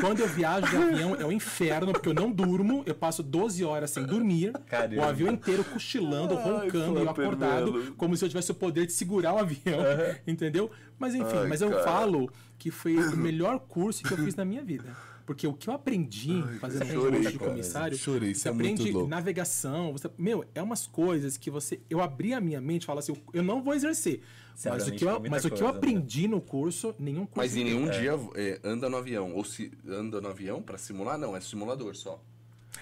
Quando 0.00 0.20
eu 0.20 0.28
viajo 0.28 0.68
de 0.68 0.76
avião, 0.76 1.16
é 1.16 1.24
o 1.24 1.32
inferno, 1.32 1.92
porque 1.92 2.08
eu 2.08 2.14
não 2.14 2.30
durmo, 2.30 2.82
eu 2.86 2.94
passo 2.94 3.22
12 3.22 3.64
horas 3.64 3.90
sem 3.90 4.04
dormir. 4.04 4.52
Caramba. 4.66 5.02
O 5.02 5.04
avião 5.04 5.32
inteiro 5.32 5.64
cochilando, 5.64 6.34
roncando 6.34 6.98
e 6.98 7.02
eu 7.02 7.10
acordado, 7.10 7.94
como 7.96 8.16
se 8.16 8.24
eu 8.24 8.28
tivesse 8.28 8.50
o 8.50 8.54
poder 8.54 8.86
de 8.86 8.92
segurar 8.92 9.32
o 9.34 9.38
avião. 9.38 9.80
Entendeu? 10.26 10.70
Mas 10.98 11.14
enfim, 11.14 11.38
Ai, 11.38 11.48
mas 11.48 11.62
eu 11.62 11.70
cara. 11.70 11.82
falo 11.82 12.30
que 12.58 12.70
foi 12.70 12.96
o 12.96 13.16
melhor 13.16 13.58
curso 13.58 14.02
que 14.04 14.12
eu 14.12 14.18
fiz 14.18 14.36
na 14.36 14.44
minha 14.44 14.62
vida. 14.62 14.84
Porque 15.32 15.46
o 15.46 15.54
que 15.54 15.70
eu 15.70 15.72
aprendi 15.72 16.44
fazendo 16.60 16.84
um 16.84 16.90
chorei, 16.92 17.10
curso 17.12 17.30
de 17.32 17.38
comissário, 17.38 17.96
Chorei, 17.96 18.30
isso 18.32 18.42
você 18.42 18.48
é 18.48 18.52
muito 18.52 18.82
aprende 18.82 18.92
louco. 18.92 19.08
navegação, 19.08 19.90
você, 19.92 20.10
meu, 20.18 20.44
é 20.54 20.60
umas 20.62 20.86
coisas 20.86 21.38
que 21.38 21.50
você, 21.50 21.80
eu 21.88 22.02
abri 22.02 22.34
a 22.34 22.40
minha 22.40 22.60
mente, 22.60 22.82
e 22.82 22.86
falo 22.86 22.98
assim, 22.98 23.14
eu 23.32 23.42
não 23.42 23.62
vou 23.62 23.72
exercer, 23.72 24.20
Você 24.54 24.68
mas 24.68 24.86
o 24.86 24.92
que 24.92 25.04
eu, 25.06 25.20
mas 25.30 25.42
o 25.46 25.48
que 25.48 25.54
eu 25.54 25.58
coisa, 25.58 25.72
né? 25.72 25.78
aprendi 25.78 26.28
no 26.28 26.38
curso, 26.38 26.94
nenhum 26.98 27.24
curso. 27.24 27.36
Mas 27.38 27.56
em 27.56 27.64
nenhum 27.64 27.88
dia 27.88 28.12
é, 28.34 28.60
anda 28.62 28.90
no 28.90 28.98
avião. 28.98 29.32
Ou 29.34 29.42
se 29.42 29.72
anda 29.88 30.20
no 30.20 30.28
avião 30.28 30.60
pra 30.62 30.76
simular, 30.76 31.16
não, 31.16 31.34
é 31.34 31.40
simulador 31.40 31.96
só. 31.96 32.22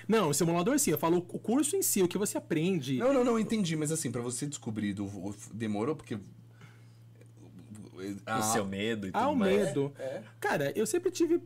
Não, 0.08 0.30
o 0.30 0.34
simulador 0.34 0.76
sim, 0.80 0.90
eu 0.90 0.98
falo 0.98 1.18
o 1.18 1.38
curso 1.38 1.76
em 1.76 1.82
si, 1.82 2.02
o 2.02 2.08
que 2.08 2.18
você 2.18 2.36
aprende. 2.36 2.96
Não, 2.98 3.12
não, 3.14 3.22
não, 3.22 3.38
entendi, 3.38 3.76
mas 3.76 3.92
assim, 3.92 4.10
pra 4.10 4.20
você 4.22 4.44
descobrir, 4.44 4.92
do, 4.92 5.04
o- 5.04 5.34
demorou 5.54 5.94
porque. 5.94 6.16
O 6.16 6.20
Ah, 8.26 8.42
seu 8.42 8.64
medo 8.64 9.06
e 9.06 9.12
tudo 9.12 9.22
Ah, 9.22 9.28
o 9.28 9.36
mais. 9.36 9.66
medo. 9.66 9.92
Cara, 10.40 10.72
eu 10.74 10.86
sempre 10.86 11.10
tive 11.12 11.40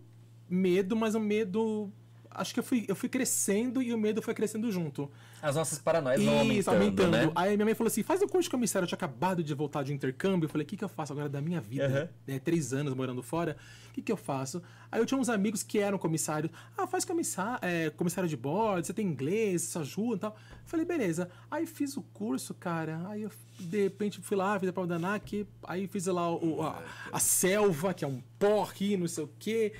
medo, 0.49 0.97
mas 0.97 1.15
o 1.15 1.21
medo. 1.21 1.91
Acho 2.31 2.53
que 2.53 2.59
eu 2.59 2.65
fui, 2.65 2.85
eu 2.89 2.97
fui 2.97 3.09
crescendo 3.09 3.81
e 3.81 3.95
o 3.95 3.99
medo 3.99 4.21
foi 4.21 4.35
crescendo 4.35 4.71
junto. 4.73 5.09
As 5.45 5.57
nossas 5.57 5.79
paranoias 5.79 6.25
vão 6.25 6.51
Isso, 6.51 6.71
aumentando, 6.71 7.11
né? 7.11 7.31
Aí 7.35 7.55
minha 7.55 7.67
mãe 7.67 7.75
falou 7.75 7.89
assim: 7.89 8.03
faz 8.03 8.23
o 8.23 8.27
curso 8.27 8.45
de 8.45 8.51
comissário. 8.51 8.85
Eu 8.85 8.89
tinha 8.89 8.97
acabado 8.97 9.45
de 9.45 9.53
voltar 9.53 9.83
de 9.83 9.93
intercâmbio. 9.93 10.47
Eu 10.47 10.49
falei: 10.49 10.65
o 10.65 10.67
que, 10.67 10.75
que 10.75 10.83
eu 10.83 10.89
faço 10.89 11.13
agora 11.13 11.29
da 11.29 11.39
minha 11.43 11.61
vida? 11.61 12.11
Né, 12.27 12.39
três 12.39 12.73
anos 12.73 12.95
morando 12.95 13.23
fora. 13.23 13.59
O 13.91 13.93
que, 13.93 14.01
que 14.01 14.11
eu 14.11 14.17
faço? 14.17 14.63
Aí 14.91 14.99
eu 14.99 15.05
tinha 15.05 15.21
uns 15.21 15.29
amigos 15.29 15.63
que 15.63 15.79
eram 15.79 15.99
comissários. 15.99 16.51
Ah, 16.79 16.87
faz 16.87 17.05
comissário, 17.05 17.59
é, 17.61 17.91
comissário 17.91 18.29
de 18.29 18.39
bordo, 18.39 18.87
você 18.87 18.95
tem 18.95 19.07
inglês, 19.07 19.65
isso 19.65 19.79
ajuda 19.79 20.17
e 20.17 20.21
tal. 20.21 20.31
Eu 20.31 20.65
falei: 20.65 20.87
beleza. 20.87 21.29
Aí 21.51 21.67
fiz 21.67 21.95
o 21.99 22.03
curso, 22.03 22.55
cara. 22.55 23.07
Aí 23.09 23.21
eu, 23.21 23.31
de 23.61 23.83
repente, 23.83 24.23
fui 24.23 24.39
lá, 24.39 24.59
fiz 24.59 24.71
a 24.71 24.73
prova 24.73 24.89
da 24.89 24.95
ANAC. 24.95 25.47
Aí 25.65 25.87
fiz 25.87 26.07
lá 26.07 26.35
o, 26.35 26.63
a, 26.63 26.83
a 27.13 27.19
selva, 27.19 27.93
que 27.93 28.03
é 28.03 28.09
um 28.09 28.23
porre, 28.39 28.97
não 28.97 29.07
sei 29.07 29.25
o 29.25 29.31
quê. 29.39 29.75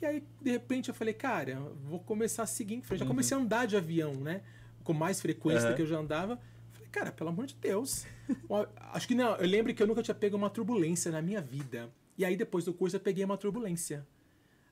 E 0.00 0.06
aí, 0.06 0.22
de 0.40 0.50
repente, 0.50 0.88
eu 0.88 0.94
falei, 0.94 1.12
cara, 1.14 1.58
vou 1.84 1.98
começar 2.00 2.44
a 2.44 2.46
seguir 2.46 2.74
em 2.74 2.82
frente. 2.82 3.00
Já 3.00 3.06
comecei 3.06 3.36
a 3.36 3.40
andar 3.40 3.66
de 3.66 3.76
avião, 3.76 4.14
né? 4.14 4.42
Com 4.84 4.92
mais 4.92 5.20
frequência 5.20 5.62
Aham. 5.62 5.70
do 5.70 5.76
que 5.76 5.82
eu 5.82 5.86
já 5.86 5.98
andava. 5.98 6.38
Falei, 6.72 6.88
cara, 6.90 7.10
pelo 7.12 7.30
amor 7.30 7.46
de 7.46 7.54
Deus. 7.56 8.06
Acho 8.92 9.08
que 9.08 9.14
não, 9.14 9.34
eu 9.36 9.46
lembro 9.46 9.74
que 9.74 9.82
eu 9.82 9.86
nunca 9.86 10.02
tinha 10.02 10.14
pego 10.14 10.36
uma 10.36 10.48
turbulência 10.50 11.10
na 11.10 11.20
minha 11.20 11.40
vida. 11.40 11.90
E 12.16 12.24
aí, 12.24 12.36
depois 12.36 12.64
do 12.64 12.72
curso, 12.72 12.96
eu 12.96 13.00
peguei 13.00 13.24
uma 13.24 13.36
turbulência. 13.36 14.06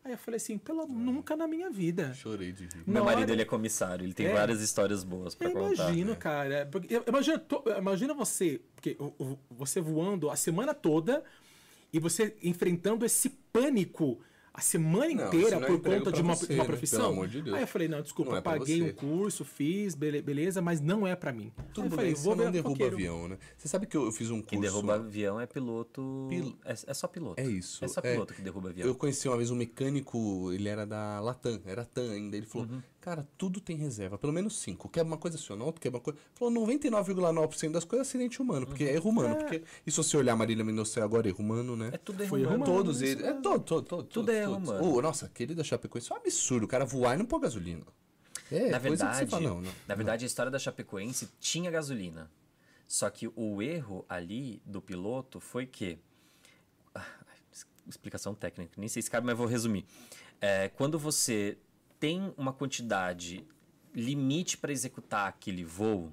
Aí 0.05 0.13
eu 0.13 0.19
falei 0.19 0.37
assim, 0.37 0.57
pelo 0.57 0.87
nunca 0.87 1.35
na 1.35 1.49
minha 1.49 1.69
vida. 1.69 2.15
Chorei 2.15 2.53
de 2.53 2.65
rir. 2.67 2.85
Meu 2.87 3.05
marido, 3.05 3.23
hora- 3.25 3.33
ele 3.33 3.43
é 3.43 3.45
comissário, 3.45 4.05
ele 4.05 4.15
tem 4.15 4.27
É. 4.27 4.33
várias 4.33 4.61
histórias 4.61 5.03
boas 5.03 5.35
pra 5.35 5.49
Eu 5.49 5.53
contar. 5.55 5.83
imagino, 5.91 6.15
cara. 6.15 6.69
Porque, 6.71 7.03
imagina, 7.09 7.39
to- 7.41 7.65
imagina 7.77 8.15
você, 8.15 8.61
porque 8.77 8.97
você 9.51 9.81
voando 9.81 10.31
a 10.31 10.37
semana 10.37 10.73
toda 10.73 11.25
e 11.93 11.99
você 11.99 12.37
enfrentando 12.41 13.05
esse 13.05 13.31
pânico 13.53 14.21
a 14.57 14.61
semana 14.61 15.13
Não, 15.15 15.27
inteira 15.27 15.61
não 15.61 15.65
é 15.65 15.67
por 15.67 15.81
conta 15.81 16.11
de 16.11 16.23
uma, 16.23 16.35
você, 16.35 16.53
uma 16.55 16.63
né? 16.63 16.65
profissão. 16.65 17.01
Pelo 17.01 17.13
amor 17.13 17.29
de 17.29 17.43
Deus. 17.43 17.57
Aí 17.57 17.63
eu 17.63 17.67
falei, 17.67 17.89
não, 17.89 18.01
desculpa, 18.01 18.31
Não 18.33 18.39
é 18.39 18.41
paguei 18.41 18.81
você. 18.81 18.91
um 18.91 18.93
curso, 18.95 19.45
fiz, 19.45 19.95
bele- 19.95 20.23
beleza, 20.23 20.63
mas 20.63 20.81
não 20.81 21.07
é 21.07 21.15
pra 21.15 21.33
mim. 21.33 21.53
Aí 21.57 21.65
eu 21.67 21.75
falei, 21.75 21.89
Turbulência 21.91 22.25
vou 22.25 22.37
não 22.37 22.45
ver 22.47 22.51
derruba 22.53 22.69
roqueiro. 22.71 22.95
avião, 22.97 23.29
né? 23.29 23.39
Você 23.57 23.69
sabe 23.69 23.87
que 23.87 23.97
eu, 23.97 24.05
eu 24.07 24.13
fiz 24.13 24.31
um 24.31 24.37
curso... 24.37 24.49
Quem 24.49 24.61
derruba 24.61 24.95
avião 24.95 25.41
é 25.41 25.47
piloto. 25.47 26.27
Pil- 26.31 26.57
É, 26.65 26.73
é 26.73 26.95
só 26.95 27.07
piloto. 27.07 27.41
É 27.41 27.45
isso. 27.47 27.85
É 27.85 27.89
só 27.89 28.01
é. 28.03 28.13
piloto 28.13 28.33
que 28.35 28.41
derruba 28.43 28.71
avião. 28.71 28.87
Eu 28.89 28.95
conheci 28.95 29.29
uma 29.29 29.37
vez 29.37 29.51
um 29.51 29.57
mecânico, 29.57 30.51
ele 30.53 30.69
era 30.69 30.87
da 30.87 31.21
Latam, 31.21 31.61
era 31.67 31.85
TAM 31.85 32.11
ainda. 32.13 32.37
Ele 32.37 32.47
falou, 32.47 32.67
Uhum. 32.69 32.83
Cara, 33.07 33.25
tudo 33.39 33.61
tem 33.61 33.77
reserva, 33.77 34.19
pelo 34.19 34.33
menos 34.33 34.59
cinco. 34.59 34.89
Quer 34.89 35.03
uma 35.03 35.17
coisa 35.17 35.37
acional, 35.37 35.73
tu 35.73 35.81
quer 35.81 35.91
uma 35.91 36.01
coisa. 36.01 36.19
Falou, 36.35 36.53
99,9% 36.67 37.71
das 37.71 37.85
coisas 37.85 38.05
é 38.05 38.09
acidente 38.09 38.43
humano, 38.43 38.67
porque 38.67 38.83
é 38.83 38.95
erro 38.95 39.11
humano. 39.11 39.37
Porque, 39.37 39.63
e 39.87 39.91
se 39.93 39.97
você 39.97 40.17
olhar 40.17 40.35
Marília 40.35 40.65
Mendonça 40.65 41.05
agora, 41.05 41.29
erro 41.29 41.39
humano, 41.39 41.77
né? 41.77 41.91
É 41.93 41.99
tudo 41.99 42.21
erro 42.21 42.31
Foi 42.31 42.41
erro 42.41 42.57
humano. 42.57 42.65
Todos 42.65 43.03
eles. 43.03 43.25
É 43.25 43.33
todo, 43.35 43.63
todo, 43.63 43.87
todo. 43.87 44.09
Tudo 44.09 44.33
é 44.33 44.45
todos. 44.45 44.69
humano. 44.69 44.97
Ô, 44.97 45.01
nossa, 45.01 45.27
aquele 45.27 45.55
da 45.55 45.63
Chapecoense 45.63 46.11
é 46.11 46.17
um 46.17 46.19
absurdo. 46.19 46.65
O 46.65 46.69
cara 46.69 46.85
voar 46.85 47.15
e 47.15 47.19
não 47.19 47.27
pôr 47.27 47.39
gasolina. 47.39 47.87
É, 48.51 48.71
na 48.71 48.81
coisa 48.81 48.81
que 48.81 48.89
verdade, 48.89 49.19
você 49.19 49.27
fala, 49.27 49.43
não, 49.51 49.61
não. 49.61 49.73
na 49.87 49.95
verdade, 49.95 50.25
a 50.25 50.27
história 50.27 50.51
da 50.51 50.59
Chapecoense 50.59 51.29
tinha 51.39 51.71
gasolina. 51.71 52.29
Só 52.89 53.09
que 53.09 53.31
o 53.37 53.63
erro 53.63 54.05
ali 54.09 54.61
do 54.67 54.83
piloto 54.83 55.39
foi 55.39 55.65
que. 55.65 55.97
Ah, 56.93 57.07
explicação 57.87 58.35
técnica, 58.35 58.73
nem 58.77 58.89
sei 58.89 59.01
se 59.01 59.09
cabe, 59.09 59.25
mas 59.25 59.39
vou 59.39 59.47
resumir. 59.47 59.87
É, 60.41 60.69
quando 60.71 60.99
você 60.99 61.57
tem 61.99 62.33
uma 62.37 62.53
quantidade 62.53 63.47
limite 63.95 64.59
para 64.59 64.73
executar 64.73 65.29
aquele 65.29 65.65
voo, 65.65 66.13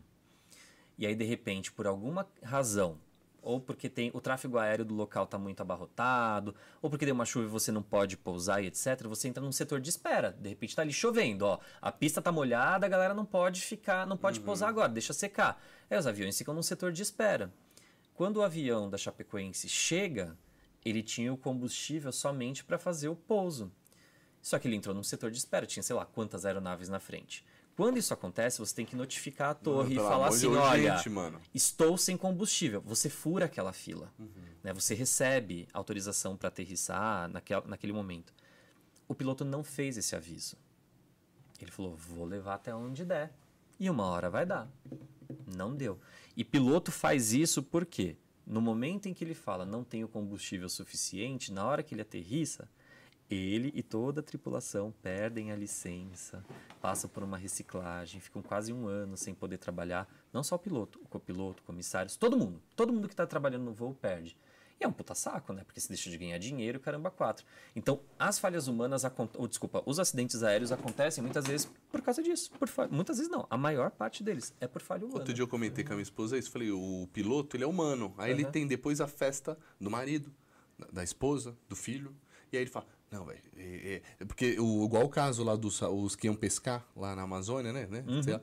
e 0.98 1.06
aí 1.06 1.16
de 1.16 1.26
repente, 1.26 1.72
por 1.72 1.88
alguma 1.88 2.28
razão, 2.42 2.98
ou 3.42 3.60
porque 3.60 3.90
tem 3.90 4.10
o 4.14 4.22
tráfego 4.22 4.58
aéreo 4.58 4.86
do 4.86 4.94
local 4.94 5.26
está 5.26 5.38
muito 5.38 5.62
abarrotado, 5.62 6.56
ou 6.82 6.90
porque 6.90 7.06
deu 7.06 7.14
uma 7.14 7.26
chuva 7.26 7.46
e 7.46 7.50
você 7.50 7.72
não 7.72 7.84
pode 7.84 8.16
pousar 8.16 8.64
e 8.64 8.68
etc, 8.68 9.04
você 9.04 9.28
entra 9.28 9.44
num 9.44 9.52
setor 9.52 9.82
de 9.82 9.90
espera. 9.90 10.32
De 10.32 10.48
repente 10.48 10.70
está 10.70 10.82
ali 10.82 10.94
chovendo, 10.94 11.46
ó, 11.46 11.60
a 11.82 11.92
pista 11.92 12.22
está 12.22 12.32
molhada, 12.32 12.86
a 12.86 12.90
galera 12.90 13.14
não 13.14 13.26
pode 13.26 13.60
ficar, 13.62 14.08
não 14.08 14.16
pode 14.16 14.40
pousar 14.40 14.70
agora, 14.70 14.88
deixa 14.88 15.12
secar. 15.12 15.62
Aí 15.90 15.98
os 15.98 16.08
aviões 16.08 16.38
ficam 16.38 16.54
num 16.54 16.64
setor 16.64 16.92
de 16.92 17.02
espera. 17.02 17.54
Quando 18.16 18.38
o 18.38 18.44
avião 18.44 18.90
da 18.90 18.98
Chapecoense 18.98 19.68
chega, 19.68 20.38
ele 20.86 21.04
tinha 21.04 21.34
o 21.34 21.38
combustível 21.38 22.12
somente 22.12 22.64
para 22.64 22.78
fazer 22.78 23.10
o 23.10 23.16
pouso. 23.16 23.72
Só 24.44 24.60
que 24.60 24.68
ele 24.68 24.76
entrou 24.76 24.94
num 24.94 25.04
setor 25.04 25.32
de 25.32 25.38
espera, 25.38 25.66
tinha 25.66 25.82
sei 25.82 25.96
lá 25.96 26.06
quantas 26.06 26.46
aeronaves 26.46 26.90
na 26.90 27.00
frente. 27.00 27.46
Quando 27.78 27.98
isso 27.98 28.14
acontece, 28.14 28.60
você 28.60 28.76
tem 28.76 28.86
que 28.86 28.94
notificar 28.94 29.52
a 29.52 29.54
torre 29.56 29.94
e 29.94 29.96
pelo 29.96 30.08
falar 30.08 30.28
assim: 30.28 30.48
olha, 30.48 30.98
gente, 30.98 31.10
mano. 31.10 31.40
estou 31.56 31.98
sem 31.98 32.18
combustível. 32.18 32.82
Você 32.82 33.10
fura 33.10 33.46
aquela 33.46 33.72
fila. 33.72 34.14
Uhum. 34.20 34.28
Né? 34.62 34.74
Você 34.74 34.94
recebe 34.94 35.68
autorização 35.74 36.36
para 36.36 36.50
aterrissar 36.50 37.30
naquel, 37.30 37.64
naquele 37.66 37.94
momento. 37.94 38.34
O 39.08 39.16
piloto 39.16 39.46
não 39.46 39.64
fez 39.64 39.98
esse 39.98 40.14
aviso. 40.14 40.58
Ele 41.60 41.72
falou: 41.72 41.96
vou 41.96 42.26
levar 42.26 42.56
até 42.56 42.76
onde 42.76 43.06
der. 43.06 43.34
E 43.80 43.90
uma 43.90 44.06
hora 44.06 44.30
vai 44.30 44.46
dar. 44.46 44.70
Não 45.48 45.74
deu. 45.74 46.00
E 46.36 46.44
piloto 46.44 46.92
faz 46.92 47.32
isso 47.32 47.64
porque 47.64 48.18
no 48.46 48.62
momento 48.62 49.08
em 49.08 49.14
que 49.14 49.24
ele 49.24 49.34
fala 49.34 49.66
não 49.66 49.86
tenho 49.86 50.08
combustível 50.08 50.68
suficiente, 50.68 51.52
na 51.52 51.66
hora 51.66 51.82
que 51.82 51.96
ele 51.96 52.02
aterrissa, 52.02 52.70
ele 53.34 53.72
e 53.76 53.82
toda 53.84 54.20
a 54.22 54.24
tripulação 54.24 54.94
perdem 55.02 55.52
a 55.52 55.56
licença, 55.56 56.44
passam 56.82 57.10
por 57.10 57.24
uma 57.24 57.38
reciclagem, 57.38 58.22
ficam 58.22 58.42
quase 58.42 58.72
um 58.72 58.88
ano 58.88 59.18
sem 59.18 59.34
poder 59.34 59.58
trabalhar. 59.58 60.08
Não 60.32 60.44
só 60.44 60.56
o 60.56 60.60
piloto, 60.60 61.00
o 61.04 61.08
copiloto, 61.08 61.62
comissários, 61.64 62.16
todo 62.16 62.38
mundo. 62.38 62.62
Todo 62.76 62.94
mundo 62.94 63.08
que 63.08 63.14
está 63.14 63.26
trabalhando 63.28 63.64
no 63.64 63.74
voo 63.74 63.94
perde. 63.94 64.38
E 64.80 64.84
é 64.84 64.88
um 64.88 64.92
puta 64.92 65.14
saco, 65.14 65.54
né? 65.54 65.64
Porque 65.64 65.80
se 65.80 65.88
deixa 65.88 66.10
de 66.10 66.18
ganhar 66.18 66.38
dinheiro, 66.40 66.80
caramba, 66.80 67.12
quatro. 67.12 67.46
Então, 67.76 68.00
as 68.18 68.40
falhas 68.40 68.68
humanas, 68.68 69.04
ou 69.36 69.48
desculpa, 69.48 69.84
os 69.86 70.00
acidentes 70.00 70.42
aéreos 70.42 70.72
acontecem 70.72 71.24
muitas 71.24 71.46
vezes 71.46 71.72
por 71.92 72.02
causa 72.02 72.24
disso. 72.24 72.52
Por 72.58 72.68
fa- 72.68 72.88
Muitas 72.88 73.18
vezes 73.18 73.32
não, 73.32 73.46
a 73.52 73.56
maior 73.58 73.92
parte 73.92 74.24
deles 74.24 74.52
é 74.60 74.68
por 74.68 74.82
falha 74.82 75.06
humana. 75.06 75.20
Outro 75.20 75.34
dia 75.34 75.44
eu 75.44 75.48
comentei 75.48 75.84
com 75.84 75.94
a 75.94 75.96
minha 75.96 76.04
esposa 76.04 76.38
isso. 76.38 76.50
Falei, 76.52 76.72
o 76.72 77.08
piloto, 77.14 77.56
ele 77.56 77.64
é 77.64 77.68
humano. 77.68 78.14
Aí 78.18 78.32
ele 78.32 78.44
Aham. 78.44 78.52
tem 78.52 78.66
depois 78.68 79.00
a 79.00 79.08
festa 79.08 79.58
do 79.80 79.92
marido, 79.92 80.34
da 80.92 81.04
esposa, 81.04 81.56
do 81.70 81.76
filho. 81.76 82.14
E 82.52 82.58
aí 82.58 82.64
ele 82.64 82.70
fala, 82.72 82.88
não, 83.14 83.26
velho, 83.26 83.40
é, 83.58 84.02
é- 84.20 84.26
porque 84.26 84.60
o, 84.60 84.86
igual 84.86 85.04
o 85.04 85.10
caso 85.10 85.44
lá 85.44 85.56
dos 85.56 85.82
os 85.82 86.16
que 86.16 86.28
iam 86.28 86.36
pescar 86.36 86.86
lá 86.96 87.16
na 87.16 87.22
Amazônia, 87.22 87.72
né? 87.72 87.88
né 87.90 88.04
Uhum. 88.08 88.24
sei 88.24 88.34
lá. 88.34 88.42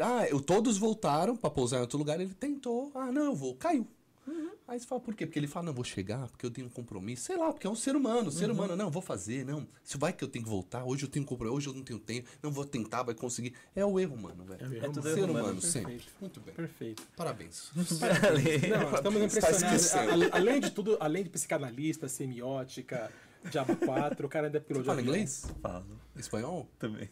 Ah, 0.00 0.26
eu, 0.28 0.40
todos 0.40 0.78
voltaram 0.78 1.36
pra 1.36 1.50
pousar 1.50 1.78
em 1.78 1.80
outro 1.80 1.98
lugar. 1.98 2.20
Ele 2.20 2.32
tentou, 2.32 2.92
ah, 2.94 3.10
não, 3.10 3.24
eu 3.24 3.34
vou, 3.34 3.56
caiu. 3.56 3.86
Uhum. 4.24 4.50
Aí 4.68 4.78
você 4.78 4.86
fala, 4.86 5.00
por 5.00 5.14
quê? 5.14 5.24
Porque 5.26 5.38
ele 5.38 5.48
fala, 5.48 5.66
não, 5.66 5.72
vou 5.72 5.82
chegar, 5.82 6.28
porque 6.28 6.44
eu 6.46 6.50
tenho 6.50 6.66
um 6.66 6.70
compromisso. 6.70 7.24
Sei 7.24 7.36
lá, 7.36 7.50
porque 7.50 7.66
é 7.66 7.70
um 7.70 7.74
ser 7.74 7.96
humano, 7.96 8.26
Uhum. 8.26 8.30
ser 8.30 8.50
humano, 8.50 8.76
não, 8.76 8.88
vou 8.90 9.00
fazer, 9.02 9.44
não. 9.44 9.66
Se 9.82 9.96
vai 9.98 10.12
que 10.12 10.22
eu 10.22 10.28
tenho 10.28 10.44
que 10.44 10.50
voltar, 10.50 10.84
hoje 10.84 11.04
eu 11.06 11.08
tenho 11.08 11.24
compromisso, 11.24 11.56
hoje 11.56 11.68
eu 11.70 11.74
não 11.74 11.82
tenho 11.82 11.98
tempo, 11.98 12.28
não 12.42 12.52
vou 12.52 12.64
tentar, 12.66 13.02
vai 13.02 13.14
conseguir. 13.16 13.52
É 13.74 13.84
o 13.84 13.98
erro 13.98 14.14
humano, 14.14 14.44
velho. 14.44 14.62
É 14.64 14.68
o 14.68 14.72
erro 14.74 14.84
É 14.84 14.88
humano. 14.90 15.02
ser 15.02 15.24
humano, 15.24 15.30
humano, 15.30 15.60
perfeito. 15.60 15.88
sempre. 15.88 16.04
Muito 16.20 16.40
bem. 16.40 16.54
Perfeito. 16.54 17.02
Parabéns. 17.16 17.72
Não, 17.74 18.94
estamos 18.94 19.22
Está 19.34 19.50
impressionados. 19.50 20.28
Além 20.32 20.60
de 20.60 20.70
tudo, 20.70 20.96
além 21.00 21.24
de 21.24 21.30
psicanalista, 21.30 22.06
semiótica, 22.08 23.10
Diabo 23.50 23.76
4, 23.76 24.26
o 24.26 24.28
cara 24.28 24.46
ainda 24.46 24.58
é 24.58 24.60
piloto 24.60 24.82
de 24.82 24.86
Fala 24.88 25.00
inglês? 25.00 25.46
Falo 25.62 25.86
Espanhol? 26.16 26.68
também. 26.78 27.08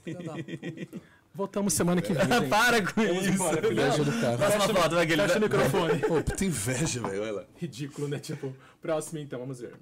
Voltamos 1.34 1.74
semana 1.74 2.00
que 2.00 2.12
vem. 2.14 2.22
gente. 2.26 2.48
Para 2.48 2.82
com 2.82 3.02
Vamos 3.02 3.24
isso! 3.24 3.34
embora. 3.34 3.72
Inveja 3.72 4.04
do 4.04 4.12
cara. 4.20 4.36
Próxima 4.38 4.68
foto, 4.74 4.94
vai 4.94 5.04
aquele. 5.04 5.22
Fecha 5.22 5.38
o 5.38 5.42
microfone. 5.42 5.98
Pô, 6.00 6.22
puta 6.22 6.44
inveja, 6.44 7.00
velho. 7.02 7.22
Olha 7.22 7.32
lá. 7.32 7.44
Ridículo, 7.56 8.08
né? 8.08 8.18
Tipo, 8.18 8.54
próximo 8.80 9.18
então, 9.18 9.38
vamos 9.38 9.60
ver. 9.60 9.74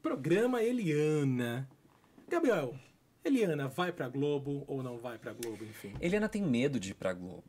Programa 0.00 0.62
Eliana. 0.62 1.68
Gabriel, 2.28 2.74
Eliana 3.24 3.68
vai 3.68 3.92
pra 3.92 4.08
Globo 4.08 4.64
ou 4.66 4.82
não 4.82 4.96
vai 4.98 5.18
pra 5.18 5.32
Globo, 5.32 5.64
enfim? 5.64 5.92
Eliana 6.00 6.28
tem 6.28 6.42
medo 6.42 6.78
de 6.80 6.92
ir 6.92 6.94
pra 6.94 7.12
Globo. 7.12 7.44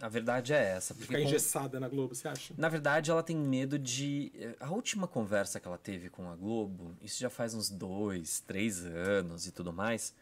A 0.00 0.08
verdade 0.08 0.52
é 0.52 0.62
essa. 0.76 0.92
Porque 0.94 1.06
Ficar 1.06 1.18
com- 1.20 1.24
engessada 1.24 1.80
na 1.80 1.88
Globo, 1.88 2.14
você 2.14 2.28
acha? 2.28 2.52
Na 2.58 2.68
verdade, 2.68 3.10
ela 3.10 3.22
tem 3.22 3.36
medo 3.36 3.78
de. 3.78 4.30
A 4.60 4.70
última 4.70 5.08
conversa 5.08 5.58
que 5.58 5.66
ela 5.66 5.78
teve 5.78 6.10
com 6.10 6.28
a 6.30 6.36
Globo, 6.36 6.94
isso 7.00 7.18
já 7.18 7.30
faz 7.30 7.54
uns 7.54 7.70
dois, 7.70 8.40
três 8.40 8.84
anos 8.84 9.46
e 9.46 9.52
tudo 9.52 9.72
mais. 9.72 10.14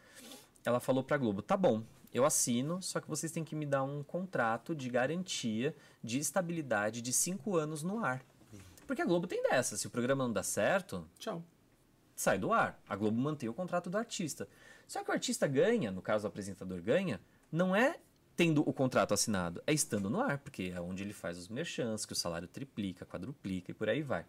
Ela 0.63 0.79
falou 0.79 1.03
pra 1.03 1.17
Globo: 1.17 1.41
tá 1.41 1.57
bom, 1.57 1.83
eu 2.13 2.23
assino, 2.25 2.81
só 2.81 3.01
que 3.01 3.09
vocês 3.09 3.31
têm 3.33 3.43
que 3.43 3.53
me 3.55 3.65
dar 3.65 3.83
um 3.83 4.01
contrato 4.01 4.73
de 4.73 4.89
garantia 4.89 5.75
de 6.01 6.19
estabilidade 6.19 7.01
de 7.01 7.11
cinco 7.11 7.57
anos 7.57 7.83
no 7.83 8.03
ar. 8.03 8.23
Porque 8.87 9.01
a 9.01 9.05
Globo 9.05 9.27
tem 9.27 9.43
dessa: 9.43 9.75
se 9.75 9.87
o 9.87 9.89
programa 9.89 10.23
não 10.23 10.31
dá 10.31 10.41
certo, 10.43 11.05
Tchau. 11.19 11.43
sai 12.15 12.37
do 12.37 12.53
ar. 12.53 12.79
A 12.87 12.95
Globo 12.95 13.19
mantém 13.19 13.49
o 13.49 13.53
contrato 13.53 13.89
do 13.89 13.97
artista. 13.97 14.47
Só 14.87 15.03
que 15.03 15.09
o 15.09 15.13
artista 15.13 15.47
ganha, 15.47 15.91
no 15.91 16.01
caso 16.01 16.23
o 16.25 16.27
apresentador 16.29 16.81
ganha, 16.81 17.19
não 17.51 17.75
é 17.75 17.97
tendo 18.35 18.67
o 18.67 18.73
contrato 18.73 19.13
assinado, 19.13 19.63
é 19.65 19.73
estando 19.73 20.09
no 20.09 20.19
ar, 20.19 20.37
porque 20.39 20.71
é 20.75 20.81
onde 20.81 21.03
ele 21.03 21.13
faz 21.13 21.37
os 21.37 21.47
merchants, 21.47 22.05
que 22.05 22.13
o 22.13 22.15
salário 22.15 22.47
triplica, 22.47 23.05
quadruplica 23.05 23.71
e 23.71 23.73
por 23.73 23.87
aí 23.89 24.01
vai. 24.01 24.25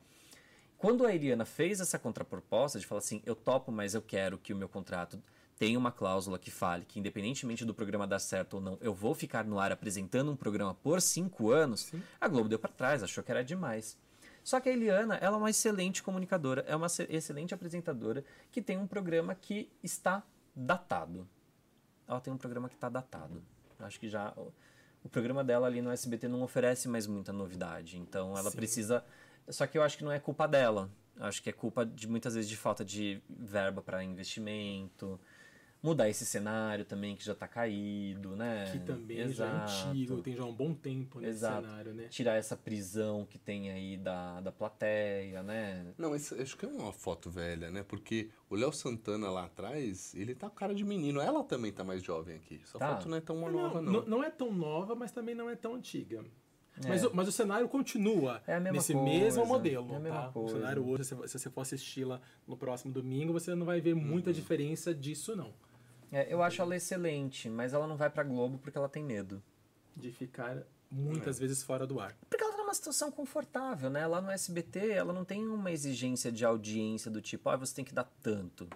Quando 0.79 1.07
a 1.07 1.15
Eliana 1.15 1.45
fez 1.45 1.81
essa 1.81 1.99
contraproposta 1.99 2.79
de 2.79 2.87
falar 2.87 2.99
assim, 2.99 3.23
eu 3.25 3.35
topo, 3.35 3.73
mas 3.73 3.95
eu 3.95 4.03
quero 4.03 4.39
que 4.39 4.53
o 4.53 4.57
meu 4.57 4.69
contrato 4.69 5.21
tenha 5.59 5.79
uma 5.79 5.91
cláusula 5.91 6.39
que 6.39 6.51
fale 6.51 6.85
que 6.85 7.01
independentemente 7.01 7.65
do 7.65 7.73
programa 7.73 8.07
dar 8.07 8.19
certo 8.19 8.55
ou 8.55 8.61
não, 8.61 8.79
eu 8.83 8.93
vou 8.95 9.15
ficar 9.15 9.45
no 9.45 9.59
ar 9.59 9.73
apresentando 9.73 10.31
um 10.31 10.37
programa 10.37 10.75
por 10.75 11.01
cinco 11.01 11.51
anos, 11.51 11.91
a 12.21 12.29
Globo 12.29 12.49
deu 12.49 12.59
para 12.59 12.71
trás, 12.71 13.03
achou 13.03 13.25
que 13.25 13.31
era 13.31 13.43
demais. 13.43 13.97
Só 14.45 14.61
que 14.61 14.69
a 14.69 14.73
Eliana, 14.73 15.17
ela 15.17 15.37
é 15.37 15.39
uma 15.39 15.51
excelente 15.51 16.03
comunicadora, 16.03 16.63
é 16.69 16.77
uma 16.77 16.89
ce- 16.89 17.09
excelente 17.11 17.53
apresentadora 17.55 18.23
que 18.53 18.63
tem 18.63 18.77
um 18.79 18.87
programa 18.87 19.35
que 19.35 19.69
está 19.83 20.23
datado. 20.55 21.27
Ela 22.07 22.21
tem 22.21 22.33
um 22.33 22.37
programa 22.39 22.69
que 22.69 22.77
está 22.77 22.89
datado. 22.89 23.43
Acho 23.81 23.99
que 24.01 24.09
já 24.09 24.33
o, 24.37 24.53
programa 25.09 25.45
dela 25.45 25.67
ali 25.67 25.81
no 25.81 25.91
SBT 25.91 26.27
não 26.29 26.43
oferece 26.43 26.89
mais 26.89 27.07
muita 27.07 27.33
novidade, 27.33 27.99
então 27.99 28.37
ela 28.37 28.51
Sim. 28.51 28.57
precisa. 28.57 29.05
Só 29.49 29.67
que 29.67 29.79
eu 29.79 29.83
acho 29.83 29.97
que 29.99 30.05
não 30.05 30.11
é 30.11 30.19
culpa 30.19 30.47
dela. 30.49 30.91
Acho 31.19 31.43
que 31.43 31.49
é 31.49 31.53
culpa 31.53 31.87
de 31.87 32.09
muitas 32.09 32.35
vezes 32.35 32.51
de 32.51 32.57
falta 32.57 32.85
de 32.85 33.23
verba 33.29 33.81
para 33.81 34.03
investimento. 34.03 35.19
Mudar 35.83 36.09
esse 36.09 36.27
cenário 36.27 36.85
também 36.85 37.15
que 37.15 37.25
já 37.25 37.33
está 37.33 37.47
caído, 37.47 38.35
né? 38.35 38.69
Que 38.73 38.81
também 38.81 39.19
já 39.31 39.45
é 39.45 39.49
Exato. 39.49 39.89
antigo, 39.89 40.23
tem 40.23 40.35
já 40.35 40.45
um 40.45 40.53
bom 40.53 40.75
tempo 40.75 41.21
nesse 41.21 41.39
Exato. 41.39 41.67
cenário, 41.67 41.95
né? 41.95 42.09
Tirar 42.09 42.35
essa 42.35 42.57
prisão 42.57 43.25
que 43.25 43.39
tem 43.39 43.71
aí 43.71 43.97
da, 43.97 44.41
da 44.41 44.51
plateia, 44.51 45.43
né? 45.43 45.93
Não, 45.97 46.11
mas 46.11 46.33
acho 46.33 46.57
que 46.57 46.65
é 46.67 46.69
uma 46.69 46.93
foto 46.93 47.31
velha, 47.31 47.71
né? 47.71 47.85
Porque 47.87 48.31
o 48.51 48.57
Léo 48.57 48.73
Santana 48.73 49.31
lá 49.31 49.45
atrás, 49.45 50.15
ele 50.15 50.35
tá 50.35 50.49
com 50.49 50.57
cara 50.57 50.75
de 50.75 50.85
menino. 50.85 51.21
Ela 51.21 51.45
também 51.45 51.71
tá 51.71 51.85
mais 51.85 52.03
jovem 52.03 52.35
aqui. 52.37 52.61
Essa 52.65 52.79
Tá. 52.79 52.97
foto 52.97 53.09
não 53.09 53.17
é 53.19 53.21
tão 53.21 53.37
Não, 53.37 53.51
nova, 53.53 53.81
não, 53.83 54.05
não. 54.07 54.25
é 54.25 54.31
tão 54.31 54.51
nova, 54.53 54.95
mas 54.97 55.13
também 55.13 55.35
não 55.35 55.49
é 55.49 55.55
tão 55.55 55.75
antiga. 55.75 56.25
É. 56.85 56.89
Mas, 56.89 57.05
o, 57.05 57.11
mas 57.15 57.27
o 57.27 57.33
cenário 57.33 57.67
continua 57.71 58.43
É 58.47 58.55
a 58.55 58.61
mesma 58.61 58.77
nesse 58.77 58.93
coisa, 58.93 59.09
mesmo 59.09 59.47
modelo. 59.47 59.93
é 59.95 59.97
a 59.97 60.01
mesma 60.01 60.31
tá? 60.31 60.39
O 60.39 60.49
cenário 60.49 60.87
hoje, 60.87 61.05
se 61.05 61.15
se 61.29 61.39
você 61.39 61.49
for 61.49 61.63
assisti-la 61.63 62.21
no 62.47 62.55
próximo 62.55 62.93
domingo, 62.93 63.33
você 63.33 63.55
não 63.55 63.65
vai 63.65 63.81
ver 63.81 63.95
Uhum. 63.95 64.01
muita 64.03 64.31
diferença 64.33 64.95
disso, 64.95 65.35
não. 65.35 65.55
É, 66.13 66.33
eu 66.33 66.43
acho 66.43 66.61
ela 66.63 66.77
excelente, 66.77 67.49
mas 67.49 67.73
ela 67.75 67.87
não 67.87 67.97
vai 67.97 68.09
pra 68.11 68.23
Globo 68.23 68.59
porque 68.59 68.79
ela 68.79 68.89
tem 68.89 69.03
medo. 69.03 69.43
De 69.97 70.11
ficar 70.13 70.57
É. 70.57 70.63
muitas 70.91 71.39
vezes 71.39 71.63
fora 71.63 71.87
do 71.87 71.99
ar. 72.01 72.15
Porque 72.29 72.43
ela 72.45 72.53
tá 72.53 72.59
numa 72.59 72.75
situação 72.75 73.11
confortável, 73.11 73.89
né? 73.91 74.07
Lá 74.07 74.21
no 74.21 74.31
SBT, 74.31 74.91
ela 74.91 75.13
não 75.13 75.25
tem 75.25 75.47
uma 75.47 75.71
exigência 75.73 76.31
de 76.31 76.45
audiência 76.45 77.11
do 77.11 77.21
tipo, 77.21 77.49
ah, 77.49 77.57
você 77.57 77.75
tem 77.75 77.85
que 77.85 77.95
dar 77.95 78.05
tanto. 78.23 78.69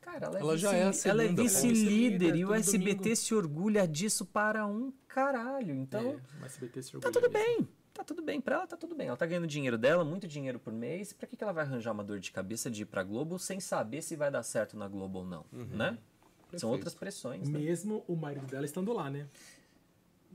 Cara, 0.00 0.26
ela 0.26 0.38
é 0.38 0.40
Ela 0.40 0.56
já 0.56 0.70
vice- 0.90 1.06
é 1.06 1.10
a 1.10 1.12
ela 1.14 1.22
é 1.22 1.26
segunda, 1.26 1.42
vice-líder 1.42 2.36
e 2.36 2.44
o 2.44 2.54
SBT 2.54 2.94
domingo. 2.96 3.16
se 3.16 3.34
orgulha 3.34 3.86
disso 3.86 4.24
para 4.26 4.66
um 4.66 4.92
caralho. 5.06 5.74
Então, 5.74 6.00
é, 6.00 6.42
o 6.42 6.44
SBT 6.46 6.82
se 6.82 6.92
tá 6.92 6.96
orgulha 6.98 7.12
tudo 7.12 7.30
mesmo. 7.32 7.56
bem. 7.56 7.68
Tá 7.92 8.04
tudo 8.04 8.22
bem, 8.22 8.40
pra 8.40 8.56
ela 8.56 8.66
tá 8.66 8.76
tudo 8.76 8.94
bem. 8.94 9.08
Ela 9.08 9.16
tá 9.16 9.26
ganhando 9.26 9.46
dinheiro 9.46 9.76
dela, 9.76 10.04
muito 10.04 10.26
dinheiro 10.26 10.58
por 10.58 10.72
mês. 10.72 11.12
Pra 11.12 11.26
que, 11.26 11.36
que 11.36 11.42
ela 11.44 11.52
vai 11.52 11.64
arranjar 11.64 11.92
uma 11.92 12.02
dor 12.04 12.18
de 12.18 12.30
cabeça 12.32 12.70
de 12.70 12.82
ir 12.82 12.86
pra 12.86 13.02
Globo 13.02 13.38
sem 13.38 13.60
saber 13.60 14.00
se 14.02 14.16
vai 14.16 14.30
dar 14.30 14.42
certo 14.42 14.76
na 14.76 14.88
Globo 14.88 15.18
ou 15.18 15.24
não, 15.26 15.44
né? 15.52 15.98
São 16.58 16.70
Perfeito. 16.70 16.72
outras 16.72 16.94
pressões, 16.94 17.48
né? 17.48 17.58
Mesmo 17.58 18.04
o 18.08 18.16
marido 18.16 18.46
dela 18.46 18.64
estando 18.64 18.92
lá, 18.92 19.08
né? 19.10 19.26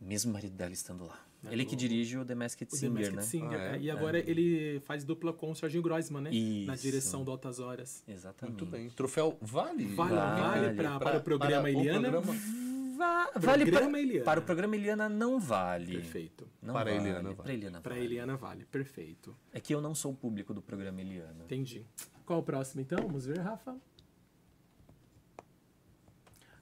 Mesmo 0.01 0.31
o 0.31 0.33
marido 0.33 0.53
dela 0.55 0.71
estando 0.73 1.05
lá. 1.05 1.19
Na 1.41 1.53
Ele 1.53 1.63
que 1.63 1.75
dirige 1.75 2.17
o 2.17 2.25
The 2.25 2.33
Masked 2.35 2.67
O 2.67 2.71
The 2.71 2.77
Singer, 2.77 2.93
Masked 3.13 3.15
né? 3.15 3.21
Singer. 3.21 3.59
Ah, 3.59 3.63
é? 3.63 3.75
é, 3.75 3.79
E 3.81 3.91
agora 3.91 4.17
ele 4.19 4.79
faz 4.85 5.03
dupla 5.03 5.31
com 5.31 5.51
o 5.51 5.55
Serginho 5.55 5.83
Groisman, 5.83 6.21
né? 6.21 6.29
Na 6.65 6.73
Isso. 6.73 6.81
direção 6.83 7.23
do 7.23 7.29
Altas 7.31 7.59
Horas. 7.59 8.03
Exatamente. 8.07 8.57
Muito 8.61 8.65
bem. 8.65 8.89
Troféu 8.89 9.37
vale? 9.41 9.85
Vale, 9.85 10.15
Vale. 10.15 10.41
vale, 10.41 10.75
pra, 10.75 10.99
para 10.99 11.17
o 11.17 11.21
programa 11.21 11.61
para 11.69 11.77
o 11.77 11.81
Eliana? 11.81 12.09
programa- 12.11 12.39
Va- 12.97 13.29
vale 13.35 13.65
Programa 13.65 13.91
para, 13.91 13.99
Eliana. 14.01 14.23
para 14.25 14.39
o 14.39 14.43
programa 14.43 14.75
Eliana 14.77 15.09
não 15.09 15.37
vale. 15.37 15.95
Perfeito. 15.97 16.47
Não 16.61 16.73
Para 16.73 16.91
a 16.91 16.93
vale. 16.93 17.05
Eliana 17.09 17.21
vale. 17.23 17.35
Para 17.35 17.49
a 17.49 17.53
Eliana 17.53 17.81
Pra 17.81 17.93
vale. 17.93 18.05
Eliana 18.05 18.37
vale, 18.37 18.65
perfeito. 18.65 19.35
É 19.51 19.59
que 19.59 19.75
eu 19.75 19.81
não 19.81 19.93
sou 19.93 20.13
o 20.13 20.15
público 20.15 20.53
do 20.53 20.61
programa 20.61 21.01
Eliana. 21.01 21.43
Entendi. 21.43 21.85
Qual 22.25 22.39
o 22.39 22.43
próximo 22.43 22.79
então? 22.81 22.99
Vamos 23.05 23.25
ver, 23.25 23.37
Rafa. 23.39 23.75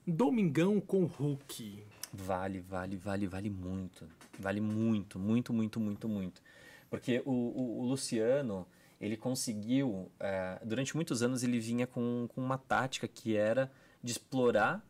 Domingão 0.05 0.79
com 0.79 1.05
Hulk. 1.05 1.83
Vale, 2.13 2.59
vale, 2.59 2.95
vale, 2.97 3.27
vale 3.27 3.49
muito. 3.49 4.07
Vale 4.39 4.61
muito, 4.61 5.17
muito, 5.19 5.53
muito, 5.53 5.79
muito, 5.79 6.07
muito. 6.07 6.41
Porque 6.89 7.21
o, 7.25 7.31
o- 7.31 7.79
o 7.81 7.85
Luciano, 7.87 8.67
ele 8.99 9.17
conseguiu, 9.17 10.11
eh, 10.19 10.59
durante 10.63 10.95
muitos 10.95 11.23
anos 11.23 11.43
ele 11.43 11.59
vinha 11.59 11.87
com, 11.87 12.27
com 12.33 12.41
uma 12.41 12.57
tática 12.57 13.07
que 13.07 13.35
era 13.35 13.71
de 14.03 14.11
explorar 14.11 14.85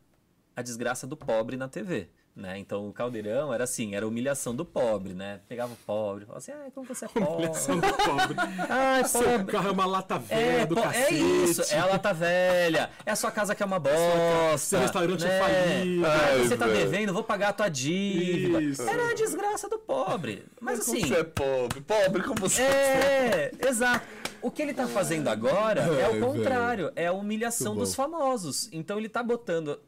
a 0.55 0.61
desgraça 0.61 1.07
do 1.07 1.15
pobre 1.15 1.55
na 1.57 1.67
TV. 1.67 2.09
Né? 2.35 2.57
Então 2.57 2.89
o 2.89 2.91
caldeirão 2.91 3.53
era 3.53 3.63
assim, 3.63 3.93
era 3.93 4.05
a 4.05 4.07
humilhação 4.07 4.55
do 4.55 4.65
pobre, 4.65 5.13
né? 5.13 5.41
Pegava 5.47 5.71
o 5.71 5.75
pobre, 5.85 6.25
falava 6.25 6.39
assim, 6.39 6.51
ah, 6.51 6.67
como 6.73 6.87
você 6.87 7.05
é 7.05 7.07
pobre? 7.07 7.29
Humilhação 7.31 7.75
do 7.79 7.87
pobre. 7.93 8.35
Ai, 8.69 9.03
Seu 9.05 9.21
pobre. 9.23 9.51
carro 9.51 9.67
é 9.67 9.71
uma 9.71 9.85
lata 9.85 10.17
velha 10.17 10.61
É, 10.61 10.65
do 10.65 10.73
cacete. 10.75 11.13
é 11.13 11.17
isso, 11.17 11.61
é 11.71 11.77
a 11.77 11.85
lata 11.85 12.11
velha, 12.11 12.89
é 13.05 13.11
a 13.11 13.15
sua 13.15 13.29
casa 13.29 13.53
que 13.53 13.61
é 13.61 13.65
uma 13.67 13.77
bosta. 13.77 14.57
seu 14.57 14.79
restaurante 14.79 15.23
é 15.25 15.27
né? 15.27 15.39
falido. 15.39 16.05
Ah, 16.07 16.09
Ai, 16.31 16.39
você 16.39 16.57
tá 16.57 16.65
velho. 16.65 16.77
devendo, 16.79 17.13
vou 17.13 17.23
pagar 17.23 17.49
a 17.49 17.53
tua 17.53 17.69
dívida. 17.69 18.61
Isso. 18.63 18.81
Era 18.81 19.11
a 19.11 19.13
desgraça 19.13 19.69
do 19.69 19.77
pobre. 19.77 20.43
Mas 20.59 20.83
Como 20.83 20.97
assim, 20.97 21.07
você 21.07 21.19
é 21.19 21.23
pobre? 21.23 21.81
Pobre 21.81 22.23
como 22.23 22.39
você 22.39 22.63
é, 22.63 23.51
exato. 23.67 24.07
O 24.41 24.49
que 24.49 24.61
ele 24.63 24.73
tá 24.73 24.87
fazendo 24.87 25.27
agora 25.27 25.81
é 25.81 26.09
o 26.09 26.19
contrário, 26.19 26.91
é 26.95 27.05
a 27.07 27.13
humilhação 27.13 27.75
dos 27.75 27.93
famosos. 27.93 28.69
Então 28.73 28.97
ele 28.97 29.07
tá 29.07 29.21
botando 29.21 29.79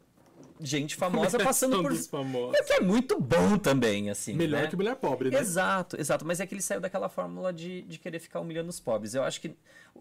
gente 0.66 0.96
famosa 0.96 1.38
passando 1.38 1.82
por 1.82 1.96
famosos. 1.96 2.60
É 2.60 2.64
que 2.64 2.74
é 2.74 2.80
muito 2.82 3.20
bom 3.20 3.58
também, 3.58 4.10
assim. 4.10 4.34
Melhor 4.34 4.64
né? 4.64 4.68
que 4.68 4.76
mulher 4.76 4.96
pobre, 4.96 5.30
né? 5.30 5.40
Exato, 5.40 6.00
exato. 6.00 6.26
Mas 6.26 6.40
é 6.40 6.48
que 6.48 6.54
ele 6.54 6.62
saiu 6.62 6.82
daquela 6.82 7.08
fórmula 7.08 7.54
de, 7.54 7.84
de 7.84 8.00
querer 8.00 8.20
ficar 8.20 8.40
humilhando 8.40 8.70
os 8.70 8.80
pobres. 8.80 9.14
Eu 9.14 9.24
acho 9.24 9.40
que 9.40 9.56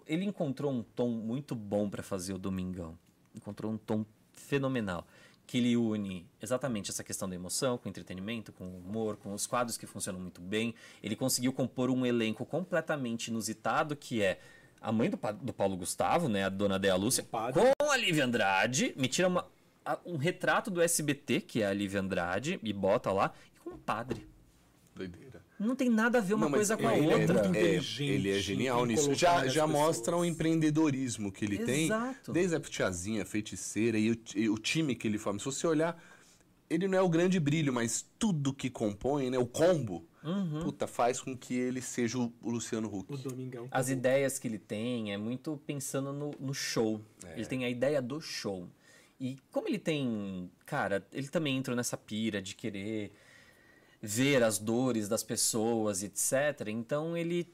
ele 0.07 0.25
encontrou 0.25 0.73
um 0.73 0.83
tom 0.83 1.09
muito 1.09 1.55
bom 1.55 1.89
para 1.89 2.03
fazer 2.03 2.33
o 2.33 2.39
Domingão. 2.39 2.99
Encontrou 3.35 3.71
um 3.71 3.77
tom 3.77 4.05
fenomenal. 4.33 5.07
Que 5.47 5.59
ele 5.59 5.77
une 5.77 6.27
exatamente 6.41 6.91
essa 6.91 7.05
questão 7.05 7.29
da 7.29 7.35
emoção, 7.35 7.77
com 7.77 7.89
entretenimento, 7.89 8.51
com 8.51 8.65
o 8.65 8.79
humor, 8.79 9.17
com 9.19 9.35
os 9.35 9.47
quadros 9.47 9.77
que 9.77 9.87
funcionam 9.87 10.19
muito 10.19 10.41
bem. 10.41 10.75
Ele 11.03 11.15
conseguiu 11.15 11.53
compor 11.53 11.91
um 11.91 12.07
elenco 12.07 12.47
completamente 12.47 13.29
inusitado, 13.29 13.95
que 13.95 14.23
é 14.23 14.41
a 14.81 14.93
mãe 14.93 15.09
do, 15.11 15.19
do 15.43 15.53
Paulo 15.53 15.77
Gustavo, 15.77 16.29
né, 16.29 16.45
a 16.45 16.49
dona 16.49 16.79
Dea 16.79 16.95
Lúcia, 16.95 17.25
com 17.25 17.91
a 17.91 17.97
Lívia 17.97 18.25
Andrade. 18.25 18.95
Me 18.97 19.09
tira 19.09 19.29
uma- 19.29 19.47
um 20.05 20.17
retrato 20.17 20.71
do 20.71 20.81
SBT, 20.81 21.41
que 21.43 21.63
é 21.63 21.67
a 21.67 21.73
Lívia 21.73 22.01
Andrade, 22.01 22.59
e 22.63 22.73
bota 22.73 23.13
lá, 23.13 23.33
e 23.55 23.59
com 23.61 23.71
um 23.71 23.79
padre. 23.79 24.27
Doideira. 24.95 25.43
Não 25.59 25.75
tem 25.77 25.89
nada 25.89 26.19
a 26.19 26.21
ver 26.21 26.35
uma 26.35 26.47
Não, 26.47 26.53
coisa 26.53 26.77
com 26.77 26.87
a 26.87 26.97
ele 26.97 27.09
é- 27.11 27.17
outra. 27.17 27.35
muito 27.45 27.57
é, 27.57 27.61
inteligente 27.61 28.11
ele 28.13 28.31
é 28.31 28.39
genial 28.41 28.85
nisso. 28.87 29.15
Já, 29.15 29.47
já 29.47 29.67
mostra 29.67 30.17
o 30.17 30.25
empreendedorismo 30.25 31.31
que 31.33 31.45
ele 31.45 31.59
tem. 31.59 31.85
Exato. 31.87 32.33
Desde 32.33 32.57
a 32.57 32.61
tiazinha, 32.61 33.25
feiticeira 33.25 33.99
e 33.99 34.11
o, 34.13 34.17
e 34.37 34.49
o 34.49 34.57
time 34.59 34.95
que 34.95 35.07
ele 35.07 35.19
forma. 35.19 35.39
Se 35.39 35.45
você 35.45 35.67
olhar, 35.67 36.01
ele 36.69 36.89
não 36.89 36.99
é 36.99 37.03
o 37.03 37.09
grande 37.09 37.39
brilho, 37.39 37.73
mas 37.73 38.05
tudo 38.19 38.53
que 38.53 38.69
compõe, 38.71 39.31
né, 39.31 39.39
o 39.39 39.47
combo, 39.47 40.05
Uhum. 40.25 40.61
puta, 40.63 40.87
faz 40.87 41.21
com 41.21 41.37
que 41.37 41.55
ele 41.55 41.83
seja 41.83 42.19
o, 42.19 42.33
o 42.41 42.51
Luciano 42.51 42.89
Huck. 42.89 43.13
O 43.13 43.17
Domingão. 43.19 43.69
As 43.71 43.91
ideias 43.91 44.39
que 44.39 44.49
ele 44.49 44.59
tem 44.59 45.13
é 45.13 45.19
muito 45.19 45.61
pensando 45.67 46.13
no, 46.15 46.31
no 46.41 46.55
show. 46.55 46.99
É. 47.27 47.35
Ele 47.35 47.45
tem 47.47 47.65
a 47.65 47.69
ideia 47.69 48.01
do 48.01 48.21
show. 48.23 48.67
E 49.21 49.39
como 49.51 49.69
ele 49.69 49.79
tem. 49.79 50.51
Cara, 50.67 51.07
ele 51.13 51.29
também 51.29 51.57
entrou 51.57 51.77
nessa 51.77 51.97
pira 51.97 52.43
de 52.43 52.55
querer 52.55 53.13
ver 54.03 54.43
as 54.43 54.59
dores 54.59 55.09
das 55.09 55.23
pessoas, 55.23 56.03
etc. 56.03 56.69
Então 56.69 57.17
ele 57.17 57.49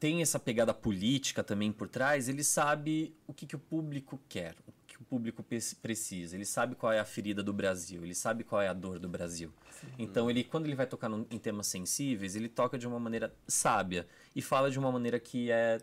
tem 0.00 0.22
essa 0.22 0.38
pegada 0.38 0.72
política 0.72 1.42
também 1.44 1.70
por 1.72 1.88
trás. 1.88 2.28
Ele 2.28 2.42
sabe 2.42 3.14
o 3.26 3.32
que, 3.34 3.46
que 3.46 3.56
o 3.56 3.58
público 3.58 4.20
quer, 4.28 4.54
o 4.66 4.72
que 4.86 4.96
o 5.00 5.04
público 5.04 5.44
precisa. 5.80 6.34
Ele 6.34 6.44
sabe 6.44 6.74
qual 6.74 6.92
é 6.92 6.98
a 6.98 7.04
ferida 7.04 7.42
do 7.42 7.52
Brasil, 7.52 8.02
ele 8.04 8.14
sabe 8.14 8.42
qual 8.44 8.60
é 8.62 8.68
a 8.68 8.72
dor 8.72 8.98
do 8.98 9.08
Brasil. 9.08 9.52
Então 9.98 10.30
ele, 10.30 10.44
quando 10.44 10.66
ele 10.66 10.74
vai 10.76 10.86
tocar 10.86 11.08
num- 11.08 11.26
em 11.30 11.38
temas 11.38 11.66
sensíveis, 11.66 12.34
ele 12.36 12.48
toca 12.48 12.78
de 12.78 12.86
uma 12.86 12.98
maneira 13.00 13.34
sábia 13.46 14.06
e 14.34 14.40
fala 14.40 14.70
de 14.70 14.78
uma 14.78 14.90
maneira 14.90 15.18
que 15.20 15.50
é 15.50 15.78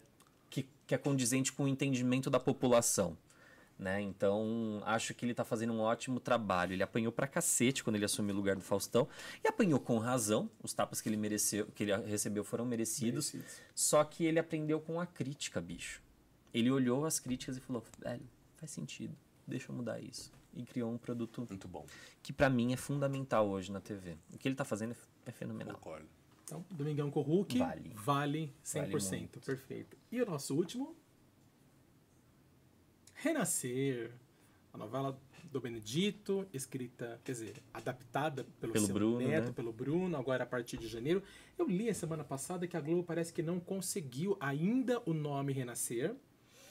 que, 0.49 0.67
que 0.87 0.95
é 0.95 0.97
condizente 0.97 1.51
com 1.53 1.65
o 1.65 1.67
entendimento 1.67 2.29
da 2.29 2.39
população. 2.39 3.15
Né? 3.79 4.01
Então, 4.01 4.81
acho 4.85 5.13
que 5.13 5.25
ele 5.25 5.33
tá 5.33 5.45
fazendo 5.45 5.71
um 5.71 5.79
ótimo 5.79 6.19
trabalho. 6.19 6.73
Ele 6.73 6.83
apanhou 6.83 7.13
pra 7.13 7.25
cacete 7.25 7.81
quando 7.81 7.95
ele 7.95 8.03
assumiu 8.03 8.35
o 8.35 8.37
lugar 8.37 8.57
do 8.57 8.61
Faustão. 8.61 9.07
E 9.41 9.47
apanhou 9.47 9.79
com 9.79 9.97
razão. 9.97 10.51
Os 10.61 10.73
tapas 10.73 10.99
que 10.99 11.07
ele 11.07 11.15
mereceu, 11.15 11.65
que 11.67 11.83
ele 11.83 11.95
recebeu 11.95 12.43
foram 12.43 12.65
merecidos. 12.65 13.31
Merecidos. 13.33 13.61
Só 13.73 14.03
que 14.03 14.25
ele 14.25 14.37
aprendeu 14.37 14.81
com 14.81 14.99
a 14.99 15.05
crítica, 15.05 15.61
bicho. 15.61 16.01
Ele 16.53 16.69
olhou 16.69 17.05
as 17.05 17.21
críticas 17.21 17.55
e 17.55 17.61
falou: 17.61 17.81
velho, 17.99 18.27
faz 18.57 18.69
sentido. 18.69 19.15
Deixa 19.47 19.71
eu 19.71 19.75
mudar 19.75 19.99
isso. 20.01 20.29
E 20.53 20.65
criou 20.65 20.91
um 20.91 20.97
produto 20.97 21.45
Muito 21.47 21.67
bom. 21.67 21.85
que 22.21 22.33
pra 22.33 22.49
mim 22.49 22.73
é 22.73 22.77
fundamental 22.77 23.47
hoje 23.47 23.71
na 23.71 23.79
TV. 23.79 24.17
O 24.33 24.37
que 24.37 24.45
ele 24.47 24.55
tá 24.55 24.65
fazendo 24.65 24.93
é 25.25 25.31
fenomenal. 25.31 25.75
Concordo. 25.75 26.07
Então, 26.43 26.65
Domingão 26.71 27.09
com 27.11 27.19
o 27.19 27.23
Hulk 27.23 27.59
Vale. 27.59 27.91
vale 27.95 28.53
100%. 28.65 28.91
Vale 28.99 29.17
muito. 29.19 29.39
perfeito. 29.39 29.95
E 30.11 30.21
o 30.21 30.25
nosso 30.25 30.55
último? 30.55 30.95
Renascer. 33.21 34.11
A 34.71 34.77
novela 34.77 35.19
do 35.51 35.59
Benedito, 35.59 36.47
escrita, 36.53 37.19
quer 37.23 37.31
dizer, 37.33 37.53
adaptada 37.73 38.45
pelo, 38.59 38.71
Pelo 38.71 38.87
Bruno, 38.87 39.27
neto, 39.27 39.47
né? 39.47 39.51
pelo 39.51 39.73
Bruno, 39.73 40.15
agora 40.15 40.43
a 40.43 40.47
partir 40.47 40.77
de 40.77 40.87
janeiro. 40.87 41.21
Eu 41.57 41.67
li 41.67 41.89
a 41.89 41.93
semana 41.93 42.23
passada 42.23 42.67
que 42.67 42.77
a 42.77 42.81
Globo 42.81 43.03
parece 43.03 43.33
que 43.33 43.41
não 43.41 43.59
conseguiu 43.59 44.37
ainda 44.39 45.01
o 45.05 45.13
nome 45.13 45.51
Renascer. 45.51 46.15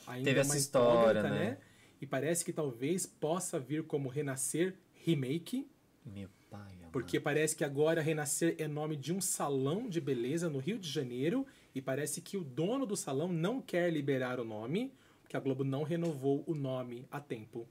Ainda 0.06 0.24
Teve 0.24 0.38
é 0.38 0.40
essa 0.40 0.56
história, 0.56 1.20
incógnita, 1.20 1.44
né? 1.44 1.58
E 2.00 2.06
parece 2.06 2.44
que 2.44 2.52
talvez 2.52 3.04
possa 3.04 3.58
vir 3.58 3.82
como 3.82 4.08
Renascer 4.08 4.76
Remake. 5.04 5.68
Meu 6.06 6.30
pai, 6.48 6.72
amado. 6.78 6.92
Porque 6.92 7.18
parece 7.18 7.56
que 7.56 7.64
agora 7.64 8.00
Renascer 8.00 8.54
é 8.58 8.68
nome 8.68 8.96
de 8.96 9.12
um 9.12 9.20
salão 9.20 9.88
de 9.88 10.00
beleza 10.00 10.48
no 10.48 10.60
Rio 10.60 10.78
de 10.78 10.88
Janeiro 10.88 11.44
e 11.74 11.82
parece 11.82 12.20
que 12.22 12.36
o 12.36 12.44
dono 12.44 12.86
do 12.86 12.96
salão 12.96 13.32
não 13.32 13.60
quer 13.60 13.92
liberar 13.92 14.40
o 14.40 14.44
nome, 14.44 14.94
porque 15.28 15.36
a 15.36 15.40
Globo 15.40 15.62
não 15.62 15.82
renovou 15.82 16.42
o 16.46 16.54
nome 16.54 17.06
a 17.10 17.20
tempo. 17.20 17.68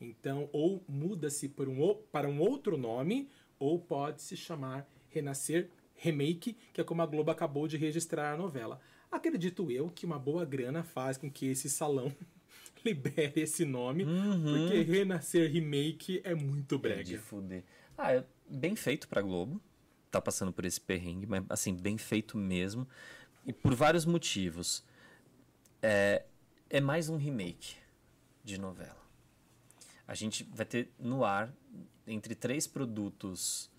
Então, 0.00 0.48
ou 0.52 0.80
muda-se 0.88 1.52
um 1.58 1.94
para 2.12 2.28
um 2.28 2.38
outro 2.40 2.76
nome, 2.76 3.28
ou 3.58 3.80
pode 3.80 4.22
se 4.22 4.36
chamar 4.36 4.88
Renascer 5.08 5.68
Remake, 5.96 6.56
que 6.72 6.80
é 6.80 6.84
como 6.84 7.02
a 7.02 7.06
Globo 7.06 7.32
acabou 7.32 7.66
de 7.66 7.76
registrar 7.76 8.32
a 8.32 8.36
novela. 8.36 8.80
Acredito 9.10 9.72
eu 9.72 9.90
que 9.90 10.06
uma 10.06 10.20
boa 10.20 10.44
grana 10.44 10.84
faz 10.84 11.18
com 11.18 11.28
que 11.28 11.46
esse 11.46 11.68
salão 11.68 12.14
libere 12.86 13.40
esse 13.40 13.64
nome, 13.64 14.04
porque 14.06 14.82
Renascer 14.82 15.50
Remake 15.50 16.20
é 16.22 16.32
muito 16.32 16.76
É 16.76 16.78
brega. 16.78 17.02
de 17.02 17.18
fuder. 17.18 17.64
Ah, 17.98 18.12
é 18.12 18.24
bem 18.48 18.76
feito 18.76 19.08
pra 19.08 19.20
Globo. 19.20 19.60
Tá 20.12 20.20
passando 20.20 20.52
por 20.52 20.64
esse 20.64 20.80
perrengue, 20.80 21.26
mas 21.26 21.44
assim, 21.48 21.74
bem 21.74 21.98
feito 21.98 22.38
mesmo. 22.38 22.86
E 23.44 23.52
por 23.52 23.74
vários 23.74 24.04
motivos. 24.06 24.84
É, 25.82 26.24
é 26.70 26.80
mais 26.80 27.08
um 27.08 27.16
remake 27.16 27.76
de 28.44 28.58
novela. 28.58 28.96
A 30.06 30.14
gente 30.14 30.44
vai 30.52 30.64
ter 30.66 30.90
no 30.98 31.24
ar 31.24 31.52
entre 32.06 32.34
três 32.34 32.66
produtos 32.66 33.70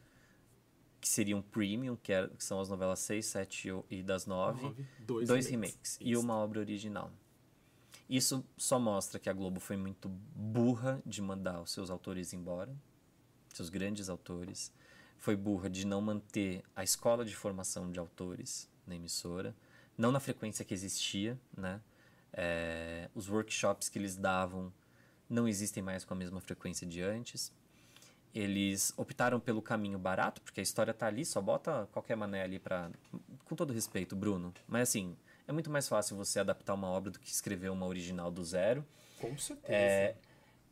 que 1.00 1.10
seriam 1.10 1.42
premium, 1.42 1.96
que, 1.96 2.14
é- 2.14 2.28
que 2.28 2.44
são 2.44 2.60
as 2.60 2.70
novelas 2.70 3.00
6, 3.00 3.26
7 3.26 3.70
e 3.90 4.04
das 4.04 4.26
9, 4.26 4.62
Nove, 4.64 4.86
dois 5.00 5.28
dois, 5.28 5.48
remakes. 5.48 5.74
remakes, 5.74 5.98
e 6.00 6.16
uma 6.16 6.36
obra 6.36 6.60
original. 6.60 7.12
Isso 8.08 8.46
só 8.58 8.78
mostra 8.78 9.20
que 9.20 9.30
a 9.30 9.34
Globo 9.34 9.60
foi 9.60 9.78
muito 9.78 10.08
burra 10.10 11.02
de 11.06 11.22
mandar 11.22 11.62
os 11.62 11.72
seus 11.72 11.90
autores 11.90 12.34
embora, 12.34 12.76
seus 13.54 13.70
grandes 13.70 14.10
autores. 14.10 14.72
Foi 15.18 15.36
burra 15.36 15.70
de 15.70 15.86
não 15.88 16.02
manter 16.02 16.62
a 16.76 16.84
escola 16.84 17.24
de 17.26 17.36
formação 17.36 17.90
de 17.92 18.00
autores 18.00 18.70
na 18.86 18.96
emissora, 18.96 19.56
não 19.98 20.12
na 20.12 20.20
frequência 20.20 20.64
que 20.66 20.74
existia, 20.74 21.40
né? 21.56 21.82
É, 22.34 23.10
os 23.14 23.30
workshops 23.30 23.90
que 23.90 24.00
eles 24.00 24.16
davam 24.16 24.72
não 25.30 25.48
existem 25.48 25.82
mais 25.82 26.04
com 26.04 26.14
a 26.14 26.18
mesma 26.18 26.40
frequência 26.40 26.86
de 26.86 27.02
antes. 27.02 27.52
Eles 28.34 28.94
optaram 28.96 29.40
pelo 29.40 29.62
caminho 29.62 30.00
barato, 30.00 30.42
porque 30.42 30.62
a 30.62 30.64
história 30.64 30.94
tá 30.94 31.08
ali, 31.08 31.26
só 31.26 31.42
bota 31.42 31.88
qualquer 31.92 32.16
mané 32.16 32.44
ali 32.44 32.60
pra. 32.60 32.90
Com 33.44 33.56
todo 33.56 33.74
respeito, 33.74 34.16
Bruno. 34.16 34.54
Mas 34.68 34.90
assim, 34.90 35.18
é 35.48 35.52
muito 35.52 35.70
mais 35.70 35.88
fácil 35.88 36.16
você 36.16 36.40
adaptar 36.40 36.74
uma 36.74 36.88
obra 36.88 37.12
do 37.12 37.20
que 37.20 37.30
escrever 37.30 37.70
uma 37.70 37.86
original 37.86 38.32
do 38.32 38.44
zero. 38.44 38.86
Com 39.20 39.38
certeza. 39.38 39.74
É, 39.74 40.16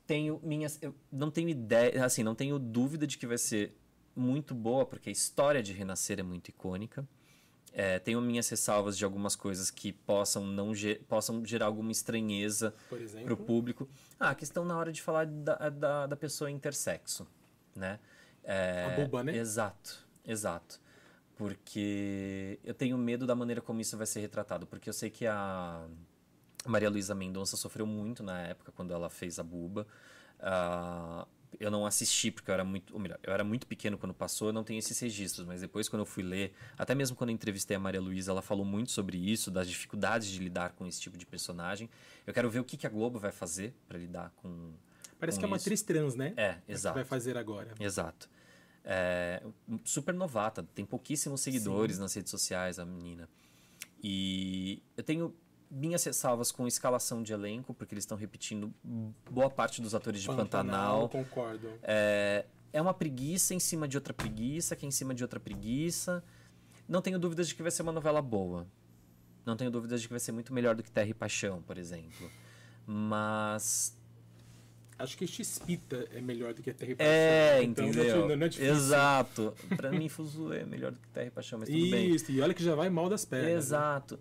tenho 0.08 0.40
minhas. 0.42 0.82
Eu 0.82 0.96
não 1.12 1.30
tenho 1.30 1.50
ideia. 1.50 2.06
Assim, 2.06 2.24
não 2.24 2.34
tenho 2.34 2.58
dúvida 2.58 3.06
de 3.06 3.18
que 3.18 3.28
vai 3.28 3.38
ser 3.38 3.78
muito 4.16 4.56
boa, 4.56 4.86
porque 4.86 5.10
a 5.10 5.12
história 5.12 5.62
de 5.62 5.74
Renascer 5.74 6.20
é 6.20 6.24
muito 6.24 6.48
icônica. 6.48 7.08
É, 7.74 8.00
tenho 8.00 8.20
minhas 8.22 8.50
ressalvas 8.50 8.98
de 8.98 9.06
algumas 9.06 9.36
coisas 9.36 9.70
que 9.70 9.94
possam 9.94 10.46
não 10.46 10.72
possam 11.08 11.46
gerar 11.46 11.68
alguma 11.68 11.92
estranheza 11.92 12.74
para 13.24 13.34
o 13.34 13.38
público. 13.38 13.88
Ah, 14.20 14.32
a 14.32 14.36
questão 14.36 14.66
na 14.66 14.78
hora 14.78 14.92
de 14.92 15.02
falar 15.02 15.26
da, 15.26 15.70
da, 15.70 16.08
da 16.08 16.16
pessoa 16.16 16.50
intersexo, 16.50 17.28
né? 17.76 18.00
É, 18.44 18.86
A 18.86 19.02
boba, 19.02 19.24
né? 19.24 19.38
Exato, 19.38 20.08
exato. 20.26 20.82
Porque 21.38 22.60
eu 22.64 22.74
tenho 22.74 22.98
medo 22.98 23.26
da 23.26 23.34
maneira 23.36 23.62
como 23.62 23.80
isso 23.80 23.96
vai 23.96 24.06
ser 24.06 24.20
retratado. 24.20 24.68
Porque 24.68 24.90
eu 24.90 24.94
sei 24.94 25.10
que 25.10 25.26
a 25.26 25.88
Maria 26.66 26.90
Luísa 26.90 27.16
Mendonça 27.16 27.56
sofreu 27.56 27.86
muito 27.86 28.22
na 28.24 28.42
época, 28.42 28.74
quando 28.74 28.94
ela 28.94 29.10
fez 29.10 29.40
a 29.40 29.44
buba. 29.44 29.88
Ah, 30.40 31.26
eu 31.60 31.72
não 31.72 31.86
assisti 31.86 32.32
porque 32.32 32.50
eu 32.50 32.54
era 32.54 32.64
muito, 32.64 32.94
ou 32.94 33.00
melhor, 33.00 33.18
eu 33.24 33.34
era 33.34 33.44
muito 33.44 33.66
pequeno 33.66 33.98
quando 33.98 34.14
passou, 34.14 34.50
eu 34.50 34.54
não 34.54 34.64
tenho 34.64 34.80
esses 34.80 35.00
registros, 35.00 35.46
mas 35.46 35.62
depois 35.62 35.88
quando 35.88 36.02
eu 36.02 36.06
fui 36.06 36.24
ler, 36.24 36.54
até 36.78 36.94
mesmo 36.94 37.16
quando 37.16 37.30
eu 37.30 37.34
entrevistei 37.34 37.78
a 37.78 37.80
Maria 37.80 38.02
Luísa, 38.02 38.32
ela 38.32 38.42
falou 38.42 38.66
muito 38.66 38.92
sobre 38.92 39.18
isso, 39.18 39.50
das 39.50 39.68
dificuldades 39.68 40.28
de 40.28 40.40
lidar 40.40 40.72
com 40.74 40.86
esse 40.86 41.00
tipo 41.00 41.18
de 41.18 41.26
personagem. 41.26 41.90
Eu 42.28 42.34
quero 42.34 42.50
ver 42.50 42.60
o 42.60 42.64
que, 42.64 42.78
que 42.78 42.86
a 42.86 42.90
Globo 42.90 43.18
vai 43.20 43.32
fazer 43.32 43.74
para 43.88 43.98
lidar 43.98 44.32
com 44.38 44.74
Parece 45.20 45.38
com 45.38 45.42
que 45.42 45.46
é 45.46 45.48
uma 45.48 45.58
isso. 45.58 45.66
atriz 45.66 45.82
trans, 45.82 46.16
né? 46.16 46.34
É, 46.38 46.54
que 46.66 46.72
exato. 46.72 46.96
vai 46.96 47.04
fazer 47.04 47.38
agora. 47.38 47.74
Exato. 47.80 48.30
É, 48.84 49.44
super 49.84 50.14
novata, 50.14 50.64
tem 50.74 50.86
pouquíssimos 50.86 51.42
seguidores 51.42 52.00
nas 52.00 52.14
redes 52.14 52.32
sociais, 52.32 52.80
a 52.80 52.86
menina. 52.86 53.30
E 54.02 54.82
eu 54.96 55.04
tenho 55.04 55.36
minhas 55.70 56.04
ressalvas 56.04 56.52
com 56.52 56.68
escalação 56.68 57.22
de 57.22 57.32
elenco, 57.34 57.74
porque 57.74 57.94
eles 57.94 58.04
estão 58.04 58.18
repetindo 58.18 58.74
boa 59.30 59.50
parte 59.50 59.82
dos 59.82 59.94
atores 59.94 60.22
de 60.22 60.28
Pantanal. 60.28 61.10
Concordo. 61.10 61.70
É, 61.84 62.46
é 62.74 62.82
uma 62.82 62.94
preguiça 62.94 63.54
em 63.54 63.60
cima 63.60 63.88
de 63.88 63.98
outra 63.98 64.14
preguiça, 64.14 64.76
que 64.76 64.86
é 64.86 64.90
em 64.90 64.92
cima 64.92 65.14
de 65.14 65.24
outra 65.24 65.40
preguiça. 65.40 66.24
Não 66.88 67.02
tenho 67.02 67.20
dúvidas 67.20 67.48
de 67.48 67.56
que 67.56 67.62
vai 67.62 67.72
ser 67.72 67.84
uma 67.84 67.92
novela 67.92 68.22
boa. 68.22 68.68
Não 69.46 69.56
tenho 69.56 69.72
dúvidas 69.72 70.02
de 70.02 70.08
que 70.08 70.14
vai 70.14 70.20
ser 70.20 70.32
muito 70.32 70.54
melhor 70.54 70.76
do 70.76 70.84
que 70.84 70.92
Terra 70.92 71.10
e 71.10 71.14
Paixão, 71.14 71.62
por 71.62 71.78
exemplo. 71.78 72.30
Mas 72.86 73.96
Acho 75.00 75.18
que 75.18 75.26
X-Pita 75.26 76.10
é 76.12 76.20
melhor 76.20 76.54
do 76.54 76.62
que 76.62 76.74
Terra 76.74 76.92
e 76.92 76.96
É, 77.00 77.52
Paixão. 77.52 77.64
Então, 77.72 77.88
entendeu? 77.88 78.28
Não, 78.28 78.36
não 78.36 78.46
é 78.46 78.50
difícil. 78.50 78.74
Exato. 78.74 79.54
Pra 79.78 79.92
mim, 79.92 80.10
Fuso 80.10 80.52
é 80.52 80.66
melhor 80.66 80.92
do 80.92 80.98
que 81.00 81.08
Terra 81.08 81.28
e 81.28 81.32
Paixão, 81.32 81.58
mas 81.58 81.70
tudo 81.70 81.90
bem. 81.90 82.10
Isso, 82.14 82.30
e 82.30 82.42
olha 82.42 82.54
que 82.54 82.62
já 82.62 82.76
vai 82.76 82.90
mal 82.90 83.08
das 83.08 83.24
pernas. 83.24 83.50
né? 83.50 83.58
Exato. 83.58 84.20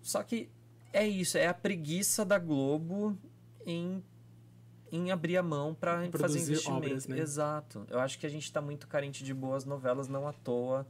Só 0.00 0.22
que 0.22 0.48
é 0.92 1.06
isso, 1.06 1.36
é 1.38 1.46
a 1.46 1.54
preguiça 1.54 2.24
da 2.24 2.38
Globo 2.38 3.16
em, 3.66 4.02
em 4.90 5.10
abrir 5.10 5.36
a 5.36 5.42
mão 5.42 5.76
Em 6.06 6.10
fazer 6.10 6.40
investimento. 6.40 6.76
obras, 6.86 7.06
né? 7.06 7.18
Exato. 7.18 7.86
Eu 7.88 7.98
acho 8.00 8.18
que 8.18 8.26
a 8.26 8.30
gente 8.30 8.50
tá 8.52 8.60
muito 8.60 8.86
carente 8.88 9.22
de 9.24 9.32
boas 9.34 9.64
novelas, 9.64 10.08
não 10.08 10.26
à 10.26 10.32
toa 10.32 10.86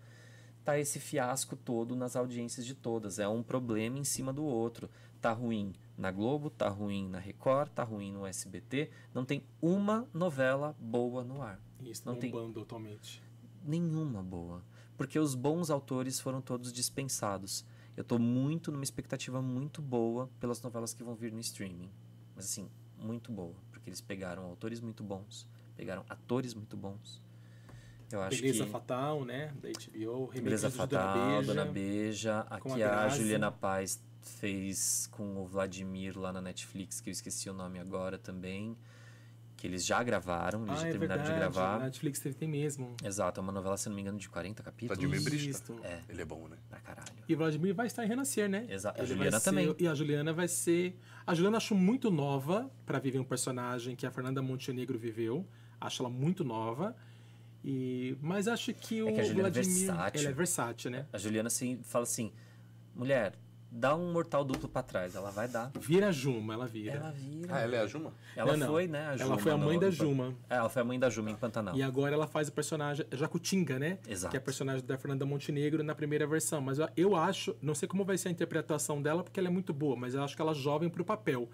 tá 0.64 0.78
esse 0.78 1.00
fiasco 1.00 1.56
todo 1.56 1.96
nas 1.96 2.14
audiências 2.14 2.66
de 2.66 2.74
todas. 2.74 3.18
É 3.18 3.26
um 3.26 3.42
problema 3.42 3.98
em 3.98 4.04
cima 4.04 4.34
do 4.34 4.44
outro. 4.44 4.90
Tá 5.18 5.32
ruim 5.32 5.72
na 5.96 6.12
Globo, 6.12 6.50
tá 6.50 6.68
ruim 6.68 7.08
na 7.08 7.18
Record, 7.18 7.70
tá 7.70 7.82
ruim 7.82 8.12
no 8.12 8.26
SBT. 8.26 8.90
Não 9.14 9.24
tem 9.24 9.42
uma 9.62 10.06
novela 10.12 10.76
boa 10.78 11.24
no 11.24 11.40
ar. 11.40 11.58
Isso, 11.82 12.02
Não 12.04 12.16
tem- 12.16 12.30
atualmente. 12.60 13.22
Nenhuma 13.64 14.22
boa. 14.22 14.62
Porque 14.96 15.18
os 15.18 15.34
bons 15.34 15.70
autores 15.70 16.20
foram 16.20 16.42
todos 16.42 16.70
dispensados. 16.70 17.64
Eu 17.98 18.04
tô 18.04 18.16
muito 18.16 18.70
numa 18.70 18.84
expectativa 18.84 19.42
muito 19.42 19.82
boa 19.82 20.30
pelas 20.38 20.62
novelas 20.62 20.94
que 20.94 21.02
vão 21.02 21.16
vir 21.16 21.32
no 21.32 21.40
streaming. 21.40 21.90
Mas 22.36 22.44
assim, 22.44 22.70
muito 22.96 23.32
boa. 23.32 23.56
Porque 23.72 23.90
eles 23.90 24.00
pegaram 24.00 24.44
autores 24.44 24.80
muito 24.80 25.02
bons, 25.02 25.48
pegaram 25.76 26.04
atores 26.08 26.54
muito 26.54 26.76
bons. 26.76 27.20
Eu 28.12 28.22
acho 28.22 28.40
Beleza 28.40 28.64
que. 28.64 28.70
Fatal, 28.70 29.24
né? 29.24 29.52
Da 29.60 29.68
HBO. 29.68 30.30
Beleza 30.32 30.70
Fatal, 30.70 31.42
Dona 31.42 31.64
Beija. 31.64 32.46
com 32.60 32.72
Aqui 32.74 32.82
a 32.84 33.06
a. 33.06 33.08
Juliana 33.08 33.50
Paz 33.50 34.00
fez 34.22 35.08
com 35.08 35.42
o 35.42 35.44
Vladimir 35.44 36.16
lá 36.16 36.32
na 36.32 36.40
Netflix, 36.40 37.00
que 37.00 37.10
eu 37.10 37.12
esqueci 37.12 37.50
o 37.50 37.52
nome 37.52 37.80
agora 37.80 38.16
também. 38.16 38.76
Que 39.58 39.66
eles 39.66 39.84
já 39.84 40.00
gravaram, 40.04 40.60
eles 40.64 40.70
Ah, 40.78 40.82
já 40.82 40.86
é 40.88 40.90
terminaram 40.92 41.22
verdade. 41.24 41.46
de 41.48 41.52
gravar. 41.52 41.74
A 41.74 41.84
Netflix 41.86 42.20
teve- 42.20 42.36
tem 42.36 42.48
mesmo. 42.48 42.94
Exato, 43.04 43.40
é 43.40 43.42
uma 43.42 43.50
novela, 43.52 43.76
se 43.76 43.88
não 43.88 43.96
me 43.96 44.02
engano, 44.02 44.16
de 44.16 44.28
40 44.28 44.62
capítulos. 44.62 44.96
Vladimir 44.96 45.22
Brista. 45.24 45.72
Isso. 45.72 45.84
É, 45.84 46.00
Ele 46.08 46.22
é 46.22 46.24
bom, 46.24 46.46
né? 46.46 46.56
pra 46.70 46.78
caralho. 46.80 47.08
E 47.28 47.34
o 47.34 47.36
Vladimir 47.36 47.74
vai 47.74 47.88
estar 47.88 48.04
em 48.04 48.08
Renascer, 48.08 48.48
né? 48.48 48.66
Exa- 48.70 48.92
a 48.96 48.98
Ele 48.98 49.06
Juliana 49.08 49.40
ser- 49.40 49.44
também. 49.50 49.74
E 49.76 49.88
a 49.88 49.94
Juliana 49.94 50.32
vai 50.32 50.46
ser. 50.46 50.96
A 51.26 51.34
Juliana 51.34 51.56
acho 51.56 51.74
muito 51.74 52.08
nova 52.10 52.70
pra 52.86 52.98
viver 53.00 53.18
um 53.18 53.24
personagem 53.24 53.96
que 53.96 54.06
a 54.06 54.10
Fernanda 54.12 54.40
Montenegro 54.40 54.96
viveu. 54.96 55.44
Acho 55.80 56.02
ela 56.02 56.08
muito 56.10 56.44
nova. 56.44 56.94
E... 57.64 58.16
Mas 58.22 58.46
acho 58.46 58.72
que 58.72 59.02
o 59.02 59.08
É 59.08 59.12
que 59.12 59.20
a 59.20 59.24
Juliana 59.24 59.48
é 59.48 59.50
Vladimir. 59.50 59.76
versátil. 59.86 60.20
Ela 60.20 60.30
é 60.30 60.32
versátil, 60.32 60.90
né? 60.92 61.06
A 61.12 61.18
Juliana 61.18 61.48
assim, 61.48 61.80
fala 61.82 62.04
assim: 62.04 62.32
mulher, 62.94 63.34
dá 63.70 63.94
um 63.94 64.12
mortal 64.12 64.44
duplo 64.44 64.68
pra 64.68 64.82
trás. 64.82 65.14
Ela 65.14 65.30
vai 65.30 65.46
dar. 65.48 65.70
Vira 65.78 66.10
Juma, 66.12 66.54
ela 66.54 66.66
vira. 66.66 66.96
Ela 66.96 67.10
vira. 67.10 67.54
Ah, 67.54 67.60
ela 67.60 67.76
é 67.76 67.80
a 67.80 67.86
Juma? 67.86 68.12
Ela 68.36 68.52
Não, 68.52 68.58
não. 68.58 68.66
foi, 68.68 68.86
né? 68.88 69.06
A 69.08 69.16
Juma 69.16 69.32
Ela 69.34 69.38
foi 69.42 69.52
a 69.52 69.56
mãe 69.56 69.74
no- 69.74 69.80
da 69.80 69.86
no- 69.86 69.92
Juma. 69.92 70.34
É, 70.48 70.56
ela 70.56 70.68
foi 70.68 70.82
a 70.82 70.84
mãe 70.84 70.98
da 70.98 71.10
Juma 71.10 71.30
em 71.30 71.36
Pantanal. 71.36 71.76
E 71.76 71.82
agora 71.82 72.14
ela 72.14 72.26
faz 72.26 72.48
o 72.48 72.52
personagem 72.52 73.06
Jacutinga, 73.12 73.78
né? 73.78 73.98
Exato. 74.08 74.30
Que 74.30 74.36
é 74.36 74.40
a 74.40 74.42
personagem 74.42 74.84
da 74.84 74.96
Fernanda 74.98 75.24
Montenegro 75.26 75.82
na 75.82 75.94
primeira 75.94 76.26
versão. 76.26 76.60
Mas 76.60 76.78
eu- 76.78 76.88
eu 76.96 77.16
acho, 77.16 77.54
não 77.62 77.74
sei 77.74 77.88
como 77.88 78.04
vai 78.04 78.16
ser 78.18 78.28
a 78.28 78.30
interpretação 78.32 79.00
dela, 79.02 79.22
porque 79.22 79.38
ela 79.38 79.48
é 79.48 79.52
muito 79.52 79.72
boa, 79.72 79.96
mas 79.96 80.14
eu 80.14 80.22
acho 80.22 80.34
que 80.34 80.42
ela 80.42 80.52
é 80.52 80.54
jovem 80.54 80.88
pro 80.88 81.04
papel. 81.04 81.48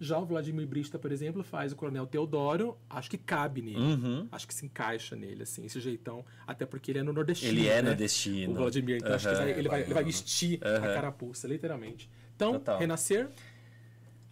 Já 0.00 0.18
o 0.18 0.24
Vladimir 0.24 0.66
Brista, 0.66 0.98
por 0.98 1.10
exemplo, 1.10 1.42
faz 1.42 1.72
o 1.72 1.76
Coronel 1.76 2.06
Teodoro, 2.06 2.78
acho 2.88 3.10
que 3.10 3.18
cabe 3.18 3.62
nele. 3.62 3.78
Uhum. 3.78 4.28
Acho 4.30 4.46
que 4.46 4.54
se 4.54 4.64
encaixa 4.64 5.16
nele, 5.16 5.42
assim, 5.42 5.64
esse 5.64 5.80
jeitão. 5.80 6.24
Até 6.46 6.64
porque 6.64 6.92
ele 6.92 7.00
é 7.00 7.02
no 7.02 7.12
nordestino. 7.12 7.52
Ele 7.52 7.68
é 7.68 7.82
né? 7.82 7.90
nordestino. 7.90 8.52
O 8.52 8.56
Vladimir, 8.56 8.96
então 8.96 9.14
acho 9.14 9.28
que 9.28 9.34
ele, 9.34 9.68
vai, 9.68 9.82
ele 9.82 9.94
vai 9.94 10.04
vestir 10.04 10.60
a 10.64 10.80
carapuça, 10.80 11.48
literalmente. 11.48 12.08
Então, 12.36 12.52
Total. 12.52 12.78
Renascer, 12.78 13.28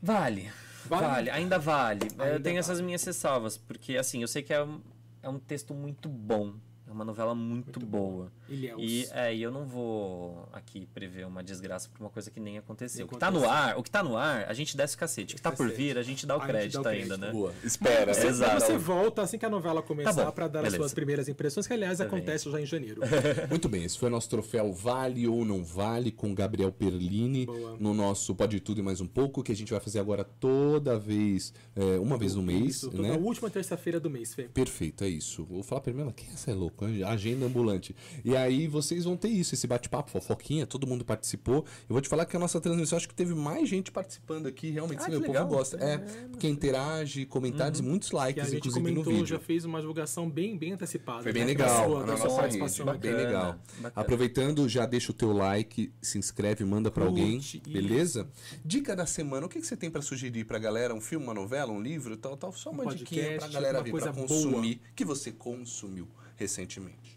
Vale. 0.00 0.50
Vale? 0.84 1.06
Vale, 1.06 1.30
ainda 1.30 1.58
vale. 1.58 2.08
Ainda 2.12 2.26
eu 2.26 2.40
tenho 2.40 2.42
vale. 2.42 2.58
essas 2.58 2.80
minhas 2.80 3.02
ressalvas, 3.02 3.56
porque 3.56 3.96
assim, 3.96 4.22
eu 4.22 4.28
sei 4.28 4.42
que 4.42 4.52
é 4.52 4.62
um, 4.62 4.80
é 5.22 5.28
um 5.28 5.38
texto 5.38 5.74
muito 5.74 6.08
bom. 6.08 6.54
É 6.88 6.92
uma 6.92 7.04
novela 7.04 7.34
muito, 7.34 7.80
boa. 7.80 8.30
Ilhéus. 8.48 8.80
E, 8.80 9.08
é, 9.12 9.34
e 9.34 9.42
eu 9.42 9.50
não 9.50 9.66
vou 9.66 10.48
aqui 10.52 10.86
prever 10.94 11.26
uma 11.26 11.42
desgraça 11.42 11.88
por 11.88 12.00
uma 12.00 12.08
coisa 12.10 12.30
que 12.30 12.38
nem 12.38 12.58
aconteceu. 12.58 12.98
Nem 12.98 13.06
O 13.06 13.08
que 13.08 13.18
tá 13.18 13.28
no 13.28 13.48
ar, 13.48 13.76
o 13.76 13.82
que 13.82 13.90
tá 13.90 14.04
no 14.04 14.16
ar, 14.16 14.44
a 14.48 14.54
gente 14.54 14.76
desce 14.76 14.94
o 14.94 14.98
cacete. 14.98 15.34
O 15.34 15.36
que 15.36 15.42
tá 15.42 15.50
por 15.50 15.68
vir, 15.68 15.98
a 15.98 16.02
gente 16.04 16.24
dá 16.24 16.36
o 16.36 16.38
gente 16.38 16.46
dá 16.46 16.52
crédito 16.58 16.82
o 16.84 16.88
ainda, 16.88 17.06
crédito. 17.06 17.18
né? 17.18 17.32
Boa. 17.32 17.52
Espera. 17.64 18.14
Você, 18.14 18.28
Exato. 18.28 18.60
você 18.60 18.78
volta 18.78 19.22
assim 19.22 19.36
que 19.36 19.44
a 19.44 19.50
novela 19.50 19.82
começar 19.82 20.14
Tá 20.14 20.30
para 20.30 20.46
dar 20.46 20.60
as 20.60 20.64
beleza. 20.66 20.76
suas 20.82 20.94
primeiras 20.94 21.28
impressões, 21.28 21.66
que 21.66 21.72
aliás 21.72 21.98
Tá 21.98 22.04
bem. 22.04 22.14
acontece 22.14 22.48
já 22.50 22.60
em 22.60 22.66
janeiro. 22.66 23.00
Muito 23.50 23.68
bem, 23.68 23.82
esse 23.82 23.98
foi 23.98 24.08
o 24.08 24.12
nosso 24.12 24.28
troféu 24.28 24.72
Vale 24.72 25.26
ou 25.26 25.44
Não 25.44 25.64
Vale 25.64 26.12
com 26.12 26.32
Gabriel 26.34 26.70
Perlini 26.70 27.46
Boa. 27.46 27.76
no 27.80 27.94
nosso 27.94 28.32
Pode 28.32 28.60
Tudo 28.60 28.78
e 28.80 28.82
Mais 28.84 29.00
Um 29.00 29.08
Pouco, 29.08 29.42
que 29.42 29.50
a 29.50 29.56
gente 29.56 29.72
vai 29.72 29.80
fazer 29.80 29.98
agora 29.98 30.22
toda 30.22 30.96
vez, 30.98 31.52
é, 31.74 31.98
uma 31.98 32.16
vez 32.16 32.36
no 32.36 32.42
mês, 32.42 32.76
Isso, 32.76 32.90
toda 32.92 33.02
né? 33.02 33.14
a 33.14 33.18
última 33.18 33.50
terça-feira 33.50 33.98
do 33.98 34.08
mês, 34.08 34.34
Fê. 34.34 34.44
Perfeito, 34.44 35.02
é 35.02 35.08
isso. 35.08 35.44
Vou 35.44 35.64
falar 35.64 35.80
pra 35.80 35.92
ela, 35.92 36.12
quem 36.12 36.28
é 36.28 36.32
essa 36.32 36.50
é 36.50 36.54
louca? 36.54 36.75
Agenda 37.06 37.46
ambulante. 37.46 37.94
E 38.24 38.36
aí 38.36 38.66
vocês 38.66 39.04
vão 39.04 39.16
ter 39.16 39.28
isso, 39.28 39.54
esse 39.54 39.66
bate-papo, 39.66 40.10
fofoquinha, 40.10 40.66
todo 40.66 40.86
mundo 40.86 41.04
participou. 41.04 41.64
Eu 41.88 41.92
vou 41.94 42.00
te 42.00 42.08
falar 42.08 42.26
que 42.26 42.36
a 42.36 42.40
nossa 42.40 42.60
transmissão, 42.60 42.96
acho 42.96 43.08
que 43.08 43.14
teve 43.14 43.34
mais 43.34 43.68
gente 43.68 43.90
participando 43.90 44.46
aqui, 44.46 44.70
realmente, 44.70 44.98
Ah, 45.00 45.04
sim, 45.04 45.10
que 45.12 45.16
o 45.16 45.20
povo 45.20 45.32
legal. 45.32 45.46
gosta. 45.48 45.76
É, 45.82 45.98
porque 46.30 46.48
interage, 46.48 47.24
comentários, 47.26 47.80
muitos 47.80 48.10
Que 48.10 48.16
a 48.16 48.18
likes, 48.18 48.44
gente 48.46 48.56
inclusive 48.58 48.80
no 48.90 48.90
comentou, 48.90 49.12
vídeo. 49.12 49.26
já 49.26 49.38
fez 49.38 49.64
uma 49.64 49.80
divulgação 49.80 50.28
bem, 50.28 50.56
bem 50.58 50.72
antecipada. 50.72 51.22
Foi 51.22 51.32
bem 51.32 51.42
né, 51.42 51.48
legal, 51.48 51.68
sua, 51.88 51.98
sua 51.98 52.06
nossa 52.06 52.28
participação 52.36 52.88
aqui. 52.90 52.98
bem 53.00 53.12
Bacana, 53.12 53.26
legal. 53.28 53.58
bacana. 53.80 53.92
Aproveitando, 53.94 54.68
já 54.68 54.86
deixa 54.86 55.10
o 55.12 55.14
teu 55.14 55.32
like, 55.32 55.92
se 56.02 56.18
inscreve, 56.18 56.64
manda 56.64 56.90
pra 56.90 57.04
Curte, 57.06 57.20
alguém, 57.20 57.38
isso. 57.38 57.60
beleza? 57.66 58.28
Dica 58.64 58.94
da 58.96 59.06
semana, 59.06 59.46
o 59.46 59.48
que, 59.48 59.60
que 59.60 59.66
você 59.66 59.76
tem 59.76 59.90
pra 59.90 60.02
sugerir 60.02 60.44
pra 60.44 60.58
galera? 60.58 60.94
Um 60.94 61.00
filme, 61.00 61.24
uma 61.24 61.34
novela, 61.34 61.72
um 61.72 61.80
livro, 61.80 62.16
tal, 62.16 62.36
tal? 62.36 62.52
Só 62.52 62.70
uma 62.70 62.84
Um 62.84 62.94
diquinha 62.94 63.36
pra 63.38 63.48
galera 63.48 63.82
coisa 63.84 64.12
pra 64.12 64.12
boa. 64.12 64.26
consumir, 64.28 64.80
que 64.94 65.04
você 65.04 65.30
consumiu 65.32 66.08
recentemente. 66.36 67.16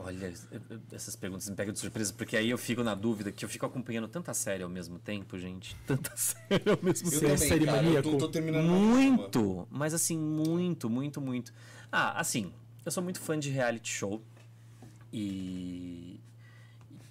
Olha, 0.00 0.32
essas 0.92 1.16
perguntas 1.16 1.48
me 1.48 1.56
pegam 1.56 1.72
de 1.72 1.78
surpresa, 1.80 2.14
porque 2.14 2.36
aí 2.36 2.48
eu 2.50 2.56
fico 2.56 2.84
na 2.84 2.94
dúvida 2.94 3.32
que 3.32 3.44
eu 3.44 3.48
fico 3.48 3.66
acompanhando 3.66 4.06
tanta 4.06 4.32
série 4.32 4.62
ao 4.62 4.68
mesmo 4.68 4.96
tempo, 4.98 5.36
gente. 5.36 5.74
Tanta 5.86 6.12
série 6.16 6.70
ao 6.70 6.78
mesmo 6.80 7.08
Eu 7.08 7.20
tempo. 7.20 7.32
também, 7.32 7.48
série 7.48 7.64
cara, 7.66 7.82
maníaco? 7.82 8.08
eu 8.08 8.12
tô, 8.12 8.18
tô 8.18 8.28
terminando. 8.28 8.64
Muito, 8.64 9.66
mas 9.68 9.92
assim, 9.92 10.16
muito, 10.16 10.88
muito, 10.88 11.20
muito. 11.20 11.52
Ah, 11.90 12.18
assim, 12.20 12.52
eu 12.86 12.92
sou 12.92 13.02
muito 13.02 13.18
fã 13.18 13.36
de 13.36 13.50
reality 13.50 13.90
show 13.90 14.22
e 15.12 16.20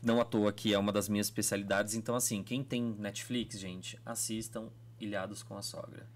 não 0.01 0.21
à 0.21 0.25
toa 0.25 0.53
que 0.53 0.73
é 0.73 0.79
uma 0.79 0.93
das 0.93 1.09
minhas 1.09 1.27
especialidades. 1.27 1.93
Então, 1.93 2.15
assim, 2.15 2.41
quem 2.41 2.63
tem 2.63 2.95
Netflix, 2.97 3.59
gente, 3.59 3.99
assistam 4.05 4.69
Ilhados 4.99 5.43
com 5.43 5.57
a 5.57 5.61
Sogra. 5.61 6.07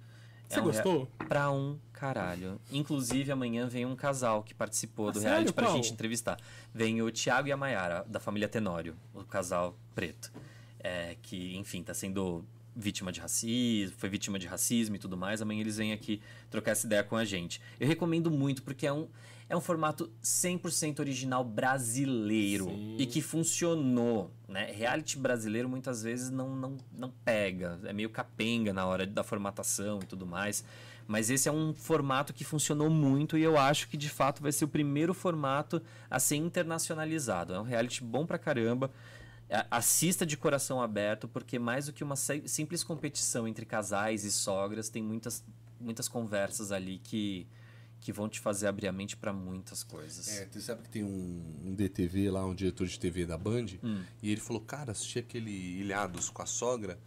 Você 0.54 0.60
um 0.60 0.64
rea- 0.64 0.72
gostou? 0.74 1.08
Pra 1.28 1.52
um 1.52 1.78
caralho. 1.94 2.60
Inclusive, 2.72 3.32
amanhã 3.32 3.68
vem 3.68 3.86
um 3.86 3.96
casal 3.96 4.44
que 4.44 4.54
participou 4.54 5.10
Ah, 5.10 5.12
do 5.12 5.20
sério? 5.20 5.30
reality 5.32 5.54
pra 5.54 5.66
Qual? 5.68 5.76
gente 5.76 5.92
entrevistar. 5.94 6.38
Vem 6.74 7.02
o 7.02 7.12
Thiago 7.12 7.48
e 7.48 7.52
a 7.52 7.58
Mayara, 7.58 8.06
da 8.08 8.20
família 8.20 8.48
Tenório, 8.48 8.96
o 9.14 9.24
casal 9.24 9.76
preto. 9.96 10.32
É, 10.80 11.16
que, 11.22 11.56
enfim, 11.58 11.84
tá 11.84 11.94
sendo 11.94 12.44
vítima 12.76 13.12
de 13.12 13.20
racismo, 13.20 13.96
foi 13.98 14.10
vítima 14.10 14.40
de 14.40 14.48
racismo 14.48 14.96
e 14.96 15.00
tudo 15.00 15.16
mais. 15.18 15.42
Amanhã 15.42 15.62
eles 15.62 15.78
vêm 15.78 15.92
aqui 15.94 16.22
trocar 16.50 16.72
essa 16.72 16.88
ideia 16.88 17.04
com 17.04 17.16
a 17.16 17.24
gente. 17.26 17.62
Eu 17.80 17.88
recomendo 17.88 18.32
muito, 18.32 18.64
porque 18.64 18.88
é 18.88 18.94
um, 18.94 19.08
é 19.52 19.58
um 19.58 19.60
formato 19.60 20.10
100% 20.24 21.00
original 21.00 21.44
brasileiro 21.44 22.66
Sim. 22.66 22.96
e 22.98 23.06
que 23.06 23.22
funcionou, 23.22 24.32
né? 24.48 24.72
Reality 24.72 25.18
brasileiro 25.18 25.68
muitas 25.68 26.02
vezes 26.02 26.30
não, 26.30 26.56
não, 26.56 26.78
não 26.98 27.12
pega, 27.26 27.78
é 27.84 27.92
meio 27.92 28.10
capenga 28.10 28.72
na 28.72 28.86
hora 28.86 29.06
da 29.06 29.24
formatação 29.24 30.00
e 30.02 30.06
tudo 30.06 30.26
mais. 30.26 30.64
Mas 31.06 31.30
esse 31.30 31.50
é 31.50 31.52
um 31.52 31.74
formato 31.74 32.34
que 32.34 32.46
funcionou 32.46 32.90
muito 32.90 33.38
e 33.38 33.44
eu 33.44 33.58
acho 33.58 33.90
que 33.90 33.98
de 33.98 34.08
fato 34.08 34.42
vai 34.42 34.54
ser 34.54 34.64
o 34.64 34.70
primeiro 34.70 35.14
formato 35.14 35.82
a 36.10 36.18
ser 36.18 36.38
internacionalizado. 36.38 37.54
É 37.54 37.60
um 37.60 37.64
reality 37.64 38.02
bom 38.04 38.26
pra 38.26 38.38
caramba. 38.38 38.90
Assista 39.70 40.26
de 40.26 40.38
coração 40.38 40.82
aberto, 40.82 41.28
porque 41.28 41.60
mais 41.60 41.88
do 41.88 41.92
que 41.92 42.06
uma 42.06 42.16
si- 42.16 42.44
simples 42.46 42.86
competição 42.86 43.46
entre 43.46 43.66
casais 43.66 44.24
e 44.24 44.32
sogras, 44.32 44.88
tem 44.88 45.04
muitas, 45.04 45.44
muitas 45.78 46.08
conversas 46.08 46.72
ali 46.72 47.02
que, 47.04 47.46
que 48.02 48.12
vão 48.12 48.28
te 48.28 48.40
fazer 48.40 48.68
abrir 48.68 48.88
a 48.88 48.92
mente 48.92 49.16
pra 49.16 49.32
muitas 49.32 49.84
coisas. 49.84 50.28
É, 50.28 50.48
você 50.52 50.60
sabe 50.60 50.82
que 50.84 50.90
tem 50.90 51.04
um, 51.04 51.44
um 51.66 51.74
DTV 51.76 52.32
lá, 52.32 52.46
um 52.46 52.54
diretor 52.56 52.88
de 52.88 53.00
TV 53.00 53.26
da 53.26 53.38
Band, 53.38 53.68
Hum. 53.84 54.04
e 54.22 54.32
ele 54.32 54.42
falou, 54.42 54.62
cara, 54.62 54.92
assisti 54.92 55.20
aquele 55.20 55.52
Ilhados 55.52 56.30
com 56.30 56.42
a 56.42 56.46
sogra, 56.48 57.00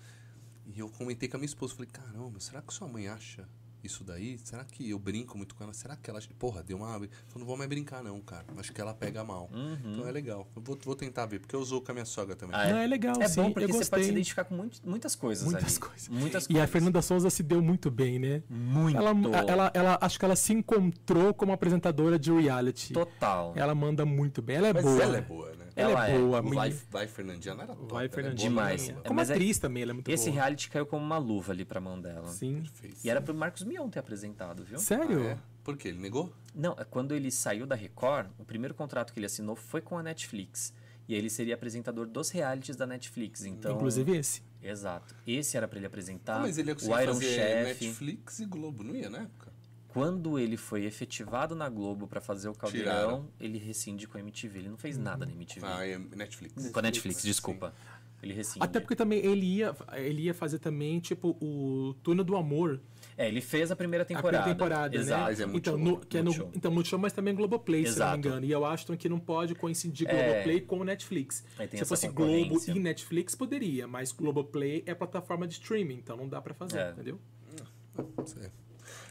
e 0.74 0.78
eu 0.78 0.88
comentei 0.88 1.28
com 1.28 1.36
a 1.36 1.38
minha 1.40 1.46
esposa, 1.46 1.74
falei, 1.74 1.90
caramba, 1.92 2.38
será 2.40 2.62
que 2.62 2.72
sua 2.72 2.86
mãe 2.88 3.08
acha 3.08 3.46
isso 3.84 4.02
daí? 4.04 4.38
Será 4.38 4.64
que 4.64 4.90
eu 4.90 4.98
brinco 4.98 5.36
muito 5.36 5.54
com 5.54 5.62
ela? 5.64 5.72
Será 5.72 5.96
que 5.96 6.08
ela. 6.10 6.20
Porra, 6.38 6.62
deu 6.62 6.76
uma... 6.78 6.96
Eu 6.96 7.08
não 7.38 7.44
vou 7.46 7.56
mais 7.56 7.68
brincar 7.68 8.02
não, 8.02 8.20
cara, 8.20 8.44
acho 8.56 8.72
que 8.72 8.80
ela 8.80 8.94
pega 8.94 9.22
mal. 9.24 9.50
Então 9.84 10.06
é 10.08 10.12
legal, 10.12 10.48
eu 10.56 10.62
vou, 10.62 10.78
vou 10.84 10.94
tentar 10.96 11.26
ver, 11.26 11.38
porque 11.40 11.54
eu 11.54 11.60
usou 11.60 11.80
com 11.80 11.90
a 11.90 11.94
minha 11.94 12.04
sogra 12.06 12.34
também. 12.36 12.56
Uhum. 12.56 12.62
Ah, 12.62 12.70
Não, 12.70 12.78
é 12.78 12.86
legal, 12.86 13.20
É 13.20 13.28
sim. 13.28 13.42
bom 13.42 13.52
porque 13.52 13.72
você 13.72 13.90
pode 13.90 14.04
se 14.04 14.10
identificar 14.10 14.44
com 14.44 14.54
muito- 14.54 14.80
muitas 14.88 15.14
coisas 15.14 15.44
Muitas 15.44 15.76
ali. 15.76 15.80
coisas. 15.80 16.08
Muitas 16.08 16.44
E 16.44 16.48
coisas. 16.48 16.62
a 16.62 16.66
Fernanda 16.66 17.02
Souza 17.02 17.30
se 17.30 17.42
deu 17.42 17.62
muito 17.62 17.90
bem, 17.90 18.18
né? 18.18 18.42
Muito. 18.48 18.96
Ela, 18.96 19.10
ela, 19.48 19.70
ela, 19.74 19.98
acho 20.00 20.18
que 20.18 20.24
ela 20.24 20.36
se 20.36 20.52
encontrou 20.52 21.32
como 21.34 21.52
apresentadora 21.52 22.18
de 22.18 22.32
reality. 22.32 22.92
Total. 22.92 23.52
Ela 23.56 23.74
manda 23.74 24.04
muito 24.04 24.40
bem. 24.42 24.56
Ela 24.56 24.68
é 24.68 24.72
Mas 24.72 24.84
boa. 24.84 25.02
ela 25.02 25.16
é 25.18 25.20
boa, 25.20 25.50
né? 25.54 25.64
Ela, 25.76 25.90
Ela 25.90 26.08
é 26.08 26.14
é. 26.14 26.18
boa. 26.18 26.38
O 26.40 26.42
menina. 26.44 26.60
Vai, 26.60 26.70
vai 26.90 27.06
Fernandinha 27.08 27.54
era 27.54 27.66
top. 27.66 27.80
Vai, 27.80 27.88
ela 27.88 28.04
é 28.04 28.08
boa 28.08 28.14
Fernandinha. 28.14 28.48
Demais. 28.48 28.94
Como 29.04 29.14
Mas 29.16 29.30
é- 29.30 29.32
atriz 29.34 29.58
também, 29.58 29.82
ela 29.82 29.90
é 29.90 29.94
muito 29.94 30.08
Esse 30.08 30.26
boa. 30.26 30.34
reality 30.36 30.70
caiu 30.70 30.86
como 30.86 31.04
uma 31.04 31.18
luva 31.18 31.52
ali 31.52 31.64
pra 31.64 31.80
mão 31.80 32.00
dela. 32.00 32.28
Sim. 32.28 32.60
Perfeito. 32.62 32.96
E 33.02 33.10
era 33.10 33.20
pro 33.20 33.34
Marcos 33.34 33.64
Mion 33.74 33.88
ter 33.88 33.98
apresentado, 33.98 34.64
viu? 34.64 34.78
Sério? 34.78 35.22
Ah, 35.26 35.30
é? 35.30 35.38
Por 35.62 35.76
quê? 35.76 35.88
Ele 35.88 35.98
negou? 35.98 36.32
Não, 36.54 36.74
é 36.78 36.84
quando 36.84 37.12
ele 37.12 37.30
saiu 37.30 37.66
da 37.66 37.74
Record, 37.74 38.28
o 38.38 38.44
primeiro 38.44 38.74
contrato 38.74 39.12
que 39.12 39.18
ele 39.18 39.26
assinou 39.26 39.56
foi 39.56 39.80
com 39.80 39.98
a 39.98 40.02
Netflix. 40.02 40.72
E 41.08 41.14
aí 41.14 41.18
ele 41.20 41.28
seria 41.28 41.54
apresentador 41.54 42.06
dos 42.06 42.30
realities 42.30 42.76
da 42.76 42.86
Netflix. 42.86 43.44
Então, 43.44 43.74
Inclusive 43.76 44.16
esse. 44.16 44.42
Exato. 44.62 45.14
Esse 45.26 45.56
era 45.56 45.68
pra 45.68 45.78
ele 45.78 45.86
apresentar. 45.86 46.40
Mas 46.40 46.56
ele 46.56 46.70
ia 46.70 46.72
o 46.72 46.76
conseguir 46.76 47.02
Iron 47.02 47.12
fazer 47.14 47.26
Chef. 47.26 47.64
Netflix 47.84 48.38
e 48.38 48.46
Globo, 48.46 48.82
não 48.84 48.94
ia 48.94 49.10
na 49.10 49.18
época? 49.18 49.52
Quando 49.88 50.38
ele 50.38 50.56
foi 50.56 50.84
efetivado 50.84 51.54
na 51.54 51.68
Globo 51.68 52.08
pra 52.08 52.20
fazer 52.20 52.48
o 52.48 52.54
Caldeirão, 52.54 53.28
ele 53.38 53.58
rescinde 53.58 54.08
com 54.08 54.16
a 54.16 54.20
MTV. 54.20 54.60
Ele 54.60 54.68
não 54.68 54.78
fez 54.78 54.96
nada 54.96 55.24
na 55.26 55.32
MTV. 55.32 55.64
Ah, 55.66 55.86
é 55.86 55.98
Netflix. 55.98 56.70
com 56.70 56.78
a 56.78 56.82
Netflix, 56.82 57.20
Sim. 57.20 57.28
desculpa. 57.28 57.74
Ele 58.22 58.32
rescinde. 58.32 58.64
Até 58.64 58.80
porque 58.80 58.96
também 58.96 59.18
ele 59.24 59.44
ia, 59.44 59.76
ele 59.92 60.22
ia 60.22 60.34
fazer 60.34 60.58
também, 60.58 60.98
tipo, 60.98 61.36
o 61.40 61.94
Túnel 62.02 62.24
do 62.24 62.36
Amor. 62.36 62.80
É, 63.16 63.28
ele 63.28 63.40
fez 63.40 63.70
a 63.70 63.76
primeira 63.76 64.02
A 64.02 64.06
temporada. 64.06 64.42
primeira 64.44 64.54
temporada, 64.58 64.96
Exato. 64.96 65.22
né? 65.24 65.30
É 65.30 65.32
então, 65.56 65.78
Multishow. 65.78 65.78
no, 65.78 65.98
que 66.06 66.18
é 66.18 66.20
no, 66.20 66.24
Multishow. 66.30 66.50
então, 66.56 66.70
Multishow, 66.72 66.98
mas 66.98 67.12
também 67.12 67.34
Globoplay, 67.34 67.82
se 67.82 67.90
não 67.90 67.94
Exato. 67.96 68.12
me 68.18 68.18
engano. 68.26 68.46
E 68.46 68.50
eu 68.50 68.64
acho 68.64 68.86
que 68.96 69.08
não 69.08 69.20
pode 69.20 69.54
coincidir 69.54 70.08
É. 70.08 70.12
Globoplay 70.24 70.60
com 70.60 70.78
o 70.80 70.84
Netflix. 70.84 71.44
Se 71.70 71.84
fosse 71.84 72.08
Globo 72.08 72.60
e 72.66 72.78
Netflix, 72.80 73.34
poderia. 73.34 73.86
Mas 73.86 74.10
Globoplay 74.12 74.82
é 74.86 74.94
plataforma 74.94 75.46
de 75.46 75.54
streaming, 75.54 75.94
então 75.96 76.16
não 76.16 76.28
dá 76.28 76.40
pra 76.42 76.54
fazer, 76.54 76.78
É. 76.78 76.90
entendeu? 76.90 77.20
É. 77.60 78.63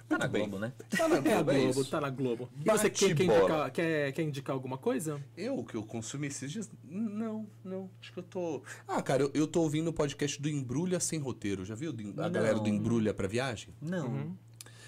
Tá 0.08 0.18
na. 0.18 0.28
Globo, 0.28 0.60
né? 0.60 0.74
Tá 0.90 1.08
na 1.08 1.16
É 1.18 1.22
Globo, 1.22 1.52
é 1.52 1.60
Globo, 1.62 1.86
tá 1.86 2.02
na 2.02 2.10
Globo. 2.10 2.50
E 2.60 2.66
Bate 2.66 2.80
você 2.82 2.90
quer, 2.90 3.16
quer, 3.16 3.24
indicar, 3.24 3.72
quer, 3.72 4.12
quer 4.14 4.22
indicar 4.24 4.54
alguma 4.54 4.78
coisa? 4.78 5.22
Eu 5.36 5.64
que 5.64 5.76
eu 5.76 5.84
consumi 5.84 6.28
esses 6.28 6.52
dias? 6.52 6.70
Não, 6.84 7.48
não. 7.64 7.90
Acho 8.02 8.12
que 8.14 8.20
eu 8.20 8.24
tô. 8.24 8.62
Ah, 8.88 9.02
cara, 9.02 9.24
eu, 9.24 9.32
eu 9.34 9.48
tô 9.48 9.62
ouvindo 9.62 9.88
o 9.90 9.94
podcast 9.94 10.42
do 10.42 10.50
Embrulha 10.50 11.00
Sem 11.00 11.20
Roteiro. 11.20 11.66
Já 11.66 11.74
viu 11.76 11.92
a 11.92 11.94
Não. 11.94 12.32
galera 12.32 12.60
do 12.60 12.70
Embrulha 12.70 13.14
pra 13.14 13.28
viagem? 13.28 13.74
Não. 13.82 14.08
Uhum. 14.08 14.36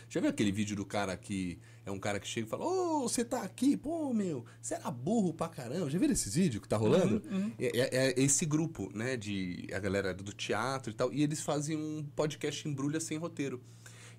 Já 0.07 0.21
viu 0.21 0.29
aquele 0.29 0.51
vídeo 0.51 0.75
do 0.75 0.85
cara 0.85 1.17
que 1.17 1.57
é 1.83 1.89
um 1.89 1.97
cara 1.97 2.19
que 2.19 2.27
chega 2.27 2.45
e 2.45 2.49
fala: 2.49 2.63
Ô, 2.63 3.01
você 3.09 3.25
tá 3.25 3.41
aqui, 3.41 3.75
pô, 3.75 4.13
meu, 4.13 4.45
você 4.61 4.75
era 4.75 4.91
burro 4.91 5.33
pra 5.33 5.47
caramba. 5.49 5.89
Já 5.89 5.97
viram 5.97 6.13
esses 6.13 6.35
vídeos 6.35 6.61
que 6.61 6.69
tá 6.69 6.77
rolando? 6.77 7.23
É, 7.57 7.79
é- 7.79 8.09
é 8.11 8.19
esse 8.21 8.45
grupo, 8.45 8.91
né, 8.93 9.17
de 9.17 9.67
a 9.73 9.79
galera 9.79 10.13
do 10.13 10.31
teatro 10.31 10.91
e 10.91 10.93
tal, 10.93 11.11
e 11.11 11.23
eles 11.23 11.41
fazem 11.41 11.75
um 11.75 12.03
podcast 12.15 12.67
Embrulha 12.67 12.99
Sem 12.99 13.17
Roteiro. 13.17 13.63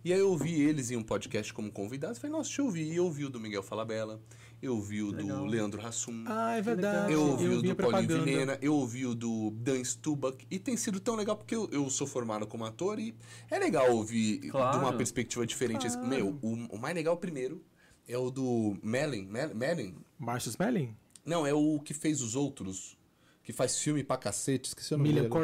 E 0.07 0.13
aí 0.13 0.21
eu 0.21 0.31
ouvi 0.31 0.63
eles 0.63 0.93
em 0.93 0.97
um 0.97 1.03
podcast 1.03 1.53
como 1.53 1.69
convidados, 1.73 2.19
falei, 2.19 2.31
nossa, 2.31 2.45
deixa 2.49 2.63
eu 2.63 2.67
ouvir. 2.67 2.93
E 2.93 2.95
eu 2.95 3.05
ouvi 3.07 3.25
o 3.25 3.29
do 3.29 3.41
Miguel 3.41 3.61
Falabella, 3.61 4.21
eu 4.63 4.81
vi 4.81 5.03
o 5.03 5.11
do 5.11 5.17
Legal. 5.19 5.45
Leandro 5.45 5.85
Hassum. 5.85 6.23
Ah, 6.29 6.55
é 6.57 6.63
verdade. 6.63 7.13
Eu 7.13 7.23
ouvi 7.27 7.49
o 7.49 7.61
vi 7.61 7.71
a 7.73 7.75
do 7.75 7.91
Paulinho. 7.91 8.25
Vilhena, 8.25 8.57
eu 8.63 8.73
ouvi 8.73 9.05
o 9.05 9.17
do 9.17 9.51
Dan 9.51 9.83
Stubach, 9.83 10.47
e 10.49 10.61
tem 10.61 10.77
sido 10.77 11.01
tão 11.01 11.17
legal 11.17 11.37
porque 11.37 11.57
eu, 11.57 11.69
eu 11.73 11.91
sou 11.91 12.07
formado 12.07 12.47
como 12.47 12.65
ator 12.65 13.01
e 13.01 13.17
é 13.51 13.59
legal 13.59 13.91
ouvir 13.97 14.49
Claro. 14.49 14.79
de 14.79 14.85
uma 14.85 14.93
perspectiva 14.93 15.45
diferente. 15.45 15.89
Meu, 16.07 16.39
o, 16.41 16.53
o 16.77 16.79
mais 16.79 16.95
legal 16.95 17.17
primeiro 17.17 17.61
é 18.07 18.17
o 18.17 18.31
do 18.31 18.79
Mellin, 18.85 19.27
Mel- 19.27 19.57
Mellin? 19.57 19.97
Marcius 20.17 20.55
Smelling? 20.55 20.95
Não, 21.25 21.45
é 21.45 21.53
o 21.53 21.81
que 21.81 21.93
fez 21.93 22.23
os 22.23 22.37
outros, 22.37 22.97
que 23.43 23.53
faz 23.53 23.77
filme 23.81 24.05
pra 24.05 24.17
cacete, 24.17 24.69
esqueci 24.69 24.95
o 24.95 24.99
nome 24.99 25.09
Milian 25.09 25.23
dele. 25.23 25.35
É 25.35 25.37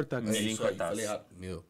Cortax. 0.57 0.79
falei 0.79 1.05
errado. 1.05 1.25
Meu. 1.37 1.65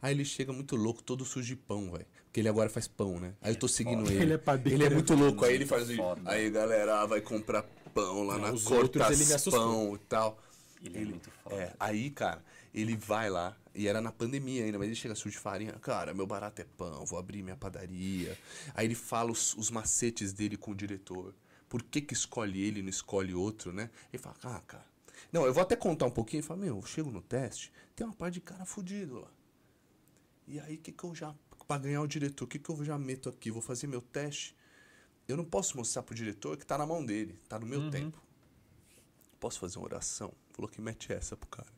Aí 0.00 0.14
ele 0.14 0.24
chega 0.24 0.52
muito 0.52 0.76
louco, 0.76 1.02
todo 1.02 1.24
sujo 1.24 1.46
de 1.48 1.56
pão, 1.56 1.90
velho. 1.90 2.06
Porque 2.28 2.40
ele 2.40 2.48
agora 2.48 2.68
faz 2.68 2.86
pão, 2.86 3.18
né? 3.18 3.34
Aí 3.40 3.54
eu 3.54 3.58
tô 3.58 3.66
seguindo 3.66 4.06
ele. 4.10 4.22
Ele 4.22 4.32
é 4.34 4.38
padeiro. 4.38 4.78
Ele 4.78 4.84
é 4.86 4.90
muito 4.90 5.14
louco. 5.14 5.44
Aí 5.44 5.54
ele 5.54 5.64
faz. 5.64 5.90
Foda. 5.90 6.20
Aí, 6.26 6.50
galera, 6.50 7.06
vai 7.06 7.22
comprar 7.22 7.62
pão 7.94 8.22
lá 8.22 8.36
Não, 8.36 8.52
na 8.52 8.60
Cortas 8.60 9.30
ele. 9.30 9.50
Pão 9.50 9.94
e 9.94 9.98
tal. 10.00 10.38
Ele 10.84 10.98
é 10.98 11.04
muito 11.06 11.30
foda. 11.42 11.56
É, 11.56 11.74
aí, 11.80 12.10
cara, 12.10 12.44
ele 12.72 12.94
vai 12.96 13.30
lá, 13.30 13.56
e 13.74 13.88
era 13.88 14.00
na 14.00 14.12
pandemia 14.12 14.64
ainda, 14.64 14.78
mas 14.78 14.86
ele 14.88 14.94
chega 14.94 15.14
sujo 15.14 15.30
de 15.30 15.38
farinha, 15.38 15.72
cara, 15.72 16.12
meu 16.12 16.26
barato 16.26 16.60
é 16.60 16.66
pão, 16.76 17.04
vou 17.04 17.18
abrir 17.18 17.42
minha 17.42 17.56
padaria. 17.56 18.38
Aí 18.74 18.86
ele 18.86 18.94
fala 18.94 19.32
os, 19.32 19.54
os 19.54 19.70
macetes 19.70 20.32
dele 20.32 20.56
com 20.56 20.72
o 20.72 20.74
diretor. 20.74 21.34
Por 21.68 21.82
que 21.82 22.00
que 22.00 22.14
escolhe 22.14 22.62
ele 22.62 22.80
e 22.80 22.82
não 22.82 22.90
escolhe 22.90 23.34
outro, 23.34 23.72
né? 23.72 23.90
Ele 24.12 24.22
fala, 24.22 24.36
ah, 24.44 24.60
cara. 24.66 24.86
Não, 25.32 25.44
eu 25.44 25.52
vou 25.52 25.62
até 25.62 25.74
contar 25.76 26.06
um 26.06 26.10
pouquinho. 26.10 26.40
Ele 26.40 26.46
fala, 26.46 26.60
meu, 26.60 26.76
eu 26.76 26.86
chego 26.86 27.10
no 27.10 27.20
teste, 27.20 27.72
tem 27.96 28.06
uma 28.06 28.14
parte 28.14 28.34
de 28.34 28.40
cara 28.40 28.64
fudido 28.64 29.20
lá. 29.20 29.30
E 30.46 30.58
aí, 30.60 30.76
o 30.76 30.78
que 30.78 30.92
que 30.92 31.04
eu 31.04 31.14
já, 31.14 31.34
pra 31.68 31.76
ganhar 31.78 32.00
o 32.00 32.06
diretor, 32.06 32.46
o 32.46 32.48
que 32.48 32.58
que 32.58 32.70
eu 32.70 32.82
já 32.82 32.98
meto 32.98 33.28
aqui? 33.28 33.50
Vou 33.50 33.60
fazer 33.60 33.86
meu 33.86 34.00
teste. 34.00 34.56
Eu 35.28 35.36
não 35.36 35.44
posso 35.44 35.76
mostrar 35.76 36.02
pro 36.02 36.14
diretor 36.14 36.56
que 36.56 36.64
tá 36.64 36.78
na 36.78 36.86
mão 36.86 37.04
dele, 37.04 37.38
tá 37.46 37.58
no 37.58 37.66
meu 37.66 37.90
tempo. 37.90 38.20
Posso 39.38 39.60
fazer 39.60 39.76
uma 39.78 39.84
oração? 39.84 40.32
Falou 40.52 40.68
que 40.68 40.80
mete 40.80 41.12
essa 41.12 41.36
pro 41.36 41.46
cara. 41.48 41.68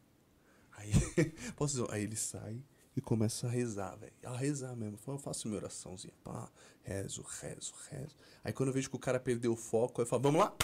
Aí, 0.76 0.92
posso. 1.56 1.86
Aí 1.90 2.04
ele 2.04 2.14
sai 2.16 2.62
e 2.96 3.00
começa 3.00 3.48
a 3.48 3.50
rezar, 3.50 3.96
velho. 3.96 4.12
A 4.22 4.36
rezar 4.36 4.74
mesmo. 4.76 4.96
Eu 5.08 5.18
faço 5.18 5.48
minha 5.48 5.58
oraçãozinha. 5.60 6.14
Pá, 6.22 6.48
rezo, 6.84 7.22
rezo, 7.40 7.74
rezo. 7.90 8.14
Aí 8.44 8.52
quando 8.52 8.68
eu 8.68 8.72
vejo 8.72 8.88
que 8.88 8.96
o 8.96 9.00
cara 9.00 9.18
perdeu 9.18 9.52
o 9.52 9.56
foco, 9.56 10.00
eu 10.00 10.06
falo, 10.06 10.22
vamos 10.22 10.40
lá! 10.40 10.54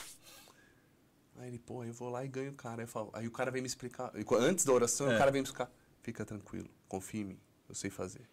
Aí 1.39 1.49
ele, 1.49 1.59
pô, 1.59 1.85
eu 1.85 1.93
vou 1.93 2.09
lá 2.09 2.25
e 2.25 2.29
ganho 2.29 2.53
o 2.53 2.55
cara. 2.55 2.83
Aí, 2.83 2.87
falo- 2.87 3.11
aí 3.13 3.27
o 3.27 3.31
cara 3.33 3.51
vem 3.51 3.61
me 3.61 3.67
explicar. 3.67 4.11
Antes 4.39 4.65
da 4.65 4.73
oração, 4.73 5.11
É. 5.11 5.17
o 5.17 5.19
cara 5.19 5.31
vem 5.33 5.43
me 5.43 5.47
explicar. 5.47 5.71
Fica 6.03 6.25
tranquilo, 6.25 6.71
confia 6.89 7.21
em 7.21 7.25
mim, 7.25 7.41
eu 7.69 7.75
sei 7.75 7.91
fazer. 7.91 8.27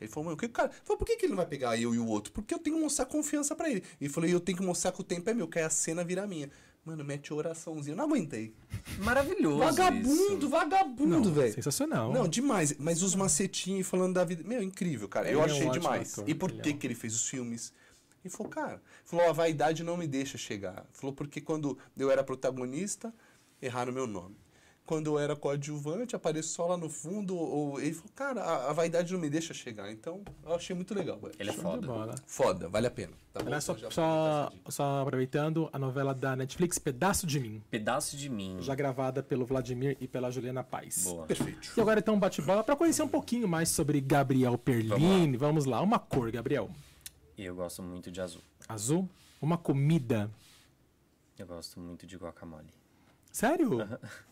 Ele 0.00 0.08
falou, 0.10 0.24
mano, 0.26 0.34
o 0.34 0.38
que 0.38 0.46
o 0.46 0.48
cara. 0.48 0.70
Falou, 0.84 0.96
por 0.98 1.04
que, 1.04 1.16
que 1.16 1.26
ele 1.26 1.30
não 1.30 1.36
vai 1.36 1.46
pegar 1.46 1.76
eu 1.78 1.94
e 1.94 1.98
o 1.98 2.06
outro? 2.06 2.32
Porque 2.32 2.54
eu 2.54 2.58
tenho 2.58 2.76
que 2.76 2.82
mostrar 2.82 3.04
confiança 3.06 3.54
pra 3.54 3.68
ele. 3.68 3.82
E 4.00 4.08
falei, 4.08 4.32
eu 4.32 4.40
tenho 4.40 4.56
que 4.58 4.64
mostrar 4.64 4.92
que 4.92 5.00
o 5.00 5.04
tempo 5.04 5.28
é 5.28 5.34
meu, 5.34 5.46
que 5.46 5.58
aí 5.58 5.64
a 5.64 5.70
cena 5.70 6.02
vira 6.02 6.26
minha. 6.26 6.50
Mano, 6.82 7.04
mete 7.04 7.30
a 7.30 7.34
oraçãozinha. 7.34 7.92
Eu 7.92 7.96
não 7.98 8.04
aguentei. 8.06 8.54
Maravilhoso. 8.98 9.58
Vagabundo, 9.58 10.38
isso. 10.38 10.48
vagabundo, 10.48 11.30
velho. 11.32 11.52
sensacional. 11.52 12.10
Não, 12.12 12.26
demais. 12.26 12.74
Mas 12.78 13.02
os 13.02 13.14
macetinhos 13.14 13.86
falando 13.86 14.14
da 14.14 14.24
vida. 14.24 14.42
Meu, 14.42 14.62
incrível, 14.62 15.06
cara. 15.06 15.28
Ele 15.28 15.36
eu 15.36 15.40
é 15.40 15.42
um 15.42 15.44
achei 15.46 15.66
ótimo 15.66 15.72
demais. 15.82 16.12
ator, 16.14 16.28
E 16.28 16.34
por 16.34 16.50
ele 16.50 16.60
é 16.60 16.62
que, 16.62 16.70
um- 16.70 16.78
que 16.78 16.86
ele 16.86 16.94
fez 16.94 17.14
os 17.14 17.28
filmes? 17.28 17.72
Ele 18.24 18.32
falou, 18.32 18.50
cara, 18.50 18.82
falou, 19.04 19.28
a 19.28 19.32
vaidade 19.32 19.82
não 19.82 19.96
me 19.96 20.06
deixa 20.06 20.38
chegar. 20.38 20.86
Falou, 20.92 21.14
porque 21.14 21.40
quando 21.40 21.76
eu 21.96 22.10
era 22.10 22.24
protagonista, 22.24 23.12
erraram 23.60 23.92
meu 23.92 24.06
nome. 24.06 24.36
Quando 24.90 25.06
eu 25.06 25.20
era 25.20 25.36
coadjuvante, 25.36 26.16
apareço 26.16 26.48
só 26.48 26.66
lá 26.66 26.76
no 26.76 26.90
fundo. 26.90 27.36
Ou... 27.36 27.80
Ele 27.80 27.94
falou, 27.94 28.10
cara, 28.12 28.42
a, 28.42 28.70
a 28.70 28.72
vaidade 28.72 29.12
não 29.12 29.20
me 29.20 29.30
deixa 29.30 29.54
chegar. 29.54 29.88
Então, 29.88 30.20
eu 30.44 30.52
achei 30.52 30.74
muito 30.74 30.92
legal, 30.92 31.16
velho. 31.16 31.32
Ele 31.38 31.50
é 31.50 31.52
foda. 31.52 31.86
bola. 31.86 32.14
Foda, 32.26 32.68
vale 32.68 32.88
a 32.88 32.90
pena. 32.90 33.12
Tá 33.32 33.40
bom? 33.40 33.60
Só, 33.60 33.76
só, 33.88 34.52
só 34.68 35.02
aproveitando, 35.02 35.70
a 35.72 35.78
novela 35.78 36.12
da 36.12 36.34
Netflix, 36.34 36.76
Pedaço 36.76 37.24
de 37.24 37.38
Mim, 37.38 37.62
Pedaço 37.70 38.16
de 38.16 38.28
mim. 38.28 38.56
já 38.60 38.74
gravada 38.74 39.22
pelo 39.22 39.46
Vladimir 39.46 39.96
e 40.00 40.08
pela 40.08 40.28
Juliana 40.28 40.64
Paz. 40.64 41.04
Boa. 41.04 41.24
Perfeito. 41.24 41.70
E 41.76 41.80
agora 41.80 42.00
então 42.00 42.18
bate-bola 42.18 42.64
para 42.64 42.74
conhecer 42.74 43.04
um 43.04 43.08
pouquinho 43.08 43.46
mais 43.46 43.68
sobre 43.68 44.00
Gabriel 44.00 44.58
Perlini. 44.58 45.36
Vamos 45.36 45.66
lá, 45.66 45.80
uma 45.80 46.00
cor, 46.00 46.32
Gabriel. 46.32 46.68
Eu 47.38 47.54
gosto 47.54 47.80
muito 47.80 48.10
de 48.10 48.20
azul. 48.20 48.42
Azul. 48.68 49.08
Uma 49.40 49.56
comida. 49.56 50.28
Eu 51.38 51.46
gosto 51.46 51.78
muito 51.78 52.08
de 52.08 52.16
guacamole. 52.16 52.74
Sério? 53.30 53.78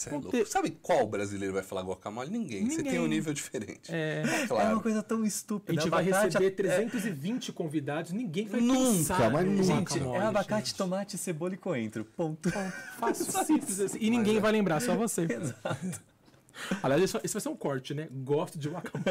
Cê 0.00 0.08
é 0.08 0.12
louco. 0.12 0.30
ter- 0.30 0.46
Sabe 0.46 0.70
qual 0.80 1.06
brasileiro 1.06 1.52
vai 1.52 1.62
falar 1.62 1.82
guacamole? 1.82 2.30
Ninguém. 2.30 2.64
Você 2.70 2.76
tem 2.82 2.92
um 2.92 3.02
Ninguém. 3.02 3.08
nível 3.18 3.34
diferente. 3.34 3.80
É. 3.92 4.22
É 4.24 4.46
claro. 4.46 4.80
coisa 4.80 5.02
tão 5.02 5.22
A 5.22 5.26
estúpida. 5.26 5.78
gente 5.78 5.90
vai 5.90 6.02
Abacate, 6.08 6.24
receber 6.38 6.46
é- 6.46 6.50
320 6.50 7.52
convidados, 7.52 8.10
ninguém 8.12 8.46
vai 8.46 8.62
Nunca, 8.62 8.80
pensar 8.96 9.30
mas 9.30 9.44
nunca. 9.46 9.94
guacamole, 9.94 10.16
É 10.16 10.22
abacate, 10.22 10.68
gente. 10.68 10.78
tomate, 10.78 11.18
cebola 11.18 11.52
e 11.52 11.58
coentro. 11.58 12.04
Ponto. 12.16 12.50
Fácil, 12.98 13.26
simples 13.44 13.78
assim. 13.78 13.98
E 14.00 14.08
ninguém 14.08 14.40
vai 14.40 14.52
lembrar, 14.52 14.80
só 14.80 14.96
você. 14.96 15.26
Aliás, 16.82 17.02
isso 17.02 17.18
vai 17.34 17.40
ser 17.42 17.48
um 17.50 17.56
corte, 17.56 17.92
né? 17.94 18.08
Gosto 18.10 18.58
de 18.58 18.68
guacamole. 18.70 19.04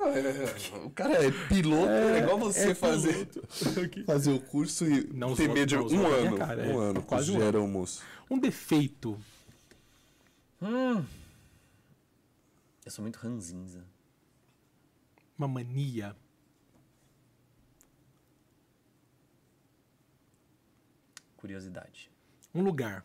É, 0.00 0.76
O 0.84 0.90
cara 0.90 1.24
é 1.24 1.30
piloto, 1.48 1.88
é, 1.88 2.18
igual 2.18 2.38
você 2.38 2.70
é 2.72 2.74
fazer, 2.74 3.26
fazer 4.04 4.32
o 4.32 4.40
curso 4.40 4.84
e 4.86 5.08
Não 5.14 5.34
ter 5.34 5.44
zoa- 5.46 5.54
medo 5.54 5.66
de 5.88 5.94
um 5.96 6.06
ano. 6.06 6.36
cara, 6.36 6.62
um 6.62 6.82
é. 6.82 6.90
ano, 6.90 7.02
Quase 7.02 7.30
um 7.30 7.36
ano. 7.36 7.44
era 7.44 7.58
almoço. 7.58 8.02
Um 8.30 8.38
defeito. 8.38 9.16
Eu 10.66 11.04
sou 12.90 13.02
muito 13.02 13.16
ranzinza. 13.16 13.86
Uma 15.36 15.46
mania. 15.46 16.16
Curiosidade. 21.36 22.10
Um 22.54 22.62
lugar. 22.62 23.04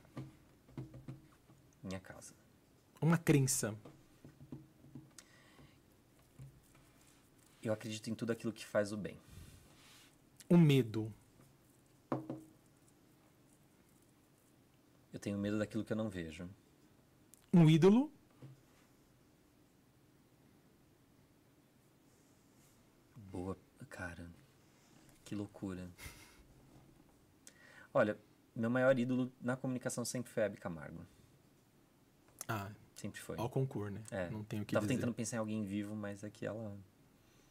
Minha 1.83 1.99
casa. 1.99 2.33
Uma 3.01 3.17
crença. 3.17 3.75
Eu 7.61 7.73
acredito 7.73 8.09
em 8.09 8.15
tudo 8.15 8.31
aquilo 8.31 8.53
que 8.53 8.65
faz 8.65 8.93
o 8.93 8.97
bem. 8.97 9.19
Um 10.49 10.57
medo. 10.57 11.13
Eu 15.11 15.19
tenho 15.19 15.37
medo 15.37 15.59
daquilo 15.59 15.83
que 15.83 15.91
eu 15.91 15.97
não 15.97 16.09
vejo. 16.09 16.49
Um 17.53 17.69
ídolo. 17.69 18.11
Boa, 23.31 23.57
cara. 23.89 24.27
Que 25.25 25.35
loucura. 25.35 25.87
Olha, 27.93 28.17
meu 28.55 28.69
maior 28.69 28.97
ídolo 28.97 29.31
na 29.41 29.55
comunicação 29.55 30.03
sempre 30.05 30.31
foi 30.31 30.43
a 30.43 30.45
Abby 30.47 30.57
Camargo. 30.57 31.05
Ah, 32.47 32.69
Sempre 32.95 33.21
foi. 33.21 33.37
ao 33.37 33.49
concurso, 33.49 33.93
né? 33.93 34.01
É. 34.11 34.29
Não 34.29 34.43
tenho 34.43 34.63
o 34.63 34.65
que 34.65 34.73
Tava 34.73 34.85
dizer. 34.85 34.95
tentando 34.97 35.13
pensar 35.13 35.37
em 35.37 35.39
alguém 35.39 35.63
vivo, 35.63 35.95
mas 35.95 36.23
aqui 36.23 36.45
ela. 36.45 36.75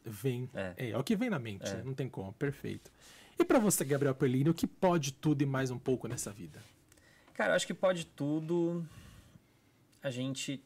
Vem. 0.05 0.49
É. 0.53 0.73
É. 0.77 0.89
é 0.91 0.97
o 0.97 1.03
que 1.03 1.15
vem 1.15 1.29
na 1.29 1.39
mente, 1.39 1.67
É. 1.69 1.75
né? 1.77 1.83
não 1.83 1.93
tem 1.93 2.09
como. 2.09 2.31
Perfeito. 2.33 2.91
E 3.37 3.45
pra 3.45 3.59
você, 3.59 3.85
Gabriel 3.85 4.13
Perlini, 4.13 4.49
o 4.49 4.53
que 4.53 4.67
pode 4.67 5.13
tudo 5.13 5.41
e 5.41 5.45
mais 5.45 5.71
um 5.71 5.79
pouco 5.79 6.07
nessa 6.07 6.31
vida? 6.31 6.61
Cara, 7.33 7.51
eu 7.53 7.55
acho 7.55 7.65
que 7.65 7.73
pode 7.73 8.05
tudo 8.05 8.85
a 10.01 10.09
gente 10.09 10.63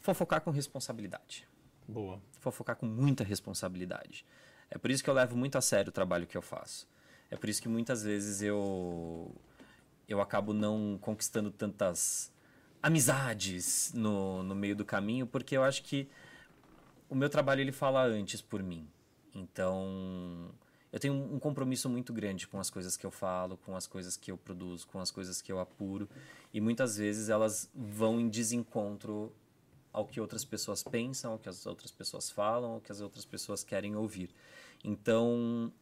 fofocar 0.00 0.40
com 0.40 0.50
responsabilidade. 0.50 1.46
Boa. 1.86 2.20
Fofocar 2.38 2.76
com 2.76 2.86
muita 2.86 3.24
responsabilidade. 3.24 4.24
É 4.70 4.78
por 4.78 4.90
isso 4.90 5.02
que 5.02 5.10
eu 5.10 5.14
levo 5.14 5.36
muito 5.36 5.58
a 5.58 5.60
sério 5.60 5.90
o 5.90 5.92
trabalho 5.92 6.26
que 6.26 6.36
eu 6.36 6.42
faço. 6.42 6.88
É 7.30 7.36
por 7.36 7.48
isso 7.48 7.60
que 7.60 7.68
muitas 7.68 8.02
vezes 8.02 8.42
eu 8.42 9.34
eu 10.08 10.20
acabo 10.20 10.52
não 10.52 10.98
conquistando 11.00 11.50
tantas 11.50 12.32
amizades 12.82 13.92
no, 13.94 14.42
no 14.42 14.54
meio 14.54 14.74
do 14.74 14.84
caminho, 14.84 15.26
porque 15.26 15.56
eu 15.56 15.62
acho 15.62 15.84
que 15.84 16.08
o 17.08 17.14
meu 17.14 17.28
trabalho 17.28 17.60
ele 17.60 17.70
fala 17.70 18.02
antes 18.02 18.40
por 18.40 18.62
mim. 18.62 18.88
Então, 19.32 20.50
eu 20.92 20.98
tenho 20.98 21.14
um 21.14 21.38
compromisso 21.38 21.88
muito 21.88 22.12
grande 22.12 22.48
com 22.48 22.58
as 22.58 22.68
coisas 22.68 22.96
que 22.96 23.06
eu 23.06 23.10
falo, 23.10 23.56
com 23.58 23.76
as 23.76 23.86
coisas 23.86 24.16
que 24.16 24.30
eu 24.30 24.36
produzo, 24.36 24.86
com 24.88 24.98
as 24.98 25.10
coisas 25.10 25.40
que 25.40 25.52
eu 25.52 25.60
apuro, 25.60 26.08
e 26.52 26.60
muitas 26.60 26.96
vezes 26.96 27.28
elas 27.28 27.70
vão 27.74 28.20
em 28.20 28.28
desencontro 28.28 29.32
ao 29.92 30.04
que 30.06 30.20
outras 30.20 30.44
pessoas 30.44 30.82
pensam, 30.82 31.32
ao 31.32 31.38
que 31.38 31.48
as 31.48 31.66
outras 31.66 31.90
pessoas 31.90 32.30
falam, 32.30 32.72
ao 32.72 32.80
que 32.80 32.90
as 32.92 33.00
outras 33.00 33.24
pessoas 33.24 33.62
querem 33.62 33.96
ouvir. 33.96 34.30
Então, 34.84 35.72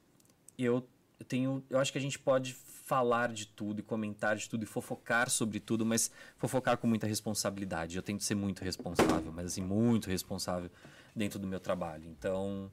eu 0.59 0.87
tenho, 1.27 1.65
eu 1.69 1.79
acho 1.79 1.93
que 1.93 1.99
a 1.99 2.01
gente 2.01 2.19
pode 2.19 2.55
falar 2.55 3.33
de 3.33 3.47
tudo 3.47 3.81
e 3.81 3.83
comentar 3.83 4.37
de 4.37 4.49
tudo 4.49 4.63
e 4.63 4.67
fofocar 4.67 5.29
sobre 5.29 5.61
tudo, 5.61 5.85
mas 5.85 6.11
fofocar 6.37 6.79
com 6.79 6.87
muita 6.87 7.07
responsabilidade. 7.07 7.97
Eu 7.97 8.03
tento 8.03 8.25
ser 8.25 8.35
muito 8.35 8.63
responsável, 8.63 9.33
mas 9.33 9.47
assim, 9.47 9.63
muito 9.63 10.09
responsável 10.09 10.71
dentro 11.15 11.39
do 11.39 11.47
meu 11.47 11.61
trabalho. 11.61 12.09
Então, 12.09 12.71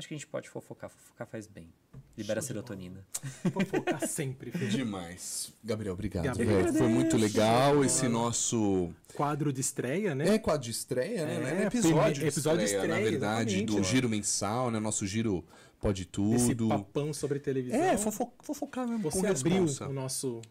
acho 0.00 0.08
que 0.08 0.14
a 0.14 0.16
gente 0.16 0.26
pode 0.26 0.48
fofocar, 0.48 0.90
fofocar 0.90 1.26
faz 1.28 1.46
bem. 1.46 1.68
Libera 2.18 2.42
serotonina. 2.42 3.06
Fofocar 3.52 4.06
sempre. 4.08 4.50
Demais. 4.68 5.52
Gabriel, 5.62 5.94
obrigado, 5.94 6.24
Gabriel. 6.24 6.64
velho. 6.64 6.72
Foi 6.74 6.88
muito 6.88 7.16
legal 7.16 7.84
esse 7.84 8.08
nosso. 8.08 8.90
Quadro 9.14 9.52
de 9.52 9.60
estreia, 9.60 10.14
né? 10.14 10.34
É 10.34 10.38
quadro 10.38 10.64
de 10.64 10.70
estreia, 10.70 11.24
né? 11.24 11.34
É, 11.36 11.38
Não 11.40 11.46
é 11.46 11.66
episódio, 11.66 12.26
episódio 12.26 12.58
de 12.60 12.64
estreia, 12.64 12.88
na 12.88 12.94
estreia, 12.96 13.10
verdade, 13.10 13.54
exatamente. 13.56 13.76
do 13.76 13.84
giro 13.84 14.08
mensal, 14.08 14.70
né? 14.70 14.80
Nosso 14.80 15.06
giro 15.06 15.44
pode 15.80 16.02
Esse 16.02 16.10
tudo. 16.54 16.68
papão 16.68 17.12
sobre 17.14 17.38
televisão. 17.38 17.78
É, 17.80 17.96
fofo- 17.96 18.32
fofocar 18.42 18.86
mesmo, 18.86 19.02
Você 19.10 19.20
com 19.20 19.26
abriu 19.26 19.62
responsa. 19.62 19.88
o 19.88 19.92
nosso. 19.92 20.42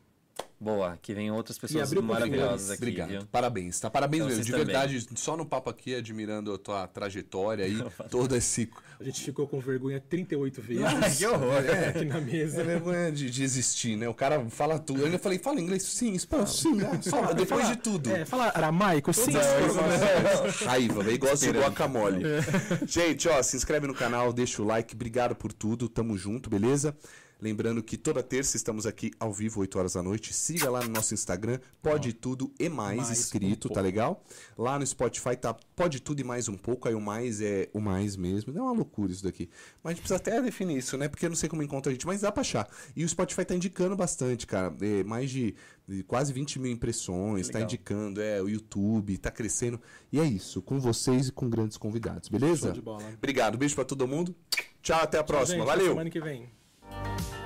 Boa, 0.62 1.00
que 1.02 1.14
vem 1.14 1.32
outras 1.32 1.58
pessoas 1.58 1.90
maravilhosas 1.94 2.70
aqui, 2.72 2.82
Obrigado. 2.84 3.10
viu? 3.10 3.22
Parabéns, 3.32 3.80
tá? 3.80 3.90
Parabéns 3.90 4.24
Então, 4.26 4.36
mesmo. 4.38 4.44
De 4.44 4.52
verdade, 4.52 5.08
só 5.16 5.38
no 5.38 5.46
papo 5.46 5.70
aqui, 5.70 5.96
admirando 5.96 6.54
a 6.54 6.58
tua 6.58 6.86
trajetória 6.86 7.64
aí, 7.64 7.78
todo 8.12 8.36
esse. 8.36 8.70
A 9.00 9.04
gente 9.06 9.24
ficou 9.24 9.48
com 9.48 9.58
vergonha 9.62 10.02
38 10.02 10.62
vezes 10.62 11.18
que 11.18 11.26
horror, 11.26 11.64
é. 11.66 11.88
aqui 11.88 12.04
na 12.04 12.18
É 12.18 12.22
mesa. 12.22 12.62
vergonha 12.62 13.10
de, 13.10 13.30
de 13.30 13.42
existir, 13.42 13.96
né? 13.96 14.10
O 14.10 14.14
cara 14.14 14.46
fala 14.50 14.78
tudo. 14.78 15.00
Eu 15.00 15.06
ainda 15.06 15.18
falei, 15.18 15.40
fala 15.40 15.62
inglês? 15.62 15.84
Sim, 15.84 16.12
espanhol, 16.14 16.46
sim. 16.48 16.78
ah, 16.82 17.02
só, 17.02 17.32
depois 17.32 17.66
de 17.70 17.78
tudo. 17.78 18.10
É, 18.12 18.26
fala 18.26 18.52
aramaico, 18.54 19.14
sim. 19.14 19.32
Raiva, 20.66 21.02
velho. 21.04 21.16
Igual 21.16 21.36
de 21.36 21.52
guacamole. 21.52 22.24
Gente, 22.86 23.30
ó, 23.30 23.42
se 23.42 23.56
inscreve 23.56 23.88
no 23.88 23.94
canal, 23.94 24.34
deixa 24.34 24.62
o 24.62 24.66
like. 24.66 24.94
Obrigado 24.94 25.36
por 25.36 25.54
tudo. 25.54 25.88
Tamo 25.88 26.18
junto, 26.18 26.50
beleza? 26.50 26.94
Lembrando 27.42 27.82
que 27.82 27.98
toda 27.98 28.22
terça 28.22 28.58
estamos 28.58 28.86
aqui 28.86 29.12
ao 29.18 29.32
vivo, 29.32 29.62
8 29.62 29.80
horas 29.80 29.94
da 29.94 30.04
noite. 30.04 30.34
Siga 30.34 30.70
lá 30.70 30.82
no 30.82 30.90
nosso 30.90 31.14
Instagram, 31.14 31.60
Pode 31.82 32.12
Tudo 32.12 32.52
e 32.60 32.68
Mais, 32.68 32.98
Mais 32.98 33.18
escrito, 33.18 33.70
um 33.70 33.74
tá 33.74 33.80
legal? 33.80 34.24
Lá 34.58 34.78
no 34.78 34.86
Spotify 34.86 35.38
tá 35.38 35.54
Pode 35.76 36.02
Tudo 36.02 36.20
e 36.20 36.24
Mais 36.24 36.50
um 36.50 36.58
pouco. 36.58 36.90
Aí 36.90 36.94
o 36.94 37.00
mais 37.00 37.40
é 37.40 37.70
o 37.74 37.80
mais 37.80 38.18
mesmo. 38.18 38.58
É 38.58 38.62
uma 38.62 38.74
loucura 38.74 39.12
isso 39.12 39.24
daqui. 39.24 39.50
Mas 39.82 39.92
a 39.92 39.94
gente 39.94 40.02
precisa 40.02 40.18
até 40.18 40.42
definir 40.42 40.78
isso, 40.78 40.98
né? 40.98 41.08
Porque 41.08 41.26
eu 41.26 41.30
não 41.30 41.38
sei 41.38 41.48
como 41.48 41.64
encontra 41.64 41.90
a 41.90 41.94
gente, 41.94 42.06
mas 42.06 42.22
dá 42.22 42.32
pra 42.32 42.42
achar. 42.42 42.68
E 42.94 43.06
o 43.06 43.10
Spotify 43.10 43.46
tá 43.46 43.56
indicando 43.56 43.96
bastante, 43.96 44.46
cara. 44.46 44.76
É, 44.82 45.04
mais 45.06 45.32
de, 45.32 45.56
de 45.88 46.04
quase 46.04 46.34
20 46.34 46.60
mil 46.60 46.72
impressões, 46.72 47.48
tá 47.48 47.60
Legal. 47.60 47.64
indicando. 47.64 48.22
É, 48.22 48.42
o 48.42 48.50
YouTube 48.50 49.18
tá 49.18 49.32
crescendo. 49.32 49.80
E 50.12 50.20
é 50.20 50.26
isso, 50.26 50.62
com 50.62 50.78
vocês 50.78 51.30
e 51.30 51.32
com 51.32 51.50
grandes 51.50 51.78
convidados, 51.78 52.28
beleza? 52.28 52.68
Show 52.68 52.72
de 52.72 52.82
bola. 52.82 53.04
Obrigado, 53.18 53.58
beijo 53.58 53.76
pra 53.76 53.86
todo 53.86 54.06
mundo. 54.06 54.36
Tchau, 54.82 55.00
até 55.02 55.18
a 55.18 55.24
próxima. 55.24 55.60
Gente, 55.60 55.70
até 55.70 55.78
Valeu! 55.78 55.92
Semana 55.92 56.10
que 56.10 56.20
vem. 56.20 56.59
Bye. 56.90 57.39